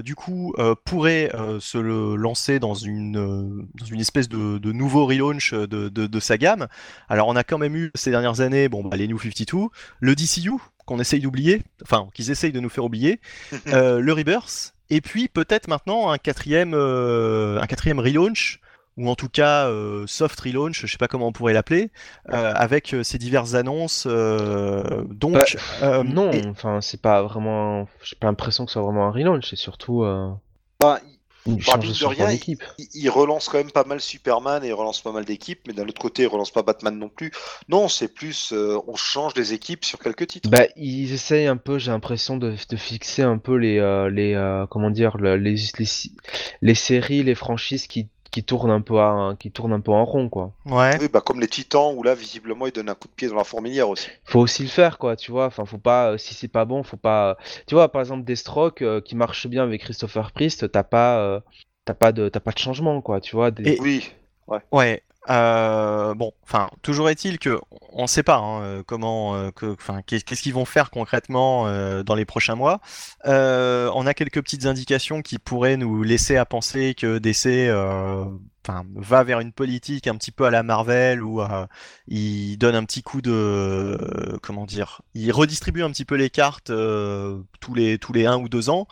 du 0.05 0.15
coup, 0.17 0.53
pourrait 0.85 1.31
se 1.61 1.79
le 1.79 2.17
lancer 2.17 2.59
dans 2.59 2.75
une, 2.75 3.13
dans 3.75 3.87
une 3.87 4.01
espèce 4.01 4.29
de, 4.29 4.59
de 4.59 4.73
nouveau 4.73 5.07
relaunch 5.07 5.55
de, 5.55 5.67
de, 5.67 6.07
de 6.09 6.21
sa 6.21 6.37
gamme. 6.37 6.67
Alors, 7.09 7.29
on 7.29 7.37
a 7.37 7.45
quand 7.45 7.59
même 7.59 7.77
eu 7.77 7.93
ces 7.95 8.11
dernières 8.11 8.41
années, 8.41 8.69
bon, 8.69 8.83
bah, 8.85 8.97
les 8.97 9.07
New 9.07 9.21
52, 9.21 9.69
le 10.01 10.15
DCU 10.17 10.51
qu'on 10.85 10.99
essaye 10.99 11.21
d'oublier, 11.21 11.63
enfin, 11.83 12.09
qu'ils 12.13 12.33
essayent 12.33 12.51
de 12.53 12.59
nous 12.59 12.71
faire 12.71 12.85
oublier, 12.85 13.21
le 13.67 14.13
Rebirth, 14.13 14.75
et 14.91 15.01
puis 15.01 15.29
peut-être 15.29 15.69
maintenant 15.69 16.11
un 16.11 16.19
quatrième, 16.19 16.73
euh, 16.75 17.61
un 17.61 17.67
quatrième 17.67 17.99
relaunch, 18.01 18.61
ou 18.97 19.09
en 19.09 19.15
tout 19.15 19.29
cas 19.29 19.67
euh, 19.69 20.05
soft 20.07 20.39
relaunch, 20.41 20.81
je 20.85 20.87
sais 20.91 20.99
pas 20.99 21.09
comment 21.09 21.29
on 21.29 21.33
pourrait 21.33 21.53
l'appeler, 21.55 21.91
euh, 22.31 22.53
avec 22.55 22.93
euh, 22.93 23.03
ces 23.03 23.19
diverses 23.19 23.55
annonces. 23.55 24.07
euh, 24.11 25.05
donc, 25.09 25.33
Bah, 25.35 25.45
euh, 25.83 26.03
non, 26.03 26.31
et- 26.33 26.47
enfin, 26.49 26.81
c'est 26.81 27.01
pas 27.01 27.23
vraiment. 27.23 27.87
J'ai 28.03 28.17
pas 28.17 28.27
l'impression 28.27 28.65
que 28.67 28.71
ce 28.71 28.75
soit 28.75 28.83
vraiment 28.83 29.07
un 29.07 29.11
relaunch, 29.13 29.49
c'est 29.49 29.57
surtout. 29.57 30.03
Euh... 30.05 30.31
Bah, 30.81 30.99
Bah, 31.47 31.57
change 31.59 31.99
de 31.99 32.07
rien, 32.07 32.31
il, 32.31 32.59
il 32.95 33.09
relance 33.11 33.49
quand 33.49 33.59
même 33.59 33.71
pas 33.71 33.85
mal 33.85 34.01
Superman 34.01 34.63
et 34.63 34.69
il 34.69 34.73
relance 34.75 35.01
pas 35.01 35.13
mal 35.13 35.25
d'équipes, 35.25 35.61
mais 35.67 35.73
d'un 35.73 35.89
autre 35.89 36.01
côté, 36.01 36.23
il 36.23 36.27
relance 36.27 36.51
pas 36.51 36.63
Batman 36.63 36.99
non 36.99 37.09
plus. 37.09 37.33
Non, 37.69 37.89
c'est 37.89 38.09
plus 38.09 38.53
euh, 38.53 38.79
on 38.87 38.95
change 38.95 39.35
des 39.35 39.53
équipes 39.55 39.85
sur 39.85 39.99
quelques 39.99 40.27
titres. 40.27 40.51
Bah, 40.51 40.65
ils 40.77 41.13
essayent 41.13 41.47
un 41.47 41.57
peu, 41.57 41.79
j'ai 41.79 41.91
l'impression, 41.91 42.37
de, 42.37 42.55
de 42.69 42.77
fixer 42.77 43.23
un 43.23 43.39
peu 43.39 43.57
les, 43.57 43.79
euh, 43.79 44.11
les 44.11 44.35
euh, 44.35 44.67
comment 44.67 44.91
dire, 44.91 45.17
le- 45.17 45.37
les, 45.37 45.57
les, 45.79 45.87
les 46.61 46.75
séries, 46.75 47.23
les 47.23 47.35
franchises 47.35 47.87
qui, 47.87 48.09
qui 48.31 48.45
tournent 48.45 48.71
un 48.71 48.81
peu 48.81 48.99
à, 49.01 49.35
qui 49.39 49.51
tournent 49.51 49.73
un 49.73 49.81
peu 49.81 49.91
en 49.93 50.05
rond, 50.05 50.29
quoi. 50.29 50.53
ouais. 50.67 50.99
Oui, 51.01 51.09
bah 51.09 51.21
comme 51.21 51.41
les 51.41 51.49
Titans 51.49 51.93
où 51.97 52.03
là, 52.03 52.15
visiblement, 52.15 52.67
il 52.67 52.73
donne 52.73 52.89
un 52.89 52.95
coup 52.95 53.09
de 53.09 53.13
pied 53.13 53.29
dans 53.29 53.37
la 53.37 53.45
fourmilière 53.45 53.89
aussi. 53.89 54.09
Faut 54.25 54.41
aussi 54.41 54.63
le 54.63 54.69
faire, 54.69 54.99
quoi, 54.99 55.17
tu 55.17 55.31
vois. 55.31 55.47
Enfin, 55.47 55.65
faut 55.65 55.79
pas, 55.79 56.13
euh, 56.13 56.19
si 56.19 56.35
c'est 56.35 56.49
pas 56.49 56.65
bon, 56.65 56.83
faut 56.83 56.97
pas. 56.97 57.37
Tu 57.67 57.75
vois, 57.75 57.91
par 57.91 58.01
exemple, 58.01 58.25
Deathstroke 58.25 58.83
euh, 58.83 59.01
qui 59.01 59.17
marche 59.17 59.47
bien 59.47 59.63
avec 59.65 59.83
Christopher 59.83 60.33
Priest, 60.33 60.71
t'as 60.71 60.83
pas, 60.85 61.19
euh, 61.21 61.41
t'as 61.85 61.95
pas 61.95 62.13
de, 62.13 62.29
t'as 62.29 62.41
pas 62.41 62.53
de 62.53 62.59
changement, 62.59 63.01
quoi, 63.03 63.21
tu 63.21 63.35
vois. 63.37 63.51
des- 63.51 63.73
Et- 63.73 63.81
Oui, 63.81 64.11
Ouais. 64.73 65.03
Euh, 65.29 66.15
bon, 66.15 66.33
enfin, 66.45 66.71
toujours 66.83 67.11
est-il 67.11 67.39
que 67.39 67.61
on 67.93 68.03
ne 68.03 68.07
sait 68.07 68.23
pas 68.23 68.37
hein, 68.39 68.63
euh, 68.63 68.83
comment, 68.87 69.35
euh, 69.37 69.51
enfin, 69.63 70.01
qu'est- 70.07 70.23
qu'est-ce 70.25 70.43
qu'ils 70.43 70.55
vont 70.55 70.65
faire 70.65 70.91
concrètement 70.91 71.67
euh, 71.67 72.03
dans 72.03 72.15
les 72.15 72.25
prochains 72.25 72.55
mois. 72.55 72.81
Euh, 73.27 73.91
on 73.95 74.07
a 74.07 74.15
quelques 74.15 74.43
petites 74.43 74.65
indications 74.67 75.21
qui 75.23 75.39
pourraient 75.39 75.77
nous 75.77 76.03
laisser 76.03 76.37
à 76.37 76.47
penser 76.47 76.95
que 76.95 77.19
DC, 77.19 77.71
enfin, 78.67 78.85
va 78.97 79.23
vers 79.25 79.41
une 79.41 79.53
politique 79.53 80.07
un 80.07 80.17
petit 80.17 80.31
peu 80.33 80.45
à 80.47 80.51
la 80.51 80.63
Marvel 80.63 81.23
où 81.23 81.43
il 82.09 82.57
donne 82.57 82.75
un 82.75 82.85
petit 82.85 83.03
coup 83.03 83.21
de, 83.21 84.39
comment 84.43 84.65
dire, 84.67 85.03
il 85.15 85.31
redistribue 85.33 85.83
un 85.83 85.91
petit 85.91 86.05
peu 86.07 86.15
les 86.15 86.31
cartes 86.31 86.73
tous 87.61 87.75
les 87.75 87.99
tous 87.99 88.13
les 88.15 88.27
un 88.27 88.39
ou 88.39 88.49
deux 88.49 88.71
ans. 88.71 88.87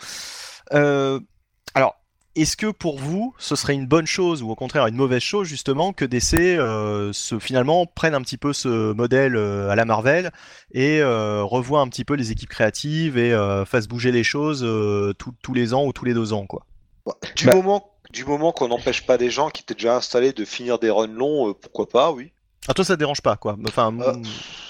Est-ce 2.40 2.56
que 2.56 2.66
pour 2.70 2.98
vous, 2.98 3.34
ce 3.38 3.56
serait 3.56 3.74
une 3.74 3.86
bonne 3.86 4.06
chose 4.06 4.42
ou 4.42 4.50
au 4.50 4.54
contraire 4.54 4.86
une 4.86 4.94
mauvaise 4.96 5.22
chose 5.22 5.46
justement 5.48 5.92
que 5.92 6.04
DC 6.04 6.34
euh, 6.34 7.12
se, 7.12 7.38
finalement 7.38 7.86
prenne 7.86 8.14
un 8.14 8.22
petit 8.22 8.36
peu 8.38 8.52
ce 8.52 8.92
modèle 8.92 9.36
euh, 9.36 9.68
à 9.70 9.74
la 9.76 9.84
Marvel 9.84 10.30
et 10.72 11.00
euh, 11.00 11.42
revoie 11.42 11.80
un 11.80 11.88
petit 11.88 12.04
peu 12.04 12.14
les 12.14 12.30
équipes 12.30 12.50
créatives 12.50 13.18
et 13.18 13.32
euh, 13.32 13.64
fasse 13.64 13.88
bouger 13.88 14.12
les 14.12 14.24
choses 14.24 14.62
euh, 14.64 15.12
tous- 15.18 15.34
tous 15.42 15.54
les 15.54 15.74
ans 15.74 15.84
ou 15.84 15.92
tous 15.92 16.04
les 16.04 16.14
deux 16.14 16.32
ans 16.32 16.46
quoi? 16.46 16.64
Bah, 17.06 17.14
du 17.36 17.46
Bah- 17.46 17.54
moment, 17.54 17.90
du 18.10 18.24
moment 18.24 18.52
qu'on 18.52 18.68
n'empêche 18.68 19.04
pas 19.06 19.18
des 19.18 19.30
gens 19.30 19.50
qui 19.50 19.62
étaient 19.62 19.74
déjà 19.74 19.96
installés 19.96 20.32
de 20.32 20.44
finir 20.44 20.78
des 20.78 20.90
runs 20.90 21.06
longs, 21.08 21.50
euh, 21.50 21.54
pourquoi 21.54 21.88
pas, 21.88 22.12
oui. 22.12 22.32
Ah 22.68 22.74
toi 22.74 22.84
ça 22.84 22.94
te 22.94 22.98
dérange 22.98 23.22
pas 23.22 23.36
quoi? 23.36 23.56
Enfin 23.66 23.92
Euh, 24.00 24.12
mm, 24.12 24.24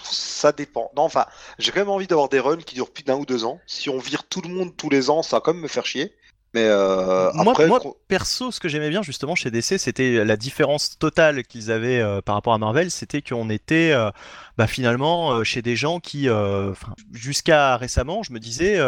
Ça 0.04 0.52
dépend. 0.52 0.90
Non, 0.96 1.02
enfin, 1.02 1.26
j'ai 1.58 1.72
quand 1.72 1.80
même 1.80 1.88
envie 1.90 2.06
d'avoir 2.06 2.28
des 2.28 2.38
runs 2.40 2.56
qui 2.58 2.74
durent 2.76 2.92
plus 2.92 3.02
d'un 3.02 3.16
ou 3.16 3.26
deux 3.26 3.44
ans. 3.44 3.58
Si 3.66 3.90
on 3.90 3.98
vire 3.98 4.22
tout 4.28 4.40
le 4.40 4.48
monde 4.48 4.74
tous 4.76 4.88
les 4.88 5.10
ans, 5.10 5.22
ça 5.22 5.36
va 5.36 5.40
quand 5.40 5.52
même 5.52 5.62
me 5.62 5.68
faire 5.68 5.84
chier. 5.84 6.14
Mais 6.54 6.64
euh, 6.64 7.30
moi, 7.34 7.52
après, 7.52 7.66
moi, 7.66 7.80
perso, 8.08 8.50
ce 8.50 8.58
que 8.58 8.68
j'aimais 8.68 8.88
bien 8.88 9.02
justement 9.02 9.34
chez 9.34 9.50
DC, 9.50 9.78
c'était 9.78 10.24
la 10.24 10.36
différence 10.36 10.98
totale 10.98 11.42
qu'ils 11.44 11.70
avaient 11.70 12.00
euh, 12.00 12.22
par 12.22 12.34
rapport 12.36 12.54
à 12.54 12.58
Marvel, 12.58 12.90
c'était 12.90 13.20
qu'on 13.20 13.50
était 13.50 13.92
euh, 13.92 14.10
bah, 14.56 14.66
finalement 14.66 15.44
chez 15.44 15.60
des 15.60 15.76
gens 15.76 16.00
qui, 16.00 16.26
jusqu'à 17.12 17.76
récemment, 17.76 18.22
je 18.22 18.32
me 18.32 18.38
disais 18.38 18.78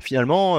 finalement, 0.00 0.56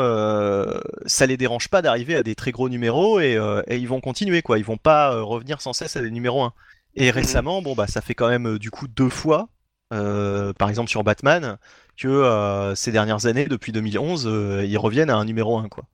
ça 1.06 1.26
les 1.26 1.38
dérange 1.38 1.68
pas 1.68 1.82
d'arriver 1.82 2.16
à 2.16 2.24
des 2.24 2.36
très 2.36 2.52
gros 2.52 2.70
numéros 2.70 3.20
et, 3.20 3.38
et 3.68 3.78
ils 3.78 3.88
vont 3.88 4.00
continuer 4.00 4.42
quoi, 4.42 4.58
ils 4.58 4.66
vont 4.66 4.78
pas 4.78 5.22
revenir 5.22 5.62
sans 5.62 5.74
cesse 5.74 5.98
à 5.98 6.02
des 6.02 6.12
numéros 6.12 6.44
1. 6.44 6.54
Et 6.96 7.12
récemment, 7.12 7.62
bon 7.62 7.76
bah 7.76 7.88
ça 7.88 8.00
fait 8.02 8.16
quand 8.16 8.30
même 8.30 8.58
du 8.58 8.72
coup 8.72 8.88
deux 8.88 9.10
fois, 9.10 9.50
par 9.90 10.70
exemple 10.70 10.90
sur 10.90 11.04
Batman, 11.04 11.58
que 11.98 12.74
ces 12.76 12.92
dernières 12.92 13.26
années, 13.26 13.46
depuis 13.46 13.72
2011, 13.72 14.28
euh, 14.28 14.66
ils 14.66 14.78
reviennent 14.78 15.10
à 15.10 15.18
un 15.18 15.26
numéro 15.26 15.58
1 15.58 15.70
quoi. 15.70 15.86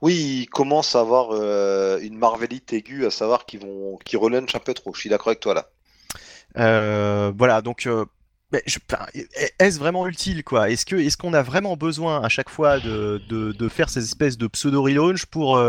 Oui, 0.00 0.42
ils 0.42 0.46
commencent 0.46 0.94
à 0.94 1.00
avoir 1.00 1.30
euh, 1.32 1.98
une 2.00 2.16
marvelite 2.16 2.72
aiguë, 2.72 3.06
à 3.06 3.10
savoir 3.10 3.46
qu'ils 3.46 3.60
vont, 3.60 3.98
qu'ils 4.04 4.18
relunchent 4.18 4.54
un 4.54 4.60
peu 4.60 4.74
trop. 4.74 4.94
Je 4.94 5.00
suis 5.00 5.10
d'accord 5.10 5.28
avec 5.28 5.40
toi 5.40 5.54
là. 5.54 5.68
Euh, 6.56 7.32
voilà, 7.36 7.60
donc 7.60 7.86
euh, 7.86 8.06
est-ce 8.52 9.78
vraiment 9.78 10.06
utile 10.06 10.44
quoi? 10.44 10.70
Est-ce 10.70 11.16
qu'on 11.16 11.34
a 11.34 11.42
vraiment 11.42 11.76
besoin 11.76 12.22
à 12.22 12.28
chaque 12.28 12.48
fois 12.48 12.78
de, 12.80 13.68
faire 13.68 13.90
ces 13.90 14.04
espèces 14.04 14.38
de 14.38 14.46
pseudo 14.46 14.82
relaunch 14.82 15.26
pour 15.26 15.60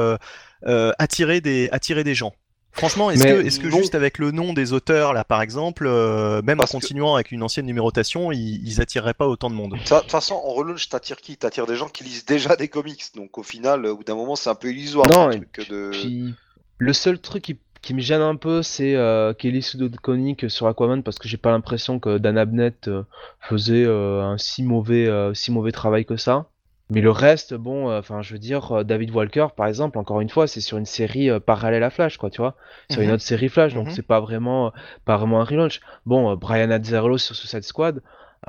attirer 0.99 1.41
des 1.41 2.15
gens? 2.15 2.33
Franchement, 2.71 3.11
est-ce 3.11 3.59
que 3.59 3.69
juste 3.69 3.95
avec 3.95 4.19
le 4.19 4.31
nom 4.31 4.53
des 4.53 4.73
auteurs 4.73 5.13
là 5.13 5.23
par 5.23 5.41
exemple, 5.41 5.85
euh, 5.87 6.41
même 6.43 6.57
Parce 6.57 6.73
en 6.73 6.77
que- 6.79 6.83
continuant 6.83 7.15
avec 7.15 7.31
une 7.31 7.43
ancienne 7.43 7.65
numérotation, 7.65 8.31
ils, 8.31 8.61
ils 8.65 8.79
attireraient 8.81 9.13
pas 9.13 9.27
autant 9.27 9.49
de 9.49 9.55
monde 9.55 9.73
De 9.73 9.99
toute 9.99 10.11
façon, 10.11 10.35
en 10.35 10.53
relaunch, 10.53 10.87
t'attires 10.87 11.17
qui? 11.17 11.35
T'attires 11.35 11.65
des 11.65 11.75
gens 11.75 11.89
qui 11.89 12.03
lisent 12.03 12.25
déjà 12.25 12.55
des 12.55 12.67
comics. 12.67 13.03
Donc 13.15 13.37
au 13.37 13.43
final, 13.43 13.85
au 13.85 13.97
bout 13.97 14.03
d'un 14.03 14.15
moment, 14.15 14.35
c'est 14.35 14.49
un 14.49 14.55
peu 14.55 14.69
illusoire. 14.69 15.07
Non, 15.09 15.31
ce 15.31 15.37
et 15.37 15.41
truc 15.41 15.69
de... 15.69 15.89
Puis, 15.91 16.33
le 16.77 16.93
seul 16.93 17.19
truc 17.19 17.43
qui, 17.43 17.57
qui 17.81 17.93
me 17.93 17.99
gêne 18.01 18.21
un 18.21 18.35
peu, 18.37 18.61
c'est 18.63 18.95
euh, 18.95 19.33
Kelly 19.33 19.61
Sudoconic 19.61 20.49
sur 20.49 20.67
Aquaman, 20.67 21.03
parce 21.03 21.17
que 21.19 21.27
j'ai 21.27 21.37
pas 21.37 21.51
l'impression 21.51 21.99
que 21.99 22.17
Dan 22.17 22.37
Abnett 22.37 22.87
euh, 22.87 23.03
faisait 23.41 23.83
euh, 23.85 24.21
un 24.21 24.37
si 24.37 24.63
mauvais, 24.63 25.07
euh, 25.07 25.33
si 25.33 25.51
mauvais 25.51 25.71
travail 25.73 26.05
que 26.05 26.15
ça. 26.17 26.45
Mais 26.91 27.01
le 27.01 27.11
reste, 27.11 27.53
bon, 27.53 27.89
euh, 27.89 27.99
enfin, 27.99 28.21
je 28.23 28.33
veux 28.33 28.39
dire, 28.39 28.71
euh, 28.79 28.83
David 28.83 29.11
Walker, 29.11 29.47
par 29.55 29.67
exemple, 29.67 29.97
encore 29.99 30.21
une 30.21 30.29
fois, 30.29 30.47
c'est 30.47 30.61
sur 30.61 30.77
une 30.77 30.85
série 30.85 31.29
euh, 31.29 31.39
parallèle 31.39 31.83
à 31.83 31.89
Flash, 31.91 32.17
quoi, 32.17 32.29
tu 32.31 32.37
vois, 32.41 32.55
sur 32.89 33.01
une 33.01 33.09
Mhm. 33.09 33.13
autre 33.15 33.23
série 33.23 33.49
Flash, 33.49 33.73
donc 33.75 33.87
Mhm. 33.87 33.93
c'est 33.93 34.01
pas 34.07 34.19
vraiment, 34.19 34.73
pas 35.05 35.17
vraiment 35.17 35.39
un 35.41 35.43
relaunch. 35.43 35.81
Bon, 36.07 36.31
euh, 36.31 36.35
Brian 36.35 36.71
Azzarello 36.71 37.17
sur 37.19 37.35
Suicide 37.35 37.63
Squad, 37.63 38.01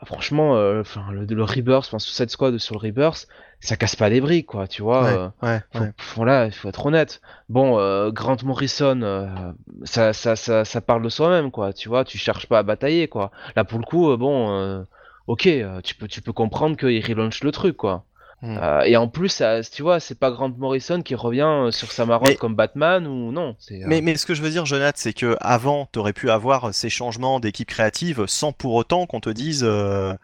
franchement, 0.04 0.56
euh, 0.56 0.82
le, 1.12 1.24
le 1.26 1.44
Rebirth, 1.44 1.86
enfin, 1.88 1.98
Suicide 1.98 2.30
Squad 2.30 2.56
sur 2.58 2.74
le 2.76 2.86
Rebirth, 2.88 3.26
ça 3.60 3.76
casse 3.76 3.96
pas 3.96 4.08
des 4.08 4.20
briques, 4.22 4.46
quoi, 4.46 4.66
tu 4.68 4.82
vois. 4.82 5.02
Ouais, 5.04 5.20
euh, 5.26 5.28
ouais, 5.42 5.60
faut, 5.72 5.84
ouais. 5.84 5.92
faut- 5.98 6.16
voilà, 6.16 6.46
il 6.46 6.52
faut 6.52 6.68
être 6.68 6.86
honnête. 6.86 7.20
Bon, 7.50 7.78
euh, 7.78 8.10
Grant 8.10 8.36
Morrison, 8.44 9.00
euh, 9.02 9.52
ça, 9.84 10.12
ça, 10.14 10.36
ça, 10.36 10.64
ça 10.64 10.80
parle 10.80 11.02
de 11.02 11.08
soi-même, 11.10 11.50
quoi, 11.50 11.72
tu 11.74 11.88
vois, 11.90 12.04
tu 12.04 12.16
cherches 12.18 12.46
pas 12.46 12.60
à 12.60 12.62
batailler, 12.62 13.08
quoi. 13.08 13.30
Là, 13.56 13.64
pour 13.64 13.78
le 13.78 13.84
coup, 13.84 14.16
bon, 14.16 14.50
euh, 14.52 14.82
ok, 15.26 15.46
euh, 15.46 15.80
tu 15.82 15.94
peux, 15.94 16.08
tu 16.08 16.22
peux 16.22 16.32
comprendre 16.32 16.76
qu'il 16.76 17.04
relaunch 17.04 17.42
le 17.44 17.52
truc, 17.52 17.76
quoi. 17.76 18.04
Hmm. 18.42 18.56
Euh, 18.58 18.82
et 18.84 18.96
en 18.96 19.06
plus, 19.06 19.28
ça, 19.28 19.62
tu 19.62 19.82
vois, 19.82 20.00
c'est 20.00 20.18
pas 20.18 20.30
Grant 20.30 20.48
Morrison 20.56 21.02
qui 21.02 21.14
revient 21.14 21.42
euh, 21.42 21.70
sur 21.70 21.92
sa 21.92 22.06
marotte 22.06 22.28
Mais- 22.30 22.36
comme 22.36 22.54
Batman 22.54 23.06
ou 23.06 23.32
non. 23.32 23.54
euh, 23.70 23.74
Mais, 23.86 24.00
mais 24.00 24.16
ce 24.16 24.24
que 24.24 24.34
je 24.34 24.40
veux 24.40 24.48
dire, 24.48 24.64
Jonathan, 24.64 24.96
c'est 24.96 25.12
que 25.12 25.36
avant, 25.40 25.86
t'aurais 25.92 26.14
pu 26.14 26.30
avoir 26.30 26.72
ces 26.72 26.88
changements 26.88 27.38
d'équipe 27.38 27.68
créative 27.68 28.24
sans 28.26 28.52
pour 28.52 28.74
autant 28.74 29.04
qu'on 29.06 29.20
te 29.20 29.28
dise 29.30 29.62
euh, 29.62 30.14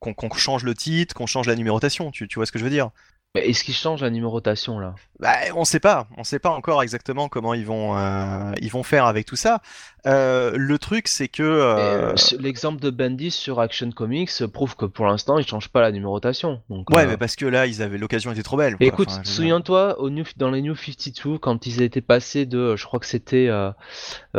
qu'on 0.00 0.34
change 0.36 0.64
le 0.64 0.74
titre, 0.74 1.14
qu'on 1.14 1.26
change 1.26 1.46
la 1.46 1.54
numérotation. 1.54 2.10
Tu, 2.10 2.28
tu 2.28 2.38
vois 2.38 2.46
ce 2.46 2.52
que 2.52 2.58
je 2.58 2.64
veux 2.64 2.70
dire? 2.70 2.90
Mais 3.36 3.48
est-ce 3.48 3.62
qu'il 3.64 3.74
change 3.74 4.02
la 4.02 4.10
numérotation 4.10 4.78
là? 4.78 4.94
Bah, 5.20 5.32
on 5.54 5.64
sait 5.64 5.80
pas, 5.80 6.08
on 6.18 6.24
sait 6.24 6.38
pas 6.38 6.50
encore 6.50 6.82
exactement 6.82 7.28
comment 7.28 7.54
ils 7.54 7.64
vont, 7.64 7.96
euh, 7.96 8.52
ils 8.60 8.70
vont 8.70 8.82
faire 8.82 9.06
avec 9.06 9.24
tout 9.26 9.36
ça. 9.36 9.60
Euh, 10.06 10.52
le 10.56 10.78
truc, 10.78 11.08
c'est 11.08 11.28
que 11.28 11.42
euh, 11.42 12.14
L'exemple 12.38 12.80
de 12.82 12.90
Bendis 12.90 13.30
sur 13.30 13.58
Action 13.60 13.90
Comics 13.90 14.30
prouve 14.52 14.76
que 14.76 14.84
pour 14.84 15.06
l'instant, 15.06 15.38
il 15.38 15.46
change 15.46 15.68
pas 15.70 15.80
la 15.80 15.90
numérotation. 15.92 16.60
Donc, 16.68 16.90
ouais, 16.90 17.06
mais 17.06 17.16
parce 17.16 17.34
que 17.36 17.46
là, 17.46 17.66
ils 17.66 17.80
avaient 17.82 17.98
l'occasion 17.98 18.30
était 18.32 18.42
trop 18.42 18.56
belle. 18.56 18.76
quoi. 18.76 18.86
Écoute, 18.86 19.08
Enfin, 19.10 19.24
souviens-toi, 19.24 19.98
au 20.00 20.10
New, 20.10 20.24
dans 20.36 20.50
les 20.50 20.60
New 20.62 20.76
52, 20.76 21.38
quand 21.38 21.66
ils 21.66 21.80
étaient 21.82 22.00
passés 22.02 22.44
de, 22.46 22.76
je 22.76 22.84
crois 22.84 23.00
que 23.00 23.06
c'était 23.06 23.48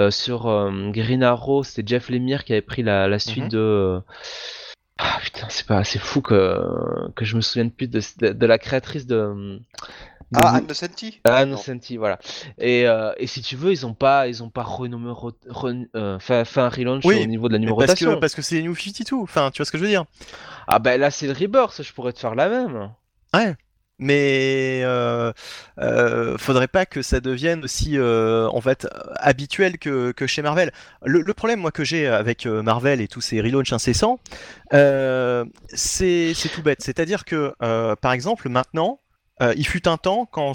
sur 0.10 0.44
Green 0.92 1.24
Arrow, 1.24 1.64
c'était 1.64 1.88
Jeff 1.88 2.10
Lemire 2.10 2.44
qui 2.46 2.54
avait 2.54 2.62
pris 2.62 2.84
la, 2.84 3.08
la 3.08 3.20
suite 3.20 3.46
Mhm. 3.46 3.50
de. 3.50 4.02
Ah 5.00 5.20
putain, 5.22 5.48
c'est 5.50 5.66
pas 5.68 5.78
assez 5.78 6.00
fou 6.00 6.22
que, 6.22 6.60
que 7.16 7.24
je 7.26 7.36
me 7.36 7.42
souvienne 7.42 7.72
plus 7.72 7.88
de, 7.88 8.02
de, 8.20 8.30
de 8.34 8.46
la 8.46 8.58
créatrice 8.58 9.06
de. 9.06 9.60
de 10.32 10.40
Ah, 10.40 10.60
Senti 10.74 11.22
Ah. 11.24 11.44
Innocenti, 11.44 11.98
voilà. 11.98 12.18
Et, 12.58 12.88
euh, 12.88 13.12
et 13.18 13.28
si 13.28 13.42
tu 13.42 13.56
veux, 13.56 13.72
ils 13.72 13.86
ont 13.86 13.94
pas, 13.94 14.28
ils 14.28 14.42
ont 14.44 14.50
pas 14.50 14.64
renuméro- 14.64 15.34
re- 15.48 15.88
euh, 15.96 16.18
fait, 16.20 16.46
fait 16.46 16.62
un 16.62 16.70
relaunch 16.70 17.06
Oui, 17.06 17.22
au 17.22 17.26
niveau 17.28 17.48
de 17.48 17.54
la 17.54 17.60
Mais 17.60 17.66
parce 17.68 17.76
numérotation. 17.78 18.16
que 18.16 18.20
parce 18.20 18.34
que 18.36 18.42
c'est 18.42 18.56
les 18.56 18.64
New 18.64 18.76
52. 18.76 19.16
Enfin, 19.22 19.52
tu 19.52 19.58
vois 19.60 19.66
ce 19.66 19.72
que 19.72 19.78
je 19.78 19.84
veux 19.84 19.90
dire? 19.90 20.06
Ah 20.68 20.80
bah 20.80 20.98
là, 20.98 21.12
c'est 21.12 21.28
le 21.28 21.34
Rebirth, 21.34 21.82
je 21.84 21.94
pourrais 21.94 22.12
te 22.14 22.20
faire 22.20 22.36
la 22.36 22.50
même. 22.50 22.90
Ouais. 23.34 23.56
Mais 24.00 24.82
euh, 24.84 25.34
euh, 25.80 26.38
faudrait 26.38 26.68
pas 26.68 26.86
que 26.86 27.02
ça 27.02 27.20
devienne 27.20 27.64
aussi 27.64 27.98
euh, 27.98 28.48
en 28.50 28.62
fait 28.62 28.88
habituel 29.16 29.80
que, 29.80 30.12
que 30.12 30.28
chez 30.28 30.44
Marvel. 30.44 30.72
Le, 31.04 31.34
problème 31.34 31.60
moi 31.60 31.72
que 31.72 31.84
j'ai 31.84 32.08
avec 32.08 32.46
euh, 32.46 32.62
Marvel 32.62 33.02
et 33.02 33.08
tous 33.08 33.22
ces 33.22 33.42
relaunchs 33.42 33.74
incessants, 33.74 34.20
euh, 34.74 35.46
c'est 35.70 36.34
tout 36.54 36.62
bête. 36.62 36.82
C'est-à-dire 36.82 37.26
que 37.26 37.54
par 37.96 38.12
exemple 38.12 38.50
maintenant, 38.50 39.00
il 39.42 39.66
fut 39.68 39.88
un 39.88 39.98
temps 39.98 40.26
quand 40.26 40.54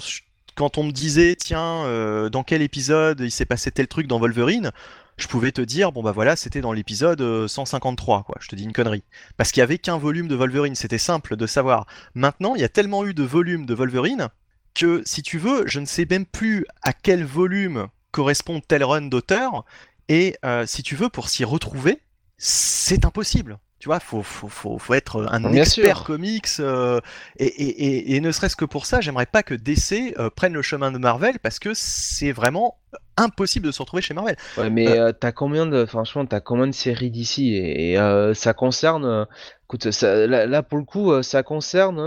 quand 0.55 0.77
on 0.77 0.83
me 0.83 0.91
disait 0.91 1.35
tiens 1.35 2.29
dans 2.29 2.43
quel 2.43 2.61
épisode 2.61 3.19
il 3.21 3.31
s'est 3.31 3.45
passé 3.45 3.71
tel 3.71 3.87
truc 3.87 4.07
dans 4.07 4.19
Wolverine, 4.19 4.71
je 5.17 5.27
pouvais 5.27 5.51
te 5.51 5.61
dire 5.61 5.91
bon 5.91 6.01
bah 6.03 6.11
voilà 6.11 6.35
c'était 6.35 6.61
dans 6.61 6.73
l'épisode 6.73 7.21
euh, 7.21 7.47
153 7.47 8.23
quoi. 8.23 8.35
Je 8.39 8.47
te 8.47 8.55
dis 8.55 8.63
une 8.63 8.73
connerie 8.73 9.03
parce 9.37 9.51
qu'il 9.51 9.61
y 9.61 9.63
avait 9.63 9.77
qu'un 9.77 9.97
volume 9.97 10.27
de 10.27 10.35
Wolverine. 10.35 10.75
C'était 10.75 10.97
simple 10.97 11.35
de 11.35 11.47
savoir. 11.47 11.85
Maintenant, 12.15 12.55
il 12.55 12.61
y 12.61 12.65
a 12.65 12.69
tellement 12.69 13.05
eu 13.05 13.13
de 13.13 13.23
volumes 13.23 13.65
de 13.65 13.73
Wolverine 13.73 14.29
que, 14.73 15.03
si 15.05 15.21
tu 15.21 15.37
veux, 15.37 15.65
je 15.67 15.79
ne 15.79 15.85
sais 15.85 16.07
même 16.09 16.25
plus 16.25 16.65
à 16.81 16.93
quel 16.93 17.23
volume 17.23 17.87
correspond 18.11 18.59
tel 18.59 18.83
run 18.83 19.03
d'auteur. 19.03 19.65
Et 20.09 20.35
euh, 20.45 20.65
si 20.65 20.83
tu 20.83 20.95
veux, 20.95 21.09
pour 21.09 21.29
s'y 21.29 21.43
retrouver, 21.45 21.99
c'est 22.37 23.05
impossible. 23.05 23.59
Tu 23.79 23.89
vois, 23.89 23.99
faut, 23.99 24.23
faut, 24.23 24.47
faut, 24.47 24.77
faut 24.79 24.93
être 24.93 25.27
un 25.29 25.41
Bien 25.41 25.63
expert 25.63 25.97
sûr. 25.97 26.03
comics. 26.05 26.47
euh, 26.59 26.99
et, 27.37 27.45
et, 27.45 27.85
et, 28.13 28.15
et 28.15 28.21
ne 28.21 28.31
serait-ce 28.31 28.55
que 28.55 28.65
pour 28.65 28.85
ça, 28.85 29.01
j'aimerais 29.01 29.25
pas 29.25 29.43
que 29.43 29.53
DC 29.53 30.15
euh, 30.17 30.29
prenne 30.29 30.53
le 30.53 30.61
chemin 30.61 30.91
de 30.91 30.97
Marvel 30.97 31.37
parce 31.39 31.59
que 31.59 31.73
c'est 31.73 32.31
vraiment 32.31 32.79
impossible 33.17 33.67
de 33.67 33.71
se 33.71 33.81
retrouver 33.81 34.01
chez 34.01 34.13
Marvel. 34.13 34.35
Ouais, 34.57 34.69
mais 34.69 34.87
Euh. 34.89 35.07
euh, 35.09 35.11
t'as 35.11 35.31
combien 35.31 35.65
de, 35.65 35.85
franchement, 35.85 36.25
t'as 36.25 36.39
combien 36.41 36.67
de 36.67 36.71
séries 36.73 37.11
d'ici 37.11 37.55
et, 37.55 37.91
et, 37.91 37.99
euh, 37.99 38.33
ça 38.33 38.53
concerne, 38.53 39.27
écoute, 39.65 39.91
ça, 39.91 40.27
là, 40.27 40.45
là, 40.45 40.63
pour 40.63 40.77
le 40.77 40.85
coup, 40.85 41.21
ça 41.23 41.43
concerne 41.43 41.99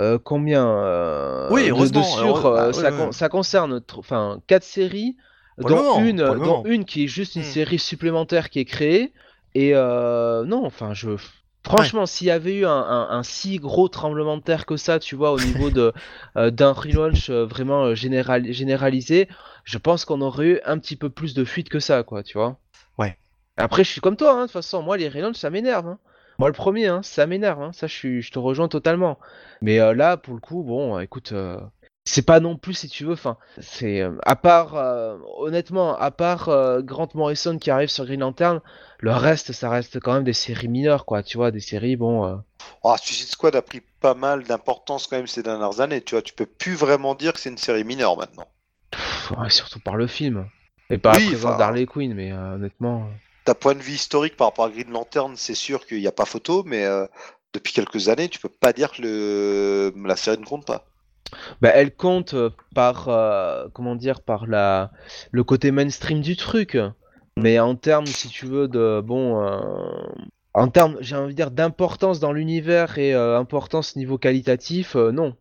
euh, 0.00 0.18
combien 0.24 0.64
Oui, 1.50 1.62
de- 1.62 1.66
de, 1.66 1.70
heureusement, 1.70 2.02
sur, 2.02 2.26
heureux- 2.26 2.54
bah, 2.54 2.66
ouais, 2.68 2.72
ça, 2.72 2.90
ouais. 2.90 2.96
con- 2.96 3.12
ça 3.12 3.28
concerne, 3.28 3.80
enfin, 3.96 4.40
quatre 4.46 4.62
séries, 4.64 5.16
Pour 5.58 5.68
dont 5.70 5.76
moment, 5.76 6.00
une, 6.00 6.16
dont 6.16 6.62
une 6.64 6.84
qui 6.84 7.04
est 7.04 7.08
juste 7.08 7.34
une 7.36 7.42
Hmm. 7.42 7.44
série 7.44 7.78
supplémentaire 7.78 8.50
qui 8.50 8.60
est 8.60 8.64
créée 8.64 9.12
et 9.54 9.72
non, 9.74 10.64
enfin, 10.64 10.94
je. 10.94 11.10
Franchement, 11.64 12.06
s'il 12.06 12.26
y 12.26 12.30
avait 12.30 12.56
eu 12.56 12.66
un, 12.66 12.70
un- 12.70 13.10
un 13.10 13.22
si 13.22 13.58
gros 13.58 13.88
tremblement 13.88 14.36
de 14.38 14.42
terre 14.42 14.66
que 14.66 14.76
ça, 14.76 14.98
tu 14.98 15.14
vois, 15.14 15.32
au 15.32 15.38
niveau 15.40 15.70
de 15.70 15.92
euh, 16.36 16.50
d'un 16.50 16.72
relaunch 16.72 17.30
euh, 17.30 17.44
vraiment 17.44 17.84
euh, 17.84 17.94
général, 17.94 18.50
généralisé, 18.52 19.28
je 19.64 19.78
pense 19.78 20.04
qu'on 20.04 20.20
aurait 20.22 20.46
eu 20.46 20.60
un 20.64 20.78
petit 20.78 20.96
peu 20.96 21.10
plus 21.10 21.34
de 21.34 21.44
fuite 21.44 21.68
que 21.68 21.78
ça, 21.80 22.02
quoi, 22.02 22.22
tu 22.22 22.38
vois. 22.38 22.58
Ouais. 22.98 23.16
Après, 23.56 23.84
je 23.84 23.90
suis 23.90 24.00
comme 24.00 24.16
toi, 24.16 24.32
hein, 24.32 24.40
de 24.42 24.42
toute 24.44 24.52
façon, 24.52 24.82
moi, 24.82 24.96
les 24.96 25.08
relaunchs, 25.08 25.36
ça 25.36 25.50
m'énerve. 25.50 25.86
hein. 25.86 25.98
Moi, 26.38 26.48
le 26.48 26.54
premier, 26.54 26.86
hein, 26.86 27.02
ça 27.02 27.26
m'énerve, 27.26 27.60
hein, 27.62 27.72
ça, 27.72 27.86
je, 27.86 27.94
suis, 27.94 28.22
je 28.22 28.32
te 28.32 28.38
rejoins 28.38 28.68
totalement. 28.68 29.18
Mais 29.60 29.78
euh, 29.80 29.92
là, 29.92 30.16
pour 30.16 30.34
le 30.34 30.40
coup, 30.40 30.62
bon, 30.62 30.98
écoute, 30.98 31.32
euh, 31.32 31.60
c'est 32.10 32.22
pas 32.22 32.40
non 32.40 32.56
plus, 32.56 32.74
si 32.74 32.88
tu 32.88 33.04
veux, 33.04 33.12
enfin, 33.12 33.36
c'est, 33.60 34.00
euh, 34.00 34.16
à 34.24 34.36
part, 34.36 34.74
euh, 34.74 35.16
honnêtement, 35.38 35.96
à 35.96 36.10
part 36.10 36.48
euh, 36.48 36.82
Grant 36.82 37.08
Morrison 37.14 37.58
qui 37.58 37.70
arrive 37.70 37.88
sur 37.88 38.04
Green 38.04 38.20
Lantern, 38.20 38.60
le 38.98 39.12
reste, 39.12 39.52
ça 39.52 39.70
reste 39.70 40.00
quand 40.00 40.12
même 40.14 40.24
des 40.24 40.32
séries 40.32 40.68
mineures, 40.68 41.04
quoi, 41.04 41.22
tu 41.22 41.36
vois, 41.36 41.50
des 41.50 41.60
séries, 41.60 41.96
bon... 41.96 42.26
euh, 42.26 42.36
Ah, 42.84 42.96
Suicide 42.98 43.28
Squad 43.28 43.54
a 43.56 43.62
pris 43.62 43.80
pas 44.00 44.14
mal 44.14 44.42
d'importance 44.44 45.06
quand 45.06 45.16
même 45.16 45.26
ces 45.26 45.42
dernières 45.42 45.80
années. 45.80 46.02
Tu 46.02 46.14
vois, 46.14 46.22
tu 46.22 46.34
peux 46.34 46.46
plus 46.46 46.74
vraiment 46.74 47.14
dire 47.14 47.32
que 47.32 47.40
c'est 47.40 47.50
une 47.50 47.58
série 47.58 47.84
mineure 47.84 48.16
maintenant. 48.16 48.46
pff, 48.90 49.32
ouais, 49.38 49.50
surtout 49.50 49.80
par 49.80 49.96
le 49.96 50.06
film. 50.06 50.46
Et 50.90 50.98
par 50.98 51.16
Oui, 51.16 51.24
la 51.24 51.30
présence 51.30 51.58
d'Harley 51.58 51.86
Quinn, 51.86 52.14
mais 52.14 52.32
honnêtement... 52.32 53.08
D'un 53.46 53.54
point 53.54 53.74
de 53.74 53.80
vue 53.80 53.92
historique 53.92 54.36
par 54.36 54.48
rapport 54.48 54.66
à 54.66 54.70
Green 54.70 54.90
Lantern, 54.90 55.34
c'est 55.36 55.54
sûr 55.54 55.86
qu'il 55.86 55.98
n'y 56.00 56.06
a 56.06 56.12
pas 56.12 56.24
photo, 56.24 56.62
mais 56.64 56.84
depuis 57.54 57.72
quelques 57.72 58.08
années, 58.08 58.28
tu 58.28 58.38
peux 58.38 58.48
pas 58.48 58.72
dire 58.72 58.92
que 58.92 59.02
le... 59.02 59.94
la 60.04 60.16
série 60.16 60.38
ne 60.38 60.44
compte 60.44 60.66
pas. 60.66 60.89
Bah, 61.60 61.70
elle 61.74 61.94
compte 61.94 62.34
euh, 62.34 62.50
par 62.74 63.08
euh, 63.08 63.68
comment 63.72 63.94
dire 63.94 64.22
par 64.22 64.46
la 64.46 64.90
le 65.30 65.44
côté 65.44 65.70
mainstream 65.70 66.20
du 66.20 66.36
truc. 66.36 66.76
Mais 67.36 67.58
en 67.58 67.76
termes, 67.76 68.06
si 68.06 68.28
tu 68.28 68.46
veux, 68.46 68.68
de 68.68 69.00
bon, 69.00 69.42
euh, 69.42 69.60
en 70.52 70.68
termes, 70.68 70.96
j'ai 71.00 71.16
envie 71.16 71.32
de 71.32 71.36
dire 71.36 71.50
d'importance 71.50 72.20
dans 72.20 72.32
l'univers 72.32 72.98
et 72.98 73.14
euh, 73.14 73.38
importance 73.38 73.96
niveau 73.96 74.18
qualitatif, 74.18 74.96
non. 74.96 75.36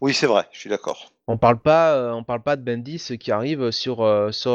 Oui, 0.00 0.14
c'est 0.14 0.26
vrai, 0.26 0.46
je 0.52 0.58
suis 0.58 0.70
d'accord. 0.70 1.12
On 1.26 1.36
parle 1.36 1.60
pas, 1.60 2.14
on 2.14 2.24
parle 2.24 2.42
pas 2.42 2.56
de 2.56 2.62
Bendis 2.62 3.18
qui 3.20 3.30
arrive 3.30 3.70
sur 3.70 4.04
sur 4.32 4.52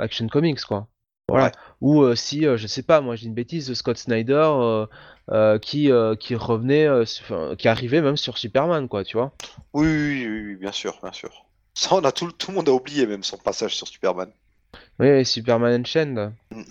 Action 0.00 0.26
Comics 0.26 0.62
quoi. 0.62 0.88
Voilà. 1.28 1.46
Ouais. 1.46 1.52
Ou 1.80 2.02
euh, 2.02 2.14
si, 2.14 2.46
euh, 2.46 2.56
je 2.56 2.66
sais 2.66 2.82
pas, 2.82 3.00
moi 3.00 3.16
j'ai 3.16 3.26
une 3.26 3.34
bêtise 3.34 3.66
de 3.66 3.74
Scott 3.74 3.98
Snyder 3.98 4.32
euh, 4.48 4.86
euh, 5.32 5.58
qui 5.58 5.90
euh, 5.90 6.14
qui 6.14 6.34
revenait, 6.36 6.86
euh, 6.86 7.02
enfin, 7.02 7.54
qui 7.56 7.68
arrivait 7.68 8.00
même 8.00 8.16
sur 8.16 8.38
Superman 8.38 8.88
quoi, 8.88 9.02
tu 9.04 9.16
vois. 9.16 9.32
Oui, 9.72 9.86
oui, 9.86 10.26
oui, 10.28 10.42
oui, 10.46 10.56
bien 10.56 10.72
sûr, 10.72 10.98
bien 11.02 11.12
sûr. 11.12 11.46
Ça, 11.74 11.94
on 11.94 12.04
a 12.04 12.12
tout, 12.12 12.30
tout 12.32 12.52
le 12.52 12.56
monde 12.56 12.68
a 12.68 12.72
oublié 12.72 13.06
même 13.06 13.22
son 13.22 13.36
passage 13.36 13.76
sur 13.76 13.86
Superman. 13.88 14.30
Oui, 14.98 15.24
Superman 15.26 15.80
Unchained. 15.80 16.32
Mm. 16.50 16.62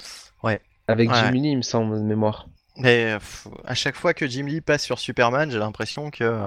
Ouais. 0.44 0.62
Avec 0.88 1.10
Ouais. 1.10 1.16
Jimmy 1.16 1.42
Lee, 1.42 1.52
il 1.52 1.58
me 1.58 1.62
semble, 1.62 1.98
de 1.98 2.04
mémoire. 2.04 2.48
Mais 2.78 3.18
à 3.66 3.74
chaque 3.76 3.96
fois 3.96 4.14
que 4.14 4.28
Jim 4.28 4.46
Lee 4.46 4.62
passe 4.62 4.84
sur 4.84 5.00
Superman, 5.00 5.50
j'ai 5.52 5.60
l'impression 5.60 6.12
que 6.12 6.42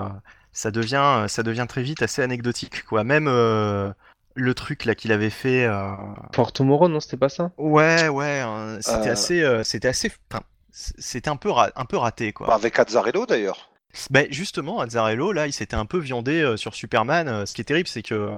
ça 0.53 0.71
devient, 0.71 1.25
ça 1.29 1.43
devient 1.43 1.67
très 1.69 1.83
vite 1.83 2.03
assez 2.03 2.23
anecdotique, 2.23 2.85
quoi. 2.85 3.03
Même 3.05 3.29
euh, 3.29 3.91
le 4.39 4.55
truc 4.55 4.85
là 4.85 4.95
qu'il 4.95 5.13
avait 5.13 5.31
fait. 5.31 5.65
euh, 5.67 5.91
For 6.35 6.53
Tomorrow, 6.53 6.89
non, 6.89 7.01
c'était 7.01 7.17
pas 7.17 7.29
ça? 7.29 7.51
Ouais, 7.59 8.09
ouais, 8.09 8.43
euh, 8.47 8.79
c'était 8.81 9.09
Euh. 9.09 9.13
assez, 9.13 9.43
euh, 9.43 9.65
c'était 9.65 9.89
assez, 9.89 10.11
enfin, 10.31 10.43
c- 10.73 10.95
c'était 10.99 11.29
un 11.31 11.37
peu, 11.37 11.51
ra- 11.51 11.71
un 11.77 11.85
peu 11.85 11.97
raté, 11.97 12.33
quoi. 12.33 12.47
Bah, 12.47 12.55
avec 12.55 12.79
Azzarello 12.79 13.27
d'ailleurs. 13.27 13.71
Ben 14.11 14.27
justement, 14.31 14.81
Azzarello, 14.81 15.33
là, 15.33 15.47
il 15.47 15.53
s'était 15.53 15.75
un 15.77 15.87
peu 15.87 15.99
viandé 15.99 16.41
euh, 16.43 16.57
sur 16.57 16.75
Superman. 16.75 17.47
Ce 17.47 17.55
qui 17.55 17.63
est 17.63 17.65
terrible, 17.65 17.89
c'est 17.89 18.03
que 18.03 18.31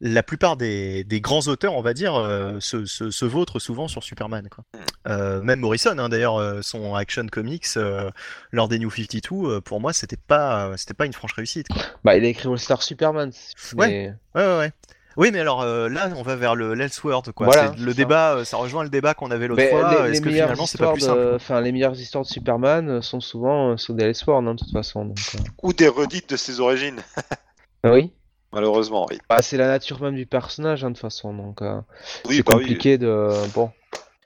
la 0.00 0.22
plupart 0.22 0.56
des, 0.56 1.02
des 1.02 1.20
grands 1.20 1.40
auteurs, 1.48 1.74
on 1.74 1.80
va 1.82 1.92
dire, 1.92 2.14
euh, 2.14 2.60
se, 2.60 2.84
se, 2.84 3.10
se 3.10 3.24
vautrent 3.24 3.58
souvent 3.58 3.88
sur 3.88 4.04
Superman. 4.04 4.48
Quoi. 4.48 4.62
Euh, 5.08 5.40
même 5.42 5.58
Morrison, 5.60 5.98
hein, 5.98 6.08
d'ailleurs, 6.08 6.36
euh, 6.36 6.60
son 6.62 6.94
Action 6.94 7.26
Comics 7.26 7.66
euh, 7.78 8.08
lors 8.52 8.68
des 8.68 8.78
New 8.78 8.90
52, 8.90 9.56
euh, 9.56 9.60
pour 9.60 9.80
moi, 9.80 9.92
c'était 9.92 10.18
pas, 10.18 10.76
c'était 10.76 10.94
pas 10.94 11.06
une 11.06 11.12
franche 11.14 11.32
réussite. 11.32 11.66
Quoi. 11.68 11.82
Bah, 12.04 12.16
il 12.16 12.24
a 12.24 12.28
écrit 12.28 12.48
All 12.48 12.58
Star 12.58 12.82
Superman. 12.82 13.32
Ouais, 13.76 14.14
ouais, 14.36 14.58
ouais. 14.58 14.72
Oui, 15.18 15.30
mais 15.32 15.40
alors 15.40 15.62
euh, 15.62 15.88
là, 15.88 16.10
on 16.16 16.22
va 16.22 16.36
vers 16.36 16.54
le 16.54 16.74
l'Elseworld, 16.74 17.32
quoi. 17.32 17.46
Voilà, 17.46 17.74
le 17.76 17.90
c'est 17.90 17.96
débat, 17.96 18.36
euh, 18.36 18.44
ça 18.44 18.56
rejoint 18.56 18.84
le 18.84 18.88
débat 18.88 19.14
qu'on 19.14 19.30
avait 19.32 19.48
l'autre 19.48 19.62
fois. 19.68 19.90
les, 19.90 19.96
Est-ce 19.96 20.12
les 20.12 20.20
que 20.20 20.24
meilleures 20.28 20.46
finalement, 20.46 20.66
c'est 20.66 20.78
pas 20.78 20.84
histoires 20.84 20.92
plus 20.94 21.00
simple 21.02 21.18
de... 21.20 21.26
quoi 21.26 21.34
enfin, 21.36 21.60
les 21.60 21.72
meilleures 21.72 21.98
histoires 22.00 22.22
de 22.24 22.28
Superman 22.28 23.02
sont 23.02 23.20
souvent 23.20 23.70
euh, 23.72 23.76
sur 23.76 23.94
des 23.94 24.04
Elseworlds, 24.04 24.48
hein, 24.48 24.54
de 24.54 24.58
toute 24.60 24.72
façon. 24.72 25.04
donc, 25.06 25.18
euh. 25.34 25.38
Ou 25.64 25.72
des 25.72 25.88
redites 25.88 26.30
de 26.30 26.36
ses 26.36 26.60
origines. 26.60 27.02
Ah 27.84 27.92
Oui? 27.92 28.12
Malheureusement, 28.52 29.06
oui. 29.10 29.18
Bah, 29.28 29.42
c'est 29.42 29.56
la 29.56 29.68
nature 29.68 30.00
même 30.02 30.14
du 30.16 30.26
personnage, 30.26 30.82
hein, 30.84 30.88
de 30.90 30.94
toute 30.94 31.02
façon. 31.02 31.32
Donc, 31.34 31.62
euh, 31.62 31.80
Oui, 32.26 32.36
c'est 32.38 32.42
bah 32.42 32.54
oui. 32.56 32.62
compliqué 32.62 32.96
de. 32.98 33.28
Bon. 33.54 33.70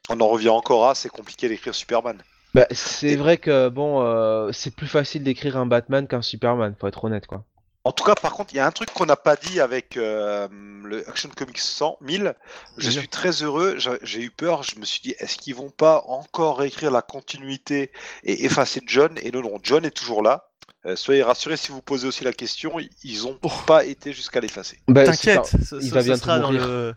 On 0.08 0.20
en 0.20 0.28
revient 0.28 0.48
encore 0.48 0.88
à, 0.88 0.94
c'est 0.94 1.08
compliqué 1.10 1.48
d'écrire 1.48 1.74
Superman. 1.74 2.16
Bah, 2.54 2.66
c'est 2.70 3.08
Et- 3.08 3.16
vrai 3.16 3.36
que 3.38 3.68
bon, 3.68 4.02
euh, 4.02 4.50
c'est 4.52 4.74
plus 4.74 4.86
facile 4.86 5.22
d'écrire 5.22 5.56
un 5.56 5.64
Batman 5.66 6.06
qu'un 6.06 6.22
Superman, 6.22 6.74
faut 6.78 6.86
être 6.86 7.02
honnête 7.04 7.26
quoi. 7.26 7.44
En 7.84 7.90
tout 7.90 8.04
cas, 8.04 8.14
par 8.14 8.32
contre, 8.32 8.54
il 8.54 8.58
y 8.58 8.60
a 8.60 8.66
un 8.66 8.70
truc 8.70 8.92
qu'on 8.92 9.06
n'a 9.06 9.16
pas 9.16 9.34
dit 9.34 9.60
avec 9.60 9.96
euh, 9.96 10.46
le 10.84 11.08
Action 11.08 11.28
Comics 11.36 11.58
100 11.58 11.98
1000. 12.00 12.34
Je 12.78 12.86
Oui. 12.86 12.92
suis 12.92 13.08
très 13.08 13.30
heureux. 13.42 13.76
J'ai- 14.02 14.20
eu 14.20 14.30
peur. 14.30 14.62
Je 14.62 14.78
me 14.78 14.84
suis 14.84 15.00
dit, 15.00 15.14
est-ce 15.18 15.36
qu'ils 15.36 15.56
vont 15.56 15.70
pas 15.70 16.04
encore 16.06 16.58
réécrire 16.58 16.92
la 16.92 17.02
continuité 17.02 17.90
et 18.22 18.44
effacer 18.44 18.80
John? 18.86 19.18
Et 19.22 19.32
non, 19.32 19.40
non, 19.42 19.58
John 19.64 19.84
est 19.84 19.90
toujours 19.90 20.22
là. 20.22 20.48
Euh, 20.86 20.94
soyez 20.96 21.22
rassurés 21.24 21.56
si 21.56 21.72
vous 21.72 21.82
posez 21.82 22.06
aussi 22.06 22.22
la 22.24 22.32
question, 22.32 22.72
ils 23.02 23.26
ont 23.26 23.36
Oh. 23.42 23.50
pas 23.66 23.84
été 23.84 24.12
jusqu'à 24.12 24.38
l'effacer. 24.40 24.78
Bah, 24.88 25.04
T'inquiète, 25.04 25.44
ça. 25.46 25.58
ce, 25.64 25.76
il 25.82 25.90
va 25.92 26.02
sera 26.16 26.38
dans 26.38 26.52
mourir. 26.52 26.66
le, 26.68 26.94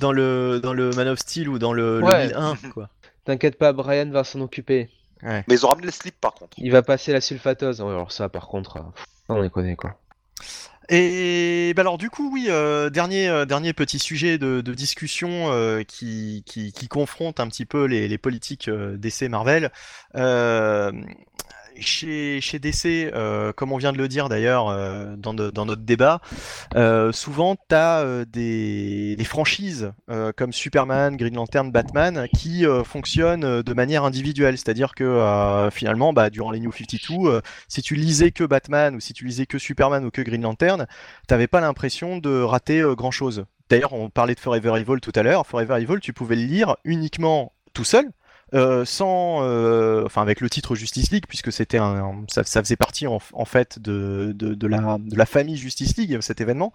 dans, 0.00 0.12
le, 0.12 0.60
dans 0.62 0.72
le 0.74 0.90
Man 0.90 1.08
of 1.08 1.18
Steel 1.18 1.48
ou 1.48 1.58
dans 1.58 1.72
le, 1.72 2.00
le 2.00 2.04
Ouais. 2.06 2.26
1001, 2.28 2.56
quoi. 2.72 2.88
T'inquiète 3.24 3.56
pas, 3.58 3.72
Brian 3.72 4.10
va 4.10 4.24
s'en 4.24 4.40
occuper. 4.42 4.90
Mais 5.22 5.42
ils 5.48 5.64
ont 5.66 5.68
ramené 5.70 5.86
le 5.86 5.92
slip 5.92 6.18
par 6.20 6.32
contre. 6.34 6.56
Il 6.58 6.70
va 6.70 6.82
passer 6.82 7.12
la 7.12 7.20
sulfatose. 7.20 7.80
Ouais, 7.80 7.88
alors 7.92 8.12
ça, 8.12 8.28
par 8.28 8.46
contre, 8.46 8.76
euh, 8.76 8.82
on 9.30 9.40
les 9.42 9.50
connaît 9.50 9.74
quoi. 9.76 9.98
Et 10.90 11.74
bah 11.76 11.82
alors 11.82 11.98
du 11.98 12.08
coup 12.08 12.30
oui, 12.32 12.46
euh, 12.48 12.88
dernier 12.88 13.28
euh, 13.28 13.44
dernier 13.44 13.74
petit 13.74 13.98
sujet 13.98 14.38
de, 14.38 14.62
discussion 14.62 15.52
euh, 15.52 15.82
qui, 15.82 16.42
qui 16.46 16.88
confronte 16.88 17.40
un 17.40 17.48
petit 17.48 17.66
peu 17.66 17.84
les, 17.84 18.08
les 18.08 18.18
politiques 18.18 18.70
DC 18.70 19.22
Marvel. 19.28 19.70
Chez 21.80 22.58
DC, 22.58 22.86
euh, 22.86 23.52
comme 23.52 23.72
on 23.72 23.76
vient 23.76 23.92
de 23.92 23.98
le 23.98 24.08
dire 24.08 24.28
d'ailleurs 24.28 24.68
euh, 24.68 25.16
dans, 25.16 25.34
notre 25.34 25.82
débat, 25.82 26.20
euh, 26.74 27.12
souvent 27.12 27.56
tu 27.56 27.74
as 27.74 28.24
des, 28.26 29.16
franchises 29.24 29.92
comme 30.36 30.52
Superman, 30.52 31.16
Green 31.16 31.34
Lantern, 31.34 31.70
Batman 31.70 32.26
qui 32.34 32.64
fonctionnent 32.84 33.62
de 33.62 33.74
manière 33.74 34.04
individuelle, 34.04 34.56
c'est-à-dire 34.56 34.94
que 34.94 35.68
finalement 35.70 36.12
bah, 36.12 36.30
durant 36.30 36.50
les 36.50 36.60
New 36.60 36.72
52 36.72 37.38
euh, 37.38 37.40
si 37.68 37.82
tu 37.82 37.94
lisais 37.94 38.30
que 38.30 38.44
Batman 38.44 38.94
ou 38.94 39.00
si 39.00 39.12
tu 39.12 39.24
lisais 39.24 39.46
que 39.46 39.58
Superman 39.58 40.04
ou 40.04 40.10
que 40.10 40.22
Green 40.22 40.42
Lantern, 40.42 40.86
t'avais 41.26 41.46
pas 41.46 41.60
l'impression 41.60 42.18
de 42.18 42.40
rater 42.40 42.80
euh, 42.80 42.94
grand 42.94 43.10
chose. 43.10 43.44
D'ailleurs, 43.68 43.92
on 43.92 44.08
parlait 44.08 44.34
de 44.34 44.40
Forever 44.40 44.80
Evil 44.80 45.00
tout 45.00 45.12
à 45.14 45.22
l'heure. 45.22 45.46
Forever 45.46 45.82
Evil, 45.82 46.00
tu 46.00 46.12
pouvais 46.12 46.36
le 46.36 46.44
lire 46.44 46.76
uniquement 46.84 47.52
tout 47.74 47.84
seul, 47.84 48.06
euh, 48.54 48.84
sans, 48.84 49.42
euh, 49.42 50.04
enfin 50.06 50.22
avec 50.22 50.40
le 50.40 50.48
titre 50.50 50.74
Justice 50.74 51.10
League, 51.10 51.24
puisque 51.28 51.52
c'était 51.52 51.78
un, 51.78 51.96
un- 52.04 52.24
ça, 52.28 52.44
ça 52.44 52.62
faisait 52.62 52.76
partie 52.76 53.06
en, 53.06 53.18
en 53.32 53.44
fait 53.44 53.78
de, 53.78 54.32
de, 54.34 54.54
de 54.54 54.66
la, 54.66 54.96
de 54.98 55.16
la 55.16 55.26
famille 55.26 55.56
Justice 55.56 55.96
League 55.96 56.18
cet 56.20 56.40
événement. 56.40 56.72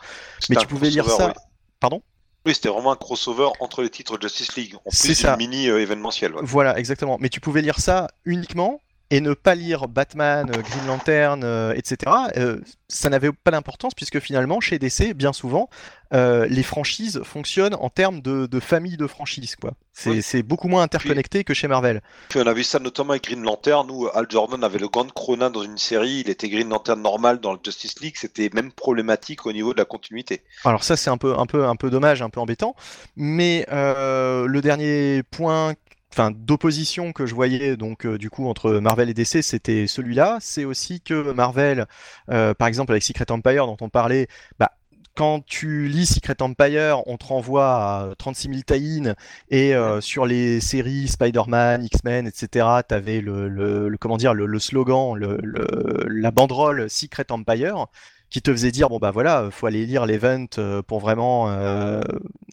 Mais 0.49 0.55
tu 0.55 0.67
pouvais 0.67 0.89
lire 0.89 1.09
ça. 1.09 1.27
oui. 1.27 1.33
Pardon? 1.79 2.01
Oui, 2.45 2.53
c'était 2.53 2.69
vraiment 2.69 2.91
un 2.91 2.97
crossover 2.97 3.49
entre 3.61 3.81
les 3.81 3.89
titres 3.89 4.17
Justice 4.21 4.55
League, 4.57 4.75
en 4.75 4.89
C'est 4.89 5.09
plus 5.09 5.15
ça. 5.15 5.37
mini 5.37 5.69
euh, 5.69 5.81
événementielle. 5.81 6.33
ouais. 6.35 6.41
Voilà, 6.43 6.77
exactement. 6.77 7.17
Mais 7.21 7.29
tu 7.29 7.39
pouvais 7.39 7.61
lire 7.61 7.79
ça 7.79 8.09
uniquement 8.25 8.81
et 9.13 9.21
ne 9.21 9.35
pas 9.35 9.53
lire 9.53 9.87
Batman, 9.87 10.49
euh, 10.49 10.59
Green 10.63 10.87
Lantern, 10.87 11.43
euh, 11.43 11.71
etc. 11.75 12.11
Euh, 12.35 12.59
ça 12.87 13.09
n'avait 13.09 13.31
pas 13.31 13.51
d'importance 13.51 13.93
puisque 13.93 14.19
finalement, 14.19 14.59
chez 14.59 14.79
DC, 14.79 15.13
bien 15.13 15.33
souvent, 15.33 15.69
euh, 16.15 16.47
les 16.47 16.63
franchises 16.63 17.21
fonctionnent 17.23 17.75
en 17.75 17.89
termes 17.89 18.21
de, 18.21 18.47
de 18.47 18.59
famille 18.59 18.97
de 18.97 19.05
franchises. 19.05 19.55
quoi. 19.55 19.73
C'est 19.91 20.09
Oui. 20.09 20.21
c'est 20.23 20.41
beaucoup 20.41 20.67
moins 20.67 20.81
interconnecté 20.81 21.43
que 21.43 21.53
chez 21.53 21.67
Marvel. 21.67 22.01
Puis 22.29 22.39
on 22.43 22.47
a 22.47 22.53
vu 22.53 22.63
ça 22.63 22.79
notamment 22.79 23.11
avec 23.11 23.25
Green 23.25 23.43
Lantern 23.43 23.89
où 23.91 24.07
Al 24.11 24.25
Jordan 24.29 24.63
avait 24.63 24.79
le 24.79 24.87
Grand 24.87 25.11
Cronin 25.13 25.51
dans 25.51 25.61
une 25.61 25.77
série, 25.77 26.21
il 26.25 26.29
était 26.31 26.49
Green 26.49 26.69
Lantern 26.69 26.99
normal 26.99 27.39
dans 27.39 27.53
le 27.53 27.59
Justice 27.63 27.99
League, 27.99 28.15
c'était 28.17 28.49
même 28.53 28.71
problématique 28.71 29.45
au 29.45 29.53
niveau 29.53 29.73
de 29.73 29.77
la 29.77 29.85
continuité. 29.85 30.41
Alors 30.65 30.83
ça, 30.83 30.95
c'est 30.97 31.11
un 31.11 31.17
peu, 31.17 31.37
un 31.37 31.45
peu, 31.45 31.65
un 31.65 31.75
peu 31.75 31.91
dommage, 31.91 32.23
un 32.23 32.29
peu 32.31 32.39
embêtant. 32.39 32.75
Mais 33.15 33.67
le 33.69 34.59
dernier 34.61 35.21
point 35.23 35.73
enfin 36.13 36.31
d'opposition 36.31 37.11
que 37.11 37.25
je 37.25 37.33
voyais 37.33 37.75
donc 37.75 38.05
euh, 38.05 38.17
du 38.17 38.29
coup 38.29 38.47
entre 38.47 38.73
Marvel 38.73 39.09
et 39.09 39.13
DC, 39.13 39.41
c'était 39.41 39.87
celui-là. 39.87 40.37
C'est 40.41 40.65
aussi 40.65 41.01
que 41.01 41.31
Marvel, 41.31 41.87
euh, 42.29 42.53
par 42.53 42.67
exemple 42.67 42.91
avec 42.91 43.03
Secret 43.03 43.31
Empire 43.31 43.65
dont 43.65 43.77
on 43.81 43.89
parlait, 43.89 44.27
bah 44.59 44.71
quand 45.15 45.45
tu 45.45 45.87
lis 45.87 46.07
Secret 46.07 46.41
Empire, 46.41 47.01
on 47.07 47.17
te 47.17 47.25
renvoie 47.25 47.75
à 47.75 48.15
36 48.17 48.49
000 48.49 48.61
tie 48.65 49.03
et 49.49 49.75
euh, 49.75 50.01
sur 50.01 50.25
les 50.25 50.59
séries 50.59 51.07
Spider-Man, 51.07 51.83
X-Men, 51.83 52.27
etc. 52.27 52.67
T'avais 52.87 53.21
le, 53.21 53.47
le, 53.47 53.89
le 53.89 53.97
comment 53.97 54.17
dire 54.17 54.33
le, 54.33 54.47
le 54.47 54.59
slogan, 54.59 55.15
la 55.15 56.31
banderole 56.31 56.89
Secret 56.89 57.25
Empire 57.31 57.87
qui 58.33 58.41
te 58.41 58.51
faisait 58.51 58.71
dire 58.71 58.89
bon 58.89 58.97
bah 58.97 59.11
voilà, 59.11 59.49
faut 59.51 59.67
aller 59.67 59.85
lire 59.85 60.07
l'event 60.07 60.47
euh, 60.57 60.81
pour 60.81 60.99
vraiment 60.99 61.49
euh, 61.49 62.01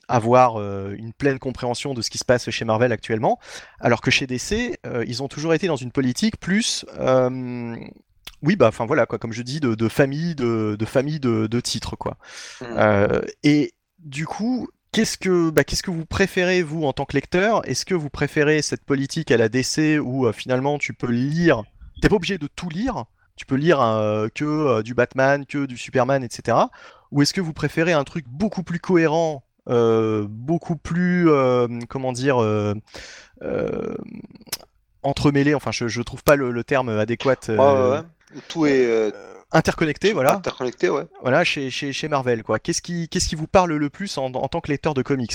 avoir 0.09 0.61
euh, 0.61 0.95
une 0.97 1.15
pleine 1.15 1.39
compréhension 1.39 1.95
de 1.95 2.03
ce 2.03 2.11
qui 2.11 2.19
se 2.19 2.25
passe 2.25 2.51
chez 2.51 2.67
Marvel 2.67 2.93
actuellement, 2.93 3.39
alors 3.81 4.03
que 4.03 4.11
chez 4.11 4.27
DC, 4.27 4.79
euh, 4.87 5.05
ils 5.09 5.23
ont 5.23 5.29
toujours 5.29 5.55
été 5.55 5.69
dans 5.69 5.77
une 5.77 5.91
politique 5.91 6.39
plus 6.39 6.85
euh, 6.99 7.75
oui 8.43 8.57
bah 8.57 8.69
enfin 8.69 8.85
voilà 8.85 9.07
quoi, 9.07 9.19
comme 9.19 9.33
je 9.33 9.41
dis 9.41 9.59
de, 9.59 9.75
de 9.75 9.89
famille 9.89 10.35
de, 10.35 10.77
de 10.79 10.85
famille 10.85 11.19
de, 11.19 11.47
de 11.47 11.61
titres 11.61 11.97
quoi. 11.97 12.19
Mm. 12.61 12.65
Euh, 12.77 13.23
et 13.43 13.73
du 13.99 14.27
coup 14.27 14.69
Qu'est-ce 14.93 15.17
que, 15.17 15.51
bah, 15.51 15.63
qu'est-ce 15.63 15.85
que 15.85 15.93
vous 15.93 16.05
préférez, 16.05 16.65
vous, 16.65 16.83
en 16.83 16.93
tant 16.93 17.05
que 17.05 17.15
lecteur? 17.17 17.65
Est-ce 17.69 17.85
que 17.85 17.95
vous 17.95 18.11
préférez 18.11 18.61
cette 18.61 18.85
politique 18.85 19.31
à 19.31 19.37
la 19.37 19.49
DC 19.49 20.01
où 20.03 20.27
euh, 20.27 20.33
finalement 20.33 20.79
tu 20.79 20.95
peux 20.95 21.13
lire, 21.13 21.63
t'es 22.03 22.09
pas 22.09 22.17
obligé 22.17 22.39
de 22.39 22.49
tout 22.49 22.69
lire, 22.69 23.05
tu 23.41 23.47
peux 23.47 23.55
lire 23.55 23.81
euh, 23.81 24.29
que 24.29 24.45
euh, 24.45 24.83
du 24.83 24.93
Batman, 24.93 25.47
que 25.47 25.65
du 25.65 25.79
Superman, 25.79 26.23
etc. 26.23 26.59
Ou 27.11 27.23
est-ce 27.23 27.33
que 27.33 27.41
vous 27.41 27.55
préférez 27.55 27.95
un 27.95 28.05
truc 28.05 28.27
beaucoup 28.29 28.63
plus 28.63 28.81
cohérent, 28.81 29.45
euh, 29.71 30.27
beaucoup 30.29 30.77
plus, 30.77 31.27
comment 31.89 32.13
dire, 32.13 32.37
entremêlé, 35.03 35.55
enfin 35.55 35.71
je, 35.73 35.89
je 35.89 36.03
trouve 36.03 36.23
pas 36.23 36.37
le, 36.37 36.51
le 36.51 36.65
terme 36.65 36.91
adéquat, 36.91 37.37
Ouais, 37.49 37.57
ouais, 37.57 37.91
ouais. 37.91 38.41
Tout 38.49 38.67
est 38.67 39.11
interconnecté, 39.53 40.13
voilà, 40.13 40.35
interconnecté, 40.35 40.91
ouais. 40.91 41.07
voilà 41.23 41.43
chez, 41.43 41.71
chez, 41.71 41.95
chez 41.95 42.09
Marvel, 42.09 42.43
quoi. 42.43 42.59
Qu'est-ce 42.59 42.83
qui, 42.83 43.09
qu'est-ce 43.09 43.27
qui 43.27 43.37
vous 43.37 43.47
parle 43.47 43.73
le 43.73 43.89
plus 43.89 44.19
en, 44.19 44.27
en 44.27 44.49
tant 44.49 44.61
que 44.61 44.71
lecteur 44.71 44.93
de 44.93 45.01
comics? 45.01 45.33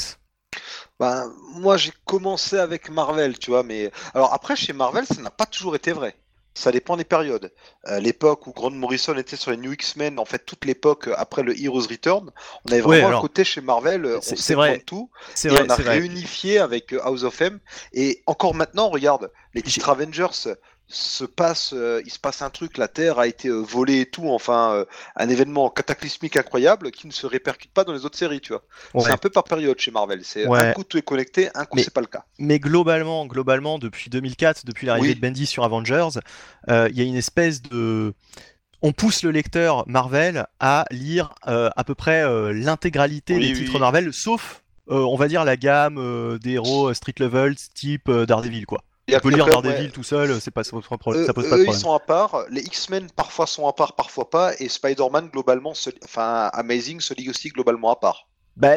Ben, 1.00 1.26
moi, 1.56 1.76
j'ai 1.76 1.92
commencé 2.06 2.60
avec 2.60 2.92
Marvel, 2.92 3.40
tu 3.40 3.50
vois, 3.50 3.64
mais 3.64 3.92
alors 4.14 4.32
après, 4.32 4.56
chez 4.56 4.74
Marvel, 4.74 5.08
ça 5.08 5.22
n'a 5.24 5.32
pas 5.32 5.48
toujours 5.48 5.76
été 5.76 5.92
vrai. 5.92 6.16
Ça 6.58 6.72
dépend 6.72 6.96
des 6.96 7.04
périodes. 7.04 7.52
Euh, 7.88 8.00
l'époque 8.00 8.48
où 8.48 8.54
Grant 8.54 8.72
Morrison 8.72 9.14
était 9.18 9.36
sur 9.36 9.52
les 9.52 9.58
New 9.58 9.74
X-Men, 9.74 10.18
en 10.20 10.26
fait, 10.26 10.46
toute 10.46 10.64
l'époque 10.66 11.10
après 11.18 11.44
le 11.44 11.54
Heroes 11.62 11.82
Return, 11.90 12.32
on 12.66 12.72
avait 12.72 12.82
Ouais, 12.82 12.82
vraiment 12.82 13.08
alors, 13.10 13.20
un 13.20 13.22
côté 13.22 13.44
chez 13.44 13.60
Marvel, 13.60 14.06
euh, 14.06 14.18
on 14.18 14.22
c'est- 14.22 14.54
vrai. 14.56 14.80
tout, 14.80 15.10
C'est 15.34 15.50
et 15.50 15.52
vrai, 15.52 15.64
on 15.68 15.70
a 15.70 15.76
vrai. 15.76 15.98
réunifié 16.00 16.60
avec 16.60 16.94
euh, 16.94 17.02
House 17.04 17.24
of 17.24 17.40
M. 17.42 17.60
Et 17.92 18.24
encore 18.26 18.56
maintenant, 18.56 18.90
regarde, 18.90 19.32
les 19.54 19.62
titres 19.62 19.90
Avengers 19.90 20.28
se 20.88 21.26
passent, 21.26 21.74
euh, 21.74 22.02
il 22.06 22.12
se 22.12 22.20
passe 22.20 22.42
un 22.42 22.50
truc, 22.50 22.78
la 22.78 22.88
Terre 22.88 23.18
a 23.18 23.26
été 23.28 23.48
euh, 23.48 23.56
volée 23.60 24.02
et 24.02 24.06
tout, 24.06 24.30
enfin, 24.30 24.74
euh, 24.74 24.86
un 25.16 25.30
événement 25.30 25.70
cataclysmique 25.70 26.38
incroyable 26.38 26.92
qui 26.92 27.08
ne 27.08 27.12
se 27.12 27.26
répercute 27.26 27.72
pas 27.72 27.84
dans 27.84 27.94
les 27.94 28.06
autres 28.06 28.18
séries, 28.18 28.40
tu 28.40 28.54
vois. 28.54 28.64
C'est 29.04 29.12
un 29.12 29.18
peu 29.18 29.30
par 29.30 29.46
période 29.46 29.80
chez 29.80 29.92
Marvel. 29.92 30.22
C'est 30.24 30.46
Ouais. 30.48 30.60
un 30.60 30.74
coup 30.74 30.84
tout 30.84 30.98
est 30.98 31.02
connecté, 31.02 31.50
un 31.56 31.66
coup 31.66 31.80
c'est 31.80 31.94
pas 31.94 32.02
le 32.02 32.08
cas. 32.08 32.26
Mais 32.38 32.60
globalement, 32.60 33.26
globalement, 33.26 33.80
depuis 33.80 34.10
2004, 34.12 34.66
depuis 34.66 34.86
l'arrivée 34.86 35.10
Oui. 35.10 35.16
de 35.16 35.20
Bendy 35.22 35.46
sur 35.48 35.64
Avengers, 35.64 36.20
il 36.68 36.92
y 36.96 37.02
a 37.02 37.04
une 37.04 37.16
espèce 37.16 37.62
de 37.62 38.14
on 38.82 38.92
pousse 38.92 39.24
le 39.24 39.32
lecteur 39.32 39.86
Marvel 39.88 40.46
à 40.60 40.86
lire 40.92 41.34
à 41.44 41.84
peu 41.84 41.96
près 41.96 42.24
l'intégralité 42.54 43.36
Oui, 43.36 43.48
des 43.54 43.60
oui, 43.60 43.66
titres. 43.66 43.80
Marvel, 43.80 44.14
sauf, 44.14 44.62
on 44.88 45.16
va 45.16 45.28
dire, 45.28 45.44
la 45.46 45.58
gamme 45.58 46.38
des 46.40 46.52
héros 46.52 46.94
street 46.94 47.16
level 47.20 47.56
type 47.74 48.12
Daredevil, 48.12 48.68
quoi. 48.68 48.84
Il 49.08 49.16
On 49.16 49.20
peut 49.20 49.30
lire 49.30 49.46
Daredevil 49.46 49.86
ouais, 49.86 49.92
tout 49.92 50.04
seul, 50.04 50.42
c'est 50.42 50.50
pas, 50.52 50.64
ça 50.64 50.72
pose 50.72 50.88
pas 50.88 50.96
de 50.96 51.00
problème. 51.00 51.28
eux- 51.28 51.66
ils 51.68 51.74
sont 51.76 51.94
à 51.94 52.00
part. 52.00 52.46
Les 52.50 52.62
X-Men 52.62 53.12
parfois 53.12 53.46
sont 53.46 53.68
à 53.68 53.74
part, 53.74 53.94
parfois 53.96 54.30
pas. 54.30 54.54
Et 54.60 54.68
Spider-Man 54.68 55.30
globalement, 55.32 55.76
se... 55.76 55.92
enfin 56.04 56.50
Amazing 56.54 57.00
se 57.02 57.14
lie 57.14 57.30
aussi 57.30 57.50
globalement 57.50 57.92
à 57.92 57.96
part. 57.98 58.28
Bah, 58.58 58.76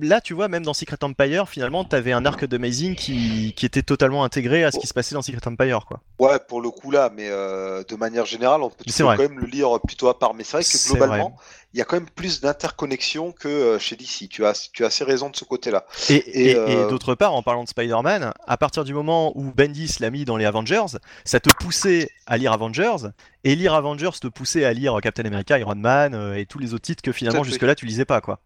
là, 0.00 0.20
tu 0.20 0.34
vois, 0.34 0.48
même 0.48 0.64
dans 0.64 0.74
Secret 0.74 0.96
Empire, 1.02 1.48
finalement, 1.48 1.84
t'avais 1.84 2.10
un 2.10 2.26
arc 2.26 2.44
d'Amazing 2.44 2.96
qui, 2.96 3.52
qui 3.56 3.64
était 3.64 3.82
totalement 3.82 4.24
intégré 4.24 4.64
à 4.64 4.72
ce 4.72 4.78
qui 4.80 4.88
se 4.88 4.94
passait 4.94 5.14
dans 5.14 5.22
Secret 5.22 5.46
Empire, 5.46 5.86
quoi. 5.86 6.00
Ouais, 6.18 6.38
pour 6.48 6.60
le 6.60 6.70
coup 6.70 6.90
là, 6.90 7.12
mais 7.14 7.28
euh, 7.28 7.84
de 7.88 7.94
manière 7.94 8.26
générale, 8.26 8.60
on 8.62 8.70
peut, 8.70 8.82
tu 8.84 8.92
peux 9.04 9.08
quand 9.16 9.22
même 9.30 9.38
le 9.38 9.46
lire 9.46 9.78
plutôt 9.86 10.08
à 10.08 10.18
part. 10.18 10.34
Mais 10.34 10.42
c'est 10.42 10.56
vrai 10.56 10.64
que 10.64 10.68
globalement, 10.98 11.36
il 11.72 11.78
y 11.78 11.80
a 11.80 11.84
quand 11.84 11.94
même 11.96 12.10
plus 12.10 12.40
d'interconnexion 12.40 13.30
que 13.30 13.46
euh, 13.46 13.78
chez 13.78 13.94
DC. 13.94 14.28
Tu 14.28 14.44
as, 14.44 14.68
tu 14.72 14.82
as 14.82 14.88
assez 14.88 15.04
raison 15.04 15.30
de 15.30 15.36
ce 15.36 15.44
côté-là. 15.44 15.86
Et, 16.08 16.14
Et, 16.16 16.50
et- 16.50 16.56
euh, 16.56 16.86
et 16.86 16.90
d'autre 16.90 17.14
part, 17.14 17.32
en 17.32 17.42
parlant 17.44 17.62
de 17.62 17.68
Spider-Man, 17.68 18.32
à 18.48 18.56
partir 18.56 18.82
du 18.82 18.92
moment 18.94 19.32
où 19.38 19.52
Bendis 19.52 19.94
l'a 20.00 20.10
mis 20.10 20.24
dans 20.24 20.38
les 20.38 20.44
Avengers, 20.44 20.98
ça 21.24 21.38
te 21.38 21.50
poussait 21.50 22.08
à 22.26 22.36
lire 22.36 22.52
Avengers, 22.52 22.96
et 23.44 23.54
lire 23.54 23.74
Avengers 23.74 24.10
te 24.20 24.26
poussait 24.26 24.64
à 24.64 24.72
lire 24.72 24.98
Captain 25.00 25.24
America, 25.24 25.56
Iron 25.56 25.76
Man 25.76 26.34
et 26.36 26.46
tous 26.46 26.58
les 26.58 26.74
autres 26.74 26.82
titres 26.82 27.02
que 27.02 27.12
finalement 27.12 27.44
jusque-là 27.44 27.76
tu 27.76 27.86
lisais 27.86 28.04
pas, 28.04 28.20
quoi. 28.20 28.40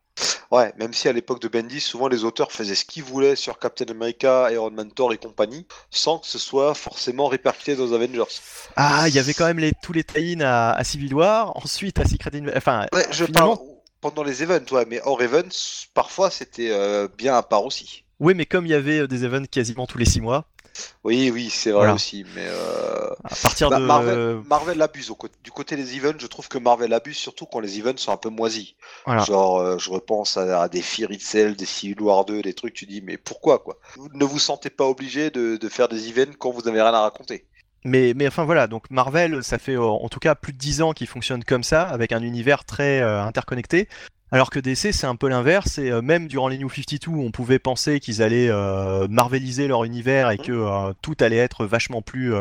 Ouais, 0.51 0.73
même 0.79 0.93
si 0.93 1.09
à 1.09 1.13
l'époque 1.13 1.41
de 1.41 1.49
Bendis, 1.49 1.81
souvent 1.81 2.09
les 2.09 2.25
auteurs 2.25 2.53
faisaient 2.53 2.75
ce 2.75 2.85
qu'ils 2.85 3.03
voulaient 3.03 3.37
sur 3.37 3.59
Captain 3.59 3.87
America, 3.91 4.51
Iron 4.53 4.71
Man, 4.71 4.91
Thor 4.93 5.13
et 5.13 5.19
compagnie, 5.19 5.67
sans 5.91 6.19
que 6.19 6.27
ce 6.27 6.39
soit 6.39 6.75
forcément 6.75 7.27
répercuté 7.29 7.77
dans 7.77 7.93
Avengers. 7.93 8.23
Ah, 8.77 9.05
il 9.09 9.15
y 9.15 9.19
avait 9.19 9.35
quand 9.35 9.47
même 9.47 9.59
les, 9.59 9.73
tous 9.83 9.93
les 9.93 10.05
tie 10.05 10.37
à, 10.43 10.73
à 10.73 10.85
Civil 10.85 11.15
War, 11.15 11.57
ensuite 11.57 11.99
à 12.01 12.05
Secret 12.05 12.31
Invasion. 12.35 12.57
Enfin, 12.57 12.87
Ouais, 12.93 13.07
je 13.11 13.25
finalement- 13.25 13.57
parle 13.57 13.69
pendant 14.01 14.23
les 14.23 14.43
events, 14.43 14.71
ouais, 14.73 14.85
mais 14.89 15.01
hors 15.05 15.23
events, 15.23 15.87
parfois 15.95 16.31
c'était 16.31 16.69
euh, 16.71 17.09
bien 17.17 17.35
à 17.37 17.43
part 17.43 17.65
aussi. 17.65 18.05
oui, 18.21 18.35
mais 18.35 18.45
comme 18.45 18.67
il 18.67 18.71
y 18.71 18.75
avait 18.75 18.99
euh, 19.01 19.07
des 19.09 19.25
events 19.25 19.47
quasiment 19.51 19.87
tous 19.87 19.97
les 19.99 20.05
six 20.05 20.21
mois, 20.21 20.45
Oui, 21.05 21.31
oui, 21.33 21.51
c'est 21.51 21.71
vrai 21.71 21.81
Voilà. 21.81 21.95
aussi, 21.95 22.25
mais 22.35 22.47
euh, 22.47 23.11
À 23.25 23.35
partir 23.37 23.71
bah, 23.71 23.79
de. 23.79 23.85
Marvel, 23.85 24.41
Marvel 24.49 24.83
abuse. 24.83 25.11
Au 25.11 25.19
du 25.43 25.51
côté 25.51 25.77
des 25.77 25.97
events, 25.97 26.19
je 26.19 26.27
trouve 26.27 26.49
que 26.49 26.59
Marvel 26.59 26.93
abuse, 26.93 27.17
surtout 27.17 27.47
quand 27.47 27.61
les 27.61 27.79
events 27.79 27.97
sont 27.97 28.13
un 28.13 28.17
peu 28.17 28.31
moisis. 28.31 28.75
Voilà. 29.07 29.23
Genre, 29.23 29.59
euh, 29.61 29.79
je 29.79 29.91
repense 29.91 30.37
à, 30.37 30.63
à 30.63 30.69
des 30.69 30.83
Fear 30.83 31.11
Itself, 31.11 31.57
des 31.57 31.67
Civil 31.67 32.01
War 32.01 32.25
2, 32.25 32.43
des 32.43 32.55
trucs, 32.55 32.75
tu 32.75 32.87
dis, 32.87 33.03
mais 33.03 33.17
pourquoi, 33.17 33.59
quoi? 33.59 33.79
Vous 33.97 34.09
ne 34.13 34.25
vous 34.25 34.39
sentez 34.39 34.71
pas 34.71 34.87
obligé 34.87 35.31
de, 35.31 35.57
de 35.57 35.69
faire 35.69 35.89
des 35.89 36.09
events 36.09 36.35
quand 36.39 36.51
vous 36.51 36.63
n'avez 36.63 36.83
rien 36.83 36.95
à 36.95 37.01
raconter. 37.03 37.47
Mais, 37.85 38.15
mais 38.17 38.27
enfin 38.27 38.45
voilà, 38.45 38.67
donc 38.67 38.91
Marvel, 38.91 39.45
ça 39.45 39.59
fait 39.59 39.77
euh, 39.77 39.83
en 39.83 40.09
tout 40.09 40.19
cas 40.19 40.35
plus 40.35 40.55
de 40.55 40.59
10 40.59 40.81
ans 40.81 40.93
qu'ils 40.93 41.07
fonctionnent 41.07 41.45
comme 41.45 41.63
ça, 41.63 41.83
avec 41.83 42.13
un 42.13 42.23
univers 42.23 42.65
très 42.65 43.01
euh, 43.03 43.23
interconnecté. 43.23 43.89
Alors 44.33 44.51
que 44.51 44.59
DC, 44.59 44.93
c'est 44.93 45.07
un 45.07 45.17
peu 45.17 45.29
l'inverse, 45.29 45.79
et 45.79 45.91
euh, 45.91 46.03
même 46.03 46.27
durant 46.27 46.49
les 46.49 46.59
New 46.59 46.69
52, 46.69 47.11
on 47.13 47.31
pouvait 47.31 47.59
penser 47.61 48.01
qu'ils 48.01 48.21
allaient 48.23 48.49
euh, 48.51 49.07
marveliser 49.09 49.69
leur 49.69 49.85
univers 49.85 50.31
et 50.31 50.39
que 50.39 50.51
euh, 50.51 50.93
tout 51.03 51.15
allait 51.21 51.37
être 51.37 51.67
vachement 51.67 52.03
plus 52.03 52.33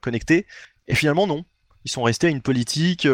connecté. 0.00 0.46
Et 0.88 0.94
finalement, 0.94 1.26
non. 1.26 1.44
Ils 1.84 1.90
sont 1.90 2.02
restés 2.02 2.26
à 2.26 2.30
une 2.30 2.42
politique, 2.42 3.06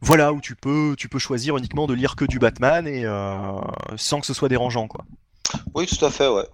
voilà, 0.00 0.32
où 0.32 0.40
tu 0.40 0.54
peux, 0.56 0.94
tu 0.96 1.08
peux 1.08 1.18
choisir 1.18 1.56
uniquement 1.56 1.86
de 1.86 1.94
lire 1.94 2.16
que 2.16 2.24
du 2.24 2.38
Batman 2.38 2.86
et 2.86 3.04
euh, 3.04 3.60
sans 3.96 4.20
que 4.20 4.26
ce 4.26 4.34
soit 4.34 4.48
dérangeant, 4.48 4.88
quoi. 4.88 5.04
Oui, 5.74 5.86
tout 5.86 6.04
à 6.04 6.10
fait, 6.10 6.28
ouais. 6.28 6.44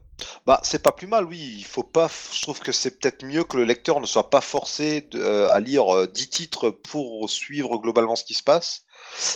Bah, 0.47 0.61
c'est 0.63 0.83
pas 0.83 0.93
plus 0.93 1.07
mal, 1.09 1.25
oui. 1.25 1.57
Il 1.59 1.65
faut 1.65 1.83
pas. 1.83 2.09
Je 2.33 2.41
trouve 2.43 2.61
que 2.61 2.73
c'est 2.73 2.99
peut-être 3.01 3.25
mieux 3.25 3.43
que 3.45 3.57
le 3.57 3.65
lecteur 3.65 4.01
ne 4.01 4.07
soit 4.07 4.31
pas 4.31 4.41
forcé 4.41 5.03
de- 5.11 5.49
à 5.51 5.59
lire 5.61 5.95
euh, 5.95 6.07
10 6.07 6.31
titres 6.31 6.71
pour 6.71 7.29
suivre 7.29 7.79
globalement 7.79 8.15
ce 8.17 8.25
qui 8.25 8.35
se 8.35 8.43
passe. 8.43 8.84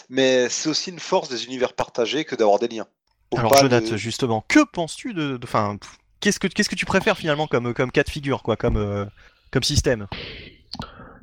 Mais 0.08 0.48
c'est 0.48 0.68
aussi 0.68 0.90
une 0.90 0.98
force 0.98 1.28
des 1.28 1.44
univers 1.46 1.72
partagés 1.72 2.24
que 2.24 2.34
d'avoir 2.34 2.58
des 2.58 2.68
liens. 2.68 2.86
Alors 3.36 3.56
Jonathan, 3.56 3.90
de- 3.92 3.96
justement, 3.96 4.44
que 4.48 4.64
penses-tu 4.64 5.12
de, 5.14 5.38
enfin, 5.42 5.76
qu'est-ce 6.20 6.40
que 6.40 6.46
qu'est-ce 6.46 6.68
que 6.70 6.74
tu 6.74 6.86
préfères 6.86 7.16
finalement 7.18 7.46
comme 7.46 7.74
comme 7.74 7.90
cas 7.92 8.02
de 8.02 8.10
figure, 8.10 8.42
quoi, 8.42 8.56
comme 8.56 8.76
euh, 8.76 9.04
comme 9.50 9.62
système? 9.62 10.06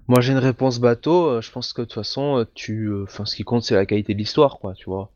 Moi 0.08 0.22
j'ai 0.22 0.34
une 0.34 0.38
réponse 0.40 0.78
bateau, 0.80 1.26
euh, 1.26 1.42
je 1.42 1.50
pense 1.50 1.74
que 1.74 1.82
de 1.82 1.86
toute 1.86 1.96
façon, 1.96 2.38
euh, 2.40 2.46
tu, 2.54 2.92
enfin 3.04 3.26
ce 3.26 3.36
qui 3.36 3.44
compte 3.44 3.64
c'est 3.64 3.74
la 3.74 3.88
qualité 3.88 4.14
de 4.14 4.20
l'histoire, 4.20 4.60
quoi, 4.60 4.74
tu 4.76 4.86
vois. 4.86 5.10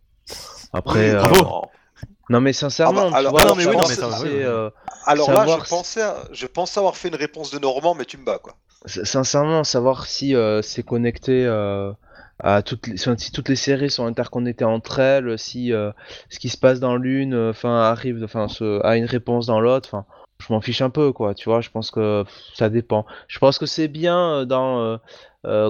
Après, 0.74 1.12
Oui, 1.12 1.16
euh, 1.16 1.22
non 2.30 2.42
mais 2.42 2.54
sincèrement, 2.54 3.12
alors- 3.14 3.34
là, 5.46 5.46
je 5.66 5.70
pensais, 5.70 6.02
à- 6.02 6.24
je 6.32 6.48
pense 6.48 6.76
avoir 6.78 6.98
fait 6.98 7.10
une 7.10 7.16
réponse 7.16 7.52
de 7.52 7.60
Normand, 7.60 7.94
mais 7.94 8.06
tu 8.06 8.18
me 8.18 8.26
bats, 8.26 8.40
quoi. 8.40 8.56
Sincèrement, 8.86 9.64
savoir 9.64 10.08
si 10.08 10.36
euh, 10.36 10.62
c'est 10.64 10.84
connecté 10.84 11.46
euh, 11.46 11.92
si 13.18 13.32
toutes 13.32 13.50
les 13.50 13.56
séries 13.56 13.90
sont 13.90 14.06
interconnectées 14.06 14.66
entre 14.66 15.00
elles, 15.00 15.38
si 15.38 15.74
euh, 15.74 15.92
ce 16.30 16.40
qui 16.40 16.50
se 16.50 16.58
passe 16.58 16.80
dans 16.80 16.96
l'une, 16.96 17.34
euh, 17.34 17.50
enfin 17.52 17.76
arrive, 17.82 18.24
enfin 18.24 18.48
a 18.84 18.98
une 18.98 19.06
réponse 19.06 19.48
dans 19.48 19.60
l'autre, 19.60 19.90
enfin 19.92 20.06
je 20.40 20.54
m'en 20.54 20.62
fiche 20.62 20.82
un 20.82 20.90
peu 20.90 21.12
quoi, 21.12 21.34
tu 21.34 21.50
vois. 21.50 21.62
Je 21.62 21.70
pense 21.70 21.92
que 21.92 22.24
ça 22.54 22.70
dépend. 22.70 23.06
Je 23.28 23.40
pense 23.40 23.60
que 23.60 23.66
c'est 23.66 23.90
bien 23.90 24.18
euh, 24.18 24.46
dans 24.46 25.00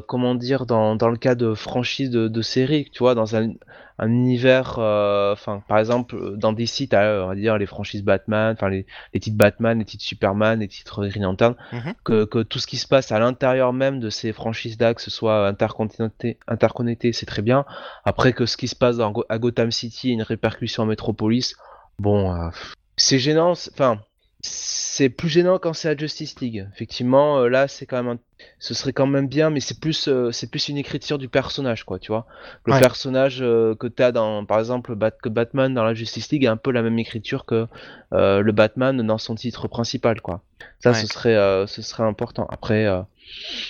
comment 0.08 0.36
dire 0.36 0.66
dans, 0.66 0.96
dans 0.96 1.10
le 1.10 1.18
cas 1.18 1.36
de 1.36 1.54
franchise 1.54 2.10
de, 2.10 2.28
de 2.28 2.42
séries, 2.42 2.90
tu 2.92 3.00
vois, 3.00 3.16
dans 3.16 3.36
un, 3.36 3.54
un 4.00 4.10
univers, 4.10 4.78
euh, 4.80 5.34
enfin 5.34 5.62
par 5.68 5.78
exemple 5.78 6.38
dans 6.38 6.54
DC, 6.54 6.88
t'as 6.90 7.04
euh, 7.04 7.24
on 7.26 7.28
va 7.28 7.36
dire 7.36 7.58
les 7.58 7.66
franchises 7.66 8.04
Batman, 8.04 8.54
enfin 8.58 8.70
les, 8.70 8.86
les 9.14 9.20
titres 9.20 9.38
Batman, 9.38 9.78
les 9.78 9.86
titres 9.86 10.04
Superman, 10.04 10.60
les 10.60 10.68
titres 10.68 11.06
Green 11.08 11.24
Lantern 11.24 11.56
que, 12.04 12.26
que 12.26 12.40
tout 12.40 12.60
ce 12.60 12.68
qui 12.68 12.78
se 12.78 12.88
passe 12.88 13.12
à 13.12 13.20
l'intérieur 13.20 13.74
même 13.74 14.00
de 14.00 14.10
ces 14.10 14.32
franchises-là, 14.32 14.94
que 14.94 15.02
ce 15.02 15.12
soit 15.12 15.48
interconnecté, 15.48 16.40
interconnecté, 16.48 17.14
c'est 17.14 17.26
très 17.26 17.42
bien. 17.42 17.66
Après 18.06 18.34
que 18.34 18.46
ce 18.46 18.58
qui 18.58 18.68
se 18.68 18.76
passe 18.76 18.98
dans 18.98 19.14
à 19.28 19.38
Gotham 19.38 19.72
City 19.72 20.10
ait 20.10 20.14
une 20.14 20.22
répercussion 20.22 20.84
en 20.84 20.86
Metropolis, 20.86 21.56
bon, 22.00 22.34
euh, 22.34 22.50
c'est 22.98 23.20
gênant. 23.20 23.52
Enfin, 23.52 24.00
c'est 24.42 25.10
plus 25.10 25.28
gênant 25.30 25.60
quand 25.60 25.74
c'est 25.74 25.90
à 25.90 25.98
Justice 25.98 26.40
League. 26.40 26.66
Effectivement, 26.74 27.40
euh, 27.40 27.50
là, 27.50 27.68
c'est 27.68 27.86
quand 27.86 27.98
même, 28.02 28.18
un- 28.18 28.44
ce 28.60 28.74
serait 28.74 28.94
quand 28.94 29.06
même 29.06 29.28
bien, 29.28 29.50
mais 29.50 29.60
c'est 29.60 29.80
plus, 29.80 30.08
euh, 30.08 30.32
c'est 30.32 30.48
plus 30.50 30.70
une 30.70 30.78
écriture 30.78 31.18
du 31.18 31.28
personnage, 31.28 31.84
quoi, 31.84 32.00
tu 32.00 32.12
vois. 32.12 32.26
Le 32.66 32.74
Ouais. 32.74 32.80
personnage 32.80 33.40
euh, 33.42 33.76
que 33.76 33.88
t'as 33.88 34.12
dans, 34.12 34.46
par 34.46 34.60
exemple, 34.60 34.96
Bat- 34.96 35.12
que 35.12 35.30
Batman 35.30 35.74
dans 35.74 35.84
la 35.84 35.94
Justice 35.94 36.30
League 36.32 36.46
a 36.46 36.52
un 36.52 36.58
peu 36.58 36.72
la 36.72 36.82
même 36.82 36.98
écriture 37.00 37.46
que 37.46 37.68
euh, 38.14 38.40
le 38.42 38.52
Batman 38.54 39.06
dans 39.06 39.18
son 39.18 39.36
titre 39.36 39.68
principal, 39.68 40.22
quoi. 40.22 40.42
Ça, 40.82 40.92
Ouais. 40.92 40.96
ce 41.02 41.08
serait, 41.08 41.36
euh, 41.36 41.68
ce 41.68 41.82
serait 41.82 42.04
important. 42.04 42.48
Après, 42.50 42.86
euh, 42.86 43.00
de 43.00 43.04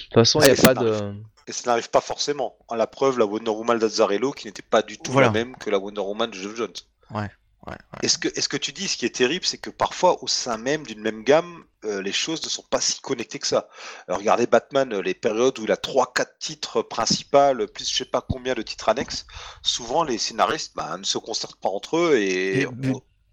toute 0.05 0.13
façon, 0.13 0.39
il 0.41 0.45
n'y 0.51 0.59
a 0.59 0.61
pas 0.61 0.73
de. 0.75 1.13
Et 1.47 1.51
ça 1.51 1.71
n'arrive 1.71 1.89
pas 1.89 2.01
forcément. 2.01 2.55
La 2.75 2.85
preuve, 2.85 3.17
la 3.17 3.25
Wonder 3.25 3.49
Woman 3.49 3.79
d'Azzarello, 3.79 4.31
qui 4.33 4.45
n'était 4.45 4.61
pas 4.61 4.83
du 4.83 4.99
tout 4.99 5.11
Voilà. 5.11 5.27
la 5.29 5.33
même 5.33 5.55
que 5.55 5.71
la 5.71 5.79
Wonder 5.79 6.01
Woman 6.01 6.29
de 6.29 6.35
Geoff 6.35 6.55
Jones. 6.55 6.73
Ouais, 7.11 7.27
ouais. 7.67 7.75
Et 8.03 8.07
ce 8.07 8.17
que, 8.17 8.27
et 8.27 8.41
ce 8.41 8.49
que 8.49 8.57
tu 8.57 8.71
dis, 8.71 8.87
ce 8.87 8.97
qui 8.97 9.05
est 9.05 9.15
terrible, 9.15 9.45
c'est 9.45 9.57
que 9.57 9.69
parfois, 9.69 10.23
au 10.23 10.27
sein 10.27 10.57
même 10.57 10.85
d'une 10.85 11.01
même 11.01 11.23
gamme, 11.23 11.63
euh, 11.85 12.01
les 12.01 12.11
choses 12.11 12.43
ne 12.43 12.49
sont 12.49 12.65
pas 12.69 12.81
si 12.81 12.99
connectées 12.99 13.39
que 13.39 13.47
ça. 13.47 13.69
Alors, 14.07 14.19
regardez 14.19 14.47
Batman, 14.47 14.93
euh, 14.93 15.01
les 15.01 15.13
périodes 15.13 15.57
où 15.59 15.63
il 15.63 15.71
a 15.71 15.77
3-4 15.77 16.27
titres 16.39 16.81
principaux, 16.81 17.55
plus 17.73 17.89
je 17.89 17.95
sais 17.95 18.05
pas 18.05 18.21
combien 18.21 18.53
de 18.53 18.61
titres 18.61 18.89
annexes, 18.89 19.25
souvent 19.61 20.03
les 20.03 20.17
scénaristes 20.17 20.73
bah, 20.75 20.97
ne 20.97 21.03
se 21.03 21.17
concertent 21.17 21.59
pas 21.59 21.69
entre 21.69 21.97
eux 21.97 22.17
et... 22.17 22.67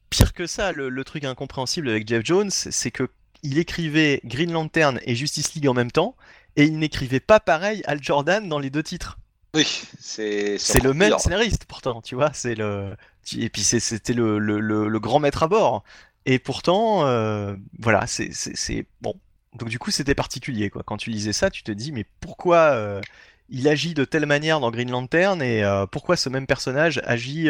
Pire 0.08 0.32
que 0.32 0.46
ça, 0.46 0.70
le, 0.70 0.88
le 0.88 1.04
truc 1.04 1.24
incompréhensible 1.24 1.88
avec 1.88 2.06
Jeff 2.06 2.24
Jones, 2.24 2.50
c'est 2.50 2.92
que 2.92 3.10
il 3.42 3.58
écrivait 3.58 4.20
Green 4.24 4.52
Lantern 4.52 5.00
et 5.04 5.16
Justice 5.16 5.54
League 5.54 5.68
en 5.68 5.74
même 5.74 5.90
temps, 5.90 6.16
et 6.54 6.64
il 6.64 6.78
n'écrivait 6.78 7.20
pas 7.20 7.40
pareil 7.40 7.82
Al 7.86 8.02
Jordan 8.02 8.48
dans 8.48 8.60
les 8.60 8.70
deux 8.70 8.84
titres. 8.84 9.18
Oui, 9.54 9.82
c'est... 9.98 10.58
C'est 10.58 10.82
le 10.82 10.94
même 10.94 11.18
scénariste 11.18 11.64
pourtant, 11.64 12.02
tu 12.02 12.14
vois. 12.14 12.30
C'est 12.34 12.54
le 12.54 12.94
et 13.34 13.48
puis 13.48 13.62
c'était 13.62 14.12
le, 14.14 14.98
grand 14.98 15.18
maître 15.18 15.42
à 15.42 15.48
bord. 15.48 15.82
Et 16.24 16.38
pourtant, 16.38 17.06
euh, 17.06 17.54
voilà, 17.78 18.06
c'est 18.06 18.86
bon. 19.00 19.14
Donc 19.54 19.68
du 19.68 19.78
coup, 19.78 19.90
c'était 19.90 20.14
particulier 20.14 20.70
quoi. 20.70 20.82
Quand 20.84 20.96
tu 20.96 21.10
lisais 21.10 21.32
ça, 21.32 21.50
tu 21.50 21.62
te 21.62 21.72
dis 21.72 21.92
mais 21.92 22.04
pourquoi 22.20 22.72
euh, 22.72 23.00
il 23.48 23.68
agit 23.68 23.94
de 23.94 24.04
telle 24.04 24.26
manière 24.26 24.60
dans 24.60 24.70
Green 24.70 24.90
Lantern 24.90 25.40
et 25.40 25.64
euh, 25.64 25.86
pourquoi 25.86 26.16
ce 26.16 26.28
même 26.28 26.46
personnage 26.46 27.00
agit 27.04 27.48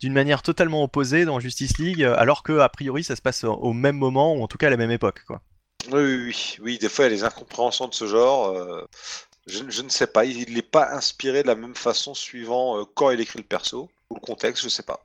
d'une 0.00 0.12
manière 0.12 0.42
totalement 0.42 0.84
opposée 0.84 1.24
dans 1.24 1.40
Justice 1.40 1.78
League 1.78 2.04
alors 2.04 2.42
que 2.42 2.58
a 2.58 2.68
priori 2.68 3.02
ça 3.02 3.16
se 3.16 3.22
passe 3.22 3.44
au, 3.44 3.72
même 3.72 3.96
moment 3.96 4.34
ou 4.34 4.42
en 4.42 4.46
tout 4.46 4.58
cas 4.58 4.68
à 4.68 4.70
la 4.70 4.76
même 4.76 4.90
époque 4.90 5.24
quoi. 5.26 5.40
Oui, 5.92 6.26
oui, 6.26 6.56
oui, 6.60 6.78
des 6.78 6.88
fois 6.88 7.06
il 7.06 7.12
y 7.12 7.14
a 7.14 7.16
des 7.16 7.24
incompréhensions 7.24 7.88
de 7.88 7.94
ce 7.94 8.06
genre. 8.06 8.54
je, 9.46 9.64
je 9.68 9.82
ne 9.82 9.88
sais 9.88 10.06
pas, 10.06 10.26
il 10.26 10.52
n'est 10.52 10.62
pas 10.62 10.92
inspiré 10.92 11.42
de 11.42 11.48
la 11.48 11.56
même 11.56 11.74
façon 11.74 12.14
suivant 12.14 12.84
quand 12.94 13.10
il 13.10 13.20
écrit 13.20 13.38
le 13.38 13.44
perso 13.44 13.90
ou 14.10 14.14
le 14.14 14.20
contexte, 14.20 14.62
je 14.62 14.68
sais 14.68 14.82
pas. 14.82 15.00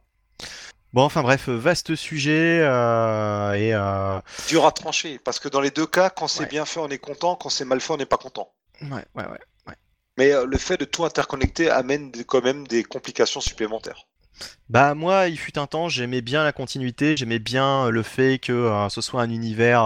Bon, 0.93 1.03
enfin 1.03 1.21
bref, 1.23 1.47
vaste 1.47 1.95
sujet 1.95 2.59
euh, 2.61 3.53
et 3.53 3.73
euh, 3.73 4.19
Dur 4.49 4.65
à 4.65 4.71
trancher, 4.73 5.19
parce 5.19 5.39
que 5.39 5.47
dans 5.47 5.61
les 5.61 5.71
deux 5.71 5.87
cas, 5.87 6.09
quand 6.09 6.27
c'est 6.27 6.41
Ouais. 6.41 6.49
bien 6.49 6.65
fait, 6.65 6.81
on 6.81 6.89
est 6.89 6.97
content, 6.97 7.35
quand 7.35 7.49
c'est 7.49 7.63
mal 7.65 7.79
fait, 7.79 7.93
on 7.93 7.97
n'est 7.97 8.05
pas 8.05 8.17
content. 8.17 8.51
ouais, 8.81 9.05
ouais, 9.15 9.25
ouais. 9.27 9.39
Mais 10.17 10.33
euh, 10.33 10.45
le 10.45 10.57
fait 10.57 10.75
de 10.77 10.83
tout 10.85 11.05
interconnecter 11.05 11.69
amène 11.69 12.11
quand 12.27 12.43
même 12.43 12.67
des 12.67 12.83
complications 12.83 13.39
supplémentaires. 13.39 14.07
Bah 14.69 14.93
moi, 14.95 15.27
il 15.27 15.37
fut 15.37 15.57
un 15.57 15.67
temps, 15.67 15.87
j'aimais 15.87 16.21
bien 16.21 16.43
la 16.43 16.51
continuité, 16.51 17.15
j'aimais 17.15 17.39
bien 17.39 17.89
le 17.89 18.03
fait 18.03 18.39
que 18.39 18.87
ce 18.89 19.01
soit 19.01 19.21
un 19.21 19.29
univers 19.29 19.85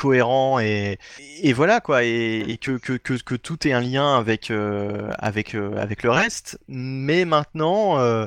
cohérent 0.00 0.58
et, 0.58 0.98
et 1.42 1.52
voilà 1.52 1.80
quoi, 1.80 2.04
et, 2.04 2.58
que, 2.60 2.78
que, 2.78 2.94
que, 2.94 3.34
tout 3.34 3.68
ait 3.68 3.72
un 3.72 3.80
lien 3.80 4.16
avec, 4.16 4.50
euh, 4.50 5.10
avec, 5.18 5.54
euh, 5.54 5.76
avec 5.76 6.02
le 6.02 6.10
reste. 6.10 6.58
Mais 6.68 7.26
maintenant, 7.26 7.98
euh, 7.98 8.26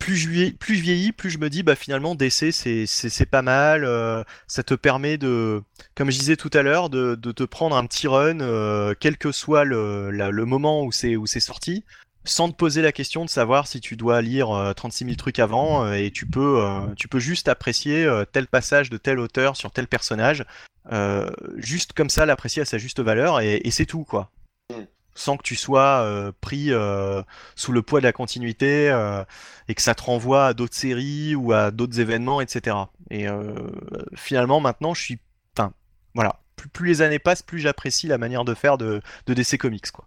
plus 0.00 0.16
je 0.16 0.28
vieillis, 0.28 0.52
plus 0.52 0.74
je 0.74 0.82
vieillis, 0.82 1.12
plus 1.12 1.30
je 1.30 1.38
me 1.38 1.48
dis 1.48 1.62
bah 1.62 1.76
finalement 1.76 2.16
DC 2.16 2.52
c'est 2.52 3.30
pas 3.30 3.42
mal, 3.42 3.86
ça 4.48 4.62
te 4.62 4.74
permet 4.74 5.18
de, 5.18 5.62
comme 5.94 6.10
je 6.10 6.18
disais 6.18 6.36
tout 6.36 6.50
à 6.52 6.62
l'heure, 6.62 6.90
de, 6.90 7.14
de 7.14 7.32
te 7.32 7.44
prendre 7.44 7.76
un 7.76 7.86
petit 7.86 8.08
run, 8.08 8.94
quel 8.98 9.18
que 9.18 9.30
soit 9.30 9.64
le, 9.64 10.10
le 10.10 10.44
moment 10.44 10.82
où 10.82 10.90
c'est 10.90 11.40
sorti 11.40 11.84
sans 12.24 12.50
te 12.50 12.56
poser 12.56 12.82
la 12.82 12.92
question 12.92 13.24
de 13.24 13.30
savoir 13.30 13.66
si 13.66 13.80
tu 13.80 13.96
dois 13.96 14.20
lire 14.20 14.50
euh, 14.50 14.74
36 14.74 15.04
000 15.04 15.16
trucs 15.16 15.38
avant 15.38 15.90
et 15.92 16.10
tu 16.10 16.26
peux, 16.26 16.62
tu 16.96 17.08
peux 17.08 17.20
juste 17.20 17.48
apprécier 17.48 18.10
tel 18.32 18.46
passage 18.46 18.90
de 18.90 18.96
tel 18.96 19.18
auteur 19.18 19.56
sur 19.56 19.70
tel 19.70 19.86
personnage, 19.86 20.44
juste 21.56 21.92
comme 21.92 22.10
ça 22.10 22.26
l'apprécier 22.26 22.62
à 22.62 22.64
sa 22.64 22.78
juste 22.78 23.00
valeur 23.00 23.40
et, 23.40 23.60
et 23.64 23.70
c'est 23.70 23.86
tout 23.86 24.04
quoi. 24.04 24.30
Mm. 24.70 24.84
Sans 25.14 25.36
que 25.36 25.42
tu 25.42 25.56
sois 25.56 26.02
euh, 26.02 26.30
pris 26.40 26.72
euh, 26.72 27.22
sous 27.56 27.72
le 27.72 27.82
poids 27.82 28.00
de 28.00 28.04
la 28.04 28.12
continuité 28.12 28.88
euh, 28.90 29.24
et 29.66 29.74
que 29.74 29.82
ça 29.82 29.94
te 29.94 30.02
renvoie 30.02 30.46
à 30.46 30.54
d'autres 30.54 30.76
séries 30.76 31.34
ou 31.34 31.52
à 31.52 31.70
d'autres 31.70 31.98
événements, 31.98 32.40
etc. 32.40 32.76
Et 33.10 33.28
euh, 33.28 33.54
finalement 34.14 34.60
maintenant 34.60 34.94
je 34.94 35.02
suis, 35.02 35.18
enfin 35.56 35.72
voilà, 36.14 36.40
plus, 36.54 36.68
plus 36.68 36.86
les 36.86 37.02
années 37.02 37.18
passent, 37.18 37.42
plus 37.42 37.58
j'apprécie 37.58 38.06
la 38.06 38.18
manière 38.18 38.44
de 38.44 38.54
faire 38.54 38.78
de, 38.78 39.02
de 39.26 39.34
DC 39.34 39.58
Comics 39.58 39.90
quoi. 39.90 40.06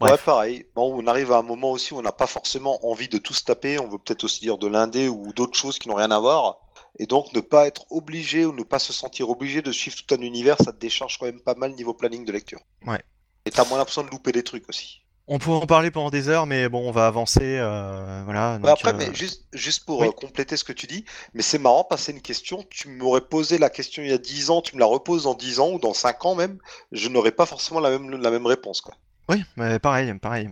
Ouais, 0.00 0.16
pareil. 0.24 0.66
Bon, 0.74 0.94
on 0.94 1.06
arrive 1.06 1.32
à 1.32 1.38
un 1.38 1.42
moment 1.42 1.70
aussi 1.70 1.94
où 1.94 1.98
on 1.98 2.02
n'a 2.02 2.12
pas 2.12 2.26
forcément 2.26 2.86
envie 2.86 3.08
de 3.08 3.18
tout 3.18 3.32
se 3.34 3.44
taper. 3.44 3.78
On 3.78 3.88
veut 3.88 3.98
peut-être 3.98 4.24
aussi 4.24 4.44
lire 4.44 4.58
de 4.58 4.66
l'indé 4.66 5.08
ou 5.08 5.32
d'autres 5.32 5.56
choses 5.56 5.78
qui 5.78 5.88
n'ont 5.88 5.94
rien 5.94 6.10
à 6.10 6.18
voir. 6.18 6.58
Et 6.98 7.06
donc, 7.06 7.32
ne 7.34 7.40
pas 7.40 7.66
être 7.66 7.84
obligé 7.90 8.44
ou 8.46 8.52
ne 8.52 8.62
pas 8.62 8.78
se 8.78 8.92
sentir 8.92 9.28
obligé 9.28 9.62
de 9.62 9.72
suivre 9.72 9.96
tout 9.96 10.14
un 10.14 10.20
univers, 10.20 10.56
ça 10.58 10.72
te 10.72 10.78
décharge 10.78 11.18
quand 11.18 11.26
même 11.26 11.40
pas 11.40 11.54
mal 11.54 11.72
niveau 11.74 11.94
planning 11.94 12.24
de 12.24 12.32
lecture. 12.32 12.60
Ouais. 12.86 13.02
Et 13.44 13.50
t'as 13.50 13.64
moins 13.66 13.78
l'impression 13.78 14.02
de 14.02 14.10
louper 14.10 14.32
des 14.32 14.42
trucs 14.42 14.68
aussi. 14.68 15.02
On 15.28 15.38
pourrait 15.38 15.58
en 15.58 15.66
parler 15.66 15.90
pendant 15.90 16.10
des 16.10 16.28
heures, 16.28 16.46
mais 16.46 16.68
bon, 16.68 16.88
on 16.88 16.92
va 16.92 17.08
avancer. 17.08 17.58
euh, 17.58 18.22
voilà. 18.24 18.58
Bah 18.58 18.72
après, 18.72 18.90
euh, 18.90 18.96
mais 18.96 19.12
juste, 19.12 19.44
juste 19.52 19.84
pour 19.84 20.00
oui. 20.00 20.06
euh, 20.06 20.12
compléter 20.12 20.56
ce 20.56 20.62
que 20.62 20.72
tu 20.72 20.86
dis, 20.86 21.04
mais 21.34 21.42
c'est 21.42 21.58
marrant, 21.58 21.82
passer 21.82 22.12
une 22.12 22.22
question, 22.22 22.64
tu 22.70 22.88
m'aurais 22.88 23.22
posé 23.22 23.58
la 23.58 23.68
question 23.68 24.04
il 24.04 24.10
y 24.10 24.12
a 24.12 24.18
10 24.18 24.50
ans, 24.50 24.62
tu 24.62 24.76
me 24.76 24.80
la 24.80 24.86
reposes 24.86 25.24
dans 25.24 25.34
10 25.34 25.58
ans 25.58 25.72
ou 25.72 25.78
dans 25.80 25.94
5 25.94 26.24
ans 26.26 26.36
même, 26.36 26.58
je 26.92 27.08
n'aurais 27.08 27.32
pas 27.32 27.44
forcément 27.44 27.80
la 27.80 27.90
même, 27.90 28.10
la 28.10 28.30
même 28.30 28.46
réponse. 28.46 28.80
Quoi. 28.80 28.94
Oui, 29.28 29.42
mais 29.56 29.80
pareil, 29.80 30.14
pareil. 30.14 30.50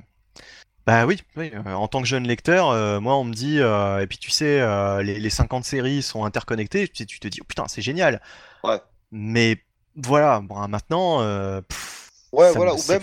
Bah 0.87 1.07
oui, 1.07 1.23
oui, 1.37 1.51
euh, 1.55 1.73
en 1.73 1.89
tant 1.89 2.03
que 2.03 2.07
jeune 2.07 2.27
lecteur, 2.29 2.69
euh, 2.69 3.01
moi 3.01 3.17
on 3.17 3.25
me 3.25 3.33
dit, 3.33 3.59
euh, 3.59 4.01
et 4.03 4.07
puis 4.07 4.19
tu 4.19 4.31
sais, 4.31 4.61
euh, 4.61 5.03
les, 5.03 5.19
les 5.19 5.31
50 5.31 5.65
séries 5.65 6.03
sont 6.03 6.25
interconnectées, 6.25 6.89
tu, 6.89 7.07
tu 7.07 7.21
te 7.21 7.29
dis, 7.29 7.39
oh 7.41 7.45
putain, 7.49 7.67
c'est 7.69 7.81
génial. 7.81 8.21
Ouais. 8.63 8.81
Mais 9.11 9.63
voilà, 9.97 10.41
bon, 10.41 10.57
maintenant, 10.69 11.21
pff, 11.63 12.11
Ouais, 12.33 12.53
voilà, 12.53 12.73
me- 12.75 12.79
ou 12.79 12.83
même, 12.89 13.01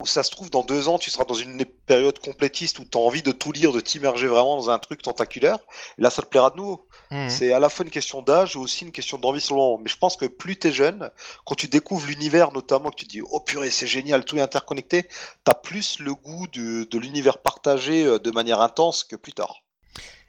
où 0.00 0.06
ça 0.06 0.22
se 0.22 0.30
trouve, 0.30 0.50
dans 0.50 0.62
deux 0.62 0.88
ans, 0.88 0.98
tu 0.98 1.10
seras 1.10 1.24
dans 1.24 1.34
une 1.34 1.64
période 1.86 2.18
complétiste 2.18 2.78
où 2.78 2.84
tu 2.84 2.98
as 2.98 3.00
envie 3.00 3.22
de 3.22 3.32
tout 3.32 3.52
lire, 3.52 3.72
de 3.72 3.80
t'immerger 3.80 4.26
vraiment 4.26 4.56
dans 4.56 4.68
un 4.68 4.78
truc 4.78 5.00
tentaculaire. 5.00 5.58
Et 5.98 6.02
là, 6.02 6.10
ça 6.10 6.22
te 6.22 6.26
plaira 6.26 6.50
de 6.50 6.56
nouveau. 6.56 6.86
Mhm. 7.10 7.30
C'est 7.30 7.52
à 7.52 7.58
la 7.58 7.68
fois 7.68 7.84
une 7.84 7.90
question 7.90 8.20
d'âge 8.20 8.56
et 8.56 8.58
aussi 8.58 8.84
une 8.84 8.92
question 8.92 9.16
d'envie 9.16 9.40
sur 9.40 9.54
le 9.54 9.60
moment. 9.62 9.78
Mais 9.78 9.88
je 9.88 9.96
pense 9.96 10.16
que 10.16 10.26
plus 10.26 10.58
tu 10.58 10.68
es 10.68 10.72
jeune, 10.72 11.10
quand 11.46 11.54
tu 11.54 11.68
découvres 11.68 12.06
l'univers, 12.06 12.52
notamment, 12.52 12.90
que 12.90 12.96
tu 12.96 13.06
te 13.06 13.10
dis 13.10 13.22
Oh 13.30 13.40
purée, 13.40 13.70
c'est 13.70 13.86
génial, 13.86 14.24
tout 14.24 14.36
est 14.36 14.42
interconnecté, 14.42 15.04
tu 15.04 15.50
as 15.50 15.54
plus 15.54 15.98
le 15.98 16.14
goût 16.14 16.46
de, 16.48 16.84
de 16.84 16.98
l'univers 16.98 17.38
partagé 17.38 18.04
euh, 18.04 18.18
de 18.18 18.30
manière 18.30 18.60
intense 18.60 19.02
que 19.02 19.16
plus 19.16 19.32
tard. 19.32 19.62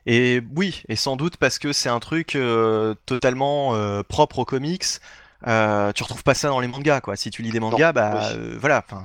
Et 0.05 0.41
oui, 0.55 0.83
et 0.87 0.95
sans 0.95 1.17
doute 1.17 1.35
parce 1.35 1.59
que 1.59 1.73
c'est 1.73 1.89
un 1.89 1.99
truc 1.99 2.35
euh, 2.35 2.95
totalement 3.05 3.75
euh, 3.75 4.03
propre 4.03 4.39
aux 4.39 4.45
comics. 4.45 4.85
Euh, 5.45 5.91
tu 5.93 6.01
retrouves 6.01 6.23
pas 6.23 6.33
ça 6.33 6.47
dans 6.47 6.59
les 6.59 6.67
mangas, 6.67 6.99
quoi. 7.01 7.15
Si 7.15 7.29
tu 7.29 7.43
lis 7.43 7.51
des 7.51 7.59
mangas, 7.59 7.91
bah 7.93 8.11
oui. 8.15 8.37
euh, 8.37 8.57
voilà. 8.59 8.83
euh, 8.91 8.95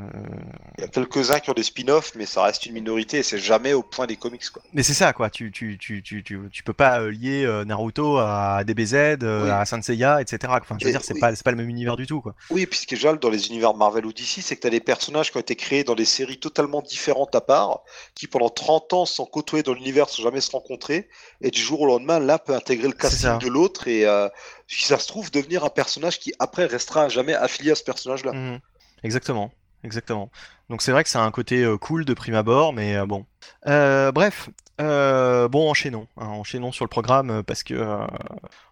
Il 0.78 0.80
y 0.80 0.84
a 0.84 0.88
quelques-uns 0.88 1.40
qui 1.40 1.50
ont 1.50 1.54
des 1.54 1.62
spin-offs, 1.62 2.12
mais 2.16 2.24
ça 2.24 2.42
reste 2.42 2.64
une 2.64 2.72
minorité 2.72 3.18
et 3.18 3.22
c'est 3.22 3.36
jamais 3.38 3.74
au 3.74 3.82
point 3.82 4.06
des 4.06 4.16
comics. 4.16 4.48
Quoi. 4.50 4.62
Mais 4.72 4.82
c'est 4.82 4.94
ça, 4.94 5.12
quoi. 5.12 5.28
Tu, 5.28 5.52
tu, 5.52 5.76
tu, 5.76 6.02
tu, 6.02 6.22
tu, 6.22 6.40
tu 6.50 6.62
peux 6.62 6.72
pas 6.72 7.00
euh, 7.00 7.10
lier 7.10 7.46
Naruto 7.66 8.16
à 8.16 8.64
DBZ, 8.64 9.18
Oui. 9.20 9.50
à 9.50 9.64
Saint 9.66 9.82
Seiya, 9.82 10.22
etc. 10.22 10.38
Enfin, 10.60 10.76
je 10.80 10.84
veux 10.86 10.88
Et- 10.90 10.92
dire, 10.92 11.02
c'est 11.04 11.12
oui. 11.14 11.20
pas, 11.20 11.34
c'est 11.34 11.44
pas 11.44 11.50
le 11.50 11.59
même 11.59 11.68
univers 11.68 11.96
du 11.96 12.06
tout, 12.06 12.22
quoi. 12.22 12.34
Oui, 12.48 12.62
et 12.62 12.66
puis 12.66 12.78
ce 12.78 12.86
qui 12.86 12.94
est 12.94 12.98
génial 12.98 13.18
dans 13.18 13.28
les 13.30 13.48
univers 13.48 13.74
Marvel 13.74 14.06
ou 14.06 14.12
DC, 14.14 14.40
c'est 14.40 14.56
que 14.56 14.62
tu 14.62 14.66
as 14.66 14.70
des 14.70 14.80
personnages 14.80 15.30
qui 15.30 15.36
ont 15.36 15.40
été 15.40 15.54
créés 15.54 15.84
dans 15.84 15.94
des 15.94 16.06
séries 16.06 16.38
totalement 16.40 16.80
différentes 16.80 17.34
à 17.34 17.42
part, 17.42 17.80
qui 18.14 18.26
pendant 18.26 18.48
30 18.48 18.92
ans 18.94 19.04
sont 19.04 19.26
côtoyés 19.26 19.62
dans 19.62 19.74
l'univers 19.74 20.09
sans 20.09 20.22
jamais 20.22 20.40
se 20.40 20.50
rencontrer, 20.50 21.09
et 21.42 21.50
du 21.50 21.60
jour 21.60 21.82
au 21.82 21.86
lendemain, 21.86 22.18
l'un 22.20 22.38
peut 22.38 22.54
intégrer 22.54 22.88
le 22.88 22.94
casting 22.94 23.38
de 23.38 23.48
l'autre, 23.48 23.86
et 23.86 24.06
euh, 24.06 24.28
si 24.73 24.86
ça 24.86 24.99
se 24.99 25.07
trouve, 25.07 25.31
devenir 25.31 25.65
un 25.65 25.69
personnage 25.69 26.19
qui 26.19 26.32
après 26.39 26.66
restera 26.66 27.09
jamais 27.09 27.35
affilié 27.35 27.73
à 27.73 27.74
ce 27.74 27.85
personnage-là. 27.85 28.32
Mhm. 28.32 28.61
Exactement, 29.03 29.53
exactement. 29.85 30.31
Donc 30.70 30.81
c'est 30.81 30.93
vrai 30.93 31.05
que 31.05 31.11
ça 31.11 31.23
a 31.23 31.27
un 31.27 31.31
côté 31.31 31.62
euh, 31.62 31.77
cool 31.77 32.05
de 32.05 32.15
prime 32.15 32.35
abord, 32.35 32.73
mais 32.73 32.97
euh, 32.97 33.05
bon. 33.05 33.27
Euh, 33.66 34.12
bref, 34.12 34.49
bon, 34.78 35.70
enchaînons, 35.70 36.09
hein, 36.16 36.27
enchaînons 36.27 36.73
sur 36.73 36.85
le 36.85 36.89
programme 36.89 37.43
parce 37.44 37.62
que 37.62 37.74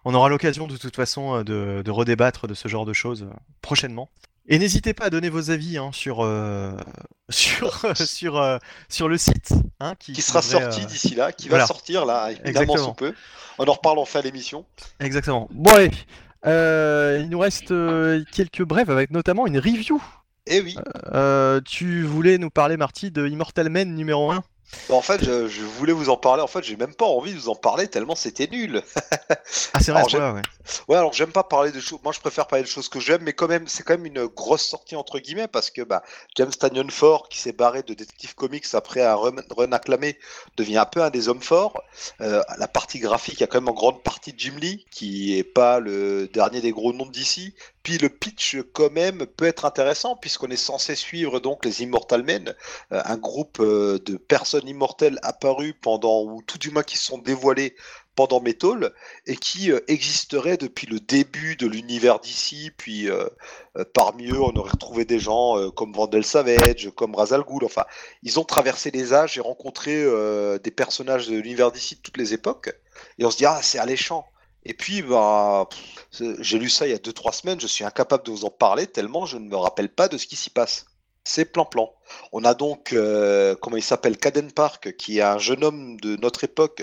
on 0.03 0.13
aura 0.13 0.27
l'occasion 0.29 0.67
de 0.67 0.75
toute 0.75 0.95
façon 0.95 1.43
de, 1.43 1.81
de 1.85 1.91
redébattre 1.91 2.47
de 2.47 2.53
ce 2.53 2.67
genre 2.67 2.85
de 2.85 2.93
choses 2.93 3.27
prochainement. 3.61 4.09
Et 4.47 4.57
n'hésitez 4.59 4.93
pas 4.93 5.05
à 5.05 5.09
donner 5.09 5.29
vos 5.29 5.51
avis 5.51 5.77
hein, 5.77 5.91
sur 5.93 6.21
euh, 6.21 6.71
sur 7.29 7.85
sur 7.95 8.37
euh, 8.37 8.57
sur 8.89 9.07
le 9.07 9.17
site, 9.17 9.53
hein, 9.79 9.93
qui, 9.99 10.13
Qui 10.13 10.21
sera 10.21 10.41
devrait, 10.41 10.61
sorti 10.61 10.81
euh, 10.81 10.85
d'ici 10.85 11.15
là, 11.15 11.31
qui 11.31 11.47
voilà. 11.47 11.63
va 11.63 11.67
sortir 11.67 12.05
là, 12.05 12.29
évidemment 12.43 12.77
sous 12.77 12.93
peu. 12.93 13.13
On 13.59 13.65
en 13.65 13.73
reparle 13.73 13.99
en 13.99 14.05
fin 14.05 14.21
d'émission. 14.21 14.65
Exactement. 14.99 15.47
Bon 15.51 15.71
allez, 15.71 15.91
euh, 16.47 17.19
il 17.21 17.29
nous 17.29 17.39
reste 17.39 17.71
euh, 17.71 18.23
quelques 18.31 18.63
brèves 18.63 18.89
avec 18.89 19.11
notamment 19.11 19.45
une 19.45 19.59
review. 19.59 20.01
Et 20.47 20.59
oui, 20.61 20.75
Euh, 21.13 21.61
tu 21.63 22.01
voulais 22.03 22.39
nous 22.39 22.49
parler, 22.49 22.75
Marty, 22.75 23.11
de 23.11 23.27
Immortal 23.27 23.69
Man 23.69 23.93
numéro 23.93 24.31
1 24.31 24.37
Bah, 24.37 24.43
en 24.89 25.01
fait, 25.01 25.23
je, 25.23 25.47
je 25.47 25.61
voulais 25.61 25.93
vous 25.93 26.09
en 26.09 26.17
parler. 26.17 26.41
En 26.41 26.47
fait, 26.47 26.63
j'ai 26.63 26.75
même 26.75 26.93
pas 26.93 27.05
envie 27.05 27.33
de 27.33 27.39
vous 27.39 27.49
en 27.49 27.55
parler 27.55 27.87
tellement 27.87 28.15
c'était 28.15 28.47
nul. 28.47 28.81
Ah, 29.73 29.79
c'est 29.79 29.91
vrai, 29.91 30.01
Alors, 30.01 30.09
point-là, 30.09 30.33
ouais. 30.33 30.41
Ouais, 30.87 30.97
alors 30.97 31.13
j'aime 31.13 31.31
pas 31.31 31.43
parler 31.43 31.71
de 31.71 31.79
choses. 31.79 31.99
Moi, 32.03 32.13
je 32.13 32.19
préfère 32.19 32.47
parler 32.47 32.63
de 32.63 32.69
choses 32.69 32.89
que 32.89 32.99
j'aime, 32.99 33.21
mais 33.23 33.33
quand 33.33 33.47
même, 33.47 33.67
c'est 33.67 33.83
quand 33.83 33.93
même 33.93 34.05
une 34.05 34.25
grosse 34.25 34.63
sortie 34.63 34.95
entre 34.95 35.19
guillemets 35.19 35.47
parce 35.47 35.71
que 35.71 35.81
bah, 35.81 36.03
James 36.35 36.51
Tanyon 36.51 36.89
Ford, 36.89 37.29
qui 37.29 37.39
s'est 37.39 37.53
barré 37.53 37.81
de 37.83 37.93
Detective 37.93 38.35
Comics 38.35 38.65
après 38.73 39.01
un 39.01 39.15
run, 39.15 39.35
run 39.49 39.71
acclamé, 39.71 40.17
devient 40.57 40.77
un 40.77 40.85
peu 40.85 41.01
un 41.01 41.09
des 41.09 41.29
hommes 41.29 41.41
forts. 41.41 41.81
Euh, 42.21 42.41
la 42.57 42.67
partie 42.67 42.99
graphique, 42.99 43.35
il 43.35 43.41
y 43.41 43.43
a 43.43 43.47
quand 43.47 43.59
même 43.59 43.69
en 43.69 43.73
grande 43.73 44.03
partie 44.03 44.33
Jim 44.37 44.55
Lee, 44.59 44.85
qui 44.91 45.37
est 45.37 45.43
pas 45.43 45.79
le 45.79 46.27
dernier 46.27 46.61
des 46.61 46.71
gros 46.71 46.93
noms 46.93 47.05
d'ici. 47.05 47.53
Puis 47.83 47.97
le 47.97 48.09
pitch, 48.09 48.57
quand 48.73 48.91
même, 48.91 49.25
peut 49.25 49.45
être 49.45 49.65
intéressant 49.65 50.15
puisqu'on 50.15 50.49
est 50.49 50.55
censé 50.55 50.95
suivre 50.95 51.39
donc 51.39 51.65
les 51.65 51.81
Immortal 51.81 52.23
Men, 52.23 52.53
euh, 52.91 53.01
un 53.05 53.17
groupe 53.17 53.59
euh, 53.59 53.99
de 54.05 54.17
personnes 54.17 54.67
immortelles 54.67 55.19
apparues 55.23 55.73
pendant, 55.73 56.23
ou 56.23 56.41
tout 56.43 56.59
du 56.59 56.69
moins 56.69 56.83
qui 56.83 56.97
sont 56.97 57.17
dévoilées 57.17 57.75
pendant 58.15 58.41
Metal 58.41 58.93
et 59.25 59.35
qui 59.35 59.71
euh, 59.71 59.79
existerait 59.87 60.57
depuis 60.57 60.85
le 60.85 60.99
début 60.99 61.55
de 61.55 61.65
l'univers 61.65 62.19
d'ici. 62.19 62.71
Puis 62.77 63.09
parmi 63.93 64.27
eux, 64.27 64.41
on 64.41 64.55
aurait 64.55 64.71
retrouvé 64.71 65.05
des 65.05 65.19
gens 65.19 65.71
comme 65.71 65.93
Vandel 65.93 66.25
Savage, 66.25 66.91
comme 66.95 67.15
Razal 67.15 67.43
Ghul. 67.43 67.63
Enfin, 67.63 67.85
ils 68.21 68.39
ont 68.39 68.43
traversé 68.43 68.91
les 68.91 69.13
âges 69.13 69.37
et 69.37 69.41
rencontré 69.41 70.05
des 70.59 70.71
personnages 70.71 71.27
de 71.27 71.35
l'univers 71.35 71.71
d'ici 71.71 71.95
de 71.95 72.01
toutes 72.01 72.17
les 72.17 72.33
époques. 72.33 72.69
Et 73.17 73.25
on 73.25 73.31
se 73.31 73.37
dit, 73.37 73.45
ah, 73.45 73.59
c'est 73.61 73.79
alléchant. 73.79 74.25
Et 74.65 74.73
puis, 74.73 75.01
bah, 75.01 75.67
j'ai 76.11 76.59
lu 76.59 76.69
ça 76.69 76.87
il 76.87 76.91
y 76.91 76.93
a 76.93 76.97
2-3 76.97 77.33
semaines, 77.33 77.59
je 77.59 77.67
suis 77.67 77.83
incapable 77.83 78.23
de 78.23 78.31
vous 78.31 78.45
en 78.45 78.51
parler 78.51 78.87
tellement 78.87 79.25
je 79.25 79.37
ne 79.37 79.47
me 79.47 79.55
rappelle 79.55 79.89
pas 79.89 80.07
de 80.07 80.17
ce 80.17 80.27
qui 80.27 80.35
s'y 80.35 80.49
passe. 80.49 80.85
C'est 81.23 81.45
plan-plan. 81.45 81.93
On 82.31 82.43
a 82.45 82.55
donc, 82.55 82.93
euh, 82.93 83.55
comment 83.61 83.77
il 83.77 83.83
s'appelle, 83.83 84.17
Caden 84.17 84.51
Park, 84.51 84.95
qui 84.97 85.19
est 85.19 85.21
un 85.21 85.37
jeune 85.37 85.63
homme 85.63 85.99
de 85.99 86.15
notre 86.15 86.43
époque 86.43 86.81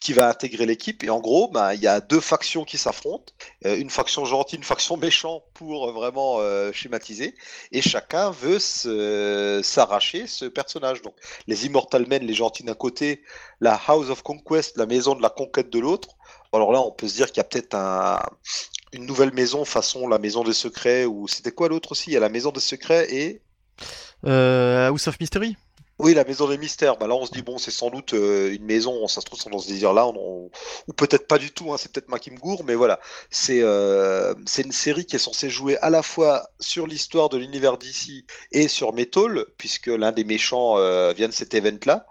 qui 0.00 0.12
va 0.12 0.28
intégrer 0.28 0.64
l'équipe. 0.64 1.02
Et 1.02 1.10
en 1.10 1.18
gros, 1.18 1.48
bah, 1.48 1.74
il 1.74 1.80
y 1.80 1.88
a 1.88 2.00
deux 2.00 2.20
factions 2.20 2.64
qui 2.64 2.78
s'affrontent. 2.78 3.32
Euh, 3.66 3.76
une 3.76 3.90
faction 3.90 4.24
gentille, 4.24 4.58
une 4.58 4.64
faction 4.64 4.96
méchante 4.96 5.42
pour 5.54 5.88
euh, 5.88 5.92
vraiment 5.92 6.38
schématiser. 6.72 7.34
Et 7.72 7.82
chacun 7.82 8.30
veut 8.30 8.60
s'arracher 8.60 10.28
ce 10.28 10.44
personnage. 10.44 11.02
Donc, 11.02 11.16
les 11.48 11.66
Immortal 11.66 12.06
Men, 12.06 12.24
les 12.24 12.34
gentils 12.34 12.62
d'un 12.62 12.74
côté, 12.74 13.24
la 13.60 13.74
House 13.88 14.08
of 14.08 14.22
Conquest, 14.22 14.76
la 14.76 14.86
maison 14.86 15.16
de 15.16 15.22
la 15.22 15.30
conquête 15.30 15.68
de 15.68 15.80
l'autre. 15.80 16.16
Alors 16.52 16.72
là, 16.72 16.80
on 16.80 16.90
peut 16.92 17.08
se 17.08 17.14
dire 17.14 17.28
qu'il 17.28 17.38
y 17.38 17.40
a 17.40 17.44
peut-être 17.44 17.74
un, 17.74 18.20
une 18.92 19.06
nouvelle 19.06 19.32
maison 19.32 19.64
façon 19.64 20.08
la 20.08 20.18
maison 20.18 20.44
des 20.44 20.52
secrets 20.52 21.04
ou 21.04 21.28
c'était 21.28 21.52
quoi 21.52 21.68
l'autre 21.68 21.92
aussi? 21.92 22.10
Il 22.10 22.14
y 22.14 22.16
a 22.16 22.20
la 22.20 22.28
maison 22.28 22.50
des 22.52 22.60
secrets 22.60 23.12
et 23.12 23.42
Euh, 24.26 24.88
House 24.88 25.06
of 25.08 25.18
Mystery? 25.20 25.56
Oui 25.98 26.14
la 26.14 26.24
maison 26.24 26.48
des 26.48 26.56
mystères. 26.56 26.96
Bah 26.96 27.06
là, 27.06 27.14
on 27.14 27.26
se 27.26 27.30
dit 27.30 27.42
bon, 27.42 27.58
c'est 27.58 27.70
sans 27.70 27.90
doute 27.90 28.14
euh, 28.14 28.54
une 28.54 28.64
maison. 28.64 29.06
Ça 29.06 29.20
se 29.20 29.26
trouve 29.26 29.38
sont 29.38 29.50
dans 29.50 29.58
ce 29.58 29.68
désir-là, 29.68 30.06
on- 30.06 30.14
on- 30.16 30.50
ou 30.88 30.92
peut-être 30.94 31.26
pas 31.28 31.36
du 31.38 31.50
tout. 31.52 31.72
hein, 31.72 31.76
c'est 31.78 31.92
peut-être 31.92 32.08
moi 32.08 32.18
qui 32.18 32.30
me 32.30 32.38
gourre, 32.38 32.64
mais 32.64 32.74
voilà. 32.74 33.00
C'est 33.30 33.60
euh, 33.62 34.34
c'est 34.46 34.62
une 34.62 34.72
série 34.72 35.04
qui 35.04 35.16
est 35.16 35.18
censée 35.18 35.50
jouer 35.50 35.76
à 35.78 35.90
la 35.90 36.02
fois 36.02 36.48
sur 36.58 36.86
l'histoire 36.86 37.28
de 37.28 37.36
l'univers 37.36 37.76
d'ici 37.76 38.24
et 38.50 38.66
sur 38.68 38.94
Metal, 38.94 39.44
puisque 39.58 39.88
l'un 39.88 40.12
des 40.12 40.24
méchants 40.24 40.78
euh, 40.78 41.12
vient 41.12 41.28
de 41.28 41.34
cet 41.34 41.52
event-là. 41.54 42.06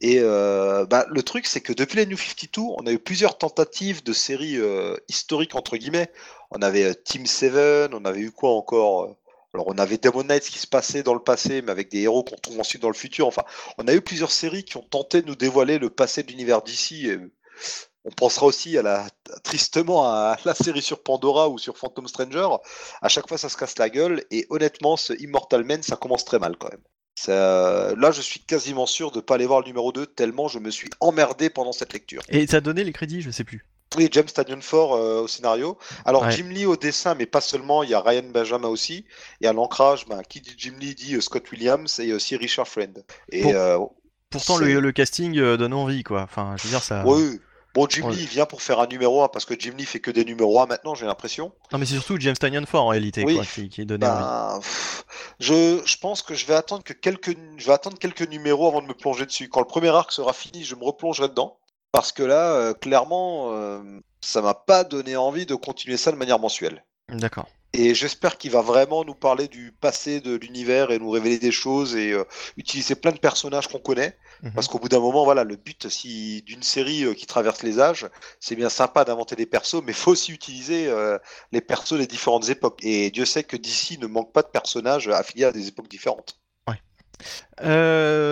Et 0.00 0.18
euh, 0.20 0.86
bah, 0.86 1.06
le 1.08 1.22
truc, 1.22 1.46
c'est 1.46 1.60
que 1.60 1.72
depuis 1.72 1.96
les 1.96 2.06
New 2.06 2.16
52, 2.16 2.60
on 2.60 2.86
a 2.86 2.92
eu 2.92 2.98
plusieurs 2.98 3.38
tentatives 3.38 4.02
de 4.02 4.12
séries 4.12 4.58
euh, 4.58 4.96
historiques, 5.08 5.54
entre 5.54 5.76
guillemets. 5.76 6.10
On 6.50 6.62
avait 6.62 6.84
euh, 6.84 6.94
Team 6.94 7.26
7, 7.26 7.92
on 7.94 8.04
avait 8.04 8.20
eu 8.20 8.30
quoi 8.32 8.50
encore 8.50 9.16
Alors, 9.54 9.66
on 9.68 9.78
avait 9.78 9.98
Demon 9.98 10.24
Knights 10.24 10.44
qui 10.44 10.58
se 10.58 10.66
passait 10.66 11.02
dans 11.02 11.14
le 11.14 11.20
passé, 11.20 11.62
mais 11.62 11.70
avec 11.70 11.90
des 11.90 12.00
héros 12.00 12.24
qu'on 12.24 12.36
trouve 12.36 12.60
ensuite 12.60 12.82
dans 12.82 12.88
le 12.88 12.94
futur. 12.94 13.26
Enfin, 13.26 13.44
on 13.78 13.86
a 13.88 13.94
eu 13.94 14.00
plusieurs 14.00 14.32
séries 14.32 14.64
qui 14.64 14.76
ont 14.76 14.82
tenté 14.82 15.22
de 15.22 15.26
nous 15.26 15.36
dévoiler 15.36 15.78
le 15.78 15.90
passé 15.90 16.22
de 16.22 16.28
l'univers 16.28 16.62
d'ici. 16.62 17.10
On 18.04 18.10
pensera 18.10 18.46
aussi 18.46 18.76
à 18.78 18.82
la, 18.82 19.06
tristement 19.44 20.04
à 20.06 20.36
la 20.44 20.54
série 20.54 20.82
sur 20.82 21.02
Pandora 21.02 21.48
ou 21.48 21.58
sur 21.58 21.78
Phantom 21.78 22.08
Stranger. 22.08 22.48
À 23.00 23.08
chaque 23.08 23.28
fois, 23.28 23.38
ça 23.38 23.48
se 23.48 23.56
casse 23.56 23.78
la 23.78 23.90
gueule. 23.90 24.24
Et 24.30 24.46
honnêtement, 24.50 24.96
ce 24.96 25.12
Immortal 25.22 25.64
Man, 25.64 25.82
ça 25.82 25.96
commence 25.96 26.24
très 26.24 26.38
mal 26.38 26.56
quand 26.56 26.70
même. 26.70 26.82
Ça- 27.14 27.94
Là, 27.96 28.10
je 28.10 28.20
suis 28.20 28.40
quasiment 28.40 28.86
sûr 28.86 29.10
de 29.10 29.16
ne 29.18 29.20
pas 29.22 29.34
aller 29.34 29.46
voir 29.46 29.60
le 29.60 29.66
numéro 29.66 29.92
2, 29.92 30.06
tellement 30.06 30.48
je 30.48 30.58
me 30.58 30.70
suis 30.70 30.88
emmerdé 31.00 31.50
pendant 31.50 31.72
cette 31.72 31.92
lecture. 31.92 32.22
Et 32.28 32.46
t'as 32.46 32.60
donné 32.60 32.84
les 32.84 32.92
crédits, 32.92 33.22
je 33.22 33.30
sais 33.30 33.44
plus. 33.44 33.64
Oui, 33.98 34.08
James 34.10 34.24
Tanyon 34.24 34.62
Ford 34.62 34.94
euh, 34.94 35.20
au 35.20 35.28
scénario. 35.28 35.76
Alors, 36.06 36.22
Ouais. 36.22 36.32
Jim 36.32 36.48
Lee 36.48 36.64
au 36.64 36.76
dessin, 36.76 37.14
mais 37.14 37.26
pas 37.26 37.42
seulement, 37.42 37.82
il 37.82 37.90
y 37.90 37.94
a 37.94 38.00
Ryan 38.00 38.22
Benjamin 38.32 38.68
aussi. 38.68 39.04
Et 39.42 39.46
à 39.46 39.52
l'ancrage, 39.52 40.06
ben, 40.08 40.22
qui 40.26 40.40
dit 40.40 40.54
Jim 40.56 40.72
Lee 40.80 40.94
dit 40.94 41.14
euh, 41.16 41.20
Scott 41.20 41.50
Williams 41.52 42.00
et 42.00 42.14
aussi 42.14 42.36
Richard 42.36 42.66
Friend. 42.66 43.04
Et 43.30 43.54
euh, 43.54 43.78
Pourtant, 44.30 44.56
le, 44.56 44.80
le 44.80 44.92
casting 44.92 45.34
donne 45.34 45.74
envie, 45.74 46.04
quoi. 46.04 46.22
Enfin, 46.22 46.54
je 46.56 46.62
veux 46.62 46.70
dire, 46.70 46.82
ça. 46.82 47.02
oui. 47.06 47.38
Bon, 47.74 47.86
Jim. 47.88 48.08
Lee 48.10 48.18
il 48.20 48.26
vient 48.26 48.44
pour 48.46 48.60
faire 48.62 48.80
un 48.80 48.86
numéro 48.86 49.22
1 49.22 49.28
parce 49.28 49.44
que 49.44 49.54
Jim 49.58 49.72
Lee 49.76 49.86
fait 49.86 50.00
que 50.00 50.10
des 50.10 50.24
numéros 50.24 50.60
1 50.60 50.66
maintenant, 50.66 50.94
j'ai 50.94 51.06
l'impression. 51.06 51.52
Non, 51.72 51.78
mais 51.78 51.86
c'est 51.86 51.94
surtout 51.94 52.18
James 52.20 52.36
Tanyan 52.36 52.66
Ford 52.66 52.84
en 52.84 52.88
réalité, 52.88 53.24
Oui. 53.24 53.36
quoi, 53.36 53.44
qui, 53.44 53.84
envie. 53.86 53.98
Ben, 53.98 54.58
pff, 54.60 55.04
je, 55.40 55.80
je 55.84 55.96
pense 55.98 56.22
que 56.22 56.34
je 56.34 56.46
vais 56.46 56.54
attendre 56.54 56.82
que 56.82 56.92
quelques, 56.92 57.36
je 57.56 57.66
vais 57.66 57.72
attendre 57.72 57.98
quelques 57.98 58.28
numéros 58.28 58.68
avant 58.68 58.82
de 58.82 58.86
me 58.86 58.94
plonger 58.94 59.24
dessus. 59.26 59.48
Quand 59.48 59.60
le 59.60 59.66
premier 59.66 59.88
arc 59.88 60.12
sera 60.12 60.32
fini, 60.32 60.64
je 60.64 60.74
me 60.74 60.84
replongerai 60.84 61.28
dedans. 61.28 61.58
Parce 61.92 62.10
que 62.12 62.22
là, 62.22 62.52
euh, 62.52 62.72
clairement, 62.74 63.52
euh, 63.52 63.80
ça 64.20 64.40
m'a 64.40 64.54
pas 64.54 64.82
donné 64.84 65.16
envie 65.16 65.44
de 65.44 65.54
continuer 65.54 65.98
ça 65.98 66.10
de 66.10 66.16
manière 66.16 66.38
mensuelle. 66.38 66.84
D'accord. 67.12 67.48
Et 67.74 67.94
j'espère 67.94 68.36
qu'il 68.36 68.50
va 68.50 68.60
vraiment 68.60 69.02
nous 69.02 69.14
parler 69.14 69.48
du 69.48 69.72
passé 69.72 70.20
de 70.20 70.34
l'univers 70.34 70.90
et 70.90 70.98
nous 70.98 71.08
révéler 71.08 71.38
des 71.38 71.52
choses 71.52 71.96
et 71.96 72.12
euh, 72.12 72.24
utiliser 72.58 72.94
plein 72.94 73.12
de 73.12 73.18
personnages 73.18 73.66
qu'on 73.66 73.78
connaît. 73.78 74.14
Mhm. 74.42 74.52
Parce 74.52 74.68
qu'au 74.68 74.78
bout 74.78 74.90
d'un 74.90 75.00
moment, 75.00 75.24
voilà, 75.24 75.42
le 75.42 75.56
but 75.56 75.88
si, 75.88 76.42
d'une 76.42 76.62
série 76.62 77.04
euh, 77.04 77.14
qui 77.14 77.24
traverse 77.24 77.62
les 77.62 77.80
âges, 77.80 78.06
c'est 78.40 78.56
bien 78.56 78.68
sympa 78.68 79.04
d'inventer 79.04 79.36
des 79.36 79.46
persos, 79.46 79.82
mais 79.82 79.94
faut 79.94 80.10
aussi 80.10 80.32
utiliser 80.32 80.88
euh, 80.88 81.18
les 81.50 81.62
persos 81.62 81.96
des 81.96 82.06
différentes 82.06 82.50
époques. 82.50 82.78
Et 82.82 83.10
Dieu 83.10 83.24
sait 83.24 83.44
que 83.44 83.56
d'ici 83.56 83.96
ne 83.98 84.06
manque 84.06 84.32
pas 84.32 84.42
de 84.42 84.48
personnages 84.48 85.08
affiliés 85.08 85.46
à 85.46 85.52
des 85.52 85.68
époques 85.68 85.88
différentes. 85.88 86.42
Euh, 87.60 88.31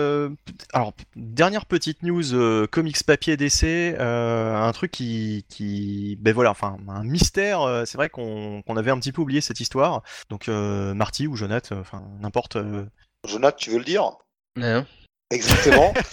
dernière 1.15 1.65
petite 1.65 2.03
news, 2.03 2.33
euh, 2.33 2.67
comics 2.67 3.03
papier 3.03 3.37
d'essai, 3.37 3.95
euh, 3.99 4.55
un 4.55 4.71
truc 4.71 4.91
qui, 4.91 5.45
qui, 5.49 6.17
ben 6.21 6.33
voilà, 6.33 6.51
enfin, 6.51 6.77
un 6.87 7.03
mystère. 7.03 7.61
euh, 7.61 7.85
c'est 7.85 7.97
vrai 7.97 8.09
qu'on 8.09 8.63
avait 8.75 8.91
un 8.91 8.99
petit 8.99 9.11
peu 9.11 9.21
oublié 9.21 9.41
cette 9.41 9.59
histoire. 9.59 10.03
Donc, 10.29 10.47
euh, 10.49 10.93
Marty 10.93 11.27
ou 11.27 11.35
Jonath, 11.35 11.71
euh, 11.71 11.81
enfin, 11.81 12.03
n'importe. 12.19 12.55
euh, 12.57 12.85
Jonathan, 13.27 13.57
tu 13.57 13.69
veux 13.71 13.77
le 13.79 13.83
dire? 13.85 14.11
Hein 14.59 14.85
Exactement. 15.31 15.93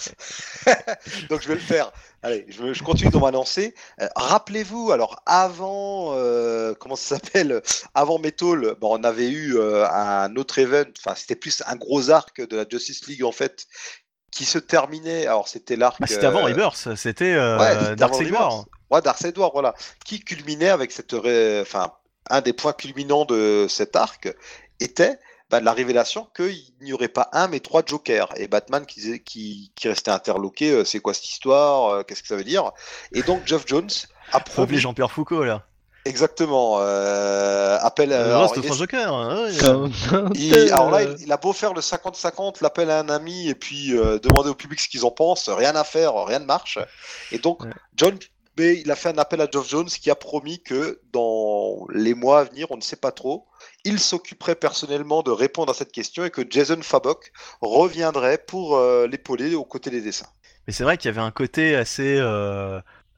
Donc 1.31 1.43
je 1.43 1.49
vais 1.49 1.55
le 1.55 1.61
faire. 1.61 1.91
Allez, 2.23 2.47
je, 2.49 2.83
continue 2.83 3.11
dans 3.11 3.21
ma 3.21 3.31
lancée. 3.31 3.75
Euh, 4.01 4.07
Rappelez-vous, 4.17 4.93
alors 4.93 5.23
avant, 5.27 6.13
euh, 6.15 6.75
comment 6.75 6.97
ça 6.97 7.17
s'appelle 7.17 7.63
Avant 7.95 8.19
Metal, 8.19 8.75
bon, 8.81 8.99
on 8.99 9.05
avait 9.05 9.29
eu 9.31 9.57
euh, 9.57 9.89
un 9.89 10.35
autre 10.37 10.59
event, 10.59 10.85
enfin 10.99 11.15
c'était 11.17 11.37
plus 11.37 11.63
un 11.67 11.77
gros 11.77 12.11
arc 12.11 12.41
de 12.47 12.57
la 12.57 12.65
Justice 12.69 13.07
League 13.09 13.25
en 13.25 13.33
fait, 13.33 13.67
qui 14.31 14.45
se 14.45 14.59
terminait. 14.59 15.27
Alors 15.27 15.49
c'était 15.49 15.77
l'arc. 15.77 16.01
bah, 16.01 16.07
c'était 16.07 16.27
avant 16.27 16.41
euh, 16.47 16.51
Rebirth, 16.51 16.95
c'était 16.97 17.35
euh, 17.35 17.59
ouais, 17.59 17.75
Rebirth. 17.75 18.31
War. 18.33 18.65
Ouais, 18.91 19.03
Darkseid 19.03 19.37
War, 19.37 19.51
voilà. 19.53 19.75
Qui 20.05 20.21
culminait 20.21 20.69
avec 20.71 20.93
cette. 20.93 21.13
ré- 21.13 21.61
Enfin, 21.61 21.93
un 22.31 22.41
des 22.41 22.53
points 22.53 22.73
culminants 22.73 23.25
de 23.25 23.67
cet 23.69 23.97
arc 23.97 24.35
était 24.81 25.19
bah, 25.51 25.61
la 25.61 25.73
révélation 25.73 26.29
qu'il 26.37 26.61
n'y 26.83 26.93
aurait 26.93 27.09
pas 27.09 27.29
un 27.33 27.49
mais 27.49 27.61
trois 27.61 27.83
Jokers. 27.85 28.29
Et 28.37 28.49
Batman 28.49 28.85
qui, 28.87 29.23
qui, 29.23 29.73
qui 29.75 29.89
restait 29.89 30.11
interloqué 30.11 30.71
euh, 30.71 30.85
c'est 30.85 31.01
quoi 31.01 31.15
cette 31.15 31.29
histoire 31.29 31.89
euh, 31.91 32.03
Qu'est-ce 32.03 32.23
que 32.23 32.29
ça 32.29 32.37
veut 32.37 32.45
dire? 32.45 32.71
Et 33.13 33.23
donc, 33.23 33.47
Geoff 33.47 33.65
Jones 33.67 33.89
a 34.33 34.41
promis. 34.41 34.79
Jean-Pierre 34.79 35.11
Foucault 35.11 35.45
là. 35.45 35.65
Exactement. 36.05 36.79
Euh, 36.81 37.77
appel. 37.81 38.09
Le 38.11 38.15
alors, 38.17 38.53
il 38.57 38.63
c'est 38.63 38.69
est- 38.69 38.73
un 38.73 38.75
Joker. 38.75 39.13
hein, 39.13 39.45
ouais. 39.47 40.31
il- 40.35 40.73
alors 40.73 40.91
là, 40.91 41.03
il, 41.03 41.17
il 41.23 41.33
a 41.33 41.37
beau 41.37 41.53
faire 41.53 41.75
le 41.75 41.81
50-50, 41.81 42.63
l'appel 42.63 42.91
à 42.91 43.01
un 43.01 43.09
ami 43.09 43.49
et 43.49 43.55
puis 43.55 43.97
euh, 43.97 44.19
demander 44.19 44.49
au 44.51 44.55
public 44.55 44.81
ce 44.81 44.89
qu'ils 44.89 45.05
en 45.05 45.11
pensent, 45.11 45.49
rien 45.49 45.75
à 45.77 45.85
faire, 45.85 46.15
rien 46.25 46.39
ne 46.39 46.47
marche. 46.47 46.79
Et 47.33 47.39
donc, 47.39 47.63
Ouais. 47.65 47.71
John 47.97 48.17
B, 48.57 48.61
il 48.61 48.91
a 48.91 48.97
fait 48.97 49.11
un 49.11 49.19
appel 49.19 49.41
à 49.41 49.49
Geoff 49.51 49.69
Jones 49.69 49.87
qui 49.87 50.11
a 50.11 50.15
promis 50.17 50.61
que 50.63 51.01
dans 51.13 51.87
les 51.93 52.15
mois 52.15 52.41
à 52.41 52.45
venir, 52.45 52.67
on 52.71 52.77
ne 52.77 52.81
sait 52.83 52.97
pas 52.97 53.13
trop, 53.13 53.47
il 53.85 54.01
s'occuperait 54.01 54.55
personnellement 54.57 55.23
de 55.23 55.31
répondre 55.31 55.71
à 55.71 55.75
cette 55.75 55.93
question 55.93 56.25
et 56.25 56.31
que 56.31 56.43
Jason 56.49 56.79
Fabok 56.83 57.33
reviendrait 57.61 58.39
pour 58.39 58.77
euh, 58.77 59.07
l'épauler 59.07 59.55
aux 59.55 59.65
côtés 59.65 59.91
des 59.91 60.01
dessins. 60.01 60.27
Mais 60.67 60.73
c'est 60.73 60.85
vrai 60.85 60.99
qu'il 60.99 61.09
y 61.09 61.13
avait 61.15 61.21
un 61.25 61.31
côté 61.31 61.77
assez. 61.77 62.19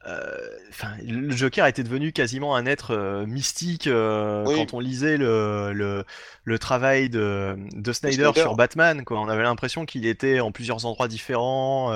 Euh, 0.07 0.37
Enfin, 0.69 0.91
le 1.05 1.35
Joker 1.35 1.65
était 1.67 1.83
devenu 1.83 2.11
quasiment 2.11 2.55
un 2.55 2.65
être 2.65 2.91
euh, 2.91 3.25
mystique 3.25 3.87
euh, 3.87 4.43
Oui. 4.47 4.55
quand 4.55 4.73
on 4.73 4.79
lisait 4.79 5.17
le, 5.17 5.73
le, 5.73 6.05
le 6.43 6.59
travail 6.59 7.09
de, 7.09 7.55
de 7.75 7.93
Snyder, 7.93 8.23
Snyder. 8.23 8.39
sur 8.41 8.55
Batman. 8.55 9.03
Quoi. 9.03 9.19
On 9.19 9.29
avait 9.29 9.43
l'impression 9.43 9.85
qu'il 9.85 10.05
était 10.05 10.39
en 10.39 10.51
plusieurs 10.51 10.85
endroits 10.85 11.07
différents, 11.07 11.91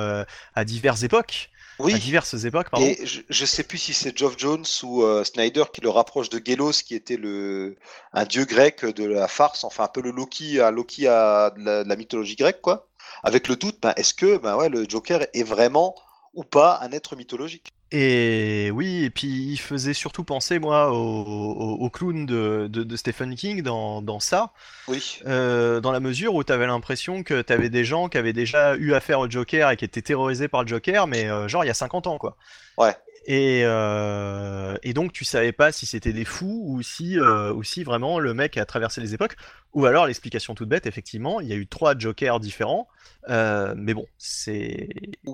à 0.55 0.65
diverses 0.65 1.03
époques. 1.03 1.49
À 1.79 1.89
diverses 1.97 2.45
époques, 2.45 2.69
pardon. 2.69 2.85
Et 2.85 3.05
je, 3.05 3.19
je 3.27 3.45
sais 3.45 3.63
plus 3.63 3.77
si 3.77 3.93
c'est 3.93 4.17
Geoff 4.17 4.35
Jones 4.37 4.63
ou 4.83 5.03
euh, 5.03 5.25
Snyder 5.25 5.63
qui 5.73 5.81
le 5.81 5.89
rapproche 5.89 6.29
de 6.29 6.41
Gelos, 6.45 6.71
qui 6.85 6.95
était 6.95 7.17
le 7.17 7.75
un 8.13 8.23
dieu 8.23 8.45
grec 8.45 8.85
de 8.85 9.03
la 9.03 9.27
farce, 9.27 9.65
enfin 9.65 9.83
un 9.83 9.87
peu 9.89 10.01
le 10.01 10.11
Loki, 10.11 10.61
un 10.61 10.71
Loki 10.71 11.05
à 11.07 11.51
de 11.57 11.61
la, 11.65 11.83
de 11.83 11.89
la 11.89 11.95
mythologie 11.97 12.37
grecque, 12.37 12.61
quoi. 12.61 12.87
Avec 13.23 13.49
le 13.49 13.57
doute, 13.57 13.77
ben, 13.81 13.93
est-ce 13.97 14.13
que 14.13 14.37
ben 14.37 14.55
ouais, 14.55 14.69
le 14.69 14.85
Joker 14.87 15.25
est 15.33 15.43
vraiment 15.43 15.95
ou 16.33 16.43
pas 16.45 16.79
un 16.81 16.91
être 16.93 17.17
mythologique? 17.17 17.73
Et 17.91 18.71
oui, 18.73 19.03
et 19.05 19.09
puis 19.09 19.27
il 19.27 19.57
faisait 19.57 19.93
surtout 19.93 20.23
penser, 20.23 20.59
moi, 20.59 20.91
au, 20.91 20.95
au- 20.97 21.75
au 21.85 21.89
clown 21.89 22.25
de, 22.25 22.67
de, 22.69 22.83
de 22.83 22.95
Stephen 22.97 23.35
King 23.35 23.61
dans, 23.61 24.01
dans 24.01 24.19
ça. 24.19 24.51
Oui. 24.87 25.19
Euh, 25.25 25.81
dans 25.81 25.91
la 25.91 25.99
mesure 25.99 26.33
où 26.35 26.43
tu 26.43 26.51
avais 26.51 26.67
l'impression 26.67 27.23
que 27.23 27.41
tu 27.41 27.53
avais 27.53 27.69
des 27.69 27.85
gens 27.85 28.09
qui 28.09 28.17
avaient 28.17 28.33
déjà 28.33 28.75
eu 28.75 28.93
affaire 28.93 29.19
au 29.19 29.29
Joker 29.29 29.69
et 29.71 29.77
qui 29.77 29.85
étaient 29.85 30.01
terrorisés 30.01 30.47
par 30.47 30.63
le 30.63 30.67
Joker, 30.67 31.07
mais 31.07 31.29
euh, 31.29 31.47
genre 31.47 31.63
il 31.63 31.67
y 31.67 31.71
a 31.71 31.75
50 31.75 32.07
ans, 32.07 32.17
quoi. 32.17 32.37
Ouais. 32.77 32.95
Et, 33.27 33.61
euh, 33.63 34.77
et 34.83 34.93
donc 34.93 35.11
tu 35.11 35.25
savais 35.25 35.51
pas 35.51 35.71
si 35.71 35.87
c'était 35.87 36.13
des 36.13 36.25
fous 36.25 36.61
ou 36.65 36.83
si, 36.83 37.19
euh, 37.19 37.51
ou 37.53 37.63
si 37.63 37.83
vraiment 37.83 38.19
le 38.19 38.35
mec 38.35 38.55
a 38.57 38.65
traversé 38.65 39.01
les 39.01 39.15
époques. 39.15 39.35
Ou 39.73 39.85
alors 39.87 40.05
l'explication 40.05 40.53
toute 40.53 40.69
bête, 40.69 40.85
effectivement, 40.85 41.41
il 41.41 41.47
y 41.47 41.53
a 41.53 41.55
eu 41.55 41.67
trois 41.67 41.97
Jokers 41.97 42.39
différents. 42.39 42.87
Euh, 43.29 43.73
mais 43.75 43.93
bon, 43.95 44.05
c'est. 44.17 44.89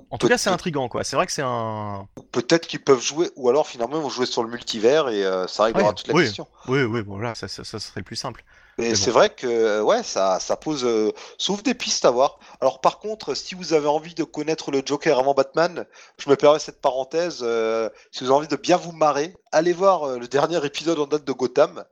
En 0.09 0.18
tout 0.18 0.27
cas, 0.30 0.38
c'est 0.38 0.49
intriguant, 0.49 0.88
quoi. 0.88 1.03
C'est 1.03 1.18
vrai 1.18 1.26
que 1.26 1.34
c'est 1.34 1.43
un. 1.45 2.07
Peut-être 2.31 2.65
qu'ils 2.65 2.81
peuvent 2.81 3.01
jouer, 3.01 3.30
ou 3.35 3.49
alors 3.49 3.68
finalement 3.68 3.97
ils 3.97 4.03
vont 4.03 4.09
jouer 4.09 4.26
sur 4.26 4.43
le 4.43 4.49
multivers 4.49 5.09
et 5.09 5.23
ça 5.47 5.65
réglera 5.65 5.89
Ouais, 5.89 5.93
toute 5.93 6.07
la 6.07 6.13
oui. 6.13 6.23
question. 6.23 6.47
Oui, 6.68 6.84
oui, 6.84 7.01
bon, 7.01 7.18
là, 7.19 7.35
ça, 7.35 7.47
ça, 7.49 7.63
ça 7.65 7.80
serait 7.80 8.03
plus 8.03 8.15
simple. 8.15 8.43
Mais 8.90 8.95
c'est 8.95 9.12
bon. 9.12 9.18
vrai 9.20 9.30
que 9.30 9.82
ouais, 9.82 10.03
ça, 10.03 10.40
ça 10.40 10.56
pose, 10.58 10.84
euh, 10.86 11.12
ouvre 11.49 11.64
des 11.64 11.74
pistes 11.74 12.06
à 12.06 12.12
voir. 12.12 12.40
Alors 12.60 12.82
par 12.82 12.99
contre, 12.99 13.34
si 13.36 13.56
vous 13.56 13.74
avez 13.74 13.88
envie 13.88 14.14
de 14.14 14.24
connaître 14.24 14.72
le 14.72 14.82
Joker 14.86 15.18
avant 15.20 15.34
Batman, 15.34 15.86
je 16.18 16.30
me 16.30 16.36
permets 16.36 16.60
cette 16.60 16.82
parenthèse. 16.82 17.40
euh, 17.41 17.90
si 18.12 18.24
vous 18.24 18.30
avez 18.30 18.38
envie 18.38 18.48
de 18.48 18.56
bien 18.56 18.78
vous 18.78 18.91
marrer, 18.91 19.34
allez 19.52 19.74
voir 19.74 20.03
euh, 20.03 20.18
le 20.20 20.28
dernier 20.28 20.64
épisode 20.66 20.99
en 20.99 21.06
date 21.08 21.26
de 21.26 21.32
Gotham. 21.32 21.84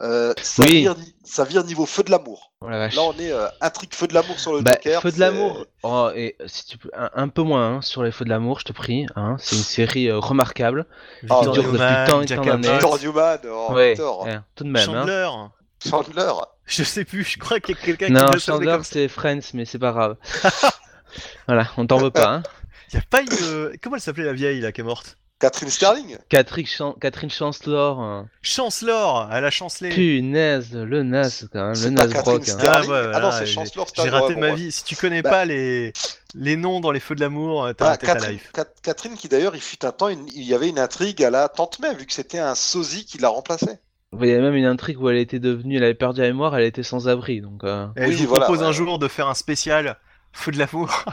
Euh, 0.00 0.34
ça, 0.42 0.62
Oui. 0.62 0.80
vire, 0.80 0.96
ni- 0.96 1.14
ça 1.24 1.44
vire 1.44 1.64
niveau 1.64 1.86
feu 1.86 2.02
de 2.02 2.10
l'amour. 2.10 2.52
Oh 2.60 2.68
la. 2.68 2.88
Là, 2.88 3.02
on 3.02 3.12
est 3.18 3.30
euh, 3.30 3.46
intrigue 3.60 3.94
feu 3.94 4.06
de 4.08 4.14
l'amour 4.14 4.38
sur 4.40 4.52
le 4.52 4.62
Bah, 4.62 4.72
Joker. 4.74 5.00
Feu 5.02 5.12
de 5.12 5.20
l'amour. 5.20 5.64
Oh, 5.84 6.08
et 6.14 6.36
si 6.46 6.66
tu 6.66 6.76
peux, 6.78 6.90
un, 6.96 7.10
un 7.14 7.28
peu 7.28 7.42
moins 7.42 7.76
hein, 7.76 7.82
sur 7.82 8.02
les 8.02 8.10
Feux 8.10 8.24
de 8.24 8.30
l'amour, 8.30 8.58
je 8.58 8.64
te 8.64 8.72
prie. 8.72 9.06
Hein, 9.14 9.36
c'est 9.38 9.54
une 9.56 9.62
série 9.62 10.08
euh, 10.08 10.18
remarquable. 10.18 10.86
Ah, 11.30 11.36
qui 11.38 11.44
dure 11.50 11.54
depuis 11.54 11.68
Newman, 11.72 12.06
tant 12.08 12.22
et 12.22 12.26
Jack 12.26 12.38
tant 12.38 12.44
d'années. 12.46 12.68
Abbott, 12.68 12.80
Victor 12.80 12.98
Newman, 13.00 13.38
oh, 13.48 13.72
ouais, 13.74 13.88
Victor. 13.90 14.22
ouais, 14.24 14.38
tout 14.56 14.64
de 14.64 14.70
même. 14.70 14.88
Hein. 14.90 15.52
Chandler. 15.86 16.32
Je 16.66 16.82
sais 16.82 17.04
plus, 17.04 17.24
je 17.24 17.38
crois 17.38 17.60
qu'il 17.60 17.76
y 17.76 17.78
a 17.78 17.80
quelqu'un 17.82 18.06
qui 18.06 18.12
Non, 18.12 18.30
Chandler, 18.38 18.66
comme 18.72 18.84
ça. 18.84 18.90
c'est 18.94 19.08
Friends, 19.08 19.40
mais 19.54 19.64
c'est 19.64 19.78
pas 19.78 19.92
grave. 19.92 20.16
voilà, 21.46 21.68
on 21.76 21.86
t'en 21.86 21.98
veut 21.98 22.10
pas. 22.10 22.28
Hein. 22.28 22.42
Il 22.92 22.96
y 22.96 22.98
a 22.98 23.02
pas 23.08 23.20
une. 23.20 23.28
euh, 23.42 23.72
Comment 23.82 23.96
elle 23.96 24.02
s'appelait 24.02 24.24
la 24.24 24.32
vieille 24.32 24.60
là 24.60 24.72
qui 24.72 24.80
est 24.80 24.84
morte? 24.84 25.16
Catherine 25.40 25.70
Sterling. 25.70 26.16
Catherine, 26.30 26.66
Chan- 26.66 26.94
Catherine 26.94 27.30
Chancellor. 27.30 28.00
hein. 28.00 28.28
Chancellor, 28.42 29.28
elle 29.32 29.44
a 29.44 29.50
chancelé. 29.50 29.90
Punaise, 29.90 30.72
le 30.74 31.02
naze 31.04 31.48
quand 31.52 31.60
même, 31.60 31.68
le 31.68 31.74
C'est 31.76 31.94
pas 31.94 32.06
naze 32.06 32.12
Catherine 32.12 32.38
broc. 32.38 32.48
hein. 32.48 32.52
Sterling. 32.58 32.90
Ah, 32.90 32.92
ouais, 32.92 32.98
Ah 32.98 33.04
non, 33.04 33.10
voilà, 33.20 33.32
c'est 33.38 33.46
j'ai- 33.46 33.52
Chancellor 33.54 33.86
J'ai 33.86 33.90
Sterling. 33.90 34.12
raté 34.14 34.34
ouais, 34.34 34.40
ma 34.40 34.48
bon, 34.48 34.54
vie. 34.54 34.72
Si 34.72 34.82
tu 34.84 34.96
connais 34.96 35.22
Bah- 35.22 35.30
pas 35.30 35.44
les... 35.44 35.92
les 36.34 36.56
noms 36.56 36.80
dans 36.80 36.90
les 36.90 36.98
feux 36.98 37.14
de 37.14 37.20
l'amour, 37.20 37.62
euh, 37.66 37.72
t'as 37.72 37.84
Ah, 37.84 37.88
raté 37.90 38.06
ta 38.06 38.14
Catherine, 38.14 38.32
life. 38.32 38.50
Cat- 38.52 38.64
Catherine, 38.82 39.14
qui 39.16 39.28
d'ailleurs, 39.28 39.54
il 39.54 39.60
fut 39.62 39.84
un 39.84 39.92
temps, 39.92 40.08
une- 40.08 40.26
il 40.34 40.42
y 40.42 40.54
avait 40.54 40.68
une 40.70 40.78
intrigue 40.80 41.22
à 41.22 41.30
la 41.30 41.48
Tante 41.48 41.78
May, 41.78 41.94
vu 41.94 42.06
que 42.06 42.12
c'était 42.14 42.40
un 42.40 42.54
sosie 42.56 43.04
qui 43.04 43.18
la 43.18 43.28
remplaçait. 43.28 43.78
Il 44.20 44.26
y 44.28 44.34
a 44.34 44.40
même 44.40 44.54
une 44.54 44.64
intrigue 44.64 45.00
où 45.00 45.08
elle 45.10 45.18
était 45.18 45.38
devenue, 45.38 45.76
elle 45.76 45.84
avait 45.84 45.94
perdu 45.94 46.20
la 46.22 46.28
mémoire, 46.28 46.56
elle 46.56 46.64
était 46.64 46.82
sans 46.82 47.08
abri. 47.08 47.40
Donc, 47.40 47.62
euh, 47.64 47.86
Et 47.96 48.06
Oui, 48.06 48.12
je 48.14 48.22
vous 48.22 48.28
voilà, 48.28 48.46
propose 48.46 48.62
un 48.62 48.72
jour 48.72 48.98
de 48.98 49.06
faire 49.08 49.28
un 49.28 49.34
spécial 49.34 49.96
feu 50.32 50.50
de 50.50 50.58
l'amour. 50.58 51.04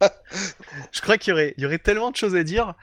je 0.92 1.00
crois 1.00 1.16
qu'il 1.18 1.30
y 1.30 1.32
aurait, 1.34 1.54
il 1.56 1.62
y 1.62 1.66
aurait 1.66 1.78
tellement 1.78 2.10
de 2.10 2.16
choses 2.16 2.34
à 2.34 2.42
dire. 2.42 2.74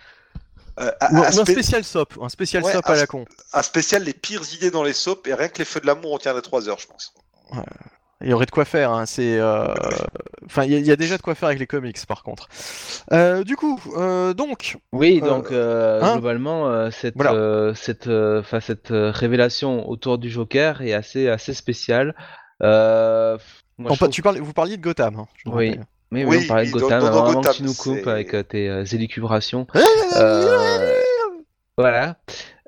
Euh, 0.79 0.91
Ou, 1.11 1.17
un, 1.17 1.19
ou 1.19 1.23
un 1.23 1.31
spé- 1.31 1.51
spécial 1.53 1.83
sop, 1.83 2.13
un 2.21 2.29
spécial 2.29 2.63
Ouais, 2.63 2.71
sop 2.71 2.85
à 2.87 2.95
la 2.95 3.07
con. 3.07 3.25
un 3.53 3.61
spécial 3.63 4.03
les 4.03 4.13
pires 4.13 4.43
idées 4.53 4.69
dans 4.71 4.83
les 4.83 4.93
soaps, 4.93 5.27
et 5.27 5.33
rien 5.33 5.47
que 5.49 5.57
les 5.57 5.65
feux 5.65 5.79
de 5.81 5.87
l'amour, 5.87 6.11
on 6.11 6.17
tiendrait 6.19 6.43
3 6.43 6.69
heures, 6.69 6.77
je 6.79 6.85
pense. 6.87 7.13
Il 8.21 8.29
y 8.29 8.33
aurait 8.33 8.45
de 8.47 8.51
quoi 8.51 8.65
faire. 8.65 8.91
Hein. 8.91 9.05
C'est, 9.05 9.39
euh, 9.39 9.67
enfin, 10.45 10.63
il 10.63 10.71
y, 10.71 10.75
a- 10.75 10.79
il 10.79 10.85
y 10.87 10.91
a 10.91 10.95
déjà 10.95 11.17
de 11.17 11.21
quoi 11.21 11.35
faire 11.35 11.47
avec 11.49 11.59
les 11.59 11.67
comics, 11.67 12.03
par 12.07 12.23
contre. 12.23 12.47
Euh, 13.13 13.43
du 13.43 13.55
coup, 13.55 13.79
euh, 13.95 14.33
donc, 14.33 14.77
Oui, 14.91 15.21
donc 15.21 15.51
euh, 15.51 16.01
hein 16.01 16.13
globalement, 16.13 16.89
cette, 16.89 17.13
Voilà. 17.15 17.33
euh, 17.33 17.73
cette, 17.75 18.07
euh, 18.07 18.41
'fin, 18.41 18.59
cette 18.59 18.87
révélation 18.91 19.87
autour 19.87 20.17
du 20.17 20.29
Joker 20.31 20.81
est 20.81 20.93
assez, 20.93 21.27
assez 21.29 21.53
spéciale. 21.53 22.15
Euh, 22.63 23.37
moi, 23.77 23.91
tu 24.09 24.23
parles, 24.23 24.39
vous 24.39 24.53
parliez 24.53 24.77
de 24.77 24.81
Gotham. 24.81 25.19
hein, 25.19 25.25
Oui. 25.45 25.69
rappelle. 25.69 25.85
Oui, 26.11 26.23
oui, 26.23 26.37
Oui, 26.37 26.43
on 26.45 26.47
parlait 26.47 26.65
de 26.67 26.71
Gotham, 26.71 27.01
dans- 27.01 27.09
dans 27.11 27.17
avant 27.25 27.29
que 27.29 27.35
Gotham, 27.35 27.53
tu 27.53 27.63
nous 27.63 27.73
coupes 27.73 28.07
avec 28.07 28.33
euh, 28.33 28.41
tes 28.41 28.67
euh, 28.69 28.83
élucubrations. 28.85 29.67
Euh, 30.15 30.93
voilà. 31.77 32.15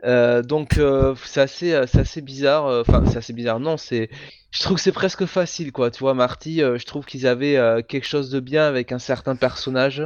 Euh, 0.06 0.42
donc 0.42 0.78
euh, 0.78 1.14
c'est 1.26 1.42
assez, 1.42 1.74
euh, 1.74 1.86
c'est 1.88 2.00
assez 2.00 2.22
bizarre. 2.22 2.66
Enfin, 2.88 3.04
c'est 3.10 3.18
assez 3.18 3.34
bizarre. 3.34 3.60
Non, 3.60 3.78
c'est. 3.78 4.10
Je 4.52 4.64
trouve 4.64 4.78
que 4.78 4.82
c'est 4.84 4.92
presque 4.92 5.26
facile, 5.26 5.72
quoi. 5.72 5.92
Tu 5.92 6.00
vois, 6.00 6.14
Marty. 6.14 6.64
euh, 6.64 6.78
je 6.80 6.86
trouve 6.86 7.06
qu'ils 7.06 7.28
avaient 7.28 7.58
euh, 7.58 7.82
quelque 7.82 8.08
chose 8.08 8.30
de 8.32 8.40
bien 8.40 8.66
avec 8.66 8.92
un 8.92 8.98
certain 9.00 9.36
personnage. 9.36 10.04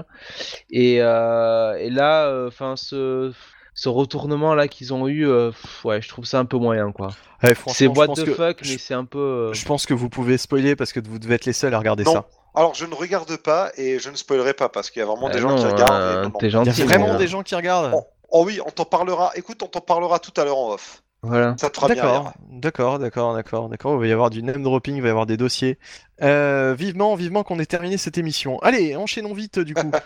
Et, 0.70 0.98
euh, 1.02 1.76
et 1.80 1.90
là, 1.90 2.46
enfin, 2.48 2.76
ce, 2.76 3.32
ce 3.74 3.88
retournement 3.90 4.54
là 4.56 4.68
qu'ils 4.68 4.94
ont 4.94 5.08
eu, 5.08 5.28
euh, 5.28 5.52
pff, 5.52 5.86
ouais, 5.86 6.02
je 6.02 6.10
trouve 6.10 6.26
ça 6.26 6.40
un 6.40 6.46
peu 6.46 6.58
moyen, 6.58 6.92
quoi. 6.92 7.10
Ouais, 7.42 7.54
franchement, 7.54 7.74
C'est 7.74 7.88
what 7.88 8.08
the 8.10 8.26
que- 8.26 8.34
fuck, 8.34 8.58
je- 8.64 8.72
mais 8.74 8.78
c'est 8.78 8.94
un 8.94 9.06
peu. 9.06 9.20
euh, 9.20 9.54
Je 9.54 9.66
pense 9.66 9.86
que 9.86 9.94
vous 9.94 10.10
pouvez 10.10 10.38
spoiler 10.38 10.76
parce 10.76 10.92
que 10.92 11.00
vous 11.00 11.20
devez 11.20 11.36
être 11.36 11.46
les 11.46 11.54
seuls 11.54 11.74
à 11.74 11.80
regarder 11.80 12.04
Non. 12.04 12.14
ça. 12.14 12.26
Alors, 12.56 12.76
je 12.76 12.86
ne 12.86 12.94
regarde 12.94 13.36
pas, 13.38 13.72
et 13.78 13.98
je 13.98 14.10
ne 14.12 14.16
spoilerai 14.16 14.54
pas, 14.54 14.70
parce 14.70 14.92
qu'il 14.92 15.00
y 15.00 15.04
a 15.04 15.08
vraiment 15.08 15.28
des 15.30 15.40
gens 15.40 15.50
non, 15.50 15.56
qui 15.56 15.66
regardent. 15.66 15.92
euh, 16.04 16.12
et 16.12 16.16
non, 16.18 16.24
non. 16.24 16.30
T'es 16.40 16.46
Il 16.46 16.50
y 16.50 16.52
gentil. 16.52 16.82
a 16.82 16.86
vraiment 16.86 17.18
des 17.18 17.28
gens 17.28 17.42
qui 17.44 17.56
regardent. 17.56 17.94
Oh 18.34 18.44
oui, 18.46 18.60
on 18.66 18.70
t'en 18.72 18.84
parlera. 18.86 19.32
Écoute, 19.36 19.64
on 19.64 19.68
t'en 19.68 19.80
parlera 19.82 20.20
tout 20.20 20.34
à 20.40 20.44
l'heure 20.44 20.58
en 20.58 20.74
off. 20.74 21.02
Voilà. 21.26 21.56
Ça 21.58 21.70
te 21.70 21.78
fera 21.78 21.88
bien 21.88 21.96
D'accord, 22.04 22.24
rire. 22.24 22.34
d'accord, 22.50 23.00
d'accord, 23.00 23.34
d'accord, 23.34 23.70
d'accord. 23.70 23.94
Il 23.96 24.00
va 24.02 24.08
y 24.08 24.12
avoir 24.12 24.30
du 24.30 24.44
name 24.44 24.62
dropping, 24.62 24.96
il 24.98 25.02
va 25.02 25.08
y 25.08 25.12
avoir 25.12 25.26
des 25.26 25.38
dossiers. 25.38 25.80
Euh, 26.22 26.76
vivement, 26.78 27.16
vivement 27.16 27.44
qu'on 27.44 27.60
ait 27.60 27.66
terminé 27.66 27.98
cette 27.98 28.18
émission. 28.18 28.60
Allez, 28.60 28.98
enchaînons 28.98 29.34
vite 29.34 29.60
du 29.60 29.74
coup. 29.74 29.90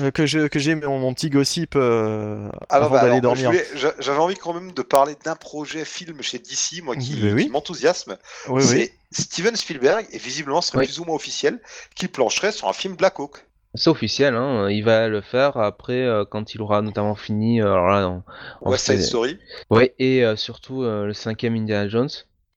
Euh, 0.00 0.10
que 0.10 0.26
je 0.26 0.48
que 0.48 0.58
j'ai 0.58 0.74
mon, 0.74 0.98
mon 0.98 1.14
petit 1.14 1.30
gossip 1.30 1.74
euh, 1.76 2.50
Alors, 2.70 2.86
avant 2.86 2.94
bah, 2.96 3.02
d'aller 3.02 3.18
alors, 3.18 3.36
je 3.36 3.42
dormir. 3.44 3.62
voulais- 3.72 3.92
J'avais 4.00 4.18
envie 4.18 4.34
quand 4.34 4.52
même 4.52 4.72
de 4.72 4.82
parler 4.82 5.14
d'un 5.24 5.36
projet 5.36 5.84
film 5.84 6.22
chez 6.22 6.40
DC, 6.40 6.82
moi, 6.82 6.96
qui, 6.96 7.16
Oui, 7.32 7.44
qui 7.44 7.50
m'enthousiasme. 7.50 8.18
Oui, 8.48 8.64
oui. 8.64 8.90
c'est 9.12 9.22
Steven 9.22 9.54
Spielberg, 9.54 10.08
et 10.10 10.18
visiblement, 10.18 10.60
ce 10.60 10.70
serait 10.72 10.80
Oui. 10.80 10.86
plus 10.86 10.98
ou 10.98 11.04
moins 11.04 11.14
officiel, 11.14 11.60
qu'il 11.94 12.08
plancherait 12.08 12.50
sur 12.50 12.66
un 12.66 12.72
film 12.72 12.96
Black 12.96 13.20
Hawk. 13.20 13.46
C'est 13.74 13.88
officiel, 13.90 14.34
hein. 14.34 14.68
il 14.68 14.82
va 14.84 15.06
le 15.08 15.20
faire 15.20 15.56
après 15.56 16.02
euh, 16.04 16.24
quand 16.24 16.54
il 16.54 16.60
aura 16.62 16.82
notamment 16.82 17.14
fini. 17.14 17.60
euh, 17.62 17.66
Alors 17.72 17.88
là, 17.88 18.02
non. 18.02 18.22
On 18.62 18.70
West 18.72 18.86
Side 18.86 18.96
fait- 18.96 19.02
Story. 19.02 19.38
Ouais, 19.70 19.94
et 20.00 20.24
euh, 20.24 20.34
surtout 20.34 20.82
euh, 20.82 21.06
le 21.06 21.12
cinquième 21.12 21.54
Indiana 21.54 21.88
Jones. 21.88 22.08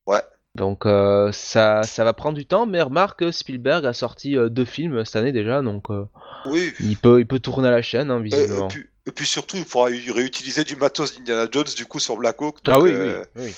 Ouais. 0.07 0.21
Donc 0.55 0.85
euh, 0.87 1.31
ça, 1.31 1.83
ça 1.83 2.03
va 2.03 2.13
prendre 2.13 2.35
du 2.37 2.45
temps, 2.47 2.65
mais 2.65 2.81
remarque, 2.81 3.31
Spielberg 3.31 3.85
a 3.85 3.93
sorti 3.93 4.35
euh, 4.37 4.49
deux 4.49 4.65
films 4.65 5.05
cette 5.05 5.15
année 5.17 5.31
déjà, 5.31 5.61
donc 5.61 5.89
euh, 5.91 6.05
Oui. 6.47 6.73
il 6.79 6.97
peut, 6.97 7.19
il 7.19 7.27
peut 7.27 7.39
tourner 7.39 7.67
à 7.67 7.71
la 7.71 7.81
chaîne, 7.83 8.09
hein, 8.11 8.17
Euh, 8.19 8.21
visiblement. 8.23 8.65
et, 8.65 8.69
puis, 8.69 8.85
et 9.07 9.11
puis 9.11 9.25
surtout, 9.27 9.57
il 9.57 9.65
pourra 9.65 9.85
réutiliser 9.89 10.63
du 10.63 10.75
matos 10.75 11.15
d'Indiana 11.17 11.47
Jones 11.51 11.65
du 11.75 11.85
coup 11.85 11.99
sur 11.99 12.17
Black 12.17 12.41
Hawk. 12.41 12.57
ah 12.67 12.79
oui, 12.79 12.91
euh, 12.91 13.23
oui, 13.35 13.43
oui. 13.45 13.55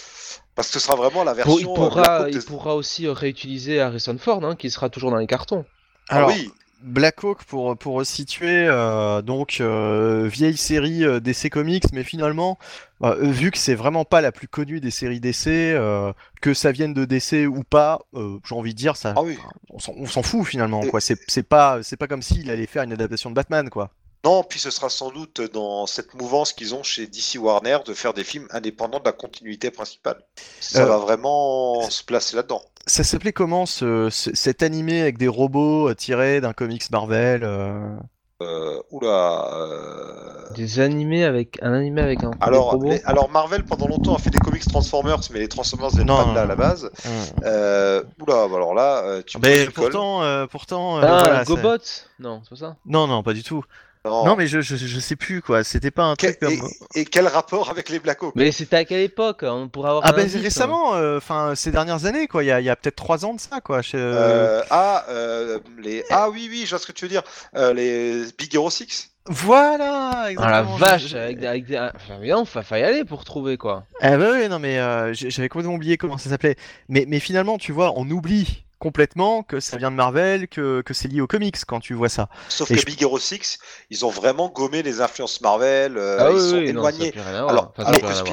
Parce 0.55 0.69
que 0.69 0.73
ce 0.79 0.79
sera 0.85 0.95
vraiment 0.95 1.23
la 1.25 1.33
version. 1.33 1.57
il, 1.57 1.63
euh, 1.63 1.65
Black 1.67 1.75
pourra, 1.75 2.15
Hawk 2.17 2.27
il 2.31 2.39
des- 2.39 2.45
pourra 2.45 2.75
aussi 2.75 3.07
euh, 3.07 3.13
réutiliser 3.13 3.79
Harrison 3.81 4.17
Ford, 4.17 4.43
hein, 4.45 4.55
qui 4.57 4.69
sera 4.69 4.89
toujours 4.89 5.11
dans 5.11 5.17
les 5.17 5.27
cartons. 5.27 5.65
Ah 6.09 6.17
Alors, 6.17 6.29
oui, 6.29 6.49
Black 6.81 7.23
Hawk, 7.23 7.43
pour, 7.45 7.77
pour 7.77 7.95
resituer, 7.95 8.67
euh, 8.67 9.21
donc 9.21 9.57
euh, 9.59 10.27
vieille 10.31 10.57
série 10.57 11.03
euh, 11.03 11.19
DC 11.19 11.49
Comics, 11.49 11.85
mais 11.93 12.03
finalement, 12.03 12.57
euh, 13.03 13.15
vu 13.31 13.51
que 13.51 13.57
c'est 13.57 13.75
vraiment 13.75 14.05
pas 14.05 14.21
la 14.21 14.31
plus 14.31 14.47
connue 14.47 14.79
des 14.79 14.91
séries 14.91 15.19
DC, 15.19 15.75
que 16.41 16.53
ça 16.53 16.71
vienne 16.71 16.93
de 16.93 17.05
DC 17.05 17.47
ou 17.47 17.63
pas, 17.63 18.01
j'ai 18.13 18.55
envie 18.55 18.73
de 18.73 18.77
dire, 18.77 18.97
ça, 18.97 19.13
ah 19.17 19.23
oui. 19.23 19.37
on 19.69 19.79
s'en 19.79 20.21
fout 20.23 20.45
finalement, 20.45 20.81
Et- 20.83 20.89
quoi. 20.89 21.01
C'est 21.01 21.17
c'est 21.27 21.43
pas, 21.47 21.81
c'est 21.83 21.97
pas 21.97 22.07
comme 22.07 22.21
s'il 22.21 22.49
allait 22.51 22.67
faire 22.67 22.83
une 22.83 22.93
adaptation 22.93 23.29
de 23.29 23.35
Batman, 23.35 23.69
quoi. 23.69 23.89
Non, 24.23 24.43
puis 24.43 24.59
ce 24.59 24.71
sera 24.71 24.89
sans 24.89 25.11
doute 25.11 25.39
dans 25.53 25.85
cette 25.85 26.15
mouvance 26.15 26.51
qu'ils 26.51 26.73
ont 26.73 26.81
chez 26.81 27.05
DC 27.05 27.35
Warner 27.37 27.77
de 27.85 27.93
faire 27.93 28.11
des 28.11 28.23
films 28.23 28.47
indépendants 28.49 28.99
de 28.99 29.05
la 29.05 29.11
continuité 29.11 29.69
principale. 29.69 30.17
Ça 30.59 30.83
va 30.83 30.97
vraiment 30.97 31.87
se 31.91 32.03
placer 32.03 32.35
là-dedans. 32.35 32.63
Ça 32.87 33.03
s'appelait 33.03 33.33
comment 33.33 33.65
ce, 33.65 34.09
ce- 34.11 34.35
cet 34.35 34.61
animé 34.61 35.01
avec 35.01 35.17
des 35.17 35.27
robots 35.27 35.89
euh, 35.89 35.95
tirés 35.95 36.39
d'un 36.41 36.53
comics 36.53 36.89
Marvel 36.91 37.41
euh, 37.43 37.95
Euh, 38.43 38.79
oula. 38.91 39.49
euh, 39.55 40.53
Des 40.55 40.79
animés 40.79 41.23
avec 41.23 41.57
un 41.63 41.73
animé 41.73 42.01
avec 42.01 42.23
un 42.23 42.31
Alors, 42.41 42.77
les- 42.83 43.01
alors 43.05 43.29
Marvel 43.31 43.63
pendant 43.63 43.87
longtemps 43.87 44.13
a 44.13 44.19
fait 44.19 44.29
des 44.29 44.37
comics 44.39 44.67
Transformers, 44.67 45.19
mais 45.31 45.39
les 45.39 45.47
Transformers 45.47 45.95
Non, 46.05 46.23
pas 46.25 46.29
de 46.29 46.35
là 46.35 46.41
à 46.41 46.45
la 46.45 46.55
base. 46.55 46.83
hum. 47.05 47.11
Euh, 47.43 48.03
oula, 48.21 48.47
bah 48.47 48.55
alors 48.55 48.75
là, 48.75 49.21
tu 49.25 49.39
Mais 49.41 49.65
le 49.65 49.71
col. 49.71 49.85
pourtant, 49.85 50.21
euh, 50.23 50.45
pourtant, 50.45 50.97
Ah, 50.97 50.99
voilà, 51.23 51.43
GoBots 51.43 51.77
Non, 52.19 52.41
c'est 52.43 52.49
pas 52.51 52.55
ça. 52.67 52.75
Non, 52.85 53.07
non, 53.07 53.23
pas 53.23 53.33
du 53.33 53.41
tout. 53.41 53.63
Non. 54.05 54.23
Non, 54.25 54.35
mais 54.35 54.47
je, 54.47 54.61
je, 54.61 54.75
je 54.75 54.99
sais 54.99 55.15
plus 55.15 55.41
quoi. 55.41 55.63
C'était 55.63 55.91
pas 55.91 56.03
un 56.03 56.15
truc 56.15 56.37
et, 56.41 56.57
comme. 56.59 56.69
et 56.93 57.05
quel 57.05 57.27
rapport 57.27 57.69
avec 57.71 57.89
les 57.89 57.99
Black 57.99 58.21
Hawk 58.23 58.33
Mais 58.35 58.51
c'était 58.51 58.75
à 58.77 58.85
quelle 58.85 59.01
époque 59.01 59.39
On 59.43 59.67
pourrait 59.67 59.89
avoir 59.89 60.05
Ah 60.05 60.11
ben 60.13 60.21
indice, 60.21 60.35
hein. 60.35 60.41
récemment, 60.43 60.95
euh, 60.95 61.17
enfin 61.17 61.53
ces 61.55 61.71
dernières 61.71 62.05
années 62.05 62.27
quoi, 62.27 62.43
il 62.43 62.47
y 62.47 62.51
a, 62.51 62.59
il 62.61 62.65
y 62.65 62.69
a 62.69 62.75
peut-être 62.75 62.95
trois 62.95 63.25
ans 63.25 63.33
de 63.33 63.39
ça 63.39 63.61
quoi. 63.61 63.81
chez- 63.81 63.97
Euh, 63.97 64.61
ah, 64.69 65.05
euh, 65.09 65.59
les... 65.79 66.03
ah 66.11 66.29
oui, 66.29 66.47
oui, 66.51 66.61
je 66.65 66.69
vois 66.69 66.79
ce 66.79 66.85
que 66.87 66.91
tu 66.91 67.05
veux 67.05 67.09
dire. 67.09 67.23
Euh, 67.55 67.73
les 67.73 68.25
Big 68.37 68.53
Hero 68.53 68.69
6 68.69 69.09
Voilà, 69.27 70.11
Ah 70.13 70.23
la 70.25 70.31
exactement. 70.31 70.75
vache, 70.77 71.01
je- 71.01 71.07
je- 71.07 71.17
avec 71.17 71.39
des, 71.39 71.47
avec 71.47 71.65
des... 71.65 71.77
Enfin, 71.77 72.17
mais 72.21 72.29
non, 72.29 72.45
fa- 72.45 72.61
fallait 72.61 72.81
y 72.81 72.85
aller 72.85 73.05
pour 73.05 73.23
trouver 73.25 73.57
quoi. 73.57 73.85
Ah 74.01 74.17
bah 74.17 74.29
oui, 74.33 74.47
non 74.49 74.59
mais 74.59 74.77
euh, 74.79 75.13
j'avais 75.13 75.49
complètement 75.49 75.75
oublié 75.75 75.97
comment 75.97 76.17
ça 76.19 76.29
s'appelait. 76.29 76.57
Mais, 76.89 77.05
mais 77.07 77.19
finalement, 77.19 77.57
tu 77.57 77.71
vois, 77.71 77.93
on 77.95 78.07
oublie 78.11 78.64
complètement 78.79 79.43
que 79.43 79.59
ça 79.59 79.77
vient 79.77 79.91
de 79.91 79.95
Marvel, 79.95 80.47
que, 80.47 80.81
que 80.81 80.93
c'est 80.93 81.07
lié 81.07 81.21
aux 81.21 81.27
comics 81.27 81.57
quand 81.65 81.79
tu 81.79 81.93
vois 81.93 82.09
ça. 82.09 82.29
Sauf 82.49 82.69
Et 82.71 82.75
que 82.75 82.81
je- 82.81 82.85
Big 82.85 83.01
Hero 83.01 83.17
6, 83.19 83.59
ils 83.89 84.05
ont 84.05 84.09
vraiment 84.09 84.49
gommé 84.49 84.83
les 84.83 85.01
influences 85.01 85.41
Marvel, 85.41 85.97
euh, 85.97 86.17
ah 86.19 86.29
ils 86.31 86.35
oui, 86.35 86.49
sont 86.49 86.57
oui, 86.57 86.67
éloignés. 86.69 87.13
Alors, 87.17 87.73
Enfin, 87.77 87.91
alors 87.93 88.23
que. 88.23 88.29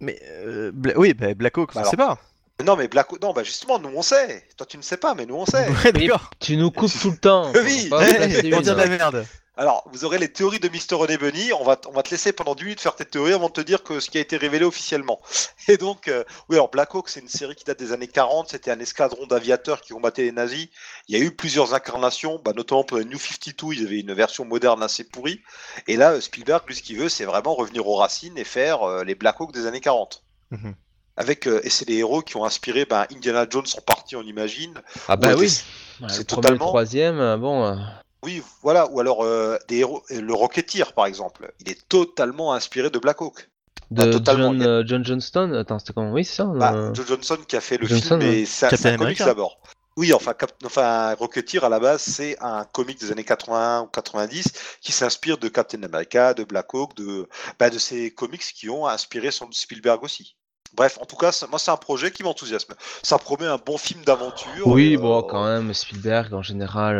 Mais 0.00 0.18
euh, 0.24 0.70
Bla- 0.74 0.94
oui, 0.98 1.14
bah, 1.14 1.34
Black 1.34 1.56
Hawk, 1.56 1.74
Bah 1.74 1.82
on 1.86 1.90
sait 1.90 1.96
pas. 1.96 2.18
Non, 2.64 2.76
mais 2.76 2.88
Black 2.88 3.12
Hawk, 3.12 3.20
non, 3.22 3.32
bah 3.32 3.42
justement, 3.42 3.78
nous 3.78 3.90
on 3.94 4.02
sait. 4.02 4.44
Toi, 4.56 4.66
tu 4.66 4.76
ne 4.76 4.82
sais 4.82 4.96
pas, 4.96 5.14
mais 5.14 5.26
nous 5.26 5.34
on 5.36 5.46
sait. 5.46 5.68
Ouais, 5.84 5.92
Mais 5.94 6.06
d'accord. 6.06 6.30
tu 6.40 6.56
nous 6.56 6.70
coupes 6.70 6.92
tout 7.00 7.10
le 7.10 7.16
temps. 7.16 7.50
Oui, 7.54 7.88
passer 7.88 8.42
pour 8.50 8.58
une. 8.58 8.60
dire 8.62 8.74
de 8.76 8.80
la 8.80 8.86
merde. 8.86 9.26
Alors, 9.56 9.84
vous 9.92 10.04
aurez 10.04 10.18
les 10.18 10.32
théories 10.32 10.58
de 10.58 10.68
Mr. 10.68 10.96
René 10.96 11.16
Bunny. 11.16 11.52
On 11.52 11.62
va, 11.62 11.80
on 11.86 11.92
va 11.92 12.02
te 12.02 12.10
laisser 12.10 12.32
pendant 12.32 12.56
10 12.56 12.64
minutes 12.64 12.80
faire 12.80 12.96
tes 12.96 13.04
théories 13.04 13.34
avant 13.34 13.46
de 13.46 13.52
te 13.52 13.60
dire 13.60 13.84
que 13.84 14.00
ce 14.00 14.10
qui 14.10 14.18
a 14.18 14.20
été 14.20 14.36
révélé 14.36 14.64
officiellement. 14.64 15.20
Et 15.68 15.76
donc, 15.76 16.08
euh, 16.08 16.24
oui, 16.48 16.56
alors 16.56 16.70
Black 16.70 16.92
Hawk, 16.92 17.08
c'est 17.08 17.20
une 17.20 17.28
série 17.28 17.54
qui 17.54 17.62
date 17.62 17.78
des 17.78 17.92
années 17.92 18.08
40. 18.08 18.48
C'était 18.48 18.72
un 18.72 18.80
escadron 18.80 19.26
d'aviateurs 19.26 19.80
qui 19.80 19.92
combattaient 19.92 20.24
les 20.24 20.32
nazis. 20.32 20.66
Il 21.06 21.16
y 21.16 21.20
a 21.20 21.24
eu 21.24 21.30
plusieurs 21.30 21.72
incarnations, 21.72 22.40
bah, 22.44 22.52
notamment 22.56 22.82
pour 22.82 22.98
les 22.98 23.04
New 23.04 23.16
52, 23.18 23.74
ils 23.74 23.86
avaient 23.86 24.00
une 24.00 24.12
version 24.12 24.44
moderne 24.44 24.82
assez 24.82 25.04
pourrie. 25.04 25.40
Et 25.86 25.96
là, 25.96 26.14
euh, 26.14 26.20
Spielberg, 26.20 26.64
lui, 26.66 26.74
ce 26.74 26.82
qu'il 26.82 26.98
veut, 26.98 27.08
c'est 27.08 27.24
vraiment 27.24 27.54
revenir 27.54 27.86
aux 27.86 27.94
racines 27.96 28.36
et 28.36 28.44
faire 28.44 28.82
euh, 28.82 29.04
les 29.04 29.14
Black 29.14 29.40
Hawk 29.40 29.52
des 29.52 29.66
années 29.66 29.80
40. 29.80 30.24
Mhm. 30.50 30.74
Avec, 31.16 31.46
euh, 31.46 31.60
et 31.62 31.70
c'est 31.70 31.84
des 31.84 31.94
héros 31.98 32.22
qui 32.22 32.36
ont 32.36 32.44
inspiré 32.44 32.86
ben, 32.86 33.06
Indiana 33.14 33.46
Jones 33.48 33.66
en 33.78 33.80
partie, 33.82 34.16
on 34.16 34.22
imagine. 34.22 34.74
Ah 35.06 35.14
bah 35.14 35.34
oui. 35.38 35.48
c'est- 35.48 35.62
Ouais, 36.02 36.08
c'est 36.10 36.24
totalement- 36.24 36.64
le 36.64 36.70
troisième, 36.70 37.20
euh, 37.20 37.36
bon. 37.36 37.78
Oui, 38.24 38.42
voilà. 38.62 38.90
Ou 38.90 39.00
alors 39.00 39.22
euh, 39.22 39.58
des 39.68 39.78
héros, 39.78 40.02
euh, 40.10 40.20
le 40.20 40.34
Rocketeer, 40.34 40.92
par 40.94 41.06
exemple. 41.06 41.52
Il 41.60 41.68
est 41.70 41.88
totalement 41.88 42.54
inspiré 42.54 42.90
de 42.90 42.98
Black 42.98 43.20
Hawk. 43.20 43.50
de 43.90 44.02
Ah, 44.02 44.06
totalement, 44.06 44.52
John, 44.52 44.62
euh, 44.62 44.82
John 44.86 45.04
Johnston. 45.04 45.52
Attends, 45.52 45.78
c'était 45.78 45.92
comment? 45.92 46.12
Oui, 46.12 46.24
c'est 46.24 46.36
ça. 46.36 46.44
Bah, 46.44 46.72
euh, 46.74 46.94
Joe 46.94 47.06
Johnson 47.06 47.38
qui 47.46 47.56
a 47.56 47.60
fait 47.60 47.76
le 47.76 47.86
Johnson, 47.86 48.18
film, 48.18 48.30
ouais. 48.30 48.40
et 48.40 48.46
c'est 48.46 48.86
un 48.86 48.96
comics 48.96 49.18
d'abord. 49.18 49.58
Oui, 49.96 50.12
enfin, 50.12 50.32
Cap- 50.34 50.50
enfin, 50.64 51.14
Rocketeer 51.14 51.62
à 51.62 51.68
la 51.68 51.78
base, 51.78 52.02
c'est 52.02 52.36
un 52.40 52.64
comic 52.64 52.98
des 52.98 53.12
années 53.12 53.22
80 53.22 53.82
ou 53.82 53.86
90 53.86 54.52
qui 54.80 54.90
s'inspire 54.90 55.38
de 55.38 55.48
Captain 55.48 55.82
America, 55.84 56.34
de 56.34 56.42
Black 56.42 56.74
Hawk, 56.74 56.96
de, 56.96 57.28
bah, 57.60 57.70
de 57.70 57.78
ces 57.78 58.10
comics 58.12 58.42
qui 58.42 58.68
ont 58.68 58.88
inspiré 58.88 59.30
son 59.30 59.46
Spielberg 59.52 60.02
aussi. 60.02 60.34
Bref, 60.72 60.98
en 61.00 61.04
tout 61.04 61.14
cas, 61.14 61.30
moi, 61.48 61.60
c'est 61.60 61.70
un 61.70 61.76
projet 61.76 62.10
qui 62.10 62.24
m'enthousiasme. 62.24 62.74
Ça 63.04 63.18
promet 63.18 63.46
un 63.46 63.58
bon 63.58 63.78
film 63.78 64.02
d'aventure. 64.04 64.66
Oui, 64.66 64.96
bon, 64.96 65.22
quand 65.22 65.44
même, 65.44 65.72
Spielberg 65.72 66.34
en 66.34 66.42
général. 66.42 66.98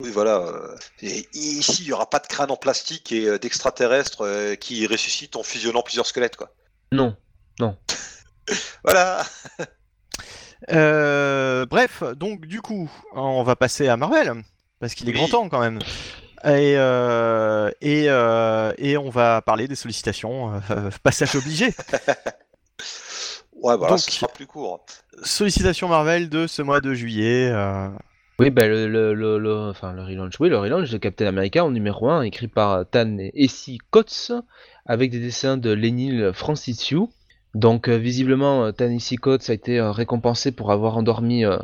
Oui, 0.00 0.10
voilà. 0.10 0.44
Et 1.02 1.26
ici, 1.34 1.82
il 1.82 1.86
n'y 1.86 1.92
aura 1.92 2.08
pas 2.08 2.20
de 2.20 2.26
crâne 2.28 2.50
en 2.52 2.56
plastique 2.56 3.10
et 3.10 3.26
euh, 3.26 3.38
d'extraterrestres 3.38 4.22
euh, 4.22 4.54
qui 4.54 4.86
ressuscitent 4.86 5.34
en 5.36 5.42
fusionnant 5.42 5.82
plusieurs 5.82 6.06
squelettes, 6.06 6.36
quoi. 6.36 6.50
Non. 6.92 7.16
Voilà. 8.84 9.26
Euh, 10.70 11.66
bref, 11.66 12.02
donc 12.16 12.46
du 12.46 12.60
coup, 12.62 12.90
on 13.14 13.42
va 13.42 13.56
passer 13.56 13.88
à 13.88 13.96
Marvel 13.96 14.32
parce 14.80 14.94
qu'il 14.94 15.08
est 15.08 15.12
Oui. 15.12 15.18
grand 15.18 15.28
temps 15.28 15.48
quand 15.48 15.60
même. 15.60 15.80
Et, 16.44 16.74
euh, 16.76 17.70
et, 17.80 18.04
euh, 18.08 18.72
et 18.78 18.96
on 18.96 19.10
va 19.10 19.42
parler 19.42 19.66
des 19.68 19.74
sollicitations, 19.74 20.54
euh, 20.70 20.90
passage 21.02 21.34
obligé. 21.34 21.74
Ouais, 23.60 23.76
voilà, 23.76 23.88
Donc- 23.88 23.98
ce 24.00 24.10
sera 24.12 24.28
plus 24.28 24.46
court. 24.46 24.86
Sollicitations 25.24 25.88
Marvel 25.88 26.28
de 26.30 26.46
ce 26.46 26.62
mois 26.62 26.80
de 26.80 26.94
juillet. 26.94 27.52
Oui, 28.40 28.50
bah, 28.50 28.68
le, 28.68 28.86
le, 28.86 29.14
le, 29.14 29.38
le- 29.38 29.68
enfin, 29.70 29.92
le 29.92 30.02
relaunch, 30.02 30.34
oui, 30.38 30.48
le 30.48 30.58
relaunch 30.58 30.90
de 30.90 30.98
Captain 30.98 31.26
America 31.26 31.64
en 31.64 31.70
numéro 31.72 32.08
1, 32.08 32.22
écrit 32.22 32.46
par 32.46 32.72
euh, 32.72 32.84
Tan 32.84 33.18
et 33.18 33.32
Essie 33.34 33.78
Coates, 33.90 34.30
avec 34.86 35.10
des 35.10 35.18
dessins 35.18 35.56
de 35.56 35.70
Lenil 35.72 36.30
Francisu. 36.32 36.98
Donc, 37.54 37.88
euh, 37.88 37.96
visiblement, 37.96 38.66
euh, 38.66 38.70
Tan 38.72 38.90
Essie 38.90 39.16
Coates 39.16 39.50
a 39.50 39.54
été 39.54 39.80
euh, 39.80 39.90
récompensé 39.90 40.52
pour 40.52 40.70
avoir 40.70 40.96
endormi 40.96 41.44
euh, 41.44 41.56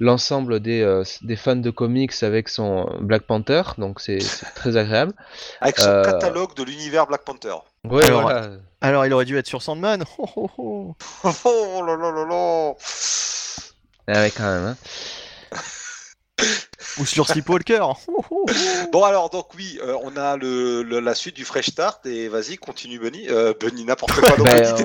l'ensemble 0.00 0.60
des, 0.60 0.82
euh, 0.82 1.02
des 1.22 1.36
fans 1.36 1.56
de 1.56 1.70
comics 1.70 2.12
avec 2.22 2.50
son 2.50 2.90
Black 3.00 3.22
Panther, 3.22 3.62
donc 3.78 4.00
c'est 4.00 4.20
c'est 4.20 4.52
très 4.54 4.76
agréable. 4.76 5.14
Avec 5.62 5.78
son 5.78 5.86
Euh, 5.88 6.02
catalogue 6.04 6.54
de 6.56 6.62
l'univers 6.64 7.06
Black 7.06 7.24
Panther. 7.24 7.54
Ouais, 7.84 8.04
Alors, 8.04 8.22
voilà. 8.22 8.48
Alors, 8.82 9.06
il 9.06 9.12
aurait 9.14 9.24
dû 9.24 9.38
être 9.38 9.46
sur 9.46 9.62
Sandman. 9.62 10.04
Oh, 10.18 10.26
oh, 10.36 10.50
oh. 10.58 10.94
Oh 11.44 11.82
là 11.86 11.96
là 11.96 12.10
là 12.10 12.24
là 12.28 12.74
Ah 14.08 14.12
ouais, 14.20 14.30
quand 14.36 14.44
même. 14.44 14.64
hein. 14.66 14.76
Ou 16.98 17.04
sur 17.06 17.26
Sleepwalker. 17.28 17.80
Oh, 18.08 18.24
oh. 18.30 18.46
Bon 18.92 19.04
alors 19.04 19.30
donc 19.30 19.46
oui, 19.56 19.78
euh, 19.82 19.94
on 20.02 20.16
a 20.16 20.36
le, 20.36 20.82
le- 20.82 21.00
la 21.00 21.14
suite 21.14 21.36
du 21.36 21.44
Fresh 21.44 21.66
Start 21.70 22.04
et 22.06 22.28
vas-y 22.28 22.56
continue 22.56 22.98
Bunny, 22.98 23.26
euh, 23.28 23.52
Bunny 23.60 23.84
n'importe 23.84 24.12
quoi, 24.12 24.36
non, 24.38 24.44
Ben, 24.44 24.62
Bunny 24.74 24.84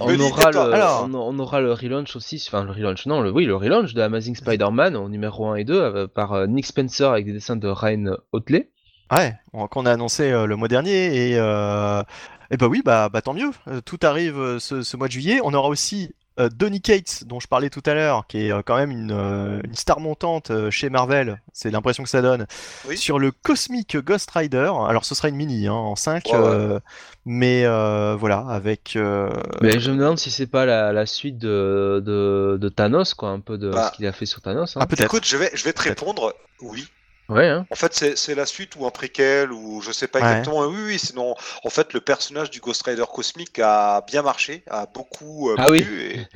on- 0.00 0.06
Bunny 0.06 0.22
aura, 0.30 0.50
le, 0.50 0.58
Alors. 0.72 1.08
on, 1.10 1.14
on 1.14 1.38
aura 1.38 1.60
le 1.60 1.72
relaunch 1.72 2.16
aussi, 2.16 2.42
enfin 2.48 2.64
le 2.64 2.70
relaunch, 2.72 3.06
non, 3.06 3.20
le, 3.20 3.30
oui, 3.30 3.44
le 3.44 3.54
relaunch 3.54 3.92
de 3.94 4.00
Amazing 4.00 4.34
Spider-Man 4.36 4.96
au 4.96 5.08
numéro 5.08 5.46
1 5.48 5.56
et 5.56 5.64
2 5.64 5.74
euh, 5.80 6.06
par 6.06 6.32
euh, 6.32 6.46
Nick 6.46 6.66
Spencer 6.66 7.04
avec 7.10 7.26
des 7.26 7.32
dessins 7.32 7.56
de 7.56 7.68
Ryan 7.68 8.16
Otley. 8.32 8.70
Ouais, 9.10 9.34
on- 9.52 9.66
qu'on 9.68 9.84
a 9.86 9.92
annoncé 9.92 10.30
euh, 10.32 10.46
le 10.46 10.56
mois 10.56 10.68
dernier 10.68 11.30
et, 11.32 11.38
euh, 11.38 12.02
et 12.50 12.56
bah 12.56 12.66
oui, 12.66 12.80
bah, 12.84 13.08
bah 13.10 13.20
tant 13.20 13.34
mieux. 13.34 13.50
Tout 13.84 13.98
arrive 14.02 14.58
ce, 14.58 14.82
ce 14.82 14.96
mois 14.96 15.06
de 15.08 15.12
juillet. 15.12 15.40
On 15.44 15.52
aura 15.54 15.68
aussi 15.68 16.14
euh, 16.40 16.48
Donny 16.48 16.80
Cates, 16.80 17.24
dont 17.26 17.40
je 17.40 17.46
parlais 17.48 17.70
tout 17.70 17.82
à 17.86 17.94
l'heure, 17.94 18.26
qui 18.26 18.46
est 18.46 18.52
euh, 18.52 18.62
quand 18.64 18.76
même 18.76 18.90
une, 18.90 19.12
euh, 19.12 19.60
une 19.64 19.74
star 19.74 20.00
montante 20.00 20.50
euh, 20.50 20.70
chez 20.70 20.88
Marvel, 20.90 21.40
c'est 21.52 21.70
l'impression 21.70 22.02
que 22.02 22.08
ça 22.08 22.22
donne, 22.22 22.46
Oui. 22.88 22.96
sur 22.96 23.18
le 23.18 23.30
Cosmic 23.32 23.96
Ghost 23.98 24.30
Rider. 24.30 24.70
Alors 24.88 25.04
ce 25.04 25.14
sera 25.14 25.28
une 25.28 25.36
mini 25.36 25.66
hein, 25.68 25.72
en 25.72 25.96
5, 25.96 26.24
Ouais, 26.26 26.32
ouais. 26.32 26.38
euh, 26.44 26.80
mais 27.24 27.64
euh, 27.64 28.16
voilà, 28.18 28.44
avec... 28.48 28.94
euh, 28.96 29.30
Mais 29.60 29.78
je 29.78 29.90
me 29.90 29.98
demande 29.98 30.18
si 30.18 30.30
c'est 30.30 30.46
pas 30.46 30.64
la, 30.66 30.92
la 30.92 31.06
suite 31.06 31.38
de, 31.38 32.02
de, 32.04 32.58
de 32.60 32.68
Thanos, 32.68 33.14
quoi, 33.14 33.28
un 33.30 33.40
peu 33.40 33.58
de 33.58 33.70
Bah. 33.70 33.90
ce 33.92 33.96
qu'il 33.96 34.06
a 34.06 34.12
fait 34.12 34.26
sur 34.26 34.40
Thanos. 34.40 34.76
Hein. 34.76 34.80
Ah 34.82 34.86
peut-être. 34.86 35.04
Écoute, 35.04 35.26
je 35.26 35.36
vais, 35.36 35.50
je 35.54 35.64
vais 35.64 35.72
te 35.72 35.82
répondre. 35.82 36.34
Oui. 36.60 36.86
Ouais, 37.28 37.48
hein. 37.48 37.66
En 37.70 37.74
fait, 37.76 37.94
c'est 37.94 38.16
c'est 38.18 38.34
la 38.34 38.44
suite 38.46 38.74
ou 38.76 38.84
un 38.86 38.90
préquel 38.90 39.52
ou 39.52 39.80
je 39.80 39.90
sais 39.92 40.08
pas 40.08 40.18
Ouais. 40.20 40.24
exactement. 40.26 40.66
Oui, 40.66 40.76
oui. 40.86 40.98
Sinon, 40.98 41.34
en 41.64 41.70
fait, 41.70 41.92
le 41.94 42.00
personnage 42.00 42.50
du 42.50 42.60
Ghost 42.60 42.82
Rider 42.84 43.04
cosmique 43.10 43.58
a 43.58 44.02
bien 44.06 44.22
marché, 44.22 44.64
a 44.68 44.86
beaucoup 44.86 45.50
euh, 45.50 45.54
Ah 45.58 45.70
oui. 45.70 45.82
plu, 45.82 46.02
et, 46.02 46.26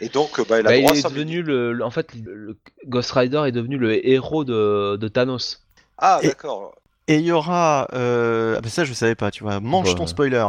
et 0.00 0.08
donc, 0.08 0.40
bah, 0.48 0.60
il 0.60 0.66
a 0.66 0.70
Bah, 0.70 0.78
droit 0.78 0.94
est 0.94 1.02
devenu 1.02 1.42
le, 1.42 1.72
le- 1.72 1.84
en 1.84 1.90
fait, 1.90 2.14
le, 2.14 2.56
Ghost 2.86 3.10
Rider 3.12 3.42
est 3.46 3.52
devenu 3.52 3.76
le 3.76 4.06
héros 4.08 4.44
de, 4.44 4.96
de 4.96 5.08
Thanos. 5.08 5.62
Ah, 5.98 6.20
Et- 6.22 6.28
d'accord. 6.28 6.74
Et 7.08 7.16
il 7.16 7.24
y 7.24 7.32
aura... 7.32 7.88
Euh... 7.92 8.54
ah, 8.56 8.60
bah, 8.60 8.68
ça 8.68 8.84
je 8.84 8.92
savais 8.92 9.16
pas, 9.16 9.32
tu 9.32 9.42
vois, 9.42 9.58
mange 9.58 9.88
Bah. 9.92 9.98
ton 9.98 10.06
spoiler. 10.06 10.46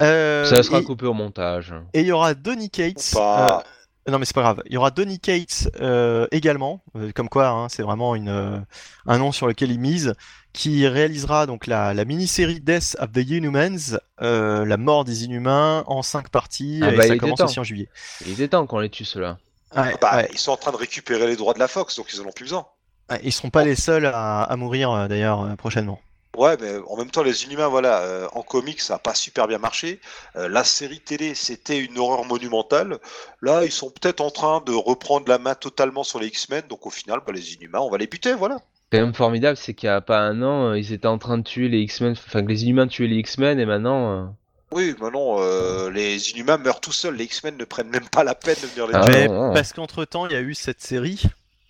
Euh, 0.00 0.44
Ça 0.44 0.62
sera 0.64 0.80
et- 0.80 0.82
coupé 0.84 1.06
au 1.06 1.12
montage. 1.14 1.72
Et 1.94 2.00
il 2.00 2.06
y 2.06 2.10
aura 2.12 2.34
Donny 2.34 2.68
Cates. 2.68 3.12
Ou 3.12 3.16
pas. 3.16 3.62
Euh, 4.08 4.12
Non 4.12 4.18
mais 4.18 4.24
c'est 4.24 4.34
pas 4.34 4.42
grave. 4.42 4.62
Il 4.66 4.72
y 4.72 4.76
aura 4.76 4.90
Donny 4.90 5.18
Cates 5.20 5.68
euh, 5.80 6.26
également, 6.32 6.82
euh, 6.96 7.10
comme 7.14 7.28
quoi 7.28 7.48
hein, 7.48 7.68
c'est 7.68 7.82
vraiment 7.82 8.14
une, 8.14 8.28
euh, 8.28 8.58
un 9.06 9.18
nom 9.18 9.32
sur 9.32 9.46
lequel 9.46 9.70
il 9.70 9.80
mise, 9.80 10.14
qui 10.52 10.86
réalisera 10.88 11.46
donc 11.46 11.66
la, 11.66 11.94
la 11.94 12.04
mini-série 12.04 12.60
Death 12.60 12.96
of 13.00 13.12
the 13.12 13.18
Inhumans, 13.28 13.98
euh, 14.22 14.64
la 14.64 14.76
mort 14.76 15.04
des 15.04 15.24
Inhumains 15.24 15.84
en 15.86 16.02
cinq 16.02 16.28
parties, 16.30 16.80
Ah 16.82 16.92
et 16.92 16.96
bah, 16.96 17.06
ça 17.06 17.16
commence 17.16 17.40
aussi 17.40 17.60
en 17.60 17.64
juillet. 17.64 17.88
Il 18.26 18.32
était 18.32 18.48
temps 18.48 18.66
qu'on 18.66 18.80
les 18.80 18.90
tue 18.90 19.04
ceux-là. 19.04 19.38
Ouais, 19.76 19.94
Bah, 20.00 20.16
ouais. 20.16 20.28
Ils 20.32 20.38
sont 20.38 20.50
en 20.52 20.56
train 20.56 20.72
de 20.72 20.76
récupérer 20.76 21.26
les 21.28 21.36
droits 21.36 21.54
de 21.54 21.60
la 21.60 21.68
Fox, 21.68 21.96
donc 21.96 22.06
ils 22.12 22.20
en 22.20 22.24
ont 22.24 22.32
plus 22.32 22.44
besoin. 22.44 22.66
Ouais, 23.10 23.20
Ils 23.22 23.32
seront 23.32 23.50
pas 23.50 23.64
les 23.64 23.76
seuls 23.76 24.06
à, 24.06 24.42
à 24.42 24.56
mourir 24.56 25.08
d'ailleurs 25.08 25.56
prochainement. 25.56 26.00
Ouais, 26.36 26.56
mais 26.60 26.76
en 26.86 26.96
même 26.96 27.10
temps, 27.10 27.24
les 27.24 27.44
Inhumains, 27.44 27.66
voilà, 27.68 28.00
euh, 28.02 28.28
en 28.34 28.42
comics, 28.42 28.80
ça 28.80 28.94
n'a 28.94 28.98
pas 29.00 29.14
super 29.14 29.48
bien 29.48 29.58
marché. 29.58 30.00
Euh, 30.36 30.48
la 30.48 30.62
série 30.62 31.00
télé, 31.00 31.34
c'était 31.34 31.78
une 31.78 31.98
horreur 31.98 32.24
monumentale. 32.24 32.98
Là, 33.42 33.64
ils 33.64 33.72
sont 33.72 33.90
peut-être 33.90 34.20
en 34.20 34.30
train 34.30 34.62
de 34.64 34.72
reprendre 34.72 35.28
la 35.28 35.38
main 35.38 35.54
totalement 35.56 36.04
sur 36.04 36.20
les 36.20 36.28
X-Men, 36.28 36.62
donc 36.68 36.86
au 36.86 36.90
final, 36.90 37.20
bah, 37.26 37.32
les 37.32 37.54
Inhumains, 37.54 37.80
on 37.80 37.90
va 37.90 37.98
les 37.98 38.06
buter, 38.06 38.34
voilà. 38.34 38.58
quand 38.92 38.98
même 38.98 39.12
formidable, 39.14 39.56
c'est 39.56 39.74
qu'il 39.74 39.88
y 39.88 39.90
a 39.90 40.00
pas 40.00 40.20
un 40.20 40.40
an, 40.42 40.68
euh, 40.70 40.78
ils 40.78 40.92
étaient 40.92 41.08
en 41.08 41.18
train 41.18 41.36
de 41.38 41.42
tuer 41.42 41.68
les 41.68 41.80
X-Men, 41.80 42.12
enfin 42.12 42.42
que 42.44 42.48
les 42.48 42.68
humains 42.68 42.86
tuaient 42.86 43.08
les 43.08 43.16
X-Men 43.18 43.58
et 43.58 43.66
maintenant. 43.66 44.12
euh, 44.12 44.24
Oui, 44.70 44.94
maintenant, 45.00 45.36
euh, 45.40 45.90
les 45.90 46.30
Inhumains 46.30 46.58
meurent 46.58 46.80
tout 46.80 46.92
seuls. 46.92 47.16
Les 47.16 47.24
X-Men 47.24 47.56
ne 47.56 47.64
prennent 47.64 47.90
même 47.90 48.08
pas 48.08 48.22
la 48.22 48.36
peine 48.36 48.56
de 48.62 48.68
venir 48.68 48.86
les 48.86 48.94
Ah, 48.94 49.02
tuer. 49.02 49.12
mais 49.12 49.28
non, 49.28 49.48
non. 49.48 49.52
parce 49.52 49.72
qu'entre 49.72 50.04
temps 50.04 50.26
il 50.26 50.32
y 50.32 50.36
a 50.36 50.40
eu 50.40 50.54
cette 50.54 50.80
série 50.80 51.22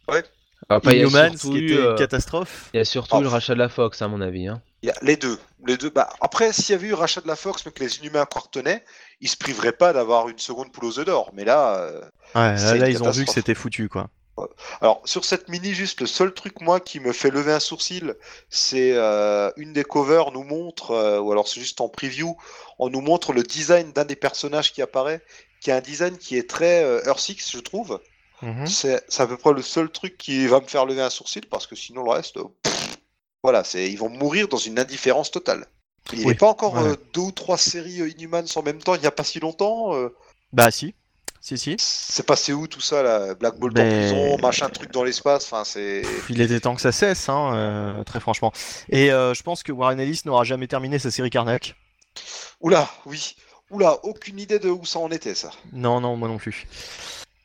Après, 0.07 0.25
il 0.85 0.91
y 0.91 0.93
a 0.93 0.97
Inhumans 1.07 1.37
surtout 1.37 1.57
qui 1.57 1.65
était 1.65 1.77
euh, 1.77 1.91
une 1.93 1.99
catastrophe. 1.99 2.71
il 2.73 2.79
y 2.79 2.81
a 2.81 2.85
surtout 2.85 3.17
Oh. 3.17 3.21
le 3.21 3.29
rachat 3.29 3.55
de 3.55 3.59
la 3.59 3.69
Fox, 3.69 4.01
à 4.03 4.09
mon 4.09 4.21
avis. 4.21 4.47
Hein. 4.49 4.63
Il 4.83 4.87
y 4.89 4.91
a 4.93 4.97
les 5.03 5.17
deux. 5.17 5.39
Les 5.67 5.77
deux. 5.77 5.91
Bah, 5.91 6.09
après, 6.21 6.53
s'il 6.53 6.71
y 6.73 6.75
avait 6.75 6.89
eu 6.89 6.95
rachat 6.95 7.21
de 7.21 7.29
la 7.29 7.37
Fox, 7.37 7.65
mais 7.67 7.73
que 7.73 7.83
les 7.83 7.99
Inhumains 7.99 8.23
encore 8.23 8.51
tenaient, 8.51 8.83
ils 9.21 9.29
se 9.29 9.37
priveraient 9.37 9.73
pas 9.73 9.93
d'avoir 9.93 10.29
une 10.29 10.39
seconde 10.39 10.73
poule 10.73 10.87
aux 10.87 10.99
œufs 10.99 11.05
d'or. 11.07 11.31
Mais 11.35 11.45
là, 11.45 11.77
euh, 11.77 12.01
Ouais, 12.35 12.57
là, 12.57 12.77
une 12.77 12.93
ils 12.93 13.03
ont 13.03 13.11
vu 13.11 13.25
que 13.25 13.33
c'était 13.33 13.55
foutu 13.55 13.89
quoi. 13.89 14.09
Alors, 14.81 15.03
sur 15.05 15.25
cette 15.27 15.49
mini, 15.51 15.75
juste 15.75 16.01
le 16.01 16.07
seul 16.07 16.33
truc, 16.33 16.61
moi, 16.63 16.81
qui 16.81 16.99
me 17.01 17.13
fait 17.13 17.31
lever 17.31 17.53
un 17.53 17.61
sourcil, 17.61 18.15
c'est 18.49 18.93
euh, 18.95 19.51
une 19.59 19.75
des 19.75 19.85
covers 19.85 20.31
nous 20.33 20.45
montre, 20.45 20.93
euh, 20.93 21.21
ou 21.21 21.31
alors 21.33 21.47
c'est 21.47 21.61
juste 21.61 21.81
en 21.83 21.89
preview, 21.91 22.37
on 22.79 22.89
nous 22.89 23.03
montre 23.03 23.35
le 23.35 23.43
design 23.43 23.93
d'un 23.93 24.07
des 24.07 24.17
personnages 24.17 24.73
qui 24.73 24.81
apparaît, 24.81 25.21
qui 25.61 25.71
a 25.71 25.77
un 25.77 25.81
design 25.81 26.17
qui 26.17 26.39
est 26.39 26.49
très 26.49 26.83
euh, 26.85 27.03
Earth 27.05 27.19
Six, 27.21 27.51
je 27.53 27.59
trouve. 27.59 28.01
Mhm. 28.43 28.67
C'est 28.67 29.03
à 29.21 29.27
peu 29.27 29.37
près 29.37 29.53
le 29.53 29.63
seul 29.63 29.91
truc 29.91 30.17
qui 30.17 30.47
va 30.47 30.61
me 30.61 30.67
faire 30.67 30.87
lever 30.87 31.03
un 31.03 31.11
sourcil, 31.11 31.43
parce 31.51 31.67
que 31.67 31.77
sinon, 31.77 32.03
le 32.05 32.11
reste, 32.11 32.35
pff, 32.63 32.97
voilà, 33.43 33.65
c'est 33.65 33.91
ils 33.91 33.97
vont 33.99 34.09
mourir 34.09 34.49
dans 34.49 34.57
une 34.59 34.79
indifférence 34.79 35.31
totale. 35.31 35.67
Il 36.13 36.21
n'y 36.21 36.25
Oui, 36.27 36.33
a 36.33 36.37
pas 36.37 36.49
encore 36.49 36.75
ouais. 36.75 36.91
euh, 36.93 36.97
deux 37.13 37.21
ou 37.21 37.33
trois 37.33 37.59
séries 37.59 38.01
euh, 38.01 38.09
Inhumans 38.09 38.45
en 38.57 38.63
même 38.63 38.79
temps, 38.79 38.95
il 38.95 39.01
n'y 39.01 39.07
a 39.07 39.11
pas 39.11 39.25
si 39.25 39.39
longtemps. 39.41 39.95
euh, 39.95 40.09
Bah 40.53 40.71
si, 40.71 40.95
si 41.41 41.57
si. 41.59 41.77
c'est 41.79 42.25
passé 42.27 42.53
où 42.53 42.67
tout 42.67 42.81
ça, 42.81 43.03
là 43.03 43.35
Black 43.35 43.59
Bolt 43.59 43.75
Ben- 43.75 43.87
en 43.87 43.99
prison, 43.99 44.39
machin 44.39 44.69
truc 44.71 44.91
dans 44.93 45.05
l'espace, 45.05 45.45
enfin, 45.45 45.65
c'est. 45.65 46.03
Il 46.31 46.41
était 46.41 46.61
temps 46.61 46.75
que 46.75 46.81
ça 46.81 46.93
cesse, 46.93 47.29
hein, 47.29 47.55
euh, 47.55 48.05
très 48.05 48.21
franchement. 48.21 48.53
Et 48.89 49.09
je 49.09 49.43
pense 49.43 49.63
que 49.63 49.73
Warren 49.73 50.01
Ellis 50.01 50.23
n'aura 50.25 50.45
jamais 50.45 50.67
terminé 50.67 50.99
sa 50.99 51.11
série 51.11 51.31
Karnak. 51.31 51.77
Oula, 52.61 52.89
oui. 53.07 53.37
Oula, 53.71 53.99
aucune 54.03 54.41
idée 54.41 54.59
de 54.59 54.69
où 54.69 54.85
ça 54.85 54.99
en 54.99 55.11
était, 55.13 55.37
ça. 55.37 55.53
Non, 55.73 56.01
non, 56.01 56.17
moi 56.17 56.27
non 56.29 56.39
plus. 56.39 56.67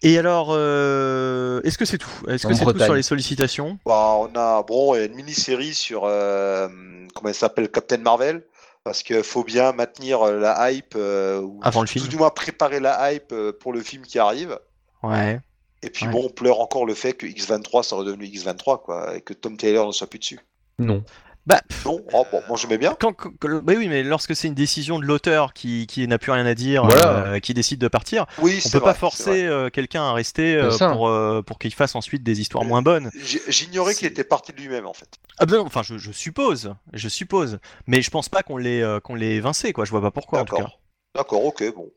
Et 0.01 0.17
alors, 0.19 0.49
euh, 0.51 1.61
est-ce 1.63 1.77
que 1.77 1.85
c'est 1.85 1.97
tout? 1.97 2.09
Est-ce 2.27 2.45
que 2.47 2.53
c'est 2.53 2.65
tout 2.65 2.79
sur 2.79 2.93
les 2.93 3.01
sollicitations? 3.01 3.79
Bah, 3.85 4.15
on 4.19 4.29
a, 4.35 4.61
bon, 4.63 4.93
il 4.95 4.99
y 4.99 5.01
a 5.01 5.05
une 5.05 5.15
mini-série 5.15 5.73
sur, 5.73 6.03
euh, 6.05 6.67
comment 7.13 7.29
elle 7.29 7.35
s'appelle, 7.35 7.69
Captain 7.69 7.97
Marvel, 7.97 8.43
parce 8.83 9.01
qu'il 9.03 9.23
faut 9.23 9.43
bien 9.43 9.71
maintenir 9.71 10.21
euh, 10.21 10.39
la 10.39 10.71
hype, 10.71 10.93
euh, 10.95 11.39
ou 11.41 11.59
Avant 11.63 11.81
le 11.81 11.87
tout, 11.87 11.93
film. 11.93 12.05
tout 12.05 12.11
du 12.11 12.17
moins 12.17 12.29
préparer 12.29 12.79
la 12.79 13.13
hype 13.13 13.31
euh, 13.31 13.51
pour 13.51 13.73
le 13.73 13.81
film 13.81 14.03
qui 14.03 14.19
arrive. 14.19 14.59
Ouais. 15.01 15.39
Et 15.81 15.89
puis 15.89 16.05
Ouais. 16.05 16.11
bon, 16.11 16.25
on 16.25 16.29
pleure 16.29 16.59
encore 16.59 16.85
le 16.85 16.93
fait 16.93 17.13
que 17.13 17.25
X23 17.25 17.83
soit 17.83 17.97
redevenu 17.97 18.25
X23, 18.25 18.81
quoi, 18.83 19.15
et 19.15 19.21
que 19.21 19.33
Tom 19.33 19.55
Taylor 19.57 19.87
ne 19.87 19.91
soit 19.91 20.07
plus 20.07 20.19
dessus. 20.19 20.39
Non. 20.77 21.03
Bah, 21.47 21.61
Non, 21.85 22.01
oh, 22.13 22.25
bon, 22.31 22.41
moi 22.47 22.57
j'aimais 22.57 22.79
bien. 22.79 22.95
quand, 22.99 23.13
quand- 23.13 23.29
quand- 23.39 23.61
bah 23.63 23.73
oui, 23.77 23.87
mais 23.87 24.01
lorsque 24.01 24.35
c'est 24.35 24.47
une 24.47 24.55
décision 24.55 24.97
de 24.97 25.05
l'auteur 25.05 25.53
qui, 25.53 25.85
qui 25.85 26.07
n'a 26.07 26.17
plus 26.17 26.31
rien 26.31 26.45
à 26.45 26.55
dire, 26.55 26.85
Voilà. 26.85 27.27
euh, 27.27 27.39
qui 27.39 27.53
décide 27.53 27.79
de 27.79 27.87
partir, 27.87 28.25
Oui, 28.39 28.59
on 28.65 28.69
peut 28.69 28.79
vrai, 28.79 28.93
pas 28.93 28.93
forcer 28.95 29.45
euh, 29.45 29.69
quelqu'un 29.69 30.01
à 30.03 30.13
rester 30.13 30.55
euh, 30.55 30.75
pour, 30.93 31.07
euh, 31.07 31.43
pour 31.43 31.59
qu'il 31.59 31.71
fasse 31.73 31.93
ensuite 31.95 32.23
des 32.23 32.41
histoires 32.41 32.63
moins 32.65 32.81
bonnes. 32.81 33.11
J'ignorais 33.47 33.93
qu'il 33.93 34.07
était 34.07 34.23
parti 34.23 34.53
de 34.53 34.57
lui-même, 34.59 34.87
en 34.87 34.93
fait. 34.93 35.07
Ah 35.37 35.45
ben, 35.45 35.59
enfin, 35.59 35.83
je, 35.83 35.97
je 35.99 36.11
suppose, 36.11 36.73
je 36.93 37.09
suppose, 37.09 37.59
mais 37.85 38.01
je 38.01 38.09
pense 38.09 38.27
pas 38.27 38.41
qu'on 38.41 38.57
l'ait 38.57 38.81
euh, 38.81 38.99
qu'on 38.99 39.13
l'ait 39.13 39.35
évincé, 39.35 39.71
quoi. 39.71 39.85
Je 39.85 39.91
vois 39.91 40.01
pas 40.01 40.11
pourquoi 40.11 40.39
en 40.39 40.45
tout 40.45 40.55
cas. 40.55 40.63
D'accord. 40.63 40.79
D'accord, 41.13 41.45
ok, 41.45 41.63
bon. 41.75 41.91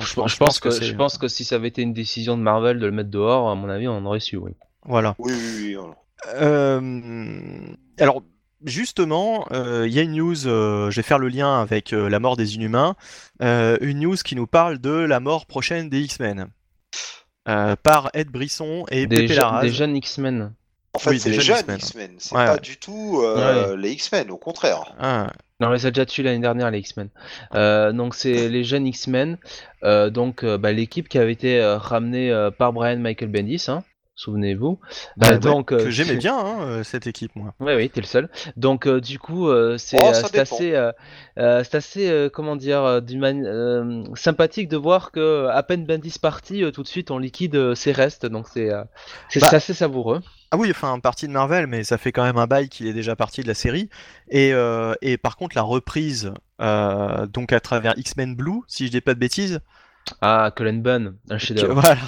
Je, 0.00 0.06
je 0.06 0.36
pense 0.38 0.60
que, 0.60 0.70
je 0.70 0.94
pense 0.94 1.18
que 1.18 1.28
si 1.28 1.44
ça 1.44 1.56
avait 1.56 1.68
été 1.68 1.82
une 1.82 1.92
décision 1.92 2.38
de 2.38 2.42
Marvel 2.42 2.78
de 2.78 2.86
le 2.86 2.92
mettre 2.92 3.10
dehors, 3.10 3.50
à 3.50 3.54
mon 3.54 3.68
avis, 3.68 3.86
on 3.86 4.06
aurait 4.06 4.18
su, 4.20 4.38
oui. 4.38 4.52
Voilà. 4.86 5.14
Oui, 5.18 5.32
oui, 5.34 5.54
oui. 5.58 5.74
voilà. 5.74 5.94
Euh, 6.36 7.66
alors, 7.98 8.22
justement, 8.64 9.46
euh, 9.52 9.84
il 9.86 9.92
y 9.94 9.98
a 9.98 10.02
une 10.02 10.12
news, 10.16 10.46
euh, 10.46 10.90
je 10.90 10.96
vais 10.96 11.02
faire 11.02 11.18
le 11.18 11.28
lien 11.28 11.60
avec 11.60 11.92
euh, 11.92 12.08
la 12.08 12.18
mort 12.20 12.36
des 12.36 12.54
Inhumains, 12.56 12.96
euh, 13.42 13.76
une 13.80 14.00
news 14.00 14.16
qui 14.16 14.34
nous 14.36 14.46
parle 14.46 14.78
de 14.78 14.90
la 14.90 15.20
mort 15.20 15.46
prochaine 15.46 15.88
des 15.88 16.00
X-Men. 16.00 16.48
Euh, 17.46 17.76
par 17.82 18.10
Ed 18.14 18.28
Brisson 18.30 18.86
et 18.90 19.06
Des, 19.06 19.28
je- 19.28 19.34
Larraz. 19.34 19.60
des 19.62 19.70
jeunes 19.70 19.96
X-Men. 19.96 20.52
En 20.94 20.98
fait, 20.98 21.10
Oui, 21.10 21.20
c'est 21.20 21.30
des 21.30 21.36
les 21.36 21.42
jeunes 21.42 21.64
X-Men. 21.76 22.10
C'est 22.18 22.34
Ouais, 22.34 22.46
pas 22.46 22.56
du 22.56 22.76
tout 22.78 23.20
euh, 23.22 23.76
les 23.76 23.90
X-Men, 23.92 24.30
au 24.30 24.38
contraire. 24.38 24.94
Ah, 24.98 25.30
Non, 25.60 25.68
mais 25.68 25.78
ça 25.78 25.88
a 25.88 25.90
déjà 25.90 26.06
tué 26.06 26.22
l'année 26.22 26.38
dernière, 26.38 26.70
les 26.70 26.78
X-Men. 26.78 27.10
Euh, 27.54 27.92
donc, 27.92 28.14
c'est 28.14 28.48
les 28.48 28.64
jeunes 28.64 28.86
X-Men. 28.86 29.36
Euh, 29.82 30.08
donc, 30.08 30.42
euh, 30.44 30.56
bah, 30.56 30.72
l'équipe 30.72 31.08
qui 31.08 31.18
avait 31.18 31.32
été 31.32 31.60
euh, 31.60 31.76
ramenée 31.76 32.30
euh, 32.30 32.50
par 32.50 32.72
Brian 32.72 32.96
Michael 32.98 33.28
Bendis, 33.28 33.66
hein, 33.68 33.82
souvenez-vous. 34.16 34.78
bah, 35.16 35.28
Euh, 35.28 35.32
ouais, 35.32 35.38
donc, 35.38 35.72
euh, 35.72 35.78
que 35.84 35.90
j'aimais 35.90 36.16
bien 36.16 36.36
hein, 36.36 36.60
euh, 36.60 36.84
cette 36.84 37.06
équipe, 37.06 37.34
moi. 37.36 37.54
Oui, 37.60 37.74
oui, 37.74 37.90
t'es 37.90 38.00
le 38.00 38.06
seul. 38.06 38.28
Donc, 38.56 38.86
euh, 38.86 39.00
du 39.00 39.18
coup, 39.18 39.48
euh, 39.48 39.76
c'est 39.78 39.98
Oh, 40.00 40.12
c'est 40.14 40.38
assez, 40.38 40.74
euh, 40.74 40.92
euh, 41.38 41.62
c'est 41.64 41.76
assez, 41.76 42.08
euh, 42.08 42.28
comment 42.28 42.56
dire, 42.56 42.82
euh, 42.82 43.00
euh, 43.00 44.04
sympathique 44.14 44.68
de 44.68 44.76
voir 44.76 45.10
que 45.10 45.48
à 45.48 45.62
peine 45.62 45.84
Bendis 45.86 46.18
parti, 46.20 46.62
euh, 46.64 46.70
tout 46.70 46.82
de 46.82 46.88
suite 46.88 47.10
on 47.10 47.18
liquide 47.18 47.56
euh, 47.56 47.74
ses 47.74 47.92
restes. 47.92 48.26
Donc, 48.26 48.46
c'est 48.52 48.70
euh, 48.72 48.84
c'est 49.28 49.40
Bah, 49.40 49.48
c'est 49.50 49.56
assez 49.56 49.74
savoureux. 49.74 50.20
Ah 50.50 50.56
oui, 50.56 50.70
enfin, 50.70 51.00
partie 51.00 51.26
de 51.26 51.32
Marvel, 51.32 51.66
mais 51.66 51.82
ça 51.82 51.98
fait 51.98 52.12
quand 52.12 52.22
même 52.22 52.36
un 52.36 52.46
bail 52.46 52.68
qu'il 52.68 52.86
est 52.86 52.92
déjà 52.92 53.16
parti 53.16 53.42
de 53.42 53.48
la 53.48 53.54
série. 53.54 53.90
Et, 54.28 54.52
euh, 54.54 54.94
et 55.02 55.18
par 55.18 55.36
contre, 55.36 55.56
la 55.56 55.62
reprise, 55.62 56.32
euh, 56.60 57.26
donc 57.26 57.52
à 57.52 57.58
travers 57.58 57.94
X-Men 57.98 58.36
Blue, 58.36 58.60
si 58.68 58.86
je 58.86 58.92
dis 58.92 59.00
pas 59.00 59.14
de 59.14 59.18
bêtises, 59.18 59.60
Ah, 60.20 60.52
Cullen 60.54 60.80
Bunn, 60.82 61.16
un 61.30 61.38
chef-d'œuvre. 61.38 61.74
voilà, 61.80 62.00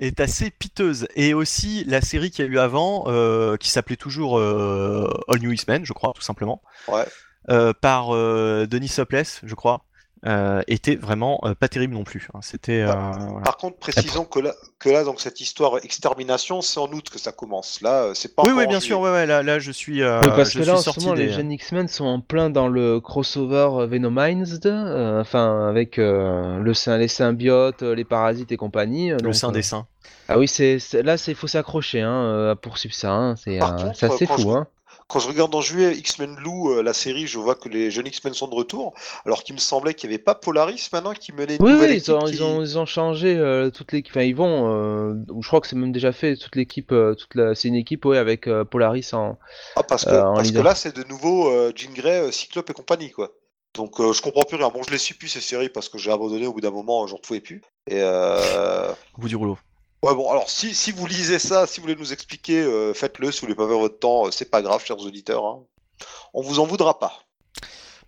est 0.00 0.18
assez 0.18 0.50
piteuse. 0.50 1.06
Et 1.14 1.34
aussi 1.34 1.84
la 1.84 2.00
série 2.00 2.30
qu'il 2.30 2.44
y 2.44 2.48
a 2.48 2.50
eu 2.50 2.58
avant, 2.58 3.04
euh, 3.06 3.56
qui 3.56 3.70
s'appelait 3.70 3.96
toujours 3.96 4.38
euh, 4.38 5.08
All 5.28 5.38
New 5.38 5.52
X-Men, 5.52 5.84
je 5.84 5.92
crois, 5.92 6.12
tout 6.14 6.22
simplement, 6.22 6.62
Ouais. 6.88 7.06
euh, 7.50 7.72
par 7.72 8.10
Denis 8.10 8.88
Sopless, 8.88 9.40
je 9.44 9.54
crois, 9.54 9.84
euh, 10.26 10.60
était 10.66 10.96
vraiment 10.96 11.40
euh, 11.44 11.54
pas 11.54 11.68
terrible 11.68 11.94
non 11.94 12.04
plus. 12.04 12.28
hein. 12.34 12.40
C'était. 12.42 12.82
euh, 12.82 12.92
voilà. 12.92 13.40
Par 13.44 13.56
contre, 13.56 13.78
précisons 13.78 14.24
que 14.24 14.38
là, 14.40 14.54
que 14.78 14.88
là, 14.90 15.04
donc 15.04 15.20
cette 15.20 15.40
histoire 15.40 15.78
extermination, 15.82 16.60
c'est 16.60 16.78
en 16.78 16.88
août 16.92 17.08
que 17.10 17.18
ça 17.18 17.32
commence. 17.32 17.80
Là, 17.80 18.02
euh, 18.04 18.14
c'est 18.14 18.34
pas 18.34 18.42
Oui, 18.44 18.50
oui, 18.52 18.64
en 18.64 18.68
bien 18.68 18.80
juillet. 18.80 18.80
sûr, 18.80 19.00
ouais, 19.00 19.10
ouais, 19.10 19.26
là, 19.26 19.42
là, 19.42 19.58
je 19.58 19.70
suis, 19.72 20.02
euh, 20.02 20.20
Oui, 20.22 20.28
parce 20.36 20.50
je 20.50 20.58
que 20.58 20.62
suis 20.64 20.70
là, 20.70 20.78
en 20.78 20.82
ce 20.82 21.00
moment, 21.00 21.14
des... 21.14 21.26
les 21.26 21.32
jeunes 21.32 21.52
X-Men 21.52 21.88
sont 21.88 22.04
en 22.04 22.20
plein 22.20 22.50
dans 22.50 22.68
le 22.68 23.00
crossover 23.00 23.86
Venomized, 23.86 24.66
euh, 24.66 25.20
enfin, 25.20 25.68
avec 25.68 25.98
euh, 25.98 26.58
le 26.58 26.72
les 26.98 27.08
symbiotes, 27.08 27.82
euh, 27.82 27.94
les 27.94 28.04
parasites 28.04 28.52
et 28.52 28.56
compagnie. 28.56 29.12
euh, 29.12 29.18
le 29.22 29.32
sein 29.32 29.48
euh, 29.48 29.52
des 29.52 29.62
seins. 29.62 29.86
Ah 30.28 30.38
oui, 30.38 30.46
c'est 30.46 30.78
là, 31.02 31.16
c'est 31.16 31.34
faut 31.34 31.46
s'accrocher 31.48 32.00
hein, 32.02 32.12
euh, 32.12 32.52
à 32.52 32.56
poursuivre 32.56 32.94
ça. 32.94 33.10
hein, 33.12 33.36
C'est 33.36 33.60
euh, 33.60 33.66
contre, 33.66 34.04
assez 34.04 34.26
fou. 34.26 34.40
je- 34.42 34.48
Hein. 34.48 34.66
Quand 35.10 35.18
je 35.18 35.28
regarde 35.28 35.54
en 35.54 35.60
juillet 35.60 35.94
X-Men 35.96 36.36
Blue, 36.36 36.68
euh, 36.78 36.82
la 36.82 36.94
série, 36.94 37.26
je 37.26 37.38
vois 37.38 37.54
que 37.56 37.68
les 37.68 37.90
jeunes 37.90 38.06
X-Men 38.06 38.32
sont 38.32 38.48
de 38.48 38.54
retour, 38.54 38.94
alors 39.26 39.42
qu'il 39.42 39.54
me 39.54 39.60
semblait 39.60 39.94
qu'il 39.94 40.08
n'y 40.08 40.14
avait 40.14 40.22
pas 40.22 40.34
Polaris 40.34 40.88
maintenant 40.92 41.12
qui 41.12 41.32
menait 41.32 41.56
une 41.56 41.62
Oui, 41.64 41.72
nouvelle 41.72 41.90
oui, 41.90 41.96
ils 42.02 42.12
ont, 42.12 42.24
qui- 42.24 42.34
ils 42.36 42.42
ont, 42.42 42.62
ils 42.62 42.78
ont 42.78 42.86
changé 42.86 43.36
euh, 43.36 43.70
toute 43.70 43.92
l'équipe. 43.92 44.12
Enfin, 44.12 44.22
ils 44.24 44.34
vont. 44.36 44.72
euh, 44.72 45.14
je 45.40 45.46
crois 45.46 45.60
que 45.60 45.66
c'est 45.66 45.76
même 45.76 45.92
déjà 45.92 46.12
fait. 46.12 46.36
Toute 46.36 46.56
l'équipe, 46.56 46.92
euh, 46.92 47.14
toute 47.14 47.34
la, 47.34 47.54
c'est 47.54 47.68
une 47.68 47.74
équipe, 47.74 48.04
ouais, 48.04 48.18
avec 48.18 48.46
euh, 48.46 48.64
Polaris 48.64 49.10
en. 49.12 49.36
Ah, 49.76 49.82
parce 49.82 50.04
que, 50.04 50.10
euh, 50.10 50.24
en 50.24 50.34
parce 50.36 50.50
que 50.52 50.60
là, 50.60 50.74
c'est 50.74 50.94
de 50.96 51.04
nouveau 51.04 51.50
euh, 51.50 51.72
Jean 51.74 51.92
Grey, 51.92 52.20
euh, 52.20 52.30
Cyclope 52.30 52.70
et 52.70 52.74
compagnie, 52.74 53.10
quoi. 53.10 53.32
Donc, 53.74 54.00
euh, 54.00 54.12
je 54.12 54.20
comprends 54.22 54.42
plus 54.42 54.56
rien. 54.56 54.68
Bon, 54.68 54.82
je 54.82 54.90
les 54.90 54.98
suis 54.98 55.14
plus 55.14 55.28
ces 55.28 55.40
séries 55.40 55.68
parce 55.68 55.88
que 55.88 55.98
j'ai 55.98 56.10
abandonné 56.10 56.46
au 56.46 56.52
bout 56.52 56.60
d'un 56.60 56.70
moment, 56.72 57.06
j'en 57.06 57.18
pouvais 57.18 57.40
plus. 57.40 57.62
Et 57.88 57.98
euh... 58.00 58.90
Au 59.16 59.20
bout 59.20 59.28
du 59.28 59.36
rouleau. 59.36 59.58
Ouais, 60.02 60.14
bon, 60.14 60.30
alors 60.30 60.48
si, 60.50 60.74
si 60.74 60.92
vous 60.92 61.06
lisez 61.06 61.38
ça, 61.38 61.66
si 61.66 61.80
vous 61.80 61.86
voulez 61.86 61.96
nous 61.96 62.12
expliquer, 62.12 62.60
euh, 62.62 62.94
faites-le. 62.94 63.30
Si 63.32 63.40
vous 63.40 63.46
voulez 63.46 63.54
pas 63.56 63.66
perdre 63.66 63.80
votre 63.80 63.98
temps, 63.98 64.26
euh, 64.26 64.30
c'est 64.30 64.50
pas 64.50 64.62
grave, 64.62 64.84
chers 64.84 64.98
auditeurs. 64.98 65.44
hein. 65.46 65.60
On 66.34 66.42
vous 66.42 66.60
en 66.60 66.66
voudra 66.66 66.98
pas. 66.98 67.22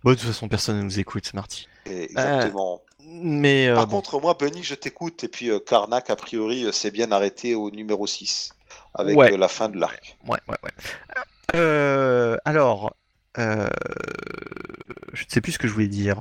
Bon, 0.03 0.11
de 0.11 0.15
toute 0.15 0.27
façon, 0.27 0.47
personne 0.47 0.77
ne 0.77 0.83
nous 0.83 0.99
écoute, 0.99 1.33
Marty. 1.33 1.67
Et 1.85 2.03
exactement. 2.03 2.81
Mais 3.05 3.67
euh, 3.67 3.75
Par 3.75 3.87
bon. 3.87 3.97
contre, 3.97 4.19
moi, 4.19 4.33
Bunny, 4.33 4.63
je 4.63 4.75
t'écoute. 4.75 5.23
Et 5.23 5.27
puis, 5.27 5.49
Karnak, 5.65 6.09
a 6.09 6.15
priori, 6.15 6.71
s'est 6.73 6.91
bien 6.91 7.11
arrêté 7.11 7.55
au 7.55 7.69
numéro 7.71 8.07
6 8.07 8.53
avec 8.95 9.17
Ouais. 9.17 9.35
la 9.37 9.47
fin 9.47 9.69
de 9.69 9.77
l'arc. 9.77 10.17
Ouais, 10.27 10.39
ouais, 10.47 10.55
ouais. 10.63 12.37
Alors, 12.45 12.93
je 13.37 15.23
ne 15.23 15.29
sais 15.29 15.41
plus 15.41 15.53
ce 15.53 15.59
que 15.59 15.67
je 15.67 15.73
voulais 15.73 15.87
dire. 15.87 16.19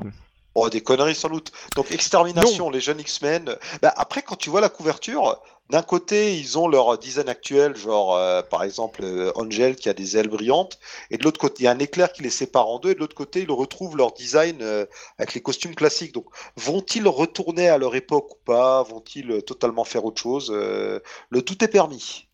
Oh, 0.55 0.68
des 0.68 0.83
conneries 0.83 1.15
sans 1.15 1.31
doute. 1.31 1.51
Donc, 1.76 1.91
extermination, 1.92 2.68
les 2.70 2.81
jeunes 2.81 3.01
X-Men. 3.01 3.57
Bah, 3.81 3.92
après, 3.97 4.23
quand 4.23 4.36
tu 4.36 4.51
vois 4.51 4.60
la 4.60 4.68
couverture, 4.68 5.41
d'un 5.70 5.82
côté, 5.82 6.36
ils 6.39 6.58
ont 6.58 6.68
leur 6.68 6.99
design 6.99 7.31
actuel, 7.31 7.76
genre, 7.76 8.15
euh, 8.16 8.42
par 8.42 8.62
exemple, 8.62 9.00
euh, 9.05 9.32
Angel 9.36 9.74
qui 9.74 9.89
a 9.89 9.94
des 9.94 10.18
ailes 10.18 10.28
brillantes, 10.28 10.78
et 11.10 11.16
de 11.16 11.24
l'autre 11.24 11.41
côté, 11.41 11.62
il 11.62 11.65
y 11.65 11.66
a 11.66 11.70
un 11.70 11.78
éclair 11.78 12.12
qui 12.12 12.23
les 12.23 12.31
sépare 12.31 12.68
en 12.68 12.78
deux, 12.78 12.91
et 12.91 12.94
de 12.94 13.00
l'autre 13.00 13.15
côté, 13.15 13.41
ils 13.41 13.50
retrouvent 13.50 13.97
leur 13.97 14.12
design 14.12 14.58
euh, 14.60 14.84
avec 15.16 15.32
les 15.32 15.41
costumes 15.41 15.74
classiques. 15.74 16.12
Donc, 16.12 16.26
vont-ils 16.57 17.08
retourner 17.08 17.70
à 17.70 17.78
leur 17.78 17.94
époque 17.94 18.34
ou 18.34 18.39
pas? 18.44 18.82
Vont-ils 18.82 19.42
totalement 19.44 19.84
faire 19.84 20.05
autre 20.05 20.20
chose? 20.20 20.50
Le 20.50 21.42
tout 21.42 21.65
est 21.65 21.68
permis. 21.68 22.28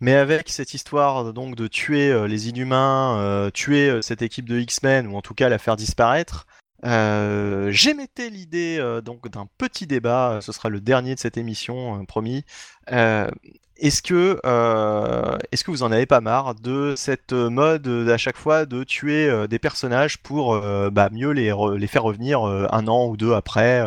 Mais 0.00 0.14
avec 0.14 0.48
cette 0.48 0.74
histoire 0.74 1.32
donc 1.32 1.56
de 1.56 1.66
tuer 1.66 2.28
les 2.28 2.48
Inhumains, 2.48 3.50
tuer 3.52 4.00
cette 4.02 4.22
équipe 4.22 4.48
de 4.48 4.60
X-Men, 4.60 5.08
ou 5.08 5.16
en 5.16 5.22
tout 5.22 5.34
cas 5.34 5.48
la 5.48 5.58
faire 5.58 5.74
disparaître, 5.74 6.46
euh, 6.84 7.70
j'émettais 7.70 8.30
l'idée 8.30 8.78
euh, 8.78 9.00
donc 9.00 9.28
d'un 9.28 9.46
petit 9.58 9.86
débat, 9.86 10.32
euh, 10.32 10.40
ce 10.40 10.52
sera 10.52 10.68
le 10.68 10.80
dernier 10.80 11.14
de 11.14 11.20
cette 11.20 11.36
émission, 11.36 12.00
euh, 12.00 12.04
promis. 12.04 12.44
Est-ce 13.80 14.02
que, 14.02 14.40
est-ce 15.52 15.62
que 15.62 15.70
vous 15.70 15.84
en 15.84 15.92
avez 15.92 16.06
pas 16.06 16.20
marre 16.20 16.56
de 16.56 16.94
cette 16.96 17.32
mode 17.32 17.86
à 18.08 18.16
chaque 18.16 18.36
fois 18.36 18.66
de 18.66 18.82
tuer 18.82 19.46
des 19.46 19.60
personnages 19.60 20.18
pour 20.18 20.60
bah, 20.90 21.08
mieux 21.12 21.30
les, 21.30 21.54
les 21.76 21.86
faire 21.86 22.02
revenir 22.02 22.42
un 22.42 22.88
an 22.88 23.06
ou 23.06 23.16
deux 23.16 23.34
après 23.34 23.80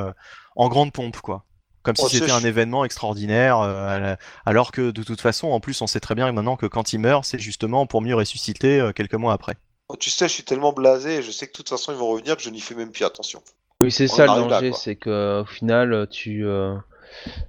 en 0.55 0.69
grande 0.69 0.93
pompe 0.93 1.17
quoi? 1.17 1.43
Comme 1.83 1.95
si 1.95 2.03
Oh, 2.05 2.09
c'était 2.09 2.31
un 2.31 2.43
événement 2.43 2.85
extraordinaire, 2.85 3.59
euh, 3.59 4.15
alors 4.45 4.71
que 4.71 4.91
de 4.91 5.03
toute 5.03 5.19
façon, 5.19 5.47
en 5.47 5.59
plus, 5.59 5.81
on 5.81 5.87
sait 5.87 5.99
très 5.99 6.13
bien 6.13 6.31
maintenant 6.31 6.55
que 6.55 6.67
quand 6.67 6.93
il 6.93 6.99
meurt, 6.99 7.25
c'est 7.25 7.39
justement 7.39 7.87
pour 7.87 8.01
mieux 8.01 8.15
ressusciter 8.15 8.79
euh, 8.79 8.91
quelques 8.91 9.15
mois 9.15 9.33
après. 9.33 9.55
Oh, 9.91 9.97
tu 9.97 10.09
sais, 10.09 10.29
je 10.29 10.33
suis 10.33 10.43
tellement 10.43 10.71
blasé, 10.71 11.17
et 11.17 11.21
je 11.21 11.31
sais 11.31 11.47
que 11.47 11.51
de 11.51 11.57
toute 11.57 11.67
façon, 11.67 11.91
ils 11.91 11.97
vont 11.97 12.07
revenir 12.07 12.37
que 12.37 12.41
je 12.41 12.49
n'y 12.49 12.61
fais 12.61 12.75
même 12.75 12.93
plus 12.93 13.03
attention. 13.03 13.41
Oui, 13.81 13.91
c'est 13.91 14.07
ça 14.07 14.23
le 14.23 14.49
danger, 14.49 14.71
c'est 14.71 14.95
que 14.95 15.41
au 15.41 15.45
final, 15.45 16.07
tu. 16.09 16.45
euh, 16.45 16.77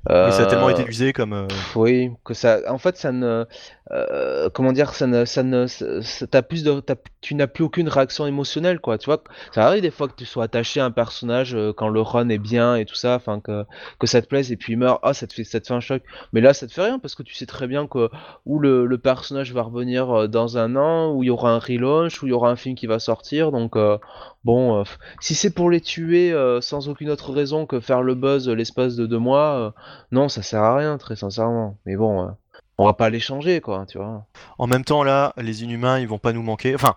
Mais 0.08 0.31
ça 0.32 0.42
a 0.42 0.47
tellement 0.47 0.68
euh, 0.68 0.70
été 0.70 0.84
usé 0.84 1.12
comme. 1.12 1.32
euh, 1.32 1.47
Pff, 1.47 1.76
Oui, 1.76 2.10
que 2.24 2.34
ça, 2.34 2.58
en 2.68 2.78
fait, 2.78 2.97
ça 2.97 3.12
ne, 3.12 3.44
euh, 3.92 4.49
comment 4.50 4.73
dire, 4.73 4.94
ça 4.94 5.07
ne, 5.07 5.24
ça 5.24 5.42
ne, 5.42 5.66
ça- 5.66 6.42
plus 6.42 6.65
de, 6.65 6.82
tu 7.20 7.34
n'as 7.34 7.47
plus 7.47 7.65
aucune 7.65 7.89
réaction 7.89 8.26
émotionnelle, 8.26 8.81
quoi. 8.81 8.99
Tu 8.99 9.07
vois, 9.07 9.23
ça 9.55 9.66
arrive 9.66 9.82
des 9.82 9.91
fois 9.91 10.08
que 10.08 10.15
tu 10.16 10.24
sois 10.24 10.44
attaché 10.44 10.81
à 10.81 10.84
un 10.84 10.91
personnage 10.91 11.55
euh, 11.55 11.73
quand 11.73 11.89
le 11.89 12.00
run 12.00 12.28
est 12.31 12.39
bien 12.39 12.76
et 12.76 12.84
tout 12.84 12.94
ça, 12.94 13.15
enfin 13.15 13.41
que, 13.41 13.65
que 13.99 14.07
ça 14.07 14.20
te 14.23 14.26
plaise 14.26 14.50
et 14.52 14.57
puis 14.57 14.73
il 14.73 14.76
meurt, 14.78 14.99
ah, 15.02 15.15
ça 15.15 15.26
te 15.26 15.34
fait, 15.34 15.44
ça 15.44 15.60
te 15.60 15.66
fait 15.66 15.74
un 15.74 15.81
choc. 15.81 16.02
Mais 16.32 16.41
là, 16.41 16.55
ça 16.55 16.66
te 16.66 16.73
fait 16.73 16.82
rien 16.82 16.99
parce 16.99 17.15
que 17.15 17.23
tu 17.23 17.34
sais 17.34 17.47
très 17.47 17.66
bien 17.66 17.86
que 17.86 18.08
où 18.47 18.58
le, 18.58 18.86
le 18.86 18.99
personnage 18.99 19.52
va 19.52 19.62
revenir 19.62 20.10
euh, 20.10 20.26
dans 20.28 20.58
un 20.58 20.76
an, 20.76 21.12
où 21.12 21.23
il 21.23 21.26
y 21.26 21.31
aura 21.31 21.50
un 21.52 21.58
relaunch, 21.58 22.23
où 22.23 22.26
il 22.26 22.31
y 22.31 22.32
aura 22.32 22.50
un 22.50 22.57
film 22.57 22.74
qui 22.74 22.86
va 22.86 22.99
sortir, 22.99 23.52
donc 23.52 23.76
euh, 23.76 23.99
bon, 24.44 24.81
euh, 24.81 24.84
si 25.20 25.34
c'est 25.34 25.50
pour 25.55 25.70
les 25.70 25.81
tuer 25.81 26.32
euh, 26.32 26.60
sans 26.60 26.89
aucune 26.89 27.10
autre 27.10 27.32
raison 27.32 27.66
que 27.66 27.81
faire 27.81 28.02
le 28.02 28.15
buzz 28.15 28.49
euh, 28.49 28.55
l'espace 28.55 28.97
de 28.97 29.07
deux 29.07 29.18
mois. 29.18 29.51
Euh, 29.52 29.70
non, 30.10 30.28
ça 30.28 30.42
sert 30.42 30.62
à 30.62 30.76
rien, 30.76 30.98
très 30.98 31.16
sincèrement. 31.16 31.76
Mais 31.86 31.97
bon, 31.97 32.22
euh, 32.26 32.31
on 32.78 32.84
va 32.86 32.92
pas 32.94 33.10
les 33.10 33.20
changer, 33.20 33.60
quoi, 33.60 33.86
tu 33.86 33.98
vois. 33.98 34.24
En 34.58 34.66
même 34.66 34.84
temps, 34.84 35.02
là, 35.05 35.32
les 35.36 35.62
Inhumains, 35.64 35.98
ils 36.00 36.08
vont 36.08 36.18
pas 36.18 36.32
nous 36.32 36.42
manquer. 36.42 36.74
Enfin, 36.74 36.97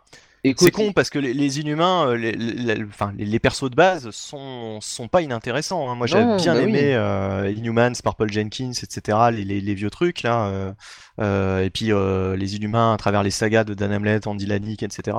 c'est 0.57 0.69
con 0.69 0.91
parce 0.93 1.09
que 1.09 1.17
les, 1.17 1.33
les 1.33 1.59
Inhumains, 1.59 2.07
euh, 2.09 2.15
les, 2.17 2.31
les- 2.31 2.75
les- 2.75 2.83
enfin, 2.83 3.11
les, 3.17 3.25
les 3.25 3.39
persos 3.39 3.67
de 3.71 3.75
base 3.75 4.11
sont, 4.11 4.79
sont 4.79 5.07
pas 5.07 5.21
inintéressants. 5.23 5.89
hein. 5.89 5.95
Moi, 5.95 6.05
j'avais 6.05 6.23
Non, 6.25 6.37
bien 6.37 6.53
bah 6.53 6.59
oui. 6.63 6.69
aimé 6.69 6.93
euh, 6.95 7.51
Inhumans, 7.57 7.93
Purple 8.03 8.31
Jenkins, 8.31 8.71
etc. 8.71 9.17
Les, 9.31 9.43
les- 9.43 9.59
les 9.59 9.73
vieux 9.73 9.89
trucs 9.89 10.21
là. 10.21 10.45
euh, 10.49 10.71
euh, 11.19 11.63
et 11.63 11.71
puis 11.71 11.91
euh, 11.91 12.35
les 12.35 12.55
Inhumains 12.57 12.93
à 12.93 12.97
travers 12.97 13.23
les 13.23 13.31
sagas 13.31 13.63
de 13.63 13.73
Dan 13.73 13.91
Hamlet, 13.91 14.27
Andy 14.27 14.45
Lanik, 14.45 14.83
etc. 14.83 15.17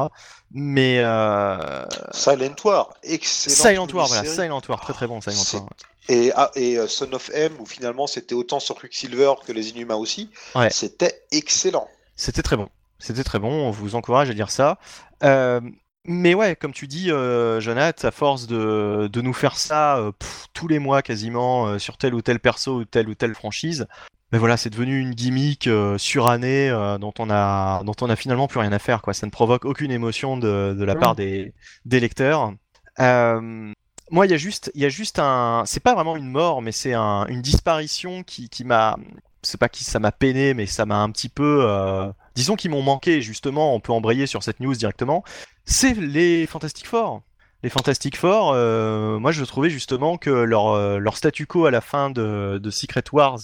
Mais 0.52 1.00
euh, 1.00 1.84
Silent 2.12 2.54
War, 2.64 2.90
excellent. 3.02 3.54
Silent 3.56 3.88
War, 3.94 4.06
voilà. 4.06 4.24
Silent 4.24 4.60
War, 4.68 4.80
très 4.80 4.92
très 4.92 5.06
bon 5.08 5.20
Silent 5.20 5.58
War. 5.60 5.68
Et, 6.08 6.30
ah, 6.36 6.50
et 6.54 6.78
euh, 6.78 6.86
Son 6.86 7.12
of 7.12 7.30
M, 7.34 7.52
où 7.58 7.66
finalement 7.66 8.06
c'était 8.06 8.34
autant 8.34 8.60
sur 8.60 8.76
Quicksilver 8.76 9.32
que 9.46 9.52
les 9.52 9.70
Inhumains 9.70 9.96
aussi, 9.96 10.30
Ouais. 10.54 10.70
c'était 10.70 11.22
excellent. 11.32 11.88
C'était 12.14 12.42
très 12.42 12.56
bon. 12.56 12.68
C'était 12.98 13.24
très 13.24 13.38
bon, 13.38 13.50
on 13.50 13.70
vous 13.70 13.94
encourage 13.94 14.30
à 14.30 14.34
dire 14.34 14.50
ça. 14.50 14.78
Euh, 15.22 15.60
mais 16.04 16.34
ouais, 16.34 16.54
comme 16.56 16.72
tu 16.72 16.86
dis, 16.86 17.10
euh, 17.10 17.60
Jonathan, 17.60 18.06
à 18.08 18.10
force 18.12 18.46
de, 18.46 19.08
de 19.12 19.20
nous 19.20 19.32
faire 19.34 19.56
ça 19.56 19.98
euh, 19.98 20.12
pff, 20.12 20.46
tous 20.54 20.68
les 20.68 20.78
mois 20.78 21.02
quasiment 21.02 21.66
euh, 21.66 21.78
sur 21.78 21.98
tel 21.98 22.14
ou 22.14 22.22
tel 22.22 22.38
perso 22.38 22.76
ou 22.76 22.84
telle 22.84 23.08
ou 23.08 23.14
telle 23.14 23.34
franchise, 23.34 23.86
mais 24.32 24.38
voilà, 24.38 24.56
c'est 24.56 24.70
devenu 24.70 25.00
une 25.00 25.10
gimmick 25.12 25.66
euh, 25.66 25.98
surannée 25.98 26.70
euh, 26.70 26.96
dont 26.98 27.12
on 27.18 27.28
a 27.30 27.82
dont 27.84 27.94
on 28.00 28.08
a 28.08 28.16
finalement 28.16 28.46
plus 28.48 28.60
rien 28.60 28.72
à 28.72 28.78
faire 28.78 29.02
quoi. 29.02 29.12
Ça 29.14 29.26
ne 29.26 29.30
provoque 29.32 29.64
aucune 29.64 29.90
émotion 29.90 30.36
de, 30.36 30.74
de 30.78 30.84
la 30.84 30.94
part 30.94 31.16
des, 31.16 31.52
des 31.84 32.00
lecteurs. 32.00 32.52
Euh, 33.00 33.72
moi, 34.10 34.26
il 34.26 34.30
y 34.30 34.34
a 34.34 34.36
juste 34.36 34.70
il 34.74 34.82
y 34.82 34.84
a 34.84 34.88
juste 34.88 35.18
un, 35.18 35.64
c'est 35.66 35.80
pas 35.80 35.94
vraiment 35.94 36.16
une 36.16 36.30
mort, 36.30 36.62
mais 36.62 36.72
c'est 36.72 36.94
un, 36.94 37.26
une 37.26 37.42
disparition 37.42 38.22
qui, 38.22 38.48
qui 38.48 38.64
m'a 38.64 38.96
c'est 39.42 39.58
pas 39.58 39.68
qui 39.68 39.84
ça 39.84 39.98
m'a 39.98 40.12
peiné, 40.12 40.54
mais 40.54 40.66
ça 40.66 40.86
m'a 40.86 40.98
un 41.02 41.10
petit 41.10 41.28
peu, 41.28 41.60
euh, 41.62 42.10
disons 42.34 42.56
qu'ils 42.56 42.70
m'ont 42.70 42.82
manqué 42.82 43.22
justement. 43.22 43.74
On 43.74 43.80
peut 43.80 43.92
embrayer 43.92 44.26
sur 44.26 44.42
cette 44.42 44.60
news 44.60 44.74
directement. 44.74 45.24
C'est 45.64 45.94
les 45.94 46.46
Fantastic 46.46 46.86
Four. 46.86 47.22
Les 47.62 47.70
Fantastic 47.70 48.16
Four, 48.16 48.52
euh, 48.52 49.18
moi 49.18 49.32
je 49.32 49.44
trouvais 49.44 49.70
justement 49.70 50.18
que 50.18 50.30
leur, 50.30 50.68
euh, 50.68 50.98
leur 50.98 51.16
statu 51.16 51.46
quo 51.46 51.66
à 51.66 51.70
la 51.70 51.80
fin 51.80 52.10
de, 52.10 52.60
de 52.62 52.70
Secret 52.70 53.04
Wars, 53.12 53.40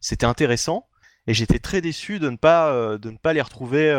c'était 0.00 0.26
intéressant, 0.26 0.86
et 1.26 1.34
j'étais 1.34 1.58
très 1.58 1.80
déçu 1.80 2.18
de 2.18 2.30
ne 2.30 2.36
pas, 2.36 2.72
de 2.98 3.10
ne 3.10 3.16
pas 3.18 3.32
les 3.32 3.42
retrouver 3.42 3.92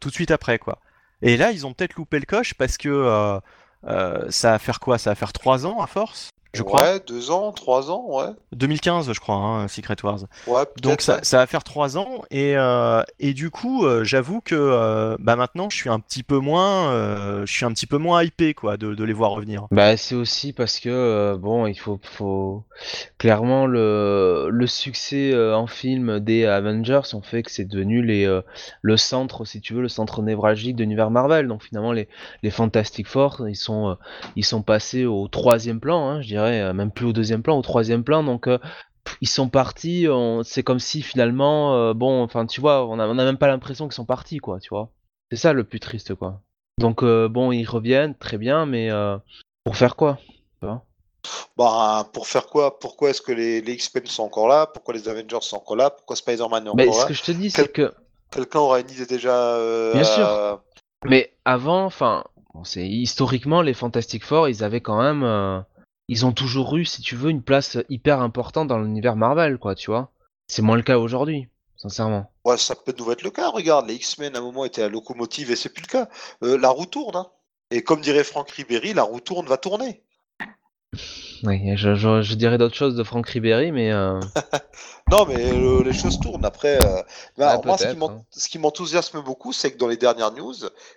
tout 0.00 0.08
de 0.08 0.14
suite 0.14 0.30
après 0.30 0.58
quoi. 0.58 0.78
Et 1.20 1.36
là 1.36 1.50
ils 1.50 1.66
ont 1.66 1.74
peut-être 1.74 1.96
loupé 1.96 2.20
le 2.20 2.26
coche 2.26 2.54
parce 2.54 2.78
que 2.78 3.40
ça 3.84 4.52
va 4.52 4.58
faire 4.58 4.80
quoi? 4.80 4.98
Ça 4.98 5.10
va 5.10 5.14
faire 5.14 5.32
trois 5.32 5.66
ans 5.66 5.80
à 5.80 5.86
force, 5.86 6.30
je 6.54 6.62
crois. 6.62 6.82
Ouais, 6.82 7.00
deux 7.06 7.30
ans, 7.30 7.52
trois 7.52 7.90
ans, 7.90 8.04
ouais. 8.08 8.30
2015 8.52 9.12
je 9.12 9.20
crois, 9.20 9.36
hein, 9.36 9.68
Secret 9.68 9.96
Wars. 10.02 10.20
Ouais, 10.46 10.64
peut-être, 10.64 10.80
Donc 10.80 11.00
ça, 11.00 11.14
ouais. 11.16 11.20
ça 11.22 11.38
va 11.38 11.46
faire 11.46 11.64
trois 11.64 11.96
ans 11.98 12.22
et, 12.30 12.56
euh, 12.56 13.02
et 13.20 13.32
du 13.34 13.50
coup 13.50 13.84
euh, 13.86 14.04
j'avoue 14.04 14.40
que 14.40 14.54
euh, 14.54 15.16
bah 15.18 15.36
maintenant 15.36 15.70
je 15.70 15.76
suis 15.76 15.88
un 15.88 16.00
petit 16.00 16.22
peu 16.22 16.38
moins 16.38 16.90
euh, 16.92 17.46
je 17.46 17.52
suis 17.52 17.64
un 17.64 17.72
petit 17.72 17.86
peu 17.86 17.98
moins 17.98 18.22
hypé 18.22 18.54
quoi 18.54 18.76
de, 18.76 18.94
de 18.94 19.04
les 19.04 19.12
voir 19.12 19.30
revenir. 19.32 19.66
Bah, 19.70 19.96
c'est 19.96 20.14
aussi 20.14 20.52
parce 20.52 20.80
que, 20.80 20.88
euh, 20.88 21.36
bon, 21.36 21.66
il 21.66 21.74
faut, 21.78 21.98
faut... 22.02 22.64
Clairement, 23.18 23.66
le, 23.66 24.48
le 24.50 24.66
succès 24.66 25.32
euh, 25.32 25.56
en 25.56 25.66
film 25.66 26.20
des 26.20 26.44
Avengers 26.44 27.00
ont 27.14 27.22
fait 27.22 27.42
que 27.42 27.50
c'est 27.50 27.64
devenu 27.64 28.02
les, 28.02 28.26
euh, 28.26 28.42
le 28.82 28.96
centre, 28.96 29.44
si 29.44 29.60
tu 29.60 29.74
veux, 29.74 29.82
le 29.82 29.88
centre 29.88 30.22
névralgique 30.22 30.76
de 30.76 30.82
l'univers 30.82 31.10
Marvel. 31.10 31.46
Donc 31.48 31.62
finalement, 31.62 31.92
les, 31.92 32.08
les 32.42 32.50
Fantastic 32.50 33.06
Four, 33.06 33.48
ils 33.48 33.56
sont, 33.56 33.90
euh, 33.90 33.94
ils 34.36 34.44
sont 34.44 34.62
passés 34.62 35.06
au 35.06 35.28
troisième 35.28 35.80
plan, 35.80 36.08
hein, 36.08 36.20
je 36.20 36.26
dirais, 36.28 36.41
euh, 36.44 36.72
même 36.72 36.90
plus 36.90 37.06
au 37.06 37.12
deuxième 37.12 37.42
plan, 37.42 37.58
au 37.58 37.62
troisième 37.62 38.04
plan. 38.04 38.22
Donc 38.24 38.46
euh, 38.48 38.58
ils 39.20 39.28
sont 39.28 39.48
partis, 39.48 40.06
on- 40.08 40.42
c'est 40.42 40.62
comme 40.62 40.78
si 40.78 41.02
finalement, 41.02 41.74
euh, 41.76 41.94
bon, 41.94 42.22
enfin, 42.22 42.46
tu 42.46 42.60
vois, 42.60 42.86
on 42.86 42.98
a, 42.98 43.06
on 43.06 43.18
a 43.18 43.24
même 43.24 43.38
pas 43.38 43.48
l'impression 43.48 43.86
qu'ils 43.86 43.94
sont 43.94 44.04
partis, 44.06 44.38
quoi, 44.38 44.60
tu 44.60 44.70
vois. 44.70 44.90
C'est 45.30 45.36
ça 45.38 45.52
le 45.52 45.64
plus 45.64 45.80
triste, 45.80 46.14
quoi. 46.14 46.40
Donc 46.78 47.04
bon, 47.04 47.52
ils 47.52 47.64
reviennent, 47.66 48.14
très 48.16 48.38
bien, 48.38 48.66
mais 48.66 48.90
pour 49.64 49.76
faire 49.76 49.96
quoi 49.96 50.18
tu 50.60 50.66
vois? 50.66 50.84
Bah, 51.56 52.08
pour 52.12 52.26
faire 52.26 52.46
quoi? 52.46 52.78
Pourquoi 52.78 53.10
est-ce 53.10 53.22
que 53.22 53.32
les, 53.32 53.60
les 53.60 53.74
X-Men 53.74 54.06
sont 54.06 54.24
encore 54.24 54.48
là? 54.48 54.66
Pourquoi 54.66 54.94
les 54.94 55.08
Avengers 55.08 55.38
sont 55.42 55.56
encore 55.56 55.76
là? 55.76 55.90
Pourquoi 55.90 56.16
Spider-Man 56.16 56.66
est 56.66 56.70
encore 56.70 56.76
Mais 56.76 56.86
là? 56.86 57.02
ce 57.02 57.06
que 57.06 57.14
je 57.14 57.22
te 57.22 57.32
dis, 57.32 57.50
c'est 57.50 57.72
que, 57.72 57.92
Quelqu'un 58.30 58.60
aura 58.60 58.80
une 58.80 58.90
idée 58.90 59.06
déjà 59.06 59.56
euh, 59.56 59.92
Bien 59.92 60.04
sûr. 60.04 60.60
mais 61.04 61.34
avant, 61.44 61.84
enfin, 61.84 62.24
bon, 62.54 62.64
c'est 62.64 62.88
historiquement 62.88 63.60
les 63.60 63.74
Fantastic 63.74 64.24
Four, 64.24 64.48
ils 64.48 64.64
avaient 64.64 64.80
quand 64.80 65.00
même, 65.00 65.22
euh, 65.22 65.60
ils 66.08 66.26
ont 66.26 66.32
toujours 66.32 66.76
eu, 66.76 66.84
si 66.84 67.02
tu 67.02 67.16
veux, 67.16 67.30
une 67.30 67.42
place 67.42 67.78
hyper 67.88 68.20
importante 68.20 68.68
dans 68.68 68.78
l'univers 68.80 69.16
Marvel, 69.16 69.58
quoi, 69.58 69.74
tu 69.74 69.90
vois. 69.90 70.10
C'est 70.46 70.62
moins 70.62 70.76
le 70.76 70.82
cas 70.82 70.98
aujourd'hui. 70.98 71.48
sincèrement. 71.76 72.30
Ouais, 72.44 72.56
ça 72.58 72.76
peut 72.76 72.94
nous 72.98 73.10
être 73.10 73.22
le 73.22 73.30
cas. 73.30 73.48
Regarde, 73.50 73.88
les 73.88 73.94
X-Men 73.96 74.36
à 74.36 74.38
un 74.38 74.42
moment 74.42 74.64
étaient 74.64 74.80
la 74.82 74.88
locomotive 74.88 75.50
et 75.50 75.56
c'est 75.56 75.68
plus 75.72 75.82
le 75.82 75.88
cas. 75.88 76.08
Euh, 76.44 76.56
la 76.58 76.68
roue 76.70 76.86
tourne. 76.86 77.16
hein. 77.16 77.30
Et 77.70 77.82
comme 77.82 78.00
dirait 78.00 78.24
Franck 78.24 78.50
Ribéry, 78.50 78.94
la 78.94 79.02
roue 79.02 79.20
tourne 79.20 79.46
va 79.46 79.56
tourner. 79.56 80.02
Oui, 81.44 81.76
je, 81.76 81.94
je- 81.94 82.22
je 82.22 82.34
dirais 82.34 82.58
d'autres 82.58 82.74
choses 82.76 82.94
de 82.96 83.02
Franck 83.02 83.28
Ribéry, 83.28 83.72
mais 83.72 83.90
euh, 83.92 84.20
Non, 85.10 85.26
mais 85.26 85.52
euh, 85.52 85.82
les 85.82 85.92
choses 85.92 86.18
tournent. 86.20 86.44
Après, 86.44 86.78
euh, 86.84 87.02
bah, 87.36 87.56
Ouais, 87.56 87.62
moi, 87.64 87.78
ce 87.78 87.86
qui 87.86 87.96
hein. 88.08 88.24
ce 88.30 88.48
qui 88.48 88.58
m'enthousiasme 88.58 89.20
beaucoup, 89.22 89.52
c'est 89.52 89.72
que 89.72 89.78
dans 89.78 89.88
les 89.88 89.96
dernières 89.96 90.32
news, 90.32 90.54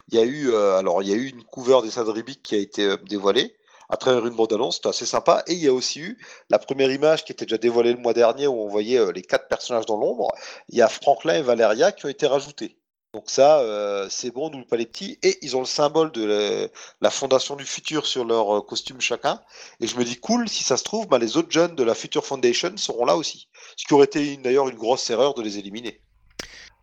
il 0.09 0.16
y 0.16 0.19
a 0.19 0.24
eu, 0.24 0.53
alors, 0.56 1.01
il 1.01 1.09
y 1.09 1.14
a 1.14 1.16
eu 1.16 1.27
une 1.30 1.43
cover 1.43 1.80
des 1.84 1.92
Sadribic 1.92 2.43
qui 2.43 2.56
a 2.56 2.59
été 2.59 2.95
dévoilée 3.09 3.56
à 3.89 3.97
travers 3.97 4.25
une 4.25 4.35
bande-annonce. 4.35 4.75
C'était 4.75 4.89
assez 4.89 5.05
sympa. 5.05 5.43
Et 5.47 5.53
il 5.53 5.59
y 5.59 5.67
a 5.67 5.73
aussi 5.73 5.99
eu 5.99 6.17
la 6.49 6.59
première 6.59 6.91
image 6.91 7.25
qui 7.25 7.31
était 7.31 7.45
déjà 7.45 7.57
dévoilée 7.57 7.93
le 7.93 7.99
mois 7.99 8.14
dernier 8.14 8.47
où 8.47 8.59
on 8.59 8.67
voyait 8.67 8.99
euh, 8.99 9.11
les 9.11 9.22
quatre 9.22 9.47
personnages 9.47 9.85
dans 9.85 9.97
l'ombre. 9.97 10.33
Il 10.69 10.77
y 10.77 10.81
a 10.81 10.89
Franklin 10.89 11.35
et 11.35 11.41
Valeria 11.41 11.91
qui 11.91 12.05
ont 12.05 12.09
été 12.09 12.27
rajoutés. 12.27 12.77
Donc 13.15 13.30
ça, 13.30 13.59
euh, 13.59 14.07
c'est 14.09 14.30
bon, 14.30 14.49
n'oublie 14.49 14.65
pas 14.65 14.75
les 14.75 14.85
petits. 14.85 15.17
Et 15.23 15.38
ils 15.41 15.55
ont 15.55 15.61
le 15.61 15.65
symbole 15.65 16.11
de 16.11 16.69
la, 16.99 17.09
Fondation 17.09 17.55
du 17.55 17.64
Futur 17.64 18.05
sur 18.05 18.25
leur 18.25 18.57
euh, 18.57 18.61
costume 18.61 18.99
chacun. 18.99 19.41
Et 19.80 19.88
je 19.88 19.95
me 19.97 20.03
dis, 20.03 20.17
cool, 20.19 20.49
si 20.49 20.65
ça 20.65 20.75
se 20.75 20.83
trouve, 20.83 21.07
bah, 21.07 21.17
les 21.17 21.38
autres 21.38 21.49
jeunes 21.49 21.75
de 21.75 21.83
la 21.83 21.95
Future 21.95 22.25
Foundation 22.25 22.75
seront 22.75 23.05
là 23.05 23.15
aussi. 23.15 23.47
Ce 23.77 23.85
qui 23.85 23.93
aurait 23.93 24.05
été 24.05 24.35
d'ailleurs 24.35 24.67
une 24.67 24.75
grosse 24.75 25.09
erreur 25.09 25.33
de 25.33 25.41
les 25.41 25.57
éliminer. 25.57 26.01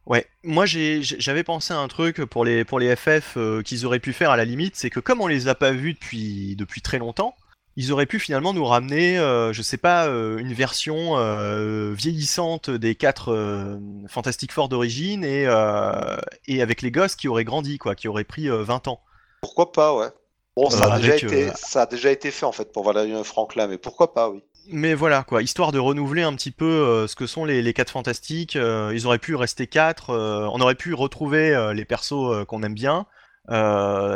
Ouais, 0.07 0.27
moi 0.43 0.67
j'avais 0.67 1.45
pensé 1.45 1.73
à 1.73 1.79
un 1.79 1.89
truc 1.89 2.25
pour 2.25 2.45
les, 2.45 2.65
pour 2.65 2.81
les 2.81 2.97
FF 2.97 3.37
euh, 3.37 3.63
qu'ils 3.63 3.87
auraient 3.87 4.01
pu 4.01 4.13
faire 4.13 4.31
à 4.31 4.37
la 4.37 4.45
limite, 4.45 4.75
c'est 4.75 4.91
que 4.91 5.01
comme 5.01 5.21
on 5.21 5.29
les 5.29 5.47
a 5.47 5.55
pas 5.55 5.71
vus 5.71 5.95
depuis, 5.95 6.57
depuis 6.57 6.83
très 6.83 6.99
longtemps, 6.99 7.37
ils 7.77 7.93
auraient 7.93 8.07
pu 8.07 8.19
finalement 8.19 8.53
nous 8.53 8.65
ramener, 8.65 9.19
euh, 9.19 9.53
je 9.53 9.63
sais 9.63 9.77
pas, 9.77 10.07
euh, 10.07 10.39
une 10.39 10.53
version 10.53 11.17
euh, 11.17 11.93
vieillissante 11.95 12.69
des 12.69 12.95
quatre 12.95 13.33
euh, 13.33 13.79
Fantastic 14.09 14.53
Four 14.53 14.69
d'origine 14.69 15.25
et, 15.25 15.47
euh, 15.47 16.17
et 16.47 16.61
avec 16.61 16.83
les 16.83 16.91
gosses 16.91 17.17
qui 17.17 17.29
auraient 17.29 17.45
grandi, 17.45 17.79
quoi, 17.79 17.95
qui 17.95 18.09
auraient 18.09 18.25
pris 18.25 18.51
euh, 18.51 18.63
20 18.63 18.89
ans. 18.89 19.01
Pourquoi 19.41 19.73
pas, 19.73 19.95
ouais. 19.95 20.09
Bon, 20.55 20.69
ça, 20.69 20.93
a 20.93 20.99
déjà 20.99 21.17
été, 21.17 21.51
ça 21.55 21.83
a 21.83 21.87
déjà 21.87 22.11
été 22.11 22.31
fait 22.31 22.45
en 22.45 22.53
fait 22.53 22.73
pour 22.73 22.85
Valérian 22.85 23.21
et 23.21 23.25
Franklin, 23.25 23.69
mais 23.69 23.79
pourquoi 23.79 24.13
pas, 24.13 24.29
oui. 24.29 24.43
Mais 24.69 24.95
voilà, 24.95 25.25
quoi, 25.25 25.43
histoire 25.43 25.73
de 25.73 25.79
renouveler 25.79 26.23
un 26.23 26.35
petit 26.35 26.51
peu 26.51 26.65
euh, 26.65 27.07
ce 27.07 27.17
que 27.17 27.27
sont 27.27 27.45
les, 27.45 27.63
les 27.63 27.73
quatre 27.73 27.91
fantastiques, 27.91 28.57
euh, 28.57 28.93
ils 28.95 29.07
auraient 29.07 29.19
pu 29.19 29.35
rester 29.35 29.67
quatre, 29.67 30.11
euh, 30.11 30.49
on 30.53 30.61
aurait 30.61 30.77
pu 30.77 30.95
retrouver 30.95 31.55
euh, 31.55 31.75
les 31.75 31.85
persos 31.85 32.47
qu'on 32.47 32.63
aime 32.63 32.75
bien, 32.75 33.07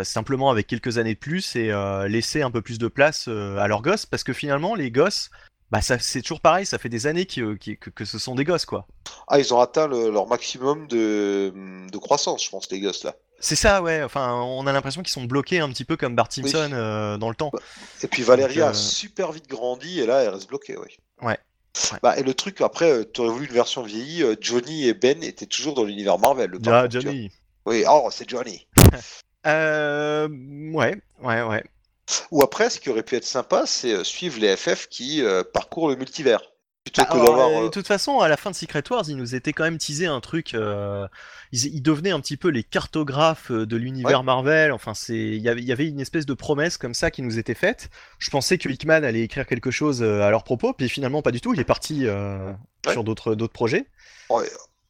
simplement 0.05 0.51
avec 0.51 0.67
quelques 0.67 0.99
années 0.99 1.15
de 1.15 1.19
plus 1.19 1.57
et 1.57 1.73
laisser 2.09 2.43
un 2.43 2.51
peu 2.51 2.63
plus 2.63 2.79
de 2.79 2.89
place 2.89 3.29
à 3.29 3.67
leurs 3.67 3.83
gosses, 3.83 4.07
parce 4.07 4.23
que 4.25 4.33
finalement, 4.33 4.75
les 4.75 4.91
gosses, 4.91 5.31
bah 5.73 5.81
c'est 5.81 6.23
toujours 6.23 6.41
pareil, 6.41 6.65
ça 6.65 6.79
fait 6.79 6.89
des 6.89 7.09
années 7.09 7.27
que, 7.27 8.05
ce 8.05 8.19
sont 8.19 8.37
des 8.37 8.45
gosses, 8.45 8.67
quoi. 8.67 8.87
Ah, 9.27 9.41
ils 9.41 9.53
ont 9.53 9.61
atteint 9.61 9.89
le- 9.89 10.11
leur 10.11 10.29
maximum 10.29 10.87
de 10.87 11.99
croissance, 11.99 12.45
je 12.45 12.51
pense, 12.51 12.71
les 12.71 12.81
gosses 12.81 13.03
là. 13.05 13.17
C'est 13.39 13.57
ça, 13.57 13.83
ouais, 13.83 14.03
enfin, 14.03 14.35
on 14.35 14.67
a 14.67 14.73
l'impression 14.73 15.03
qu'ils 15.03 15.13
sont 15.13 15.25
bloqués 15.25 15.61
un 15.61 15.69
petit 15.69 15.85
peu 15.85 15.97
comme 15.97 16.15
Bart 16.15 16.33
Simpson 16.33 16.71
euh, 16.73 17.17
dans 17.19 17.29
le 17.29 17.35
temps. 17.35 17.53
Et 18.03 18.07
puis 18.07 18.23
Valéria 18.23 18.67
Donc, 18.67 18.67
a 18.67 18.71
euh, 18.71 18.75
super 18.75 19.33
vite 19.33 19.49
grandi 19.49 20.01
et 20.01 20.07
là, 20.07 20.23
elle 20.23 20.31
reste 20.31 20.49
bloquée, 20.49 20.77
oui. 20.77 20.97
Ouais. 21.21 21.39
Ouais. 21.93 21.99
Bah, 22.03 22.19
et 22.19 22.23
le 22.23 22.33
truc, 22.35 22.61
après, 22.63 23.05
tu 23.13 23.21
aurais 23.21 23.31
voulu 23.31 23.47
une 23.47 23.53
version 23.53 23.83
vieillie, 23.83 24.23
euh, 24.23 24.35
Johnny 24.41 24.89
et 24.89 24.95
Ben 24.95 25.23
étaient 25.23 25.47
toujours 25.47 25.75
dans 25.75 25.85
l'univers 25.85 26.19
Marvel. 26.19 26.51
le 26.51 26.59
Ah, 26.67 26.87
Johnny. 26.89 27.31
Oui, 27.67 27.85
oh, 27.89 28.09
c'est 28.11 28.29
Johnny. 28.29 28.67
Euh, 29.47 30.27
ouais, 30.73 30.97
ouais, 31.23 31.43
ouais. 31.43 31.63
Ou 32.33 32.43
après, 32.43 32.69
ce 32.69 32.81
qui 32.81 32.91
aurait 32.91 33.05
pu 33.05 33.15
être 33.15 33.25
sympa, 33.25 33.65
c'est 33.65 33.93
euh, 33.93 34.05
suivre 34.05 34.41
les 34.41 34.57
FF 34.57 34.89
qui 34.89 35.23
euh, 35.23 35.45
parcourent 35.45 35.89
le 35.89 35.95
multivers. 35.95 36.43
Alors, 36.97 37.25
d'avoir. 37.25 37.49
euh, 37.49 37.61
euh, 37.61 37.65
de 37.65 37.69
toute 37.71 37.87
façon, 37.87 38.21
à 38.21 38.29
la 38.29 38.37
fin 38.37 38.51
de 38.51 38.57
Secret 38.57 38.83
Wars, 38.91 39.05
ils 39.09 39.17
nous 39.17 39.35
étaient 39.35 39.53
quand 39.53 39.65
même 39.65 39.79
teasé 39.79 40.07
un 40.07 40.21
truc. 40.21 40.55
euh, 40.55 41.07
ils, 41.53 41.67
ils 41.75 41.81
devenaient 41.83 42.11
un 42.11 42.21
petit 42.21 42.37
peu 42.37 42.49
les 42.49 42.63
cartographes 42.63 43.51
de 43.53 43.77
l'univers 43.77 44.21
Ouais. 44.21 44.25
Marvel. 44.27 44.73
Enfin, 44.73 44.95
c'est, 44.95 45.15
il 45.17 45.43
y 45.43 45.49
avait- 45.49 45.87
une 45.89 46.01
espèce 46.01 46.27
de 46.27 46.35
promesse 46.35 46.77
comme 46.79 46.95
ça 46.95 47.11
qui 47.11 47.23
nous 47.23 47.39
était 47.39 47.55
faite. 47.55 47.89
Je 48.19 48.31
pensais 48.31 48.59
que 48.59 48.69
Hickman 48.69 49.05
allait 49.05 49.23
écrire 49.23 49.47
quelque 49.47 49.71
chose 49.71 50.03
à 50.03 50.31
leur 50.31 50.45
propos, 50.45 50.73
puis 50.73 50.89
finalement 50.89 51.23
pas 51.23 51.31
du 51.33 51.41
tout. 51.41 51.55
Il 51.55 51.61
est 51.61 51.65
parti 51.65 52.07
euh, 52.07 52.53
Ouais. 52.87 52.93
sur 52.93 53.05
d'autres 53.05 53.35
d'autres 53.35 53.53
projets. 53.53 53.87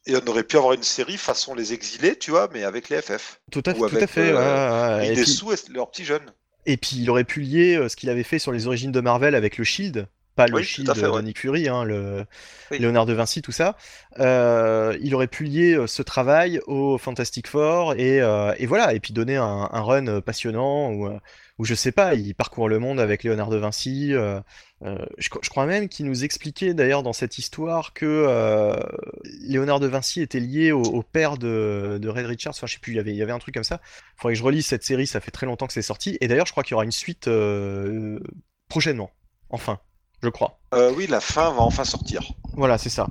Et 0.05 0.15
on 0.15 0.25
aurait 0.29 0.43
pu 0.43 0.55
avoir 0.57 0.73
une 0.73 0.83
série 0.83 1.17
façon 1.17 1.53
les 1.53 1.73
exilés, 1.73 2.15
tu 2.17 2.31
vois, 2.31 2.47
mais 2.53 2.63
avec 2.63 2.87
les 2.89 3.01
FF. 3.01 3.41
Tout 3.51 3.61
à, 3.65 3.71
Ou 3.71 3.73
tout 3.73 3.83
à 3.95 3.97
avec, 3.97 4.09
fait. 4.09 4.31
euh, 4.33 5.01
Et, 5.01 5.09
des 5.15 5.23
puis, 5.23 5.31
sous 5.31 5.51
et 5.51 5.55
leurs 5.69 5.91
petits 5.91 6.05
jeunes. 6.05 6.31
et 6.65 6.77
puis, 6.77 6.97
il 7.01 7.09
aurait 7.09 7.25
pu 7.25 7.41
lier 7.41 7.87
ce 7.89 7.95
qu'il 7.97 8.09
avait 8.09 8.23
fait 8.23 8.39
sur 8.39 8.51
les 8.53 8.67
origines 8.67 8.91
de 8.93 9.01
Marvel 9.01 9.35
avec 9.35 9.57
le 9.57 9.65
Shield. 9.65 10.07
Pas 10.37 10.47
le 10.47 10.53
Oui, 10.55 10.63
Shield 10.63 10.93
fait, 10.93 11.01
de 11.01 11.07
ouais. 11.09 11.21
Nick 11.23 11.39
Fury, 11.39 11.67
hein, 11.67 11.83
le 11.83 12.23
Oui. 12.71 12.77
Léonard 12.77 13.07
de 13.07 13.13
Vinci, 13.13 13.41
tout 13.41 13.51
ça. 13.51 13.75
Euh, 14.19 14.95
il 15.01 15.13
aurait 15.15 15.27
pu 15.27 15.43
lier 15.43 15.73
euh, 15.73 15.87
ce 15.87 16.03
travail 16.03 16.61
au 16.67 16.97
Fantastic 16.99 17.47
Four 17.47 17.95
et, 17.95 18.21
euh, 18.21 18.53
et 18.59 18.67
voilà, 18.67 18.93
et 18.93 18.99
puis 18.99 19.13
donner 19.13 19.35
un, 19.35 19.67
un 19.71 19.81
run 19.81 20.21
passionnant 20.21 20.91
où, 20.91 21.09
où 21.57 21.65
je 21.65 21.73
sais 21.73 21.91
pas, 21.91 22.13
il 22.13 22.35
parcourt 22.35 22.69
le 22.69 22.77
monde 22.77 22.99
avec 22.99 23.23
Léonard 23.23 23.49
de 23.49 23.57
Vinci. 23.57 24.13
euh, 24.13 24.39
je, 25.17 25.29
cro- 25.29 25.39
je 25.41 25.49
crois 25.49 25.65
même 25.65 25.89
qu'il 25.89 26.05
nous 26.05 26.23
expliquait 26.23 26.75
d'ailleurs 26.75 27.01
dans 27.01 27.13
cette 27.13 27.39
histoire 27.39 27.93
que 27.93 28.77
Léonard 29.41 29.79
de 29.79 29.87
Vinci 29.87 30.21
était 30.21 30.39
lié 30.39 30.71
au, 30.71 30.83
au 30.83 31.01
père 31.01 31.37
de, 31.37 31.97
de 31.99 32.09
Red 32.09 32.27
Richards. 32.27 32.53
Enfin, 32.55 32.67
je 32.67 32.73
sais 32.73 32.79
plus, 32.79 32.93
il 32.93 32.97
y 32.97 32.99
avait, 32.99 33.11
il 33.11 33.17
y 33.17 33.23
avait 33.23 33.31
un 33.31 33.39
truc 33.39 33.55
comme 33.55 33.63
ça. 33.63 33.81
Faudrait 34.17 34.33
que 34.35 34.39
je 34.39 34.43
relise 34.43 34.67
cette 34.67 34.83
série, 34.83 35.07
ça 35.07 35.19
fait 35.19 35.31
très 35.31 35.47
longtemps 35.47 35.65
que 35.65 35.73
c'est 35.73 35.81
sorti. 35.81 36.15
Et 36.21 36.27
d'ailleurs, 36.27 36.45
je 36.45 36.51
crois 36.51 36.61
qu'il 36.63 36.73
y 36.73 36.75
aura 36.75 36.85
une 36.85 36.91
suite 36.91 37.27
prochainement. 38.69 39.09
Enfin, 39.49 39.79
je 40.23 40.29
crois. 40.29 40.57
Euh, 40.73 40.91
oui, 40.95 41.07
la 41.07 41.19
fin 41.19 41.51
va 41.51 41.61
enfin 41.61 41.83
sortir. 41.83 42.21
Voilà, 42.53 42.77
c'est 42.77 42.89
ça. 42.89 43.07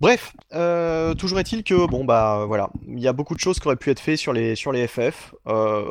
Bref, 0.00 0.32
euh, 0.52 1.14
toujours 1.14 1.38
est-il 1.38 1.64
que 1.64 1.86
bon 1.86 2.04
bah 2.04 2.44
voilà, 2.46 2.68
il 2.86 3.00
y 3.00 3.08
a 3.08 3.12
beaucoup 3.12 3.34
de 3.34 3.40
choses 3.40 3.58
qui 3.58 3.66
auraient 3.66 3.76
pu 3.76 3.90
être 3.90 4.00
faites 4.00 4.18
sur 4.18 4.32
les 4.32 4.54
sur 4.54 4.70
les 4.72 4.86
FF. 4.86 5.34
Euh, 5.46 5.84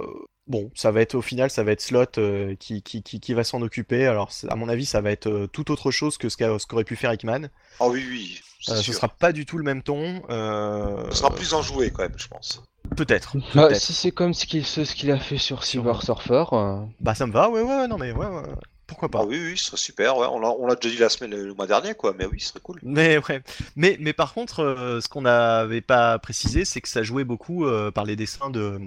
bon, 0.45 0.69
ça 0.75 0.91
va 0.91 1.01
être 1.01 1.15
au 1.15 1.21
final, 1.21 1.49
ça 1.49 1.63
va 1.63 1.71
être 1.71 1.81
Slot 1.81 2.05
euh, 2.19 2.55
qui, 2.59 2.83
qui, 2.83 3.01
qui, 3.01 3.19
qui 3.19 3.33
va 3.33 3.43
s'en 3.43 3.61
occuper. 3.61 4.05
Alors 4.05 4.29
à 4.49 4.55
mon 4.55 4.69
avis, 4.69 4.85
ça 4.85 5.01
va 5.01 5.09
être 5.09 5.27
euh, 5.27 5.47
tout 5.47 5.71
autre 5.71 5.89
chose 5.89 6.17
que 6.17 6.29
ce 6.29 6.37
qu'a- 6.37 6.59
ce 6.59 6.67
qu'aurait 6.67 6.83
pu 6.83 6.95
faire 6.95 7.11
Hickman. 7.13 7.47
Ah 7.79 7.87
oui, 7.87 8.05
oui, 8.07 8.41
Euh, 8.69 8.75
ce 8.81 8.93
sera 8.93 9.07
pas 9.07 9.31
du 9.31 9.45
tout 9.45 9.57
le 9.57 9.63
même 9.63 9.81
ton. 9.81 10.21
euh, 10.29 11.05
Ce 11.09 11.17
sera 11.17 11.31
plus 11.33 11.53
enjoué 11.53 11.89
quand 11.89 12.03
même, 12.03 12.13
je 12.17 12.27
pense. 12.27 12.61
Peut-être. 12.95 13.37
Bah, 13.55 13.67
peut-être. 13.67 13.81
si 13.81 13.93
c'est 13.93 14.11
comme 14.11 14.33
ce 14.35 14.45
qu'il 14.45 14.65
ce 14.65 14.81
qu'il 14.93 15.09
a 15.11 15.17
fait 15.17 15.37
sur 15.39 15.63
Silver 15.63 15.93
Surfer, 16.03 16.43
euh, 16.51 16.81
Bah 16.99 17.15
ça 17.15 17.25
me 17.25 17.31
va, 17.31 17.49
ouais 17.49 17.61
ouais, 17.61 17.77
ouais, 17.79 17.87
non 17.87 17.97
mais 17.97 18.11
ouais, 18.11 18.27
ouais. 18.27 18.43
Pourquoi 18.87 19.09
pas. 19.09 19.19
Ah 19.21 19.25
oui, 19.25 19.39
oui, 19.39 19.57
ce 19.57 19.65
serait 19.65 19.77
super. 19.77 20.17
Ouais. 20.17 20.27
On 20.29 20.67
l'a 20.67 20.75
déjà 20.75 20.95
dit 20.95 21.01
la 21.01 21.09
semaine, 21.09 21.31
le 21.31 21.53
mois 21.53 21.67
dernier, 21.67 21.93
quoi. 21.95 22.13
Mais 22.17 22.25
oui, 22.25 22.39
ce 22.39 22.49
serait 22.49 22.59
cool. 22.59 22.79
Mais 22.83 23.17
ouais, 23.17 23.41
mais, 23.75 23.97
mais 23.99 24.13
par 24.13 24.33
contre, 24.33 24.59
euh, 24.59 25.01
ce 25.01 25.07
qu'on 25.07 25.21
n'avait 25.21 25.81
pas 25.81 26.19
précisé, 26.19 26.65
c'est 26.65 26.81
que 26.81 26.89
ça 26.89 27.03
jouait 27.03 27.23
beaucoup 27.23 27.65
euh, 27.65 27.91
par 27.91 28.05
les 28.05 28.15
dessins 28.15 28.49
de. 28.49 28.79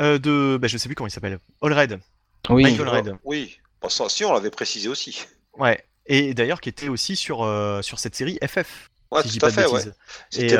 Euh, 0.00 0.18
de. 0.18 0.58
Bah, 0.60 0.68
je 0.68 0.78
sais 0.78 0.88
plus 0.88 0.94
comment 0.94 1.08
il 1.08 1.12
s'appelle. 1.12 1.38
Allred. 1.60 2.00
oui. 2.48 2.62
Michael 2.64 2.88
Red. 2.88 3.08
Euh, 3.08 3.14
oui. 3.24 3.58
Bon, 3.80 3.88
ça, 3.88 4.08
si, 4.08 4.24
on 4.24 4.32
l'avait 4.32 4.50
précisé 4.50 4.88
aussi. 4.88 5.26
Ouais. 5.58 5.84
Et 6.06 6.34
d'ailleurs, 6.34 6.60
qui 6.60 6.68
était 6.68 6.88
aussi 6.88 7.16
sur, 7.16 7.42
euh, 7.42 7.82
sur 7.82 7.98
cette 7.98 8.14
série 8.14 8.38
FF. 8.46 8.90
Ouais, 9.12 9.22
si 9.24 9.38
tout 9.38 9.44
à 9.44 9.50
fait, 9.50 9.66
ouais. 9.66 9.84
même, 9.84 9.94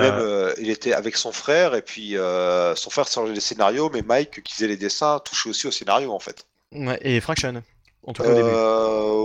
euh, 0.02 0.48
euh, 0.50 0.54
il 0.58 0.68
était 0.68 0.92
avec 0.92 1.16
son 1.16 1.32
frère, 1.32 1.74
et 1.74 1.80
puis 1.80 2.18
euh, 2.18 2.74
son 2.74 2.90
frère 2.90 3.08
changeait 3.08 3.32
les 3.32 3.40
scénarios, 3.40 3.88
mais 3.90 4.02
Mike, 4.02 4.42
qui 4.42 4.52
faisait 4.52 4.68
les 4.68 4.76
dessins, 4.76 5.20
touchait 5.20 5.48
aussi 5.48 5.66
au 5.66 5.70
scénario, 5.70 6.12
en 6.12 6.18
fait. 6.18 6.44
Ouais, 6.72 6.98
et 7.00 7.18
Fraction. 7.20 7.62
En 8.06 8.12
tout 8.12 8.22
cas 8.22 8.30
au 8.30 8.34
début. 8.34 8.48
Euh, 8.50 9.22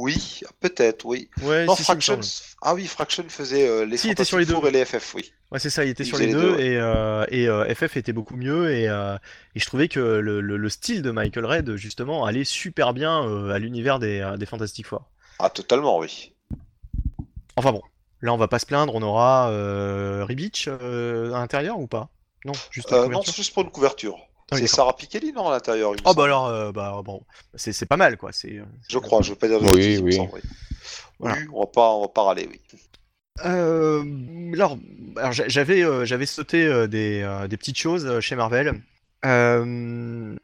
oui, 0.00 0.42
peut-être, 0.60 1.04
oui. 1.04 1.28
Ouais, 1.42 1.66
Non, 1.66 1.74
si, 1.74 1.82
Fraction, 1.82 2.18
ah 2.62 2.74
oui, 2.74 2.86
Fraction 2.86 3.24
faisait 3.28 3.68
euh, 3.68 3.84
les 3.84 3.96
Si, 3.96 4.08
il 4.08 4.12
était 4.12 4.24
sur 4.24 4.38
les 4.38 4.46
deux. 4.46 4.56
Et 4.66 4.70
les 4.70 4.84
FF, 4.84 5.14
oui. 5.14 5.32
Ouais, 5.50 5.58
c'est 5.58 5.70
ça, 5.70 5.84
il 5.84 5.90
était 5.90 6.04
il 6.04 6.06
sur 6.06 6.18
les 6.18 6.28
deux, 6.28 6.58
et, 6.60 6.76
euh, 6.76 7.24
et 7.30 7.48
euh, 7.48 7.74
FF 7.74 7.96
était 7.96 8.12
beaucoup 8.12 8.36
mieux, 8.36 8.70
et, 8.70 8.88
euh, 8.88 9.16
et 9.54 9.60
je 9.60 9.64
trouvais 9.66 9.88
que 9.88 9.98
le, 9.98 10.40
le- 10.40 10.56
le 10.58 10.68
style 10.68 11.00
de 11.02 11.10
Michael 11.10 11.46
Red, 11.46 11.76
justement, 11.76 12.24
allait 12.26 12.44
super 12.44 12.92
bien 12.92 13.24
euh, 13.26 13.50
à 13.50 13.58
l'univers 13.58 13.98
des, 13.98 14.34
des 14.38 14.46
Fantastic 14.46 14.86
Four. 14.86 15.08
Ah, 15.40 15.50
totalement, 15.50 15.98
oui. 15.98 16.32
Enfin 17.56 17.72
bon, 17.72 17.82
là 18.22 18.32
on 18.32 18.36
va 18.36 18.48
pas 18.48 18.58
se 18.58 18.66
plaindre, 18.66 18.94
on 18.94 19.02
aura 19.02 19.50
euh, 19.50 20.24
Ribich 20.24 20.68
euh, 20.68 21.32
à 21.32 21.38
l'intérieur 21.40 21.78
ou 21.78 21.86
pas? 21.86 22.08
Non, 22.44 22.52
juste 22.70 22.92
Euh, 22.92 23.08
non, 23.08 23.22
juste 23.22 23.52
pour 23.54 23.62
une 23.64 23.70
couverture. 23.70 24.27
C'est. 24.52 24.66
Sarah 24.66 24.96
Pikeli, 24.96 25.32
non, 25.32 25.48
à 25.48 25.52
l'intérieur, 25.52 25.92
Oh 26.04 26.14
bah 26.14 26.24
alors, 26.24 26.46
euh, 26.46 26.72
bah 26.72 27.00
bon, 27.04 27.22
c'est 27.54 27.72
c'est 27.72 27.84
pas 27.86 27.96
mal 27.98 28.16
quoi. 28.16 28.32
C'est. 28.32 28.58
euh, 28.58 28.64
Je 28.88 28.98
crois, 28.98 29.20
je 29.22 29.30
veux 29.30 29.36
pas 29.36 29.48
dire 29.48 29.60
de 29.60 29.66
Oui, 29.74 29.98
oui. 29.98 30.14
semble, 30.14 30.30
oui. 30.34 30.40
Voilà. 31.18 31.36
Oui, 31.36 31.46
on 31.52 31.60
va 31.60 31.66
pas, 31.66 31.90
on 31.90 32.00
va 32.02 32.08
pas 32.08 32.22
râler, 32.22 32.48
oui. 32.50 32.60
Euh, 33.44 34.02
alors, 34.54 34.78
alors 35.16 35.32
j'a- 35.32 35.48
j'avais 35.48 35.82
euh, 35.84 36.04
j'avais 36.04 36.26
sauté 36.26 36.64
euh, 36.64 36.86
des, 36.88 37.20
euh, 37.22 37.46
des 37.46 37.56
petites 37.56 37.78
choses 37.78 38.18
chez 38.20 38.34
Marvel. 38.36 38.80
Euh, 39.24 40.34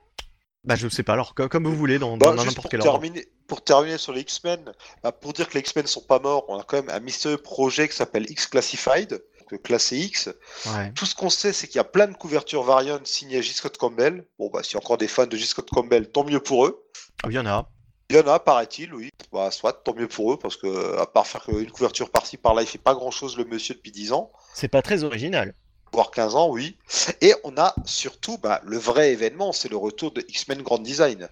bah 0.65 0.77
je 0.77 0.89
sais 0.89 1.03
pas. 1.03 1.15
Alors 1.15 1.35
co- 1.35 1.49
comme 1.49 1.67
vous 1.67 1.75
voulez 1.77 1.99
dans, 1.99 2.17
Bah, 2.17 2.35
n'importe 2.35 2.69
quel 2.71 2.81
ordre. 2.81 2.93
terminer, 3.01 3.27
pour 3.49 3.63
terminer 3.65 3.99
sur 3.99 4.13
les 4.13 4.21
X-Men, 4.21 4.73
bah, 5.03 5.13
pour 5.13 5.33
dire 5.33 5.49
que 5.49 5.55
les 5.55 5.61
X-Men 5.61 5.87
sont 5.87 6.03
pas 6.03 6.19
morts, 6.21 6.45
on 6.49 6.59
a 6.59 6.63
quand 6.63 6.77
même 6.77 6.91
un 6.91 7.01
mystérieux 7.01 7.37
projet 7.39 7.89
qui 7.89 7.97
s'appelle 7.97 8.27
X-Classified, 8.31 9.23
donc 9.51 9.63
classé 9.63 9.99
X. 9.99 10.29
Ouais. 10.67 10.93
Tout 10.95 11.07
ce 11.07 11.15
qu'on 11.15 11.31
sait, 11.31 11.53
c'est 11.53 11.67
qu'il 11.67 11.77
y 11.77 11.81
a 11.81 11.85
plein 11.85 12.07
de 12.07 12.15
couvertures 12.15 12.63
variantes 12.63 13.07
signées 13.07 13.43
J. 13.43 13.53
Scott 13.53 13.77
Campbell. 13.77 14.27
Bon, 14.39 14.51
bah, 14.51 14.63
s'il 14.63 14.75
y 14.75 14.77
a 14.77 14.79
encore 14.79 14.99
des 14.99 15.09
fans 15.09 15.27
de 15.27 15.37
J. 15.37 15.47
Scott 15.47 15.69
Campbell, 15.71 16.11
tant 16.11 16.25
mieux 16.25 16.41
pour 16.41 16.67
eux. 16.67 16.87
Ah, 17.23 17.29
il 17.31 17.35
y 17.35 17.39
en 17.39 17.47
a. 17.47 17.69
Il 18.11 18.17
y 18.17 18.19
en 18.21 18.27
a, 18.27 18.39
paraît-il, 18.39 18.93
oui. 18.95 19.11
Bah, 19.33 19.51
soit, 19.51 19.73
tant 19.73 19.95
mieux 19.95 20.09
pour 20.09 20.33
eux, 20.33 20.39
parce 20.39 20.57
que, 20.57 20.99
à 20.99 21.07
part 21.07 21.27
faire 21.27 21.45
une 21.49 21.71
couverture 21.71 22.11
par-ci, 22.11 22.37
par-là, 22.37 22.63
il 22.63 22.69
fait 22.69 22.79
pas 22.79 22.95
grand-chose, 22.95 23.37
le 23.39 23.45
monsieur, 23.45 23.75
depuis 23.75 23.93
10 23.93 24.13
ans, 24.13 24.31
C'est 24.55 24.69
pas 24.69 24.83
très 24.83 25.05
original. 25.05 25.55
voire 25.93 26.11
15 26.11 26.35
ans, 26.35 26.49
oui. 26.51 26.77
Et 27.21 27.35
on 27.45 27.57
a 27.57 27.75
surtout, 27.87 28.37
bah, 28.39 28.61
le 28.65 28.77
vrai 28.77 29.13
événement, 29.13 29.53
c'est 29.53 29.71
le 29.71 29.77
retour 29.77 30.13
de 30.13 30.25
X-Men 30.29 30.63
Grand 30.63 30.79
Design. 30.79 31.29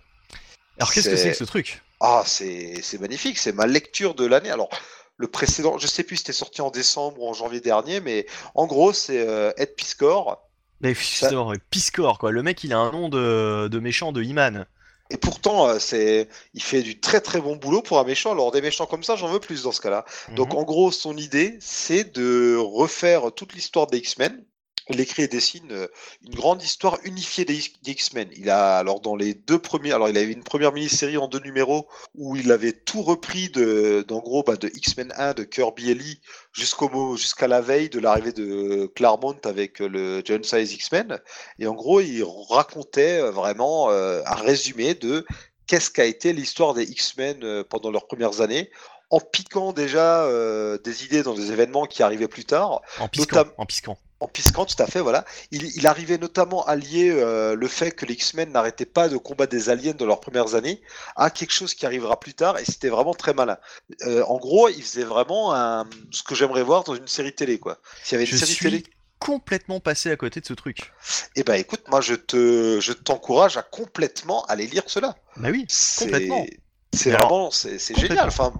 Alors 0.78 0.92
qu'est-ce 0.92 1.10
que 1.10 1.16
c'est 1.16 1.30
que 1.32 1.36
ce 1.36 1.44
truc? 1.44 1.82
Ah, 2.00 2.22
c'est 2.26 2.98
magnifique, 2.98 3.38
c'est 3.38 3.52
ma 3.52 3.66
lecture 3.66 4.14
de 4.14 4.24
l'année. 4.24 4.50
Alors, 4.50 4.70
le 5.16 5.28
précédent, 5.28 5.78
je 5.78 5.86
sais 5.86 6.02
plus 6.02 6.16
si 6.16 6.22
c'était 6.22 6.32
sorti 6.32 6.62
en 6.62 6.70
décembre 6.70 7.20
ou 7.22 7.28
en 7.28 7.32
janvier 7.32 7.60
dernier, 7.60 8.00
mais 8.00 8.26
en 8.54 8.66
gros, 8.66 8.92
c'est 8.92 9.20
euh, 9.26 9.52
Ed 9.56 9.74
Piscor. 9.76 10.48
Mais 10.80 10.94
justement, 10.94 11.52
Piscor, 11.70 12.18
quoi. 12.18 12.32
Le 12.32 12.42
mec, 12.42 12.64
il 12.64 12.72
a 12.72 12.78
un 12.78 12.90
nom 12.90 13.08
de, 13.08 13.68
de 13.68 13.78
méchant 13.78 14.10
de 14.12 14.22
He-Man. 14.22 14.66
Et 15.10 15.16
pourtant, 15.16 15.68
euh, 15.68 15.78
c'est, 15.78 16.28
il 16.54 16.62
fait 16.62 16.82
du 16.82 16.98
très 16.98 17.20
très 17.20 17.40
bon 17.40 17.56
boulot 17.56 17.82
pour 17.82 17.98
un 18.00 18.04
méchant. 18.04 18.32
Alors, 18.32 18.50
des 18.50 18.62
méchants 18.62 18.86
comme 18.86 19.04
ça, 19.04 19.14
j'en 19.14 19.28
veux 19.28 19.40
plus 19.40 19.62
dans 19.62 19.72
ce 19.72 19.80
cas-là. 19.80 20.04
Donc, 20.34 20.54
Mhm. 20.54 20.58
en 20.60 20.62
gros, 20.64 20.90
son 20.90 21.16
idée, 21.16 21.56
c'est 21.60 22.16
de 22.16 22.56
refaire 22.56 23.30
toute 23.32 23.52
l'histoire 23.52 23.86
des 23.86 23.98
X-Men. 23.98 24.44
Il 24.90 25.00
écrit 25.00 25.22
et 25.22 25.28
dessine 25.28 25.70
euh, 25.70 25.86
une 26.26 26.34
grande 26.34 26.62
histoire 26.62 26.98
unifiée 27.04 27.44
des 27.44 27.60
X-Men. 27.86 28.28
Il 28.36 28.50
a, 28.50 28.78
alors, 28.78 29.00
dans 29.00 29.14
les 29.14 29.34
deux 29.34 29.58
premiers, 29.58 29.92
alors, 29.92 30.08
il 30.08 30.16
avait 30.18 30.32
une 30.32 30.42
première 30.42 30.72
mini-série 30.72 31.16
en 31.16 31.28
deux 31.28 31.38
numéros 31.40 31.86
où 32.16 32.34
il 32.36 32.50
avait 32.50 32.72
tout 32.72 33.02
repris 33.02 33.48
de, 33.48 34.04
d'en 34.08 34.18
gros, 34.18 34.42
bah, 34.42 34.56
de 34.56 34.68
X-Men 34.74 35.12
1, 35.16 35.34
de 35.34 35.44
Kirby 35.44 35.90
et 35.90 35.94
Lee, 35.94 36.20
jusqu'au, 36.52 37.16
jusqu'à 37.16 37.46
la 37.46 37.60
veille 37.60 37.90
de 37.90 38.00
l'arrivée 38.00 38.32
de 38.32 38.86
Claremont 38.96 39.36
avec 39.44 39.80
euh, 39.80 39.88
le 39.88 40.20
Giant 40.24 40.42
Size 40.42 40.72
X-Men. 40.72 41.20
Et 41.60 41.66
en 41.66 41.74
gros, 41.74 42.00
il 42.00 42.24
racontait 42.50 43.20
euh, 43.20 43.30
vraiment 43.30 43.90
euh, 43.90 44.20
un 44.26 44.34
résumé 44.34 44.94
de 44.94 45.24
qu'est-ce 45.68 45.90
qu'a 45.90 46.04
été 46.06 46.32
l'histoire 46.32 46.74
des 46.74 46.84
X-Men 46.90 47.64
pendant 47.64 47.90
leurs 47.90 48.06
premières 48.06 48.40
années, 48.40 48.70
en 49.10 49.20
piquant 49.20 49.72
déjà 49.72 50.24
euh, 50.24 50.76
des 50.78 51.04
idées 51.04 51.22
dans 51.22 51.34
des 51.34 51.52
événements 51.52 51.86
qui 51.86 52.02
arrivaient 52.02 52.28
plus 52.28 52.44
tard, 52.44 52.80
En 52.98 53.08
pisquant. 53.08 53.42
Notam- 53.42 53.52
En 53.58 53.64
pisquant. 53.66 53.98
En 54.22 54.28
pisquant 54.28 54.64
tout 54.64 54.80
à 54.80 54.86
fait, 54.86 55.00
voilà. 55.00 55.24
Il, 55.50 55.64
il 55.76 55.86
arrivait 55.86 56.18
notamment 56.18 56.64
à 56.66 56.76
lier 56.76 57.10
euh, 57.10 57.54
le 57.56 57.68
fait 57.68 57.90
que 57.90 58.06
les 58.06 58.14
X-Men 58.14 58.52
n'arrêtaient 58.52 58.86
pas 58.86 59.08
de 59.08 59.16
combattre 59.16 59.50
des 59.52 59.68
aliens 59.68 59.92
dans 59.92 60.06
leurs 60.06 60.20
premières 60.20 60.54
années 60.54 60.80
à 61.16 61.30
quelque 61.30 61.52
chose 61.52 61.74
qui 61.74 61.86
arrivera 61.86 62.18
plus 62.20 62.34
tard, 62.34 62.58
et 62.58 62.64
c'était 62.64 62.88
vraiment 62.88 63.14
très 63.14 63.34
malin. 63.34 63.58
Euh, 64.06 64.22
en 64.24 64.38
gros, 64.38 64.68
il 64.68 64.82
faisait 64.82 65.04
vraiment 65.04 65.54
un, 65.54 65.86
ce 66.10 66.22
que 66.22 66.34
j'aimerais 66.34 66.62
voir 66.62 66.84
dans 66.84 66.94
une 66.94 67.08
série 67.08 67.34
télé, 67.34 67.58
quoi. 67.58 67.78
S'il 68.02 68.12
y 68.12 68.16
avait 68.16 68.24
une 68.30 68.30
Je 68.30 68.36
série 68.36 68.52
suis 68.52 68.64
télé, 68.64 68.84
complètement 69.18 69.80
passé 69.80 70.10
à 70.10 70.16
côté 70.16 70.40
de 70.40 70.46
ce 70.46 70.54
truc. 70.54 70.92
eh 71.36 71.42
ben 71.44 71.54
écoute, 71.54 71.82
moi 71.88 72.00
je 72.00 72.14
te, 72.14 72.78
je 72.80 72.92
t'encourage 72.92 73.56
à 73.56 73.62
complètement 73.62 74.44
aller 74.46 74.66
lire 74.66 74.84
cela. 74.86 75.16
Bah 75.36 75.48
oui, 75.50 75.66
Complètement. 75.98 76.46
C'est 76.94 77.10
vraiment, 77.10 77.50
c'est 77.50 77.78
génial. 77.94 78.28
Enfin, 78.28 78.52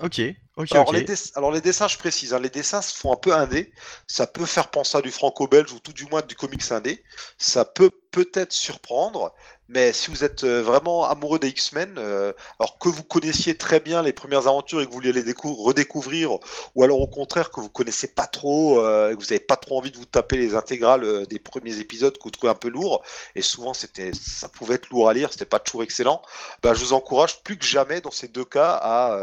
ok, 0.00 0.20
ok, 0.56 0.72
alors, 0.72 0.88
ok. 0.88 0.94
les 0.94 1.02
dess- 1.02 1.32
alors 1.34 1.50
les 1.50 1.60
dessins, 1.60 1.88
je 1.88 1.98
précise, 1.98 2.32
hein, 2.32 2.38
les 2.38 2.50
dessins 2.50 2.82
se 2.82 2.96
font 2.96 3.12
un 3.12 3.16
peu 3.16 3.34
indé. 3.34 3.72
Ça 4.06 4.26
peut 4.26 4.46
faire 4.46 4.70
penser 4.70 4.98
à 4.98 5.02
du 5.02 5.10
franco-belge 5.10 5.72
ou 5.72 5.80
tout 5.80 5.92
du 5.92 6.06
moins 6.06 6.22
du 6.22 6.34
comics 6.36 6.70
indé. 6.70 7.02
Ça 7.38 7.64
peut 7.64 7.90
peut-être 8.12 8.52
surprendre, 8.52 9.34
mais 9.72 9.92
si 9.92 10.10
vous 10.10 10.22
êtes 10.24 10.44
euh, 10.44 10.62
vraiment 10.62 11.04
amoureux 11.04 11.38
des 11.38 11.48
X-Men, 11.48 11.94
euh, 11.98 12.32
alors 12.58 12.78
que 12.78 12.88
vous 12.88 13.02
connaissiez 13.02 13.56
très 13.56 13.80
bien 13.80 14.02
les 14.02 14.12
premières 14.12 14.46
aventures 14.46 14.80
et 14.80 14.84
que 14.84 14.90
vous 14.90 14.96
vouliez 14.96 15.12
les 15.12 15.24
décou- 15.24 15.56
redécouvrir, 15.62 16.38
ou 16.74 16.82
alors 16.84 17.00
au 17.00 17.06
contraire 17.06 17.50
que 17.50 17.60
vous 17.60 17.68
connaissez 17.68 18.08
pas 18.08 18.26
trop 18.26 18.80
euh, 18.80 19.10
et 19.10 19.14
que 19.14 19.20
vous 19.20 19.26
n'avez 19.26 19.40
pas 19.40 19.56
trop 19.56 19.78
envie 19.78 19.90
de 19.90 19.96
vous 19.96 20.04
taper 20.04 20.36
les 20.36 20.54
intégrales 20.54 21.26
des 21.26 21.38
premiers 21.38 21.78
épisodes 21.78 22.16
que 22.16 22.22
vous 22.24 22.30
trouvez 22.30 22.50
un 22.50 22.54
peu 22.54 22.68
lourds, 22.68 23.02
et 23.34 23.42
souvent 23.42 23.74
c'était, 23.74 24.12
ça 24.14 24.48
pouvait 24.48 24.74
être 24.74 24.90
lourd 24.90 25.08
à 25.08 25.14
lire, 25.14 25.32
c'était 25.32 25.44
pas 25.44 25.58
toujours 25.58 25.82
excellent. 25.82 26.22
Bah, 26.62 26.74
je 26.74 26.84
vous 26.84 26.92
encourage 26.92 27.42
plus 27.42 27.56
que 27.56 27.64
jamais 27.64 28.00
dans 28.00 28.10
ces 28.10 28.28
deux 28.28 28.44
cas 28.44 28.78
à, 28.82 29.16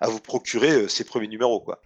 à 0.00 0.08
vous 0.08 0.20
procurer 0.20 0.88
ces 0.88 1.04
premiers 1.04 1.28
numéros, 1.28 1.60
quoi. 1.60 1.80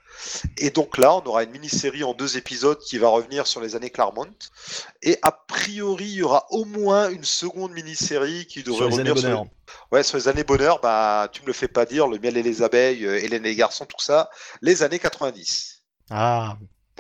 Et 0.59 0.71
donc 0.71 0.99
là, 0.99 1.15
on 1.15 1.25
aura 1.27 1.43
une 1.43 1.51
mini-série 1.51 2.05
en 2.05 2.13
deux 2.13 2.37
épisodes 2.37 2.79
qui 2.79 2.99
va 2.99 3.09
revenir 3.09 3.47
sur 3.47 3.63
les 3.63 3.77
années 3.77 3.89
Claremont. 3.89 4.27
Et 5.03 5.19
a 5.23 5.33
priori, 5.33 6.05
il 6.05 6.15
y 6.17 6.23
aura 6.23 6.47
au 6.51 6.67
moins 6.67 7.09
une 7.09 7.25
seconde 7.25 7.73
mini-série 7.83 8.47
qui 8.47 8.63
devrait 8.63 8.79
Sur 8.79 8.89
les 8.89 9.01
années 9.01 9.11
revenir 9.11 9.19
sur 9.19 9.29
bonheur. 9.31 9.45
les... 9.45 9.97
Ouais, 9.97 10.03
sur 10.03 10.17
les 10.19 10.29
années 10.29 10.45
bonheur. 10.45 10.81
Bah, 10.83 11.29
tu 11.33 11.43
me 11.43 11.47
le 11.47 11.53
fais 11.53 11.69
pas 11.69 11.85
dire, 11.85 12.07
le 12.09 12.19
miel 12.19 12.37
et 12.37 12.43
les 12.43 12.63
abeilles, 12.63 13.05
euh, 13.07 13.19
Hélène 13.23 13.45
et 13.45 13.51
les 13.51 13.57
garçons, 13.57 13.85
tout 13.87 14.01
ça, 14.01 14.31
les 14.61 14.83
années 14.83 14.99
90. 14.99 15.83
Ah, 16.11 16.57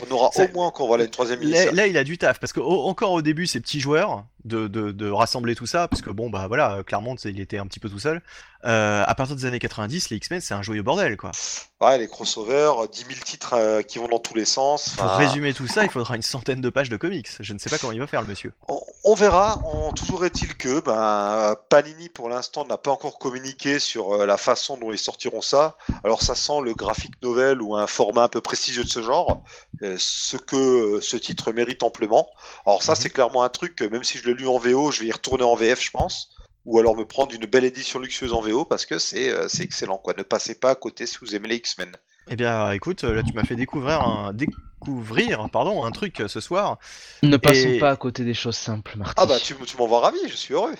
On 0.08 0.10
aura 0.14 0.30
au 0.36 0.48
moins 0.54 0.66
encore 0.66 0.86
voilà 0.86 1.04
une 1.04 1.10
troisième 1.10 1.40
là, 1.40 1.46
mini-série. 1.46 1.74
là, 1.76 1.86
il 1.86 1.96
a 1.98 2.04
du 2.04 2.16
taf 2.18 2.38
parce 2.40 2.52
que 2.52 2.60
au- 2.60 2.84
encore 2.86 3.12
au 3.12 3.22
début, 3.22 3.46
ces 3.46 3.60
petits 3.60 3.80
joueurs 3.80 4.24
de, 4.44 4.66
de, 4.68 4.90
de 4.92 5.10
rassembler 5.10 5.54
tout 5.54 5.66
ça, 5.66 5.88
parce 5.88 6.02
que 6.02 6.10
bon 6.10 6.30
bah 6.30 6.46
voilà, 6.48 6.82
Claremont, 6.86 7.16
c'est- 7.16 7.30
il 7.30 7.40
était 7.40 7.58
un 7.58 7.66
petit 7.66 7.80
peu 7.80 7.88
tout 7.88 7.98
seul. 7.98 8.22
Euh, 8.64 9.02
à 9.06 9.14
partir 9.16 9.34
des 9.34 9.44
années 9.44 9.58
90, 9.58 10.10
les 10.10 10.16
X-Men, 10.18 10.40
c'est 10.40 10.54
un 10.54 10.62
joyeux 10.62 10.82
bordel 10.82 11.16
quoi. 11.16 11.32
Ouais, 11.80 11.98
les 11.98 12.06
crossovers, 12.06 12.86
10 12.92 13.00
000 13.08 13.20
titres 13.24 13.54
euh, 13.54 13.82
qui 13.82 13.98
vont 13.98 14.06
dans 14.06 14.20
tous 14.20 14.34
les 14.34 14.44
sens. 14.44 14.90
Pour 14.96 15.06
résumer 15.10 15.52
tout 15.52 15.66
ça, 15.66 15.82
il 15.82 15.90
faudra 15.90 16.14
une 16.14 16.22
centaine 16.22 16.60
de 16.60 16.70
pages 16.70 16.88
de 16.88 16.96
comics. 16.96 17.28
Je 17.40 17.52
ne 17.54 17.58
sais 17.58 17.68
pas 17.70 17.78
comment 17.78 17.92
il 17.92 17.98
va 17.98 18.06
faire 18.06 18.22
le 18.22 18.28
monsieur. 18.28 18.52
On, 18.68 18.80
on 19.02 19.14
verra. 19.14 19.58
En, 19.64 19.92
toujours 19.92 20.24
est-il 20.24 20.56
que 20.56 20.78
ben, 20.80 21.56
Panini, 21.70 22.08
pour 22.08 22.28
l'instant, 22.28 22.64
n'a 22.64 22.78
pas 22.78 22.92
encore 22.92 23.18
communiqué 23.18 23.80
sur 23.80 24.14
euh, 24.14 24.26
la 24.26 24.36
façon 24.36 24.76
dont 24.76 24.92
ils 24.92 24.98
sortiront 24.98 25.40
ça. 25.42 25.76
Alors, 26.04 26.22
ça 26.22 26.36
sent 26.36 26.60
le 26.64 26.72
graphic 26.74 27.20
novel 27.20 27.60
ou 27.62 27.74
un 27.74 27.88
format 27.88 28.22
un 28.24 28.28
peu 28.28 28.40
prestigieux 28.40 28.84
de 28.84 28.88
ce 28.88 29.02
genre, 29.02 29.42
euh, 29.82 29.96
ce 29.98 30.36
que 30.36 30.54
euh, 30.96 31.00
ce 31.00 31.16
titre 31.16 31.50
mérite 31.50 31.82
amplement. 31.82 32.28
Alors, 32.64 32.84
ça, 32.84 32.92
Mhm. 32.92 32.96
c'est 33.00 33.10
clairement 33.10 33.42
un 33.42 33.48
truc, 33.48 33.80
même 33.80 34.04
si 34.04 34.18
je 34.18 34.24
l'ai 34.32 34.42
lu 34.42 34.48
en 34.48 34.58
VO, 34.58 34.90
je 34.90 35.00
vais 35.00 35.06
y 35.06 35.12
retourner 35.12 35.44
en 35.44 35.54
VF, 35.54 35.82
je 35.84 35.90
pense. 35.90 36.30
Ou 36.64 36.78
alors 36.78 36.96
me 36.96 37.04
prendre 37.04 37.34
une 37.34 37.46
belle 37.46 37.64
édition 37.64 37.98
luxueuse 37.98 38.32
en 38.32 38.40
VO 38.40 38.64
parce 38.64 38.86
que 38.86 38.98
c'est 38.98 39.30
euh, 39.30 39.48
c'est 39.48 39.64
excellent. 39.64 39.98
Quoi. 39.98 40.14
Ne 40.16 40.22
passez 40.22 40.54
pas 40.54 40.70
à 40.70 40.74
côté 40.76 41.06
si 41.06 41.18
vous 41.20 41.34
aimez 41.34 41.48
les 41.48 41.56
X-Men. 41.56 41.96
Eh 42.28 42.36
bien, 42.36 42.70
écoute, 42.70 43.02
là 43.02 43.22
tu 43.24 43.32
m'as 43.32 43.42
fait 43.42 43.56
découvrir 43.56 44.00
un 44.02 44.32
découvrir 44.32 45.48
pardon 45.50 45.84
un 45.84 45.90
truc 45.90 46.20
euh, 46.20 46.28
ce 46.28 46.38
soir. 46.40 46.78
Ne 47.24 47.36
passons 47.36 47.68
Et- 47.68 47.78
pas 47.80 47.90
à 47.90 47.96
côté 47.96 48.24
des 48.24 48.34
choses 48.34 48.56
simples, 48.56 48.96
Marty. 48.96 49.14
Ah 49.16 49.26
bah, 49.26 49.40
tu, 49.40 49.56
tu 49.66 49.76
m'en 49.76 49.88
vois 49.88 50.00
ravi, 50.00 50.18
je 50.28 50.36
suis 50.36 50.54
heureux. 50.54 50.74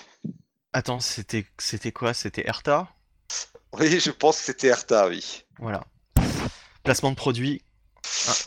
Attends, 0.71 1.01
c'était 1.01 1.45
c'était 1.57 1.91
quoi? 1.91 2.13
C'était 2.13 2.47
Erta? 2.47 2.87
Oui, 3.73 3.99
je 3.99 4.11
pense 4.11 4.37
que 4.37 4.43
c'était 4.45 4.67
Erta, 4.67 5.09
oui. 5.09 5.43
Voilà. 5.59 5.83
Placement 6.83 7.11
de 7.11 7.15
produit. 7.15 7.61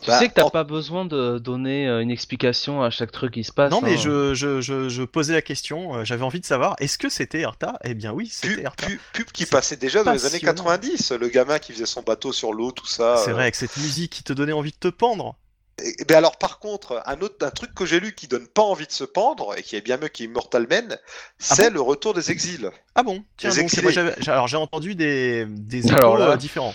Tu 0.03 0.07
Bah, 0.07 0.19
sais 0.19 0.29
que 0.29 0.35
t'as 0.35 0.45
en- 0.45 0.51
pas 0.51 0.65
besoin 0.65 1.05
de 1.05 1.39
donner 1.39 1.87
euh, 1.89 2.01
une 2.01 2.11
explication 2.11 2.83
à 2.83 2.91
chaque 2.91 3.11
truc 3.13 3.35
qui 3.35 3.45
se 3.45 3.53
passe. 3.53 3.71
Non, 3.71 3.81
mais 3.83 3.95
hein. 3.95 4.01
je, 4.03 4.35
je, 4.35 4.61
je, 4.61 4.89
je 4.89 5.03
posais 5.03 5.33
la 5.35 5.43
question, 5.43 5.97
euh, 5.97 6.05
j'avais 6.05 6.23
envie 6.23 6.41
de 6.41 6.47
savoir, 6.47 6.77
est-ce 6.79 6.99
que 6.99 7.09
c'était 7.09 7.41
Erta 7.41 7.79
Eh 7.85 7.95
bien 7.95 8.13
oui, 8.13 8.29
c'était 8.33 8.55
Pub, 8.57 8.65
Erta. 8.65 8.87
pub- 8.87 9.01
pub 9.13 9.27
qui 9.33 9.45
passait 9.47 9.77
déjà 9.77 10.05
dans 10.05 10.13
les 10.13 10.25
années 10.25 10.39
passionnant. 10.41 10.55
90, 10.71 11.13
le 11.13 11.29
gamin 11.29 11.59
qui 11.59 11.73
faisait 11.73 11.87
son 11.87 12.03
bateau 12.03 12.33
sur 12.33 12.53
l'eau, 12.53 12.71
tout 12.71 12.87
ça. 12.87 13.17
C'est 13.25 13.31
euh. 13.31 13.35
vrai, 13.35 13.43
avec 13.43 13.55
cette 13.57 13.77
musique 13.77 14.13
qui 14.13 14.23
te 14.23 14.33
donnait 14.33 14.53
envie 14.53 14.71
de 14.73 14.77
te 14.79 14.89
pendre. 14.89 15.37
Et, 15.85 16.05
ben 16.09 16.17
alors 16.17 16.39
par 16.39 16.59
contre, 16.59 17.03
un 17.05 17.21
autre 17.21 17.45
un 17.45 17.51
truc 17.51 17.75
que 17.75 17.85
j'ai 17.85 18.01
lu 18.01 18.15
qui 18.15 18.29
donne 18.29 18.47
pas 18.47 18.63
envie 18.63 18.87
de 18.87 18.93
se 18.93 19.05
pendre 19.05 19.53
et 19.59 19.63
qui 19.63 19.77
est 19.77 19.83
bien 19.83 19.99
mieux 19.99 20.09
qu'Immortal 20.09 20.67
Men, 20.71 20.97
c'est 21.39 21.69
le 21.69 21.83
retour 21.83 22.15
des 22.15 22.31
exils. 22.31 22.71
Ah 22.95 23.03
bon? 23.03 23.23
Tiens, 23.37 23.51
Les 23.51 23.61
donc, 23.63 23.83
moi, 23.83 23.93
alors 24.29 24.49
j'ai 24.49 24.57
entendu 24.57 24.95
des, 24.95 25.45
des 25.47 25.87
échos 25.89 25.97
Alors 25.97 26.17
là- 26.17 26.37
différents. 26.39 26.75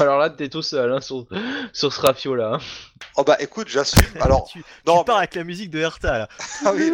Alors 0.00 0.18
là, 0.18 0.30
t'es 0.30 0.48
tout 0.48 0.62
seul 0.62 0.92
hein, 0.92 1.00
sur, 1.00 1.26
sur 1.72 1.92
ce 1.92 2.00
rafio 2.00 2.34
là. 2.34 2.54
hein. 2.54 2.58
Oh 3.16 3.22
bah 3.24 3.36
écoute, 3.40 3.68
j'assume. 3.68 4.02
Alors 4.20 4.48
tu, 4.50 4.64
pars 4.84 5.18
avec 5.18 5.34
la 5.34 5.44
musique 5.44 5.70
de 5.70 5.78
Erta 5.80 6.18
là. 6.18 6.28
ah 6.64 6.72
oui, 6.74 6.90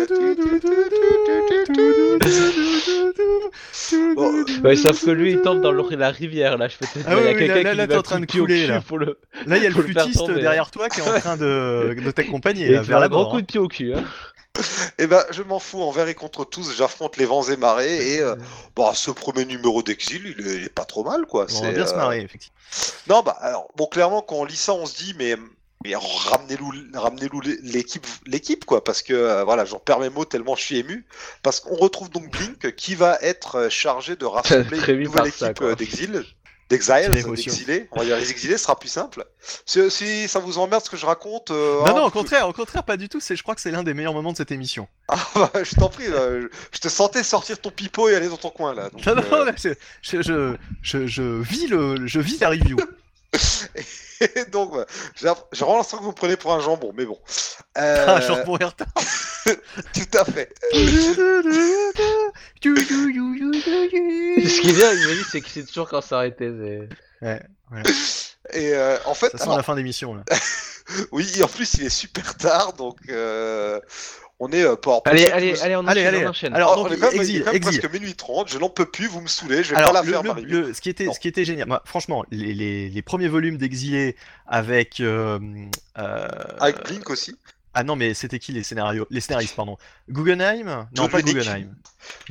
Bon, 4.14 4.44
Ouais, 4.64 4.76
sauf 4.76 5.04
que 5.04 5.10
lui, 5.10 5.32
il 5.32 5.42
tombe 5.42 5.60
dans 5.60 5.72
le- 5.72 5.96
la 5.96 6.10
rivière 6.10 6.56
là. 6.58 6.68
Je 6.68 6.76
peux 6.76 6.86
te 6.86 6.98
Ah 7.06 7.14
oui, 7.16 7.20
il 7.20 7.24
y 7.24 7.28
a 7.28 7.32
oui, 7.32 7.38
quelqu'un 7.38 7.54
là, 7.54 7.62
là, 7.62 7.70
qui 7.72 7.76
là, 7.78 7.86
t'es 7.86 7.96
en 7.96 8.02
train 8.02 8.20
de 8.20 8.26
couler, 8.26 8.66
là. 8.66 8.80
Pour 8.80 8.98
le... 8.98 9.18
Là, 9.46 9.56
il 9.56 9.62
y 9.62 9.66
a 9.66 9.70
le 9.70 9.74
flûtiste 9.74 10.30
derrière 10.30 10.70
toi 10.70 10.88
qui 10.88 11.00
est 11.00 11.08
en 11.08 11.18
train 11.18 11.36
de, 11.36 11.96
de 12.02 12.10
t'accompagner 12.10 12.68
là, 12.68 12.82
vers 12.82 13.00
la 13.00 13.06
un 13.06 13.08
coup 13.08 13.36
hein. 13.36 13.40
de 13.40 13.46
pied 13.46 13.58
au 13.60 13.68
cul. 13.68 13.94
Hein. 13.94 14.02
Eh 14.98 15.06
ben, 15.06 15.24
je 15.30 15.42
m'en 15.42 15.58
fous, 15.58 15.80
envers 15.80 16.08
et 16.08 16.14
contre 16.14 16.44
tous, 16.44 16.74
j'affronte 16.76 17.16
les 17.16 17.24
vents 17.24 17.42
et 17.44 17.56
marées, 17.56 18.14
et 18.14 18.20
euh, 18.20 18.34
bon, 18.76 18.92
ce 18.92 19.10
premier 19.10 19.44
numéro 19.44 19.82
d'exil, 19.82 20.34
il, 20.38 20.46
est- 20.46 20.54
il 20.56 20.64
est 20.64 20.68
pas 20.74 20.84
trop 20.84 21.04
mal, 21.04 21.24
quoi. 21.26 21.46
On 21.50 21.60
va 21.62 21.68
C'est, 21.68 21.72
bien 21.72 21.86
se 21.86 21.94
euh, 21.94 21.96
marrer, 21.96 22.20
effectivement. 22.20 22.54
Non, 23.08 23.22
bah, 23.22 23.36
alors, 23.40 23.68
bon, 23.76 23.86
clairement, 23.86 24.22
quand 24.22 24.36
on 24.36 24.44
lit 24.44 24.56
ça, 24.56 24.74
on 24.74 24.84
se 24.86 24.96
dit, 24.96 25.14
mais, 25.18 25.36
mais 25.84 25.94
ramenez-nous, 25.96 26.72
ramenez-nous 26.94 27.40
l'équipe, 27.62 28.06
l'équipe, 28.26 28.64
quoi, 28.66 28.84
parce 28.84 29.02
que, 29.02 29.14
euh, 29.14 29.44
voilà, 29.44 29.64
j'en 29.64 29.78
perds 29.78 30.00
mes 30.00 30.10
mots 30.10 30.24
tellement 30.26 30.56
je 30.56 30.62
suis 30.62 30.78
ému, 30.78 31.06
parce 31.42 31.60
qu'on 31.60 31.76
retrouve 31.76 32.10
donc 32.10 32.28
Blink, 32.30 32.74
qui 32.76 32.94
va 32.94 33.18
être 33.22 33.54
euh, 33.56 33.70
chargé 33.70 34.16
de 34.16 34.26
rassembler 34.26 34.78
une 34.78 35.02
nouvelle 35.04 35.22
équipe 35.28 35.54
quoi. 35.68 35.76
D'exil. 36.70 37.10
D'exilés, 37.12 37.88
on 37.92 37.98
va 37.98 38.04
dire 38.04 38.16
les 38.16 38.30
exilés, 38.30 38.56
ce 38.56 38.62
sera 38.64 38.78
plus 38.78 38.88
simple. 38.88 39.24
Si, 39.66 39.90
si 39.90 40.28
ça 40.28 40.38
vous 40.38 40.58
emmerde 40.58 40.84
ce 40.84 40.88
que 40.90 40.96
je 40.96 41.04
raconte, 41.04 41.50
euh, 41.50 41.80
Non, 41.80 41.86
hein, 41.86 41.92
non, 41.94 42.04
au 42.04 42.10
contraire, 42.10 42.48
au 42.48 42.52
contraire, 42.52 42.84
pas 42.84 42.96
du 42.96 43.08
tout. 43.08 43.20
C'est, 43.20 43.36
je 43.36 43.42
crois 43.42 43.54
que 43.54 43.60
c'est 43.60 43.70
l'un 43.70 43.82
des 43.82 43.92
meilleurs 43.94 44.14
moments 44.14 44.32
de 44.32 44.36
cette 44.36 44.52
émission. 44.52 44.88
Ah, 45.08 45.16
bah, 45.34 45.50
je 45.62 45.74
t'en 45.74 45.88
prie, 45.88 46.06
je 46.06 46.78
te 46.78 46.88
sentais 46.88 47.22
sortir 47.22 47.60
ton 47.60 47.70
pipeau 47.70 48.08
et 48.08 48.14
aller 48.14 48.28
dans 48.28 48.36
ton 48.36 48.50
coin 48.50 48.74
là. 48.74 48.88
donc, 48.90 49.04
Non, 49.04 49.14
non, 49.16 49.22
euh, 49.32 49.44
là, 49.44 49.52
je, 49.56 50.56
je, 50.82 51.06
je, 51.06 51.22
vis 51.42 51.66
le, 51.66 52.06
je 52.06 52.20
vis 52.20 52.38
la 52.38 52.50
review. 52.50 52.76
Et 54.20 54.44
donc, 54.50 54.74
bah, 54.74 54.84
j'ai 55.16 55.28
j'ai 55.52 55.60
vraiment 55.64 55.78
l'impression 55.78 55.96
que 55.98 56.02
vous 56.02 56.10
me 56.10 56.14
prenez 56.14 56.36
pour 56.36 56.52
un 56.52 56.60
jambon, 56.60 56.92
mais 56.94 57.06
bon. 57.06 57.18
Euh, 57.78 58.18
Ah, 58.28 58.36
pour 58.44 58.60
Erta. 58.60 58.84
tout 59.46 60.18
à 60.18 60.24
fait. 60.26 60.52
Ce 62.62 64.60
qui 64.60 64.68
est 64.68 64.72
bien, 64.72 64.92
il 64.92 65.06
m'a 65.08 65.14
dit, 65.14 65.24
c'est 65.30 65.40
que 65.40 65.48
c'est 65.48 65.64
toujours 65.64 65.88
quand 65.88 66.00
ça 66.00 66.18
arrêtait. 66.18 66.50
c'est- 67.22 67.38
Et 68.52 68.74
euh, 68.74 68.96
en 69.06 69.14
fait, 69.14 69.30
Ça 69.30 69.38
sent 69.38 69.44
alors, 69.44 69.56
la 69.58 69.62
fin 69.62 69.76
d'émission 69.76 70.14
là. 70.14 70.24
oui, 71.12 71.30
et 71.38 71.42
en 71.42 71.46
plus 71.48 71.74
il 71.74 71.84
est 71.84 71.88
super 71.88 72.36
tard, 72.36 72.72
donc 72.72 72.96
euh, 73.08 73.78
on 74.40 74.50
est 74.50 74.64
euh, 74.64 74.74
pas. 74.76 75.00
Allez, 75.04 75.26
allez, 75.30 75.58
allez, 75.60 75.76
on 75.76 75.86
Allez, 75.86 76.00
enchaîne, 76.00 76.14
allez. 76.14 76.26
on 76.26 76.30
enchaîne. 76.30 76.54
Alors, 76.54 76.76
donc, 76.76 76.88
on 76.88 76.92
est 76.92 76.96
même, 76.96 77.14
exil, 77.14 77.44
même 77.44 77.54
exil. 77.54 77.78
presque 77.80 77.94
minuit 77.94 78.14
30, 78.14 78.50
je 78.50 78.58
n'en 78.58 78.68
peux 78.70 78.86
plus, 78.86 79.06
vous 79.06 79.20
me 79.20 79.28
saoulez, 79.28 79.62
je 79.62 79.70
vais 79.70 79.76
Alors, 79.76 79.92
pas 79.92 80.00
la 80.00 80.06
le- 80.06 80.12
faire, 80.12 80.34
le- 80.34 80.42
le- 80.42 80.74
ce, 80.74 80.80
qui 80.80 80.88
était, 80.90 81.04
Non. 81.04 81.12
ce 81.12 81.20
qui 81.20 81.28
était 81.28 81.44
génial, 81.44 81.68
moi, 81.68 81.80
franchement, 81.84 82.24
les, 82.32 82.52
les- 82.54 82.88
les 82.88 83.02
premiers 83.02 83.28
volumes 83.28 83.56
d'Exilé 83.56 84.16
avec. 84.48 84.98
euh, 85.00 85.38
euh, 85.98 86.28
Avec 86.58 86.82
Blink 86.84 87.08
aussi. 87.10 87.36
Ah 87.72 87.84
non, 87.84 87.94
mais 87.94 88.14
c'était 88.14 88.40
qui 88.40 88.50
les 88.50 88.64
scénarios 88.64 89.06
Les 89.10 89.20
scénaristes, 89.20 89.54
pardon. 89.54 89.76
Guggenheim 90.10 90.86
Non, 90.96 91.02
Jude 91.04 91.10
pas 91.10 91.16
Winnick. 91.18 91.34
Guggenheim. 91.36 91.74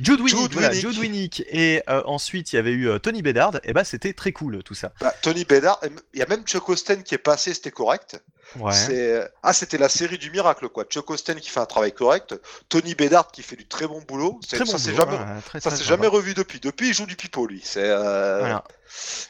Jude 0.00 0.20
Winnick, 0.20 0.36
Jude 0.42 0.52
voilà, 0.52 0.68
Winnick. 0.68 0.82
Jude 0.88 0.98
Winnick. 0.98 1.42
Et 1.48 1.82
euh, 1.88 2.02
ensuite, 2.04 2.52
il 2.52 2.56
y 2.56 2.58
avait 2.58 2.72
eu 2.72 2.88
euh, 2.88 2.98
Tony 2.98 3.22
Bedard. 3.22 3.60
Et 3.64 3.72
bah, 3.72 3.84
c'était 3.84 4.12
très 4.12 4.32
cool 4.32 4.62
tout 4.64 4.74
ça. 4.74 4.92
Bah, 5.00 5.14
Tony 5.22 5.44
Bedard, 5.44 5.80
il 6.12 6.18
y 6.18 6.22
a 6.22 6.26
même 6.26 6.42
Chuck 6.44 6.68
Austen 6.68 7.02
qui 7.02 7.14
est 7.14 7.18
passé, 7.18 7.54
c'était 7.54 7.70
correct. 7.70 8.20
Ouais. 8.58 8.72
C'est- 8.74 9.30
Ah, 9.44 9.52
c'était 9.52 9.78
la 9.78 9.88
série 9.88 10.18
du 10.18 10.30
miracle, 10.32 10.68
quoi. 10.68 10.84
Chuck 10.84 11.08
Austen 11.10 11.38
qui 11.38 11.48
fait 11.50 11.60
un 11.60 11.66
travail 11.66 11.92
correct, 11.92 12.34
Tony 12.68 12.96
Bedard 12.96 13.30
qui 13.30 13.42
fait 13.42 13.54
du 13.54 13.66
très 13.68 13.86
bon 13.86 14.02
boulot. 14.06 14.40
C'est- 14.46 14.56
Très 14.56 14.64
bon 14.64 14.72
ça 14.72 14.78
s'est 14.78 14.94
jamais, 14.94 15.12
ouais, 15.16 15.40
très, 15.46 15.60
ça 15.60 15.70
très 15.70 15.78
s'est 15.78 15.84
jamais 15.84 16.08
revu 16.08 16.34
depuis. 16.34 16.58
Depuis, 16.58 16.88
il 16.88 16.94
joue 16.94 17.06
du 17.06 17.14
pipeau, 17.16 17.46
lui. 17.46 17.62
C'est. 17.64 17.84
euh, 17.84 18.40
Voilà. 18.40 18.64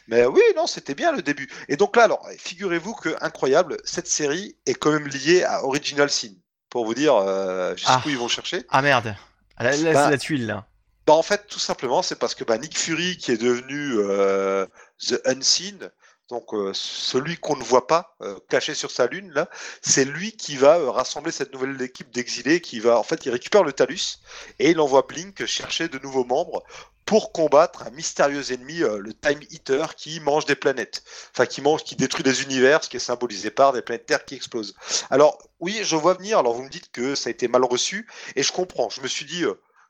Mais 0.08 0.24
oui, 0.24 0.40
non, 0.56 0.66
c'était 0.66 0.94
bien 0.94 1.12
le 1.12 1.20
début. 1.20 1.50
Et 1.68 1.76
donc 1.76 1.96
là, 1.96 2.04
alors, 2.04 2.26
figurez-vous 2.38 2.94
que 2.94 3.14
incroyable, 3.20 3.76
cette 3.84 4.08
série 4.08 4.56
est 4.64 4.72
quand 4.74 4.90
même 4.90 5.06
liée 5.06 5.42
à 5.44 5.64
Original 5.64 6.08
Sin. 6.08 6.30
Pour 6.70 6.86
vous 6.86 6.94
dire 6.94 7.15
euh, 7.15 7.74
jusqu'où 7.76 7.92
Ah. 7.92 8.02
ils 8.07 8.16
vont 8.18 8.28
chercher. 8.28 8.65
Ah 8.70 8.81
merde. 8.82 9.15
Ah, 9.57 9.65
Là, 9.65 9.76
là, 9.76 9.92
Bah, 9.92 10.05
c'est 10.05 10.10
la 10.10 10.18
tuile 10.18 10.47
là. 10.47 10.66
Bah, 11.07 11.15
en 11.15 11.23
fait, 11.23 11.47
tout 11.49 11.58
simplement, 11.58 12.02
c'est 12.02 12.18
parce 12.18 12.34
que 12.34 12.44
bah, 12.44 12.57
Nick 12.58 12.78
Fury, 12.78 13.16
qui 13.16 13.32
est 13.32 13.40
devenu 13.42 13.94
euh, 13.99 14.66
The 15.07 15.20
Unseen, 15.26 15.90
donc 16.31 16.55
euh, 16.55 16.70
celui 16.75 17.36
qu'on 17.36 17.57
ne 17.57 17.62
voit 17.65 17.86
pas, 17.86 18.17
euh, 18.23 18.39
caché 18.49 18.75
sur 18.75 18.91
sa 18.91 19.07
lune, 19.07 19.31
là, 19.33 19.49
c'est 19.83 20.05
lui 20.05 20.33
qui 20.33 20.57
va 20.57 20.78
euh, 20.78 20.91
rassembler 20.91 21.33
cette 21.33 21.52
nouvelle 21.52 21.81
équipe 21.83 22.10
d'exilés, 22.10 22.60
qui 22.60 22.81
va, 22.81 22.99
en 22.99 23.02
fait, 23.02 23.26
il 23.26 23.31
récupère 23.31 23.65
le 23.65 23.73
Talus 23.73 24.20
et 24.59 24.70
il 24.70 24.81
envoie 24.81 25.02
Blink 25.02 25.44
chercher 25.47 25.89
de 25.89 25.99
nouveaux 25.99 26.25
membres 26.25 26.62
pour 27.05 27.33
combattre 27.33 27.83
un 27.83 27.91
mystérieux 27.91 28.52
ennemi, 28.52 28.78
le 28.78 29.12
Time 29.12 29.41
Eater, 29.50 29.97
qui 29.97 30.20
mange 30.20 30.44
des 30.44 30.55
planètes, 30.55 31.02
enfin 31.33 31.44
qui 31.44 31.60
mange, 31.60 31.83
qui 31.83 31.97
détruit 31.97 32.23
des 32.23 32.44
univers, 32.44 32.84
ce 32.84 32.89
qui 32.89 32.99
est 32.99 33.00
symbolisé 33.00 33.50
par 33.50 33.73
des 33.73 33.83
planètes 33.83 34.07
Terre 34.07 34.25
qui 34.25 34.36
explosent. 34.36 34.76
Alors 35.10 35.36
oui, 35.59 35.81
je 35.83 35.97
vois 35.97 36.15
venir. 36.15 36.39
Alors 36.39 36.55
vous 36.55 36.62
me 36.62 36.68
dites 36.68 36.92
que 36.92 37.17
ça 37.17 37.26
a 37.28 37.33
été 37.33 37.49
mal 37.49 37.65
reçu 37.65 38.07
et 38.36 38.44
je 38.44 38.52
comprends. 38.52 38.91
Je 38.91 39.00
me 39.00 39.09
suis 39.09 39.25
dit. 39.25 39.44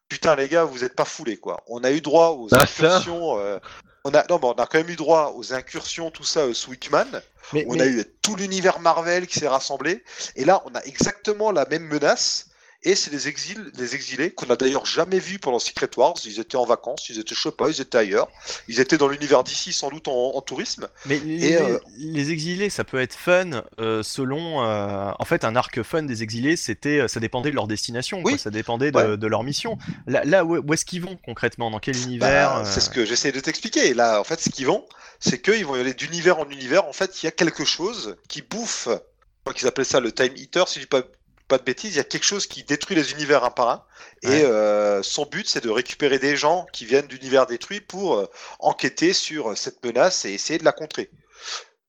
putain 0.09 0.35
les 0.35 0.49
gars, 0.49 0.65
vous 0.65 0.83
êtes 0.83 0.97
pas 0.97 1.05
foulés 1.05 1.37
quoi. 1.37 1.63
On 1.67 1.85
a 1.85 1.91
eu 1.91 2.01
droit 2.01 2.31
aux 2.31 2.49
Ah, 2.53 2.63
incursions. 2.63 3.39
euh, 3.39 3.59
on 4.05 4.15
a 4.15 4.25
non, 4.29 4.39
mais 4.41 4.49
on 4.49 4.53
a 4.53 4.67
quand 4.67 4.79
même 4.79 4.89
eu 4.91 4.97
droit 4.97 5.33
aux 5.37 5.53
incursions, 5.53 6.11
tout 6.11 6.25
ça, 6.25 6.41
euh, 6.41 6.55
sous 6.55 6.71
Wickman. 6.71 7.07
Mais, 7.53 7.65
On 7.69 7.75
mais- 7.75 7.83
a 7.83 7.87
eu 7.87 8.05
tout 8.23 8.37
l'univers 8.37 8.81
Marvel 8.81 9.27
qui 9.27 9.39
s'est 9.39 9.49
rassemblé. 9.49 10.05
Et 10.37 10.45
là, 10.45 10.63
on 10.67 10.75
a 10.75 10.81
exactement 10.85 11.51
la 11.53 11.65
même 11.67 11.85
menace. 11.85 12.47
Et 12.83 12.95
c'est 12.95 13.11
des, 13.11 13.29
exils, 13.29 13.71
des 13.75 13.95
exilés 13.95 14.31
qu'on 14.31 14.49
a 14.49 14.57
d'ailleurs 14.57 14.87
jamais 14.87 15.19
vus 15.19 15.39
pendant 15.39 15.59
Secret 15.59 15.91
Wars. 15.99 16.15
Ils 16.25 16.41
étaient 16.41 16.57
en 16.57 16.65
vacances, 16.65 17.11
ils 17.11 17.19
étaient, 17.19 17.35
je 17.35 17.41
sais 17.41 17.51
pas, 17.51 17.69
ils 17.69 17.79
étaient 17.79 17.99
ailleurs. 17.99 18.29
Ils 18.69 18.81
étaient 18.81 18.97
dans 18.97 19.09
l'univers 19.09 19.45
d'ici, 19.45 19.75
sans 19.75 19.91
doute 19.91 20.09
en, 20.09 20.33
en 20.35 20.41
tourisme. 20.41 20.89
Mais 21.05 21.19
les, 21.19 21.49
Et, 21.49 21.57
euh, 21.61 21.79
les 21.99 22.31
exilés, 22.31 22.71
ça 22.71 22.85
peut 22.85 22.99
être 22.99 23.13
fun 23.15 23.65
euh, 23.81 24.03
selon. 24.03 24.65
euh, 24.65 25.13
en 25.19 25.25
fait, 25.27 25.45
un 25.45 25.57
arc 25.57 25.83
fun 25.83 26.05
des 26.05 26.23
exilés, 26.23 26.57
c'était, 26.57 27.07
ça 27.07 27.21
dépendait 27.21 27.51
de 27.51 27.55
leur 27.57 27.67
destination, 27.67 28.23
quoi, 28.23 28.33
Oui. 28.33 28.39
ça 28.39 28.49
dépendait 28.51 28.91
de, 28.93 28.97
Ouais. 28.97 29.17
de 29.19 29.27
leur 29.27 29.43
mission. 29.45 29.77
Là, 30.07 30.25
là 30.25 30.47
où, 30.47 30.73
est-ce 30.73 30.87
qu'ils 30.87 31.03
vont 31.03 31.19
concrètement? 31.23 31.71
Dans 31.71 31.81
quel 31.81 31.99
univers 31.99 32.51
Bah, 32.55 32.61
euh, 32.61 32.65
C'est 32.65 32.81
ce 32.81 32.89
que 32.89 33.05
j'essaie 33.05 33.31
de 33.33 33.41
t'expliquer. 33.41 33.93
Là, 33.93 34.21
en 34.21 34.25
fait, 34.25 34.41
ce 34.41 34.49
qu'ils 34.49 34.67
vont, 34.67 34.87
c'est 35.19 35.43
qu'ils 35.43 35.67
vont 35.67 35.77
y 35.77 35.81
aller 35.81 35.93
d'univers 35.93 36.39
en 36.39 36.49
univers. 36.49 36.87
En 36.87 36.95
fait, 36.95 37.23
il 37.23 37.27
y 37.27 37.29
a 37.29 37.33
quelque 37.33 37.67
chose 37.67 38.17
qui 38.29 38.41
bouffe. 38.41 38.89
Je 38.89 39.45
crois 39.45 39.55
qu'ils 39.55 39.69
appelaient 39.69 39.85
ça 39.85 40.01
le 40.01 40.13
Time 40.13 40.33
Eater, 40.37 40.67
si 40.69 40.77
je 40.77 40.85
dis 40.85 40.87
pas, 40.89 41.03
pas 41.51 41.59
de 41.59 41.65
bêtises. 41.65 41.95
Il 41.95 41.97
y 41.99 42.01
a 42.01 42.05
quelque 42.05 42.25
chose 42.25 42.47
qui 42.47 42.63
détruit 42.63 42.97
les 42.97 43.13
univers 43.13 43.45
un 43.45 43.51
par 43.51 43.69
un. 43.69 43.85
Ouais. 44.23 44.41
Et 44.41 44.45
euh, 44.45 45.03
son 45.03 45.27
but, 45.27 45.47
c'est 45.47 45.63
de 45.63 45.69
récupérer 45.69 46.19
des 46.19 46.37
gens 46.37 46.67
qui 46.73 46.87
viennent 46.87 47.09
d'univers 47.09 47.47
détruits 47.47 47.81
pour 47.81 48.15
euh, 48.15 48.27
enquêter 48.61 49.13
sur 49.13 49.59
cette 49.59 49.85
menace 49.85 50.25
et 50.25 50.33
essayer 50.33 50.59
de 50.59 50.65
la 50.65 50.73
contrer. 50.73 51.11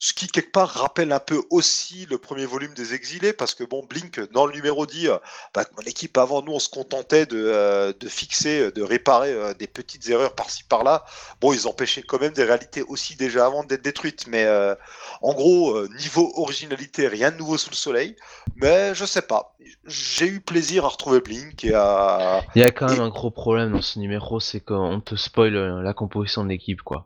Ce 0.04 0.14
qui, 0.14 0.28
quelque 0.28 0.52
part, 0.52 0.68
rappelle 0.70 1.12
un 1.12 1.20
peu 1.20 1.44
aussi 1.52 2.08
le 2.10 2.18
premier 2.18 2.48
volume 2.48 2.74
des 2.74 2.96
Exilés, 2.96 3.34
parce 3.34 3.54
que, 3.54 3.64
bon, 3.64 3.86
Blink, 3.88 4.20
dans 4.32 4.48
le 4.48 4.54
numéro 4.54 4.88
dit, 4.88 5.08
euh, 5.08 5.18
bah, 5.54 5.64
mon 5.78 5.84
équipe, 5.84 6.18
avant 6.18 6.42
nous, 6.42 6.54
on 6.54 6.60
se 6.60 6.70
contentait 6.70 7.28
de, 7.28 7.38
euh, 7.38 7.94
de 8.00 8.08
fixer, 8.10 8.72
de 8.72 8.82
réparer 8.82 9.32
euh, 9.32 9.54
des 9.54 9.68
petites 9.68 10.10
erreurs 10.10 10.34
par-ci, 10.34 10.64
par-là. 10.64 11.06
Bon, 11.40 11.54
ils 11.54 11.68
empêchaient 11.68 12.02
quand 12.02 12.20
même 12.20 12.34
des 12.34 12.44
réalités 12.44 12.82
aussi 12.82 13.16
déjà 13.16 13.46
avant 13.46 13.64
d'être 13.64 13.84
détruites, 13.84 14.26
mais 14.26 14.44
euh, 14.46 14.74
en 15.22 15.34
gros, 15.36 15.76
euh, 15.78 15.88
niveau 16.00 16.34
originalité, 16.36 17.08
rien 17.08 17.30
de 17.30 17.38
nouveau 17.38 17.60
sous 17.60 17.70
le 17.70 17.76
soleil. 17.76 18.16
Mais 18.56 18.96
je 18.96 19.06
sais 19.06 19.22
pas. 19.22 19.56
J'ai 19.86 20.26
eu 20.26 20.42
plaisir 20.42 20.84
à 20.84 20.88
retrouver 20.88 21.20
Blink 21.22 21.64
et 21.64 21.76
à. 21.76 22.42
Il 22.56 22.62
y 22.62 22.66
a 22.66 22.72
quand 22.72 22.88
même 22.90 22.98
Et- 22.98 23.04
un 23.04 23.10
gros 23.10 23.30
problème 23.30 23.72
dans 23.74 23.84
ce 23.84 24.00
numéro, 24.00 24.40
c'est 24.40 24.62
qu'on 24.62 25.00
te 25.00 25.14
spoil 25.16 25.56
euh, 25.56 25.84
la 25.84 25.94
composition 25.94 26.44
de 26.44 26.50
l'équipe, 26.50 26.82
quoi. 26.82 27.06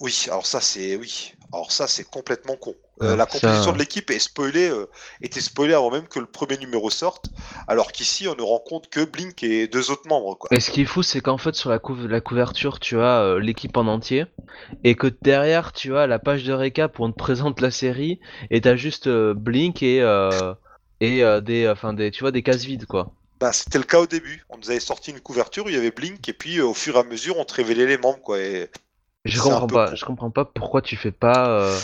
Oui, 0.00 0.26
alors 0.28 0.46
ça 0.46 0.60
c'est 0.60 0.96
oui. 0.96 1.34
Alors 1.52 1.70
ça 1.70 1.86
c'est 1.86 2.04
complètement 2.04 2.56
con. 2.56 2.74
Euh, 3.02 3.16
la 3.16 3.24
ça- 3.24 3.40
composition 3.40 3.72
de 3.72 3.78
l'équipe 3.78 4.10
est 4.10 4.18
spoilée, 4.18 4.68
euh, 4.68 4.86
était 5.22 5.40
spoilée 5.40 5.74
avant 5.74 5.90
même 5.90 6.06
que 6.08 6.18
le 6.18 6.26
premier 6.26 6.56
numéro 6.56 6.88
sorte, 6.88 7.26
alors 7.68 7.92
qu'ici 7.92 8.28
on 8.28 8.34
ne 8.34 8.42
rend 8.42 8.60
compte 8.60 8.88
que 8.88 9.04
Blink 9.04 9.42
et 9.42 9.66
deux 9.66 9.90
autres 9.90 10.06
membres 10.08 10.36
quoi. 10.36 10.48
Et 10.52 10.60
ce 10.60 10.70
qui 10.70 10.82
est 10.82 10.86
fou, 10.86 11.02
c'est 11.02 11.20
qu'en 11.20 11.38
fait, 11.38 11.54
sur 11.54 11.68
la, 11.68 11.78
couv- 11.78 12.06
la 12.06 12.20
couverture, 12.20 12.80
tu 12.80 12.98
as 13.00 13.20
euh, 13.22 13.38
l'équipe 13.40 13.76
en 13.76 13.86
entier, 13.86 14.26
et 14.84 14.94
que 14.94 15.08
derrière, 15.22 15.72
tu 15.72 15.96
as 15.96 16.06
la 16.06 16.18
page 16.18 16.44
de 16.44 16.52
récap 16.52 16.98
où 16.98 17.04
on 17.04 17.10
te 17.10 17.16
présente 17.18 17.60
la 17.60 17.70
série, 17.70 18.20
et 18.50 18.60
t'as 18.60 18.76
juste 18.76 19.08
Blink 19.08 19.82
et, 19.82 19.98
et 21.00 21.24
des, 21.42 21.68
enfin 21.68 21.92
des, 21.92 22.10
tu 22.10 22.20
vois, 22.20 22.30
des 22.30 22.42
cases 22.42 22.64
vides, 22.64 22.86
quoi. 22.86 23.12
Bah, 23.40 23.52
c'était 23.52 23.78
le 23.78 23.84
cas 23.84 23.98
au 23.98 24.06
début. 24.06 24.44
On 24.50 24.56
nous 24.58 24.70
avait 24.70 24.78
sorti 24.78 25.10
une 25.10 25.20
couverture 25.20 25.66
où 25.66 25.68
il 25.68 25.74
y 25.74 25.78
avait 25.78 25.90
Blink 25.90 26.28
et 26.28 26.32
puis 26.32 26.60
au 26.60 26.74
fur 26.74 26.94
et 26.96 27.00
à 27.00 27.02
mesure 27.02 27.38
on 27.38 27.44
te 27.44 27.54
révélait 27.54 27.86
les 27.86 27.98
membres 27.98 28.20
quoi. 28.22 28.38
Et, 28.38 28.70
Je 29.24 29.40
comprends 29.40 29.66
pas, 29.66 29.94
je 29.94 30.04
comprends 30.04 30.30
pas 30.30 30.44
pourquoi 30.44 30.82
tu 30.82 30.96
fais 30.96 31.12
pas. 31.12 31.48
euh, 31.48 31.78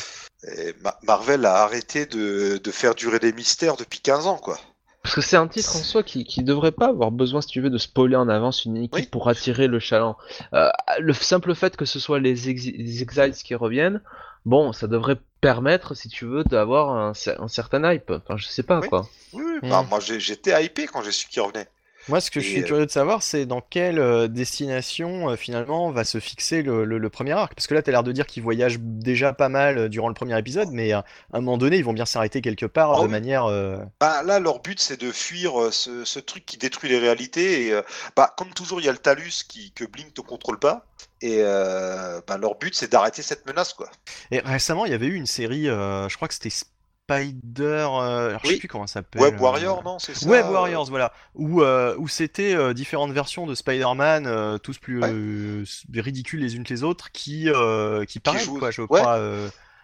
Ma- 0.82 0.98
Marvel 1.02 1.44
a 1.46 1.62
arrêté 1.62 2.06
de, 2.06 2.58
de 2.58 2.70
faire 2.70 2.94
durer 2.94 3.18
des 3.18 3.32
mystères 3.32 3.76
depuis 3.76 4.00
15 4.00 4.26
ans 4.26 4.38
quoi. 4.38 4.58
Parce 5.02 5.14
que 5.14 5.20
c'est 5.20 5.36
un 5.36 5.48
titre 5.48 5.74
en 5.76 5.78
soi 5.78 6.02
qui, 6.02 6.24
qui 6.24 6.42
devrait 6.42 6.72
pas 6.72 6.88
avoir 6.88 7.10
besoin, 7.10 7.40
si 7.40 7.48
tu 7.48 7.60
veux, 7.60 7.70
de 7.70 7.78
spoiler 7.78 8.16
en 8.16 8.28
avance 8.28 8.64
une 8.64 8.76
équipe 8.76 8.92
Oui. 8.94 9.06
pour 9.06 9.28
attirer 9.28 9.66
le 9.66 9.78
chaland. 9.78 10.16
Euh, 10.52 10.68
le 10.98 11.12
simple 11.14 11.54
fait 11.54 11.76
que 11.76 11.84
ce 11.86 11.98
soit 11.98 12.18
les, 12.18 12.52
exi- 12.52 12.76
les 12.76 13.02
Exiles 13.02 13.32
qui 13.34 13.54
reviennent, 13.54 14.02
bon, 14.44 14.72
ça 14.72 14.86
devrait 14.86 15.18
permettre, 15.40 15.94
si 15.94 16.08
tu 16.08 16.26
veux, 16.26 16.44
d'avoir 16.44 16.90
un, 16.90 17.12
un 17.38 17.48
certain 17.48 17.90
hype. 17.92 18.10
Enfin, 18.10 18.36
je 18.36 18.46
sais 18.48 18.64
pas, 18.64 18.80
Oui. 18.80 18.88
quoi. 18.88 19.08
Oui, 19.32 19.44
bah, 19.62 19.86
moi 19.88 20.00
j'ai- 20.00 20.20
j'étais 20.20 20.62
hypé 20.62 20.86
quand 20.86 21.00
j'ai 21.02 21.12
su 21.12 21.26
qu'il 21.28 21.40
revenait. 21.40 21.68
Moi, 22.08 22.20
ce 22.20 22.30
que 22.30 22.40
je 22.40 22.46
suis 22.48 22.62
euh, 22.62 22.64
curieux 22.64 22.86
de 22.86 22.90
savoir, 22.90 23.22
c'est 23.22 23.44
dans 23.46 23.60
quelle 23.60 23.98
euh, 23.98 24.28
destination 24.28 25.30
euh, 25.30 25.36
finalement 25.36 25.90
va 25.90 26.04
se 26.04 26.18
fixer 26.20 26.62
le, 26.62 26.84
le- 26.84 26.98
le 26.98 27.10
premier 27.10 27.32
arc. 27.32 27.54
Parce 27.54 27.66
que 27.66 27.74
là, 27.74 27.82
tu 27.82 27.90
as 27.90 27.92
l'air 27.92 28.02
de 28.02 28.12
dire 28.12 28.26
qu'ils 28.26 28.42
voyagent 28.42 28.78
déjà 28.80 29.32
pas 29.32 29.48
mal 29.48 29.88
durant 29.88 30.08
le 30.08 30.14
premier 30.14 30.38
épisode, 30.38 30.68
mais 30.72 30.92
à 30.92 31.04
un 31.32 31.40
moment 31.40 31.58
donné, 31.58 31.76
ils 31.76 31.84
vont 31.84 31.92
bien 31.92 32.06
s'arrêter 32.06 32.40
quelque 32.40 32.66
part 32.66 32.92
Ah 32.94 33.00
de 33.00 33.04
oui. 33.04 33.10
manière. 33.10 33.46
Bah, 34.00 34.22
là, 34.22 34.40
leur 34.40 34.60
but, 34.60 34.80
c'est 34.80 35.00
de 35.00 35.12
fuir 35.12 35.52
ce, 35.72 36.04
ce 36.04 36.18
truc 36.18 36.46
qui 36.46 36.56
détruit 36.56 36.88
les 36.88 36.98
réalités. 36.98 37.66
Et, 37.68 37.80
bah, 38.16 38.34
comme 38.36 38.50
toujours, 38.54 38.80
il 38.80 38.86
y 38.86 38.88
a 38.88 38.92
le 38.92 38.98
Talus 38.98 39.44
qui, 39.46 39.72
que 39.72 39.84
Blink 39.84 40.16
ne 40.16 40.22
contrôle 40.22 40.58
pas. 40.58 40.86
Et 41.20 41.38
euh, 41.40 42.20
bah, 42.26 42.38
leur 42.38 42.56
but, 42.58 42.74
c'est 42.74 42.90
d'arrêter 42.90 43.22
cette 43.22 43.44
menace. 43.46 43.72
quoi. 43.74 43.90
Et 44.30 44.38
récemment, 44.40 44.86
il 44.86 44.92
y 44.92 44.94
avait 44.94 45.06
eu 45.06 45.14
une 45.14 45.26
série, 45.26 45.68
euh, 45.68 46.08
je 46.08 46.16
crois 46.16 46.28
que 46.28 46.34
c'était 46.34 46.50
Spider. 47.08 47.62
euh, 47.64 48.28
alors, 48.28 48.40
je 48.42 48.48
Oui. 48.48 48.54
sais 48.54 48.58
plus 48.60 48.68
comment 48.68 48.86
ça 48.86 48.94
s'appelle. 48.94 49.22
Web 49.22 49.34
euh, 49.34 49.38
Warrior, 49.42 49.82
non 49.82 49.98
C'est 49.98 50.14
ça 50.14 50.28
Web 50.28 50.46
euh, 50.46 50.50
Warriors, 50.52 50.84
voilà, 50.90 51.12
où, 51.34 51.62
où 51.62 52.08
c'était 52.08 52.74
différentes 52.74 53.12
versions 53.12 53.46
de 53.46 53.54
Spider-Man, 53.54 54.58
tous 54.62 54.78
plus 54.78 55.00
Ouais. 55.00 56.00
ridicules 56.00 56.40
les 56.40 56.56
unes 56.56 56.64
que 56.64 56.74
les 56.74 56.84
autres, 56.84 57.10
qui, 57.12 57.48
qui 58.08 58.20
parlent, 58.20 58.38
jouent- 58.38 58.58
quoi, 58.58 58.70
je 58.70 58.82
ouais. 58.82 58.86
crois. 58.88 59.18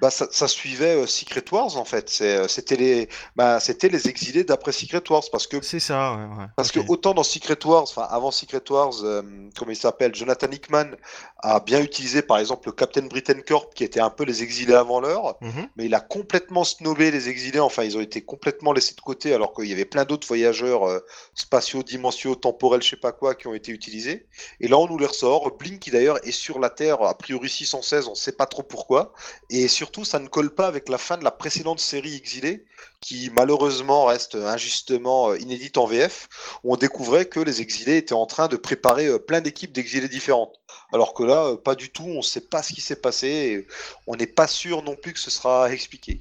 Bah, 0.04 0.10
ça, 0.10 0.26
ça 0.30 0.48
suivait 0.48 0.96
euh, 0.96 1.06
Secret 1.06 1.44
Wars, 1.50 1.78
en 1.78 1.86
fait. 1.86 2.18
Euh, 2.20 2.46
C'était 2.46 2.76
les, 2.76 3.08
bah, 3.36 3.58
c'était 3.58 3.88
les 3.88 4.06
exilés 4.06 4.44
d'après 4.44 4.70
Secret 4.72 5.02
Wars. 5.08 5.22
Parce 5.32 5.46
que 5.46 5.62
C'est 5.64 5.80
ça, 5.80 6.12
ouais, 6.12 6.38
ouais, 6.38 6.44
Parce 6.56 6.70
que 6.70 6.80
autant 6.88 7.14
dans 7.14 7.22
Secret 7.22 7.56
Wars, 7.64 7.84
enfin 7.84 8.06
avant 8.10 8.30
Secret 8.30 8.60
Wars, 8.68 8.92
euh, 9.02 9.22
comment 9.56 9.70
il 9.70 9.76
s'appelle, 9.76 10.14
Jonathan 10.14 10.48
Hickman 10.50 10.90
a 11.38 11.60
bien 11.60 11.80
utilisé 11.80 12.20
par 12.20 12.36
exemple 12.38 12.68
le 12.68 12.72
Captain 12.72 13.06
Britain 13.06 13.40
Corp 13.46 13.72
qui 13.74 13.82
était 13.84 14.00
un 14.00 14.10
peu 14.10 14.24
les 14.24 14.42
exilés 14.42 14.74
avant 14.74 15.00
l'heure, 15.00 15.36
Mhm. 15.40 15.68
mais 15.76 15.86
il 15.86 15.94
a 15.94 16.00
complètement 16.00 16.64
snobé 16.64 17.10
les 17.10 17.28
exilés, 17.30 17.60
enfin 17.60 17.84
ils 17.84 17.96
ont 17.96 18.00
été 18.00 18.22
complètement 18.22 18.72
laissés 18.72 18.94
de 18.94 19.00
côté 19.00 19.32
alors 19.34 19.54
qu'il 19.54 19.66
y 19.66 19.72
avait 19.72 19.84
plein 19.86 20.04
d'autres 20.04 20.26
voyageurs 20.26 20.84
euh, 20.88 21.00
spatiaux, 21.34 21.82
dimensionnels, 21.82 22.40
temporels, 22.40 22.82
je 22.82 22.90
sais 22.90 22.96
pas 22.96 23.12
quoi, 23.12 23.34
qui 23.34 23.46
ont 23.46 23.54
été 23.54 23.72
utilisés. 23.72 24.26
Et 24.60 24.68
là 24.68 24.76
on 24.78 24.86
nous 24.86 24.98
les 24.98 25.06
ressort. 25.06 25.50
Blink 25.58 25.80
qui 25.80 25.90
d'ailleurs 25.90 26.18
est 26.26 26.32
sur 26.32 26.58
la 26.58 26.68
Terre, 26.70 27.00
a 27.02 27.16
priori 27.16 27.48
616, 27.48 28.08
on 28.08 28.14
sait 28.14 28.32
pas 28.32 28.46
trop 28.46 28.62
pourquoi. 28.62 29.12
Et 29.50 29.68
surtout 29.68 29.93
ça 30.02 30.18
ne 30.18 30.26
colle 30.26 30.52
pas 30.52 30.66
avec 30.66 30.88
la 30.88 30.98
fin 30.98 31.16
de 31.16 31.22
la 31.22 31.30
précédente 31.30 31.78
série 31.78 32.16
Exilés, 32.16 32.64
qui 33.00 33.30
malheureusement 33.32 34.06
reste 34.06 34.34
injustement 34.34 35.30
euh, 35.30 35.38
inédite 35.38 35.76
en 35.78 35.86
VF, 35.86 36.28
où 36.64 36.72
on 36.72 36.76
découvrait 36.76 37.26
que 37.26 37.38
les 37.38 37.60
exilés 37.60 37.98
étaient 37.98 38.14
en 38.14 38.26
train 38.26 38.48
de 38.48 38.56
préparer 38.56 39.06
euh, 39.06 39.18
plein 39.18 39.40
d'équipes 39.40 39.72
d'exilés 39.72 40.08
différentes. 40.08 40.58
Alors 40.92 41.14
que 41.14 41.22
là, 41.22 41.44
euh, 41.44 41.56
pas 41.56 41.74
du 41.74 41.90
tout, 41.90 42.04
on 42.04 42.16
ne 42.16 42.22
sait 42.22 42.40
pas 42.40 42.62
ce 42.62 42.72
qui 42.72 42.80
s'est 42.80 42.96
passé, 42.96 43.28
et 43.28 43.66
on 44.06 44.16
n'est 44.16 44.26
pas 44.26 44.48
sûr 44.48 44.82
non 44.82 44.96
plus 44.96 45.12
que 45.12 45.20
ce 45.20 45.30
sera 45.30 45.70
expliqué. 45.70 46.20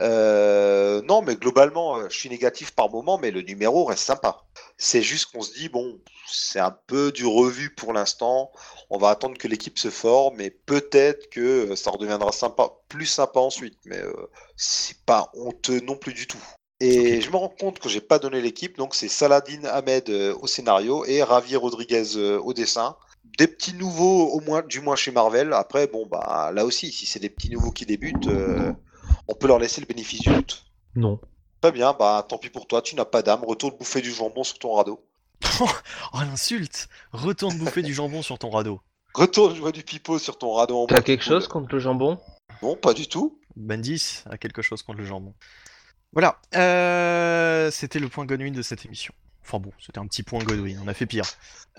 Non, 0.00 1.22
mais 1.22 1.36
globalement, 1.36 2.08
je 2.08 2.16
suis 2.16 2.28
négatif 2.28 2.72
par 2.72 2.90
moment, 2.90 3.18
mais 3.18 3.30
le 3.30 3.42
numéro 3.42 3.84
reste 3.84 4.04
sympa. 4.04 4.44
C'est 4.84 5.02
juste 5.02 5.26
qu'on 5.26 5.42
se 5.42 5.54
dit, 5.54 5.68
bon, 5.68 6.00
c'est 6.26 6.58
un 6.58 6.76
peu 6.88 7.12
du 7.12 7.24
revu 7.24 7.72
pour 7.72 7.92
l'instant. 7.92 8.50
On 8.90 8.98
va 8.98 9.10
attendre 9.10 9.38
que 9.38 9.46
l'équipe 9.46 9.78
se 9.78 9.90
forme, 9.90 10.40
et 10.40 10.50
peut-être 10.50 11.30
que 11.30 11.70
euh, 11.70 11.76
ça 11.76 11.92
redeviendra 11.92 12.32
sympa, 12.32 12.68
plus 12.88 13.06
sympa 13.06 13.38
ensuite. 13.38 13.78
Mais 13.84 14.00
euh, 14.00 14.12
c'est 14.56 15.04
pas 15.04 15.30
honteux 15.34 15.80
non 15.80 15.94
plus 15.94 16.14
du 16.14 16.26
tout. 16.26 16.42
Et 16.80 17.20
je 17.20 17.30
me 17.30 17.36
rends 17.36 17.48
compte 17.48 17.78
que 17.78 17.88
j'ai 17.88 18.00
pas 18.00 18.18
donné 18.18 18.40
l'équipe, 18.40 18.76
donc 18.76 18.96
c'est 18.96 19.06
Saladin 19.06 19.62
Ahmed 19.66 20.10
euh, 20.10 20.34
au 20.40 20.48
scénario 20.48 21.04
et 21.04 21.18
Javier 21.18 21.56
Rodriguez 21.56 22.16
euh, 22.16 22.40
au 22.40 22.52
dessin. 22.52 22.96
Des 23.38 23.46
petits 23.46 23.74
nouveaux, 23.74 24.30
au 24.30 24.40
moins, 24.40 24.62
du 24.62 24.80
moins 24.80 24.96
chez 24.96 25.12
Marvel. 25.12 25.52
Après, 25.52 25.86
bon, 25.86 26.06
bah 26.06 26.50
là 26.52 26.64
aussi, 26.64 26.90
si 26.90 27.06
c'est 27.06 27.20
des 27.20 27.30
petits 27.30 27.50
nouveaux 27.50 27.70
qui 27.70 27.86
débutent, 27.86 28.26
euh, 28.26 28.72
on 29.28 29.34
peut 29.34 29.46
leur 29.46 29.60
laisser 29.60 29.80
le 29.80 29.86
bénéfice 29.86 30.22
du 30.22 30.30
doute. 30.30 30.64
Non. 30.96 31.20
Très 31.62 31.70
bien, 31.70 31.94
bah 31.96 32.26
tant 32.28 32.38
pis 32.38 32.50
pour 32.50 32.66
toi, 32.66 32.82
tu 32.82 32.96
n'as 32.96 33.04
pas 33.04 33.22
d'âme, 33.22 33.44
retourne 33.44 33.76
bouffer 33.78 34.00
du 34.00 34.10
jambon 34.10 34.42
sur 34.42 34.58
ton 34.58 34.74
radeau. 34.74 35.00
Oh 35.60 36.18
l'insulte 36.18 36.88
Retourne 37.12 37.56
bouffer 37.56 37.82
du 37.82 37.94
jambon 37.94 38.20
sur 38.22 38.36
ton 38.36 38.50
radeau. 38.50 38.80
Retourne 39.14 39.54
jouer 39.54 39.70
du 39.70 39.84
pipeau 39.84 40.18
sur 40.18 40.38
ton 40.38 40.54
radeau 40.54 40.78
en 40.78 40.86
T'as 40.86 41.02
quelque 41.02 41.22
chose 41.22 41.46
contre 41.46 41.72
le 41.72 41.78
jambon? 41.78 42.18
Non, 42.62 42.74
pas 42.74 42.94
du 42.94 43.06
tout. 43.06 43.38
Bandis 43.54 44.24
a 44.28 44.38
quelque 44.38 44.60
chose 44.60 44.82
contre 44.82 44.98
le 44.98 45.04
jambon. 45.04 45.34
Voilà, 46.12 46.40
euh, 46.56 47.70
c'était 47.70 48.00
le 48.00 48.08
point 48.08 48.26
Godwin 48.26 48.52
de 48.52 48.62
cette 48.62 48.84
émission. 48.84 49.14
Enfin 49.44 49.58
bon, 49.58 49.72
c'était 49.80 49.98
un 49.98 50.06
petit 50.06 50.22
point 50.22 50.42
Godwin, 50.42 50.80
on 50.84 50.88
a 50.88 50.94
fait 50.94 51.06
pire. 51.06 51.24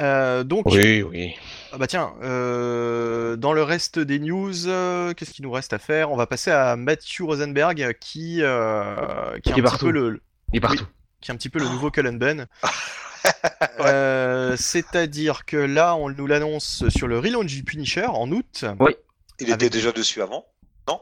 Euh, 0.01 0.43
donc, 0.43 0.65
oui. 0.65 1.35
ah 1.71 1.77
bah 1.77 1.87
tiens, 1.87 2.13
euh, 2.21 3.35
dans 3.35 3.53
le 3.53 3.63
reste 3.63 3.99
des 3.99 4.19
news, 4.19 4.67
euh, 4.67 5.13
qu'est-ce 5.13 5.31
qu'il 5.31 5.43
nous 5.45 5.51
reste 5.51 5.73
à 5.73 5.79
faire? 5.79 6.11
On 6.11 6.15
va 6.15 6.27
passer 6.27 6.51
à 6.51 6.75
Matthew 6.75 7.21
Rosenberg 7.21 7.95
qui, 7.99 8.41
euh, 8.41 9.39
qui, 9.39 9.49
est 9.49 9.51
un 9.51 9.55
petit 9.55 9.61
partout. 9.61 9.85
peu 9.85 9.91
le, 9.91 10.21
Il 10.51 10.57
est 10.57 10.59
partout. 10.59 10.85
qui 11.21 11.31
est 11.31 11.33
un 11.33 11.37
petit 11.37 11.49
peu 11.49 11.59
le 11.59 11.65
nouveau 11.69 11.91
Cullen 11.91 12.17
Ben. 12.17 12.47
Euh, 13.79 14.57
C'est-à-dire 14.57 15.45
que 15.45 15.55
là, 15.55 15.95
on 15.95 16.09
nous 16.09 16.27
l'annonce 16.27 16.87
sur 16.89 17.07
le 17.07 17.19
relaunch 17.19 17.53
du 17.53 17.63
Punisher 17.63 18.05
en 18.05 18.29
août. 18.31 18.65
Il 19.39 19.49
était 19.49 19.69
déjà 19.69 19.93
dessus 19.93 20.21
avant. 20.21 20.45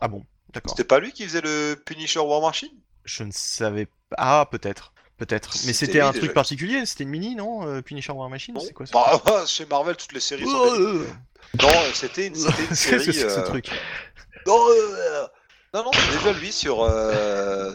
Ah 0.01 0.07
bon, 0.07 0.23
d'accord. 0.53 0.75
C'était 0.75 0.88
pas 0.88 0.99
lui 0.99 1.11
qui 1.14 1.23
faisait 1.23 1.41
le 1.41 1.75
Punisher 1.83 2.19
War 2.19 2.41
Machine? 2.41 2.69
Je 3.06 3.23
ne 3.23 3.31
savais 3.31 3.88
pas. 4.09 4.15
Ah, 4.17 4.48
peut-être. 4.51 4.91
Peut-être. 5.22 5.53
Mais 5.67 5.74
C'était 5.74 6.01
un 6.01 6.14
truc 6.14 6.33
particulier 6.33 6.83
C'était 6.88 7.03
une 7.03 7.11
mini, 7.11 7.35
non 7.35 7.67
euh, 7.67 7.83
Punisher 7.83 8.11
War 8.11 8.27
Machine. 8.27 8.58
C'est 8.59 8.74
quoi 8.74 8.88
ça 8.88 8.93
Bah, 8.95 9.22
bah, 9.24 9.43
chez 9.45 9.67
Marvel, 9.67 9.95
toutes 9.95 10.14
les 10.14 10.19
séries 10.19 10.45
sont 10.45 10.74
euh, 10.74 11.06
Non, 11.61 11.67
euh, 11.69 11.91
c'était 11.93 12.25
une, 12.25 12.35
une 12.35 12.43
Qu'est-ce 12.69 12.75
série. 12.75 13.06
que 13.06 13.11
c'est 13.11 13.24
que 13.25 13.30
ce 13.30 13.40
euh, 13.40 13.43
truc 13.43 13.69
Non, 14.48 14.58
non, 15.75 15.83
non, 15.83 15.91
c'est 15.93 16.17
déjà 16.17 16.40
lui 16.40 16.51
sur, 16.51 16.91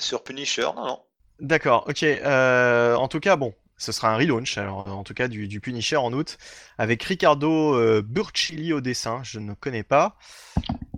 sur 0.00 0.25
Punisher. 0.25 0.68
Non, 0.75 0.86
non. 0.86 1.00
D'accord, 1.39 1.86
ok. 1.89 2.02
en 2.25 3.07
tout 3.07 3.20
cas, 3.20 3.36
bon, 3.36 3.55
ce 3.79 3.93
sera 3.93 4.13
un 4.13 4.17
relaunch, 4.17 4.57
alors 4.59 4.89
en 4.89 5.05
tout 5.05 5.15
cas 5.15 5.29
du, 5.29 5.49
du 5.49 5.61
Punisher 5.61 5.97
en 5.97 6.13
août, 6.13 6.39
avec 6.79 7.03
Ricardo 7.03 7.75
euh, 7.75 8.03
Burchilli 8.03 8.73
au 8.73 8.81
dessin, 8.81 9.21
je 9.23 9.39
ne 9.39 9.55
connais 9.55 9.83
pas. 9.83 10.17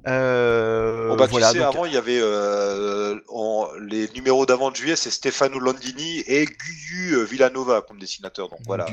Euh, 0.07 1.17
bah, 1.17 1.27
voilà, 1.27 1.49
tu 1.49 1.59
sais, 1.59 1.65
donc- 1.65 1.75
avant, 1.75 1.85
il 1.85 1.93
y 1.93 1.97
avait 1.97 2.21
euh, 2.21 3.19
les 3.81 4.09
numéros 4.11 4.47
d'avant 4.47 4.71
de 4.71 4.77
juillet, 4.77 4.97
c'est 4.97 5.11
Stefano 5.11 5.59
Landini 5.59 6.21
et 6.21 6.47
Guyu 6.47 7.15
euh, 7.15 7.25
Villanova 7.25 7.83
comme 7.83 7.99
dessinateur. 7.99 8.49
Donc 8.49 8.61
voilà, 8.67 8.87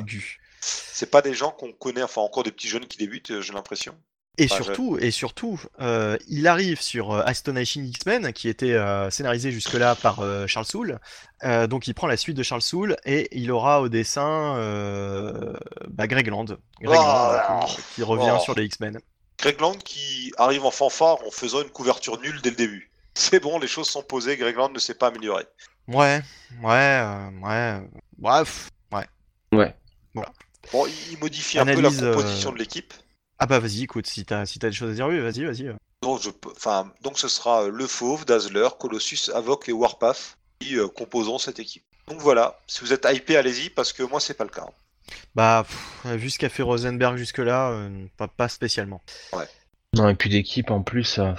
c'est 0.59 1.11
pas 1.11 1.21
des 1.21 1.33
gens 1.33 1.51
qu'on 1.51 1.71
connaît, 1.71 2.03
enfin 2.03 2.21
encore 2.21 2.43
des 2.43 2.51
petits 2.51 2.67
jeunes 2.67 2.87
qui 2.87 2.97
débutent, 2.97 3.41
j'ai 3.41 3.53
l'impression. 3.53 3.95
Et 4.37 4.45
Enfin, 4.45 4.57
je- 4.57 4.63
surtout, 4.63 4.97
et 4.99 5.11
surtout, 5.11 5.61
euh, 5.81 6.17
il 6.27 6.47
arrive 6.47 6.81
sur 6.81 7.11
euh, 7.13 7.23
Astonishing 7.25 7.85
X-Men, 7.85 8.33
qui 8.33 8.49
était 8.49 8.73
euh, 8.73 9.09
scénarisé 9.09 9.51
jusque-là 9.51 9.95
par 9.95 10.19
euh, 10.19 10.45
Charles 10.47 10.65
Soule. 10.65 10.99
Euh, 11.43 11.67
donc 11.67 11.87
il 11.87 11.93
prend 11.93 12.07
la 12.07 12.17
suite 12.17 12.35
de 12.35 12.43
Charles 12.43 12.61
Soule 12.61 12.97
et 13.05 13.29
il 13.37 13.51
aura 13.51 13.81
au 13.81 13.87
dessin 13.89 14.55
euh, 14.57 15.53
bah, 15.89 16.07
Greg 16.07 16.27
Land, 16.27 16.45
Greg 16.81 16.99
Oh, 16.99 17.31
Land, 17.49 17.65
qui, 17.67 17.81
qui 17.95 18.03
revient 18.03 18.33
oh. 18.35 18.39
sur 18.39 18.55
les 18.55 18.65
X-Men. 18.65 18.99
Greg 19.39 19.59
Land 19.61 19.75
qui 19.83 20.31
arrive 20.37 20.65
en 20.65 20.71
fanfare 20.71 21.17
en 21.25 21.31
faisant 21.31 21.61
une 21.61 21.69
couverture 21.69 22.19
nulle 22.19 22.41
dès 22.41 22.49
le 22.49 22.55
début. 22.55 22.89
C'est 23.13 23.39
bon, 23.41 23.59
les 23.59 23.67
choses 23.67 23.87
sont 23.87 24.03
posées, 24.03 24.35
Greg 24.37 24.55
Land 24.57 24.69
ne 24.69 24.79
s'est 24.79 24.95
pas 24.95 25.07
amélioré. 25.07 25.45
Ouais, 25.87 26.21
ouais, 26.63 26.71
euh, 26.73 27.29
ouais. 27.41 27.87
Bref, 28.17 28.69
ouais. 28.91 29.05
Ouais. 29.53 29.73
Bon, 30.73 30.85
il- 30.87 31.11
il 31.13 31.19
modifie 31.19 31.59
un 31.59 31.65
peu 31.65 31.79
la 31.79 31.89
euh, 31.89 32.15
composition 32.15 32.51
de 32.51 32.57
l'équipe. 32.57 32.93
Ah 33.39 33.45
bah 33.45 33.59
vas-y, 33.59 33.83
écoute, 33.83 34.07
si 34.07 34.25
t'as 34.25 34.45
si 34.45 34.59
t'as 34.59 34.69
des 34.69 34.73
choses 34.75 34.91
à 34.91 34.93
dire, 34.93 35.07
oui, 35.07 35.19
vas-y, 35.19 35.43
vas-y. 35.45 35.75
Donc, 36.01 36.21
je 36.21 36.29
enfin, 36.51 36.91
donc 37.01 37.17
ce 37.19 37.27
sera 37.27 37.63
euh, 37.63 37.69
Le 37.71 37.87
Fauve, 37.87 38.25
Dazzler, 38.25 38.69
Colossus, 38.79 39.31
Avoc 39.33 39.67
et 39.69 39.71
Warpath 39.73 40.37
qui 40.59 40.77
euh, 40.77 40.87
composeront 40.87 41.37
cette 41.37 41.59
équipe. 41.59 41.83
Donc 42.07 42.19
voilà, 42.19 42.59
si 42.67 42.81
vous 42.81 42.93
êtes 42.93 43.07
hypé, 43.11 43.35
allez-y, 43.35 43.69
parce 43.69 43.91
que 43.91 44.03
moi, 44.03 44.19
c'est 44.19 44.35
pas 44.35 44.43
le 44.43 44.51
cas. 44.51 44.67
Bah, 45.33 45.65
pff, 45.67 46.13
vu 46.15 46.29
ce 46.29 46.37
qu'a 46.39 46.49
fait 46.49 46.63
Rosenberg 46.63 47.17
jusque-là, 47.17 47.71
euh, 47.71 48.05
pas, 48.17 48.27
pas 48.27 48.47
spécialement. 48.47 49.01
Non, 49.93 50.09
et 50.09 50.15
puis 50.15 50.29
l'équipe 50.29 50.71
en 50.71 50.81
plus. 50.83 51.19
euh, 51.19 51.33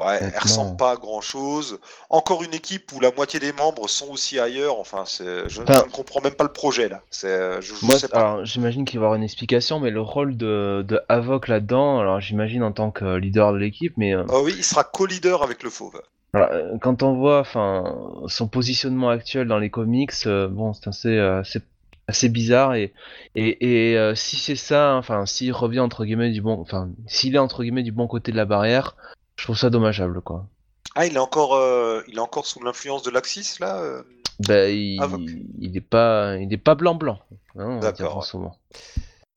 Ouais, 0.00 0.18
elle 0.20 0.38
ressemble 0.40 0.76
pas 0.76 0.92
à 0.92 0.96
grand 0.96 1.20
chose. 1.20 1.78
Encore 2.08 2.42
une 2.42 2.54
équipe 2.54 2.90
où 2.92 3.00
la 3.00 3.10
moitié 3.12 3.38
des 3.40 3.52
membres 3.52 3.88
sont 3.88 4.08
aussi 4.10 4.38
ailleurs. 4.38 4.78
Enfin, 4.78 5.04
je, 5.06 5.62
Enfin- 5.62 5.84
ne 5.86 5.90
comprends 5.90 6.20
même 6.22 6.34
pas 6.34 6.44
le 6.44 6.52
projet 6.52 6.88
là. 6.88 7.02
C'est, 7.10 7.60
je, 7.60 7.74
je 7.74 7.84
Moi, 7.86 7.98
sais 7.98 8.08
pas. 8.08 8.18
alors 8.32 8.44
j'imagine 8.44 8.84
qu'il 8.84 8.98
va 8.98 9.04
y 9.04 9.06
avoir 9.06 9.16
une 9.16 9.22
explication, 9.24 9.78
mais 9.80 9.90
le 9.90 10.00
rôle 10.00 10.36
de, 10.36 10.84
de 10.86 11.00
Havok 11.08 11.48
là-dedans, 11.48 12.00
alors 12.00 12.20
j'imagine 12.20 12.62
en 12.62 12.72
tant 12.72 12.90
que 12.90 13.16
leader 13.16 13.52
de 13.52 13.58
l'équipe, 13.58 13.92
mais 13.96 14.14
euh, 14.14 14.24
Ah 14.30 14.40
oui, 14.40 14.54
il 14.56 14.64
sera 14.64 14.84
co-leader 14.84 15.42
avec 15.42 15.62
le 15.62 15.70
Fauve. 15.70 16.00
euh, 16.36 16.78
quand 16.80 17.02
on 17.02 17.14
voit 17.14 17.40
enfin 17.40 17.96
son 18.28 18.48
positionnement 18.48 19.10
actuel 19.10 19.48
dans 19.48 19.58
les 19.58 19.70
comics, 19.70 20.12
euh, 20.26 20.48
bon, 20.48 20.72
c'est 20.72 20.88
assez, 20.88 21.08
euh, 21.16 21.40
assez, 21.40 21.60
assez 22.08 22.28
bizarre 22.28 22.74
et 22.74 22.92
et, 23.34 23.90
et 23.92 23.98
euh, 23.98 24.14
si 24.14 24.36
c'est 24.36 24.56
ça, 24.56 24.94
enfin 24.96 25.26
s'il 25.26 25.52
revient 25.52 25.80
entre 25.80 26.04
guillemets 26.04 26.30
du 26.30 26.40
bon, 26.40 26.58
enfin 26.60 26.88
s'il 27.06 27.34
est 27.34 27.38
entre 27.38 27.62
guillemets 27.62 27.82
du 27.82 27.92
bon 27.92 28.06
côté 28.06 28.32
de 28.32 28.36
la 28.36 28.44
barrière, 28.46 28.96
je 29.40 29.44
trouve 29.46 29.56
ça 29.56 29.70
dommageable 29.70 30.20
quoi. 30.20 30.46
Ah, 30.94 31.06
il 31.06 31.14
est 31.14 31.18
encore, 31.18 31.54
euh, 31.54 32.02
il 32.08 32.16
est 32.16 32.20
encore 32.20 32.46
sous 32.46 32.62
l'influence 32.62 33.02
de 33.02 33.10
l'Axis 33.10 33.58
là. 33.58 33.78
euh 33.80 34.02
Ben, 34.38 34.70
il, 34.70 35.00
Havok. 35.02 35.22
il 35.58 35.76
est 35.76 35.80
pas, 35.80 36.36
il 36.36 36.52
est 36.52 36.58
pas 36.58 36.74
blanc 36.74 36.94
blanc. 36.94 37.18
Hein, 37.56 37.78
D'accord, 37.80 38.16
en 38.18 38.20
ce 38.22 38.36
moment. 38.36 38.56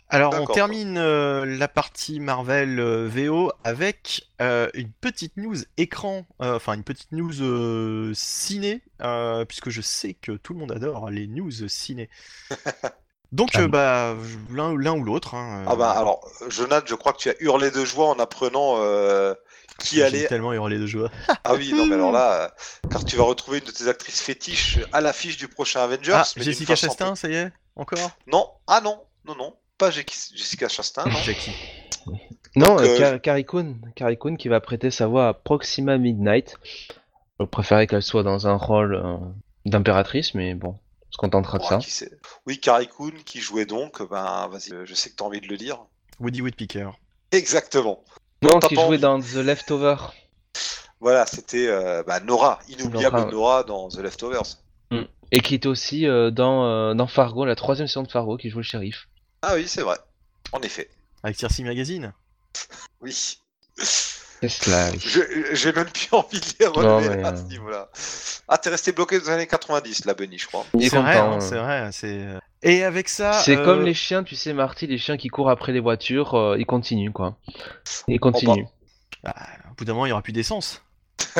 Alors, 0.10 0.36
on 0.40 0.46
termine 0.46 0.98
euh, 1.00 1.44
la 1.46 1.68
partie 1.68 2.20
Marvel 2.20 2.80
euh, 2.80 3.08
VO 3.08 3.52
avec 3.64 4.28
euh, 4.42 4.70
une 4.76 4.92
petite 4.92 5.38
news 5.38 5.56
écran, 5.78 6.26
euh, 6.42 6.56
enfin 6.58 6.74
une 6.74 6.84
petite 6.84 7.12
news 7.12 7.42
euh, 7.42 8.12
ciné, 8.14 8.82
euh, 9.02 9.44
puisque 9.46 9.70
je 9.72 9.82
sais 9.82 10.14
que 10.14 10.34
tout 10.34 10.54
le 10.54 10.60
monde 10.60 10.72
adore 10.72 11.10
les 11.10 11.26
news 11.28 11.50
ciné. 11.68 12.10
Donc, 13.32 13.50
Ah 13.56 13.62
euh, 13.62 13.68
bah, 13.68 14.16
l'un 14.52 14.94
ou 14.94 15.04
l'autre. 15.04 15.34
hein, 15.34 15.66
Ah 15.68 15.76
bah 15.76 15.90
alors, 15.92 16.22
Jonathan, 16.50 16.86
je 16.88 16.94
crois 16.94 17.14
que 17.14 17.18
tu 17.18 17.30
as 17.30 17.42
hurlé 17.42 17.72
de 17.72 17.84
joie 17.84 18.10
en 18.10 18.20
apprenant 18.20 18.76
euh, 18.78 19.34
qui 19.80 19.96
j'ai 19.96 20.04
allait. 20.04 20.28
tellement 20.28 20.54
hurlé 20.54 20.78
de 20.78 20.86
joie. 20.86 21.10
Ah 21.44 21.56
oui, 21.56 21.74
non 21.74 21.86
mais 21.86 21.96
alors 21.96 22.12
là, 22.12 22.44
euh, 22.46 22.50
car 22.90 23.04
tu 23.04 23.16
vas 23.16 23.24
retrouver 23.24 23.60
une 23.60 23.66
de 23.66 23.72
tes 23.72 23.88
actrices 23.88 24.22
fétiches 24.22 24.80
à 24.92 25.02
l'affiche 25.02 25.38
du 25.38 25.48
prochain 25.48 25.82
Avengers. 25.82 26.12
Ah, 26.14 26.26
mais 26.38 26.44
Jessica 26.44 26.76
Chastain, 26.76 27.16
ça 27.16 27.30
y 27.30 27.36
est 27.36 27.52
Encore 27.76 28.12
Non, 28.28 28.50
ah 28.68 28.82
non, 28.82 29.02
non, 29.26 29.36
non, 29.36 29.56
pas 29.78 29.92
Jessica 29.92 30.68
Chastain, 30.70 31.06
non. 31.06 31.18
Jackie. 31.24 31.52
Non, 32.56 32.80
euh, 32.80 32.84
euh, 32.84 32.98
Car- 32.98 33.22
Carrie 33.22 33.46
Coon, 33.46 33.78
Carrie 33.96 34.18
Coon 34.18 34.36
qui 34.36 34.48
va 34.48 34.62
prêter 34.62 34.92
sa 34.92 35.08
voix 35.08 35.30
à 35.30 35.34
Proxima 35.34 35.98
Midnight. 35.98 36.56
Je 37.40 37.46
préférais 37.46 37.88
qu'elle 37.88 38.04
soit 38.04 38.24
dans 38.24 38.48
un 38.48 38.56
rôle 38.56 38.96
euh, 38.96 39.18
d'impératrice, 39.66 40.36
mais 40.36 40.54
bon, 40.54 40.70
on 40.70 41.12
se 41.12 41.18
contentera 41.18 41.58
de 41.58 41.64
ça. 41.64 41.78
qui 41.80 41.92
Oui, 42.46 42.60
Carrie 42.60 42.88
Coon 42.88 43.14
qui 43.26 43.40
jouait 43.40 43.66
donc, 43.66 44.08
ben 44.08 44.48
vas-y, 44.52 44.72
euh, 44.74 44.86
je 44.86 44.94
sais 44.94 45.10
que 45.10 45.16
tu 45.16 45.24
as 45.24 45.26
envie 45.26 45.42
de 45.42 45.48
le 45.48 45.58
dire. 45.58 45.80
Woody 46.20 46.42
Woodpecker. 46.42 46.92
Exactement. 47.32 48.04
Non, 48.44 48.60
qui 48.60 48.76
jouait 48.76 48.98
dans 48.98 49.20
The 49.20 49.36
Leftover. 49.36 49.96
Voilà, 51.00 51.26
c'était 51.26 51.68
euh, 51.68 52.04
bah, 52.06 52.20
Nora, 52.22 52.60
inoubliable 52.70 53.18
Nora. 53.18 53.32
Nora. 53.32 53.64
dans 53.64 53.90
The 53.90 53.98
Leftovers. 54.00 54.58
Et 55.36 55.40
qui 55.40 55.56
était 55.56 55.68
aussi 55.68 56.08
euh, 56.08 56.30
dans, 56.30 56.66
euh, 56.68 56.94
dans 56.94 57.08
Fargo, 57.08 57.44
la 57.44 57.56
troisième 57.56 57.88
saison 57.88 58.04
de 58.04 58.12
Fargo, 58.12 58.38
qui 58.38 58.52
jouait 58.52 58.62
le 58.62 58.68
shérif. 58.68 59.08
Ah 59.42 59.54
oui, 59.56 59.68
c'est 59.68 59.82
vrai. 59.82 59.98
En 60.52 60.62
effet. 60.62 60.90
Avec 61.24 61.38
Circe 61.40 61.60
Magazine. 61.62 62.14
Oui. 63.02 63.40
C'est 63.76 64.48
cela, 64.50 64.92
oui. 64.92 65.00
Je- 65.00 65.54
J'ai 65.56 65.74
même 65.74 65.90
plus 65.90 66.10
envie 66.12 66.40
de 66.40 66.46
les 66.60 66.66
Non, 66.68 66.98
relever 66.98 67.16
mais, 67.18 67.24
à 67.24 67.36
ce 67.36 67.44
niveau-là. 67.44 67.90
Ah, 68.48 68.60
t'es 68.60 68.70
resté 68.70 68.92
bloqué 68.92 69.18
dans 69.20 69.26
les 69.26 69.32
années 69.32 69.48
90, 69.48 70.06
là, 70.06 70.14
Benny, 70.14 70.38
je 70.38 70.46
crois. 70.48 70.66
C'est 70.80 70.90
vrai, 70.90 71.18
hein, 71.18 71.38
euh. 71.38 71.40
c'est 71.42 71.58
vrai. 71.58 72.40
C'est- 72.64 72.70
Et 72.74 72.84
avec 72.84 73.10
ça. 73.10 73.34
C'est 73.34 73.58
euh, 73.58 73.66
comme 73.66 73.84
les 73.84 73.94
chiens, 73.94 74.24
tu 74.24 74.36
sais, 74.36 74.54
Marty, 74.54 74.88
les 74.88 74.98
chiens 74.98 75.18
qui 75.18 75.28
courent 75.28 75.50
après 75.50 75.72
les 75.74 75.80
voitures, 75.80 76.34
euh, 76.36 76.58
ils 76.58 76.66
continuent, 76.66 77.12
quoi. 77.12 77.38
Ils 78.08 78.20
continuent. 78.20 78.66
bah, 79.24 79.36
au 79.72 79.76
bout 79.76 79.86
d'un 79.86 79.94
moment, 79.94 80.06
il 80.06 80.10
n'y 80.10 80.14
aura 80.14 80.22
plus 80.22 80.34
d'essence. 80.34 80.82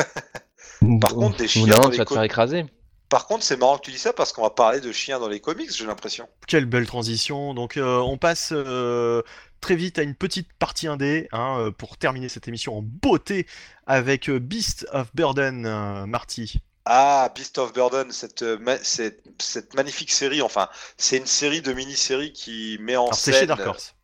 Par 1.00 1.14
contre, 1.14 1.38
des 1.38 1.48
chiens 1.48 1.66
Non, 1.66 1.76
dans 1.76 1.82
tu 1.86 1.92
les 1.92 1.98
vas 1.98 2.04
te 2.04 2.14
faire 2.14 2.22
écraser. 2.22 2.66
Par 3.08 3.26
contre, 3.26 3.44
c'est 3.44 3.56
marrant 3.58 3.76
que 3.78 3.82
tu 3.84 3.90
dis 3.90 3.98
ça 3.98 4.12
parce 4.12 4.32
qu'on 4.32 4.42
va 4.42 4.50
parler 4.50 4.80
de 4.80 4.90
chiens 4.90 5.20
dans 5.20 5.28
les 5.28 5.38
comics, 5.40 5.70
j'ai 5.74 5.86
l'impression. 5.86 6.26
Quelle 6.48 6.64
belle 6.66 6.86
transition. 6.86 7.54
Donc 7.54 7.76
euh, 7.76 7.98
on 7.98 8.16
passe 8.18 8.48
euh, 8.52 9.22
très 9.60 9.76
vite 9.76 9.98
à 9.98 10.02
une 10.02 10.14
petite 10.14 10.52
partie 10.54 10.88
indé 10.88 11.28
hein, 11.30 11.58
euh, 11.60 11.70
pour 11.70 11.96
terminer 11.96 12.28
cette 12.28 12.48
émission 12.48 12.76
en 12.78 12.82
beauté 12.82 13.46
avec 13.86 14.28
euh, 14.28 14.40
Beast 14.40 14.86
of 14.92 15.14
Burden, 15.14 15.64
euh, 15.66 16.06
Marty. 16.06 16.60
Ah, 16.86 17.30
Beast 17.34 17.58
of 17.58 17.72
Burden, 17.72 18.10
cette, 18.12 18.42
euh, 18.42 18.78
cette, 18.82 19.22
cette 19.40 19.74
magnifique 19.74 20.12
série, 20.12 20.42
enfin, 20.42 20.68
c'est 20.98 21.16
une 21.16 21.26
série 21.26 21.62
de 21.62 21.72
mini-séries 21.72 22.32
qui 22.32 22.76
met 22.80 22.96
en 22.96 23.08
Alors 23.08 23.18
c'est 23.18 23.32
scène... 23.32 23.40
chez 23.40 23.46
Dark 23.46 23.64
Horse. 23.66 23.94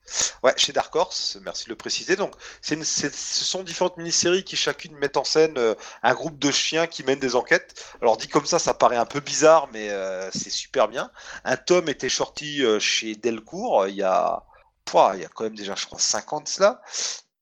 Ouais, 0.42 0.52
chez 0.57 0.73
Dark 0.73 0.94
Horse, 0.97 1.39
merci 1.42 1.65
de 1.65 1.70
le 1.70 1.76
préciser. 1.76 2.17
Donc, 2.17 2.34
c'est 2.60 2.75
une- 2.75 2.84
ce 2.84 3.09
sont 3.10 3.62
différentes 3.62 3.97
mini-séries 3.97 4.44
qui 4.44 4.57
chacune 4.57 4.97
mettent 4.97 5.17
en 5.17 5.25
scène 5.25 5.57
euh, 5.59 5.75
un 6.02 6.15
groupe 6.15 6.39
de 6.39 6.50
chiens 6.50 6.86
qui 6.89 7.05
mènent 7.05 7.20
des 7.20 7.36
enquêtes. 7.36 7.84
Alors, 8.02 8.17
dit 8.17 8.28
comme 8.28 8.47
ça, 8.47 8.59
ça 8.59 8.75
paraît 8.75 8.97
un 8.97 9.07
peu 9.07 9.20
bizarre, 9.20 9.68
mais 9.73 9.91
euh, 9.91 10.28
c'est 10.33 10.50
super 10.50 10.89
bien. 10.89 11.10
Un 11.44 11.57
tome 11.57 11.89
était 11.89 12.09
sorti 12.09 12.65
euh, 12.65 12.81
chez 12.81 13.15
Delcourt 13.15 13.83
euh, 13.83 13.89
il 13.91 13.97
y 13.97 14.02
a, 14.02 14.42
pouah, 14.84 15.12
il 15.17 15.23
y 15.23 15.25
a 15.25 15.28
quand 15.28 15.44
même 15.44 15.55
déjà, 15.57 15.75
je 15.76 15.86
crois, 15.86 15.99
50 16.00 16.49
cela. 16.49 16.83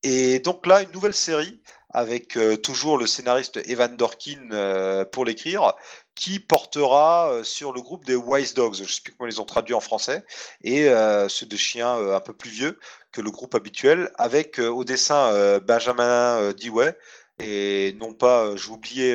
Et 0.03 0.39
donc 0.41 0.67
là, 0.67 0.83
une 0.83 0.93
nouvelle 0.93 1.15
série 1.15 1.61
avec 1.91 2.37
euh, 2.37 2.57
toujours 2.57 2.99
le 2.99 3.07
scénariste 3.07 3.59
Evan 3.67 3.97
Dorkin 3.97 4.51
euh, 4.53 5.05
pour 5.05 5.25
l'écrire, 5.25 5.73
qui 6.15 6.41
portera 6.41 7.31
euh, 7.31 7.45
sur 7.45 7.73
le 7.73 7.81
groupe 7.81 8.05
des 8.05 8.17
Wise 8.17 8.55
Dogs. 8.55 8.83
Je 8.83 8.93
sais 8.93 9.01
plus 9.03 9.15
comment 9.15 9.31
ils 9.31 9.41
ont 9.41 9.45
traduits 9.45 9.75
en 9.75 9.81
français 9.81 10.25
et 10.63 10.89
euh, 10.89 11.29
ceux 11.29 11.47
de 11.47 11.57
chiens 11.57 11.97
euh, 11.97 12.17
un 12.17 12.21
peu 12.21 12.33
plus 12.33 12.51
vieux 12.51 12.79
que 13.13 13.21
le 13.21 13.31
groupe 13.31 13.55
habituel, 13.55 14.11
avec 14.17 14.61
euh, 14.61 14.69
au 14.69 14.85
dessin 14.85 15.59
Benjamin 15.61 16.53
Dewey 16.53 16.97
et 17.39 17.97
non 17.99 18.13
pas, 18.13 18.55
j'ai 18.57 18.71
oublié, 18.71 19.15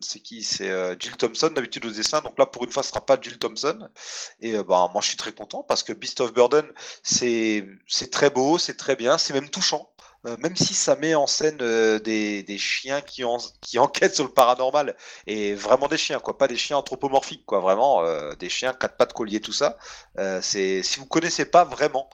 c'est 0.00 0.20
qui? 0.20 0.42
C'est 0.42 0.70
euh, 0.70 0.94
Jill 0.98 1.16
Thompson 1.16 1.50
d'habitude 1.54 1.86
au 1.86 1.90
dessin. 1.90 2.20
Donc 2.20 2.38
là, 2.38 2.46
pour 2.46 2.64
une 2.64 2.70
fois, 2.70 2.82
ce 2.82 2.90
sera 2.90 3.04
pas 3.04 3.18
Jill 3.20 3.38
Thompson. 3.38 3.88
Et 4.40 4.54
euh, 4.54 4.62
bah, 4.62 4.88
moi, 4.92 5.00
je 5.02 5.08
suis 5.08 5.16
très 5.16 5.32
content 5.32 5.62
parce 5.62 5.82
que 5.82 5.92
Beast 5.92 6.20
of 6.20 6.32
Burden, 6.32 6.66
c'est 7.02 7.64
très 8.10 8.30
beau, 8.30 8.58
c'est 8.58 8.76
très 8.76 8.96
bien, 8.96 9.18
c'est 9.18 9.34
même 9.34 9.50
touchant. 9.50 9.90
Euh, 10.26 10.36
même 10.38 10.56
si 10.56 10.74
ça 10.74 10.96
met 10.96 11.14
en 11.14 11.28
scène 11.28 11.58
euh, 11.60 12.00
des, 12.00 12.42
des 12.42 12.58
chiens 12.58 13.00
qui, 13.00 13.22
en- 13.24 13.38
qui 13.60 13.78
enquêtent 13.78 14.16
sur 14.16 14.24
le 14.24 14.30
paranormal 14.30 14.96
et 15.28 15.54
vraiment 15.54 15.86
des 15.86 15.96
chiens 15.96 16.18
quoi 16.18 16.36
pas 16.36 16.48
des 16.48 16.56
chiens 16.56 16.76
anthropomorphiques 16.76 17.44
quoi 17.46 17.60
vraiment 17.60 18.02
euh, 18.02 18.32
des 18.34 18.48
chiens 18.48 18.72
quatre 18.72 18.96
pattes 18.96 19.12
colliers 19.12 19.40
tout 19.40 19.52
ça 19.52 19.76
c'est 20.42 20.82
si 20.82 20.98
vous 20.98 21.06
connaissez 21.06 21.44
pas 21.44 21.62
vraiment 21.64 22.10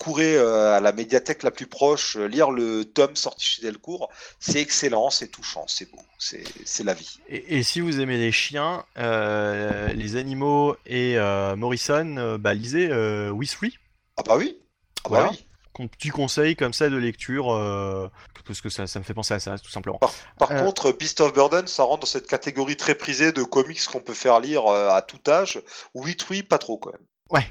courez 0.00 0.36
à 0.36 0.80
la 0.80 0.90
médiathèque 0.90 1.44
la 1.44 1.52
plus 1.52 1.68
proche 1.68 2.16
lire 2.16 2.50
le 2.50 2.84
tome 2.84 3.14
sorti 3.14 3.44
chez 3.46 3.62
Delcourt. 3.62 4.10
C'est 4.40 4.60
excellent 4.60 5.10
c'est 5.10 5.28
touchant 5.28 5.64
c'est 5.68 5.88
beau 5.92 6.00
c'est 6.18 6.82
la 6.82 6.94
vie. 6.94 7.20
Et, 7.28 7.58
et 7.58 7.62
si 7.62 7.80
vous 7.80 8.00
aimez 8.00 8.18
les 8.18 8.32
chiens, 8.32 8.84
les 8.96 10.16
animaux 10.16 10.76
et 10.86 11.16
Morrison, 11.56 12.36
bah, 12.40 12.54
lisez 12.54 12.88
Three, 12.88 13.78
ah 14.16 14.22
bah 14.22 14.36
oui. 14.36 14.58
Ah 15.04 15.08
bah 15.08 15.10
Voilà. 15.10 15.30
oui 15.30 15.46
petit 15.88 16.08
conseil 16.10 16.56
comme 16.56 16.72
ça 16.72 16.88
de 16.88 16.96
lecture, 16.96 17.52
euh, 17.52 18.08
parce 18.46 18.60
que 18.60 18.68
ça, 18.68 18.86
ça 18.86 18.98
me 18.98 19.04
fait 19.04 19.14
penser 19.14 19.34
à 19.34 19.40
ça 19.40 19.58
tout 19.58 19.70
simplement. 19.70 19.98
Par 20.38 20.50
Euh. 20.52 20.62
contre, 20.64 20.92
Beast 20.92 21.20
of 21.20 21.32
Burden, 21.32 21.66
ça 21.66 21.82
rentre 21.82 22.00
dans 22.00 22.06
cette 22.06 22.26
catégorie 22.26 22.76
très 22.76 22.94
prisée 22.94 23.32
de 23.32 23.42
comics 23.42 23.84
qu'on 23.86 24.00
peut 24.00 24.14
faire 24.14 24.40
lire 24.40 24.66
euh, 24.66 24.90
à 24.90 25.02
tout 25.02 25.20
âge. 25.28 25.60
Oui, 25.94 26.16
oui, 26.30 26.42
pas 26.42 26.58
trop 26.58 26.78
quand 26.78 26.92
même. 26.92 27.02
Ouais, 27.30 27.46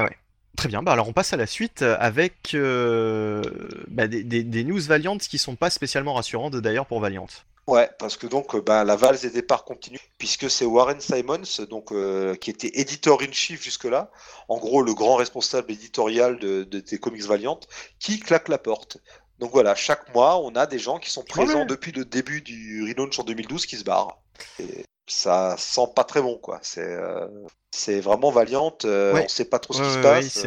ouais. 0.00 0.16
Très 0.56 0.68
bien, 0.68 0.84
bah 0.84 0.92
alors 0.92 1.08
on 1.08 1.12
passe 1.12 1.32
à 1.32 1.36
la 1.36 1.46
suite 1.48 1.82
avec 1.82 2.54
euh, 2.54 3.42
bah, 3.88 4.06
des, 4.06 4.22
des- 4.22 4.44
des 4.44 4.62
news 4.62 4.80
Valiant 4.80 5.18
qui 5.18 5.36
sont 5.38 5.56
pas 5.56 5.68
spécialement 5.68 6.14
rassurantes 6.14 6.54
d'ailleurs 6.54 6.86
pour 6.86 7.00
Valiant. 7.00 7.26
Ouais, 7.66 7.88
parce 7.98 8.16
que 8.18 8.26
donc 8.26 8.54
ben, 8.64 8.84
la 8.84 8.94
valse 8.94 9.22
des 9.22 9.30
départs 9.30 9.64
continue, 9.64 9.98
puisque 10.18 10.50
c'est 10.50 10.66
Warren 10.66 11.00
Simons, 11.00 11.40
donc 11.70 11.92
euh, 11.92 12.34
qui 12.34 12.50
était 12.50 12.70
éditeur 12.78 13.22
in 13.22 13.32
chief 13.32 13.62
jusque-là, 13.62 14.10
en 14.48 14.58
gros 14.58 14.82
le 14.82 14.92
grand 14.92 15.16
responsable 15.16 15.72
éditorial 15.72 16.38
de, 16.38 16.64
de 16.64 16.80
des 16.80 16.98
comics 16.98 17.22
Valiant, 17.24 17.58
qui 17.98 18.20
claque 18.20 18.48
la 18.48 18.58
porte. 18.58 18.98
Donc 19.38 19.50
voilà, 19.52 19.74
chaque 19.74 20.14
mois, 20.14 20.38
on 20.38 20.54
a 20.56 20.66
des 20.66 20.78
gens 20.78 20.98
qui 20.98 21.10
sont 21.10 21.24
présents 21.24 21.60
Ouais. 21.60 21.66
depuis 21.66 21.92
le 21.92 22.04
début 22.04 22.42
du 22.42 22.82
relaunch 22.86 23.18
en 23.18 23.24
2012 23.24 23.64
qui 23.66 23.76
se 23.76 23.84
barrent. 23.84 24.22
Et 24.58 24.84
ça 25.06 25.56
sent 25.58 25.88
pas 25.96 26.04
très 26.04 26.20
bon, 26.20 26.36
quoi. 26.38 26.58
C'est 26.62 26.82
euh, 26.82 27.26
c'est 27.70 28.00
vraiment 28.00 28.30
Valiant, 28.30 28.76
euh, 28.84 29.14
Ouais. 29.14 29.22
on 29.24 29.28
sait 29.28 29.44
pas 29.46 29.58
trop 29.58 29.72
ce 29.72 29.80
Ouais, 29.80 29.86
qui 29.88 29.94
se 29.94 29.98
passe. 30.02 30.44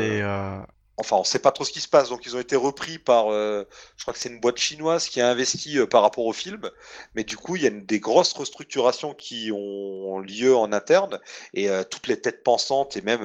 Enfin, 1.00 1.16
on 1.18 1.24
sait 1.24 1.38
pas 1.38 1.52
trop 1.52 1.64
ce 1.64 1.72
qui 1.72 1.80
se 1.80 1.88
passe, 1.88 2.10
donc 2.10 2.26
ils 2.26 2.36
ont 2.36 2.40
été 2.40 2.56
repris 2.56 2.98
par, 2.98 3.32
euh, 3.32 3.68
je 3.98 4.04
crois 4.04 4.16
que 4.16 4.20
c'est 4.20 4.30
une 4.30 4.40
boîte 4.40 4.58
chinoise 4.58 5.08
qui 5.08 5.22
a 5.22 5.30
investi 5.30 5.78
euh, 5.78 5.86
par 5.86 6.02
rapport 6.02 6.26
au 6.26 6.34
film, 6.34 6.72
mais 7.14 7.24
du 7.24 7.38
coup, 7.38 7.56
il 7.56 7.62
y 7.62 7.68
a 7.68 7.70
des 7.70 8.00
grosses 8.00 8.34
restructurations 8.34 9.14
qui 9.14 9.52
ont 9.54 10.18
lieu 10.18 10.56
en 10.56 10.74
interne, 10.74 11.20
et 11.54 11.70
euh, 11.70 11.84
toutes 11.84 12.08
les 12.08 12.20
têtes 12.20 12.44
pensantes 12.44 12.98
et 12.98 13.02
même 13.04 13.22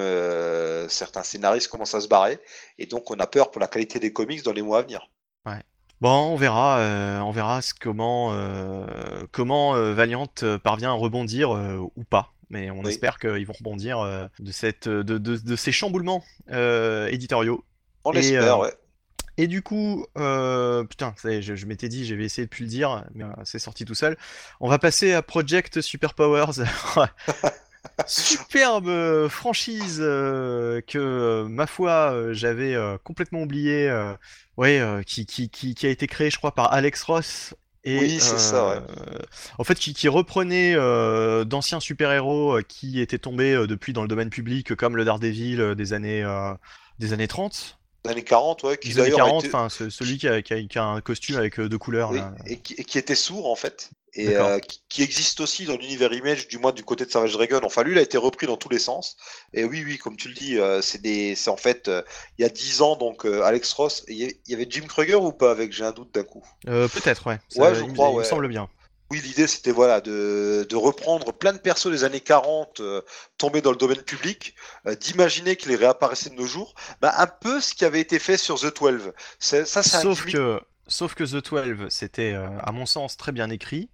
certains 0.91 1.23
scénaristes 1.23 1.69
commencent 1.69 1.95
à 1.95 2.03
se 2.03 2.09
barrer, 2.09 2.41
et 2.79 2.85
donc 2.85 3.11
on 3.11 3.19
a 3.19 3.27
peur 3.27 3.51
pour 3.51 3.61
la 3.61 3.69
qualité 3.69 3.99
des 3.99 4.13
comics 4.13 4.43
dans 4.43 4.53
les 4.53 4.63
mois 4.63 4.81
à 4.81 4.83
venir. 4.83 5.09
Bon, 6.03 6.33
on 6.33 6.37
verra, 6.37 6.79
on 7.25 7.31
verra 7.31 7.61
comment, 7.81 8.33
Valiant 9.95 10.27
parvient 10.63 10.91
à 10.91 10.95
rebondir 10.95 11.51
ou 11.97 12.05
pas. 12.05 12.33
Mais 12.53 12.71
on 12.71 12.85
Oui. 12.85 12.91
espère 12.91 13.19
qu'ils 13.19 13.47
vont 13.47 13.55
rebondir 13.55 13.99
euh, 14.01 14.29
de, 14.39 14.53
cette, 14.53 14.89
de, 14.89 15.03
de, 15.19 15.37
de 15.37 15.57
ces 15.57 15.73
chamboulements 15.73 16.23
euh, 16.53 17.09
éditoriaux. 17.09 17.65
On 18.05 18.13
l'espère, 18.13 18.59
euh, 18.59 18.63
ouais. 18.67 18.75
Et 19.39 19.47
du 19.47 19.63
coup, 19.63 20.07
euh, 20.19 20.85
putain, 20.85 21.15
ça 21.17 21.33
y 21.33 21.37
est, 21.37 21.43
je, 21.43 21.55
je 21.57 21.67
m'étais 21.67 21.89
dit, 21.89 22.05
j'avais 22.07 22.25
essayé 22.27 22.45
de 22.47 22.51
plus 22.51 22.65
le 22.65 22.69
dire, 22.71 23.05
mais 23.15 23.25
euh, 23.25 23.29
c'est 23.45 23.59
sorti 23.59 23.85
tout 23.87 23.95
seul. 23.95 24.19
On 24.61 24.69
va 24.69 24.79
passer 24.79 25.15
à 25.15 25.23
Project 25.23 25.81
Superpowers. 25.81 26.63
Superbe 28.07 28.89
euh, 28.89 29.29
franchise 29.29 29.99
euh, 30.01 30.81
que, 30.83 30.99
euh, 30.99 31.49
ma 31.49 31.67
foi, 31.67 32.13
euh, 32.13 32.33
j'avais 32.35 32.75
euh, 32.75 32.99
complètement 33.03 33.43
oublié. 33.43 33.89
euh, 33.89 34.15
ouais, 34.57 34.81
euh, 34.81 35.03
qui, 35.03 35.27
qui, 35.27 35.51
qui, 35.51 35.75
qui 35.75 35.87
a 35.87 35.91
été 35.91 36.07
créé, 36.07 36.31
je 36.31 36.37
crois, 36.39 36.55
par 36.55 36.73
Alex 36.73 37.03
Ross. 37.05 37.55
Et, 37.85 37.99
Oui, 37.99 38.19
c'est 38.21 38.39
ça, 38.39 38.69
ouais. 38.69 38.77
euh, 38.77 39.19
En 39.59 39.65
fait, 39.65 39.75
qui, 39.77 39.93
qui 39.93 40.09
reprenait 40.09 40.75
euh, 40.77 41.45
d'anciens 41.45 41.81
super-héros 41.81 42.59
euh, 42.59 42.63
qui 42.63 43.01
étaient 43.01 43.19
tombés 43.19 43.67
depuis 43.67 43.93
dans 43.93 44.03
le 44.03 44.09
domaine 44.09 44.31
public, 44.31 44.75
comme 44.77 44.97
le 44.97 45.05
Daredevil 45.05 45.75
des 45.77 45.93
années, 45.93 46.25
des 47.01 47.13
années 47.13 47.27
30. 47.29 47.79
Les 48.05 48.11
années 48.13 48.25
40, 48.25 48.63
ouais, 48.65 48.77
qui 48.77 48.89
Des 48.91 48.95
années 49.01 49.11
d'ailleurs 49.11 49.27
40, 49.27 49.45
était- 49.45 49.55
enfin, 49.55 49.69
ce- 49.69 49.91
celui 49.91 50.19
qui 50.19 50.27
a, 50.29 50.43
qui 50.43 50.55
a- 50.55 50.63
qui 50.63 50.79
a 50.79 50.85
un 50.85 51.01
costume 51.01 51.37
avec 51.37 51.61
deux 51.61 51.79
couleurs. 51.79 52.11
oui, 52.11 52.19
là. 52.19 52.35
et, 52.47 52.59
qui, 52.59 52.75
et 52.75 52.85
qui 52.85 52.99
était 52.99 53.15
sourd 53.15 53.51
en 53.51 53.55
fait, 53.57 53.91
et 54.15 54.37
euh, 54.37 54.59
qui, 54.89 55.03
existe 55.03 55.41
aussi 55.41 55.65
dans 55.65 55.77
l'univers 55.77 56.13
Image, 56.13 56.49
du 56.49 56.59
moins 56.59 56.73
du 56.73 56.85
côté 56.85 57.07
de 57.07 57.11
Savage 57.11 57.33
Dragon. 57.33 57.61
Enfin, 57.65 57.83
lui, 57.83 57.93
il 57.93 57.99
a 57.99 58.03
été 58.03 58.19
repris 58.19 58.47
dans 58.47 58.57
tous 58.57 58.69
les 58.69 58.79
sens. 58.79 59.17
Et 59.55 59.65
oui, 59.65 59.83
oui, 59.85 59.99
comme 59.99 60.17
tu 60.17 60.29
le 60.29 60.35
dis, 60.35 60.59
euh, 60.59 60.83
c'est 60.83 61.01
des, 61.01 61.35
c'est 61.35 61.51
en 61.51 61.57
fait, 61.57 61.89
euh, 61.89 62.03
il 62.39 62.43
y 62.43 62.45
a 62.45 62.51
10 62.51 62.83
ans, 62.83 62.97
donc 62.97 63.25
Alex 63.25 63.73
Ross, 63.73 64.05
il 64.09 64.37
y 64.47 64.55
avait- 64.55 64.67
Jim 64.69 64.87
Kruger 64.87 65.15
ou 65.17 65.33
pas 65.33 65.51
avec, 65.51 65.73
j'ai 65.73 65.85
un 65.85 65.93
doute 65.93 66.15
d'un 66.15 66.25
coup? 66.25 66.45
Peut-être, 66.65 67.27
ouais. 67.27 67.39
Ouais, 67.57 67.75
je 67.75 67.83
il, 67.83 67.93
crois, 67.93 68.11
il 68.11 68.19
me 68.19 68.25
semble 68.25 68.49
bien. 68.49 68.69
Oui, 69.13 69.21
l'idée 69.23 69.47
c'était 69.47 69.73
voilà 69.73 70.01
de, 70.01 70.67
de 70.67 70.75
reprendre 70.77 71.35
plein 71.35 71.53
de 71.53 71.59
persos 71.59 71.91
des 71.91 72.03
années 72.03 72.23
40 72.23 72.81
euh, 72.81 73.03
tombés 73.37 73.61
dans 73.61 73.71
le 73.71 73.77
domaine 73.77 74.01
public, 74.01 74.55
euh, 74.87 74.95
d'imaginer 74.95 75.57
qu'ils 75.57 75.75
réapparaissaient 75.77 76.31
de 76.31 76.35
nos 76.35 76.47
jours, 76.47 76.75
bah, 77.03 77.13
un 77.19 77.27
peu 77.27 77.61
ce 77.61 77.75
qui 77.75 77.85
avait 77.85 78.01
été 78.01 78.19
fait 78.19 78.39
sur 78.39 78.59
The 78.59 78.75
12. 78.75 79.13
C'est- 79.39 79.67
Ça, 79.67 79.81
un 79.81 80.01
Sauf 80.01 80.25
que, 80.25 80.59
sauf 80.87 81.15
que 81.15 81.25
The 81.25 81.45
12, 81.45 81.89
c'était, 81.91 82.33
euh, 82.33 82.49
à 82.61 82.73
mon 82.73 82.87
sens, 82.87 83.19
très 83.19 83.33
bien 83.33 83.51
écrit. 83.51 83.91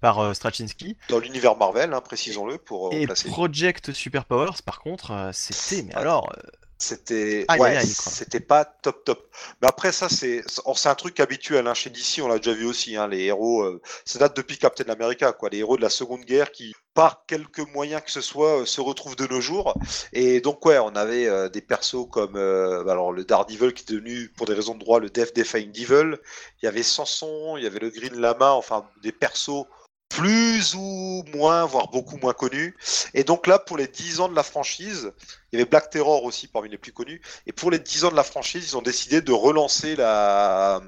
Par 0.00 0.18
euh, 0.20 0.34
Straczynski. 0.34 0.96
dans 1.08 1.18
l'univers 1.18 1.56
Marvel, 1.56 1.92
hein, 1.92 2.00
précisons-le 2.00 2.58
pour 2.58 2.88
euh, 2.88 2.90
Et. 2.92 3.06
Project 3.06 3.92
Superpowers, 3.92 4.62
par 4.64 4.80
contre, 4.80 5.10
euh, 5.12 5.30
c'était, 5.32 5.82
mais 5.82 5.94
Ouais. 5.94 6.00
alors, 6.00 6.32
euh, 6.36 6.40
C'était 6.76 7.46
ouais, 7.56 7.80
c'était 7.84 8.40
pas 8.40 8.64
top 8.64 9.04
top. 9.04 9.30
Mais 9.62 9.68
après 9.68 9.92
ça 9.92 10.08
c'est 10.08 10.42
c'est 10.46 10.88
un 10.88 10.94
truc 10.96 11.20
habituel 11.20 11.68
hein, 11.68 11.74
chez 11.74 11.88
DC, 11.88 12.20
on 12.20 12.28
l'a 12.28 12.38
déjà 12.38 12.52
vu 12.52 12.66
aussi 12.66 12.96
hein, 12.96 13.06
les 13.06 13.22
héros 13.24 13.62
euh, 13.62 13.80
ça 14.04 14.18
date 14.18 14.36
depuis 14.36 14.58
Captain 14.58 14.92
America 14.92 15.32
quoi, 15.32 15.50
les 15.50 15.58
héros 15.58 15.76
de 15.76 15.82
la 15.82 15.88
Seconde 15.88 16.24
Guerre 16.24 16.50
qui 16.50 16.74
par 16.92 17.26
quelques 17.26 17.66
moyens 17.72 18.02
que 18.02 18.10
ce 18.10 18.20
soit 18.20 18.62
euh, 18.62 18.66
se 18.66 18.80
retrouvent 18.80 19.16
de 19.16 19.26
nos 19.26 19.40
jours. 19.40 19.74
Et 20.12 20.40
donc 20.40 20.66
ouais, 20.66 20.78
on 20.78 20.96
avait 20.96 21.28
euh, 21.28 21.48
des 21.48 21.62
persos 21.62 22.08
comme 22.10 22.36
alors 22.36 23.12
le 23.12 23.24
Daredevil 23.24 23.72
qui 23.72 23.84
est 23.84 23.94
devenu 23.94 24.28
pour 24.36 24.46
des 24.46 24.54
raisons 24.54 24.74
de 24.74 24.80
droit 24.80 24.98
le 24.98 25.10
Death 25.10 25.34
Defying 25.34 25.70
Devil, 25.70 26.18
il 26.60 26.64
y 26.64 26.68
avait 26.68 26.82
Samson, 26.82 27.56
il 27.56 27.62
y 27.62 27.66
avait 27.66 27.78
le 27.78 27.90
Green 27.90 28.20
Lama, 28.20 28.52
enfin 28.52 28.84
des 29.02 29.12
persos 29.12 29.66
plus 30.14 30.74
ou 30.76 31.24
moins, 31.34 31.64
voire 31.64 31.88
beaucoup 31.88 32.16
moins 32.18 32.34
connus. 32.34 32.76
Et 33.14 33.24
donc 33.24 33.48
là, 33.48 33.58
pour 33.58 33.76
les 33.76 33.88
10 33.88 34.20
ans 34.20 34.28
de 34.28 34.36
la 34.36 34.44
franchise, 34.44 35.10
il 35.50 35.58
y 35.58 35.60
avait 35.60 35.68
Black 35.68 35.90
Terror 35.90 36.22
aussi 36.22 36.46
parmi 36.46 36.68
les 36.68 36.78
plus 36.78 36.92
connus. 36.92 37.20
Et 37.46 37.52
pour 37.52 37.72
les 37.72 37.80
10 37.80 38.04
ans 38.04 38.10
de 38.10 38.16
la 38.16 38.22
franchise, 38.22 38.64
ils 38.68 38.76
ont 38.76 38.82
décidé 38.82 39.22
de 39.22 39.32
relancer 39.32 39.96
la, 39.96 40.80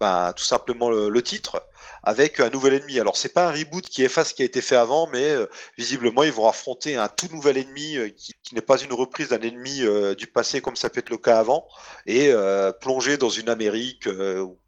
ben, 0.00 0.32
tout 0.32 0.44
simplement 0.44 0.90
le, 0.90 1.22
titre 1.22 1.62
avec 2.02 2.40
un 2.40 2.50
nouvel 2.50 2.74
ennemi. 2.74 2.98
Alors 2.98 3.16
c'est 3.16 3.32
pas 3.32 3.46
un 3.48 3.52
reboot 3.52 3.88
qui 3.88 4.02
efface 4.02 4.30
ce 4.30 4.34
qui 4.34 4.42
a 4.42 4.44
été 4.44 4.60
fait 4.60 4.76
avant, 4.76 5.08
mais 5.08 5.30
euh, 5.30 5.46
visiblement 5.78 6.22
ils 6.22 6.32
vont 6.32 6.48
affronter 6.48 6.96
un 6.96 7.08
tout 7.08 7.28
nouvel 7.32 7.56
ennemi 7.58 7.96
euh, 7.96 8.08
qui, 8.10 8.54
n'est 8.54 8.60
pas 8.60 8.78
une 8.78 8.92
reprise 8.92 9.28
d'un 9.28 9.40
ennemi 9.40 9.82
euh, 9.82 10.14
du 10.14 10.26
passé 10.26 10.60
comme 10.60 10.76
ça 10.76 10.90
peut 10.90 11.00
être 11.00 11.10
le 11.10 11.18
cas 11.18 11.38
avant, 11.38 11.66
et 12.06 12.32
plonger 12.80 13.16
dans 13.16 13.30
une 13.30 13.48
Amérique 13.48 14.08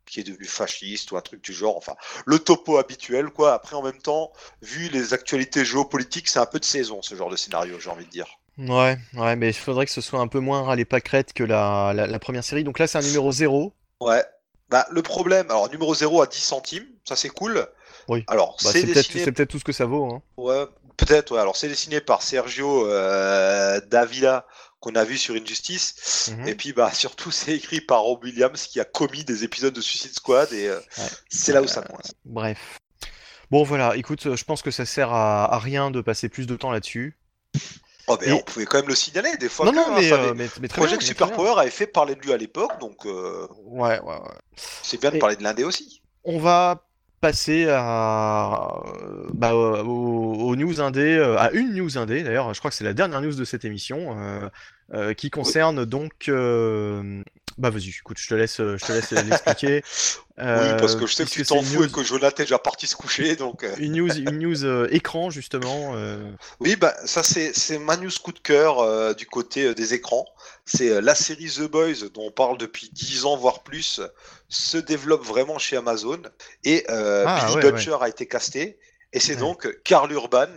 qui 0.08 0.20
est 0.20 0.24
devenue 0.24 0.46
fasciste 0.46 1.12
ou 1.12 1.16
un 1.16 1.20
truc 1.22 1.42
du 1.42 1.52
genre. 1.52 1.76
Enfin, 1.76 1.94
le 2.26 2.38
topo 2.38 2.78
habituel 2.78 3.30
quoi. 3.30 3.54
Après 3.54 3.76
en 3.76 3.82
même 3.82 4.00
temps, 4.00 4.32
vu 4.62 4.88
les 4.88 5.14
actualités 5.14 5.64
géopolitiques, 5.64 6.28
c'est 6.28 6.38
un 6.40 6.46
peu 6.46 6.58
de 6.60 6.64
saison 6.64 7.02
ce 7.02 7.14
genre 7.14 7.30
de 7.30 7.36
scénario, 7.36 7.78
j'ai 7.80 7.90
envie 7.90 8.06
de 8.06 8.10
dire. 8.10 8.26
Ouais, 8.58 8.98
ouais, 9.14 9.36
mais 9.36 9.50
il 9.50 9.54
faudrait 9.54 9.86
que 9.86 9.92
ce 9.92 10.00
soit 10.00 10.20
un 10.20 10.26
peu 10.28 10.40
moins 10.40 10.62
râler 10.64 10.84
pas 10.84 11.00
crête 11.00 11.32
que 11.32 11.44
la, 11.44 11.92
la, 11.94 12.06
la 12.08 12.18
première 12.18 12.42
série. 12.44 12.64
Donc 12.64 12.78
là, 12.78 12.86
c'est 12.88 12.98
un 12.98 13.02
numéro 13.02 13.30
0. 13.32 13.72
Ouais. 14.00 14.24
Bah, 14.68 14.86
le 14.90 15.02
problème, 15.02 15.46
alors 15.50 15.70
numéro 15.70 15.94
0 15.94 16.22
à 16.22 16.26
10 16.26 16.38
centimes, 16.38 16.86
ça 17.04 17.16
c'est 17.16 17.30
cool. 17.30 17.66
Oui. 18.08 18.24
Alors, 18.26 18.56
Bah, 18.62 18.72
c'est 18.72 18.80
c'est 18.80 18.86
peut-être 18.86 18.94
dessiné 18.94 19.20
c'est 19.20 19.32
peut-être 19.32 19.50
tout 19.50 19.58
ce 19.58 19.64
que 19.64 19.72
ça 19.72 19.86
vaut. 19.86 20.04
Hein. 20.12 20.22
Ouais, 20.36 20.66
peut-être, 20.96 21.32
ouais. 21.34 21.40
Alors, 21.40 21.56
c'est 21.56 21.68
dessiné 21.68 22.00
par 22.00 22.22
Sergio 22.22 22.86
euh, 22.86 23.80
Davila, 23.86 24.46
qu'on 24.80 24.94
a 24.94 25.04
vu 25.04 25.18
sur 25.18 25.34
Injustice. 25.34 26.30
Mhm. 26.36 26.48
Et 26.48 26.54
puis, 26.54 26.72
bah, 26.72 26.92
surtout, 26.92 27.30
c'est 27.30 27.52
écrit 27.56 27.80
par 27.80 28.02
Rob 28.02 28.22
Williams, 28.24 28.62
qui 28.66 28.78
a 28.80 28.84
commis 28.84 29.24
des 29.24 29.44
épisodes 29.44 29.74
de 29.74 29.80
Suicide 29.80 30.14
Squad. 30.14 30.52
Et 30.52 30.68
euh, 30.68 30.78
Ouais. 30.98 31.04
c'est 31.28 31.52
là 31.52 31.62
où 31.62 31.66
ça 31.66 31.82
coince. 31.82 32.12
Bref. 32.24 32.78
Bon, 33.50 33.62
voilà, 33.64 33.96
écoute, 33.96 34.26
euh, 34.26 34.36
je 34.36 34.44
pense 34.44 34.60
que 34.62 34.70
ça 34.70 34.84
sert 34.84 35.12
à, 35.12 35.52
à 35.54 35.58
rien 35.58 35.90
de 35.90 36.00
passer 36.00 36.28
plus 36.28 36.46
de 36.46 36.54
temps 36.54 36.70
là-dessus. 36.70 37.18
Oh, 38.06 38.16
mais 38.20 38.28
Et- 38.28 38.32
on 38.32 38.40
pouvait 38.40 38.64
quand 38.66 38.78
même 38.78 38.88
le 38.88 38.94
signaler 38.94 39.36
des 39.36 39.48
fois. 39.48 39.66
Non, 39.66 39.72
que, 39.72 39.76
non, 39.76 39.86
hein, 39.88 39.94
mais, 39.98 40.12
euh, 40.12 40.48
très 40.58 40.68
Projet 40.68 40.88
bien, 40.90 40.96
que 40.98 41.02
mais 41.02 41.08
Super 41.08 41.26
très 41.28 41.36
bien. 41.36 41.44
Power 41.46 41.60
avait 41.60 41.70
fait 41.70 41.86
parler 41.86 42.14
de 42.14 42.20
lui 42.20 42.32
à 42.32 42.36
l'époque, 42.36 42.78
donc 42.80 43.04
euh, 43.06 43.46
Ouais, 43.64 44.00
ouais, 44.00 44.14
ouais. 44.14 44.20
c'est 44.82 45.00
bien 45.00 45.10
de 45.10 45.18
parler 45.18 45.36
de 45.36 45.42
l'indé 45.42 45.64
aussi. 45.64 46.02
On 46.24 46.38
va 46.38 46.87
passer 47.20 47.66
à, 47.70 48.80
bah, 49.34 49.54
aux, 49.54 50.34
aux 50.34 50.56
news 50.56 50.80
indé, 50.80 51.16
euh, 51.16 51.38
à 51.38 51.50
une 51.52 51.74
news 51.74 51.98
indé 51.98 52.22
d'ailleurs, 52.22 52.54
je 52.54 52.58
crois 52.60 52.70
que 52.70 52.76
c'est 52.76 52.84
la 52.84 52.94
dernière 52.94 53.20
news 53.20 53.34
de 53.34 53.44
cette 53.44 53.64
émission, 53.64 54.16
euh, 54.18 54.48
euh, 54.94 55.14
qui 55.14 55.30
concerne 55.30 55.84
donc. 55.84 56.28
euh, 56.28 57.22
Bah 57.58 57.70
vas-y, 57.70 57.88
écoute, 57.90 58.18
je 58.18 58.28
te 58.28 58.34
laisse, 58.34 58.58
je 58.58 58.84
te 58.84 58.92
laisse 58.92 59.10
l'expliquer. 59.12 59.82
oui, 60.54 60.74
parce 60.74 60.94
Euh, 60.94 60.96
que 60.96 61.06
je 61.06 61.14
sais 61.14 61.24
que 61.24 61.30
tu 61.30 61.44
t'en 61.44 61.62
fous 61.62 61.84
et 61.84 61.88
que 61.88 62.02
Jonathan 62.02 62.42
est 62.42 62.46
déjà 62.46 62.58
parti 62.58 62.86
se 62.86 62.96
coucher, 62.96 63.36
donc. 63.36 63.64
euh, 63.64 63.76
Une 63.76 63.92
news, 63.92 64.16
une 64.18 64.38
news 64.38 64.64
euh, 64.64 64.88
écran 64.90 65.30
justement. 65.30 65.94
euh, 65.94 66.30
Oui, 66.60 66.76
bah, 66.76 66.94
ça 67.04 67.22
c'est 67.22 67.52
c'est 67.56 67.78
ma 67.78 67.96
news 67.96 68.10
coup 68.22 68.32
de 68.32 68.38
cœur 68.38 68.80
euh, 68.80 69.14
du 69.14 69.26
côté 69.26 69.66
euh, 69.66 69.74
des 69.74 69.94
écrans. 69.94 70.24
C'est 70.64 70.90
euh, 70.90 71.00
la 71.00 71.14
série 71.14 71.48
The 71.50 71.62
Boys 71.70 72.08
dont 72.14 72.26
on 72.26 72.30
parle 72.30 72.58
depuis 72.58 72.90
10 72.92 73.24
ans 73.24 73.36
voire 73.36 73.62
plus 73.62 74.00
se 74.48 74.78
développe 74.78 75.24
vraiment 75.24 75.58
chez 75.58 75.76
Amazon 75.76 76.22
et 76.64 76.84
euh, 76.90 77.26
Ah, 77.26 77.34
Billy 77.34 77.56
ouais, 77.56 77.62
Butcher 77.62 77.96
a 78.00 78.08
été 78.08 78.26
casté 78.26 78.78
et 79.12 79.20
c'est 79.20 79.36
Ouais. 79.36 79.36
donc 79.36 79.66
euh, 79.66 79.80
Carl 79.84 80.10
Urban, 80.12 80.48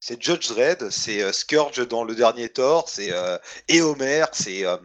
c'est 0.00 0.22
Judge 0.22 0.48
Dredd, 0.48 0.90
c'est 0.90 1.22
euh, 1.22 1.32
Scourge 1.32 1.86
dans 1.88 2.04
le 2.04 2.14
dernier 2.14 2.48
Thor, 2.48 2.88
c'est 2.88 3.12
euh, 3.12 3.38
et 3.68 3.80
Homer, 3.82 4.24
c'est 4.32 4.66
euh, 4.66 4.76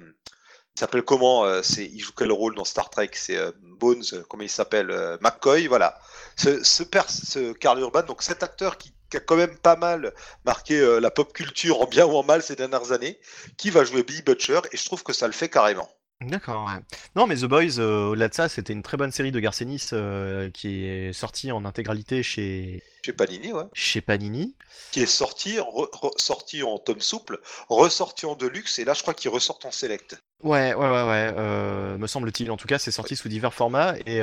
il 0.75 0.80
s'appelle 0.80 1.03
comment 1.03 1.45
euh, 1.45 1.61
il 1.77 2.00
joue 2.00 2.14
quel 2.16 2.32
rôle 2.32 2.56
dans 2.56 2.66
Star 2.66 2.90
Trek? 2.90 3.11
C'est 3.14 3.38
euh, 3.38 3.51
Bones, 3.61 4.03
euh, 4.14 4.24
comment 4.27 4.43
il 4.43 4.50
s'appelle 4.50 5.17
McCoy, 5.22 5.67
voilà. 5.67 6.00
Ce, 6.35 6.64
ce, 6.64 7.51
Carl 7.53 7.80
Urban, 7.80 8.03
donc 8.03 8.24
cet 8.24 8.41
acteur 8.43 8.77
qui, 8.77 8.93
a 9.14 9.19
quand 9.19 9.35
même 9.35 9.58
pas 9.58 9.75
mal 9.75 10.14
marqué 10.45 10.80
la 11.01 11.11
pop 11.11 11.33
culture 11.33 11.82
en 11.82 11.85
bien 11.85 12.06
ou 12.06 12.16
en 12.16 12.24
mal 12.24 12.41
ces 12.41 12.56
dernières 12.56 12.93
années, 12.93 13.19
qui 13.58 13.69
va 13.69 13.83
jouer 13.83 14.03
Billy 14.03 14.22
Butcher 14.22 14.61
et 14.72 14.77
je 14.77 14.85
trouve 14.85 15.03
que 15.03 15.11
ça 15.11 15.27
le 15.27 15.33
fait 15.33 15.50
carrément. 15.50 15.90
D'accord. 16.22 16.66
ouais. 16.67 16.80
Non, 17.16 17.25
mais 17.27 17.35
The 17.35 17.45
Boys, 17.45 17.80
euh, 17.80 18.09
au-delà 18.09 18.27
de 18.30 18.33
ça, 18.33 18.48
c'était 18.48 18.74
une 18.74 18.83
très 18.83 18.95
bonne 18.98 19.11
série 19.11 19.32
de 19.32 19.40
Garcenis 19.40 19.90
euh, 19.93 20.50
qui 20.51 20.85
est 20.85 21.14
sortie 21.14 21.51
en 21.51 21.66
intégralité 21.66 22.22
chez, 22.22 22.83
Chez 23.03 23.11
Panini, 23.14 23.51
ouais. 23.53 23.64
chez 23.74 24.01
Panini. 24.01 24.56
Qui 24.91 25.01
est 25.01 25.06
sorti, 25.08 25.58
re- 25.58 25.90
re- 25.91 26.22
sorti 26.22 26.61
en 26.64 26.77
tome 26.77 27.01
souple, 27.01 27.40
ressorti 27.69 28.25
en 28.25 28.35
deluxe 28.35 28.77
et 28.80 28.85
là 28.85 28.93
je 28.93 29.01
crois 29.01 29.14
qu'il 29.14 29.32
ressort 29.32 29.59
en 29.64 29.72
select. 29.72 30.16
Ouais, 30.43 30.74
ouais, 30.74 30.90
ouais, 30.90 31.03
ouais. 31.03 31.33
euh, 31.38 31.98
me 31.98 32.08
semble-t-il. 32.08 32.51
En 32.51 32.58
tout 32.58 32.67
cas, 32.67 32.77
c'est 32.77 32.91
sorti 32.91 33.16
sous 33.16 33.30
divers 33.30 33.53
formats 33.53 33.95
et 34.06 34.22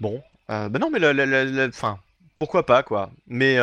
bon. 0.00 0.22
Bah 0.48 0.68
non, 0.80 0.90
mais 0.90 0.98
la, 0.98 1.12
la, 1.12 1.26
la- 1.44 1.68
pourquoi 2.38 2.64
pas 2.66 2.82
quoi. 2.82 3.10
Mais 3.26 3.56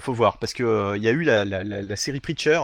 faut 0.00 0.12
voir 0.14 0.38
parce 0.38 0.52
que 0.52 0.62
euh, 0.62 0.96
il 0.96 1.02
y 1.02 1.08
a 1.08 1.12
eu 1.12 1.22
la, 1.22 1.44
la, 1.44 1.64
la, 1.64 1.82
la 1.82 1.96
série 1.96 2.20
Preacher. 2.20 2.60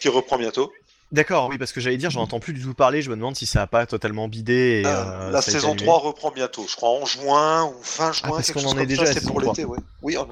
Qui 0.00 0.08
reprend 0.08 0.38
bientôt. 0.38 0.72
D'accord, 1.14 1.48
oui, 1.48 1.58
parce 1.58 1.72
que 1.72 1.80
j'allais 1.80 1.96
dire, 1.96 2.10
j'en 2.10 2.22
entends 2.22 2.40
plus 2.40 2.52
du 2.52 2.60
tout 2.62 2.74
parler. 2.74 3.00
Je 3.00 3.08
me 3.08 3.14
demande 3.14 3.36
si 3.36 3.46
ça 3.46 3.62
a 3.62 3.66
pas 3.68 3.86
totalement 3.86 4.26
bidé. 4.26 4.82
Et, 4.82 4.86
Euh, 4.86 4.90
euh, 4.90 5.30
la 5.30 5.42
saison 5.42 5.68
annulé. 5.68 5.84
3 5.84 5.98
reprend 6.00 6.30
bientôt, 6.32 6.66
je 6.68 6.74
crois 6.74 6.90
en 6.90 7.06
juin 7.06 7.64
ou 7.66 7.74
fin 7.82 8.12
juin, 8.12 8.22
Ah, 8.24 8.30
parce 8.30 8.46
quelque 8.48 8.54
qu'on 8.54 8.60
chose 8.62 8.72
en 8.72 8.76
est 8.76 8.78
comme 8.80 8.86
déjà 8.88 9.06
ça, 9.06 9.12
c'est 9.14 9.24
pour 9.24 9.40
3. 9.40 9.52
l'été, 9.52 9.64
ouais. 9.64 9.78
Oui, 10.02 10.16
on, 10.18 10.26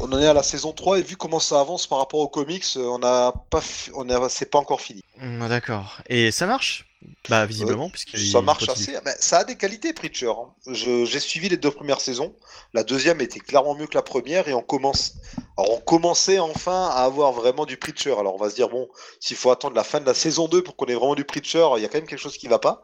on 0.00 0.10
en 0.12 0.18
est 0.18 0.26
à 0.26 0.32
la 0.32 0.42
saison 0.42 0.72
3 0.72 0.98
et 0.98 1.02
vu 1.02 1.16
comment 1.16 1.38
ça 1.38 1.60
avance 1.60 1.86
par 1.86 1.98
rapport 1.98 2.20
aux 2.20 2.28
comics, 2.28 2.64
euh, 2.76 2.86
on 2.86 3.02
a 3.02 3.32
pas 3.50 3.60
fi- 3.60 3.90
on 3.94 4.08
a 4.08 4.28
c'est 4.30 4.50
pas 4.50 4.58
encore 4.58 4.80
fini. 4.80 5.02
Hum, 5.20 5.46
D'accord. 5.48 5.98
Et 6.08 6.30
ça 6.30 6.46
marche? 6.46 6.86
Bah 7.28 7.46
visiblement, 7.46 7.88
puisque 7.88 8.18
Ça 8.18 8.42
marche 8.42 8.68
assez, 8.68 8.96
mais 9.04 9.14
ça 9.18 9.38
a 9.38 9.44
des 9.44 9.56
qualités 9.56 9.92
Preacher. 9.92 10.28
hein. 10.30 10.52
J'ai 10.72 11.20
suivi 11.20 11.48
les 11.48 11.56
deux 11.56 11.70
premières 11.70 12.00
saisons, 12.00 12.34
la 12.74 12.84
deuxième 12.84 13.20
était 13.20 13.40
clairement 13.40 13.74
mieux 13.74 13.86
que 13.86 13.94
la 13.94 14.02
première 14.02 14.48
et 14.48 14.54
on 14.54 14.62
commence 14.62 15.14
alors 15.56 15.72
on 15.72 15.80
commençait 15.80 16.38
enfin 16.38 16.88
à 16.88 17.04
avoir 17.04 17.32
vraiment 17.32 17.66
du 17.66 17.76
Preacher. 17.76 18.14
Alors 18.18 18.34
on 18.34 18.38
va 18.38 18.50
se 18.50 18.54
dire 18.54 18.68
bon, 18.68 18.88
s'il 19.20 19.36
faut 19.36 19.50
attendre 19.50 19.76
la 19.76 19.84
fin 19.84 20.00
de 20.00 20.06
la 20.06 20.14
saison 20.14 20.48
2 20.48 20.62
pour 20.62 20.76
qu'on 20.76 20.86
ait 20.86 20.94
vraiment 20.94 21.14
du 21.14 21.24
Preacher, 21.24 21.68
il 21.76 21.82
y 21.82 21.84
a 21.84 21.88
quand 21.88 21.98
même 21.98 22.06
quelque 22.06 22.18
chose 22.18 22.36
qui 22.36 22.48
va 22.48 22.58
pas. 22.58 22.82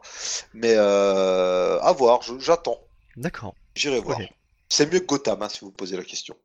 Mais 0.53 0.73
euh, 0.75 1.79
à 1.81 1.91
voir, 1.93 2.21
j'attends. 2.39 2.79
D'accord. 3.15 3.55
J'irai 3.75 3.99
voir. 3.99 4.19
C'est 4.69 4.91
mieux 4.91 4.99
que 4.99 5.05
Gotham, 5.05 5.41
hein, 5.41 5.49
si 5.49 5.59
vous 5.61 5.71
posez 5.71 5.95
la 5.95 6.03
question. 6.03 6.35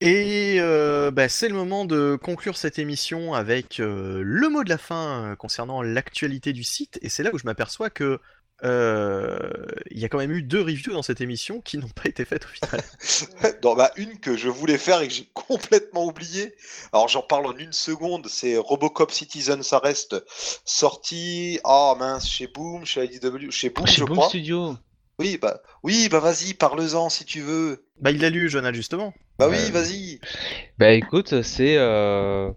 Et 0.00 0.56
euh, 0.60 1.10
bah, 1.10 1.28
c'est 1.28 1.48
le 1.48 1.54
moment 1.54 1.86
de 1.86 2.18
conclure 2.22 2.56
cette 2.58 2.78
émission 2.78 3.32
avec 3.32 3.80
euh, 3.80 4.20
le 4.22 4.48
mot 4.50 4.62
de 4.62 4.68
la 4.68 4.76
fin 4.78 5.32
euh, 5.32 5.36
concernant 5.36 5.80
l'actualité 5.82 6.52
du 6.52 6.64
site. 6.64 6.98
Et 7.00 7.08
c'est 7.08 7.22
là 7.22 7.30
où 7.32 7.38
je 7.38 7.46
m'aperçois 7.46 7.88
que 7.88 8.20
euh, 8.64 9.66
il 9.90 9.98
y 9.98 10.04
a 10.04 10.08
quand 10.08 10.18
même 10.18 10.32
eu 10.32 10.42
deux 10.42 10.60
reviews 10.60 10.92
dans 10.92 11.02
cette 11.02 11.20
émission 11.22 11.60
qui 11.62 11.78
n'ont 11.78 11.88
pas 11.88 12.08
été 12.08 12.24
faites 12.26 12.44
au 12.44 12.48
final. 12.48 12.82
Dans 13.62 13.74
bah, 13.74 13.90
une 13.96 14.18
que 14.18 14.36
je 14.36 14.48
voulais 14.48 14.78
faire 14.78 15.00
et 15.02 15.08
que 15.08 15.14
j'ai 15.14 15.28
complètement 15.34 16.06
oublié. 16.06 16.54
Alors 16.92 17.08
j'en 17.08 17.22
parle 17.22 17.46
en 17.46 17.56
une 17.56 17.72
seconde. 17.72 18.28
C'est 18.28 18.56
Robocop 18.56 19.10
Citizen, 19.12 19.62
ça 19.62 19.78
reste 19.78 20.16
sorti. 20.64 21.58
Ah 21.64 21.94
mince, 21.98 22.26
chez 22.28 22.46
Boom, 22.46 22.84
chez 22.86 23.04
IDW, 23.04 23.50
chez 23.50 23.70
Boom, 23.70 23.86
Chez 23.86 24.00
je 24.00 24.04
Boom 24.04 24.18
crois. 24.18 24.22
Studio. 24.22 24.76
Oui, 25.18 25.38
bah 25.40 25.60
oui, 25.82 26.08
bah 26.10 26.20
vas-y, 26.20 26.52
parle-en 26.52 27.08
si 27.08 27.24
tu 27.24 27.40
veux. 27.40 27.84
bah 28.00 28.10
il 28.10 28.20
l'a 28.20 28.28
lu, 28.28 28.50
Jonal, 28.50 28.74
justement. 28.74 29.14
Bah 29.38 29.48
oui, 29.48 29.70
vas-y. 29.70 30.20
Bah 30.78 30.92
écoute, 30.92 31.42
c'est 31.42 31.76
euh, 31.78 32.50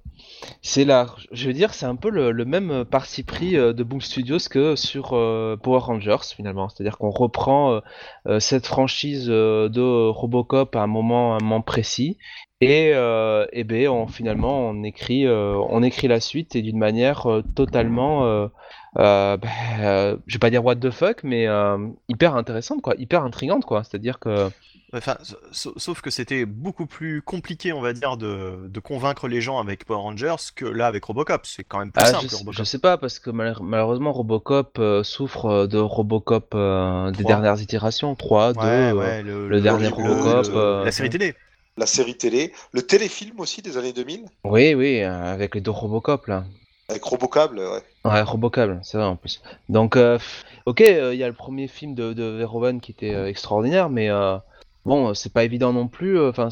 c'est 0.62 0.84
là, 0.84 1.16
je 1.32 1.48
veux 1.48 1.54
dire, 1.54 1.74
c'est 1.74 1.86
un 1.86 1.96
peu 1.96 2.10
le, 2.10 2.32
le 2.32 2.46
même 2.46 2.84
parti 2.84 3.24
pris 3.24 3.56
euh, 3.58 3.72
de 3.72 3.84
Boom 3.84 4.02
Studios 4.02 4.40
que 4.50 4.76
sur 4.76 5.14
euh, 5.14 5.56
Power 5.56 5.80
Rangers 5.80 6.18
finalement. 6.36 6.68
C'est-à-dire 6.68 6.98
qu'on 6.98 7.12
reprend 7.12 7.74
euh, 7.76 7.80
euh, 8.28 8.40
cette 8.42 8.68
franchise 8.68 9.28
euh, 9.30 9.70
de 9.70 10.10
Robocop 10.10 10.76
à 10.76 10.82
un 10.82 10.88
moment, 10.88 11.36
un 11.36 11.40
moment 11.40 11.62
précis, 11.62 12.18
et, 12.62 12.92
euh, 12.94 13.46
et 13.54 13.64
ben 13.64 13.88
on 13.88 14.08
finalement 14.08 14.70
on 14.70 14.84
écrit 14.84 15.26
euh, 15.26 15.56
on 15.70 15.82
écrit 15.82 16.10
la 16.10 16.20
suite 16.20 16.58
et 16.58 16.62
d'une 16.62 16.78
manière 16.78 17.26
euh, 17.28 17.42
totalement 17.56 18.26
euh, 18.26 18.48
bah, 18.96 19.38
euh, 19.80 20.18
je 20.28 20.36
vais 20.36 20.40
pas 20.40 20.50
dire 20.50 20.64
what 20.66 20.76
the 20.78 20.90
fuck, 20.92 21.24
mais 21.24 21.48
euh, 21.48 21.78
hyper 22.08 22.36
intéressante 22.36 22.82
quoi, 22.82 22.96
hyper 22.98 23.24
intrigante 23.24 23.66
quoi. 23.66 23.84
C'est-à-dire 23.84 24.20
que 24.20 24.50
Enfin, 24.92 25.18
sa- 25.52 25.70
sauf 25.78 26.02
que 26.02 26.10
c'était 26.10 26.48
beaucoup 26.48 26.88
plus 26.88 27.22
compliqué, 27.22 27.72
on 27.74 27.80
va 27.80 27.94
dire, 27.94 28.18
de, 28.18 28.68
de 28.68 28.80
convaincre 28.80 29.28
les 29.28 29.40
gens 29.40 29.60
avec 29.60 29.86
Power 29.86 30.02
Rangers 30.02 30.36
que 30.56 30.66
là 30.66 30.88
avec 30.88 31.04
Robocop. 31.06 31.46
C'est 31.46 31.64
quand 31.64 31.78
même 31.78 31.92
plus 31.92 32.02
Ah, 32.04 32.08
simple, 32.08 32.24
je, 32.24 32.30
sais- 32.30 32.36
Robocop. 32.38 32.58
je 32.58 32.64
sais 32.64 32.80
pas 32.80 32.98
parce 32.98 33.20
que 33.20 33.30
malheure- 33.30 33.62
malheureusement 33.62 34.12
Robocop 34.12 34.80
euh, 34.80 35.04
souffre 35.04 35.46
euh, 35.46 35.68
de 35.68 35.78
Robocop 35.78 36.54
euh, 36.56 37.12
des 37.12 37.24
dernières 37.24 37.62
itérations 37.62 38.16
3, 38.16 38.54
2 38.54 38.60
Ouais, 38.60 38.66
euh, 38.66 38.94
ouais, 38.94 39.22
le, 39.22 39.48
le 39.48 39.62
dernier 39.62 39.90
Robocop 39.90 40.48
le- 40.48 40.58
euh, 40.58 40.86
la 40.86 40.92
série 40.92 41.12
télé. 41.12 41.36
La 41.78 41.86
série 41.86 42.18
télé, 42.18 42.52
le 42.74 42.82
téléfilm 42.82 43.40
aussi 43.40 43.62
des 43.62 43.78
années 43.78 43.94
2000 43.94 44.26
Oui 44.44 44.74
oui 44.74 45.04
euh, 45.04 45.32
avec 45.34 45.54
les 45.54 45.62
deux 45.62 45.70
Robocop 45.70 46.26
là. 46.26 46.46
Avec 46.90 47.04
Robocable, 47.04 47.60
ouais. 47.60 47.84
Ouais 48.06 48.22
Robocop, 48.22 48.80
c'est 48.82 48.98
vrai 48.98 49.06
en 49.08 49.16
plus. 49.16 49.42
Donc 49.68 49.96
euh, 49.96 50.18
OK, 50.66 50.82
euh, 50.82 51.14
il 51.14 51.20
y 51.20 51.24
a 51.24 51.28
le 51.28 51.34
premier 51.34 51.68
film 51.68 51.96
de, 51.96 52.14
de 52.14 52.24
Verhoeven 52.24 52.80
qui 52.82 52.92
était 52.92 53.14
euh, 53.14 53.28
extraordinaire 53.28 53.90
mais 53.90 54.10
euh, 54.10 54.38
bon, 54.86 55.14
c'est 55.14 55.34
pas 55.34 55.44
évident 55.44 55.74
non 55.74 55.88
plus 55.88 56.20
enfin 56.20 56.50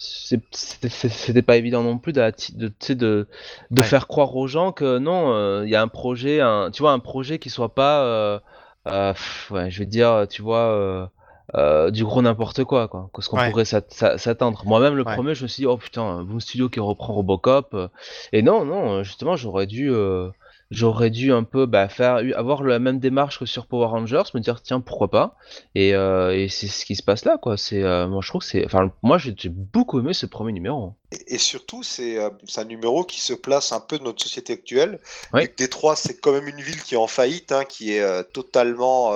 c'était 0.00 1.42
pas 1.42 1.56
évident 1.56 1.82
non 1.82 1.98
plus 1.98 2.12
de, 2.12 2.20
de, 2.54 2.68
tu 2.68 2.74
sais, 2.80 2.94
de, 2.94 3.28
de 3.70 3.82
Ouais. 3.82 3.88
faire 3.88 4.06
croire 4.06 4.34
aux 4.36 4.46
gens 4.46 4.72
que 4.72 4.98
non, 4.98 5.32
euh, 5.32 5.62
il 5.64 5.70
y 5.70 5.74
a 5.74 5.82
un 5.82 5.88
projet, 5.88 6.40
un, 6.40 6.70
tu 6.70 6.82
vois, 6.82 6.92
un 6.92 7.00
projet 7.00 7.38
qui 7.38 7.50
soit 7.50 7.74
pas, 7.74 8.04
euh, 8.04 8.38
euh, 8.86 9.12
pff, 9.12 9.50
ouais, 9.50 9.70
je 9.70 9.80
vais 9.80 9.86
dire, 9.86 10.26
tu 10.30 10.42
vois, 10.42 11.10
euh, 11.54 11.90
du 11.90 12.04
gros 12.04 12.20
n'importe 12.22 12.64
quoi, 12.64 12.88
quoi, 12.88 13.08
que 13.14 13.22
ce 13.22 13.28
qu'on 13.28 13.38
Ouais. 13.38 13.50
pourrait 13.50 13.64
s'at- 13.64 13.90
s'a- 13.90 14.18
s'attendre? 14.18 14.62
Moi-même, 14.66 14.94
le 14.94 15.04
Ouais. 15.04 15.14
premier, 15.14 15.34
je 15.34 15.42
me 15.44 15.48
suis 15.48 15.62
dit, 15.62 15.66
oh 15.66 15.76
putain, 15.76 16.22
Boom 16.24 16.40
Studio 16.40 16.68
qui 16.68 16.80
reprend 16.80 17.14
Robocop. 17.14 17.72
euh, 17.74 17.88
et 18.32 18.42
non, 18.42 18.64
non, 18.64 18.98
euh, 18.98 19.02
justement, 19.02 19.36
j'aurais 19.36 19.66
dû, 19.66 19.90
euh, 19.90 20.28
j'aurais 20.70 21.10
dû 21.10 21.32
un 21.32 21.44
peu 21.44 21.66
bah, 21.66 21.88
faire 21.88 22.20
avoir 22.36 22.62
la 22.62 22.78
même 22.78 22.98
démarche 22.98 23.38
que 23.38 23.46
sur 23.46 23.66
Power 23.66 23.86
Rangers, 23.86 24.22
me 24.34 24.40
dire 24.40 24.62
tiens 24.62 24.80
pourquoi 24.80 25.10
pas? 25.10 25.36
Et, 25.74 25.94
euh, 25.94 26.36
et 26.36 26.48
c'est 26.48 26.66
ce 26.66 26.84
qui 26.84 26.94
se 26.96 27.02
passe 27.02 27.24
là 27.24 27.38
quoi. 27.38 27.56
C'est 27.56 27.82
euh, 27.82 28.06
moi 28.06 28.20
je 28.22 28.28
trouve 28.28 28.42
que 28.42 28.46
c'est, 28.46 28.64
enfin 28.64 28.92
moi 29.02 29.18
j'ai 29.18 29.34
beaucoup 29.48 29.98
aimé 29.98 30.12
ce 30.12 30.26
premier 30.26 30.52
numéro. 30.52 30.94
Et, 31.10 31.34
et 31.34 31.38
surtout, 31.38 31.82
c'est 31.82 32.18
euh, 32.18 32.28
c'est 32.46 32.60
un 32.60 32.64
numéro 32.64 33.04
qui 33.04 33.20
se 33.20 33.32
place 33.32 33.72
un 33.72 33.80
peu 33.80 33.98
dans 33.98 34.04
notre 34.04 34.22
société 34.22 34.52
actuelle. 34.52 35.00
Oui. 35.32 35.48
Détroit, 35.56 35.96
c'est 35.96 36.20
quand 36.20 36.32
même 36.32 36.48
une 36.48 36.60
ville 36.60 36.82
qui 36.82 36.94
est 36.94 36.98
en 36.98 37.06
faillite, 37.06 37.50
hein, 37.52 37.64
qui 37.64 37.94
est 37.94 38.32
totalement. 38.32 39.12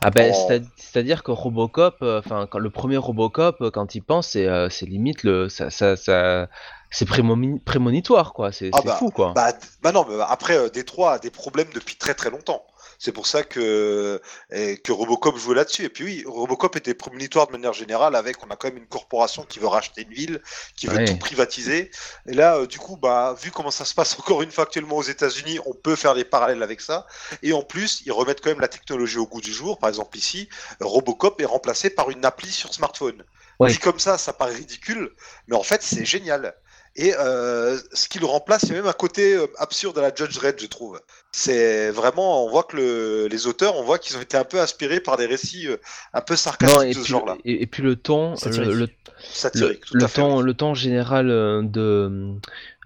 Ah 0.00 0.10
ben 0.10 0.32
en- 0.32 0.48
c'est- 0.48 0.62
c'est-à-dire 0.76 1.22
que 1.22 1.30
Robocop, 1.30 1.96
enfin 2.00 2.46
quand 2.50 2.58
le 2.58 2.70
premier 2.70 2.96
Robocop, 2.96 3.70
quand 3.70 3.94
il 3.94 4.00
pense, 4.00 4.28
c'est 4.28 4.48
c'est 4.70 4.86
limite 4.86 5.24
le 5.24 5.48
ça 5.48 5.68
ça, 5.70 5.96
ça 5.96 6.48
c'est 6.90 7.08
prémoni- 7.08 7.60
prémonitoire 7.60 8.32
quoi. 8.32 8.52
C'est 8.52 8.70
Ah 8.72 8.80
bah, 8.82 8.96
fou 8.98 9.10
quoi. 9.10 9.32
Bah, 9.34 9.52
bah 9.82 9.92
non, 9.92 10.06
mais 10.08 10.16
après, 10.28 10.56
euh, 10.56 10.68
Détroit 10.68 11.12
a 11.14 11.18
des 11.18 11.30
problèmes 11.30 11.68
depuis 11.74 11.96
très 11.96 12.14
très 12.14 12.30
longtemps. 12.30 12.64
C'est 13.00 13.12
pour 13.12 13.28
ça 13.28 13.44
que, 13.44 14.20
que 14.50 14.90
Robocop 14.92 15.36
jouait 15.38 15.54
là-dessus. 15.54 15.84
Et 15.84 15.88
puis 15.88 16.02
oui, 16.04 16.24
Robocop 16.26 16.74
était 16.74 16.94
prémonitoire 16.94 17.46
de 17.46 17.52
manière 17.52 17.72
générale 17.72 18.16
avec, 18.16 18.44
on 18.44 18.50
a 18.50 18.56
quand 18.56 18.66
même 18.68 18.78
une 18.78 18.88
corporation 18.88 19.44
qui 19.44 19.60
veut 19.60 19.68
racheter 19.68 20.02
une 20.02 20.12
ville, 20.12 20.42
qui 20.74 20.88
veut 20.88 20.96
Ouais. 20.96 21.04
tout 21.04 21.16
privatiser. 21.16 21.92
Et 22.26 22.32
là, 22.34 22.56
euh, 22.56 22.66
du 22.66 22.78
coup, 22.80 22.96
bah, 22.96 23.36
vu 23.40 23.52
comment 23.52 23.70
ça 23.70 23.84
se 23.84 23.94
passe 23.94 24.14
encore 24.18 24.42
une 24.42 24.50
fois 24.50 24.64
actuellement 24.64 24.96
aux 24.96 25.02
États-Unis, 25.04 25.60
on 25.66 25.74
peut 25.74 25.94
faire 25.94 26.14
des 26.16 26.24
parallèles 26.24 26.62
avec 26.62 26.80
ça. 26.80 27.06
Et 27.44 27.52
en 27.52 27.62
plus, 27.62 28.02
ils 28.04 28.10
remettent 28.10 28.40
quand 28.40 28.50
même 28.50 28.60
la 28.60 28.66
technologie 28.68 29.18
au 29.18 29.26
goût 29.28 29.40
du 29.40 29.52
jour. 29.52 29.78
Par 29.78 29.90
exemple, 29.90 30.18
ici, 30.18 30.48
Robocop 30.80 31.40
est 31.40 31.44
remplacé 31.44 31.90
par 31.90 32.10
une 32.10 32.24
appli 32.24 32.50
sur 32.50 32.74
smartphone. 32.74 33.22
Ouais. 33.60 33.70
Dit 33.70 33.78
comme 33.78 34.00
ça, 34.00 34.18
ça 34.18 34.32
paraît 34.32 34.54
ridicule, 34.54 35.12
mais 35.46 35.54
en 35.56 35.62
fait, 35.62 35.82
c'est 35.82 36.04
génial. 36.04 36.54
Et 36.98 37.14
euh, 37.16 37.78
ce 37.92 38.08
qui 38.08 38.18
le 38.18 38.26
remplace, 38.26 38.64
il 38.64 38.70
y 38.70 38.72
a 38.72 38.74
même 38.74 38.88
un 38.88 38.92
côté 38.92 39.34
euh, 39.34 39.46
absurde 39.58 39.96
à 39.98 40.02
la 40.02 40.12
Judge 40.12 40.36
Red, 40.38 40.60
je 40.60 40.66
trouve. 40.66 41.00
C'est 41.32 41.90
vraiment, 41.90 42.44
on 42.46 42.48
voit 42.50 42.64
que 42.64 42.76
le- 42.76 43.26
les 43.28 43.46
auteurs, 43.46 43.76
on 43.76 43.82
voit 43.84 43.98
qu'ils 43.98 44.16
ont 44.16 44.20
été 44.20 44.36
un 44.36 44.44
peu 44.44 44.60
inspirés 44.60 45.00
par 45.00 45.16
des 45.18 45.26
récits 45.26 45.68
euh, 45.68 45.76
un 46.14 46.20
peu 46.22 46.34
Non, 46.34 46.36
sarcastiques 46.36 46.82
et 46.82 46.94
de 46.94 47.02
ce 47.02 47.04
puis, 47.04 47.10
genre-là, 47.10 47.36
et, 47.44 47.62
et 47.62 47.66
puis 47.66 47.82
le 47.82 47.96
ton, 47.96 48.34
Satirique. 48.34 48.72
le, 48.72 48.74
le, 48.74 48.88
satiriques. 49.32 49.84
tout 49.84 49.94
le 49.94 50.04
à 50.04 50.08
fait. 50.08 50.22
temps, 50.22 50.40
le 50.40 50.54
temps 50.54 50.74
général 50.74 51.30
euh, 51.30 51.62
de 51.62 52.34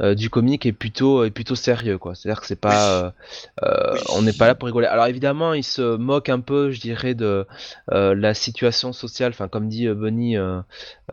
euh, 0.01 0.15
du 0.15 0.29
comique 0.31 0.67
est 0.67 0.73
plutôt 0.73 1.25
est 1.25 1.31
plutôt 1.31 1.55
sérieux 1.55 1.99
quoi. 1.99 2.15
C'est-à-dire 2.15 2.41
que 2.41 2.47
c'est 2.47 2.57
pas, 2.57 3.05
euh, 3.05 3.11
euh, 3.65 3.95
Oui. 3.95 4.01
on 4.09 4.23
n'est 4.23 4.33
pas 4.33 4.47
là 4.47 4.55
pour 4.55 4.67
rigoler. 4.67 4.87
Alors 4.87 5.07
évidemment, 5.07 5.53
il 5.55 5.63
se 5.65 5.97
moque 5.97 6.29
un 6.29 6.41
peu, 6.41 6.71
je 6.73 6.81
dirais, 6.81 7.15
de 7.15 7.47
euh, 7.93 8.15
la 8.15 8.35
situation 8.35 8.93
sociale. 8.93 9.31
Enfin, 9.33 9.49
comme 9.49 9.69
dit 9.69 9.87
euh, 9.87 9.95
Bunny, 9.95 10.37
euh, 10.37 10.61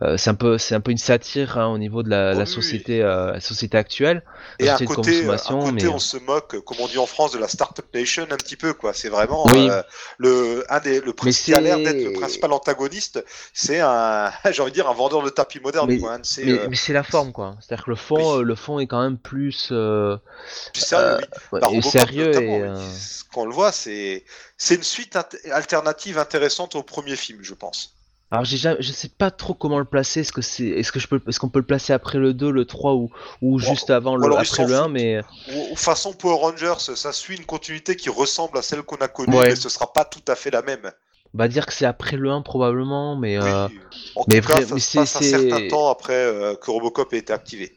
euh, 0.02 0.16
c'est 0.16 0.30
un 0.30 0.34
peu 0.34 0.58
c'est 0.58 0.74
un 0.74 0.80
peu 0.80 0.90
une 0.90 0.98
satire 0.98 1.58
hein, 1.58 1.68
au 1.68 1.78
niveau 1.78 2.02
de 2.02 2.08
la, 2.10 2.34
Oh, 2.34 2.38
la 2.38 2.46
oui, 2.46 2.46
société 2.46 3.02
euh, 3.02 3.32
la 3.32 3.40
société 3.40 3.76
actuelle, 3.78 4.22
Et 4.58 4.66
de 4.66 4.86
côté, 4.86 5.28
consommation. 5.28 5.58
côté, 5.60 5.72
mais 5.72 5.86
on 5.88 5.98
se 5.98 6.16
moque, 6.16 6.58
comme 6.64 6.78
on 6.80 6.86
dit 6.86 6.98
en 6.98 7.06
France, 7.06 7.19
de 7.28 7.38
la 7.38 7.48
Startup 7.48 7.84
Nation 7.94 8.22
un 8.30 8.36
petit 8.36 8.56
peu, 8.56 8.72
quoi. 8.72 8.94
C'est 8.94 9.08
vraiment 9.10 9.46
Oui. 9.48 9.68
euh, 9.70 9.82
le, 10.18 10.64
un 10.72 10.80
des, 10.80 11.00
le 11.00 11.12
l'air 11.60 11.78
d'être 11.78 12.12
principal 12.18 12.52
antagoniste. 12.52 13.24
C'est 13.52 13.80
un, 13.80 14.32
j'ai 14.50 14.62
envie 14.62 14.70
de 14.70 14.74
dire, 14.74 14.88
un 14.88 14.94
vendeur 14.94 15.22
de 15.22 15.28
tapis 15.30 15.60
moderne, 15.60 15.86
Mais- 15.88 15.98
quoi. 15.98 16.14
hein. 16.14 16.20
C'est 16.22 16.44
mais, 16.44 16.52
euh, 16.52 16.66
mais 16.70 16.76
c'est 16.76 16.92
la 16.92 17.02
forme 17.02 17.32
quoi. 17.32 17.56
C'est-à-dire 17.60 17.84
que 17.84 17.90
le 17.90 17.96
fond 17.96 18.16
Oui. 18.36 18.40
euh, 18.40 18.42
le 18.42 18.54
fond 18.54 18.78
est 18.80 18.86
quand 18.86 19.02
même 19.02 19.18
plus 19.18 19.68
euh, 19.72 20.16
plus 20.72 20.82
sérieux, 20.82 21.18
oui. 21.52 21.60
Bah, 21.60 21.68
et 21.72 21.82
sérieux 21.82 22.34
et 22.34 22.38
oui. 22.38 22.62
euh, 22.62 22.76
Quand 23.32 23.42
on 23.42 23.46
le 23.46 23.52
voit, 23.52 23.72
c'est 23.72 24.24
c'est 24.56 24.74
une 24.76 24.82
suite 24.82 25.14
int- 25.16 25.50
alternative 25.52 26.18
intéressante 26.18 26.74
au 26.74 26.82
premier 26.82 27.16
film, 27.16 27.40
je 27.42 27.54
pense. 27.54 27.94
Alors 28.32 28.44
j'ai 28.44 28.56
jamais, 28.56 28.80
je 28.80 28.92
sais 28.92 29.08
pas 29.08 29.30
trop 29.32 29.54
comment 29.54 29.78
le 29.80 29.84
placer. 29.84 30.20
Est-ce 30.20 30.32
que 30.32 30.40
c'est, 30.42 30.66
est-ce 30.66 30.92
que 30.92 31.00
je 31.00 31.08
peux, 31.08 31.20
est-ce 31.28 31.40
qu'on 31.40 31.48
peut 31.48 31.58
le 31.58 31.64
placer 31.66 31.92
après 31.92 32.18
le 32.18 32.32
2, 32.32 32.50
le 32.52 32.64
3 32.64 32.94
ou, 32.94 33.10
ou 33.42 33.58
juste 33.58 33.90
avant 33.90 34.14
le, 34.16 34.24
alors 34.26 34.38
après 34.38 34.66
le 34.66 34.74
1 34.74 34.82
foutent. 34.84 34.92
mais 34.92 35.20
Ou, 35.52 35.74
façon 35.76 36.12
Power 36.12 36.38
Rangers, 36.40 36.74
ça 36.78 37.12
suit 37.12 37.36
une 37.36 37.44
continuité 37.44 37.96
qui 37.96 38.08
ressemble 38.08 38.56
à 38.58 38.62
celle 38.62 38.82
qu'on 38.82 38.96
a 38.96 39.08
connue, 39.08 39.36
Ouais. 39.36 39.48
mais 39.48 39.56
ce 39.56 39.68
sera 39.68 39.92
pas 39.92 40.04
tout 40.04 40.22
à 40.28 40.36
fait 40.36 40.50
la 40.52 40.62
même. 40.62 40.92
on 41.34 41.38
va 41.38 41.48
dire 41.48 41.66
que 41.66 41.72
c'est 41.72 41.86
après 41.86 42.16
le 42.16 42.30
1 42.30 42.42
probablement, 42.42 43.16
mais 43.16 43.36
euh, 43.36 43.66
Oui. 43.68 43.80
En 44.14 44.24
mais 44.28 44.40
tout 44.40 44.46
cas, 44.48 44.60
ça 44.64 44.74
mais 44.74 44.80
se 44.80 44.90
c'est- 44.90 44.98
passe 44.98 45.16
un 45.16 45.20
certain 45.22 45.68
temps 45.68 45.88
après 45.90 46.14
euh, 46.14 46.54
que 46.54 46.70
Robocop 46.70 47.12
ait 47.12 47.18
été 47.18 47.32
activé. 47.32 47.74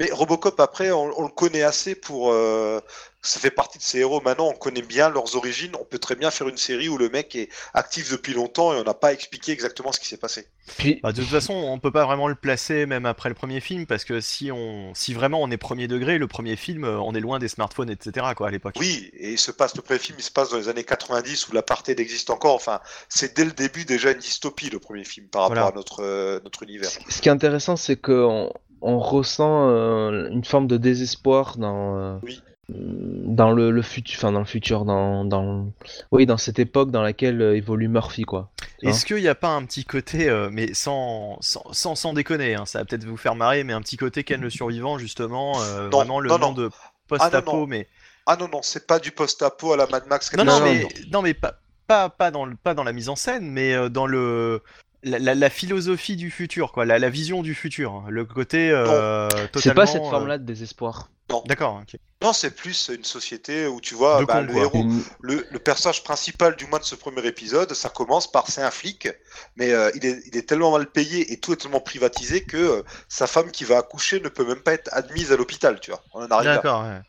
Mais 0.00 0.08
Robocop, 0.12 0.58
après, 0.60 0.90
on, 0.92 1.10
on 1.18 1.24
le 1.24 1.28
connaît 1.28 1.62
assez 1.62 1.94
pour... 1.94 2.32
euh, 2.32 2.80
ça 3.22 3.38
fait 3.38 3.50
partie 3.50 3.78
de 3.78 3.82
ses 3.82 3.98
héros. 3.98 4.20
Maintenant, 4.22 4.48
on 4.48 4.54
connaît 4.54 4.82
bien 4.82 5.10
leurs 5.10 5.36
origines. 5.36 5.72
On 5.78 5.84
peut 5.84 5.98
très 5.98 6.14
bien 6.16 6.30
faire 6.30 6.48
une 6.48 6.56
série 6.56 6.88
où 6.88 6.96
le 6.96 7.08
mec 7.10 7.36
est 7.36 7.48
actif 7.74 8.10
depuis 8.10 8.32
longtemps 8.32 8.72
et 8.72 8.76
on 8.80 8.84
n'a 8.84 8.94
pas 8.94 9.12
expliqué 9.12 9.52
exactement 9.52 9.92
ce 9.92 10.00
qui 10.00 10.08
s'est 10.08 10.16
passé. 10.16 10.46
puis 10.78 11.00
Bah, 11.02 11.12
de 11.12 11.20
toute 11.20 11.30
façon, 11.30 11.52
on 11.52 11.78
peut 11.78 11.90
pas 11.90 12.06
vraiment 12.06 12.28
le 12.28 12.34
placer 12.34 12.86
même 12.86 13.04
après 13.04 13.28
le 13.28 13.34
premier 13.34 13.60
film 13.60 13.84
parce 13.86 14.04
que 14.04 14.20
si 14.20 14.50
on, 14.50 14.94
si 14.94 15.12
vraiment 15.12 15.42
on 15.42 15.50
est 15.50 15.58
premier 15.58 15.86
degré, 15.86 16.16
le 16.16 16.28
premier 16.28 16.56
film, 16.56 16.84
euh, 16.84 16.98
on 16.98 17.14
est 17.14 17.20
loin 17.20 17.38
des 17.38 17.48
smartphones, 17.48 17.90
etc. 17.90 18.28
quoi 18.36 18.48
à 18.48 18.50
l'époque. 18.50 18.76
Oui, 18.78 19.10
et 19.14 19.32
il 19.32 19.38
se 19.38 19.50
passe, 19.50 19.76
le 19.76 19.82
premier 19.82 19.98
film, 20.00 20.16
il 20.18 20.24
se 20.24 20.30
passe 20.30 20.50
dans 20.50 20.56
les 20.56 20.68
années 20.68 20.84
90 20.84 21.48
où 21.48 21.52
l'apartheid 21.52 22.00
existe 22.00 22.30
encore. 22.30 22.54
Enfin, 22.54 22.80
c'est 23.08 23.36
dès 23.36 23.44
le 23.44 23.52
début 23.52 23.84
déjà 23.84 24.12
une 24.12 24.18
dystopie, 24.18 24.70
le 24.70 24.78
premier 24.78 25.04
film, 25.04 25.26
par 25.28 25.42
rapport 25.42 25.56
Voilà. 25.56 25.68
à 25.72 25.74
notre, 25.76 26.02
euh, 26.02 26.40
notre 26.44 26.62
univers. 26.62 26.88
ce 27.08 27.20
qui 27.20 27.28
est 27.28 27.32
intéressant 27.32 27.76
c'est 27.76 27.96
que 27.96 28.12
on, 28.24 28.52
on 28.80 28.98
ressent 28.98 29.68
euh, 29.68 30.28
une 30.30 30.44
forme 30.44 30.66
de 30.66 30.76
désespoir 30.78 31.58
dans 31.58 31.98
euh, 31.98 32.16
Oui. 32.22 32.40
Dans 32.72 33.50
le, 33.50 33.70
le 33.70 33.82
futur, 33.82 34.18
enfin 34.18 34.32
dans 34.32 34.38
le 34.38 34.44
futur, 34.44 34.84
dans, 34.84 35.24
dans 35.24 35.72
oui 36.12 36.26
dans 36.26 36.36
cette 36.36 36.58
époque 36.58 36.90
dans 36.90 37.02
laquelle 37.02 37.40
euh, 37.42 37.56
évolue 37.56 37.88
Murphy 37.88 38.22
quoi. 38.22 38.50
Est-ce 38.82 39.04
qu'il 39.04 39.16
n'y 39.16 39.28
a 39.28 39.34
pas 39.34 39.50
un 39.50 39.64
petit 39.64 39.84
côté, 39.84 40.28
euh, 40.28 40.48
mais 40.52 40.72
sans, 40.72 41.36
sans, 41.40 41.62
sans, 41.72 41.94
sans 41.94 42.12
déconner, 42.14 42.54
hein, 42.54 42.64
ça 42.66 42.78
va 42.78 42.84
peut-être 42.84 43.04
vous 43.04 43.16
faire 43.16 43.34
marrer, 43.34 43.62
mais 43.64 43.72
un 43.72 43.82
petit 43.82 43.96
côté 43.96 44.24
Ken 44.24 44.40
le 44.40 44.50
survivant 44.50 44.98
justement, 44.98 45.60
euh, 45.62 45.88
Non, 45.90 45.98
vraiment 45.98 46.20
le 46.20 46.28
non, 46.30 46.38
nom 46.38 46.48
non. 46.48 46.52
de 46.54 46.70
Ah, 46.72 46.90
post-apo, 47.08 47.52
non, 47.52 47.58
non. 47.60 47.66
mais 47.66 47.88
Ah 48.26 48.36
non, 48.36 48.48
non, 48.50 48.60
c'est 48.62 48.86
pas 48.86 48.98
du 48.98 49.10
post-apo 49.10 49.72
à 49.72 49.76
la 49.76 49.86
Mad 49.86 50.06
Max. 50.08 50.32
non, 50.34 50.44
Non, 50.44 50.60
mais 50.60 50.86
non. 51.12 51.20
mais 51.22 51.34
pas, 51.34 51.54
pas, 51.86 52.08
pas 52.08 52.30
dans 52.30 52.44
le, 52.46 52.56
pas 52.56 52.74
dans 52.74 52.84
la 52.84 52.92
mise 52.92 53.08
en 53.08 53.16
scène, 53.16 53.50
mais 53.50 53.74
euh, 53.74 53.88
dans 53.88 54.06
le 54.06 54.62
la, 55.02 55.18
la, 55.18 55.34
la 55.34 55.50
philosophie 55.50 56.16
du 56.16 56.30
futur, 56.30 56.72
quoi, 56.72 56.84
la, 56.84 56.98
la 56.98 57.08
vision 57.10 57.42
du 57.42 57.54
futur, 57.54 57.92
hein, 57.94 58.04
le 58.08 58.24
côté 58.26 58.70
euh, 58.70 59.28
totalement. 59.28 59.48
C'est 59.56 59.74
pas 59.74 59.86
cette 59.86 60.04
forme-là 60.04 60.38
de 60.38 60.44
désespoir. 60.44 61.08
D'accord. 61.46 61.80
ok. 61.82 61.98
Non, 62.22 62.32
c'est 62.34 62.50
plus 62.50 62.90
une 62.94 63.04
société 63.04 63.66
où 63.66 63.80
tu 63.80 63.94
vois 63.94 64.22
bah, 64.24 64.34
con, 64.34 64.40
le 64.42 64.52
quoi. 64.52 64.62
héros, 64.62 64.84
le, 65.20 65.46
le 65.50 65.58
personnage 65.58 66.04
principal 66.04 66.54
du 66.56 66.66
moins 66.66 66.78
de 66.78 66.84
ce 66.84 66.94
premier 66.94 67.24
épisode, 67.26 67.72
ça 67.74 67.88
commence 67.88 68.30
par 68.30 68.48
c'est 68.50 68.62
un 68.62 68.70
flic, 68.70 69.08
mais 69.56 69.72
euh, 69.72 69.90
il, 69.94 70.04
est, 70.04 70.20
il 70.26 70.36
est 70.36 70.46
tellement 70.48 70.70
mal 70.72 70.86
payé 70.86 71.32
et 71.32 71.40
tout 71.40 71.52
est 71.54 71.56
tellement 71.56 71.80
privatisé 71.80 72.42
que 72.44 72.56
euh, 72.58 72.82
sa 73.08 73.26
femme 73.26 73.50
qui 73.50 73.64
va 73.64 73.78
accoucher 73.78 74.20
ne 74.20 74.28
peut 74.28 74.44
même 74.46 74.60
pas 74.60 74.74
être 74.74 74.90
admise 74.92 75.32
à 75.32 75.36
l'hôpital, 75.36 75.80
tu 75.80 75.90
vois. 75.92 76.02
On 76.12 76.22
en 76.24 76.30
arrive 76.30 76.48
là. 76.48 76.56
D'accord. 76.56 76.82
ouais. 76.82 77.00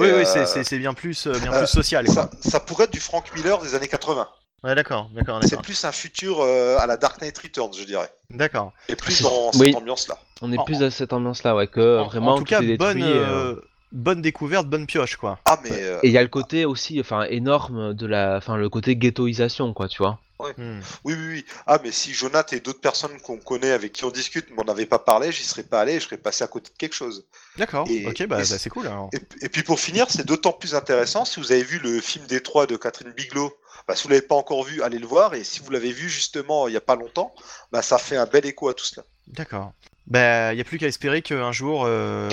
Oui, 0.00 0.08
oui, 0.14 0.24
euh, 0.36 0.44
c'est- 0.46 0.78
bien 0.78 0.92
plus, 0.92 1.26
euh, 1.26 1.32
bien 1.38 1.50
euh, 1.50 1.58
plus 1.60 1.66
social. 1.66 2.06
Ça, 2.08 2.28
ça 2.46 2.60
pourrait 2.60 2.84
être 2.84 2.92
du 2.92 3.00
Frank 3.00 3.24
Miller 3.34 3.58
des 3.62 3.74
années 3.74 3.88
80. 3.88 4.28
Ouais, 4.64 4.74
d'accord, 4.74 5.08
d'accord, 5.14 5.38
C'est 5.42 5.50
d'accord. 5.50 5.62
plus 5.62 5.82
un 5.84 5.92
futur 5.92 6.40
euh, 6.40 6.76
à 6.78 6.86
la 6.86 6.96
Dark 6.98 7.22
Knight 7.22 7.38
Returns, 7.38 7.72
je 7.78 7.84
dirais. 7.84 8.12
D'accord. 8.28 8.72
Et 8.88 8.96
plus 8.96 9.14
C'est- 9.14 9.22
dans 9.22 9.50
oui. 9.54 9.68
cette 9.68 9.76
ambiance-là. 9.76 10.18
On 10.42 10.52
est 10.52 10.58
En- 10.58 10.64
plus 10.64 10.78
dans 10.78 10.90
cette 10.90 11.12
ambiance-là, 11.12 11.54
ouais, 11.56 11.66
que 11.66 11.98
En- 12.00 12.06
vraiment 12.06 12.34
en 12.34 12.38
tout 12.38 12.44
cas, 12.44 12.60
bonne, 12.62 13.02
euh, 13.02 13.52
euh, 13.54 13.62
bonne 13.92 14.22
découverte, 14.22 14.66
bonne 14.68 14.86
pioche, 14.86 15.16
quoi. 15.16 15.38
Ah, 15.44 15.58
mais 15.64 15.70
euh, 15.72 15.98
Et 16.02 16.08
il 16.08 16.12
y 16.12 16.18
a 16.18 16.22
le 16.22 16.28
côté 16.28 16.64
aussi, 16.64 17.00
enfin, 17.00 17.24
énorme 17.24 17.94
de 17.94 18.06
la, 18.06 18.36
enfin, 18.36 18.56
le 18.56 18.68
côté 18.68 18.96
ghettoisation, 18.96 19.72
quoi, 19.74 19.88
tu 19.88 19.98
vois. 19.98 20.20
Hmm. 20.56 20.78
Oui, 21.02 21.14
oui, 21.14 21.26
oui. 21.30 21.44
Ah, 21.66 21.80
mais 21.82 21.90
si 21.90 22.14
Jonathan 22.14 22.54
et 22.56 22.60
d'autres 22.60 22.80
personnes 22.80 23.18
qu'on 23.24 23.38
connaît 23.38 23.72
avec 23.72 23.92
qui 23.92 24.04
on 24.04 24.10
discute 24.10 24.48
m'en 24.56 24.62
avaient 24.70 24.86
pas 24.86 25.00
parlé, 25.00 25.32
j'y 25.32 25.42
serais 25.42 25.64
pas 25.64 25.80
allé, 25.80 25.94
je 25.98 26.04
serais 26.04 26.16
passé 26.16 26.44
à 26.44 26.46
côté 26.46 26.70
de 26.72 26.76
quelque 26.78 26.94
chose. 26.94 27.26
D'accord. 27.56 27.88
Ok, 28.06 28.18
bah, 28.28 28.36
bah, 28.36 28.44
c'est- 28.44 28.70
cool. 28.70 28.86
Alors. 28.86 29.10
Et, 29.12 29.44
et 29.44 29.48
puis 29.48 29.64
pour 29.64 29.80
finir, 29.80 30.06
c'est 30.08 30.24
d'autant 30.24 30.52
plus 30.52 30.76
intéressant 30.76 31.24
si 31.24 31.40
vous 31.40 31.50
avez 31.50 31.64
vu 31.64 31.80
le 31.80 32.00
film 32.00 32.24
Détroit 32.26 32.66
de 32.68 32.76
Catherine 32.76 33.10
Bigelow. 33.16 33.52
Bah, 33.88 33.96
si 33.96 34.04
vous 34.04 34.10
l'avez 34.10 34.22
pas 34.22 34.36
encore 34.36 34.62
vu, 34.62 34.80
allez 34.82 34.98
le 35.00 35.08
voir. 35.08 35.34
Et 35.34 35.42
si 35.42 35.58
vous 35.58 35.72
l'avez 35.72 35.90
vu 35.90 36.08
justement 36.08 36.68
il 36.68 36.74
y 36.74 36.76
a 36.76 36.80
pas 36.80 36.94
longtemps, 36.94 37.34
bah, 37.72 37.82
ça 37.82 37.98
fait 37.98 38.16
un 38.16 38.26
bel 38.26 38.46
écho 38.46 38.68
à 38.68 38.74
tout 38.74 38.84
cela. 38.84 39.04
D'accord. 39.26 39.72
Bah, 40.08 40.54
y 40.54 40.60
a 40.60 40.64
plus 40.64 40.78
qu'à 40.78 40.86
espérer 40.86 41.22
qu'un 41.22 41.52
jour, 41.52 41.84
euh, 41.86 42.28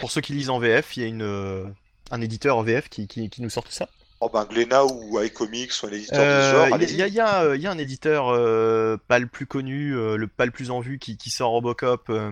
pour 0.00 0.10
ceux 0.10 0.20
qui 0.20 0.32
lisent 0.32 0.50
en 0.50 0.58
VF, 0.58 0.96
il 0.96 1.02
y 1.02 1.04
a 1.04 1.08
une, 1.08 1.22
euh, 1.22 1.64
un 2.10 2.20
éditeur 2.20 2.62
VF 2.62 2.88
qui, 2.88 3.06
qui, 3.06 3.28
qui 3.28 3.42
nous 3.42 3.50
sort 3.50 3.64
tout 3.64 3.72
ça. 3.72 3.88
Oh, 4.20 4.30
ben, 4.32 4.44
Glénat 4.46 4.86
ou 4.86 5.20
iComics 5.20 5.72
ou 5.82 5.86
un 5.86 5.90
éditeur 5.90 6.16
de 6.16 6.22
ce 6.22 6.26
Euh, 6.56 6.68
genre, 6.70 6.80
Il 6.80 6.90
y, 6.96 7.02
euh, 7.20 7.56
y 7.56 7.66
a 7.66 7.70
un 7.70 7.76
éditeur 7.78 8.28
euh, 8.30 8.96
pas 9.08 9.18
le 9.18 9.26
plus 9.26 9.44
connu, 9.46 9.94
euh, 9.94 10.16
le 10.16 10.26
pas 10.26 10.46
le 10.46 10.52
plus 10.52 10.70
en 10.70 10.80
vue, 10.80 10.98
qui, 10.98 11.18
qui 11.18 11.28
sort 11.28 11.50
Robocop, 11.50 12.08
euh, 12.08 12.30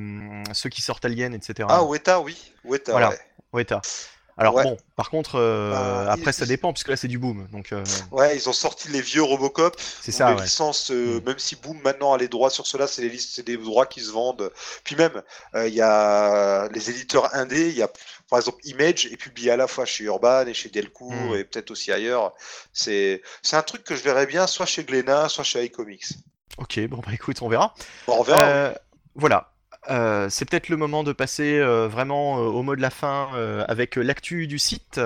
ceux 0.54 0.70
qui 0.70 0.80
sortent 0.80 1.04
Alien, 1.04 1.34
etc. 1.34 1.68
Ah, 1.70 1.84
Weta, 1.84 2.20
oui. 2.20 2.52
Weta, 2.64 2.92
Voilà. 2.92 3.10
ouais. 3.10 3.18
Alors 4.36 4.54
Ouais. 4.56 4.64
bon, 4.64 4.76
par 4.96 5.10
contre, 5.10 5.36
euh, 5.36 5.70
Bah, 5.70 6.12
après 6.12 6.32
ça 6.32 6.44
dépend, 6.44 6.72
puisque 6.72 6.88
là 6.88 6.96
c'est 6.96 7.06
du 7.08 7.18
boom, 7.18 7.46
donc 7.52 7.72
euh, 7.72 7.84
Ouais, 8.10 8.36
ils 8.36 8.48
ont 8.48 8.52
sorti 8.52 8.88
les 8.88 9.00
vieux 9.00 9.22
Robocop. 9.22 9.76
c'est 9.78 10.10
ça. 10.10 10.30
les 10.30 10.34
Ouais. 10.36 10.42
licences, 10.42 10.90
euh, 10.90 11.20
Mm. 11.20 11.24
même 11.24 11.38
si 11.38 11.54
Boom 11.56 11.78
maintenant 11.84 12.12
a 12.14 12.18
les 12.18 12.26
droits 12.26 12.50
sur 12.50 12.66
cela, 12.66 12.88
c'est 12.88 13.02
les 13.02 13.10
listes, 13.10 13.30
c'est 13.32 13.44
des 13.46 13.56
droits 13.56 13.86
qui 13.86 14.00
se 14.00 14.10
vendent. 14.10 14.50
Puis 14.82 14.96
même, 14.96 15.22
il 15.54 15.72
y 15.74 15.80
a 15.80 16.68
les 16.72 16.90
éditeurs 16.90 17.32
indés, 17.34 17.68
il 17.68 17.76
y 17.76 17.82
a 17.82 17.88
par 18.28 18.38
exemple 18.40 18.58
Image 18.64 19.06
est 19.06 19.16
publié 19.16 19.52
à 19.52 19.56
la 19.56 19.68
fois 19.68 19.84
chez 19.84 20.02
Urban 20.04 20.46
et 20.46 20.54
chez 20.54 20.68
Delcourt 20.68 21.12
Mm. 21.12 21.34
et 21.36 21.44
peut-être 21.44 21.70
aussi 21.70 21.92
ailleurs. 21.92 22.32
C'est 22.72 23.22
c'est 23.42 23.56
un 23.56 23.62
truc 23.62 23.84
que 23.84 23.94
je 23.94 24.02
verrais 24.02 24.26
bien 24.26 24.46
soit 24.48 24.66
chez 24.66 24.82
Glénat, 24.82 25.28
soit 25.28 25.44
chez 25.44 25.64
iComics. 25.64 26.06
Ok, 26.58 26.80
bon 26.88 26.96
bah 26.98 27.12
écoute, 27.12 27.40
on 27.42 27.48
verra. 27.48 27.72
Bon, 28.08 28.16
on 28.18 28.22
verra. 28.24 28.74
Voilà. 29.14 29.52
Euh, 29.90 30.28
c'est 30.30 30.44
peut-être 30.44 30.68
le 30.68 30.76
moment 30.76 31.04
de 31.04 31.12
passer 31.12 31.58
euh, 31.58 31.88
vraiment 31.88 32.38
euh, 32.38 32.42
au 32.42 32.62
mot 32.62 32.76
de 32.76 32.80
la 32.82 32.90
fin 32.90 33.30
euh, 33.34 33.64
avec 33.68 33.96
l'actu 33.96 34.46
du 34.46 34.58
site. 34.58 35.00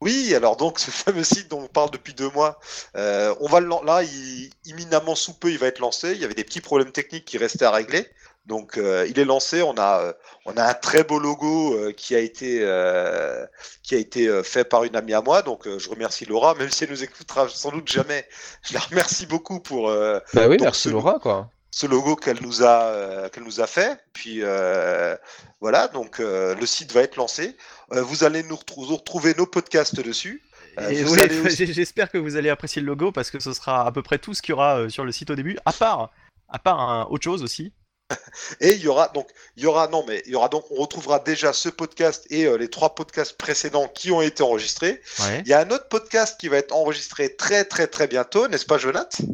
Oui, 0.00 0.34
alors 0.34 0.56
donc 0.56 0.78
ce 0.80 0.90
fameux 0.90 1.24
site 1.24 1.48
dont 1.50 1.62
on 1.62 1.68
parle 1.68 1.90
depuis 1.90 2.12
deux 2.12 2.28
mois, 2.30 2.58
euh, 2.96 3.34
on 3.40 3.48
va 3.48 3.60
le 3.60 3.68
là, 3.86 4.02
il, 4.02 4.50
imminemment 4.66 5.14
sous 5.14 5.32
peu, 5.34 5.50
il 5.50 5.58
va 5.58 5.66
être 5.68 5.78
lancé. 5.78 6.12
Il 6.12 6.18
y 6.20 6.24
avait 6.24 6.34
des 6.34 6.44
petits 6.44 6.60
problèmes 6.60 6.92
techniques 6.92 7.24
qui 7.24 7.38
restaient 7.38 7.64
à 7.64 7.70
régler, 7.70 8.06
donc 8.44 8.76
euh, 8.76 9.06
il 9.08 9.18
est 9.18 9.24
lancé. 9.24 9.62
On 9.62 9.74
a, 9.78 10.00
euh, 10.02 10.12
on 10.44 10.56
a 10.58 10.64
un 10.64 10.74
très 10.74 11.04
beau 11.04 11.18
logo 11.18 11.74
euh, 11.74 11.92
qui 11.92 12.14
a 12.14 12.18
été, 12.18 12.58
euh, 12.62 13.46
qui 13.82 13.94
a 13.94 13.98
été 13.98 14.28
euh, 14.28 14.42
fait 14.42 14.64
par 14.64 14.84
une 14.84 14.94
amie 14.96 15.14
à 15.14 15.22
moi. 15.22 15.40
Donc 15.42 15.66
euh, 15.66 15.78
je 15.78 15.88
remercie 15.88 16.26
Laura, 16.26 16.54
même 16.54 16.70
si 16.70 16.84
elle 16.84 16.90
nous 16.90 17.02
écoutera 17.02 17.48
sans 17.48 17.70
doute 17.70 17.88
jamais. 17.88 18.26
Je 18.62 18.74
la 18.74 18.80
remercie 18.80 19.24
beaucoup 19.26 19.60
pour 19.60 19.88
euh, 19.88 20.18
Bah 20.34 20.48
oui, 20.48 20.58
merci 20.60 20.88
ce- 20.88 20.88
Laura, 20.90 21.18
quoi. 21.18 21.53
Ce 21.76 21.86
logo 21.86 22.14
qu'elle 22.14 22.40
nous 22.40 22.62
a 22.62 22.84
euh, 22.84 23.28
qu'elle 23.30 23.42
nous 23.42 23.60
a 23.60 23.66
fait. 23.66 23.98
Puis 24.12 24.42
euh, 24.42 25.16
voilà, 25.60 25.88
donc 25.88 26.20
euh, 26.20 26.54
le 26.54 26.66
site 26.66 26.92
va 26.92 27.00
être 27.02 27.16
lancé. 27.16 27.56
Euh, 27.92 28.00
vous 28.00 28.22
allez 28.22 28.44
nous 28.44 28.54
retrou- 28.54 28.86
vous 28.86 28.94
retrouver 28.96 29.34
nos 29.36 29.46
podcasts 29.46 29.96
dessus. 30.00 30.40
Euh, 30.78 30.88
aussi- 31.46 31.72
J'espère 31.72 32.12
que 32.12 32.18
vous 32.18 32.36
allez 32.36 32.48
apprécier 32.48 32.80
le 32.80 32.86
logo 32.86 33.10
parce 33.10 33.30
que 33.32 33.40
ce 33.40 33.52
sera 33.52 33.84
à 33.84 33.90
peu 33.90 34.02
près 34.04 34.18
tout 34.20 34.34
ce 34.34 34.42
qu'il 34.42 34.50
y 34.50 34.52
aura 34.52 34.78
euh, 34.82 34.88
sur 34.88 35.04
le 35.04 35.10
site 35.10 35.30
au 35.30 35.34
début, 35.34 35.58
à 35.64 35.72
part, 35.72 36.12
à 36.48 36.60
part 36.60 36.78
un- 36.80 37.06
autre 37.10 37.24
chose 37.24 37.42
aussi. 37.42 37.72
Et 38.60 38.74
il 38.74 38.80
y 38.80 38.86
aura 38.86 39.08
donc 39.08 39.26
il 39.56 39.64
y 39.64 39.66
aura 39.66 39.88
non 39.88 40.04
mais 40.06 40.22
il 40.26 40.32
y 40.32 40.36
aura 40.36 40.48
donc 40.48 40.64
on 40.70 40.76
retrouvera 40.76 41.18
déjà 41.18 41.52
ce 41.52 41.70
podcast 41.70 42.24
et 42.30 42.44
euh, 42.46 42.56
les 42.56 42.68
trois 42.70 42.94
podcasts 42.94 43.36
précédents 43.36 43.88
qui 43.88 44.12
ont 44.12 44.22
été 44.22 44.44
enregistrés. 44.44 45.00
Ouais. 45.20 45.40
Il 45.44 45.48
y 45.48 45.54
a 45.54 45.58
un 45.60 45.70
autre 45.70 45.88
podcast 45.88 46.38
qui 46.38 46.46
va 46.46 46.58
être 46.58 46.72
enregistré 46.72 47.34
très 47.34 47.64
très 47.64 47.88
très 47.88 48.06
bientôt, 48.06 48.46
n'est-ce 48.46 48.66
pas 48.66 48.78
Jonathan? 48.78 49.24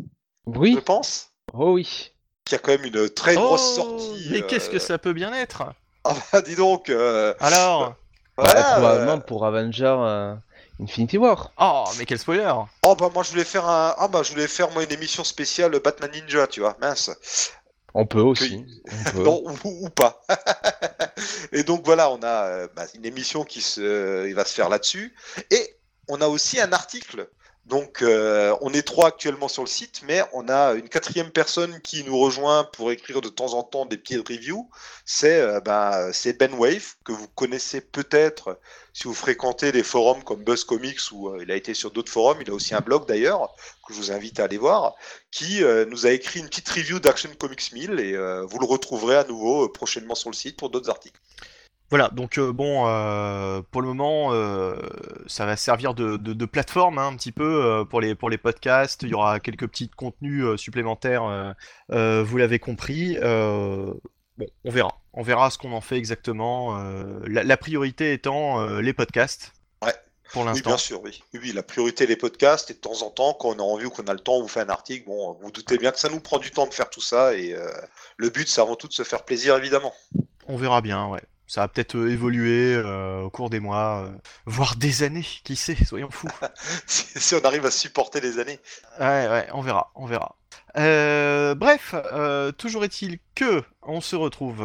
Oui, 0.47 0.73
Je 0.75 0.81
pense. 0.81 1.29
oh 1.53 1.73
oui. 1.75 2.13
Qui 2.51 2.57
a 2.57 2.59
quand 2.59 2.73
même 2.73 2.85
une 2.85 3.09
très 3.11 3.37
grosse 3.37 3.77
Oh, 3.79 3.83
sortie. 3.99 4.27
Mais 4.33 4.39
euh, 4.43 4.47
qu'est-ce 4.49 4.69
que 4.69 4.81
ça 4.81 4.99
peut 4.99 5.13
bien 5.13 5.33
être 5.33 5.63
Ah 6.05 6.15
bah 6.33 6.43
dis 6.43 6.57
donc. 6.57 6.89
euh, 6.91 7.33
Alors 7.39 7.95
voilà, 8.37 8.55
Bah, 8.63 8.73
probablement 8.73 9.13
euh, 9.13 9.17
pour 9.19 9.47
Avenger 9.47 9.95
euh, 10.01 10.35
Infinity 10.83 11.17
War. 11.17 11.53
Oh, 11.61 11.85
mais 11.97 12.07
quel 12.07 12.19
spoiler 12.19 12.53
Oh 12.83 12.97
bah 12.97 13.09
moi 13.15 13.23
je 13.23 13.31
voulais 13.31 13.45
faire 13.45 13.69
un 13.69 13.95
ah 13.97 14.09
bah 14.09 14.25
je 14.25 14.33
voulais 14.33 14.49
faire 14.49 14.69
moi 14.73 14.83
une 14.83 14.91
émission 14.91 15.23
spéciale 15.23 15.79
Batman 15.79 16.11
Ninja, 16.11 16.49
tu 16.49 16.59
vois. 16.59 16.77
Mince. 16.81 17.53
On 17.95 18.05
peut 18.05 18.21
aussi. 18.21 18.67
on 18.91 19.11
peut. 19.13 19.23
Non, 19.23 19.43
ou, 19.65 19.87
ou 19.87 19.89
pas. 19.91 20.21
et 21.53 21.63
donc 21.63 21.85
voilà, 21.85 22.11
on 22.11 22.21
a 22.25 22.45
euh, 22.47 22.69
bah, 22.75 22.87
une 22.97 23.05
émission 23.05 23.45
qui 23.45 23.61
se, 23.63 24.27
il 24.27 24.35
va 24.35 24.45
se 24.45 24.55
faire 24.55 24.69
là-dessus. 24.69 25.15
Et 25.53 25.77
on 26.09 26.21
a 26.21 26.27
aussi 26.27 26.61
un 26.61 26.73
article. 26.73 27.29
Donc 27.67 28.03
euh, 28.03 28.57
on 28.63 28.73
est 28.73 28.83
trois 28.83 29.09
actuellement 29.09 29.47
sur 29.47 29.63
le 29.63 29.69
site, 29.69 30.01
mais 30.05 30.23
on 30.33 30.49
a 30.49 30.73
une 30.73 30.89
quatrième 30.89 31.31
personne 31.31 31.81
qui 31.83 32.03
nous 32.05 32.19
rejoint 32.19 32.65
pour 32.65 32.91
écrire 32.91 33.21
de 33.21 33.29
temps 33.29 33.55
en 33.55 33.63
temps 33.63 33.87
des 33.87 33.97
petites 33.97 34.27
reviews. 34.27 34.69
C'est 35.05 35.41
euh, 35.41 35.61
bah, 35.61 36.11
Ben 36.39 36.55
Wave, 36.55 36.95
que 37.05 37.13
vous 37.13 37.29
connaissez 37.29 37.81
peut-être 37.81 38.59
si 38.93 39.05
vous 39.05 39.15
fréquentez 39.15 39.73
des 39.73 39.85
forums 39.85 40.25
comme 40.25 40.43
Buzz 40.43 40.65
Comics, 40.65 41.13
ou 41.13 41.29
euh, 41.29 41.43
il 41.43 41.53
a 41.53 41.57
été 41.57 41.75
sur 41.75 41.91
d'autres 41.91 42.11
forums, 42.11 42.39
il 42.41 42.51
a 42.51 42.55
aussi 42.55 42.75
un 42.75 42.81
blog 42.81 43.07
d'ailleurs, 43.07 43.55
que 43.87 43.95
je 43.95 43.99
vous 43.99 44.11
invite 44.11 44.41
à 44.41 44.45
aller 44.45 44.59
voir 44.59 44.95
qui 45.31 45.63
euh, 45.63 45.85
nous 45.87 46.07
a 46.07 46.11
écrit 46.11 46.41
une 46.41 46.49
petite 46.49 46.69
review 46.71 46.99
d'Action 46.99 47.31
Comics 47.39 47.73
1000 47.73 48.01
et 48.01 48.17
vous 48.47 48.59
le 48.59 48.67
retrouverez 48.67 49.17
à 49.17 49.25
nouveau 49.25 49.69
prochainement 49.69 50.17
sur 50.17 50.31
le 50.31 50.35
site 50.35 50.57
pour 50.57 50.71
d'autres 50.71 50.91
articles. 50.91 51.21
Voilà, 51.91 52.09
donc 52.11 52.39
euh, 52.39 52.53
bon, 52.53 52.85
euh, 52.87 53.63
pour 53.73 53.83
le 53.83 53.89
moment, 53.89 54.29
euh, 54.33 54.77
ça 55.27 55.45
va 55.45 55.57
servir 55.57 55.93
de, 55.93 56.17
de- 56.17 56.33
de 56.35 56.45
plateforme 56.47 56.99
hein, 56.99 57.09
un 57.09 57.17
petit 57.17 57.33
peu 57.33 57.85
pour 57.91 58.01
les, 58.01 58.15
pour 58.15 58.31
les 58.31 58.39
podcasts. 58.39 59.03
Il 59.03 59.09
y 59.09 59.15
aura 59.15 59.41
quelques 59.41 59.67
petits 59.67 59.89
contenus 59.89 60.57
supplémentaires, 60.57 61.55
vous 61.89 62.37
l'avez 62.37 62.59
compris. 62.61 63.17
Bon, 63.21 64.47
on 64.65 64.71
verra. 64.71 65.01
On 65.13 65.23
verra 65.23 65.51
ce 65.51 65.59
qu'on 65.59 65.73
en 65.73 65.81
fait 65.81 65.97
exactement. 65.97 66.79
la, 67.27 67.43
la 67.43 67.57
priorité 67.57 68.13
étant 68.13 68.65
les 68.81 68.93
podcasts. 68.93 69.53
Ouais. 69.83 69.93
Pour 70.33 70.43
Oui, 70.43 70.49
l'instant. 70.49 70.71
bien 70.71 70.77
sûr, 70.79 71.03
oui. 71.03 71.21
oui. 71.35 71.41
Oui, 71.43 71.53
la 71.53 71.65
priorité 71.65 72.07
les 72.07 72.15
podcasts 72.15 72.71
et 72.71 72.75
de 72.75 72.79
temps 72.79 73.03
en 73.03 73.11
temps, 73.11 73.35
quand 73.35 73.49
on 73.49 73.59
a 73.59 73.63
envie 73.63 73.87
ou 73.87 73.91
qu'on 73.91 74.05
a 74.05 74.13
le 74.13 74.21
temps, 74.21 74.35
on 74.37 74.43
vous 74.43 74.49
fait 74.49 74.61
un 74.61 74.69
article. 74.69 75.07
Bon, 75.07 75.33
vous, 75.33 75.41
vous 75.43 75.51
doutez 75.51 75.77
bien 75.77 75.91
que 75.91 75.99
ça 75.99 76.09
nous 76.09 76.21
prend 76.21 76.39
du 76.39 76.53
temps 76.53 76.69
de 76.69 76.73
faire 76.75 76.89
tout 76.89 77.01
ça 77.01 77.35
et 77.35 77.57
le 78.17 78.31
but, 78.31 78.47
c'est 78.49 78.61
avant 78.61 78.77
tout 78.77 78.87
de 78.87 78.93
se 78.93 79.03
faire 79.03 79.25
plaisir, 79.25 79.57
évidemment. 79.57 79.93
On 80.47 80.57
verra 80.57 80.81
bien, 80.83 81.09
ouais. 81.09 81.21
Ça 81.51 81.63
va 81.63 81.69
peut-être 81.69 81.97
euh, 81.97 82.13
évoluer 82.13 82.77
euh, 82.77 83.23
au 83.23 83.31
cours 83.31 83.51
des 83.51 83.59
mois, 83.59 84.05
euh, 84.05 84.11
voire 84.47 84.77
des 84.77 85.03
années, 85.03 85.27
qui 85.43 85.57
sait, 85.57 85.75
soyons 85.85 86.09
fous. 86.09 86.29
si, 86.87 87.07
si 87.19 87.35
on 87.35 87.45
arrive 87.45 87.67
à 87.67 87.73
supporter 87.73 88.21
les 88.21 88.39
années. 88.39 88.61
Ouais, 89.01 89.27
ouais, 89.29 89.49
on 89.53 89.61
verra, 89.61 89.91
on 89.97 90.07
verra. 90.07 90.37
Euh, 90.77 91.57
bref, 91.57 91.97
toujours 92.57 92.85
est-il 92.85 93.19
que 93.35 93.65
on 93.83 94.01
se 94.01 94.15
retrouve 94.15 94.63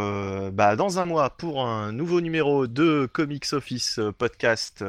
bah, 0.53 0.75
dans 0.75 0.99
un 0.99 1.05
mois 1.05 1.31
pour 1.31 1.65
un 1.65 1.91
nouveau 1.91 2.21
numéro 2.21 2.67
de 2.67 3.09
Comics 3.11 3.51
Office 3.53 3.99
podcast 4.19 4.85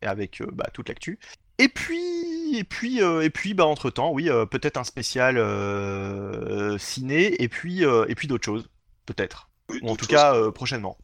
avec 0.00 0.42
bah, 0.52 0.70
toute 0.72 0.88
l'actu. 0.88 1.18
Et 1.58 1.68
puis, 1.68 2.56
et 2.56 2.64
puis, 2.64 3.02
euh, 3.02 3.20
et 3.20 3.28
puis, 3.28 3.52
bah 3.52 3.66
entre 3.66 3.90
temps, 3.90 4.12
oui, 4.12 4.30
euh, 4.30 4.46
peut-être 4.46 4.78
un 4.78 4.84
spécial 4.84 5.36
euh, 5.36 6.78
ciné 6.78 7.42
et 7.42 7.48
puis, 7.48 7.82
et 7.82 8.14
puis 8.14 8.28
d'autres 8.28 8.46
choses, 8.46 8.70
peut-être. 9.04 9.50
Oui, 9.68 9.80
Ou 9.82 9.90
en 9.90 9.96
tout 9.96 10.06
choses. 10.06 10.14
cas, 10.14 10.50
prochainement. 10.52 10.96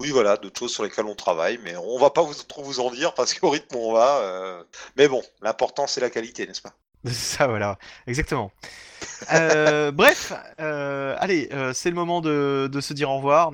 Oui, 0.00 0.10
voilà, 0.10 0.36
d'autres 0.36 0.58
choses 0.58 0.72
sur 0.72 0.82
lesquelles 0.84 1.06
on 1.06 1.14
travaille, 1.14 1.58
mais 1.64 1.76
on 1.76 1.98
va 1.98 2.10
pas 2.10 2.22
vous, 2.22 2.34
trop 2.34 2.62
vous 2.62 2.80
en 2.80 2.90
dire 2.90 3.14
parce 3.14 3.34
qu'au 3.34 3.50
rythme 3.50 3.76
où 3.76 3.90
on 3.90 3.92
va. 3.92 4.18
euh, 4.18 4.62
Mais 4.96 5.08
bon, 5.08 5.22
l'important, 5.42 5.86
c'est 5.86 6.00
la 6.00 6.10
qualité, 6.10 6.46
n'est-ce 6.46 6.62
pas? 6.62 6.72
Ça, 7.10 7.46
voilà, 7.46 7.78
exactement. 8.06 8.52
Euh, 9.32 9.90
bref, 9.92 10.32
euh, 10.60 11.16
allez, 11.18 11.48
c'est 11.72 11.88
le 11.90 11.96
moment 11.96 12.20
de, 12.20 12.68
de 12.70 12.80
se 12.80 12.92
dire 12.92 13.10
au 13.10 13.16
revoir. 13.16 13.52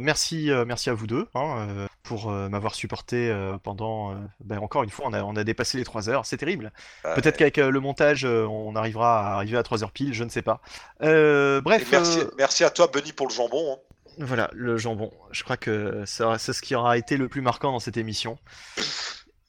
Merci, 0.00 0.50
merci 0.66 0.90
à 0.90 0.94
vous 0.94 1.06
deux 1.06 1.28
hein, 1.34 1.86
pour 2.02 2.30
m'avoir 2.30 2.74
supporté 2.74 3.32
pendant. 3.62 4.14
ben, 4.40 4.58
encore 4.58 4.82
une 4.82 4.90
fois, 4.90 5.06
on 5.08 5.12
a, 5.12 5.22
on 5.22 5.36
a 5.36 5.44
dépassé 5.44 5.78
les 5.78 5.84
3 5.84 6.08
heures, 6.08 6.26
c'est 6.26 6.36
terrible. 6.36 6.72
Peut-être 7.02 7.36
qu'avec 7.36 7.56
le 7.56 7.80
montage, 7.80 8.24
on 8.24 8.74
arrivera 8.76 9.32
à 9.32 9.34
arriver 9.36 9.58
à 9.58 9.62
3 9.62 9.82
heures 9.84 9.92
pile, 9.92 10.14
je 10.14 10.24
ne 10.24 10.28
sais 10.28 10.42
pas. 10.42 10.60
Bref, 11.00 11.88
merci, 11.90 12.20
merci 12.38 12.64
à 12.64 12.70
toi, 12.70 12.88
Benny, 12.92 13.12
pour 13.12 13.28
le 13.28 13.34
jambon. 13.34 13.74
hein. 13.74 13.78
Voilà, 14.18 14.50
le 14.52 14.76
jambon. 14.78 15.12
Je 15.30 15.42
crois 15.44 15.56
que 15.56 16.02
ça- 16.06 16.38
c'est 16.38 16.52
ce 16.52 16.62
qui 16.62 16.74
aura 16.74 16.96
été 16.98 17.16
le 17.16 17.28
plus 17.28 17.40
marquant 17.42 17.72
dans 17.72 17.80
cette 17.80 17.96
émission. 17.96 18.38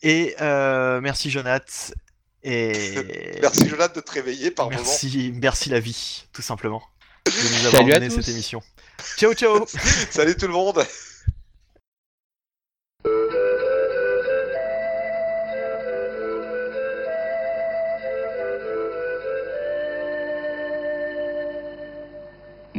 Et 0.04 0.36
euh, 0.42 1.02
merci 1.02 1.30
Jonath. 1.32 1.94
Et 2.44 3.38
Merci, 3.42 3.68
Jonathan, 3.68 3.96
de 3.96 4.02
te 4.02 4.12
réveiller 4.12 4.52
par 4.52 4.70
moment. 4.70 4.78
Merci, 4.80 5.34
merci 5.36 5.70
la 5.70 5.80
vie, 5.80 6.28
tout 6.34 6.42
simplement, 6.42 6.84
de 7.26 7.32
nous 7.32 7.58
avoir 7.68 7.82
Salut 7.82 7.92
donné 7.94 8.10
cette 8.10 8.28
émission. 8.30 8.62
Ciao, 9.18 9.34
ciao 9.34 9.66
Salut 10.12 10.36
tout 10.36 10.48
le 10.48 10.54
monde 10.54 10.86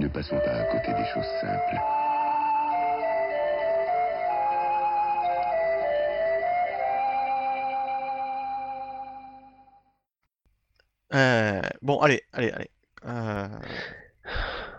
Ne 0.08 0.12
passons 0.14 0.38
pas 0.38 0.52
à 0.52 0.64
côté 0.64 0.94
des 0.94 1.04
choses 1.12 1.26
simples. 1.42 1.76
Euh, 11.14 11.60
Bon, 11.82 11.98
allez, 12.00 12.22
allez, 12.32 12.50
allez. 12.50 12.70
Euh, 13.06 13.48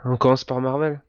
On 0.06 0.18
commence 0.18 0.44
par 0.44 0.60
Marvel. 0.62 1.02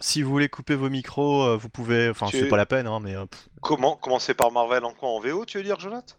si 0.00 0.22
vous 0.22 0.30
voulez 0.30 0.48
couper 0.48 0.74
vos 0.74 0.90
micros, 0.90 1.42
euh, 1.44 1.56
vous 1.56 1.68
pouvez. 1.68 2.08
Enfin, 2.10 2.26
Tu 2.26 2.38
c'est 2.38 2.46
es- 2.46 2.48
pas 2.48 2.56
la 2.56 2.66
peine, 2.66 2.86
hein, 2.86 3.00
mais 3.00 3.14
Comment 3.62 3.96
Commencer 3.96 4.34
par 4.34 4.50
Marvel 4.52 4.84
en 4.84 4.92
quoi 4.92 5.10
En 5.10 5.20
VO, 5.20 5.44
tu 5.44 5.58
veux 5.58 5.64
dire, 5.64 5.78
Jonathan? 5.80 6.16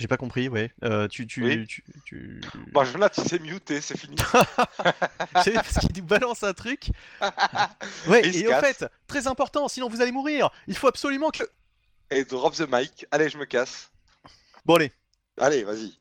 J'ai 0.00 0.08
pas 0.08 0.16
compris, 0.16 0.48
ouais. 0.48 0.72
Euh, 0.82 1.06
tu, 1.08 1.26
tu, 1.26 1.44
Oui. 1.44 1.66
tu, 1.66 1.84
tu- 2.06 2.40
Bah, 2.72 2.84
Jonathan, 2.84 3.22
il 3.22 3.28
s'est 3.28 3.38
muté, 3.38 3.80
c'est 3.82 3.98
fini. 3.98 4.16
C'est 5.44 5.52
parce 5.52 5.78
qu'il 5.78 5.90
nous 5.98 6.04
balance 6.04 6.42
un 6.42 6.52
truc. 6.54 6.90
Ouais, 8.08 8.26
et 8.26 8.46
au 8.46 8.50
casse. 8.50 8.78
fait, 8.78 8.88
très 9.06 9.26
important, 9.26 9.68
sinon 9.68 9.88
vous 9.88 10.00
allez 10.00 10.12
mourir. 10.12 10.50
Il 10.66 10.76
faut 10.76 10.88
absolument 10.88 11.30
que. 11.30 11.44
Et 12.10 12.24
drop 12.24 12.54
the 12.56 12.66
mic. 12.70 13.06
Allez, 13.10 13.28
je 13.28 13.36
me 13.38 13.44
casse. 13.44 13.90
Bon, 14.64 14.76
allez. 14.76 14.90
Allez, 15.38 15.62
vas-y. 15.64 15.99